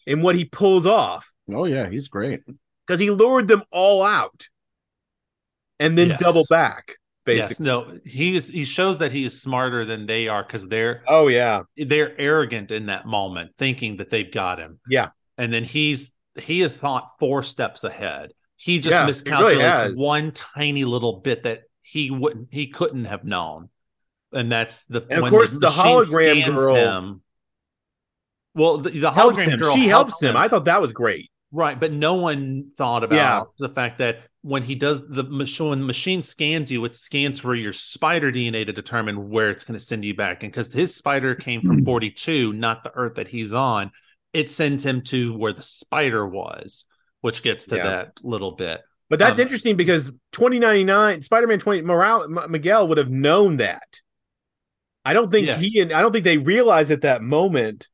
in 0.08 0.22
what 0.22 0.36
he 0.36 0.46
pulls 0.46 0.86
off 0.88 1.32
oh 1.52 1.66
yeah, 1.66 1.90
he's 1.90 2.08
great. 2.08 2.42
because 2.88 3.00
he 3.02 3.12
lured 3.12 3.48
them 3.50 3.62
all 3.72 4.02
out 4.02 4.48
and 5.80 5.98
then 5.98 6.10
Yes. 6.10 6.20
double 6.22 6.46
back, 6.50 6.96
yes. 7.38 7.60
No, 7.60 8.00
he 8.06 8.36
is. 8.36 8.50
He 8.50 8.66
shows 8.66 8.98
that 9.00 9.12
he 9.12 9.24
is 9.24 9.42
smarter 9.42 9.86
than 9.86 10.06
they 10.06 10.28
are 10.28 10.44
because 10.44 10.68
they're 10.68 11.04
Oh, 11.08 11.28
yeah. 11.28 11.62
they're 11.78 12.20
arrogant 12.20 12.72
in 12.72 12.88
that 12.88 13.06
moment, 13.06 13.52
thinking 13.58 13.98
that 13.98 14.10
they've 14.10 14.32
got 14.32 14.60
him. 14.60 14.80
Yeah. 14.90 15.10
And 15.38 15.52
then 15.54 15.64
he's 15.64 16.14
he 16.40 16.60
has 16.62 16.76
thought 16.76 17.10
four 17.20 17.44
steps 17.44 17.84
ahead. 17.84 18.32
He 18.58 18.80
just 18.80 18.92
Yeah, 18.94 19.06
he 19.38 19.42
really 19.44 19.56
miscalculates 19.64 19.96
one 19.98 20.32
tiny 20.32 20.86
little 20.86 21.20
bit 21.22 21.44
that 21.44 21.62
he 21.82 22.12
wouldn't 22.12 22.50
he 22.52 22.68
couldn't 22.68 23.06
have 23.06 23.24
known. 23.24 23.70
And 24.34 24.52
that's 24.52 24.84
the 24.86 25.02
And 25.10 25.14
of 25.14 25.22
when 25.24 25.32
course, 25.32 25.52
the 25.52 25.60
machine 25.62 25.84
hologram 25.86 26.56
girl- 26.56 26.76
him- 26.76 27.22
well, 28.56 28.78
the, 28.78 28.90
the 28.92 29.12
hologram 29.12 29.48
him. 29.48 29.60
girl 29.60 29.76
She 29.76 29.88
helps 29.88 30.22
him. 30.22 30.36
I 30.36 30.48
thought 30.48 30.66
that 30.66 30.82
was 30.82 30.94
great. 30.94 31.30
Right, 31.52 31.80
but 31.80 31.92
no 31.92 32.16
one 32.16 32.72
thought 32.78 33.04
about 33.04 33.16
Yeah. 33.16 33.44
the 33.68 33.74
fact 33.74 33.98
that 34.00 34.20
when 34.42 34.64
he 34.64 34.76
does 34.76 35.02
the 35.08 35.24
machine, 35.24 35.70
when 35.70 35.80
the 35.80 35.86
machine 35.86 36.22
scans 36.22 36.72
you, 36.72 36.84
it 36.86 36.96
scans 36.96 37.40
for 37.40 37.54
your 37.56 37.74
spider 37.74 38.32
DNA 38.32 38.66
to 38.66 38.72
determine 38.74 39.30
where 39.30 39.50
it's 39.50 39.64
going 39.66 39.78
to 39.78 39.84
send 39.84 40.06
you 40.06 40.14
back. 40.16 40.44
And 40.44 40.52
because 40.52 40.74
his 40.74 40.96
spider 40.96 41.36
came 41.36 41.62
from 41.62 41.84
42, 41.84 42.54
not 42.54 42.84
the 42.84 42.92
Earth 42.96 43.16
that 43.16 43.28
he's 43.28 43.54
on, 43.54 43.92
it 44.32 44.50
sends 44.50 44.86
him 44.86 45.02
to 45.02 45.36
where 45.38 45.52
the 45.52 45.62
spider 45.62 46.26
was, 46.26 46.86
which 47.22 47.44
gets 47.44 47.66
to 47.68 47.78
Yeah. 47.78 47.84
that 47.84 48.12
little 48.24 48.52
bit. 48.54 48.82
But 49.10 49.20
that's 49.20 49.40
Um, 49.40 49.44
interesting 49.44 49.76
because 49.76 50.12
2099 50.32 51.22
Spider-Man 51.24 51.60
20 51.60 51.82
Morale, 51.82 52.24
M- 52.24 52.52
Miguel 52.52 52.88
would 52.88 52.98
have 53.00 53.10
known 53.10 53.58
that. 53.58 54.00
I 55.04 55.14
don't 55.14 55.32
think 55.32 55.48
Yes. 55.48 55.62
he 55.62 55.80
and 55.80 55.92
I 55.92 56.02
don't 56.02 56.12
think 56.12 56.26
they 56.26 56.38
realized 56.38 56.92
at 56.92 57.02
that 57.02 57.22
moment 57.24 57.88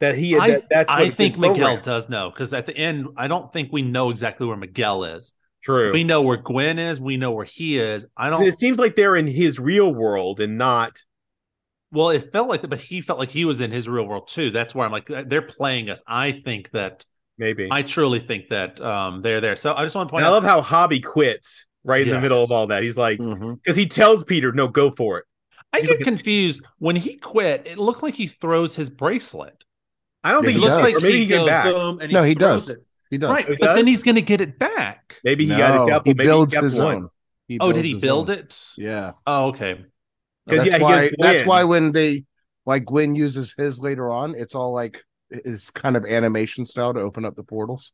that 0.00 0.14
he 0.16 0.36
I, 0.38 0.50
that, 0.52 0.68
that's 0.70 0.88
what 0.88 1.02
I 1.02 1.10
think 1.10 1.36
Miguel 1.36 1.78
does 1.78 2.08
know 2.08 2.30
because 2.30 2.52
at 2.52 2.66
the 2.66 2.76
end, 2.76 3.08
I 3.16 3.26
don't 3.26 3.52
think 3.52 3.72
we 3.72 3.82
know 3.82 4.10
exactly 4.10 4.46
where 4.46 4.56
Miguel 4.56 5.04
is. 5.04 5.34
True. 5.62 5.92
We 5.92 6.04
know 6.04 6.22
where 6.22 6.36
Gwen 6.38 6.78
is. 6.78 7.00
We 7.00 7.16
know 7.16 7.30
where 7.32 7.44
he 7.44 7.78
is. 7.78 8.04
I 8.16 8.30
don't. 8.30 8.42
it 8.42 8.58
seems 8.58 8.78
like 8.78 8.96
they're 8.96 9.14
in 9.16 9.26
his 9.28 9.58
real 9.60 9.94
world 9.94 10.40
and 10.40 10.58
not 10.58 10.98
Well, 11.92 12.10
it 12.10 12.32
felt 12.32 12.48
like, 12.48 12.62
that, 12.62 12.68
but 12.68 12.80
he 12.80 13.00
felt 13.00 13.18
like 13.18 13.28
he 13.30 13.44
was 13.44 13.60
in 13.60 13.70
his 13.70 13.88
real 13.88 14.06
world 14.06 14.26
too. 14.28 14.50
That's 14.50 14.74
where 14.74 14.84
I'm 14.86 14.92
like, 14.92 15.06
they're 15.26 15.42
playing 15.42 15.90
us. 15.90 16.02
I 16.06 16.32
think 16.32 16.70
that 16.72 17.04
maybe. 17.38 17.68
I 17.70 17.82
truly 17.82 18.18
think 18.20 18.48
that 18.48 18.80
um 18.80 19.22
they're 19.22 19.40
there. 19.40 19.56
So 19.56 19.74
I 19.74 19.84
just 19.84 19.94
want 19.94 20.08
to 20.08 20.12
point. 20.12 20.24
point 20.24 20.26
and 20.26 20.44
out 20.44 20.48
I 20.48 20.54
love 20.54 20.64
how 20.68 20.86
Hobie 20.88 21.04
quits 21.04 21.68
right 21.84 22.02
in 22.06 22.12
the 22.14 22.20
middle 22.20 22.42
of 22.42 22.50
all 22.50 22.66
that. 22.68 22.82
He's 22.82 22.96
like 22.96 23.18
because 23.18 23.76
he 23.76 23.86
tells 23.86 24.24
Peter, 24.24 24.52
"No, 24.52 24.68
go 24.68 24.90
for 24.90 25.18
it." 25.18 25.24
I 25.72 25.78
he's 25.78 25.88
get 25.88 25.98
like- 25.98 26.04
confused 26.04 26.64
when 26.78 26.96
he 26.96 27.16
quit. 27.16 27.66
It 27.66 27.78
looked 27.78 28.02
like 28.02 28.14
he 28.14 28.26
throws 28.26 28.74
his 28.76 28.90
bracelet. 28.90 29.64
I 30.24 30.32
don't 30.32 30.44
Yeah, 30.44 30.48
think 30.50 30.56
It 30.56 30.60
he 30.60 30.64
he 30.64 30.66
looks 30.70 30.76
does. 30.78 30.84
like 30.84 30.96
or 30.96 31.00
maybe 31.00 31.12
he 31.18 31.24
he 31.24 31.26
goes 31.28 31.46
back. 31.46 31.64
boom 31.64 31.98
and 32.00 32.10
he 32.10 32.14
No, 32.14 32.22
he 32.24 32.34
throws 32.34 32.66
does. 32.66 32.76
it. 32.76 32.86
He 33.12 33.18
does. 33.18 33.30
Right, 33.30 33.46
Oh, 33.48 33.52
he 33.52 33.56
but 33.60 33.74
then 33.74 33.86
he's 33.86 34.02
going 34.02 34.16
to 34.16 34.22
get 34.22 34.40
it 34.40 34.58
back. 34.58 35.20
Maybe 35.22 35.44
he 35.44 35.50
no, 35.50 35.58
got 35.58 35.74
a 35.74 35.90
couple. 35.90 36.10
he 36.10 36.14
maybe 36.14 36.26
builds 36.28 36.54
he 36.54 36.60
his 36.60 36.80
one. 36.80 36.94
own. 36.96 37.08
He 37.46 37.58
Oh, 37.60 37.70
did 37.72 37.84
he 37.84 37.94
build 37.94 38.30
own. 38.30 38.38
it? 38.38 38.58
Yeah. 38.76 39.12
Oh, 39.26 39.48
okay. 39.48 39.74
'Cause, 40.48 40.58
That's 40.58 40.70
yeah, 40.70 40.78
why. 40.78 41.10
That's 41.18 41.44
why 41.46 41.64
when 41.64 41.92
they 41.92 42.24
like 42.66 42.84
Gwen 42.86 43.14
uses 43.14 43.54
his 43.56 43.78
later 43.78 44.10
on, 44.10 44.34
it's 44.34 44.54
all 44.54 44.72
like 44.72 45.02
it's 45.30 45.70
kind 45.70 45.96
of 45.96 46.04
animation 46.04 46.66
style 46.66 46.94
to 46.94 47.00
open 47.00 47.24
up 47.24 47.36
the 47.36 47.44
portals. 47.44 47.92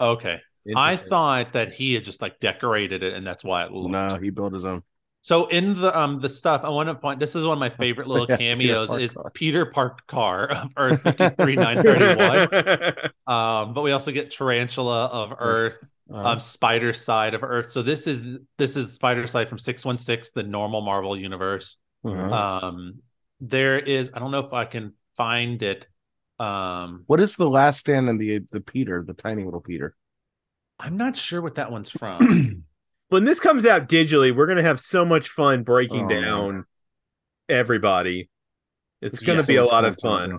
Okay. 0.00 0.40
I 0.76 0.96
thought 0.96 1.54
that 1.54 1.72
he 1.72 1.94
had 1.94 2.04
just 2.04 2.20
like 2.22 2.38
decorated 2.38 3.02
it, 3.02 3.14
and 3.14 3.26
that's 3.26 3.42
why 3.42 3.64
it 3.64 3.72
looked. 3.72 3.90
No, 3.92 4.18
he 4.22 4.30
built 4.30 4.52
his 4.52 4.64
own. 4.64 4.82
So 5.22 5.46
in 5.48 5.74
the 5.74 5.96
um 5.98 6.20
the 6.20 6.28
stuff, 6.28 6.62
I 6.64 6.70
want 6.70 6.88
to 6.88 6.94
point. 6.94 7.20
This 7.20 7.34
is 7.36 7.42
one 7.44 7.52
of 7.52 7.58
my 7.58 7.68
favorite 7.78 8.08
little 8.08 8.26
Yeah, 8.28 8.36
Peter 8.36 8.38
cameos. 8.38 8.92
Is 8.92 9.14
Parker. 9.14 9.30
Peter 9.34 9.66
Car 10.06 10.48
of 10.50 10.70
Earth 10.76 11.02
fifty 11.02 11.28
three 11.30 11.56
nine 11.56 11.82
thirty 11.82 12.16
one. 12.16 12.48
Um, 13.26 13.74
but 13.74 13.82
we 13.82 13.92
also 13.92 14.10
get 14.10 14.30
Tarantula 14.32 15.06
of 15.06 15.34
Earth, 15.38 15.78
Uh, 16.12 16.16
um, 16.30 16.38
Spidercide 16.38 17.34
of 17.34 17.44
Earth. 17.44 17.70
So 17.70 17.82
this 17.82 18.06
is 18.06 18.20
this 18.58 18.76
is 18.76 18.98
Spidercide 18.98 19.48
from 19.48 19.58
six 19.58 19.84
one 19.84 19.98
six, 19.98 20.30
the 20.30 20.42
normal 20.42 20.80
Marvel 20.80 21.16
universe. 21.16 21.76
uh-huh. 22.04 22.66
Um, 22.66 23.02
there 23.40 23.78
is 23.78 24.10
I 24.14 24.18
don't 24.18 24.30
know 24.32 24.40
if 24.40 24.52
I 24.52 24.64
can 24.64 24.94
find 25.16 25.62
it. 25.62 25.86
Um, 26.40 27.04
What 27.06 27.20
is 27.20 27.36
the 27.36 27.48
last 27.48 27.80
stand 27.80 28.08
in 28.08 28.16
the 28.18 28.40
the 28.50 28.60
Peter, 28.62 29.04
the 29.06 29.14
tiny 29.14 29.44
little 29.44 29.60
Peter? 29.60 29.94
I'm 30.78 30.96
not 30.96 31.14
sure 31.14 31.42
what 31.42 31.56
that 31.56 31.70
one's 31.70 31.90
from. 31.90 32.64
when 33.10 33.24
this 33.24 33.38
comes 33.38 33.66
out 33.66 33.88
digitally, 33.88 34.34
we're 34.34 34.46
gonna 34.46 34.62
have 34.62 34.80
so 34.80 35.04
much 35.04 35.28
fun 35.28 35.62
breaking 35.62 36.04
Oh, 36.06 36.08
man. 36.08 36.22
down 36.22 36.64
everybody. 37.48 38.28
It's 39.02 39.18
It's 39.18 39.24
gonna 39.24 39.42
be 39.44 39.56
a 39.56 39.64
lot 39.64 39.84
of 39.84 39.96
fun. 40.00 40.38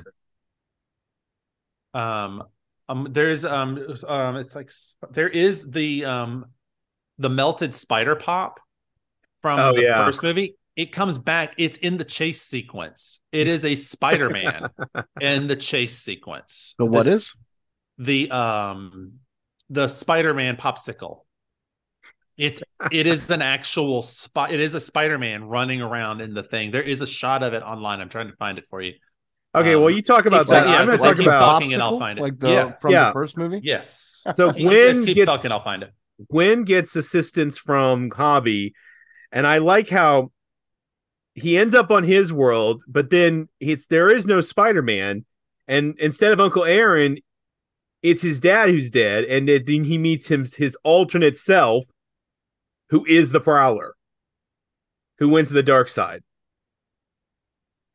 fun. 1.93 2.01
um, 2.03 2.43
um, 2.89 3.07
there's 3.11 3.45
um, 3.45 3.79
um, 4.07 4.35
it's 4.37 4.55
like 4.55 4.69
sp- 4.71 5.11
there 5.11 5.29
is 5.29 5.65
the 5.69 6.05
um, 6.05 6.45
the 7.17 7.29
melted 7.29 7.73
spider 7.73 8.15
pop 8.15 8.59
from 9.41 9.59
Oh, 9.59 9.73
the 9.73 9.83
yeah. 9.83 10.05
first 10.05 10.23
movie. 10.23 10.55
It 10.75 10.91
comes 10.93 11.17
back. 11.19 11.53
It's 11.57 11.77
in 11.77 11.97
the 11.97 12.05
chase 12.05 12.41
sequence. 12.41 13.19
It 13.33 13.47
is 13.47 13.65
a 13.65 13.75
Spider-Man 13.75 14.69
in 15.21 15.47
the 15.47 15.55
chase 15.57 15.97
sequence. 15.97 16.75
The 16.77 16.85
what 16.85 17.03
This- 17.03 17.23
is? 17.23 17.35
the 17.97 18.31
um 18.31 19.13
the 19.69 19.87
Spider-Man 19.87 20.55
popsicle. 20.57 21.21
It's 22.37 22.61
it 22.91 23.05
is 23.07 23.29
an 23.29 23.41
actual 23.41 24.01
spot. 24.01 24.51
It 24.51 24.59
is 24.59 24.73
a 24.73 24.79
Spider-Man 24.79 25.43
running 25.43 25.81
around 25.81 26.21
in 26.21 26.33
the 26.33 26.43
thing. 26.43 26.71
There 26.71 26.81
is 26.81 27.01
a 27.01 27.07
shot 27.07 27.43
of 27.43 27.53
it 27.53 27.61
online. 27.61 28.01
I'm 28.01 28.09
trying 28.09 28.29
to 28.29 28.35
find 28.37 28.57
it 28.57 28.65
for 28.69 28.81
you. 28.81 28.93
Okay, 29.53 29.75
Um, 29.75 29.81
well, 29.81 29.89
you 29.91 30.01
talk 30.01 30.25
about 30.25 30.45
keep- 30.47 30.51
that. 30.51 30.67
yeah, 30.67 30.77
I'm 30.79 30.85
going 30.87 30.97
so 30.97 31.03
to 31.03 31.09
talk 31.09 31.17
keep 31.17 31.27
about. 31.27 31.39
talking 31.39 31.73
and 31.73 31.83
I'll 31.83 31.99
find 31.99 32.17
it. 32.17 32.21
like 32.21 32.39
the 32.39 32.49
Yeah. 32.49 32.71
from 32.81 32.91
Yeah. 32.93 33.07
the 33.07 33.13
first 33.13 33.37
movie. 33.37 33.59
Yes. 33.61 34.23
So 34.33 34.53
You 34.55 34.69
Gwen 34.69 35.05
keep 35.05 35.15
gets 35.17 35.25
talking. 35.25 35.51
I'll 35.51 35.63
find 35.63 35.83
it. 35.83 35.91
Gwen 36.31 36.63
gets 36.63 36.95
assistance 36.95 37.57
from 37.57 38.09
Hobie, 38.11 38.71
and 39.31 39.45
I 39.45 39.57
like 39.57 39.89
how 39.89 40.31
he 41.35 41.57
ends 41.57 41.73
up 41.75 41.91
on 41.91 42.03
his 42.03 42.31
world, 42.31 42.81
but 42.87 43.09
then 43.09 43.49
it's 43.59 43.87
there 43.87 44.09
is 44.09 44.25
no 44.25 44.39
Spider-Man, 44.41 45.25
and 45.67 45.97
instead 45.99 46.31
of 46.31 46.39
Uncle 46.39 46.63
Aaron, 46.63 47.17
it's 48.03 48.21
his 48.21 48.39
dad 48.39 48.69
who's 48.69 48.89
dead, 48.89 49.25
and 49.25 49.47
then 49.49 49.83
he 49.83 49.97
meets 49.97 50.29
him 50.29 50.45
his 50.57 50.77
alternate 50.83 51.37
self, 51.37 51.85
who 52.91 53.05
is 53.05 53.31
the 53.31 53.39
Prowler, 53.39 53.95
who 55.17 55.29
went 55.29 55.47
to 55.47 55.53
the 55.53 55.63
dark 55.63 55.89
side. 55.89 56.23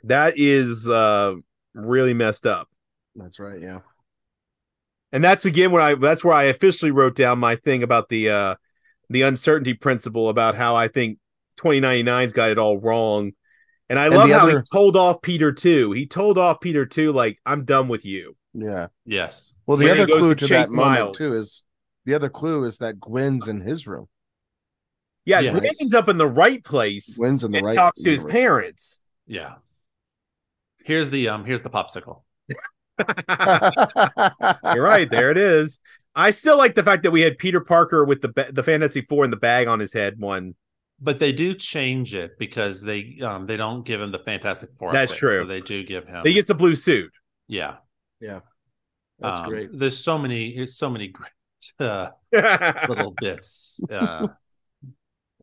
That 0.03 0.35
is 0.37 0.89
uh 0.89 1.35
really 1.75 2.15
messed 2.15 2.47
up. 2.47 2.69
That's 3.15 3.39
right. 3.39 3.61
Yeah. 3.61 3.81
And 5.13 5.23
that's 5.23 5.45
again 5.45 5.71
where 5.71 5.83
I 5.83 5.95
that's 5.95 6.25
where 6.25 6.35
I 6.35 6.45
officially 6.45 6.91
wrote 6.91 7.15
down 7.15 7.39
my 7.39 7.57
thing 7.57 7.83
about 7.83 8.09
the 8.09 8.31
uh 8.31 8.55
the 9.11 9.23
uncertainty 9.23 9.75
principle 9.75 10.29
about 10.29 10.55
how 10.55 10.75
I 10.75 10.89
think 10.89 11.19
2099's 11.61 12.33
got 12.33 12.51
it 12.51 12.59
all 12.59 12.79
wrong. 12.79 13.33
And 13.89 13.99
I 13.99 14.07
And 14.07 14.17
love 14.17 14.29
the 14.29 14.39
how 14.39 14.49
he 14.49 14.57
told 14.73 14.97
off 14.97 15.23
Peter 15.23 15.53
too. 15.53 15.93
He 15.93 16.07
told 16.07 16.39
off 16.39 16.61
Peter 16.61 16.85
too, 16.87 17.13
like, 17.13 17.39
I'm 17.47 17.65
done 17.65 17.87
with 17.87 18.05
you. 18.05 18.37
Yeah. 18.53 18.89
Yes. 19.05 19.55
Well, 19.67 19.77
the 19.77 19.87
When 19.87 20.01
other 20.01 20.07
clue 20.07 20.35
to 20.35 20.35
to 20.35 20.47
that 20.49 20.67
Chase 20.67 20.71
moment 20.71 21.15
too 21.15 21.35
is 21.35 21.63
the 22.05 22.15
other 22.15 22.29
clue 22.29 22.65
is 22.65 22.79
that 22.79 22.99
Gwen's 22.99 23.47
in 23.47 23.61
his 23.61 23.87
room. 23.87 24.09
Yeah, 25.27 25.41
Yes. 25.41 25.53
Gwen 25.53 25.65
ends 25.81 25.93
up 25.93 26.09
in 26.09 26.17
the 26.17 26.29
right 26.29 26.65
place 26.65 27.19
Gwen's 27.19 27.45
in 27.45 27.51
the 27.51 27.59
and 27.59 27.67
right. 27.67 27.75
talks 27.75 28.01
to 28.03 28.09
his 28.11 28.21
universe. 28.21 28.33
parents. 28.33 29.01
Yeah. 29.27 29.55
Here's 30.85 31.11
the 31.11 31.29
um. 31.29 31.45
Here's 31.45 31.63
the 31.63 31.71
popsicle. 31.71 32.23
You're 34.75 34.85
right, 34.85 35.11
there 35.11 35.31
it 35.31 35.39
is. 35.39 35.79
I 36.15 36.31
still 36.31 36.57
like 36.57 36.75
the 36.75 36.83
fact 36.83 37.03
that 37.03 37.11
we 37.11 37.21
had 37.21 37.37
Peter 37.39 37.61
Parker 37.61 38.05
with 38.05 38.23
the 38.23 38.51
the 38.53 38.63
Fantasy 38.63 39.03
Four 39.03 39.25
in 39.25 39.31
the 39.31 39.37
bag 39.37 39.69
on 39.69 39.81
his 39.81 39.93
head. 39.93 40.19
One, 40.19 40.55
But 41.01 41.19
they 41.19 41.33
do 41.33 41.55
change 41.55 42.15
it 42.15 42.39
because 42.39 42.81
they 42.81 43.19
um 43.23 43.47
they 43.47 43.57
don't 43.57 43.85
give 43.85 44.01
him 44.01 44.13
the 44.13 44.19
Fantastic 44.21 44.71
Four. 44.79 44.93
That's 44.93 45.13
outfit, 45.13 45.19
true. 45.29 45.39
So 45.39 45.45
they 45.45 45.61
do 45.61 45.85
give 45.85 46.07
him. 46.07 46.23
he 46.25 46.33
gets 46.33 46.49
the 46.49 46.55
blue 46.55 46.75
suit. 46.77 47.13
Yeah. 47.49 47.77
Yeah. 48.21 48.41
That's 49.19 49.41
Um, 49.41 49.49
great. 49.49 49.79
There's 49.79 50.03
so 50.03 50.19
many. 50.19 50.57
There's 50.57 50.77
so 50.77 50.89
many 50.89 51.09
great 51.09 51.31
uh, 51.81 52.11
little 52.89 53.13
bits 53.19 53.81
uh, 53.91 54.29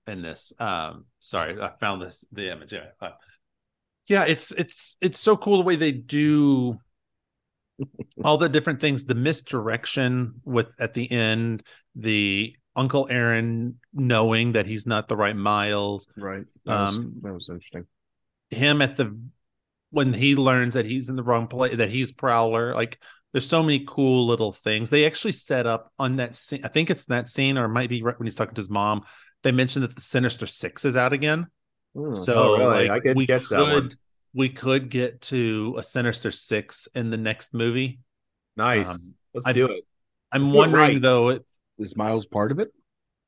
in 0.08 0.22
this. 0.22 0.54
Um, 0.60 1.06
sorry, 1.20 1.60
I 1.62 1.72
found 1.80 2.02
this 2.02 2.26
the 2.32 2.52
image. 2.52 2.74
Yeah, 2.74 2.88
uh, 3.00 3.12
yeah, 4.08 4.24
it's 4.24 4.52
it's 4.52 4.98
it's 5.02 5.20
so 5.20 5.38
cool 5.38 5.58
the 5.58 5.64
way 5.64 5.76
they 5.76 5.92
do 5.92 6.78
all 8.24 8.38
the 8.38 8.50
different 8.50 8.80
things. 8.80 9.06
The 9.06 9.16
misdirection 9.16 10.42
with 10.44 10.74
at 10.80 10.94
the 10.94 11.12
end, 11.12 11.64
the 11.96 12.56
Uncle 12.76 13.08
Aaron 13.10 13.80
knowing 13.94 14.54
that 14.54 14.66
he's 14.66 14.86
not 14.86 15.08
the 15.08 15.16
right 15.16 15.36
Miles, 15.36 16.08
Right. 16.18 16.46
That, 16.66 16.86
was, 16.86 16.98
Um, 16.98 17.14
that 17.22 17.34
was 17.34 17.50
interesting. 17.50 17.86
him 18.50 18.82
at 18.82 18.98
the 18.98 19.18
when 19.90 20.12
he 20.12 20.36
learns 20.36 20.74
that 20.74 20.86
he's 20.86 21.10
in 21.10 21.16
the 21.16 21.24
wrong 21.24 21.48
place, 21.48 21.78
that 21.78 21.90
he's 21.90 22.12
Prowler, 22.12 22.74
like. 22.74 23.00
There's 23.32 23.50
so 23.50 23.64
many 23.64 23.84
cool 23.88 24.28
little 24.28 24.52
things. 24.52 24.92
They 24.92 25.08
actually 25.08 25.32
set 25.32 25.66
up 25.66 25.92
on 25.98 26.18
that 26.18 26.36
scene. 26.36 26.62
I 26.64 26.68
think 26.68 26.92
it's 26.92 27.06
that 27.06 27.28
scene, 27.28 27.58
or 27.58 27.66
it 27.66 27.70
might 27.70 27.90
be 27.90 28.04
right 28.04 28.16
when 28.20 28.28
he's 28.28 28.36
talking 28.36 28.54
to 28.54 28.60
his 28.62 28.70
mom. 28.70 29.06
They 29.44 29.52
mentioned 29.52 29.84
that 29.84 29.96
the 29.96 30.02
Sinister 30.02 30.46
Six 30.48 30.86
is 30.86 30.98
out 30.98 31.14
again. 31.14 31.48
Hmm. 31.96 32.16
So 32.16 32.34
Oh, 32.34 32.58
really? 32.58 32.88
like, 32.88 32.92
I 32.92 33.00
didn't 33.00 33.18
we 33.18 33.28
catch 33.28 33.50
that 33.50 33.60
could 33.60 33.84
one. 33.84 33.92
we 34.34 34.50
could 34.50 34.90
get 34.90 35.22
to 35.22 35.76
a 35.78 35.84
Sinister 35.84 36.32
Six 36.32 36.88
in 36.96 37.10
the 37.10 37.18
next 37.18 37.54
movie. 37.54 38.00
nice. 38.58 38.90
Um, 38.90 39.16
Let's 39.34 39.48
I- 39.48 39.52
do 39.54 39.66
it. 39.68 39.86
I'm 40.32 40.42
Let's 40.42 40.50
do 40.52 40.56
it 40.56 40.60
wondering 40.60 40.84
right. 40.94 41.02
though. 41.02 41.30
It, 41.30 41.46
is 41.80 41.96
Miles 41.98 42.26
part 42.26 42.52
of 42.52 42.60
it? 42.60 42.74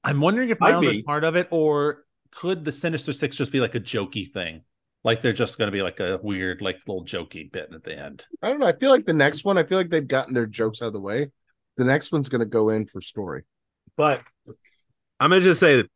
I'm 0.03 0.19
wondering 0.21 0.49
if 0.49 0.59
Might 0.59 0.71
Miles 0.73 0.85
is 0.87 1.01
part 1.03 1.23
of 1.23 1.35
it, 1.35 1.47
or 1.51 2.05
could 2.31 2.63
the 2.65 2.71
Sinister 2.71 3.11
Six 3.13 3.35
just 3.35 3.51
be 3.51 3.59
like 3.59 3.75
a 3.75 3.79
jokey 3.79 4.31
thing? 4.31 4.61
Like 5.03 5.21
they're 5.21 5.33
just 5.33 5.57
going 5.59 5.67
to 5.67 5.71
be 5.71 5.81
like 5.83 5.99
a 5.99 6.19
weird, 6.23 6.61
like 6.61 6.77
little 6.87 7.05
jokey 7.05 7.51
bit 7.51 7.69
at 7.73 7.83
the 7.83 7.95
end. 7.97 8.25
I 8.41 8.49
don't 8.49 8.59
know. 8.59 8.65
I 8.65 8.75
feel 8.75 8.89
like 8.89 9.05
the 9.05 9.13
next 9.13 9.45
one. 9.45 9.57
I 9.57 9.63
feel 9.63 9.77
like 9.77 9.89
they've 9.89 10.07
gotten 10.07 10.33
their 10.33 10.47
jokes 10.47 10.81
out 10.81 10.87
of 10.87 10.93
the 10.93 10.99
way. 11.01 11.29
The 11.77 11.85
next 11.85 12.11
one's 12.11 12.29
going 12.29 12.39
to 12.39 12.45
go 12.45 12.69
in 12.69 12.85
for 12.87 13.01
story. 13.01 13.43
But 13.97 14.21
I'm 15.19 15.29
gonna 15.29 15.41
just 15.41 15.59
say 15.59 15.77
that 15.77 15.89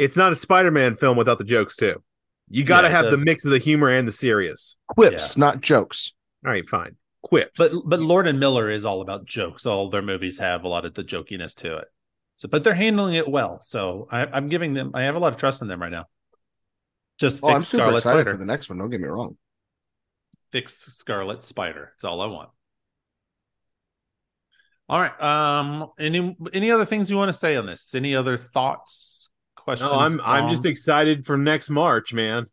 it's 0.00 0.16
not 0.16 0.32
a 0.32 0.36
Spider-Man 0.36 0.96
film 0.96 1.16
without 1.16 1.38
the 1.38 1.44
jokes 1.44 1.76
too. 1.76 2.02
You 2.48 2.64
got 2.64 2.80
to 2.80 2.88
Yeah, 2.88 3.00
it 3.00 3.04
have 3.04 3.10
the 3.12 3.24
mix 3.24 3.44
of 3.44 3.52
the 3.52 3.58
humor 3.58 3.88
and 3.90 4.08
the 4.08 4.12
serious. 4.12 4.76
Quips, 4.88 5.36
not 5.36 5.60
jokes. 5.60 6.12
All 6.44 6.50
right, 6.50 6.68
fine. 6.68 6.96
Quips. 7.22 7.52
But 7.56 7.70
but 7.84 8.00
Lord 8.00 8.26
and 8.26 8.40
Miller 8.40 8.70
is 8.70 8.84
all 8.84 9.02
about 9.02 9.24
jokes. 9.24 9.66
All 9.66 9.90
their 9.90 10.02
movies 10.02 10.38
have 10.38 10.64
a 10.64 10.68
lot 10.68 10.84
of 10.84 10.94
the 10.94 11.04
jokiness 11.04 11.54
to 11.56 11.76
it. 11.76 11.88
So, 12.34 12.48
but 12.48 12.64
they're 12.64 12.74
handling 12.74 13.14
it 13.14 13.28
well. 13.28 13.60
So 13.62 14.08
I, 14.10 14.24
I'm 14.24 14.48
giving 14.48 14.72
them. 14.74 14.92
I 14.94 15.02
have 15.02 15.14
a 15.14 15.18
lot 15.18 15.32
of 15.32 15.38
trust 15.38 15.60
in 15.62 15.68
them 15.68 15.80
right 15.82 15.92
now. 15.92 16.06
Just 17.18 17.40
Oh, 17.42 17.48
I'm 17.48 17.60
super 17.62 17.82
Scarlet 17.82 17.96
excited 17.98 18.20
Spider. 18.20 18.32
for 18.32 18.38
the 18.38 18.46
next 18.46 18.68
one. 18.70 18.78
Don't 18.78 18.90
get 18.90 19.00
me 19.00 19.08
wrong. 19.08 19.36
Fix 20.50 20.74
Scarlet 20.74 21.44
Spider. 21.44 21.92
That's 21.94 22.04
all 22.04 22.20
I 22.22 22.26
want. 22.26 22.48
All 24.88 25.00
right. 25.00 25.22
Um. 25.22 25.90
Any 25.98 26.36
any 26.52 26.70
other 26.72 26.84
things 26.86 27.10
you 27.10 27.16
want 27.16 27.28
to 27.28 27.38
say 27.38 27.54
on 27.56 27.66
this? 27.66 27.94
Any 27.94 28.14
other 28.16 28.36
thoughts? 28.36 29.29
Questions? 29.64 29.90
no, 29.92 29.98
I'm 29.98 30.20
I'm 30.22 30.48
just 30.50 30.66
excited 30.66 31.24
for 31.26 31.36
next 31.36 31.70
March, 31.70 32.12
man. 32.12 32.46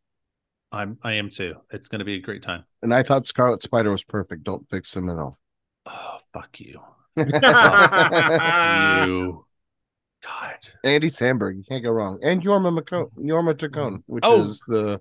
I'm 0.71 0.97
I 1.03 1.13
am 1.13 1.29
too. 1.29 1.55
It's 1.71 1.87
going 1.87 1.99
to 1.99 2.05
be 2.05 2.15
a 2.15 2.19
great 2.21 2.43
time. 2.43 2.65
And 2.81 2.93
I 2.93 3.03
thought 3.03 3.25
Scarlet 3.25 3.63
Spider 3.63 3.91
was 3.91 4.03
perfect. 4.03 4.43
Don't 4.43 4.69
fix 4.69 4.95
him 4.95 5.09
at 5.09 5.17
all. 5.17 5.37
Oh 5.85 6.17
fuck 6.33 6.59
you, 6.59 6.81
yeah, 7.17 9.05
you. 9.05 9.45
God. 10.23 10.55
Andy 10.83 11.07
Samberg, 11.07 11.55
you 11.57 11.63
can't 11.69 11.83
go 11.83 11.91
wrong. 11.91 12.19
And 12.23 12.41
Yorma 12.43 12.77
McCone, 12.77 13.11
Jorma 13.19 13.53
Taccone, 13.53 14.03
which 14.07 14.23
Oh. 14.25 14.43
is 14.43 14.59
the 14.67 14.99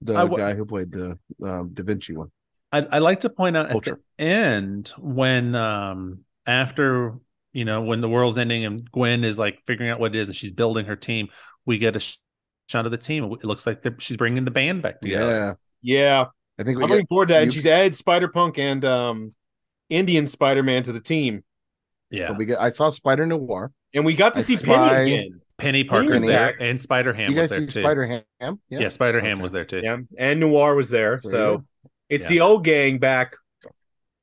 the 0.00 0.14
I 0.14 0.20
w- 0.22 0.38
guy 0.38 0.54
who 0.54 0.64
played 0.64 0.92
the 0.92 1.18
um, 1.42 1.70
Da 1.74 1.82
Vinci 1.82 2.16
one. 2.16 2.30
I'd, 2.72 2.88
I'd 2.88 2.98
like 3.02 3.20
to 3.20 3.30
point 3.30 3.56
out 3.56 3.70
Culture. 3.70 3.94
at 3.94 3.98
the 4.18 4.24
end 4.24 4.92
when 4.98 5.54
um 5.54 6.20
after 6.46 7.14
you 7.54 7.64
know 7.64 7.80
when 7.80 8.02
the 8.02 8.08
world's 8.08 8.36
ending 8.36 8.66
and 8.66 8.90
Gwen 8.92 9.24
is 9.24 9.38
like 9.38 9.60
figuring 9.66 9.90
out 9.90 9.98
what 9.98 10.14
it 10.14 10.18
is 10.18 10.28
and 10.28 10.36
she's 10.36 10.52
building 10.52 10.84
her 10.84 10.96
team, 10.96 11.28
we 11.64 11.78
get 11.78 11.96
a 11.96 12.00
sh- 12.00 12.18
shot 12.68 12.84
of 12.84 12.90
the 12.92 12.98
team. 12.98 13.24
It 13.24 13.44
looks 13.44 13.66
like 13.66 13.82
she's 13.98 14.18
bringing 14.18 14.44
the 14.44 14.50
band 14.50 14.82
back 14.82 15.00
together. 15.00 15.56
Yeah, 15.80 16.04
Yeah. 16.04 16.24
I 16.58 16.62
think 16.64 16.76
we 16.78 16.84
I'm 16.84 16.90
looking 16.90 17.06
forward 17.06 17.28
to 17.28 17.34
that. 17.34 17.42
And 17.44 17.52
you- 17.54 17.60
she's 17.60 17.66
added 17.66 17.94
Spider 17.94 18.28
Punk 18.28 18.58
and 18.58 18.84
um 18.84 19.34
Indian 19.88 20.26
Spider 20.26 20.62
Man 20.62 20.82
to 20.82 20.92
the 20.92 21.00
team, 21.00 21.42
Yeah, 22.10 22.36
we 22.36 22.44
get. 22.46 22.60
I 22.60 22.70
saw 22.70 22.90
Spider 22.90 23.24
Noir. 23.26 23.72
and 23.94 24.04
we 24.04 24.14
got 24.14 24.34
to 24.34 24.40
I 24.40 24.42
see 24.42 24.56
spy- 24.56 24.66
Peni 24.74 25.02
again. 25.02 25.40
Peni 25.58 25.88
Parker's 25.88 26.22
Peni. 26.22 26.26
there 26.26 26.56
and 26.60 26.80
Spider 26.80 27.12
Ham 27.12 27.30
you 27.30 27.36
was 27.40 27.42
guys 27.44 27.50
there 27.50 27.60
see 27.68 27.74
too. 27.74 27.80
Spider 27.82 28.24
Ham? 28.40 28.60
yeah, 28.68 28.88
Spider 28.88 29.20
Ham 29.20 29.36
Okay. 29.38 29.42
was 29.42 29.52
there 29.52 29.64
too. 29.64 29.80
Yeah, 29.84 29.98
and 30.18 30.40
Noir 30.40 30.74
was 30.74 30.90
there. 30.90 31.20
There 31.22 31.30
So 31.30 31.52
you 31.52 31.90
it's 32.08 32.24
Yeah. 32.24 32.28
the 32.30 32.40
old 32.40 32.64
gang 32.64 32.98
back. 32.98 33.36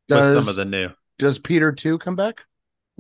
With 0.10 0.34
some 0.34 0.50
of 0.50 0.56
the 0.58 0.66
new. 0.66 0.90
does 1.20 1.40
Peter 1.40 1.72
two 1.72 1.98
come 1.98 2.16
back 2.18 2.44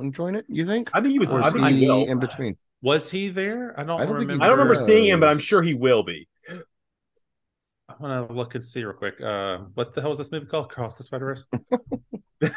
and 0.01 0.13
join 0.13 0.35
it? 0.35 0.45
You 0.47 0.65
think? 0.65 0.89
I 0.93 1.01
think 1.01 1.11
he 1.13 1.19
was. 1.19 1.33
Or 1.33 1.41
I 1.41 1.49
think 1.49 1.67
he 1.67 1.75
he 1.81 1.87
will. 1.87 2.05
in 2.05 2.19
between? 2.19 2.57
Was 2.81 3.09
he 3.11 3.29
there? 3.29 3.79
I 3.79 3.83
don't, 3.83 4.01
I 4.01 4.05
don't 4.05 4.15
remember. 4.15 4.43
I 4.43 4.47
don't 4.47 4.57
remember 4.57 4.75
seeing 4.75 5.07
him, 5.07 5.19
but 5.19 5.29
I'm 5.29 5.39
sure 5.39 5.61
he 5.61 5.73
will 5.73 6.03
be. 6.03 6.27
I 6.49 7.93
want 7.99 8.27
to 8.27 8.33
look 8.33 8.55
and 8.55 8.63
see 8.63 8.83
real 8.83 8.93
quick. 8.93 9.19
Uh, 9.21 9.59
what 9.73 9.93
the 9.93 10.01
hell 10.01 10.09
was 10.09 10.17
this 10.17 10.31
movie 10.31 10.45
called? 10.45 10.69
Cross 10.69 10.97
the 10.97 11.03
Spider 11.03 11.25
Verse. 11.25 11.45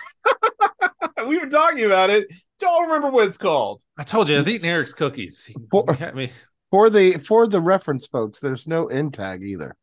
we 1.27 1.39
were 1.39 1.49
talking 1.49 1.85
about 1.85 2.11
it. 2.11 2.29
Don't 2.59 2.85
remember 2.85 3.11
what 3.11 3.29
it's 3.29 3.37
called. 3.37 3.83
I 3.99 4.05
told 4.05 4.29
you 4.29 4.37
I 4.37 4.39
was 4.39 4.49
eating 4.49 4.69
Eric's 4.69 4.95
cookies. 4.95 5.45
He 5.45 5.55
For- 5.71 5.85
me. 6.15 6.31
For 6.71 6.91
the 6.91 7.19
for 7.19 7.47
the 7.47 7.61
reference 7.61 8.07
folks, 8.07 8.41
there's 8.41 8.67
no 8.67 8.87
end 8.87 9.15
tag 9.15 9.45
either. 9.45 9.77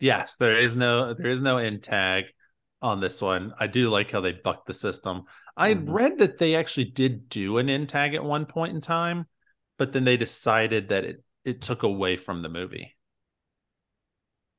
Yes, 0.00 0.36
there 0.36 0.56
is 0.56 0.74
no 0.74 1.14
there 1.14 1.30
is 1.30 1.40
no 1.40 1.58
end 1.58 1.82
tag 1.82 2.24
on 2.82 3.00
this 3.00 3.22
one. 3.22 3.52
I 3.58 3.68
do 3.68 3.88
like 3.88 4.10
how 4.10 4.20
they 4.20 4.32
bucked 4.32 4.66
the 4.66 4.74
system. 4.74 5.22
I 5.56 5.74
Mhm. 5.74 5.84
read 5.86 6.18
that 6.18 6.38
they 6.38 6.56
actually 6.56 6.86
did 6.86 7.28
do 7.28 7.58
an 7.58 7.70
end 7.70 7.88
tag 7.88 8.14
at 8.14 8.24
one 8.24 8.46
point 8.46 8.74
in 8.74 8.80
time, 8.80 9.26
but 9.78 9.92
then 9.92 10.04
they 10.04 10.16
decided 10.16 10.88
that 10.88 11.04
it 11.04 11.24
it 11.44 11.60
took 11.60 11.82
away 11.82 12.16
from 12.16 12.40
the 12.40 12.48
movie. 12.48 12.96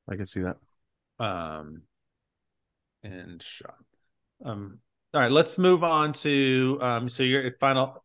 I 0.08 0.16
can 0.16 0.26
see 0.26 0.42
that. 0.42 0.56
Um 1.18 1.82
and 3.02 3.42
shot. 3.42 3.76
Um 4.44 4.78
all 5.14 5.20
right, 5.22 5.30
let's 5.30 5.56
move 5.56 5.82
on 5.82 6.12
to 6.14 6.78
um 6.82 7.08
so 7.08 7.22
your 7.22 7.52
final 7.58 8.04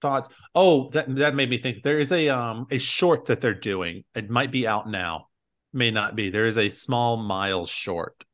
thoughts. 0.00 0.28
Oh, 0.54 0.90
that 0.90 1.14
that 1.16 1.34
made 1.34 1.50
me 1.50 1.58
think 1.58 1.82
there 1.82 2.00
is 2.00 2.12
a 2.12 2.28
um 2.28 2.66
a 2.70 2.78
short 2.78 3.26
that 3.26 3.40
they're 3.40 3.54
doing. 3.54 4.04
It 4.14 4.30
might 4.30 4.52
be 4.52 4.66
out 4.66 4.88
now. 4.88 5.28
May 5.72 5.90
not 5.90 6.16
be. 6.16 6.30
There 6.30 6.46
is 6.46 6.58
a 6.58 6.70
small 6.70 7.16
miles 7.16 7.70
short. 7.70 8.24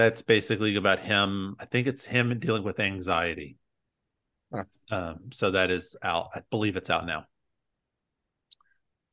That's 0.00 0.22
basically 0.22 0.76
about 0.76 1.00
him. 1.00 1.56
I 1.60 1.66
think 1.66 1.86
it's 1.86 2.06
him 2.06 2.38
dealing 2.38 2.62
with 2.62 2.80
anxiety. 2.80 3.58
Huh. 4.50 4.64
Um, 4.90 5.18
so 5.30 5.50
that 5.50 5.70
is 5.70 5.94
out. 6.02 6.30
I 6.34 6.40
believe 6.50 6.76
it's 6.76 6.88
out 6.88 7.04
now. 7.04 7.26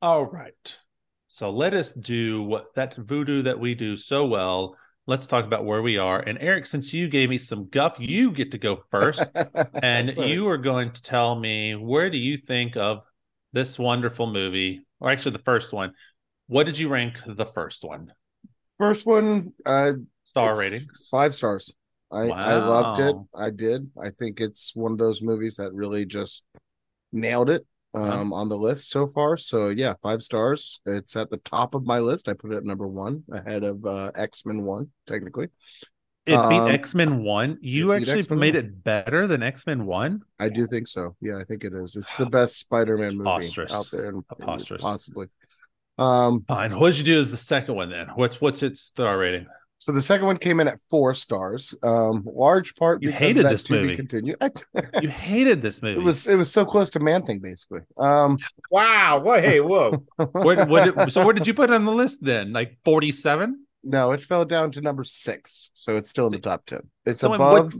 All 0.00 0.24
right. 0.24 0.78
So 1.26 1.50
let 1.50 1.74
us 1.74 1.92
do 1.92 2.42
what 2.42 2.74
that 2.74 2.96
voodoo 2.96 3.42
that 3.42 3.60
we 3.60 3.74
do 3.74 3.96
so 3.96 4.24
well. 4.24 4.78
Let's 5.06 5.26
talk 5.26 5.44
about 5.44 5.66
where 5.66 5.82
we 5.82 5.98
are. 5.98 6.20
And 6.20 6.38
Eric, 6.40 6.64
since 6.64 6.94
you 6.94 7.06
gave 7.06 7.28
me 7.28 7.36
some 7.36 7.68
guff, 7.68 7.96
you 7.98 8.30
get 8.30 8.50
to 8.52 8.58
go 8.58 8.82
first. 8.90 9.22
and 9.82 10.14
Sorry. 10.14 10.32
you 10.32 10.48
are 10.48 10.56
going 10.56 10.92
to 10.92 11.02
tell 11.02 11.38
me 11.38 11.74
where 11.74 12.08
do 12.08 12.16
you 12.16 12.38
think 12.38 12.78
of 12.78 13.02
this 13.52 13.78
wonderful 13.78 14.26
movie, 14.26 14.86
or 15.00 15.10
actually 15.10 15.32
the 15.32 15.40
first 15.40 15.70
one. 15.74 15.92
What 16.46 16.64
did 16.64 16.78
you 16.78 16.88
rank 16.88 17.18
the 17.26 17.44
first 17.44 17.84
one? 17.84 18.10
First 18.78 19.04
one, 19.04 19.52
uh, 19.66 19.92
Star 20.28 20.52
it's 20.52 20.60
ratings. 20.60 21.08
five 21.10 21.34
stars. 21.34 21.72
I 22.10 22.28
I 22.28 22.54
loved 22.56 23.00
it. 23.00 23.16
I 23.34 23.50
did. 23.50 23.90
I 24.00 24.10
think 24.10 24.40
it's 24.40 24.72
one 24.74 24.92
of 24.92 24.98
those 24.98 25.20
movies 25.22 25.56
that 25.56 25.72
really 25.74 26.04
just 26.06 26.42
nailed 27.12 27.50
it 27.50 27.66
Uh-huh. 27.94 28.20
um 28.20 28.32
on 28.32 28.48
the 28.48 28.56
list 28.58 28.90
so 28.90 29.06
far. 29.06 29.36
So 29.36 29.68
yeah, 29.68 29.94
five 30.02 30.22
stars. 30.22 30.80
It's 30.86 31.16
at 31.16 31.30
the 31.30 31.38
top 31.38 31.74
of 31.74 31.84
my 31.84 31.98
list. 32.00 32.28
I 32.28 32.34
put 32.34 32.52
it 32.52 32.56
at 32.56 32.64
number 32.64 32.86
one 32.86 33.24
ahead 33.32 33.64
of 33.64 33.84
uh 33.84 34.10
X-Men 34.14 34.62
one, 34.64 34.90
technically. 35.06 35.48
It 36.26 36.36
beat 36.50 36.60
Um, 36.60 36.68
X 36.68 36.94
Men 36.94 37.22
One. 37.24 37.56
You 37.62 37.94
actually 37.94 38.18
X-Men 38.18 38.38
made 38.38 38.54
1. 38.54 38.64
it 38.64 38.84
better 38.84 39.26
than 39.26 39.42
X 39.42 39.66
Men 39.66 39.86
One. 39.86 40.20
I 40.38 40.50
do 40.50 40.66
think 40.66 40.86
so. 40.86 41.16
Yeah, 41.22 41.38
I 41.38 41.44
think 41.44 41.64
it 41.64 41.72
is. 41.72 41.96
It's 41.96 42.14
the 42.16 42.26
best 42.26 42.58
Spider-Man 42.58 43.16
movie 43.16 43.48
out 43.70 43.88
there, 43.90 44.08
and 44.10 44.26
Preposterous. 44.28 44.82
possibly. 44.82 45.28
Um, 45.96 46.44
Fine. 46.46 46.78
What 46.78 46.90
did 46.90 46.98
you 46.98 47.04
do 47.14 47.18
as 47.18 47.30
the 47.30 47.38
second 47.38 47.76
one 47.76 47.88
then? 47.88 48.08
What's 48.14 48.40
what's 48.42 48.62
its 48.62 48.80
star 48.82 49.16
rating? 49.18 49.46
So 49.78 49.92
the 49.92 50.02
second 50.02 50.26
one 50.26 50.36
came 50.36 50.58
in 50.60 50.66
at 50.68 50.80
four 50.90 51.14
stars. 51.14 51.72
Um, 51.82 52.24
large 52.26 52.74
part 52.74 53.00
You 53.02 53.12
hated 53.12 53.44
that 53.46 53.50
this 53.50 53.64
to 53.64 53.72
movie. 53.74 53.94
Continued. 53.96 54.36
I- 54.40 54.50
You 55.02 55.08
hated 55.08 55.62
this 55.62 55.80
movie. 55.82 56.00
it 56.00 56.04
was 56.04 56.26
it 56.26 56.34
was 56.36 56.50
so 56.52 56.64
close 56.64 56.90
to 56.90 57.00
Man 57.00 57.24
Thing, 57.24 57.38
basically. 57.38 57.80
Um, 57.96 58.38
Wow. 58.70 59.20
What? 59.22 59.42
Hey, 59.44 59.60
whoa. 59.60 59.92
where, 60.32 60.66
what 60.66 60.84
did- 60.96 61.12
so 61.12 61.24
where 61.24 61.32
did 61.34 61.46
you 61.46 61.54
put 61.54 61.70
it 61.70 61.74
on 61.74 61.84
the 61.84 61.92
list 61.92 62.22
then? 62.22 62.52
Like 62.52 62.76
forty 62.84 63.12
seven? 63.12 63.64
no, 63.84 64.10
it 64.12 64.20
fell 64.20 64.44
down 64.44 64.72
to 64.72 64.80
number 64.80 65.04
six, 65.04 65.70
so 65.72 65.96
it's 65.96 66.10
still 66.10 66.26
in 66.26 66.32
the 66.32 66.38
top 66.40 66.66
ten. 66.66 66.80
It's 67.06 67.20
So 67.20 67.30
what- 67.30 67.36
above. 67.36 67.74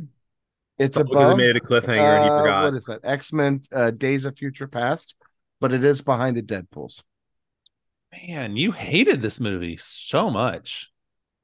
It's 0.78 0.96
Because 0.96 1.10
above. 1.10 1.36
they 1.36 1.46
made 1.48 1.56
a 1.56 1.60
cliffhanger. 1.60 1.98
And 1.98 2.24
he 2.24 2.30
uh, 2.30 2.40
forgot. 2.40 2.64
What 2.66 2.74
is 2.74 2.84
that? 2.84 3.00
X 3.02 3.32
Men: 3.32 3.60
uh, 3.72 3.90
Days 3.90 4.24
of 4.24 4.38
Future 4.38 4.68
Past, 4.68 5.16
but 5.60 5.72
it 5.72 5.84
is 5.84 6.00
behind 6.02 6.36
the 6.36 6.42
Deadpool's. 6.42 7.02
Man, 8.12 8.56
you 8.56 8.70
hated 8.70 9.20
this 9.20 9.40
movie 9.40 9.76
so 9.76 10.30
much. 10.30 10.90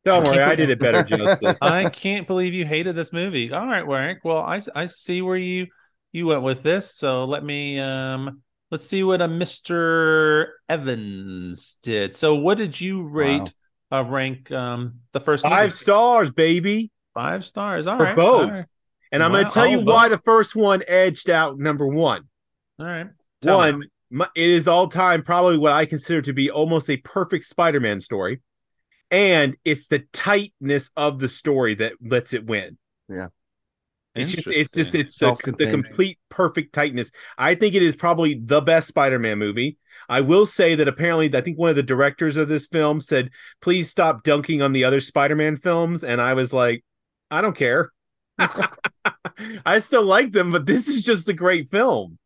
Don't 0.05 0.25
worry, 0.25 0.39
I 0.39 0.55
did 0.55 0.71
it 0.71 0.79
better 0.79 1.03
justice. 1.17 1.59
I 1.63 1.89
can't 1.89 2.27
believe 2.27 2.55
you 2.55 2.65
hated 2.65 2.95
this 2.95 3.13
movie. 3.13 3.53
All 3.53 3.67
right, 3.67 3.87
Warwick. 3.87 4.19
Well, 4.25 4.39
I 4.39 4.61
I 4.75 4.87
see 4.87 5.23
where 5.23 5.37
you 5.37 5.67
you 6.13 6.27
went 6.27 6.43
with 6.43 6.63
this. 6.63 6.95
So 6.95 7.25
let 7.25 7.45
me 7.45 7.79
um 7.81 8.43
let's 8.71 8.87
see 8.87 9.03
what 9.03 9.23
a 9.23 9.29
Mr. 9.29 10.49
Evans 10.69 11.79
did. 11.83 12.15
So 12.15 12.35
what 12.35 12.59
did 12.59 12.81
you 12.81 13.03
rate 13.03 13.53
uh 13.91 14.05
rank 14.05 14.53
um 14.53 15.01
the 15.13 15.21
first 15.21 15.43
Five 15.43 15.67
movie? 15.69 15.77
stars, 15.77 16.31
baby, 16.31 16.91
Five 17.15 17.47
stars. 17.47 17.87
All 17.87 17.97
for 17.97 18.05
right. 18.05 18.17
both. 18.17 18.51
All 18.51 18.51
right. 18.51 18.67
And 19.13 19.23
I'm 19.23 19.31
gonna 19.31 19.49
tell 19.49 19.67
you 19.67 19.79
oh, 19.79 19.85
why 19.85 20.09
the 20.09 20.19
first 20.19 20.57
one 20.57 20.83
edged 20.89 21.31
out 21.31 21.59
number 21.59 21.87
one. 21.87 22.25
All 22.81 22.87
right. 22.87 23.07
Tell 23.41 23.59
one, 23.59 23.85
my, 24.11 24.27
it 24.35 24.51
is 24.51 24.67
all 24.67 24.89
time 24.89 25.23
probably 25.23 25.57
what 25.57 25.73
I 25.73 25.87
consider 25.87 26.21
to 26.23 26.33
be 26.33 26.51
almost 26.51 26.91
a 26.91 26.97
perfect 26.97 27.45
Spider-Man 27.45 28.01
story, 28.01 28.41
and 29.15 29.57
it's 29.65 29.87
the 29.87 30.01
tightness 30.13 30.91
of 30.97 31.21
the 31.21 31.29
story 31.29 31.77
that 31.77 31.93
lets 32.03 32.33
it 32.33 32.45
win. 32.47 32.77
Yeah. 33.09 33.29
It's 34.17 34.33
just, 34.33 34.49
it's 34.49 34.75
just, 34.75 34.95
it's 34.95 35.19
the, 35.19 35.55
the 35.57 35.71
complete 35.71 36.19
perfect 36.31 36.73
tightness. 36.73 37.13
I 37.39 37.55
think 37.55 37.77
it 37.77 37.83
is 37.83 37.95
probably 37.95 38.35
the 38.35 38.61
best 38.61 38.89
Spider-Man 38.89 39.39
movie. 39.39 39.77
I 40.09 40.21
will 40.21 40.47
say 40.47 40.75
that 40.75 40.89
apparently, 40.89 41.33
I 41.33 41.41
think 41.41 41.59
one 41.59 41.71
of 41.71 41.77
the 41.77 41.83
directors 41.83 42.37
of 42.37 42.49
this 42.49 42.67
film 42.67 43.01
said, 43.01 43.31
"Please 43.61 43.91
stop 43.91 44.23
dunking 44.25 44.63
on 44.63 44.73
the 44.73 44.85
other 44.85 45.01
Spider-Man 45.01 45.59
films," 45.59 46.05
and 46.05 46.21
I 46.21 46.35
was 46.35 46.53
like, 46.53 46.85
"I 47.31 47.41
don't 47.41 47.57
care. 47.57 47.91
I 48.39 49.79
still 49.81 50.05
like 50.05 50.33
them, 50.33 50.53
but 50.53 50.67
this 50.67 50.87
is 50.87 51.05
just 51.05 51.29
a 51.29 51.33
great 51.33 51.71
film." 51.71 52.19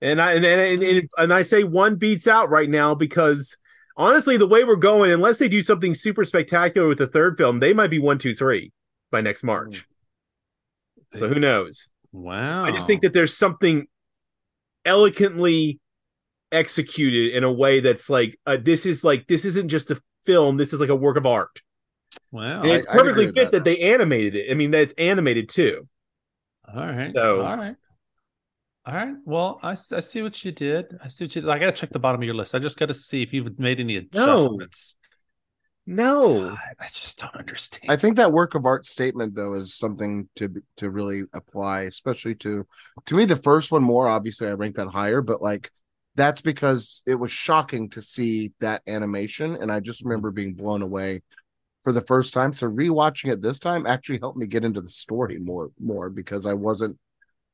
And 0.00 0.20
I 0.20 0.34
and 0.34 0.44
and, 0.44 0.82
and, 0.82 1.10
and 1.18 1.32
I 1.32 1.42
say 1.42 1.64
one 1.64 1.96
beats 1.96 2.28
out 2.28 2.50
right 2.50 2.70
now 2.70 2.94
because 2.94 3.56
honestly, 3.96 4.36
the 4.36 4.46
way 4.46 4.64
we're 4.64 4.76
going, 4.76 5.10
unless 5.10 5.38
they 5.38 5.48
do 5.48 5.62
something 5.62 5.94
super 5.94 6.24
spectacular 6.24 6.88
with 6.88 6.98
the 6.98 7.06
third 7.06 7.36
film, 7.36 7.60
they 7.60 7.72
might 7.72 7.90
be 7.90 7.98
one, 7.98 8.18
two, 8.18 8.34
three 8.34 8.72
by 9.10 9.20
next 9.20 9.42
March. 9.42 9.86
So 11.14 11.28
who 11.28 11.40
knows? 11.40 11.88
Wow. 12.12 12.64
I 12.64 12.72
just 12.72 12.86
think 12.86 13.02
that 13.02 13.12
there's 13.12 13.36
something 13.36 13.86
elegantly 14.84 15.80
executed 16.52 17.34
in 17.34 17.44
a 17.44 17.52
way 17.52 17.80
that's 17.80 18.08
like 18.08 18.38
uh, 18.46 18.56
this 18.60 18.86
is 18.86 19.02
like 19.04 19.26
this 19.26 19.44
isn't 19.44 19.68
just 19.68 19.90
a 19.90 20.00
film. 20.24 20.56
This 20.56 20.72
is 20.72 20.80
like 20.80 20.88
a 20.88 20.96
work 20.96 21.16
of 21.16 21.26
art. 21.26 21.60
wow. 22.30 22.62
And 22.62 22.70
it's 22.72 22.86
I- 22.86 22.92
perfectly 22.92 23.26
fit 23.26 23.34
that. 23.34 23.52
that. 23.52 23.64
they 23.64 23.78
animated 23.92 24.34
it. 24.36 24.50
I 24.50 24.54
mean, 24.54 24.70
that's 24.70 24.92
animated 24.94 25.48
too. 25.48 25.88
All 26.72 26.86
right. 26.86 27.12
So- 27.14 27.42
all 27.42 27.56
right. 27.56 27.76
All 28.86 28.94
right. 28.94 29.14
Well, 29.24 29.58
I, 29.64 29.72
I 29.72 29.74
see 29.74 30.22
what 30.22 30.44
you 30.44 30.52
did. 30.52 30.96
I 31.02 31.08
see 31.08 31.24
what 31.24 31.34
you 31.34 31.42
did. 31.42 31.50
I 31.50 31.58
got 31.58 31.66
to 31.66 31.72
check 31.72 31.90
the 31.90 31.98
bottom 31.98 32.20
of 32.20 32.24
your 32.24 32.36
list. 32.36 32.54
I 32.54 32.60
just 32.60 32.78
got 32.78 32.86
to 32.86 32.94
see 32.94 33.20
if 33.20 33.32
you've 33.32 33.58
made 33.58 33.80
any 33.80 33.96
No. 34.12 34.58
adjustments. 34.58 34.94
No, 35.88 36.50
God, 36.50 36.58
I 36.80 36.86
just 36.86 37.18
don't 37.18 37.34
understand. 37.36 37.92
I 37.92 37.96
think 37.96 38.16
that 38.16 38.32
work 38.32 38.54
of 38.56 38.66
art 38.66 38.86
statement 38.86 39.34
though 39.34 39.54
is 39.54 39.74
something 39.76 40.28
to 40.36 40.62
to 40.78 40.90
really 40.90 41.22
apply, 41.32 41.82
especially 41.82 42.34
to 42.36 42.66
to 43.06 43.14
me 43.14 43.24
the 43.24 43.36
first 43.36 43.70
one 43.70 43.84
more. 43.84 44.08
Obviously, 44.08 44.48
I 44.48 44.52
rank 44.52 44.76
that 44.76 44.88
higher, 44.88 45.22
but 45.22 45.40
like 45.42 45.70
that's 46.16 46.40
because 46.40 47.02
it 47.06 47.14
was 47.14 47.30
shocking 47.30 47.88
to 47.90 48.02
see 48.02 48.52
that 48.60 48.82
animation, 48.88 49.56
and 49.56 49.70
I 49.70 49.78
just 49.80 50.02
remember 50.02 50.32
being 50.32 50.54
blown 50.54 50.82
away 50.82 51.22
for 51.84 51.92
the 51.92 52.00
first 52.02 52.34
time. 52.34 52.52
So 52.52 52.68
rewatching 52.68 53.32
it 53.32 53.42
this 53.42 53.60
time 53.60 53.86
actually 53.86 54.18
helped 54.18 54.38
me 54.38 54.46
get 54.46 54.64
into 54.64 54.80
the 54.80 54.90
story 54.90 55.38
more 55.38 55.70
more 55.78 56.10
because 56.10 56.46
I 56.46 56.54
wasn't 56.54 56.98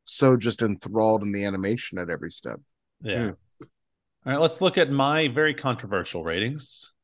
so 0.05 0.37
just 0.37 0.63
enthralled 0.63 1.23
in 1.23 1.33
the 1.33 1.45
animation 1.45 1.99
at 1.99 2.11
every 2.11 2.31
step. 2.31 2.61
Yeah. 3.01 3.33
All 3.61 4.33
right, 4.33 4.41
let's 4.41 4.61
look 4.61 4.79
at 4.79 4.91
my 4.91 5.29
very 5.29 5.55
controversial 5.55 6.23
ratings. 6.23 6.95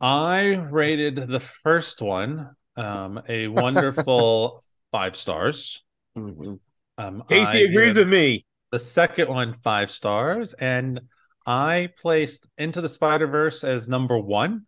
I 0.00 0.42
rated 0.70 1.16
the 1.16 1.40
first 1.40 2.00
one 2.00 2.50
um, 2.76 3.20
a 3.28 3.48
wonderful 3.48 4.62
five 4.92 5.16
stars. 5.16 5.82
Mhm. 6.16 6.60
Um, 6.96 7.22
Casey 7.28 7.58
I 7.58 7.70
agrees 7.70 7.96
with 7.96 8.08
me. 8.08 8.44
the 8.72 8.78
second 8.78 9.28
one 9.28 9.54
five 9.62 9.90
stars, 9.90 10.52
and 10.54 11.00
I 11.46 11.90
placed 12.00 12.46
Into 12.56 12.80
the 12.80 12.88
Spider 12.88 13.26
Verse 13.26 13.64
as 13.64 13.88
number 13.88 14.18
one, 14.18 14.66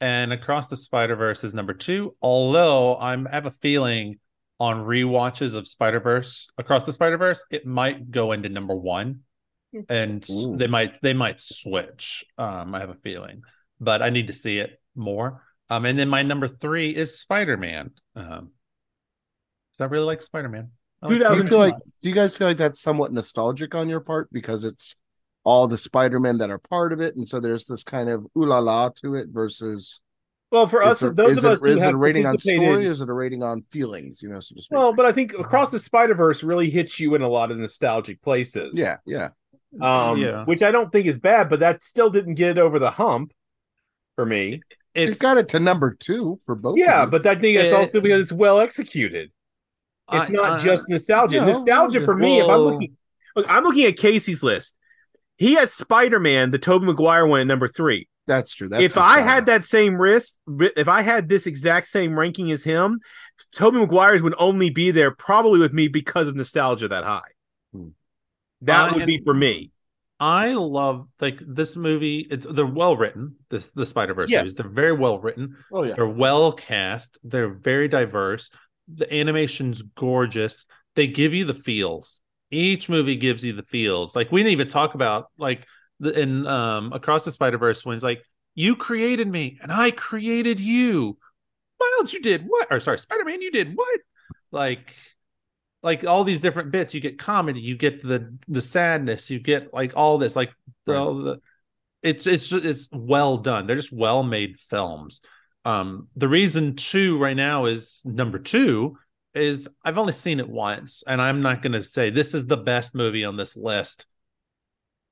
and 0.00 0.32
Across 0.32 0.68
the 0.68 0.76
Spider 0.76 1.16
Verse 1.16 1.42
as 1.44 1.54
number 1.54 1.74
two. 1.74 2.16
Although 2.20 2.98
I'm 2.98 3.26
I 3.26 3.30
have 3.32 3.46
a 3.46 3.50
feeling 3.50 4.18
on 4.64 4.86
rewatches 4.86 5.54
of 5.54 5.68
Spider 5.68 6.00
Verse 6.00 6.48
Across 6.56 6.84
the 6.84 6.92
Spider 6.94 7.18
Verse, 7.18 7.44
it 7.50 7.66
might 7.66 8.10
go 8.10 8.32
into 8.32 8.48
number 8.48 8.74
one, 8.74 9.20
and 9.90 10.26
Ooh. 10.30 10.56
they 10.56 10.68
might 10.68 11.02
they 11.02 11.12
might 11.12 11.38
switch. 11.38 12.24
Um, 12.38 12.74
I 12.74 12.80
have 12.80 12.88
a 12.88 12.94
feeling, 12.94 13.42
but 13.78 14.02
I 14.02 14.08
need 14.08 14.28
to 14.28 14.32
see 14.32 14.58
it 14.58 14.80
more. 14.96 15.42
Um, 15.68 15.84
and 15.84 15.98
then 15.98 16.08
my 16.08 16.22
number 16.22 16.48
three 16.48 16.90
is 16.90 17.20
Spider 17.20 17.58
Man. 17.58 17.90
Um, 18.16 18.52
because 19.70 19.80
I 19.80 19.84
really 19.84 20.06
like 20.06 20.22
Spider 20.22 20.48
Man. 20.48 20.70
Do 21.06 21.14
you 21.14 21.44
feel 21.44 21.58
like 21.58 21.74
do 22.00 22.08
you 22.08 22.14
guys 22.14 22.34
feel 22.34 22.48
like 22.48 22.56
that's 22.56 22.80
somewhat 22.80 23.12
nostalgic 23.12 23.74
on 23.74 23.90
your 23.90 24.00
part 24.00 24.30
because 24.32 24.64
it's 24.64 24.96
all 25.44 25.68
the 25.68 25.76
Spider-Men 25.76 26.38
that 26.38 26.48
are 26.48 26.58
part 26.58 26.94
of 26.94 27.02
it, 27.02 27.16
and 27.16 27.28
so 27.28 27.38
there's 27.38 27.66
this 27.66 27.82
kind 27.82 28.08
of 28.08 28.24
ooh 28.34 28.46
la 28.46 28.60
la 28.60 28.88
to 29.02 29.14
it 29.14 29.28
versus 29.30 30.00
Well, 30.54 30.68
for 30.68 30.84
us, 30.84 31.02
It's 31.02 31.10
a- 31.10 31.10
those 31.10 31.32
is 31.32 31.38
of 31.38 31.44
it, 31.44 31.52
us 31.54 31.60
who 31.60 31.66
is 31.66 31.76
it 31.78 31.80
have 31.80 31.94
a 31.94 31.96
rating 31.96 32.26
on 32.26 32.38
story 32.38 32.86
is 32.86 33.00
it 33.00 33.08
a 33.08 33.12
rating 33.12 33.42
on 33.42 33.62
feelings? 33.62 34.22
You 34.22 34.28
know, 34.28 34.38
so 34.38 34.54
to 34.54 34.62
speak. 34.62 34.76
Well, 34.78 34.92
but 34.92 35.04
I 35.04 35.10
think 35.10 35.36
Across 35.36 35.72
the 35.72 35.80
Spider 35.80 36.14
Verse 36.14 36.44
really 36.44 36.70
hits 36.70 37.00
you 37.00 37.16
in 37.16 37.22
a 37.22 37.28
lot 37.28 37.50
of 37.50 37.58
nostalgic 37.58 38.22
places. 38.22 38.78
yeah, 38.78 38.98
yeah. 39.04 39.30
um, 39.80 40.18
Yeah. 40.18 40.44
which 40.44 40.62
I 40.62 40.70
don't 40.70 40.92
think 40.92 41.06
is 41.06 41.18
bad, 41.18 41.50
but 41.50 41.58
that 41.58 41.82
still 41.82 42.08
didn't 42.08 42.34
get 42.34 42.50
it 42.52 42.58
over 42.58 42.78
the 42.78 42.92
hump 42.92 43.32
for 44.14 44.24
me. 44.24 44.60
It 44.94 45.08
It's 45.10 45.18
got 45.18 45.38
it 45.38 45.48
to 45.48 45.58
number 45.58 45.96
two 45.98 46.38
for 46.46 46.54
both. 46.54 46.78
Yeah, 46.78 47.02
of 47.02 47.10
but 47.10 47.26
I 47.26 47.34
think 47.34 47.58
it's 47.58 47.74
Uh, 47.74 47.78
also 47.78 48.00
because 48.00 48.22
it's 48.22 48.30
well 48.32 48.60
executed. 48.60 49.32
It's 50.12 50.30
I- 50.30 50.32
not 50.32 50.52
I- 50.60 50.64
just 50.64 50.88
nostalgia. 50.88 51.40
no, 51.40 51.46
nostalgia 51.46 52.02
for 52.04 52.14
me, 52.14 52.38
if 52.38 52.48
I'm 52.48 52.60
looking, 52.60 52.96
look, 53.34 53.46
I'm 53.50 53.64
looking 53.64 53.86
at 53.86 53.96
Casey's 53.96 54.44
list. 54.44 54.76
He 55.36 55.54
has 55.54 55.72
Spider 55.72 56.20
Man, 56.20 56.52
the 56.52 56.60
Tobey 56.60 56.86
Maguire 56.86 57.26
one, 57.26 57.40
at 57.40 57.46
number 57.48 57.66
three. 57.66 58.06
That's 58.26 58.54
true. 58.54 58.68
That's 58.68 58.82
if 58.82 58.96
I 58.96 59.20
had 59.20 59.46
that 59.46 59.64
same 59.64 59.96
risk, 59.96 60.34
if 60.76 60.88
I 60.88 61.02
had 61.02 61.28
this 61.28 61.46
exact 61.46 61.88
same 61.88 62.18
ranking 62.18 62.50
as 62.52 62.62
him, 62.64 63.00
Tobey 63.54 63.78
Maguire's 63.78 64.22
would 64.22 64.34
only 64.38 64.70
be 64.70 64.90
there 64.90 65.10
probably 65.10 65.60
with 65.60 65.72
me 65.72 65.88
because 65.88 66.28
of 66.28 66.36
nostalgia 66.36 66.88
that 66.88 67.04
high. 67.04 67.20
Hmm. 67.72 67.88
That 68.62 68.90
I 68.90 68.94
would 68.94 69.06
be 69.06 69.20
for 69.24 69.34
me. 69.34 69.70
I 70.20 70.52
love 70.54 71.08
like 71.20 71.40
this 71.46 71.76
movie. 71.76 72.26
It's 72.30 72.46
they're 72.48 72.64
well 72.64 72.96
written. 72.96 73.36
This 73.50 73.72
the 73.72 73.84
Spider 73.84 74.14
Verse 74.14 74.30
Yes. 74.30 74.42
movies. 74.42 74.56
They're 74.56 74.70
very 74.70 74.92
well 74.92 75.18
written. 75.18 75.56
oh 75.72 75.82
yeah, 75.82 75.94
They're 75.94 76.06
well 76.06 76.52
cast. 76.52 77.18
They're 77.24 77.52
very 77.52 77.88
diverse. 77.88 78.48
The 78.92 79.12
animation's 79.12 79.82
gorgeous. 79.82 80.66
They 80.94 81.08
give 81.08 81.34
you 81.34 81.44
the 81.44 81.54
feels. 81.54 82.20
Each 82.50 82.88
movie 82.88 83.16
gives 83.16 83.42
you 83.42 83.52
the 83.52 83.64
feels. 83.64 84.14
Like 84.14 84.30
we 84.30 84.40
didn't 84.42 84.52
even 84.52 84.68
talk 84.68 84.94
about 84.94 85.26
like 85.36 85.66
the, 86.00 86.18
in 86.20 86.46
um 86.46 86.92
across 86.92 87.24
the 87.24 87.30
Spider 87.30 87.58
Verse 87.58 87.84
when 87.84 87.94
he's 87.94 88.02
like, 88.04 88.22
"You 88.54 88.76
created 88.76 89.28
me, 89.28 89.58
and 89.62 89.72
I 89.72 89.90
created 89.90 90.60
you." 90.60 91.18
Miles, 91.80 92.12
you 92.12 92.20
did 92.20 92.44
what? 92.46 92.68
Or 92.70 92.80
sorry, 92.80 92.98
Spider 92.98 93.24
Man, 93.24 93.42
you 93.42 93.50
did 93.50 93.76
what? 93.76 94.00
Like, 94.50 94.94
like 95.82 96.04
all 96.04 96.24
these 96.24 96.40
different 96.40 96.70
bits. 96.70 96.94
You 96.94 97.00
get 97.00 97.18
comedy, 97.18 97.60
you 97.60 97.76
get 97.76 98.02
the 98.02 98.36
the 98.48 98.60
sadness, 98.62 99.30
you 99.30 99.38
get 99.40 99.72
like 99.74 99.92
all 99.96 100.18
this. 100.18 100.36
Like 100.36 100.52
the, 100.86 100.92
Right. 100.92 101.24
the 101.24 101.40
it's 102.02 102.26
it's 102.26 102.52
it's 102.52 102.88
well 102.92 103.38
done. 103.38 103.66
They're 103.66 103.76
just 103.76 103.92
well 103.92 104.22
made 104.22 104.60
films. 104.60 105.20
Um, 105.64 106.08
the 106.14 106.28
reason 106.28 106.76
two 106.76 107.18
right 107.18 107.36
now 107.36 107.64
is 107.64 108.02
number 108.04 108.38
two 108.38 108.98
is 109.34 109.68
I've 109.82 109.98
only 109.98 110.12
seen 110.12 110.38
it 110.38 110.48
once, 110.48 111.02
and 111.06 111.20
I'm 111.20 111.42
not 111.42 111.62
going 111.62 111.72
to 111.72 111.84
say 111.84 112.10
this 112.10 112.34
is 112.34 112.46
the 112.46 112.56
best 112.58 112.94
movie 112.94 113.24
on 113.24 113.36
this 113.36 113.56
list 113.56 114.06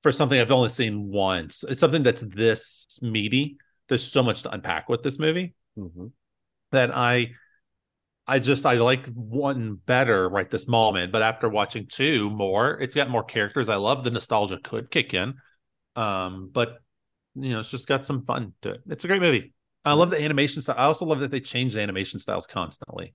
for 0.03 0.13
something 0.13 0.39
I've 0.39 0.51
only 0.51 0.69
seen 0.69 1.09
once. 1.09 1.65
It's 1.69 1.81
something 1.81 2.03
that's 2.03 2.23
this 2.23 2.99
meaty. 3.03 3.57
There's 3.89 4.05
so 4.05 4.23
much 4.23 4.43
to 4.43 4.51
unpack 4.51 4.89
with 4.89 5.03
this 5.03 5.19
movie 5.19 5.55
Mhm. 5.79 6.13
that 6.73 6.97
I 6.97 7.33
I 8.27 8.39
just 8.39 8.65
I 8.67 8.75
like 8.75 9.07
one 9.09 9.75
better 9.75 10.29
right 10.29 10.49
this 10.49 10.69
moment, 10.69 11.11
but 11.13 11.23
after 11.23 11.49
watching 11.49 11.87
two 11.89 12.31
more, 12.31 12.81
it's 12.81 12.95
got 12.95 13.11
more 13.11 13.25
characters. 13.25 13.69
I 13.69 13.75
love 13.77 14.05
the 14.05 14.13
nostalgia 14.13 14.59
could 14.63 14.91
kick 14.91 15.13
in. 15.13 15.35
Um, 15.97 16.49
but 16.53 16.79
you 17.35 17.51
know, 17.51 17.59
it's 17.59 17.71
just 17.71 17.89
got 17.89 18.05
some 18.05 18.25
fun 18.25 18.53
to 18.63 18.71
it. 18.73 18.81
It's 18.91 19.05
a 19.05 19.09
great 19.09 19.23
movie. 19.23 19.53
I 19.85 19.95
love 19.95 20.11
the 20.11 20.23
animation 20.23 20.63
style. 20.63 20.77
I 20.79 20.85
also 20.85 21.05
love 21.05 21.19
that 21.21 21.31
they 21.33 21.41
change 21.41 21.75
the 21.75 21.81
animation 21.81 22.21
styles 22.21 22.47
constantly 22.47 23.13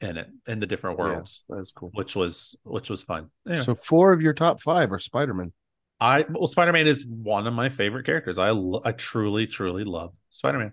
in 0.00 0.16
it 0.16 0.28
in 0.46 0.60
the 0.60 0.66
different 0.66 0.98
worlds, 0.98 1.42
Yeah, 1.50 1.56
that's 1.56 1.72
cool. 1.72 1.90
which 1.94 2.14
was 2.14 2.56
which 2.62 2.88
was 2.90 3.02
fun. 3.02 3.30
Yeah. 3.46 3.62
So 3.62 3.74
four 3.74 4.12
of 4.12 4.20
your 4.22 4.34
top 4.34 4.60
five 4.60 4.92
are 4.92 4.98
Spider-Man. 5.00 5.52
I 6.00 6.24
well, 6.28 6.46
Spider 6.46 6.72
Man 6.72 6.86
is 6.86 7.06
one 7.06 7.46
of 7.46 7.54
my 7.54 7.68
favorite 7.68 8.06
characters. 8.06 8.38
I 8.38 8.50
I 8.84 8.92
truly 8.92 9.46
truly 9.46 9.84
love 9.84 10.14
Spider 10.30 10.58
Man. 10.58 10.72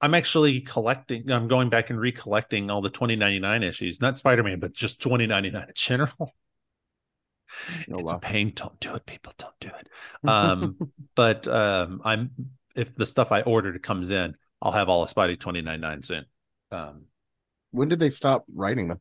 I'm 0.00 0.14
actually 0.14 0.60
collecting. 0.60 1.30
I'm 1.30 1.48
going 1.48 1.70
back 1.70 1.90
and 1.90 2.00
recollecting 2.00 2.70
all 2.70 2.82
the 2.82 2.90
2099 2.90 3.62
issues, 3.62 4.00
not 4.00 4.18
Spider 4.18 4.42
Man, 4.42 4.60
but 4.60 4.72
just 4.72 5.00
2099 5.00 5.62
in 5.62 5.68
general. 5.74 6.32
Oh, 7.88 7.98
it's 7.98 8.10
wow. 8.10 8.16
a 8.16 8.20
pain. 8.20 8.52
Don't 8.56 8.80
do 8.80 8.94
it, 8.94 9.06
people. 9.06 9.32
Don't 9.38 9.54
do 9.60 9.68
it. 9.68 9.88
Um, 10.28 10.76
but 11.14 11.46
um, 11.46 12.00
I'm 12.04 12.30
if 12.74 12.96
the 12.96 13.06
stuff 13.06 13.30
I 13.30 13.42
ordered 13.42 13.80
comes 13.80 14.10
in, 14.10 14.34
I'll 14.60 14.72
have 14.72 14.88
all 14.88 15.04
of 15.04 15.14
Spidey 15.14 15.38
2099 15.38 16.02
soon. 16.02 16.24
Um, 16.72 17.02
when 17.70 17.88
did 17.88 18.00
they 18.00 18.10
stop 18.10 18.44
writing 18.52 18.88
them? 18.88 19.00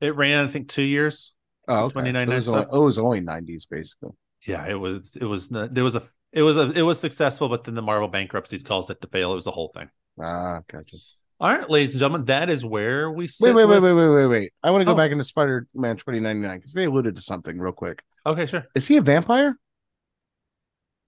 it 0.00 0.14
ran, 0.14 0.44
I 0.44 0.48
think, 0.48 0.68
two 0.68 0.82
years. 0.82 1.32
Oh, 1.66 1.84
okay. 1.84 1.92
29 1.94 2.26
So 2.26 2.32
it, 2.32 2.36
was 2.36 2.48
only, 2.48 2.66
oh, 2.70 2.82
it 2.82 2.84
was 2.84 2.98
only 2.98 3.20
90s 3.20 3.68
basically. 3.68 4.10
Yeah, 4.46 4.66
it 4.66 4.74
was. 4.74 5.16
It 5.16 5.24
was. 5.24 5.48
There 5.48 5.84
was 5.84 5.96
a. 5.96 6.02
It 6.32 6.42
was 6.42 6.56
a. 6.56 6.70
It 6.72 6.82
was 6.82 7.00
successful, 7.00 7.48
but 7.48 7.64
then 7.64 7.74
the 7.74 7.82
Marvel 7.82 8.08
bankruptcies 8.08 8.62
caused 8.62 8.90
it 8.90 9.00
to 9.00 9.08
fail. 9.08 9.32
It 9.32 9.36
was 9.36 9.46
a 9.46 9.50
whole 9.50 9.72
thing. 9.74 9.88
Ah, 10.20 10.60
gotcha. 10.70 10.96
All 11.40 11.50
right, 11.52 11.70
ladies 11.70 11.92
and 11.92 12.00
gentlemen, 12.00 12.24
that 12.26 12.50
is 12.50 12.64
where 12.64 13.10
we 13.12 13.28
sit. 13.28 13.44
Wait, 13.44 13.54
wait, 13.54 13.66
wait, 13.66 13.80
with- 13.80 13.84
wait, 13.84 13.92
wait, 13.94 14.14
wait, 14.14 14.26
wait. 14.26 14.52
I 14.62 14.70
want 14.72 14.80
to 14.80 14.84
go 14.84 14.92
Oh. 14.92 14.96
back 14.96 15.12
into 15.12 15.24
Spider-Man 15.24 15.96
2099 15.96 16.58
because 16.58 16.72
they 16.72 16.84
alluded 16.84 17.14
to 17.16 17.22
something 17.22 17.58
real 17.58 17.72
quick. 17.72 18.02
Okay, 18.26 18.44
sure. 18.46 18.64
Is 18.74 18.86
he 18.88 18.96
a 18.96 19.02
vampire? 19.02 19.56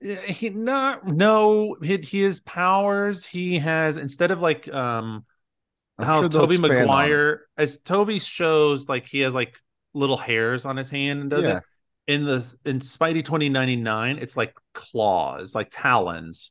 He 0.01 0.49
not 0.49 1.07
no. 1.07 1.77
He, 1.83 1.99
his 1.99 2.41
powers. 2.41 3.25
He 3.27 3.59
has 3.59 3.97
instead 3.99 4.31
of 4.31 4.41
like 4.41 4.73
um 4.73 5.25
I'm 5.99 6.07
how 6.07 6.21
sure 6.23 6.29
Tobey 6.31 6.55
expand 6.55 6.73
on 6.73 6.79
it. 6.79 6.81
Maguire 6.87 7.43
as 7.59 7.79
Toby 7.79 8.19
shows 8.19 8.89
like 8.89 9.07
he 9.07 9.21
has 9.21 9.35
like 9.35 9.55
little 9.93 10.17
hairs 10.17 10.65
on 10.65 10.77
his 10.79 10.89
hand 10.89 11.21
and 11.21 11.29
does 11.31 11.45
Yeah. 11.45 11.59
it. 11.59 11.63
In 12.07 12.25
the 12.25 12.55
in 12.65 12.81
Spidey 12.81 13.25
2099, 13.25 14.19
it's 14.19 14.37
like 14.37 14.55
claws, 14.75 15.55
like 15.55 15.69
talons 15.71 16.51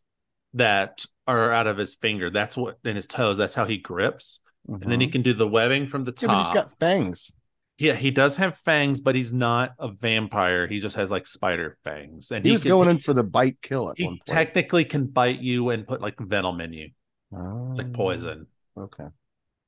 that 0.53 1.05
are 1.27 1.51
out 1.51 1.67
of 1.67 1.77
his 1.77 1.95
finger. 1.95 2.30
That's 2.30 2.55
what 2.55 2.77
in 2.85 2.95
his 2.95 3.07
toes. 3.07 3.38
That's 3.38 3.55
how 3.55 3.65
he 3.65 3.77
grips. 3.77 4.39
And 4.67 4.81
then 4.84 4.99
he 5.01 5.07
Mhm. 5.07 5.11
can 5.11 5.21
do 5.21 5.34
the 5.34 5.47
webbing 5.47 5.88
from 5.88 6.03
the 6.05 6.13
Yeah, 6.21 6.27
top. 6.27 6.45
he's 6.45 6.53
got 6.53 6.80
fangs. 6.80 7.31
Yeah, 7.77 7.93
he 7.95 8.11
does 8.11 8.38
have 8.38 8.57
fangs, 8.57 8.99
but 9.01 9.15
he's 9.15 9.31
not 9.34 9.73
a 9.80 9.89
vampire. 9.91 10.67
He 10.67 10.80
just 10.80 10.95
has 10.95 11.09
like 11.11 11.26
spider 11.27 11.77
fangs, 11.84 12.31
and 12.31 12.45
He, 12.45 12.51
was 12.51 12.61
can- 12.63 12.69
going 12.69 12.89
in 12.89 12.97
for 12.99 13.13
the 13.13 13.23
bite 13.23 13.61
kill 13.61 13.89
at 13.89 13.97
He 13.97 14.03
one 14.05 14.13
point. 14.15 14.26
technically 14.26 14.85
can 14.85 15.07
bite 15.07 15.39
you 15.39 15.69
and 15.69 15.88
put 15.88 16.01
like 16.01 16.19
venom 16.19 16.61
in 16.61 16.73
you, 16.73 16.89
Oh, 17.34 17.73
like 17.76 17.91
poison. 17.93 18.47
Okay. 18.77 19.07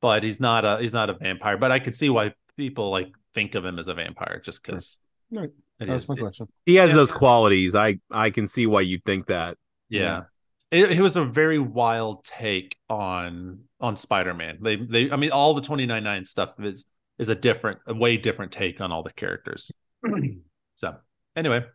But 0.01 0.23
he's 0.23 0.39
not 0.39 0.65
a 0.65 0.77
he's 0.79 0.93
not 0.93 1.09
a 1.09 1.13
vampire. 1.13 1.57
But 1.57 1.71
I 1.71 1.79
could 1.79 1.95
see 1.95 2.09
why 2.09 2.33
people 2.57 2.89
like 2.91 3.13
think 3.33 3.55
of 3.55 3.63
him 3.65 3.79
as 3.79 3.87
a 3.87 3.93
vampire 3.93 4.39
just 4.43 4.61
because 4.63 4.97
Right. 5.31 5.51
It 5.81 5.87
That's 5.87 6.03
is. 6.03 6.09
my 6.09 6.15
it- 6.15 6.19
question. 6.19 6.47
He 6.65 6.75
has 6.75 6.89
Yeah. 6.91 6.95
those 6.97 7.11
qualities. 7.11 7.75
I 7.75 7.99
I 8.11 8.29
can 8.29 8.47
see 8.47 8.67
why 8.67 8.81
you 8.81 8.99
think 9.05 9.27
that. 9.27 9.57
yeah. 9.89 10.23
It, 10.71 10.89
it 10.93 11.01
was 11.01 11.17
a 11.17 11.25
very 11.25 11.59
wild 11.59 12.23
take 12.23 12.77
on 12.89 13.59
on 13.81 13.97
Spider-Man. 13.97 14.59
They 14.61 14.77
they 14.77 15.11
I 15.11 15.17
mean 15.17 15.31
all 15.31 15.53
the 15.53 15.61
299 15.61 16.25
stuff 16.25 16.51
is 16.59 16.85
is 17.19 17.27
a 17.29 17.35
different 17.35 17.79
a 17.87 17.93
way 17.93 18.15
different 18.15 18.53
take 18.53 18.79
on 18.79 18.89
all 18.91 19.03
the 19.03 19.11
characters. 19.11 19.69
so, 20.75 20.95
anyway, 21.35 21.65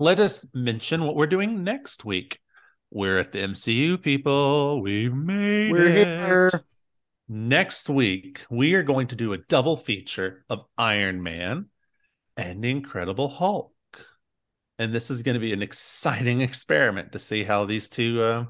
let 0.00 0.18
us 0.18 0.44
mention 0.52 1.04
what 1.04 1.14
we're 1.14 1.28
doing 1.28 1.62
next 1.62 2.04
week. 2.04 2.40
We're 2.90 3.18
at 3.18 3.30
the 3.32 3.38
MCU 3.38 4.02
people. 4.02 4.82
We 4.82 5.08
made 5.08 5.70
We're 5.72 5.86
it. 5.86 6.06
here. 6.06 6.50
Next 7.28 7.88
week, 7.90 8.40
we 8.50 8.74
are 8.74 8.82
going 8.82 9.08
to 9.08 9.16
do 9.16 9.32
a 9.32 9.38
double 9.38 9.76
feature 9.76 10.44
of 10.48 10.64
Iron 10.78 11.22
Man 11.22 11.66
and 12.36 12.64
Incredible 12.64 13.28
Hulk. 13.28 13.72
And 14.78 14.92
this 14.92 15.10
is 15.10 15.22
going 15.22 15.34
to 15.34 15.40
be 15.40 15.52
an 15.52 15.62
exciting 15.62 16.40
experiment 16.42 17.12
to 17.12 17.18
see 17.18 17.42
how 17.44 17.64
these 17.64 17.88
two 17.88 18.22
uh, 18.22 18.44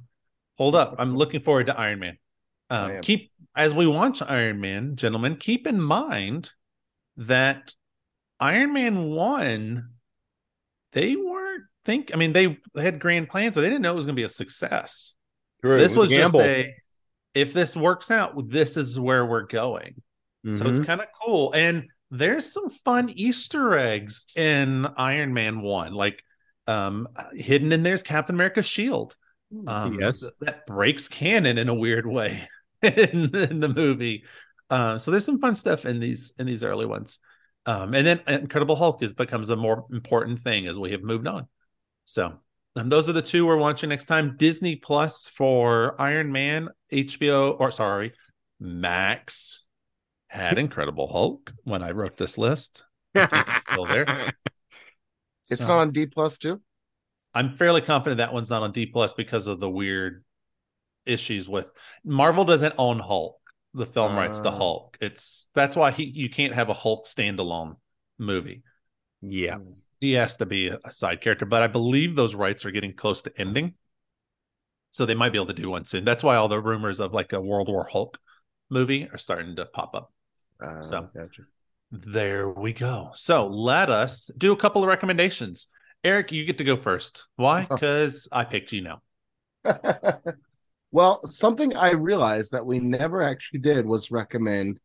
hold 0.59 0.75
up. 0.75 0.97
I'm 0.99 1.17
looking 1.17 1.41
forward 1.41 1.67
to 1.67 1.79
Iron 1.79 2.01
Man. 2.01 2.19
Um, 2.69 2.91
keep 3.03 3.31
as 3.55 3.75
we 3.75 3.87
watch 3.87 4.23
Iron 4.23 4.61
Man, 4.61 4.97
gentlemen, 4.97 5.37
keep 5.37 5.67
in 5.67 5.81
mind 5.81 6.51
that 7.17 7.75
Iron 8.41 8.73
Man 8.73 9.11
1, 9.11 9.89
they 10.93 11.15
weren't 11.17 11.65
think 11.85 12.11
I 12.13 12.17
mean, 12.17 12.33
they 12.33 12.59
had 12.77 12.99
grand 12.99 13.29
plans, 13.29 13.55
so 13.55 13.61
they 13.61 13.69
didn't 13.69 13.83
know 13.83 13.93
it 13.93 13.97
was 13.97 14.07
going 14.07 14.17
to 14.17 14.21
be 14.21 14.25
a 14.25 14.29
success 14.29 15.15
this 15.79 15.97
was 15.97 16.11
just 16.23 16.35
a 16.35 16.75
if 17.35 17.53
this 17.53 17.77
works 17.77 18.11
out 18.11 18.51
this 18.51 18.77
is 18.77 18.99
where 18.99 19.25
we're 19.25 19.47
going 19.47 19.95
so 20.51 20.67
it's 20.69 20.81
Mhm. 20.81 20.87
kind 20.87 21.01
of 21.01 21.07
cool 21.25 21.53
and 21.55 21.85
there's 22.11 22.53
some 22.53 22.71
fun 22.71 23.11
easter 23.11 23.77
eggs 23.77 24.27
in 24.37 24.87
iron 24.97 25.35
man 25.35 25.61
1 25.61 25.93
like 25.93 26.23
um 26.67 27.09
hidden 27.35 27.73
in 27.73 27.83
there's 27.83 28.03
captain 28.03 28.35
america's 28.37 28.67
shield. 28.67 29.17
Um 29.67 29.99
Yes. 30.01 30.25
that 30.41 30.67
breaks 30.67 31.09
canon 31.09 31.59
in 31.59 31.69
a 31.69 31.75
weird 31.75 32.07
way 32.07 32.49
in, 32.83 33.35
in 33.35 33.61
the 33.61 33.69
movie. 33.69 34.25
Uh, 34.69 34.99
so 34.99 35.11
there's 35.11 35.25
some 35.25 35.41
fun 35.41 35.55
stuff 35.55 35.87
in 35.87 36.01
these 36.01 36.33
in 36.39 36.47
these 36.47 36.65
early 36.65 36.87
ones. 36.87 37.19
Um 37.67 37.95
and 37.95 38.07
then 38.07 38.21
incredible 38.27 38.77
hulk 38.77 39.03
is 39.03 39.13
becomes 39.13 39.51
a 39.51 39.57
more 39.57 39.87
important 39.93 40.43
thing 40.43 40.67
as 40.67 40.79
we 40.79 40.93
have 40.93 41.03
moved 41.03 41.27
on. 41.27 41.47
So 42.05 42.35
um, 42.77 42.89
those 42.91 43.09
are 43.09 43.13
the 43.15 43.23
two 43.23 43.47
we're 43.47 43.57
watching 43.57 43.89
next 43.89 44.05
time. 44.05 44.37
Disney 44.37 44.77
Plus 44.77 45.29
for 45.29 46.01
Iron 46.01 46.31
Man, 46.31 46.69
HBO, 46.93 47.59
or 47.59 47.71
sorry, 47.71 48.13
Max 48.61 49.65
had 50.29 50.59
Incredible 50.59 51.09
Hulk 51.09 51.53
when 51.65 51.83
I 51.83 51.91
wrote 51.93 52.17
this 52.17 52.37
list. 52.39 52.85
It's 53.15 53.65
still 53.71 53.87
there. 53.87 54.33
It's 55.51 55.61
So, 55.61 55.69
not 55.69 55.79
on 55.79 55.93
D 55.93 56.07
plus 56.07 56.39
too. 56.39 56.61
I'm 57.35 57.57
fairly 57.57 57.81
confident 57.83 58.19
that 58.19 58.33
one's 58.33 58.51
not 58.51 58.63
on 58.63 58.73
D 58.73 58.87
Plus 58.87 59.13
because 59.13 59.47
of 59.47 59.61
the 59.61 59.69
weird 59.71 60.25
issues 61.05 61.49
with 61.49 61.71
Marvel 62.05 62.45
doesn't 62.45 62.75
own 62.79 62.99
Hulk, 62.99 63.37
the 63.75 63.87
film 63.87 64.17
rights 64.17 64.41
to 64.41 64.49
Ah. 64.49 64.57
Hulk. 64.57 64.97
It's 65.01 65.47
that's 65.55 65.77
why 65.77 65.91
he 65.91 66.05
you 66.05 66.29
can't 66.31 66.55
have 66.55 66.69
a 66.71 66.75
Hulk 66.75 67.07
standalone 67.07 67.77
movie. 68.19 68.63
yeah. 69.21 69.59
he 70.01 70.13
has 70.13 70.37
to 70.39 70.47
be 70.47 70.69
a 70.69 70.91
side 70.91 71.21
character, 71.21 71.45
but 71.47 71.63
I 71.63 71.67
believe 71.69 72.17
those 72.17 72.35
rights 72.35 72.65
are 72.67 72.71
getting 72.71 72.95
close 72.95 73.23
to 73.23 73.33
ending. 73.39 73.75
So 74.91 75.05
they 75.05 75.15
might 75.15 75.31
be 75.33 75.39
able 75.39 75.47
to 75.49 75.53
do 75.63 75.71
one 75.71 75.85
soon. 75.85 76.05
That's 76.07 76.23
why 76.23 76.37
all 76.37 76.49
the 76.49 76.61
rumors 76.61 77.01
of 77.01 77.13
like 77.13 77.33
a 77.35 77.41
World 77.41 77.69
War 77.69 77.87
Hulk 77.91 78.19
movie 78.71 79.09
are 79.13 79.19
starting 79.19 79.57
to 79.57 79.67
pop 79.67 79.95
up. 79.95 80.13
Uh, 80.63 80.83
So- 80.83 81.09
gotcha. 81.15 81.43
There 81.93 82.51
we 82.51 82.73
go. 82.73 83.11
So 83.15 83.47
let 83.47 83.91
us 83.91 84.29
do 84.37 84.53
a 84.53 84.57
couple 84.57 84.83
of 84.83 84.89
recommendations. 84.89 85.69
Eric, 86.03 86.33
you 86.33 86.45
get 86.45 86.59
to 86.59 86.65
go 86.65 86.77
first. 86.77 87.27
Why? 87.37 87.67
Oh. 87.71 87.75
Because 87.77 88.29
I 88.33 88.45
picked 88.45 88.73
you 88.73 88.83
now. 88.83 89.03
well, 90.91 91.25
something 91.27 91.77
I 91.77 91.91
realized 91.93 92.53
that 92.53 92.67
we 92.67 92.79
never 92.81 93.23
actually 93.23 93.61
did 93.61 93.87
was 93.87 94.11
recommend 94.11 94.79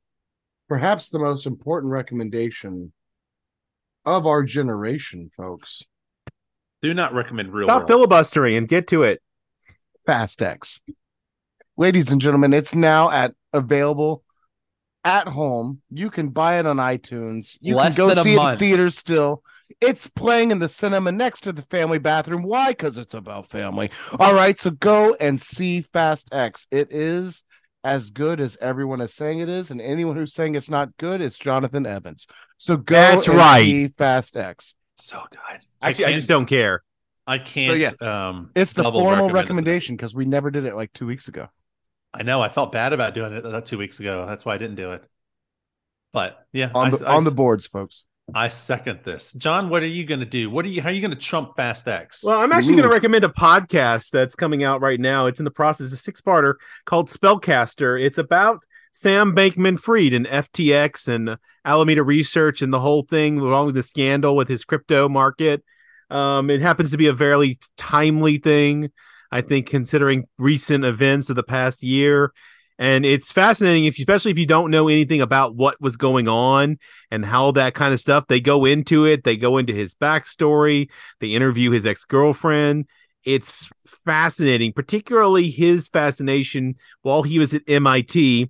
perhaps 0.69 1.09
the 1.09 1.19
most 1.19 1.45
important 1.45 1.91
recommendation 1.91 2.93
of 4.05 4.25
our 4.27 4.43
generation, 4.43 5.29
folks. 5.35 5.83
Do 6.81 6.93
not 6.93 7.13
recommend 7.13 7.53
real 7.53 7.67
Stop 7.67 7.81
world. 7.81 7.87
filibustering 7.89 8.55
and 8.55 8.67
get 8.67 8.87
to 8.87 9.03
it. 9.03 9.21
Fast 10.05 10.41
X. 10.41 10.81
Ladies 11.77 12.11
and 12.11 12.21
gentlemen, 12.21 12.53
it's 12.53 12.73
now 12.73 13.09
at 13.11 13.33
available 13.53 14.23
at 15.03 15.27
home. 15.27 15.81
You 15.89 16.09
can 16.09 16.29
buy 16.29 16.59
it 16.59 16.65
on 16.65 16.77
iTunes. 16.77 17.57
You 17.61 17.75
Less 17.75 17.95
can 17.95 18.05
go 18.05 18.09
than 18.09 18.19
a 18.19 18.23
see 18.23 18.35
it 18.35 18.39
in 18.53 18.57
theaters 18.57 18.97
still. 18.97 19.43
It's 19.79 20.07
playing 20.07 20.51
in 20.51 20.59
the 20.59 20.67
cinema 20.69 21.11
next 21.11 21.41
to 21.41 21.53
the 21.53 21.61
family 21.63 21.97
bathroom. 21.97 22.43
Why? 22.43 22.69
Because 22.71 22.97
it's 22.97 23.13
about 23.13 23.49
family. 23.49 23.89
All 24.19 24.33
right, 24.33 24.59
so 24.59 24.71
go 24.71 25.15
and 25.19 25.39
see 25.39 25.81
Fast 25.81 26.29
X. 26.31 26.67
It 26.71 26.91
is 26.91 27.43
as 27.83 28.11
good 28.11 28.39
as 28.39 28.57
everyone 28.61 29.01
is 29.01 29.13
saying 29.13 29.39
it 29.39 29.49
is, 29.49 29.71
and 29.71 29.81
anyone 29.81 30.15
who's 30.15 30.33
saying 30.33 30.55
it's 30.55 30.69
not 30.69 30.95
good, 30.97 31.19
it's 31.21 31.37
Jonathan 31.37 31.85
Evans. 31.85 32.27
So 32.57 32.77
go 32.77 32.93
That's 32.95 33.27
and 33.27 33.37
right. 33.37 33.63
see 33.63 33.87
Fast 33.87 34.37
X. 34.37 34.75
So 34.95 35.23
good. 35.31 35.39
Actually, 35.81 36.05
I, 36.05 36.07
can't- 36.09 36.15
just 36.15 36.27
don't 36.27 36.45
care. 36.45 36.83
I 37.25 37.37
can't. 37.37 37.79
yeah, 37.79 37.91
um, 38.01 38.51
It's 38.55 38.73
the 38.73 38.83
formal 38.83 39.05
recommend 39.29 39.33
recommendation 39.33 39.95
because 39.95 40.13
we 40.13 40.25
never 40.25 40.51
did 40.51 40.65
it 40.65 40.75
like 40.75 40.91
two 40.93 41.05
weeks 41.05 41.27
ago. 41.27 41.47
I 42.13 42.23
know. 42.23 42.41
I 42.41 42.49
felt 42.49 42.71
bad 42.71 42.93
about 42.93 43.13
doing 43.13 43.33
it 43.33 43.45
uh, 43.45 43.61
two 43.61 43.77
weeks 43.77 43.99
ago. 43.99 44.25
That's 44.25 44.43
why 44.43 44.55
I 44.55 44.57
didn't 44.57 44.75
do 44.75 44.91
it. 44.91 45.03
But 46.13 46.45
yeah, 46.51 46.71
On 46.75 46.91
the 46.91 47.05
I- 47.07 47.15
on 47.15 47.23
the 47.23 47.31
boards, 47.31 47.67
folks. 47.67 48.05
I 48.33 48.47
second 48.47 48.99
this. 49.03 49.33
John, 49.33 49.67
what 49.67 49.83
are 49.83 49.87
you 49.87 50.05
going 50.05 50.21
to 50.21 50.25
do? 50.25 50.49
What 50.49 50.63
are 50.63 50.69
you? 50.69 50.81
How 50.81 50.87
are 50.89 50.91
you 50.93 51.01
going 51.01 51.11
to 51.11 51.17
trump 51.17 51.57
Fast 51.57 51.87
X? 51.87 52.23
Well, 52.23 52.39
I'm 52.39 52.51
actually 52.53 52.75
going 52.75 52.87
to 52.87 52.93
recommend 52.93 53.25
a 53.25 53.29
podcast 53.29 54.09
that's 54.11 54.35
coming 54.35 54.63
out 54.63 54.79
right 54.79 54.99
now. 54.99 55.25
It's 55.25 55.39
in 55.39 55.43
the 55.45 55.51
process, 55.51 55.91
a 55.91 55.97
six-parter 55.97 56.53
called 56.85 57.09
Spellcaster. 57.09 58.01
It's 58.01 58.17
about 58.17 58.63
Sam 58.93 59.35
Bankman-Fried 59.35 60.13
and 60.13 60.25
FTX 60.27 61.09
and 61.09 61.37
Alameda 61.65 62.03
Research 62.03 62.61
and 62.61 62.71
the 62.71 62.79
whole 62.79 63.01
thing, 63.01 63.37
along 63.39 63.65
with 63.65 63.75
the 63.75 63.83
scandal 63.83 64.35
with 64.37 64.47
his 64.47 64.63
crypto 64.63 65.09
market. 65.09 65.61
Um, 66.09 66.49
it 66.49 66.61
happens 66.61 66.91
to 66.91 66.97
be 66.97 67.07
a 67.07 67.15
fairly 67.15 67.59
timely 67.75 68.37
thing, 68.37 68.91
I 69.31 69.41
think, 69.41 69.67
considering 69.67 70.27
recent 70.37 70.83
events 70.83 71.29
of 71.29 71.35
the 71.35 71.43
past 71.43 71.83
year. 71.83 72.33
And 72.79 73.05
it's 73.05 73.31
fascinating, 73.31 73.85
if 73.85 73.99
especially 73.99 74.31
if 74.31 74.39
you 74.39 74.47
don't 74.47 74.71
know 74.71 74.87
anything 74.87 75.21
about 75.21 75.55
what 75.55 75.79
was 75.79 75.97
going 75.97 76.27
on 76.27 76.79
and 77.11 77.23
how 77.23 77.51
that 77.51 77.75
kind 77.75 77.93
of 77.93 77.99
stuff. 77.99 78.25
They 78.27 78.41
go 78.41 78.65
into 78.65 79.05
it. 79.05 79.23
They 79.23 79.37
go 79.37 79.57
into 79.57 79.71
his 79.71 79.93
backstory. 79.93 80.89
They 81.19 81.29
interview 81.29 81.69
his 81.69 81.85
ex 81.85 82.05
girlfriend. 82.05 82.87
It's 83.23 83.69
fascinating, 84.03 84.73
particularly 84.73 85.51
his 85.51 85.87
fascination 85.89 86.73
while 87.03 87.21
he 87.21 87.37
was 87.37 87.53
at 87.53 87.61
MIT 87.67 88.49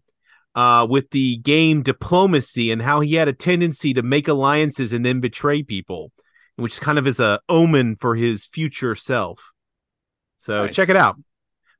uh, 0.56 0.88
with 0.90 1.10
the 1.12 1.38
game 1.38 1.82
diplomacy 1.82 2.72
and 2.72 2.82
how 2.82 3.02
he 3.02 3.16
had 3.16 3.28
a 3.28 3.34
tendency 3.34 3.94
to 3.94 4.02
make 4.02 4.28
alliances 4.28 4.94
and 4.94 5.06
then 5.06 5.20
betray 5.20 5.64
people, 5.64 6.12
which 6.56 6.80
kind 6.80 6.98
of 6.98 7.08
is 7.08 7.20
a 7.20 7.40
omen 7.50 7.96
for 7.96 8.16
his 8.16 8.46
future 8.46 8.96
self. 8.96 9.52
So 10.42 10.66
Nice. 10.66 10.76
check 10.76 10.90
it 10.90 10.96
out. 10.96 11.18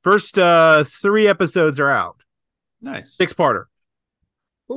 First 0.04 0.38
uh, 0.38 0.84
three 0.84 1.26
episodes 1.26 1.80
are 1.80 1.90
out. 1.90 2.22
nice. 2.80 3.12
Six 3.14 3.32
parter. 3.32 3.64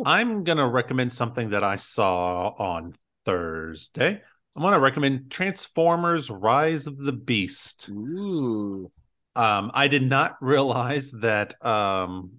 I'm 0.05 0.43
going 0.43 0.57
to 0.57 0.65
recommend 0.67 1.11
something 1.13 1.49
that 1.51 1.63
I 1.63 1.75
saw 1.77 2.47
on 2.57 2.95
Thursday. 3.25 4.21
I'm 4.55 4.61
going 4.61 4.73
to 4.73 4.79
recommend 4.79 5.29
Transformers: 5.31 6.29
Rise 6.31 6.87
of 6.87 6.97
the 6.97 7.11
Beast. 7.11 7.87
Ooh. 7.89 8.91
Um, 9.35 9.69
I 9.73 9.87
did 9.87 10.03
not 10.03 10.35
realize 10.41 11.11
that. 11.11 11.53
Um, 11.63 12.31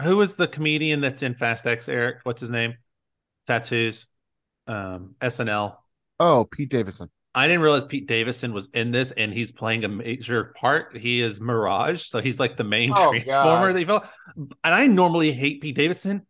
who 0.00 0.20
is 0.22 0.34
the 0.34 0.48
comedian 0.48 1.00
that's 1.02 1.22
in 1.22 1.34
Fast 1.34 1.66
X? 1.66 1.88
Eric, 1.88 2.20
what's 2.22 2.40
his 2.40 2.50
name? 2.50 2.74
Tattoos. 3.46 4.06
Um, 4.66 5.14
SNL. 5.20 5.76
Oh, 6.18 6.46
Pete 6.50 6.70
Davidson. 6.70 7.10
I 7.34 7.48
didn't 7.48 7.62
realize 7.62 7.84
Pete 7.84 8.06
Davidson 8.06 8.52
was 8.52 8.68
in 8.74 8.92
this, 8.92 9.10
and 9.10 9.32
he's 9.32 9.50
playing 9.50 9.84
a 9.84 9.88
major 9.88 10.54
part. 10.56 10.96
He 10.96 11.20
is 11.20 11.40
Mirage, 11.40 12.02
so 12.02 12.20
he's 12.20 12.38
like 12.38 12.56
the 12.56 12.64
main 12.64 12.92
Oh, 12.94 13.10
transformer. 13.10 13.68
God. 13.68 13.76
They 13.76 13.84
felt, 13.84 14.04
and 14.36 14.54
I 14.74 14.86
normally 14.86 15.32
hate 15.32 15.60
Pete 15.60 15.74
Davidson. 15.74 16.26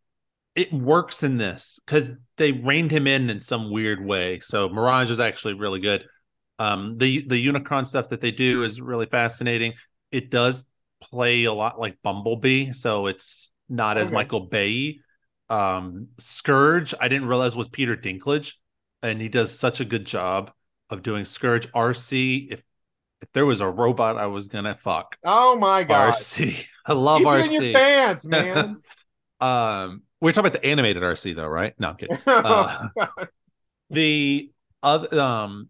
It 0.54 0.72
works 0.72 1.22
in 1.22 1.36
this 1.36 1.80
because 1.84 2.12
they 2.36 2.52
reined 2.52 2.90
him 2.90 3.06
in 3.06 3.28
in 3.28 3.40
some 3.40 3.70
weird 3.70 4.04
way. 4.04 4.40
So 4.40 4.68
Mirage 4.68 5.10
is 5.10 5.20
actually 5.20 5.54
really 5.54 5.80
good. 5.80 6.06
Um, 6.58 6.96
the 6.98 7.26
the 7.26 7.46
Unicron 7.46 7.86
stuff 7.86 8.08
that 8.10 8.20
they 8.20 8.30
do 8.30 8.62
is 8.62 8.80
really 8.80 9.06
fascinating. 9.06 9.74
It 10.12 10.30
does 10.30 10.64
play 11.02 11.44
a 11.44 11.52
lot 11.52 11.78
like 11.80 11.98
Bumblebee, 12.02 12.72
so 12.72 13.06
it's 13.06 13.52
not 13.68 13.98
as 13.98 14.12
Michael 14.12 14.46
Bay. 14.46 15.00
Um, 15.50 16.08
Scourge, 16.18 16.94
I 17.00 17.08
didn't 17.08 17.28
realize 17.28 17.54
was 17.56 17.68
Peter 17.68 17.96
Dinklage, 17.96 18.54
and 19.02 19.20
he 19.20 19.28
does 19.28 19.56
such 19.58 19.80
a 19.80 19.84
good 19.84 20.06
job 20.06 20.52
of 20.90 21.02
doing 21.02 21.24
Scourge. 21.24 21.70
Arcee, 21.72 22.52
if 22.52 22.62
if 23.22 23.32
there 23.32 23.46
was 23.46 23.60
a 23.60 23.68
robot, 23.68 24.16
I 24.16 24.26
was 24.26 24.48
gonna 24.48 24.78
fuck 24.82 25.16
Oh 25.24 25.56
my 25.58 25.84
god. 25.84 26.14
Arcee. 26.14 26.64
I 26.86 26.92
love 26.92 27.18
Keep 27.18 27.28
Arcee. 27.28 27.62
your 27.72 27.72
pants, 27.72 28.24
man. 28.26 28.76
um, 29.40 30.02
we're 30.20 30.32
talking 30.32 30.48
about 30.50 30.60
the 30.60 30.66
animated 30.66 31.02
Arcee 31.02 31.34
though, 31.34 31.46
right? 31.46 31.74
No, 31.78 31.90
I'm 31.90 31.96
kidding. 31.96 32.18
Uh, 32.26 32.88
the 33.90 34.50
other 34.82 35.20
um 35.20 35.68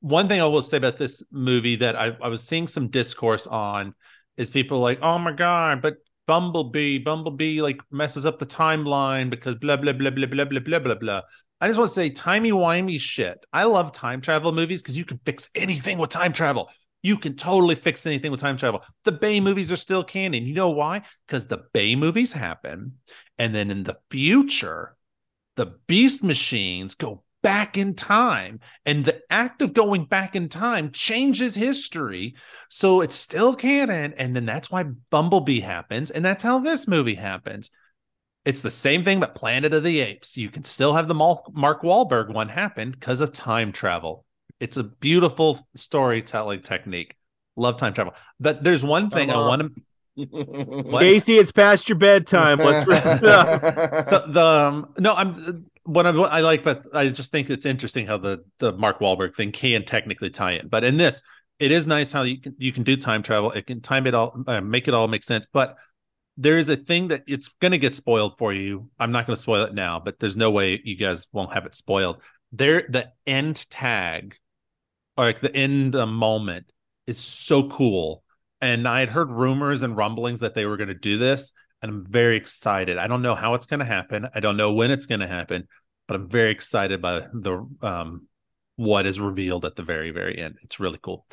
one 0.00 0.28
thing 0.28 0.40
I 0.40 0.44
will 0.44 0.60
say 0.62 0.76
about 0.76 0.98
this 0.98 1.22
movie 1.30 1.76
that 1.76 1.96
I, 1.96 2.14
I 2.22 2.28
was 2.28 2.42
seeing 2.46 2.66
some 2.66 2.88
discourse 2.88 3.46
on 3.46 3.94
is 4.36 4.50
people 4.50 4.80
like, 4.80 4.98
oh 5.00 5.18
my 5.18 5.32
god, 5.32 5.80
but 5.80 5.96
Bumblebee, 6.26 6.98
Bumblebee 6.98 7.62
like 7.62 7.80
messes 7.90 8.26
up 8.26 8.38
the 8.38 8.46
timeline 8.46 9.30
because 9.30 9.54
blah 9.54 9.76
blah 9.76 9.92
blah 9.92 10.10
blah 10.10 10.26
blah 10.26 10.44
blah 10.44 10.60
blah 10.60 10.78
blah 10.78 10.94
blah. 10.94 11.20
I 11.64 11.66
just 11.66 11.78
want 11.78 11.88
to 11.88 11.94
say 11.94 12.10
timey 12.10 12.52
wimey 12.52 13.00
shit. 13.00 13.46
I 13.50 13.64
love 13.64 13.90
time 13.90 14.20
travel 14.20 14.52
movies 14.52 14.82
because 14.82 14.98
you 14.98 15.06
can 15.06 15.18
fix 15.24 15.48
anything 15.54 15.96
with 15.96 16.10
time 16.10 16.34
travel. 16.34 16.68
You 17.02 17.16
can 17.16 17.36
totally 17.36 17.74
fix 17.74 18.04
anything 18.04 18.30
with 18.30 18.42
time 18.42 18.58
travel. 18.58 18.82
The 19.04 19.12
Bay 19.12 19.40
movies 19.40 19.72
are 19.72 19.76
still 19.76 20.04
canon. 20.04 20.44
You 20.44 20.52
know 20.52 20.68
why? 20.68 21.04
Because 21.26 21.46
the 21.46 21.64
Bay 21.72 21.96
movies 21.96 22.34
happen, 22.34 22.98
and 23.38 23.54
then 23.54 23.70
in 23.70 23.82
the 23.82 23.96
future, 24.10 24.94
the 25.56 25.76
beast 25.86 26.22
machines 26.22 26.96
go 26.96 27.22
back 27.42 27.78
in 27.78 27.94
time 27.94 28.60
and 28.84 29.06
the 29.06 29.22
act 29.30 29.62
of 29.62 29.72
going 29.72 30.04
back 30.04 30.36
in 30.36 30.50
time 30.50 30.90
changes 30.90 31.54
history 31.54 32.34
so 32.68 33.00
it's 33.00 33.14
still 33.14 33.54
canon 33.54 34.12
and 34.18 34.36
then 34.36 34.46
that's 34.46 34.70
why 34.70 34.82
bumblebee 35.10 35.60
happens 35.60 36.10
and 36.10 36.24
that's 36.24 36.42
how 36.42 36.58
this 36.58 36.88
movie 36.88 37.14
happens 37.14 37.70
it's 38.44 38.60
the 38.60 38.70
same 38.70 39.04
thing 39.04 39.20
but 39.20 39.34
planet 39.34 39.72
of 39.74 39.82
the 39.82 40.00
apes 40.00 40.36
you 40.36 40.50
can 40.50 40.64
still 40.64 40.94
have 40.94 41.08
the 41.08 41.14
Mal- 41.14 41.50
mark 41.54 41.82
Wahlberg 41.82 42.32
one 42.32 42.48
happen 42.48 42.90
because 42.90 43.20
of 43.20 43.32
time 43.32 43.72
travel 43.72 44.24
it's 44.60 44.76
a 44.76 44.84
beautiful 44.84 45.66
storytelling 45.74 46.60
technique 46.62 47.16
love 47.56 47.76
time 47.76 47.94
travel 47.94 48.14
but 48.40 48.62
there's 48.64 48.84
one 48.84 49.10
thing 49.10 49.30
i 49.30 49.34
love- 49.34 49.48
want 49.48 49.62
to 49.62 49.82
What? 50.16 51.00
Casey, 51.00 51.38
it's 51.38 51.50
past 51.50 51.88
your 51.88 51.98
bedtime. 51.98 52.58
Let's 52.58 52.86
wrap 52.90 53.04
it 53.20 53.24
up. 53.24 54.06
so 54.06 54.24
the 54.28 54.44
um, 54.44 54.94
no, 54.96 55.12
I'm 55.12 55.66
what 55.82 56.06
I, 56.06 56.12
what 56.12 56.30
I 56.32 56.38
like, 56.40 56.62
but 56.62 56.84
I 56.94 57.08
just 57.08 57.32
think 57.32 57.50
it's 57.50 57.66
interesting 57.66 58.06
how 58.06 58.18
the 58.18 58.44
the 58.60 58.72
Mark 58.74 59.00
Wahlberg 59.00 59.34
thing 59.34 59.50
can 59.50 59.84
technically 59.84 60.30
tie 60.30 60.52
in. 60.52 60.68
But 60.68 60.84
in 60.84 60.98
this, 60.98 61.20
it 61.58 61.72
is 61.72 61.88
nice 61.88 62.12
how 62.12 62.22
you 62.22 62.40
can 62.40 62.54
you 62.58 62.70
can 62.70 62.84
do 62.84 62.96
time 62.96 63.24
travel. 63.24 63.50
It 63.50 63.66
can 63.66 63.80
time 63.80 64.06
it 64.06 64.14
all, 64.14 64.40
uh, 64.46 64.60
make 64.60 64.86
it 64.86 64.94
all 64.94 65.08
make 65.08 65.24
sense. 65.24 65.48
But 65.52 65.74
there 66.36 66.58
is 66.58 66.68
a 66.68 66.76
thing 66.76 67.08
that 67.08 67.22
it's 67.26 67.48
going 67.60 67.72
to 67.72 67.78
get 67.78 67.94
spoiled 67.94 68.38
for 68.38 68.52
you. 68.52 68.90
I'm 68.98 69.12
not 69.12 69.26
going 69.26 69.36
to 69.36 69.42
spoil 69.42 69.64
it 69.64 69.74
now, 69.74 70.00
but 70.00 70.18
there's 70.18 70.36
no 70.36 70.50
way 70.50 70.80
you 70.84 70.96
guys 70.96 71.26
won't 71.32 71.54
have 71.54 71.66
it 71.66 71.74
spoiled. 71.74 72.20
There, 72.52 72.84
the 72.88 73.12
end 73.26 73.68
tag, 73.70 74.36
or 75.16 75.24
like 75.24 75.40
the 75.40 75.54
end 75.54 75.94
uh, 75.94 76.06
moment, 76.06 76.66
is 77.06 77.18
so 77.18 77.68
cool. 77.68 78.22
And 78.60 78.88
I 78.88 79.00
had 79.00 79.10
heard 79.10 79.30
rumors 79.30 79.82
and 79.82 79.96
rumblings 79.96 80.40
that 80.40 80.54
they 80.54 80.64
were 80.64 80.76
going 80.76 80.88
to 80.88 80.94
do 80.94 81.18
this, 81.18 81.52
and 81.82 81.90
I'm 81.90 82.06
very 82.06 82.36
excited. 82.36 82.98
I 82.98 83.06
don't 83.06 83.22
know 83.22 83.34
how 83.34 83.54
it's 83.54 83.66
going 83.66 83.80
to 83.80 83.86
happen. 83.86 84.28
I 84.34 84.40
don't 84.40 84.56
know 84.56 84.72
when 84.72 84.90
it's 84.90 85.06
going 85.06 85.20
to 85.20 85.26
happen, 85.26 85.68
but 86.08 86.14
I'm 86.14 86.28
very 86.28 86.50
excited 86.50 87.00
by 87.00 87.26
the 87.32 87.66
um 87.82 88.26
what 88.76 89.06
is 89.06 89.20
revealed 89.20 89.64
at 89.64 89.76
the 89.76 89.82
very 89.82 90.10
very 90.10 90.38
end. 90.38 90.56
It's 90.62 90.80
really 90.80 90.98
cool. 91.00 91.26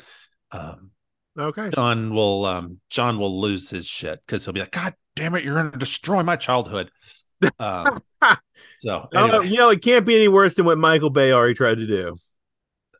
Um, 0.52 0.90
Okay. 1.38 1.70
John 1.74 2.14
will 2.14 2.44
um 2.44 2.80
John 2.90 3.18
will 3.18 3.40
lose 3.40 3.70
his 3.70 3.86
shit 3.86 4.20
because 4.26 4.44
he'll 4.44 4.52
be 4.52 4.60
like, 4.60 4.72
God 4.72 4.94
damn 5.16 5.34
it, 5.34 5.44
you're 5.44 5.54
going 5.54 5.72
to 5.72 5.78
destroy 5.78 6.22
my 6.22 6.36
childhood. 6.36 6.90
Um, 7.58 8.02
so 8.78 9.08
know, 9.12 9.24
anyway, 9.24 9.48
you 9.48 9.58
know, 9.58 9.70
it 9.70 9.82
can't 9.82 10.06
be 10.06 10.16
any 10.16 10.28
worse 10.28 10.54
than 10.54 10.66
what 10.66 10.78
Michael 10.78 11.10
Bay 11.10 11.32
already 11.32 11.54
tried 11.54 11.78
to 11.78 11.86
do. 11.86 12.14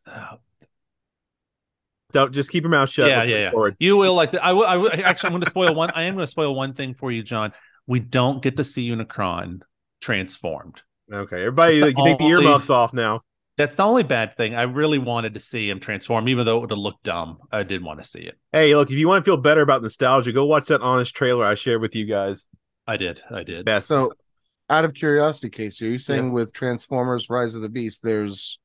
uh, 0.06 0.36
Don't 2.12 2.32
just 2.32 2.50
keep 2.50 2.62
your 2.62 2.70
mouth 2.70 2.90
shut. 2.90 3.08
Yeah, 3.08 3.22
yeah, 3.22 3.36
yeah. 3.36 3.50
forward. 3.52 3.74
You 3.78 3.96
will 3.96 4.14
like 4.14 4.32
that. 4.32 4.44
I 4.44 4.52
will. 4.52 4.66
I 4.66 4.76
will 4.76 4.90
actually. 4.92 5.28
I'm 5.28 5.32
going 5.32 5.44
to 5.44 5.48
spoil 5.48 5.74
one. 5.74 5.90
I 5.94 6.02
am 6.02 6.14
going 6.14 6.24
to 6.26 6.30
spoil 6.30 6.54
one 6.54 6.74
thing 6.74 6.92
for 6.92 7.10
you, 7.10 7.22
John. 7.22 7.54
We 7.86 8.00
don't 8.00 8.42
get 8.42 8.58
to 8.58 8.64
see 8.64 8.86
Unicron 8.90 9.62
transformed. 10.02 10.82
Okay, 11.10 11.40
everybody, 11.40 11.76
you 11.76 11.84
take 11.86 12.18
the 12.18 12.26
earmuffs 12.26 12.68
off 12.68 12.92
now. 12.92 13.20
That's 13.62 13.76
the 13.76 13.84
only 13.84 14.02
bad 14.02 14.36
thing. 14.36 14.56
I 14.56 14.62
really 14.62 14.98
wanted 14.98 15.34
to 15.34 15.40
see 15.40 15.70
him 15.70 15.78
transform, 15.78 16.28
even 16.28 16.44
though 16.44 16.56
it 16.56 16.60
would 16.62 16.70
have 16.72 16.80
looked 16.80 17.04
dumb. 17.04 17.38
I 17.52 17.62
did 17.62 17.80
want 17.80 18.02
to 18.02 18.08
see 18.08 18.18
it. 18.18 18.36
Hey, 18.50 18.74
look, 18.74 18.90
if 18.90 18.96
you 18.96 19.06
want 19.06 19.24
to 19.24 19.28
feel 19.28 19.36
better 19.36 19.60
about 19.60 19.82
nostalgia, 19.82 20.32
go 20.32 20.44
watch 20.44 20.66
that 20.66 20.80
honest 20.80 21.14
trailer 21.14 21.44
I 21.44 21.54
shared 21.54 21.80
with 21.80 21.94
you 21.94 22.04
guys. 22.04 22.48
I 22.88 22.96
did. 22.96 23.20
I 23.30 23.44
did. 23.44 23.64
Best. 23.64 23.86
So, 23.86 24.14
out 24.68 24.84
of 24.84 24.94
curiosity, 24.94 25.48
Casey, 25.48 25.86
are 25.86 25.90
you 25.90 26.00
saying 26.00 26.24
yeah. 26.24 26.32
with 26.32 26.52
Transformers 26.52 27.30
Rise 27.30 27.54
of 27.54 27.62
the 27.62 27.68
Beast, 27.68 28.02
there's 28.02 28.58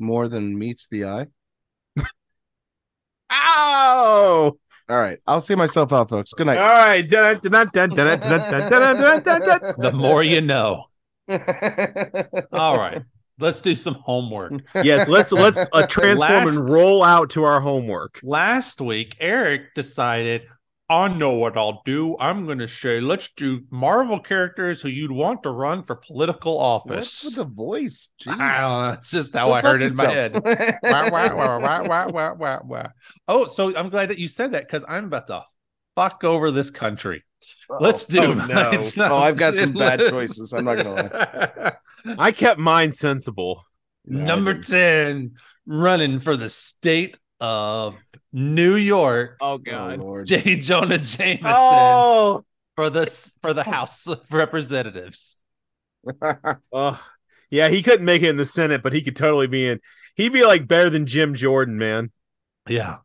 more 0.00 0.26
than 0.26 0.58
meets 0.58 0.88
the 0.88 1.04
eye? 1.04 1.26
Ow! 3.30 4.56
All 4.88 4.98
right. 4.98 5.20
I'll 5.28 5.40
see 5.40 5.54
myself 5.54 5.92
out, 5.92 6.08
folks. 6.08 6.32
Good 6.32 6.48
night. 6.48 6.58
All 6.58 6.68
right. 6.68 7.08
the 9.78 9.92
more 9.94 10.24
you 10.24 10.40
know. 10.40 10.86
All 12.52 12.76
right. 12.76 13.02
Let's 13.38 13.60
do 13.60 13.74
some 13.74 13.94
homework. 13.94 14.52
Yes, 14.82 15.08
let's 15.08 15.32
let's 15.32 15.66
uh, 15.72 15.86
transform 15.86 16.44
Last- 16.44 16.56
and 16.58 16.68
roll 16.70 17.02
out 17.02 17.30
to 17.30 17.44
our 17.44 17.60
homework. 17.60 18.20
Last 18.22 18.80
week, 18.80 19.16
Eric 19.20 19.74
decided, 19.74 20.42
I 20.90 21.08
know 21.08 21.30
what 21.30 21.56
I'll 21.56 21.80
do. 21.86 22.16
I'm 22.18 22.44
going 22.44 22.58
to 22.58 22.68
say, 22.68 23.00
let's 23.00 23.30
do 23.36 23.62
Marvel 23.70 24.20
characters 24.20 24.82
who 24.82 24.88
you'd 24.88 25.10
want 25.12 25.42
to 25.44 25.50
run 25.50 25.84
for 25.84 25.96
political 25.96 26.58
What's 26.58 26.90
office. 26.90 27.24
with 27.24 27.34
the 27.36 27.44
voice? 27.44 28.10
Jeez. 28.22 28.38
I 28.38 28.60
don't 28.60 28.86
know. 28.86 28.92
It's 28.94 29.10
just 29.10 29.32
how 29.34 29.48
Go 29.48 29.54
I 29.54 29.60
heard 29.62 29.82
it 29.82 29.92
in 29.92 29.96
my 29.96 30.06
head. 30.06 30.34
Wah, 30.42 32.34
wah, 32.36 32.60
wah. 32.64 32.88
Oh, 33.28 33.46
so 33.46 33.74
I'm 33.76 33.88
glad 33.88 34.10
that 34.10 34.18
you 34.18 34.28
said 34.28 34.52
that 34.52 34.66
because 34.66 34.84
I'm 34.86 35.06
about 35.06 35.28
to 35.28 35.44
fuck 35.96 36.24
over 36.24 36.50
this 36.50 36.70
country. 36.70 37.24
Let's 37.80 38.06
do. 38.06 38.20
Oh, 38.22 38.34
no. 38.34 38.70
It's 38.72 38.96
Oh, 38.98 39.16
I've 39.16 39.38
got 39.38 39.54
some 39.54 39.72
bad 39.72 40.00
choices. 40.10 40.52
I'm 40.52 40.64
not 40.64 40.76
gonna 40.76 40.92
lie. 40.94 41.72
I 42.18 42.32
kept 42.32 42.58
mine 42.58 42.92
sensible. 42.92 43.64
No, 44.04 44.24
Number 44.24 44.54
10, 44.54 45.34
running 45.66 46.18
for 46.20 46.36
the 46.36 46.48
state 46.48 47.18
of 47.40 47.98
New 48.32 48.74
York, 48.76 49.36
Oh 49.40 49.60
Oh, 49.70 49.94
Lord. 49.98 50.26
J. 50.26 50.56
Jonah 50.56 50.98
Jameson 50.98 51.40
Oh, 51.44 52.44
for 52.76 52.90
the 52.90 53.06
for 53.42 53.52
the 53.54 53.62
House 53.64 54.06
of 54.06 54.20
Representatives. 54.30 55.36
oh, 56.72 57.00
yeah. 57.50 57.68
He 57.68 57.82
couldn't 57.82 58.04
make 58.04 58.22
it 58.22 58.30
in 58.30 58.36
the 58.36 58.46
Senate, 58.46 58.82
but 58.82 58.92
he 58.92 59.02
could 59.02 59.16
totally 59.16 59.46
be 59.46 59.68
in. 59.68 59.80
He'd 60.16 60.32
be 60.32 60.44
like 60.44 60.66
better 60.66 60.90
than 60.90 61.06
Jim 61.06 61.34
Jordan, 61.34 61.78
man. 61.78 62.10
Yeah. 62.68 62.98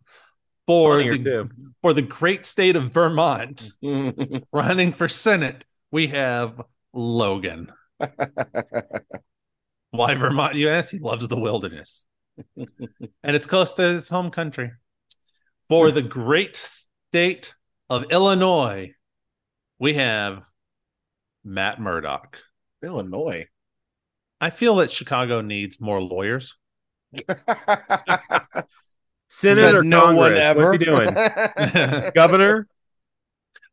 For 0.68 1.02
the, 1.02 1.18
too. 1.18 1.49
for 1.81 1.94
the 1.94 2.02
great 2.02 2.45
state 2.45 2.76
of 2.76 2.91
Vermont, 2.91 3.72
running 4.52 4.91
for 4.91 5.07
Senate, 5.07 5.64
we 5.91 6.07
have 6.07 6.61
Logan. 6.94 7.72
Why 9.91 10.15
Vermont, 10.15 10.56
you 10.56 10.68
ask? 10.68 10.91
He 10.91 10.99
loves 10.99 11.26
the 11.27 11.39
wilderness. 11.39 12.06
and 12.57 13.35
it's 13.35 13.48
close 13.48 13.73
to 13.76 13.84
his 13.84 14.10
home 14.10 14.30
country. 14.30 14.72
For 15.69 15.91
the 15.91 16.02
great 16.02 16.56
state 16.56 17.56
of 17.89 18.03
Illinois, 18.11 18.91
we 19.80 19.94
have 19.94 20.44
Matt 21.44 21.80
Murdock. 21.80 22.39
Illinois. 22.84 23.48
I 24.39 24.49
feel 24.49 24.76
that 24.77 24.91
Chicago 24.91 25.41
needs 25.41 25.81
more 25.81 26.02
lawyers. 26.02 26.57
Senate 29.28 29.76
or 29.76 29.84
no 29.84 30.02
Congress? 30.02 30.18
one 30.18 30.34
ever. 30.34 30.72
What's 30.72 30.84
he 30.84 30.86
doing? 30.86 32.12
Governor? 32.16 32.68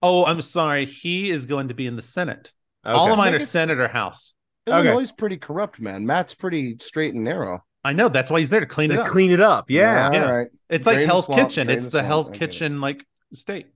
oh, 0.02 0.24
I'm 0.26 0.40
sorry. 0.40 0.86
He 0.86 1.30
is 1.30 1.46
going 1.46 1.68
to 1.68 1.74
be 1.74 1.86
in 1.86 1.96
the 1.96 2.02
Senate. 2.02 2.52
Okay. 2.84 2.94
All 2.94 3.10
of 3.10 3.16
mine 3.16 3.32
are 3.32 3.38
it- 3.38 3.46
Senate 3.46 3.78
or 3.78 3.88
House. 3.88 4.34
Illinois 4.66 5.00
is 5.02 5.12
pretty 5.12 5.36
corrupt, 5.36 5.78
man. 5.78 6.06
Matt's 6.06 6.34
pretty 6.34 6.76
straight 6.80 7.14
and 7.14 7.22
narrow. 7.22 7.62
I 7.84 7.92
know. 7.92 8.08
That's 8.08 8.30
why 8.30 8.38
he's 8.38 8.48
there 8.48 8.60
to 8.60 8.66
clean 8.66 8.90
it 8.90 8.98
up. 8.98 9.08
clean 9.08 9.30
it 9.30 9.40
up. 9.40 9.68
Yeah. 9.68 10.10
Yeah. 10.10 10.24
All 10.24 10.32
right. 10.32 10.48
It's 10.70 10.86
like 10.86 10.96
Drain 10.96 11.06
the 11.06 11.12
Hell's 11.12 11.26
swamp, 11.26 11.50
Kitchen. 11.50 11.68
It's 11.68 11.84
the 11.86 11.98
the. 11.98 12.02
Hell's 12.02 12.30
I 12.30 12.32
get 12.32 12.42
it. 12.42 12.46
Kitchen 12.46 12.80
like 12.80 13.06
state. 13.34 13.66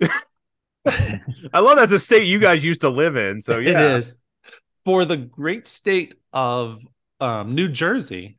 I 0.86 1.58
love 1.60 1.76
that's 1.76 1.92
a 1.92 1.98
state 1.98 2.26
you 2.26 2.38
guys 2.38 2.62
used 2.62 2.82
to 2.82 2.88
live 2.88 3.16
in. 3.16 3.40
So 3.40 3.58
yeah. 3.58 3.70
It 3.70 3.98
is. 3.98 4.18
For 4.84 5.04
the 5.04 5.16
great 5.16 5.66
state 5.66 6.14
of 6.32 6.78
um, 7.20 7.54
New 7.54 7.68
Jersey, 7.68 8.38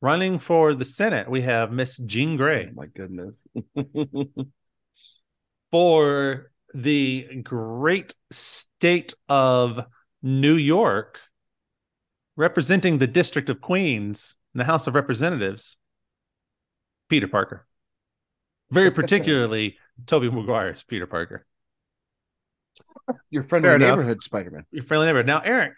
running 0.00 0.38
for 0.38 0.74
the 0.74 0.84
Senate, 0.84 1.28
we 1.30 1.42
have 1.42 1.72
Miss 1.72 1.96
Jean 1.98 2.36
Grey. 2.36 2.62
Oh 2.62 2.64
Grey. 2.64 2.72
my 2.74 2.86
goodness. 2.86 3.44
For 5.70 6.50
the 6.74 7.42
great 7.44 8.14
state 8.32 9.14
of 9.28 9.84
New 10.22 10.54
York, 10.54 11.20
representing 12.36 12.98
the 12.98 13.06
District 13.06 13.48
of 13.48 13.60
Queens 13.60 14.36
in 14.54 14.58
the 14.58 14.64
House 14.64 14.86
of 14.86 14.94
Representatives, 14.94 15.76
Peter 17.08 17.28
Parker. 17.28 17.66
Very 18.70 18.90
particularly 18.92 19.78
Tobey 20.06 20.30
Maguire's 20.30 20.82
Peter 20.82 21.06
Parker. 21.06 21.46
Your 23.30 23.42
friendly 23.42 23.68
Fair 23.68 23.76
enough. 23.76 23.98
neighborhood 23.98 24.22
Spider-Man. 24.22 24.64
Your 24.70 24.84
friendly 24.84 25.06
neighbor. 25.06 25.22
Now, 25.22 25.40
Eric, 25.40 25.74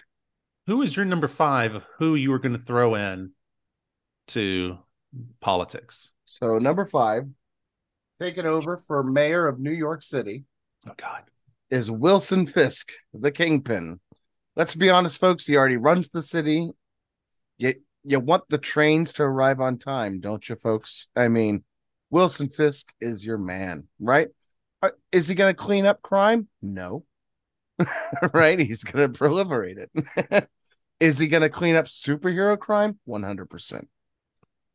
who 0.66 0.82
is 0.82 0.96
your 0.96 1.04
number 1.04 1.28
five 1.28 1.74
of 1.74 1.84
who 1.98 2.14
you 2.14 2.30
were 2.30 2.38
going 2.38 2.56
to 2.56 2.64
throw 2.64 2.94
in 2.94 3.32
to 4.28 4.78
politics? 5.40 6.12
So 6.24 6.58
number 6.58 6.86
five, 6.86 7.24
taking 8.20 8.46
over 8.46 8.78
for 8.78 9.02
mayor 9.02 9.46
of 9.46 9.58
New 9.58 9.72
York 9.72 10.02
City 10.02 10.44
Oh 10.86 10.92
God. 10.96 11.24
is 11.70 11.90
Wilson 11.90 12.46
Fisk, 12.46 12.90
the 13.12 13.30
kingpin. 13.30 14.00
Let's 14.56 14.74
be 14.74 14.90
honest, 14.90 15.18
folks. 15.20 15.46
He 15.46 15.56
already 15.56 15.76
runs 15.76 16.10
the 16.10 16.22
city. 16.22 16.70
You 17.58 17.74
you 18.04 18.18
want 18.20 18.44
the 18.48 18.58
trains 18.58 19.12
to 19.14 19.22
arrive 19.22 19.60
on 19.60 19.78
time, 19.78 20.20
don't 20.20 20.46
you, 20.48 20.56
folks? 20.56 21.06
I 21.14 21.28
mean, 21.28 21.64
Wilson 22.10 22.48
Fisk 22.48 22.92
is 23.00 23.24
your 23.24 23.38
man, 23.38 23.84
right? 24.00 24.28
Uh, 24.82 24.90
is 25.12 25.28
he 25.28 25.36
going 25.36 25.54
to 25.54 25.62
clean 25.62 25.86
up 25.86 26.02
crime? 26.02 26.48
No. 26.60 27.04
right? 28.32 28.58
He's 28.58 28.82
going 28.82 29.12
to 29.12 29.18
proliferate 29.18 29.86
it. 29.86 30.48
is 31.00 31.18
he 31.20 31.28
going 31.28 31.42
to 31.42 31.48
clean 31.48 31.76
up 31.76 31.86
superhero 31.86 32.58
crime? 32.58 32.98
100%. 33.08 33.86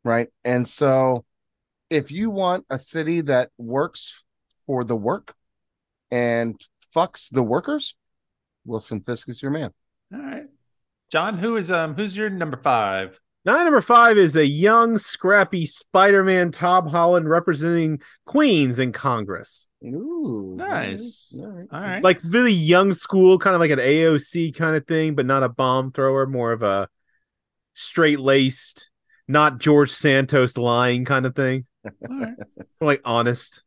Right? 0.07 0.29
And 0.45 0.65
so 0.67 1.25
if 1.89 2.11
you 2.11 2.29
want 2.29 2.65
a 2.69 2.79
city 2.79 3.21
that 3.21 3.49
works 3.57 4.23
for 4.65 4.83
the 4.85 4.95
work 4.95 5.35
and 6.11 6.59
fucks 6.95 7.29
the 7.29 7.43
workers, 7.43 7.95
Wilson 8.65 9.01
Fisk 9.01 9.27
is 9.27 9.41
your 9.41 9.51
man. 9.51 9.71
All 10.13 10.19
right. 10.21 10.43
John, 11.11 11.37
who 11.37 11.57
is 11.57 11.69
um 11.69 11.93
who's 11.95 12.15
your 12.15 12.29
number 12.29 12.57
five? 12.57 13.19
Now, 13.45 13.63
number 13.63 13.79
five 13.79 14.17
is 14.17 14.35
a 14.35 14.45
young, 14.45 14.97
scrappy 14.97 15.65
Spider-Man 15.65 16.51
Tom 16.51 16.85
Holland 16.87 17.29
representing 17.29 18.01
Queens 18.25 18.77
in 18.77 18.91
Congress. 18.91 19.67
Ooh, 19.85 20.55
Nice. 20.57 21.37
all 21.41 21.47
right. 21.47 21.67
All 21.71 21.81
right. 21.81 22.03
Like 22.03 22.19
really 22.25 22.51
young 22.51 22.91
school, 22.93 23.39
kind 23.39 23.55
of 23.55 23.61
like 23.61 23.71
an 23.71 23.79
AOC 23.79 24.53
kind 24.53 24.75
of 24.75 24.85
thing, 24.85 25.15
but 25.15 25.25
not 25.25 25.43
a 25.43 25.49
bomb 25.49 25.91
thrower, 25.93 26.25
more 26.27 26.51
of 26.51 26.61
a 26.61 26.89
straight-laced, 27.73 28.89
not 29.27 29.59
George 29.59 29.91
Santos 29.91 30.57
lying 30.57 31.05
kind 31.05 31.25
of 31.25 31.35
thing. 31.35 31.65
All 31.85 32.19
right. 32.19 32.35
Like 32.81 33.01
honest. 33.05 33.63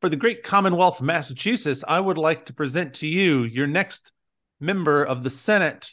For 0.00 0.08
the 0.08 0.16
great 0.16 0.42
Commonwealth 0.42 1.00
of 1.00 1.06
Massachusetts, 1.06 1.84
I 1.86 2.00
would 2.00 2.18
like 2.18 2.46
to 2.46 2.52
present 2.52 2.94
to 2.94 3.06
you 3.08 3.44
your 3.44 3.66
next 3.66 4.12
member 4.60 5.04
of 5.04 5.22
the 5.22 5.30
Senate, 5.30 5.92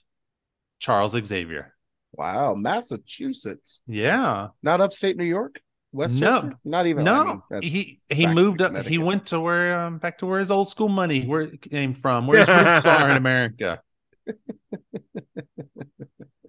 Charles 0.80 1.16
Xavier. 1.24 1.76
Wow, 2.14 2.56
Massachusetts, 2.56 3.80
Yeah. 3.88 4.48
not 4.64 4.82
upstate 4.82 5.16
New 5.18 5.24
York, 5.24 5.62
Westchester, 5.94 6.58
not 6.66 6.88
even. 6.88 7.08
I 7.08 7.12
no, 7.24 7.44
mean, 7.50 7.62
he 7.62 8.02
he 8.10 8.28
moved 8.28 8.62
up. 8.62 8.86
He 8.86 8.98
went 8.98 9.28
to 9.28 9.40
where 9.40 9.74
um 9.80 9.98
back 9.98 10.18
to 10.20 10.26
where 10.26 10.40
his 10.40 10.52
old 10.52 10.68
school 10.68 10.90
money 10.90 11.26
where 11.26 11.42
it 11.42 11.62
came 11.62 11.94
from, 11.94 12.28
where 12.28 12.40
his 12.40 12.48
roots 12.48 12.86
are 12.86 13.10
in 13.10 13.18
America. 13.18 13.82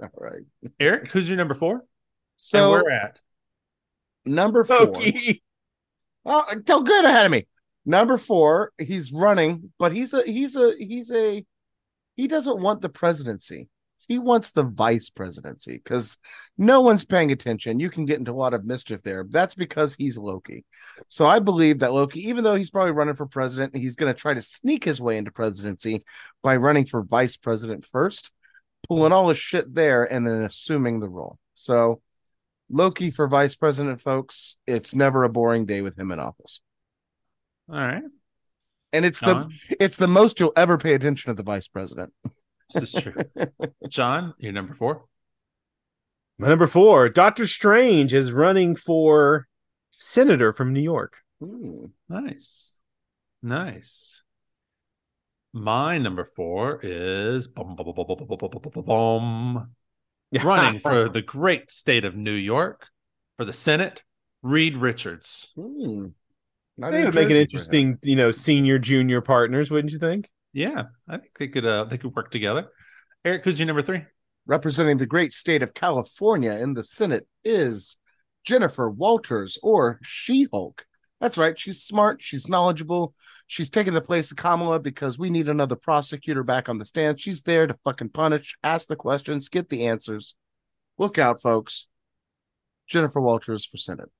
all 0.01 0.09
right. 0.17 0.43
Eric, 0.81 1.13
who's 1.13 1.29
your 1.29 1.39
number 1.39 1.55
four? 1.55 1.85
So 2.45 2.75
and 2.75 2.83
where 2.83 2.91
at? 2.91 3.21
number 4.27 4.65
four. 4.65 4.79
Loki. 4.79 5.43
Oh, 6.25 6.45
so 6.69 6.85
good 6.85 7.05
ahead 7.05 7.27
of 7.27 7.33
me. 7.33 7.49
Number 7.85 8.17
four, 8.17 8.71
he's 8.79 9.11
running, 9.13 9.73
but 9.77 9.91
he's 9.91 10.15
a 10.15 10.23
he's 10.23 10.55
a 10.55 10.73
he's 10.79 11.11
a 11.11 11.45
he 12.15 12.29
doesn't 12.29 12.61
want 12.61 12.81
the 12.81 12.89
presidency. 12.89 13.71
He 14.07 14.21
wants 14.21 14.53
the 14.53 14.63
vice 14.63 15.11
presidency 15.11 15.81
because 15.83 16.19
no 16.57 16.81
one's 16.81 17.05
paying 17.05 17.33
attention. 17.33 17.81
You 17.81 17.91
can 17.91 18.05
get 18.05 18.21
into 18.21 18.31
a 18.31 18.35
lot 18.35 18.55
of 18.55 18.65
mischief 18.65 19.03
there. 19.03 19.25
That's 19.29 19.57
because 19.57 19.95
he's 19.97 20.17
Loki. 20.17 20.65
So 21.09 21.27
I 21.27 21.41
believe 21.41 21.81
that 21.81 21.93
Loki, 21.93 22.29
even 22.29 22.45
though 22.45 22.55
he's 22.55 22.71
probably 22.71 22.93
running 22.93 23.17
for 23.17 23.27
president, 23.27 23.77
he's 23.77 23.97
going 23.97 24.15
to 24.15 24.21
try 24.21 24.33
to 24.33 24.43
sneak 24.43 24.85
his 24.85 25.01
way 25.01 25.17
into 25.17 25.33
presidency 25.33 26.05
by 26.41 26.55
running 26.55 26.87
for 26.87 27.03
vice 27.03 27.37
president 27.37 27.85
first, 27.85 28.31
pulling 28.87 29.13
all 29.13 29.29
his 29.29 29.39
shit 29.39 29.75
there, 29.75 30.05
and 30.05 30.25
then 30.25 30.43
assuming 30.43 31.01
the 31.01 31.09
role. 31.09 31.41
So 31.55 32.01
Loki 32.73 33.11
for 33.11 33.29
vice 33.29 33.55
president, 33.55 34.01
folks. 34.01 34.57
It's 34.67 34.95
never 34.95 35.25
a 35.25 35.29
boring 35.29 35.67
day 35.67 35.83
with 35.83 35.97
him 35.99 36.11
in 36.11 36.19
office, 36.19 36.61
All 37.69 37.77
right. 37.77 38.03
and 38.93 39.05
it's 39.05 39.21
John, 39.21 39.53
the 39.69 39.77
it's 39.85 39.97
the 39.97 40.09
most 40.09 40.41
you'll 40.41 40.55
ever 40.57 40.79
pay 40.79 40.95
attention 40.95 41.31
to 41.31 41.35
the 41.35 41.43
vice 41.43 41.69
president. 41.69 42.13
this 42.73 42.95
is 42.95 43.03
true. 43.03 43.15
John, 43.89 44.35
you're 44.39 44.53
number 44.53 44.75
four. 44.75 45.05
My 46.39 46.49
number 46.49 46.67
four, 46.67 47.09
Doctor 47.11 47.47
Strange 47.47 48.15
is 48.15 48.33
running 48.33 48.75
for 48.75 49.47
senator 49.99 50.53
from 50.53 50.73
New 50.73 50.81
York. 50.81 51.19
Hmm. 51.41 51.85
Nice. 52.09 52.77
Nice. 53.43 54.23
My 55.53 55.99
number 55.99 56.25
four 56.35 56.81
is 56.83 57.47
bum, 57.47 57.77
bum, 57.77 57.93
bum, 58.87 59.71
running 60.41 60.79
for 60.81 61.09
the 61.09 61.23
great 61.23 61.71
state 61.71 62.05
of 62.05 62.17
New 62.17 62.33
York 62.33 62.87
for 63.37 63.45
the 63.45 63.53
Senate, 63.53 64.03
Reed 64.43 64.77
Richards. 64.77 65.53
Hmm. 65.57 66.07
Not 66.77 66.93
They 66.93 67.05
would 67.05 67.15
make 67.15 67.31
an 67.31 67.37
Jersey 67.37 67.47
for 67.51 67.59
him. 67.63 67.77
interesting, 67.77 67.99
you 68.03 68.17
know, 68.17 68.33
senior 68.33 68.79
junior 68.79 69.21
partners, 69.21 69.71
wouldn't 69.71 69.93
you 69.93 69.99
think? 69.99 70.29
Yeah, 70.53 70.85
I 71.09 71.19
think 71.19 71.33
they 71.39 71.49
could 71.49 71.65
uh 71.65 71.85
they 71.85 71.99
could 71.99 72.15
work 72.15 72.31
together. 72.31 72.69
Eric, 73.25 73.45
who's 73.45 73.59
your 73.59 73.67
number 73.67 73.83
three? 73.83 74.03
Representing 74.47 74.99
the 74.99 75.07
great 75.07 75.33
state 75.33 75.63
of 75.63 75.75
California 75.75 76.53
in 76.53 76.75
the 76.75 76.85
Senate 76.85 77.27
is 77.45 77.97
Jennifer 78.45 78.91
Walters 78.91 79.59
or 79.63 79.99
She 80.03 80.49
Hulk. 80.53 80.85
That's 81.23 81.39
right. 81.39 81.57
She's 81.57 81.81
smart. 81.81 82.21
She's 82.21 82.49
knowledgeable. 82.49 83.15
She's 83.47 83.71
taking 83.71 83.95
the 83.95 84.01
place 84.01 84.33
of 84.33 84.37
Kamala 84.37 84.81
because 84.81 85.19
we 85.19 85.31
need 85.31 85.49
another 85.49 85.77
prosecutor 85.77 86.43
back 86.43 86.69
on 86.69 86.79
the 86.79 86.85
stand. 86.85 87.21
She's 87.21 87.43
there 87.43 87.69
to 87.69 87.77
fucking 87.85 88.09
punish, 88.09 88.57
ask 88.65 88.89
the 88.89 88.97
questions, 88.97 89.49
get 89.49 89.69
the 89.69 89.87
answers. 89.87 90.35
Look 90.99 91.19
out, 91.19 91.41
folks. 91.41 91.87
Jennifer 92.89 93.21
Walters 93.21 93.65
for 93.65 93.77
Senate 93.77 94.11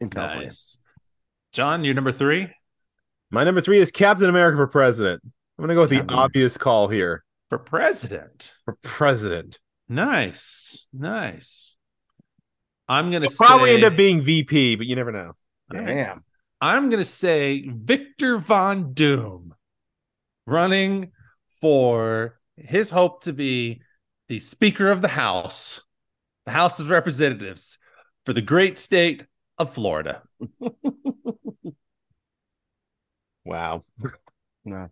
in 0.00 0.10
California. 0.10 0.46
Nice. 0.46 0.78
John, 1.52 1.82
you're 1.82 1.94
number 1.94 2.12
three 2.12 2.48
My 3.32 3.42
number 3.42 3.60
three 3.60 3.78
is 3.78 3.90
Captain 3.90 4.28
America 4.30 4.56
for 4.56 4.68
president. 4.68 5.22
I'm 5.58 5.64
gonna 5.64 5.74
go 5.74 5.80
with 5.80 5.90
the 5.90 5.98
Captain- 5.98 6.18
obvious 6.18 6.56
call 6.56 6.86
here 6.86 7.24
for 7.50 7.58
president. 7.58 8.54
for 8.64 8.76
president. 8.80 9.58
Nice, 9.88 10.86
nice. 10.92 11.76
I'm 12.88 13.10
gonna 13.10 13.26
He'll 13.26 13.36
probably 13.36 13.72
end 13.74 13.82
up 13.82 13.96
being 13.96 14.22
VP, 14.22 14.76
but 14.76 14.86
you 14.86 14.94
never 14.94 15.10
know. 15.10 15.32
All 15.72 15.80
right. 15.80 15.86
Damn. 15.86 16.24
I'm 16.64 16.88
gonna 16.88 17.04
say 17.04 17.68
Victor 17.68 18.38
Von 18.38 18.94
Doom 18.94 19.54
running 20.46 21.12
for 21.60 22.40
his 22.56 22.88
hope 22.90 23.22
to 23.24 23.32
be 23.34 23.82
the 24.28 24.40
Speaker 24.40 24.90
of 24.90 25.02
the 25.02 25.08
House, 25.08 25.82
the 26.46 26.52
House 26.52 26.80
of 26.80 26.88
Representatives 26.88 27.78
for 28.24 28.32
the 28.32 28.40
great 28.40 28.78
state 28.78 29.26
of 29.58 29.74
Florida. 29.74 30.22
Wow, 33.44 33.82
No. 34.64 34.88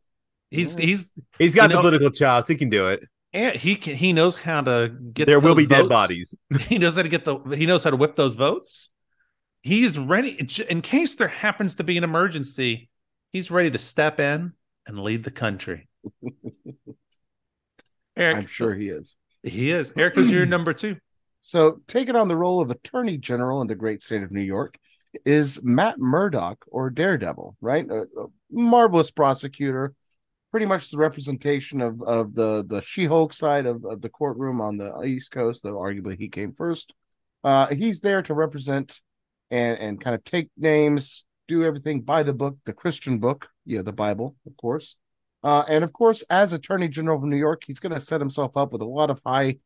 He's 0.51 0.77
he's 0.77 1.15
he's 1.39 1.55
got 1.55 1.63
You 1.63 1.69
the 1.69 1.75
know- 1.77 1.81
political 1.81 2.11
chops. 2.11 2.47
He 2.49 2.55
can 2.55 2.69
do 2.69 2.89
it. 2.89 3.03
and 3.33 3.57
he 3.57 3.77
can 3.77 3.95
he 3.95 4.13
knows 4.13 4.37
how 4.37 4.61
to 4.61 4.95
get 5.15 5.25
There 5.27 5.41
will 5.41 5.55
those 5.55 5.65
be 5.65 5.67
dead 5.67 5.89
bodies. 5.89 6.35
He 6.61 6.77
knows 6.77 6.97
how 6.97 7.03
to 7.03 7.09
get 7.09 7.25
the 7.25 7.39
he 7.57 7.65
knows 7.65 7.83
how 7.83 7.89
to 7.89 7.97
whip 7.97 8.15
those 8.15 8.35
votes. 8.35 8.91
He's 9.63 9.99
ready 9.99 10.37
in 10.69 10.83
case 10.83 11.15
there 11.15 11.29
happens 11.29 11.77
to 11.77 11.85
be 11.85 11.97
an 11.97 12.05
emergency. 12.05 12.91
He's 13.33 13.51
ready 13.51 13.71
to 13.71 13.79
step 13.79 14.19
in 14.19 14.53
and 14.87 14.99
lead 14.99 15.23
the 15.25 15.31
country. 15.31 15.89
Eric, 18.17 18.37
I'm 18.37 18.47
sure 18.47 18.75
he 18.75 18.89
is. 18.89 19.17
he 19.43 19.71
is. 19.71 19.93
Eric 19.97 20.19
is 20.19 20.31
your 20.31 20.47
number 20.55 20.73
two. 20.73 20.97
So, 21.41 21.81
taking 21.87 22.17
on 22.17 22.29
the 22.29 22.37
role 22.37 22.61
of 22.61 22.71
Attorney 22.71 23.19
General 23.19 23.63
in 23.63 23.69
the 23.69 23.75
great 23.75 24.03
state 24.03 24.23
of 24.23 24.31
New 24.31 24.43
York 24.43 24.77
is 25.25 25.63
Matt 25.63 25.99
Murdock 25.99 26.65
or 26.69 26.91
Daredevil, 26.91 27.57
right? 27.61 27.89
A, 27.89 28.03
a 28.03 28.27
marvelous 28.51 29.11
prosecutor, 29.11 29.95
pretty 30.51 30.67
much 30.67 30.91
the 30.91 30.99
representation 30.99 31.81
of 31.81 32.03
of 32.03 32.35
the 32.35 32.65
the 32.67 32.83
She-Hulk 32.83 33.33
side 33.33 33.67
of, 33.67 33.85
of 33.85 34.03
the 34.03 34.09
courtroom 34.09 34.61
on 34.61 34.77
the 34.77 35.03
East 35.03 35.31
Coast, 35.31 35.63
though 35.63 35.79
arguably 35.79 36.19
he 36.19 36.29
came 36.29 36.53
first. 36.53 36.93
Uh, 37.45 37.69
he's 37.69 38.01
there 38.01 38.23
to 38.23 38.35
represent 38.35 39.01
and 39.53 39.79
and 39.79 40.01
kind 40.01 40.15
of 40.17 40.25
take 40.25 40.51
names, 40.57 41.25
do 41.47 41.65
everything 41.65 42.01
by 42.01 42.25
the 42.25 42.33
book, 42.33 42.57
the 42.65 42.73
Christian 42.73 43.19
book, 43.19 43.49
yeah, 43.65 43.83
the 43.83 43.93
Bible, 43.93 44.35
of 44.47 44.57
course. 44.57 44.97
Uh, 45.45 45.65
and 45.69 45.85
of 45.85 45.93
course, 45.93 46.23
as 46.31 46.53
Attorney 46.53 46.89
General 46.89 47.19
of 47.19 47.25
New 47.25 47.37
York, 47.37 47.63
he's 47.67 47.81
going 47.81 47.95
to 47.95 48.01
set 48.01 48.21
himself 48.21 48.57
up 48.57 48.73
with 48.73 48.83
a 48.83 48.87
lot 48.87 49.11
of 49.11 49.21
high 49.25 49.57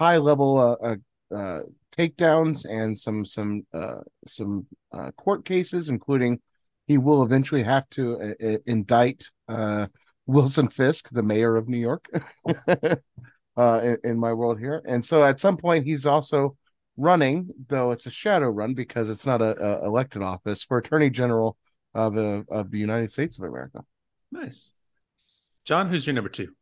high 0.00 0.18
level 0.18 0.58
uh, 0.58 0.94
uh, 1.32 1.34
uh, 1.34 1.62
takedowns 1.96 2.66
and 2.68 2.98
some 2.98 3.24
some 3.24 3.66
uh, 3.72 4.00
some 4.26 4.66
uh, 4.92 5.10
court 5.12 5.44
cases, 5.44 5.88
including 5.88 6.40
he 6.86 6.98
will 6.98 7.22
eventually 7.22 7.62
have 7.62 7.88
to 7.90 8.34
indict 8.66 9.30
uh, 9.48 9.86
Wilson 10.26 10.68
Fisk, 10.68 11.08
the 11.10 11.22
mayor 11.22 11.56
of 11.56 11.68
New 11.68 11.78
York, 11.78 12.04
uh, 13.56 13.80
in, 13.82 13.98
in 14.04 14.18
my 14.18 14.34
world 14.34 14.58
here. 14.58 14.82
And 14.86 15.02
so 15.02 15.24
at 15.24 15.40
some 15.40 15.56
point, 15.56 15.86
he's 15.86 16.04
also 16.04 16.56
running, 16.96 17.50
though 17.68 17.92
it's 17.92 18.06
a 18.06 18.10
shadow 18.10 18.48
run 18.48 18.74
because 18.74 19.08
it's 19.08 19.26
not 19.26 19.42
a, 19.42 19.82
a 19.82 19.86
elected 19.86 20.22
office 20.22 20.62
for 20.62 20.78
Attorney 20.78 21.10
General 21.10 21.56
of 21.94 22.14
the 22.14 22.44
of 22.50 22.70
the 22.70 22.78
United 22.78 23.10
States 23.10 23.38
of 23.38 23.44
America. 23.44 23.84
Nice. 24.32 24.72
John, 25.64 25.88
who's 25.88 26.06
your 26.06 26.14
number 26.14 26.30
two? 26.30 26.52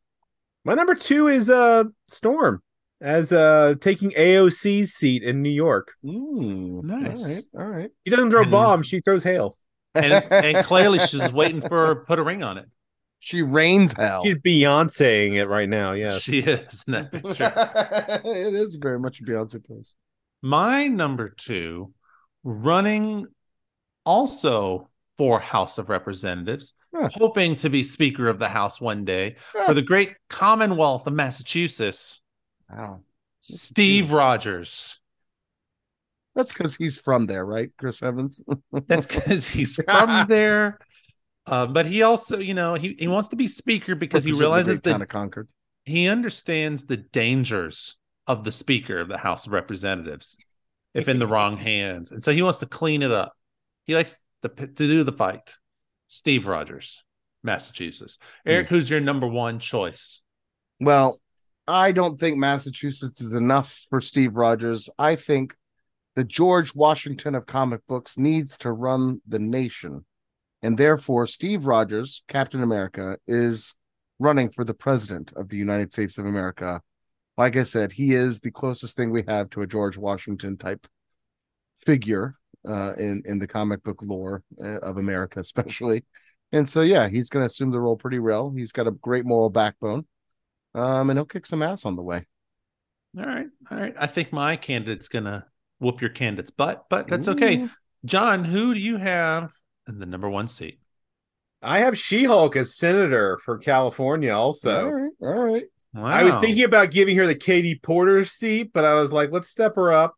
My 0.65 0.75
number 0.75 0.95
two 0.95 1.29
is 1.29 1.51
uh 1.51 1.85
Storm 2.09 2.63
as 3.01 3.33
uh 3.33 3.75
taking 3.81 4.11
AOC's 4.13 4.93
seat 4.93 5.23
in 5.23 5.43
New 5.43 5.51
York. 5.51 5.93
Mm, 6.05 6.83
Nice. 6.85 7.21
All 7.21 7.27
right. 7.35 7.45
All 7.59 7.79
right. 7.79 7.91
She 8.07 8.11
doesn't 8.11 8.31
throw 8.31 8.43
And- 8.43 8.51
bombs; 8.51 8.87
she 8.87 9.01
throws 9.01 9.23
hail. 9.25 9.57
And 9.95 10.13
and 10.31 10.65
clearly 10.65 10.99
she's 11.01 11.33
waiting 11.33 11.61
for 11.61 12.05
put 12.07 12.19
a 12.19 12.23
ring 12.23 12.43
on 12.43 12.57
it. 12.59 12.67
she 13.19 13.43
rains 13.43 13.93
hell. 13.93 14.25
She's 14.25 14.37
Beyonceing 14.37 15.35
it 15.35 15.47
right 15.49 15.69
now. 15.69 15.93
Yeah, 15.93 16.19
She 16.19 16.39
is 16.39 16.85
in 16.87 16.93
that 16.95 17.13
picture. 17.13 17.53
it 18.25 18.55
is 18.55 18.77
very 18.77 18.99
much 18.99 19.21
a 19.21 19.25
Beyonce 19.25 19.63
post. 19.67 19.95
My 20.43 20.89
number 20.89 21.29
two, 21.29 21.93
running 22.43 23.27
also 24.05 24.89
for 25.19 25.39
House 25.41 25.79
of 25.79 25.89
Representatives, 25.89 26.75
Huh. 26.95 27.09
hoping 27.15 27.55
to 27.57 27.71
be 27.71 27.85
Speaker 27.85 28.29
of 28.29 28.39
the 28.39 28.49
House 28.49 28.81
one 28.81 29.05
day 29.05 29.37
Huh. 29.55 29.67
for 29.67 29.75
the 29.75 29.83
great 29.83 30.15
Commonwealth 30.29 31.07
of 31.07 31.13
Massachusetts, 31.15 32.21
Wow. 32.69 33.03
Steve 33.39 34.13
Rogers. 34.13 34.99
That's 36.35 36.53
because 36.55 36.75
he's 36.77 36.97
from 36.99 37.27
there, 37.27 37.45
right? 37.45 37.71
Chris 37.79 38.03
Evans. 38.03 38.41
That's 38.87 39.07
because 39.07 39.47
he's 39.47 39.77
from 39.77 40.27
there. 40.29 40.79
Uh, 41.47 41.67
but 41.67 41.87
he 41.87 42.03
also, 42.03 42.39
you 42.39 42.55
know, 42.55 42.75
he, 42.75 42.97
he 42.99 43.09
wants 43.09 43.29
to 43.29 43.37
be 43.37 43.47
speaker 43.47 43.95
because 43.95 44.25
he 44.25 44.33
realizes 44.33 44.81
that 44.83 45.01
of 45.03 45.09
Concord. 45.09 45.49
he 45.85 46.09
understands 46.09 46.87
the 46.87 46.97
dangers 46.97 47.97
of 48.27 48.45
the 48.45 48.53
speaker 48.53 49.01
of 49.01 49.09
the 49.09 49.19
House 49.19 49.47
of 49.47 49.53
Representatives 49.53 50.37
if 50.95 51.09
in 51.09 51.19
the 51.19 51.27
wrong 51.27 51.57
hands. 51.57 52.11
And 52.11 52.23
so 52.23 52.33
he 52.33 52.43
wants 52.43 52.59
to 52.59 52.67
clean 52.67 53.03
it 53.03 53.11
up. 53.11 53.33
He 53.85 53.95
likes 53.95 54.17
the, 54.43 54.49
to 54.49 54.67
do 54.67 55.05
the 55.05 55.13
fight. 55.13 55.55
Steve 56.09 56.47
Rogers, 56.47 57.03
Massachusetts. 57.43 58.19
Eric, 58.45 58.69
hmm. 58.69 58.75
who's 58.75 58.91
your 58.91 59.01
number 59.01 59.27
one 59.27 59.59
choice? 59.59 60.21
Well, 60.81 61.19
I 61.67 61.93
don't 61.93 62.19
think 62.19 62.37
Massachusetts 62.37 63.21
is 63.21 63.33
enough 63.33 63.87
for 63.89 64.01
Steve 64.01 64.37
Rogers. 64.37 64.91
I 64.99 65.17
think 65.17 65.55
the 66.17 66.25
George 66.25 66.75
Washington 66.75 67.35
of 67.35 67.47
comic 67.47 67.81
books 67.87 68.19
needs 68.19 68.59
to 68.59 68.73
run 68.73 69.23
the 69.27 69.39
nation. 69.39 70.05
And 70.63 70.77
therefore, 70.77 71.27
Steve 71.27 71.67
Rogers, 71.67 72.23
Captain 72.29 72.63
America, 72.63 73.17
is 73.27 73.75
running 74.19 74.51
for 74.51 74.65
the 74.65 74.75
president 74.75 75.33
of 75.35 75.49
the 75.49 75.57
United 75.57 75.93
States 75.93 76.19
of 76.19 76.27
America. 76.27 76.81
Like 77.39 77.57
I 77.57 77.63
said, 77.63 77.93
he 77.93 78.15
is 78.15 78.41
the 78.41 78.51
closest 78.51 78.97
thing 78.97 79.11
we 79.11 79.25
have 79.27 79.51
to 79.51 79.63
a 79.63 79.67
George 79.67 79.97
Washington 79.97 80.57
type 80.57 80.87
figure 81.77 82.35
uh, 82.69 82.95
in 82.95 83.23
in 83.25 83.39
the 83.39 83.47
comic 83.47 83.83
book 83.83 84.01
lore 84.03 84.43
uh, 84.63 84.79
of 84.81 84.99
America, 84.99 85.41
especially. 85.41 86.05
And 86.53 86.69
so, 86.69 86.83
yeah, 86.83 87.09
he's 87.09 87.31
going 87.31 87.43
to 87.43 87.47
assume 87.47 87.71
the 87.71 87.81
role 87.81 87.97
pretty 87.97 88.19
well. 88.19 88.53
He's 88.55 88.73
got 88.73 88.87
a 88.87 88.91
great 88.91 89.25
moral 89.25 89.49
backbone, 89.49 90.07
um, 90.75 91.09
and 91.09 91.19
he'll 91.19 91.25
kick 91.25 91.47
some 91.47 91.63
ass 91.63 91.87
on 91.87 91.97
the 91.97 92.03
way. 92.03 92.27
All 93.19 93.25
right. 93.25 93.47
All 93.71 93.79
right. 93.79 93.95
I 93.99 94.07
think 94.07 94.33
my 94.33 94.57
candidate's 94.57 95.09
going 95.09 95.25
to 95.25 95.47
whoop 95.79 96.01
your 96.01 96.11
candidate's 96.11 96.51
butt, 96.51 96.85
but 96.91 97.09
that's 97.09 97.29
okay. 97.29 97.67
John, 98.05 98.45
who 98.45 98.75
do 98.75 98.81
you 98.81 98.97
have 98.99 99.53
in 99.89 99.99
the 99.99 100.07
number 100.07 100.29
one 100.29 100.49
seat? 100.49 100.81
I 101.63 101.79
have 101.81 101.97
She-Hulk 101.97 102.57
as 102.57 102.77
senator 102.77 103.39
for 103.45 103.57
California. 103.57 104.33
Also, 104.33 104.87
all 104.87 104.93
right, 104.93 105.13
all 105.21 105.43
right. 105.45 105.65
Wow. 105.95 106.07
I 106.07 106.25
was 106.25 106.37
thinking 106.39 106.65
about 106.65 106.91
giving 106.91 107.17
her 107.17 107.27
the 107.27 107.35
Katie 107.35 107.75
Porter 107.75 108.25
seat, 108.25 108.71
but 108.73 108.85
I 108.85 108.95
was 108.95 109.13
like, 109.13 109.31
let's 109.31 109.49
step 109.49 109.77
her 109.77 109.93
up. 109.93 110.15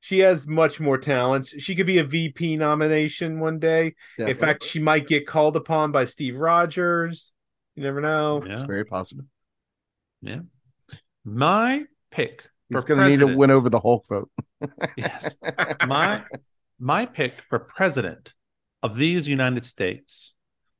She 0.00 0.20
has 0.20 0.46
much 0.46 0.78
more 0.78 0.98
talents. 0.98 1.54
She 1.58 1.74
could 1.74 1.86
be 1.86 1.98
a 1.98 2.04
VP 2.04 2.56
nomination 2.56 3.40
one 3.40 3.58
day. 3.58 3.94
In 4.18 4.34
fact, 4.34 4.62
she 4.62 4.78
might 4.78 5.08
get 5.08 5.26
called 5.26 5.56
upon 5.56 5.90
by 5.90 6.04
Steve 6.04 6.38
Rogers. 6.38 7.32
You 7.74 7.82
never 7.82 8.00
know. 8.00 8.42
Yeah. 8.46 8.52
it's 8.52 8.62
very 8.62 8.84
possible. 8.84 9.24
Yeah. 10.22 10.40
My 11.24 11.84
pick 12.10 12.48
He's 12.68 12.84
going 12.84 13.00
to 13.00 13.08
need 13.08 13.20
to 13.20 13.36
win 13.36 13.50
over 13.50 13.70
the 13.70 13.80
Hulk 13.80 14.06
vote. 14.08 14.30
Yes. 14.96 15.36
my 15.86 16.24
my 16.80 17.06
pick 17.06 17.34
for 17.48 17.60
president 17.60 18.34
of 18.82 18.96
these 18.96 19.28
United 19.28 19.64
States, 19.64 20.34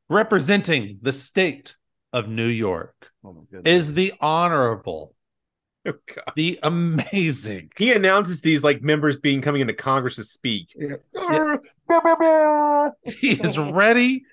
representing 0.09 0.99
the 1.01 1.13
state 1.13 1.77
of 2.19 2.29
New 2.29 2.49
York, 2.49 3.11
Oh 3.25 3.47
is 3.65 3.95
the 3.95 4.13
honorable, 4.21 5.15
Oh, 5.87 5.95
the 6.37 6.59
amazing. 6.63 7.71
He 7.77 7.93
announces 7.93 8.43
these 8.43 8.63
like 8.63 8.83
members 8.83 9.21
being 9.21 9.41
coming 9.41 9.61
into 9.61 9.75
Congress 9.75 10.17
to 10.17 10.25
speak. 10.25 10.75
Yeah. 10.77 10.97
He 13.05 13.33
is 13.33 13.57
ready 13.59 14.25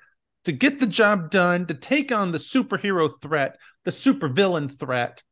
to 0.45 0.51
get 0.51 0.79
the 0.79 0.87
job 0.87 1.29
done, 1.29 1.65
to 1.67 1.73
take 1.73 2.11
on 2.11 2.31
the 2.31 2.37
superhero 2.37 3.09
threat, 3.21 3.57
the 3.83 3.91
supervillain 3.91 4.77
threat, 4.77 5.23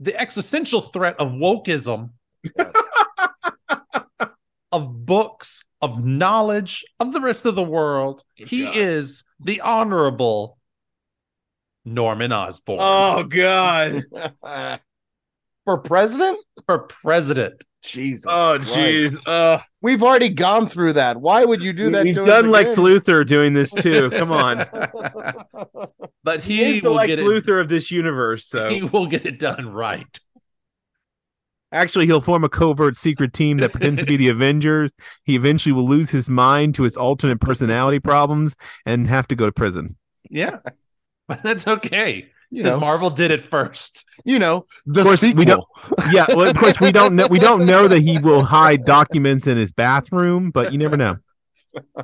the 0.00 0.18
existential 0.18 0.80
threat 0.82 1.16
of 1.18 1.28
wokeism, 1.28 2.10
of 4.72 5.06
books 5.06 5.64
of 5.80 6.04
knowledge 6.04 6.84
of 6.98 7.12
the 7.12 7.20
rest 7.20 7.44
of 7.46 7.54
the 7.54 7.62
world. 7.62 8.22
Oh, 8.40 8.44
he 8.46 8.64
God. 8.64 8.76
is 8.76 9.24
the 9.40 9.60
honorable 9.60 10.57
Norman 11.94 12.32
Osborn 12.32 12.78
Oh 12.80 13.22
God. 13.24 14.04
For 15.64 15.78
president? 15.78 16.38
for 16.64 16.78
president. 16.78 17.62
Jesus. 17.82 18.24
Oh 18.26 18.56
Christ. 18.56 18.74
jeez. 18.74 19.26
Uh, 19.26 19.60
We've 19.82 20.02
already 20.02 20.30
gone 20.30 20.66
through 20.66 20.94
that. 20.94 21.20
Why 21.20 21.44
would 21.44 21.62
you 21.62 21.72
do 21.72 21.90
that? 21.90 22.04
We've 22.04 22.14
to 22.14 22.24
done 22.24 22.50
Lex 22.50 22.72
again? 22.72 22.84
Luthor 22.84 23.26
doing 23.26 23.52
this 23.54 23.70
too. 23.72 24.10
Come 24.16 24.32
on. 24.32 24.66
But 26.24 26.40
He, 26.40 26.56
he, 26.56 26.76
is 26.78 26.82
the 26.82 26.90
Lex 26.90 27.16
get 27.16 27.18
Luthor 27.24 27.60
of 27.60 27.68
this 27.68 27.90
universe. 27.90 28.46
So. 28.46 28.68
He 28.70 28.82
will 28.82 29.06
get 29.06 29.26
it 29.26 29.38
done 29.38 29.70
right. 29.72 30.18
actually, 31.70 32.06
he'll 32.06 32.20
form 32.20 32.44
a 32.44 32.48
covert 32.48 32.96
secret 32.96 33.32
team 33.32 33.58
that 33.58 33.72
pretends 33.72 34.00
to 34.00 34.06
be 34.06 34.16
the 34.16 34.28
Avengers. 34.30 34.90
He 35.24 35.36
eventually 35.36 35.72
will 35.72 35.86
lose 35.88 36.10
his 36.10 36.28
mind 36.28 36.74
to 36.76 36.82
his 36.82 36.96
alternate 36.96 37.40
personality 37.40 38.00
problems 38.00 38.56
and 38.86 39.06
have 39.06 39.28
to 39.28 39.36
go 39.36 39.46
to 39.46 39.52
prison. 39.52 39.96
Yeah, 40.30 40.58
but 41.28 41.42
that's 41.44 41.68
okay 41.68 42.30
You 42.50 42.62
because 42.62 42.74
know, 42.74 42.80
Marvel 42.80 43.10
did 43.10 43.30
it 43.30 43.42
first. 43.42 44.04
You 44.24 44.38
know, 44.38 44.66
the 44.86 45.02
Of 45.02 45.06
course, 45.06 45.22
we 45.22 45.44
don't- 45.44 45.64
Yeah, 46.10 46.26
well, 46.28 46.48
of 46.48 46.56
course 46.56 46.80
we 46.80 46.90
don't 46.90 47.14
know. 47.14 47.26
We 47.28 47.38
don't 47.38 47.66
know 47.66 47.86
that 47.86 48.00
he 48.00 48.18
will 48.18 48.42
hide 48.42 48.84
documents 48.84 49.46
in 49.46 49.56
his 49.56 49.72
bathroom, 49.72 50.50
but 50.50 50.72
you 50.72 50.78
never 50.78 50.96
know. 50.96 51.16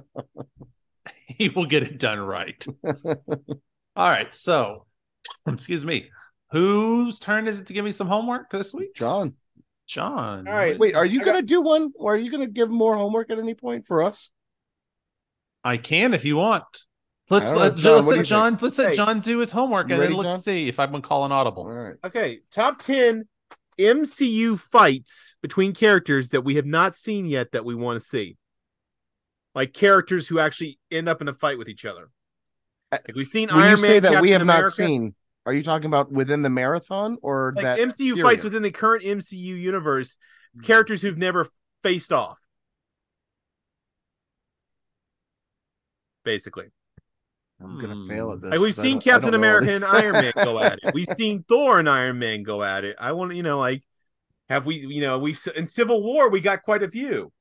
He 1.27 1.49
will 1.49 1.67
get 1.67 1.83
it 1.83 1.99
done 1.99 2.21
right. 2.21 2.65
All 2.85 4.09
right, 4.09 4.33
so 4.33 4.87
excuse 5.49 5.85
me. 5.85 6.11
Whose 6.53 7.19
turn 7.19 7.49
is 7.49 7.61
it 7.61 7.67
to 7.67 7.73
give 7.73 7.85
me 7.85 7.91
some 7.93 8.07
homework 8.07 8.51
this 8.51 8.73
week? 8.73 8.95
John. 8.95 9.35
John. 9.87 10.47
All 10.47 10.55
right. 10.55 10.79
Wait, 10.79 10.95
are 10.95 11.05
you 11.05 11.23
I 11.23 11.25
gonna 11.25 11.43
do 11.43 11.61
one, 11.61 11.93
or 11.97 12.15
are 12.15 12.17
you 12.17 12.31
gonna 12.31 12.47
give 12.47 12.71
more 12.71 12.97
homework 12.97 13.31
at 13.31 13.39
any 13.39 13.55
point 13.55 13.87
for 13.87 14.03
us? 14.03 14.31
I 15.65 15.77
can 15.77 16.15
if 16.15 16.25
you 16.25 16.37
want. 16.37 16.65
Let's 17.31 17.53
I 17.53 17.55
don't 17.55 17.63
know. 17.63 17.69
let, 17.69 17.77
John, 17.77 17.95
let's 17.97 18.09
do 18.09 18.17
let 18.17 18.19
you 18.19 18.25
John 18.25 18.59
let's 18.61 18.79
let 18.79 18.91
Hey. 18.91 18.95
John 18.95 19.21
do 19.21 19.39
his 19.39 19.51
homework 19.51 19.89
You 19.89 19.95
and 19.95 20.03
then 20.03 20.13
let's 20.13 20.35
John? 20.35 20.41
see 20.41 20.69
if 20.69 20.79
I'm 20.79 20.91
gonna 20.91 21.03
call 21.03 21.25
an 21.25 21.33
audible. 21.33 21.65
All 21.65 21.71
right. 21.73 21.97
Okay, 22.05 22.41
top 22.51 22.81
10 22.81 23.27
MCU 23.79 24.59
fights 24.59 25.37
between 25.43 25.73
characters 25.75 26.31
that 26.31 26.43
we 26.43 26.57
have 26.57 26.67
not 26.67 26.97
seen 26.97 27.27
yet 27.27 27.53
that 27.53 27.65
we 27.65 27.75
want 27.75 28.01
to 28.01 28.07
see. 28.07 28.37
Like 29.55 29.73
characters 29.73 30.29
who 30.29 30.39
actually 30.39 30.79
end 30.91 31.09
up 31.09 31.21
in 31.21 31.29
a 31.29 31.35
fight 31.35 31.59
with 31.59 31.69
each 31.69 31.85
other. 31.85 32.11
Uh, 32.93 32.99
Like 33.09 33.17
we've 33.17 33.27
seen 33.27 33.49
When 33.49 33.59
Iron 33.59 33.77
you 33.79 33.83
Man, 33.83 33.91
say 33.91 33.99
that 34.01 34.21
we 34.23 34.31
Captain 34.31 34.49
have 34.49 34.63
not 34.63 34.73
seen, 34.73 35.15
are 35.47 35.53
you 35.53 35.63
talking 35.63 35.87
about 35.87 36.13
within 36.13 36.43
the 36.43 36.51
marathon 36.51 37.19
or 37.23 37.53
like 37.57 37.65
that 37.65 37.79
MCU 37.81 38.15
period? 38.15 38.23
fights 38.23 38.45
within 38.45 38.63
the 38.63 38.71
current 38.71 39.03
MCU 39.03 39.39
universe, 39.61 40.19
characters 40.63 41.03
who've 41.03 41.19
never 41.19 41.49
faced 41.83 42.13
off. 42.13 42.39
Basically. 46.25 46.67
I'm 47.65 47.81
gonna 47.81 47.95
Hmm. 47.95 48.09
fail 48.09 48.33
at 48.33 48.41
this. 48.41 48.51
Like 48.53 48.61
we've 48.61 48.75
seen 48.75 49.01
Captain 49.01 49.33
don't 49.33 49.41
know 49.41 49.47
all 49.49 49.57
America 49.59 49.75
and 49.75 49.85
Iron 50.03 50.13
Man 50.13 50.33
go 50.37 50.59
at 50.61 50.79
it. 50.83 50.95
We've 50.95 51.09
seen 51.17 51.45
Thor 51.49 51.79
and 51.79 51.89
Iron 51.89 52.19
Man 52.19 52.43
go 52.43 52.63
at 52.63 52.85
it. 52.85 52.97
I 53.01 53.13
want 53.13 53.35
you 53.35 53.43
know, 53.43 53.59
like 53.59 53.83
have 54.49 54.67
we, 54.67 54.77
you 54.77 55.01
know, 55.01 55.19
we've 55.19 55.39
in 55.57 55.67
Civil 55.67 56.03
War 56.03 56.29
we 56.29 56.41
got 56.41 56.63
quite 56.63 56.83
a 56.83 56.91
few. 56.91 57.33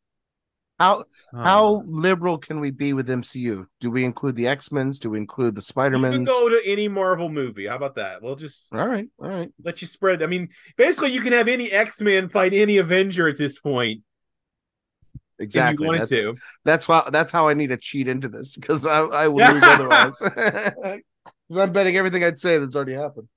How 0.80 1.06
Oh. 1.34 1.38
how 1.44 1.84
liberal 1.86 2.38
can 2.40 2.60
we 2.60 2.72
be 2.72 2.94
with 2.94 3.08
MCU? 3.08 3.68
Do 3.80 3.92
we 3.92 4.04
include 4.04 4.36
the 4.36 4.48
X 4.48 4.72
Men's? 4.72 5.00
Do 5.00 5.12
we 5.12 5.20
include 5.20 5.54
the 5.56 5.62
Spider 5.62 5.98
You 5.98 6.02
can 6.12 6.24
go 6.24 6.50
to 6.50 6.62
any 6.66 6.88
Marvel 6.88 7.30
movie. 7.30 7.68
How 7.68 7.76
about 7.76 7.96
that? 7.96 8.22
We'll 8.24 8.36
just 8.36 8.74
All 8.74 8.88
right, 8.88 9.08
all 9.20 9.30
right. 9.30 9.50
let 9.64 9.82
you 9.82 9.88
spread. 9.88 10.24
I 10.24 10.28
mean, 10.28 10.50
basically, 10.76 11.12
you 11.12 11.22
can 11.22 11.32
have 11.34 11.48
any 11.48 11.72
X 11.72 12.02
Men 12.02 12.28
fight 12.30 12.54
any 12.54 12.78
Avenger 12.78 13.28
at 13.28 13.38
this 13.38 13.60
point 13.60 14.02
Exactly. 15.40 15.74
if 15.74 15.80
you 15.80 15.86
wanted 15.88 16.00
That's, 16.10 16.24
to. 16.24 16.36
that's 16.64 16.86
how 16.86 17.10
that's 17.10 17.32
how 17.32 17.48
I 17.48 17.54
need 17.54 17.68
to 17.68 17.78
cheat 17.78 18.08
into 18.08 18.30
this 18.30 18.56
because 18.56 18.86
I, 18.86 19.00
I 19.02 19.28
will 19.28 19.46
lose 19.46 19.64
otherwise. 19.66 20.20
Because 21.50 21.62
I'm 21.68 21.74
betting 21.74 21.98
everything 21.98 22.24
I'd 22.24 22.38
say 22.38 22.58
that's 22.58 22.76
already 22.76 22.94
happened. 22.94 23.28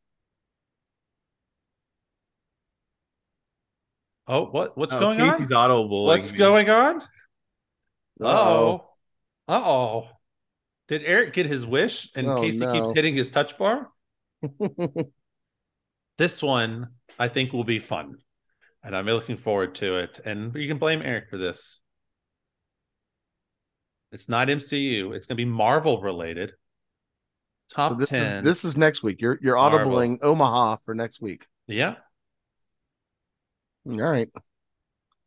Oh, 4.29 4.47
what 4.47 4.77
what's 4.77 4.93
Oh, 4.95 5.01
going 5.01 5.19
Casey's 5.19 5.53
on? 5.53 5.71
audible. 5.71 6.07
What's 6.07 6.33
going 6.33 6.69
on? 6.71 7.01
Uh-oh. 8.21 8.25
Uh 8.25 8.29
oh. 8.29 8.85
Uh 9.49 9.63
oh. 9.65 10.09
Did 10.89 11.03
Eric 11.05 11.33
get 11.33 11.47
his 11.47 11.67
wish 11.67 12.11
and 12.15 12.27
Oh, 12.29 12.41
Casey 12.41 12.61
no. 12.61 12.73
keeps 12.73 12.91
hitting 12.93 13.15
his 13.17 13.31
touch 13.31 13.57
bar? 13.59 13.91
This 16.19 16.43
one 16.43 16.89
I 17.19 17.29
think 17.29 17.53
will 17.53 17.65
be 17.65 17.79
fun. 17.79 18.17
And 18.83 18.97
I'm 18.97 19.07
looking 19.07 19.37
forward 19.37 19.75
to 19.77 19.97
it. 19.97 20.21
And 20.25 20.55
you 20.55 20.67
can 20.67 20.79
blame 20.79 21.03
Eric 21.03 21.29
for 21.29 21.37
this. 21.37 21.81
It's 24.17 24.31
not 24.31 24.49
MCU. 24.49 25.15
It's 25.15 25.27
going 25.27 25.37
to 25.37 25.45
be 25.45 25.45
Marvel 25.45 26.01
related. 26.01 26.55
Top 27.71 27.93
so 27.93 27.99
this 27.99 28.09
10. 28.09 28.23
is 28.39 28.43
this 28.45 28.65
is 28.65 28.75
next 28.79 29.03
week. 29.03 29.21
You're 29.21 29.39
you're 29.43 29.57
Marvel. 29.57 29.93
audibling 29.93 30.21
Omaha 30.23 30.77
for 30.87 30.95
next 30.95 31.21
week. 31.21 31.47
yeah. 31.67 31.97
All 33.87 33.99
right. 33.99 34.31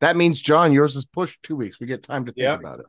That 0.02 0.16
means 0.16 0.42
John, 0.42 0.74
yours 0.74 0.96
is 0.96 1.06
pushed 1.06 1.44
two 1.44 1.56
weeks. 1.56 1.80
We 1.80 1.86
get 1.86 2.02
time 2.02 2.26
to 2.26 2.32
think 2.32 2.42
Yep. 2.42 2.60
about 2.62 2.80
it. 2.80 2.86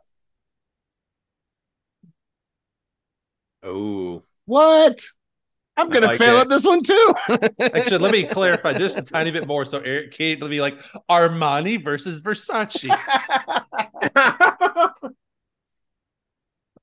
Oh, 3.63 4.23
What? 4.47 5.05
I'm 5.77 5.91
gonna 5.91 6.07
like 6.07 6.19
fail 6.19 6.37
it. 6.39 6.41
at 6.43 6.49
this 6.49 6.65
one 6.65 6.83
too. 6.83 7.15
Actually, 7.61 7.99
let 7.99 8.13
me 8.13 8.25
clarify 8.25 8.73
just 8.73 8.97
a 8.99 9.03
tiny 9.03 9.31
bit 9.31 9.47
more. 9.47 9.65
So 9.67 9.81
Eric 9.81 10.13
Kate 10.13 10.41
will 10.41 10.49
be 10.49 10.61
like 10.63 10.81
Armani 11.11 11.83
versus 11.85 12.23
Versace. 12.23 12.89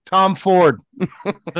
Tom 0.07 0.35
Ford. 0.35 0.81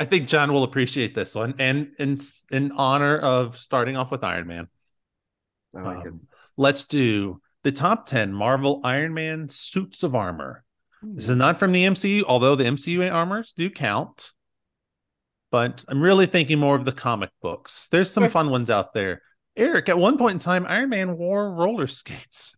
I 0.00 0.06
think 0.06 0.28
John 0.28 0.52
will 0.52 0.62
appreciate 0.62 1.14
this 1.14 1.34
one, 1.34 1.54
and 1.58 1.92
in 1.98 2.16
in 2.50 2.72
honor 2.72 3.18
of 3.18 3.58
starting 3.58 3.96
off 3.98 4.10
with 4.10 4.24
Iron 4.24 4.46
Man, 4.46 4.68
I 5.76 5.82
like 5.82 6.06
it. 6.06 6.08
um, 6.08 6.22
let's 6.56 6.84
do 6.84 7.42
the 7.64 7.70
top 7.70 8.06
ten 8.06 8.32
Marvel 8.32 8.80
Iron 8.82 9.12
Man 9.12 9.50
suits 9.50 10.02
of 10.02 10.14
armor. 10.14 10.64
This 11.02 11.28
is 11.28 11.36
not 11.36 11.58
from 11.58 11.72
the 11.72 11.84
MCU, 11.84 12.24
although 12.26 12.56
the 12.56 12.64
MCU 12.64 13.10
armors 13.12 13.52
do 13.52 13.70
count. 13.70 14.32
But 15.50 15.84
I'm 15.88 16.02
really 16.02 16.26
thinking 16.26 16.58
more 16.58 16.76
of 16.76 16.84
the 16.84 16.92
comic 16.92 17.30
books. 17.42 17.88
There's 17.88 18.10
some 18.10 18.28
fun 18.30 18.50
ones 18.50 18.70
out 18.70 18.94
there. 18.94 19.22
Eric, 19.56 19.88
at 19.88 19.98
one 19.98 20.16
point 20.16 20.34
in 20.34 20.38
time, 20.38 20.64
Iron 20.66 20.90
Man 20.90 21.18
wore 21.18 21.52
roller 21.52 21.86
skates. 21.86 22.54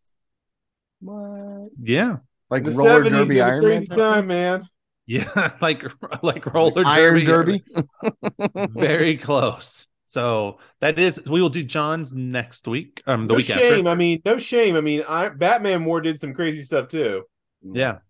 What? 1.01 1.71
Yeah, 1.81 2.19
Like 2.53 2.65
the 2.65 2.73
roller 2.73 3.03
70s 3.03 3.11
derby 3.11 3.35
is 3.35 3.41
a 3.41 3.45
Iron 3.45 3.63
Man. 3.63 3.63
crazy 3.63 3.87
time, 3.87 4.27
man. 4.27 4.63
yeah, 5.07 5.51
like 5.63 5.83
like 6.23 6.45
roller 6.53 6.83
Iron 6.85 7.25
derby. 7.25 7.65
derby. 7.71 8.69
very 8.75 9.17
close. 9.17 9.89
So 10.05 10.59
that 10.81 10.99
is 10.99 11.23
we 11.25 11.41
will 11.41 11.49
do 11.49 11.63
John's 11.63 12.13
next 12.13 12.69
week. 12.69 13.03
Um, 13.07 13.27
the 13.27 13.33
no 13.33 13.37
week 13.37 13.47
shame. 13.47 13.79
after. 13.79 13.89
I 13.89 13.95
mean, 13.95 14.21
no 14.27 14.37
shame. 14.37 14.77
I 14.77 14.83
mean, 14.83 15.03
I, 15.09 15.31
Batman 15.31 15.87
War 15.87 16.03
did 16.03 16.21
some 16.21 16.35
crazy 16.35 16.61
stuff 16.61 16.89
too. 16.89 17.25
Yeah. 17.63 18.01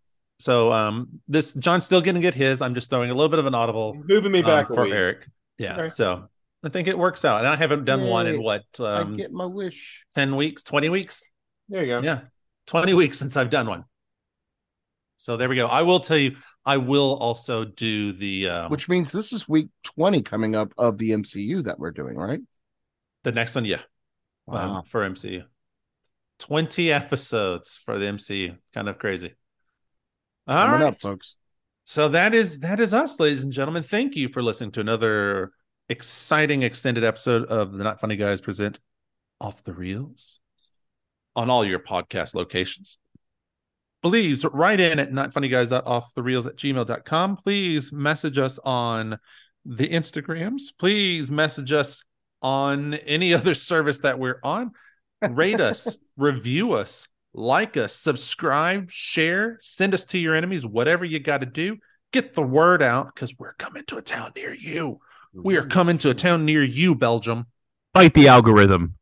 So 0.41 0.73
um, 0.73 1.21
this 1.29 1.55
John's 1.55 1.85
still 1.87 2.01
going 2.01 2.17
to 2.17 2.21
get 2.21 2.35
his. 2.35 2.63
I'm 2.63 2.75
just 2.75 2.91
throwing 2.91 3.13
a 3.13 3.15
little 3.15 3.29
bit 3.29 3.39
of 3.39 3.47
an 3.47 3.55
audible 3.55 3.93
He's 3.93 4.05
moving 4.09 4.33
me 4.33 4.41
um, 4.41 4.47
back 4.47 4.71
a 4.71 4.75
for 4.75 4.83
week. 4.83 4.93
Eric. 4.93 5.29
Yeah. 5.59 5.77
Okay. 5.77 5.89
So 5.89 6.29
I 6.65 6.69
think 6.69 6.89
it 6.89 6.99
works 6.99 7.25
out, 7.25 7.39
and 7.39 7.47
I 7.47 7.55
haven't 7.55 7.85
done 7.85 8.03
one 8.09 8.27
in 8.27 8.35
Yay. 8.35 8.41
what 8.41 8.65
I 8.81 9.03
um, 9.03 9.17
get 9.17 9.31
my 9.31 9.47
wish. 9.47 10.05
ten 10.11 10.35
weeks, 10.35 10.65
twenty 10.65 10.89
weeks. 10.89 11.31
There 11.69 11.83
you 11.83 11.87
go. 11.87 12.01
Yeah, 12.01 12.23
twenty 12.67 12.95
weeks 12.95 13.21
since 13.21 13.37
I've 13.37 13.51
done 13.51 13.69
one. 13.69 13.85
So 15.23 15.37
there 15.37 15.49
we 15.49 15.55
go. 15.55 15.67
I 15.67 15.83
will 15.83 16.01
tell 16.01 16.17
you. 16.17 16.35
I 16.67 16.79
will 16.79 17.15
also 17.15 17.65
do 17.65 18.13
the 18.13 18.49
um, 18.49 18.71
Which 18.71 18.89
means 18.89 19.13
this 19.13 19.33
is 19.33 19.49
week 19.49 19.69
20 19.85 20.23
coming 20.23 20.57
up 20.57 20.73
of 20.77 20.99
the 20.99 21.11
MCU 21.11 21.63
that 21.63 21.79
we're 21.79 21.93
doing, 21.93 22.17
right? 22.17 22.41
the 23.23 23.31
next 23.31 23.55
one. 23.55 23.65
Yeah. 23.65 23.83
um, 24.49 24.83
for 24.83 25.09
MCU. 25.09 25.45
20 26.41 26.93
episodes 26.93 27.81
for 27.85 28.01
the 28.01 28.07
MCU. 28.07 28.57
Kind 28.75 28.89
of 28.89 28.99
crazy. 28.99 29.35
All 30.49 30.57
Coming 30.57 30.81
right. 30.81 30.89
up, 30.89 31.01
folks. 31.01 31.37
So 31.85 32.09
that 32.09 32.35
is 32.35 32.59
that 32.61 32.81
is 32.81 32.93
us, 32.93 33.21
ladies 33.21 33.45
and 33.45 33.53
gentlemen. 33.53 33.85
Thank 33.85 34.17
you 34.17 34.29
for 34.29 34.43
listening 34.43 34.73
to 34.73 34.81
another 34.81 35.53
exciting 35.89 36.65
extended 36.65 37.05
episode 37.05 37.45
of 37.45 37.73
the 37.73 37.85
Not 37.85 38.01
Funny 38.01 38.17
Guys 38.17 38.41
present 38.41 38.81
Off 39.41 39.63
the 39.63 39.73
Reels 39.73 40.41
on 41.37 41.49
all 41.49 41.65
your 41.65 41.79
podcast 41.79 42.35
locations. 42.35 42.99
Please 44.03 44.45
write 44.45 44.81
in 44.81 44.99
at 44.99 45.13
notfunnyguys.offthereels 45.13 46.47
at 46.47 46.57
gmail.com. 46.57 47.37
Please 47.37 47.93
message 47.93 48.39
us 48.39 48.59
on 48.65 49.19
the 49.65 49.89
Instagrams. 49.89 50.73
Please 50.79 51.31
message 51.31 51.73
us 51.73 52.05
on 52.43 52.95
any 52.95 53.33
other 53.35 53.55
service 53.55 54.01
that 54.01 54.19
we're 54.19 54.41
on. 54.43 54.73
Rate 55.31 55.61
us, 55.61 55.99
review 56.17 56.73
us, 56.73 57.07
like 57.33 57.77
us, 57.77 57.95
subscribe, 57.95 58.91
share, 58.91 59.57
send 59.61 59.95
us 59.95 60.05
to 60.07 60.19
your 60.19 60.35
enemies, 60.35 60.67
whatever 60.67 61.05
you 61.05 61.21
got 61.21 61.39
to 61.43 61.47
do. 61.47 61.77
Get 62.13 62.35
the 62.35 62.43
word 62.43 62.83
out 62.83 63.15
because 63.15 63.39
we're 63.39 63.55
coming 63.55 63.85
to 63.87 63.97
a 63.99 64.03
town 64.03 64.33
near 64.37 64.53
you. 64.53 64.99
We 65.33 65.57
are 65.57 65.65
coming 65.65 65.97
to 65.99 66.11
a 66.11 66.15
town 66.15 66.45
near 66.45 66.63
you, 66.63 66.95
Belgium. 66.95 67.47
fight 67.95 68.13
the 68.13 68.29
algorithm. 68.29 68.97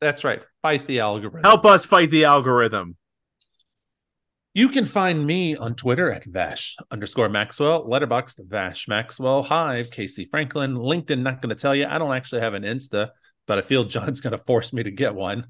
That's 0.00 0.24
right. 0.24 0.44
Fight 0.62 0.88
the 0.88 1.00
algorithm. 1.00 1.42
Help 1.42 1.64
us 1.64 1.84
fight 1.84 2.10
the 2.10 2.24
algorithm. 2.24 2.96
You 4.54 4.70
can 4.70 4.86
find 4.86 5.26
me 5.26 5.56
on 5.56 5.74
Twitter 5.74 6.10
at 6.10 6.24
Vash 6.24 6.74
underscore 6.90 7.28
Maxwell, 7.28 7.86
letterboxed 7.86 8.40
Vash 8.48 8.88
Maxwell, 8.88 9.42
Hive, 9.42 9.90
Casey 9.90 10.26
Franklin, 10.30 10.74
LinkedIn. 10.74 11.20
Not 11.20 11.42
going 11.42 11.50
to 11.50 11.60
tell 11.60 11.74
you, 11.74 11.86
I 11.86 11.98
don't 11.98 12.14
actually 12.14 12.40
have 12.40 12.54
an 12.54 12.62
Insta, 12.62 13.10
but 13.46 13.58
I 13.58 13.60
feel 13.60 13.84
John's 13.84 14.20
going 14.20 14.36
to 14.36 14.44
force 14.44 14.72
me 14.72 14.82
to 14.82 14.90
get 14.90 15.14
one. 15.14 15.46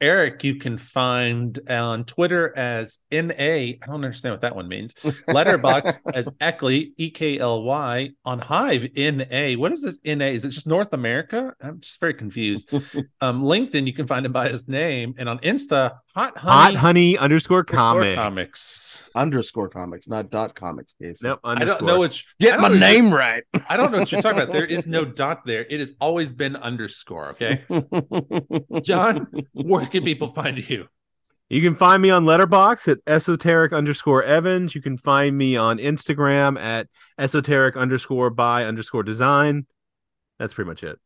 Eric, 0.00 0.42
you 0.44 0.56
can 0.56 0.78
find 0.78 1.60
on 1.68 2.04
Twitter 2.04 2.56
as 2.56 2.98
NA. 3.12 3.34
I 3.34 3.78
don't 3.86 3.96
understand 3.96 4.32
what 4.32 4.40
that 4.40 4.56
one 4.56 4.66
means. 4.66 4.94
Letterbox 5.28 6.00
as 6.14 6.26
Eckley, 6.40 6.92
E 6.96 7.10
K 7.10 7.38
L 7.38 7.62
Y. 7.64 8.10
On 8.24 8.38
Hive, 8.38 8.88
NA. 8.96 9.52
What 9.54 9.72
is 9.72 9.82
this 9.82 10.00
NA? 10.04 10.26
Is 10.26 10.46
it 10.46 10.50
just 10.50 10.66
North 10.66 10.92
America? 10.92 11.52
I'm 11.60 11.80
just 11.80 12.00
very 12.00 12.14
confused. 12.14 12.72
um, 13.20 13.42
LinkedIn, 13.42 13.86
you 13.86 13.92
can 13.92 14.06
find 14.06 14.24
him 14.24 14.32
by 14.32 14.48
his 14.48 14.66
name. 14.66 15.14
And 15.18 15.28
on 15.28 15.38
Insta, 15.40 15.98
Hot 16.16 16.36
Honey, 16.36 16.52
Hot 16.52 16.74
honey 16.74 17.18
underscore 17.18 17.58
underscore 17.58 17.64
comics. 17.64 18.14
comics. 18.16 19.04
underscore 19.14 19.68
comics, 19.68 20.08
not 20.08 20.28
dot 20.30 20.56
comics. 20.56 20.94
Casey. 21.00 21.20
Nope. 21.26 21.38
I 21.44 21.64
don't 21.64 21.84
know 21.84 22.00
which. 22.00 22.26
I 22.40 22.44
Get 22.44 22.52
don't 22.54 22.62
my 22.62 22.68
know- 22.68 22.74
name 22.78 23.14
right. 23.14 23.44
I 23.68 23.76
don't 23.76 23.92
know 23.92 23.98
what 23.98 24.10
you're 24.10 24.20
talking 24.20 24.40
about. 24.40 24.52
There 24.52 24.66
is 24.66 24.86
no 24.86 25.04
dot 25.22 25.46
there. 25.46 25.64
It 25.70 25.78
has 25.78 25.94
always 26.00 26.32
been 26.32 26.56
underscore. 26.56 27.28
Okay. 27.40 27.62
John, 28.82 29.28
where 29.52 29.86
can 29.86 30.04
people 30.04 30.32
find 30.32 30.56
you? 30.68 30.88
You 31.48 31.60
can 31.62 31.74
find 31.74 32.00
me 32.02 32.10
on 32.10 32.24
Letterbox 32.26 32.86
at 32.88 32.98
esoteric 33.06 33.72
underscore 33.72 34.22
Evans. 34.22 34.74
You 34.74 34.82
can 34.82 34.96
find 34.96 35.36
me 35.36 35.56
on 35.56 35.78
Instagram 35.78 36.58
at 36.60 36.88
esoteric 37.18 37.76
underscore 37.76 38.30
by 38.30 38.64
underscore 38.64 39.02
design. 39.02 39.66
That's 40.38 40.54
pretty 40.54 40.68
much 40.68 40.82
it. 40.84 40.98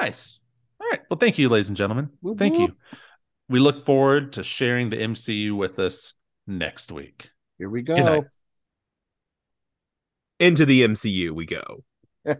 Nice. 0.00 0.40
All 0.80 0.88
right. 0.90 1.00
Well, 1.10 1.18
thank 1.18 1.38
you, 1.38 1.48
ladies 1.48 1.68
and 1.68 1.76
gentlemen. 1.76 2.10
Whoop, 2.20 2.38
Thank 2.38 2.58
whoop. 2.58 2.70
you. 2.92 2.98
We 3.48 3.60
look 3.60 3.84
forward 3.84 4.32
to 4.34 4.42
sharing 4.42 4.90
the 4.90 4.96
MCU 4.96 5.56
with 5.56 5.78
us 5.78 6.14
next 6.46 6.90
week. 6.90 7.30
Here 7.58 7.70
we 7.70 7.82
go. 7.82 7.94
Into 10.38 10.66
the 10.66 10.82
MCU 10.82 11.30
we 11.30 11.46
go. 11.46 11.84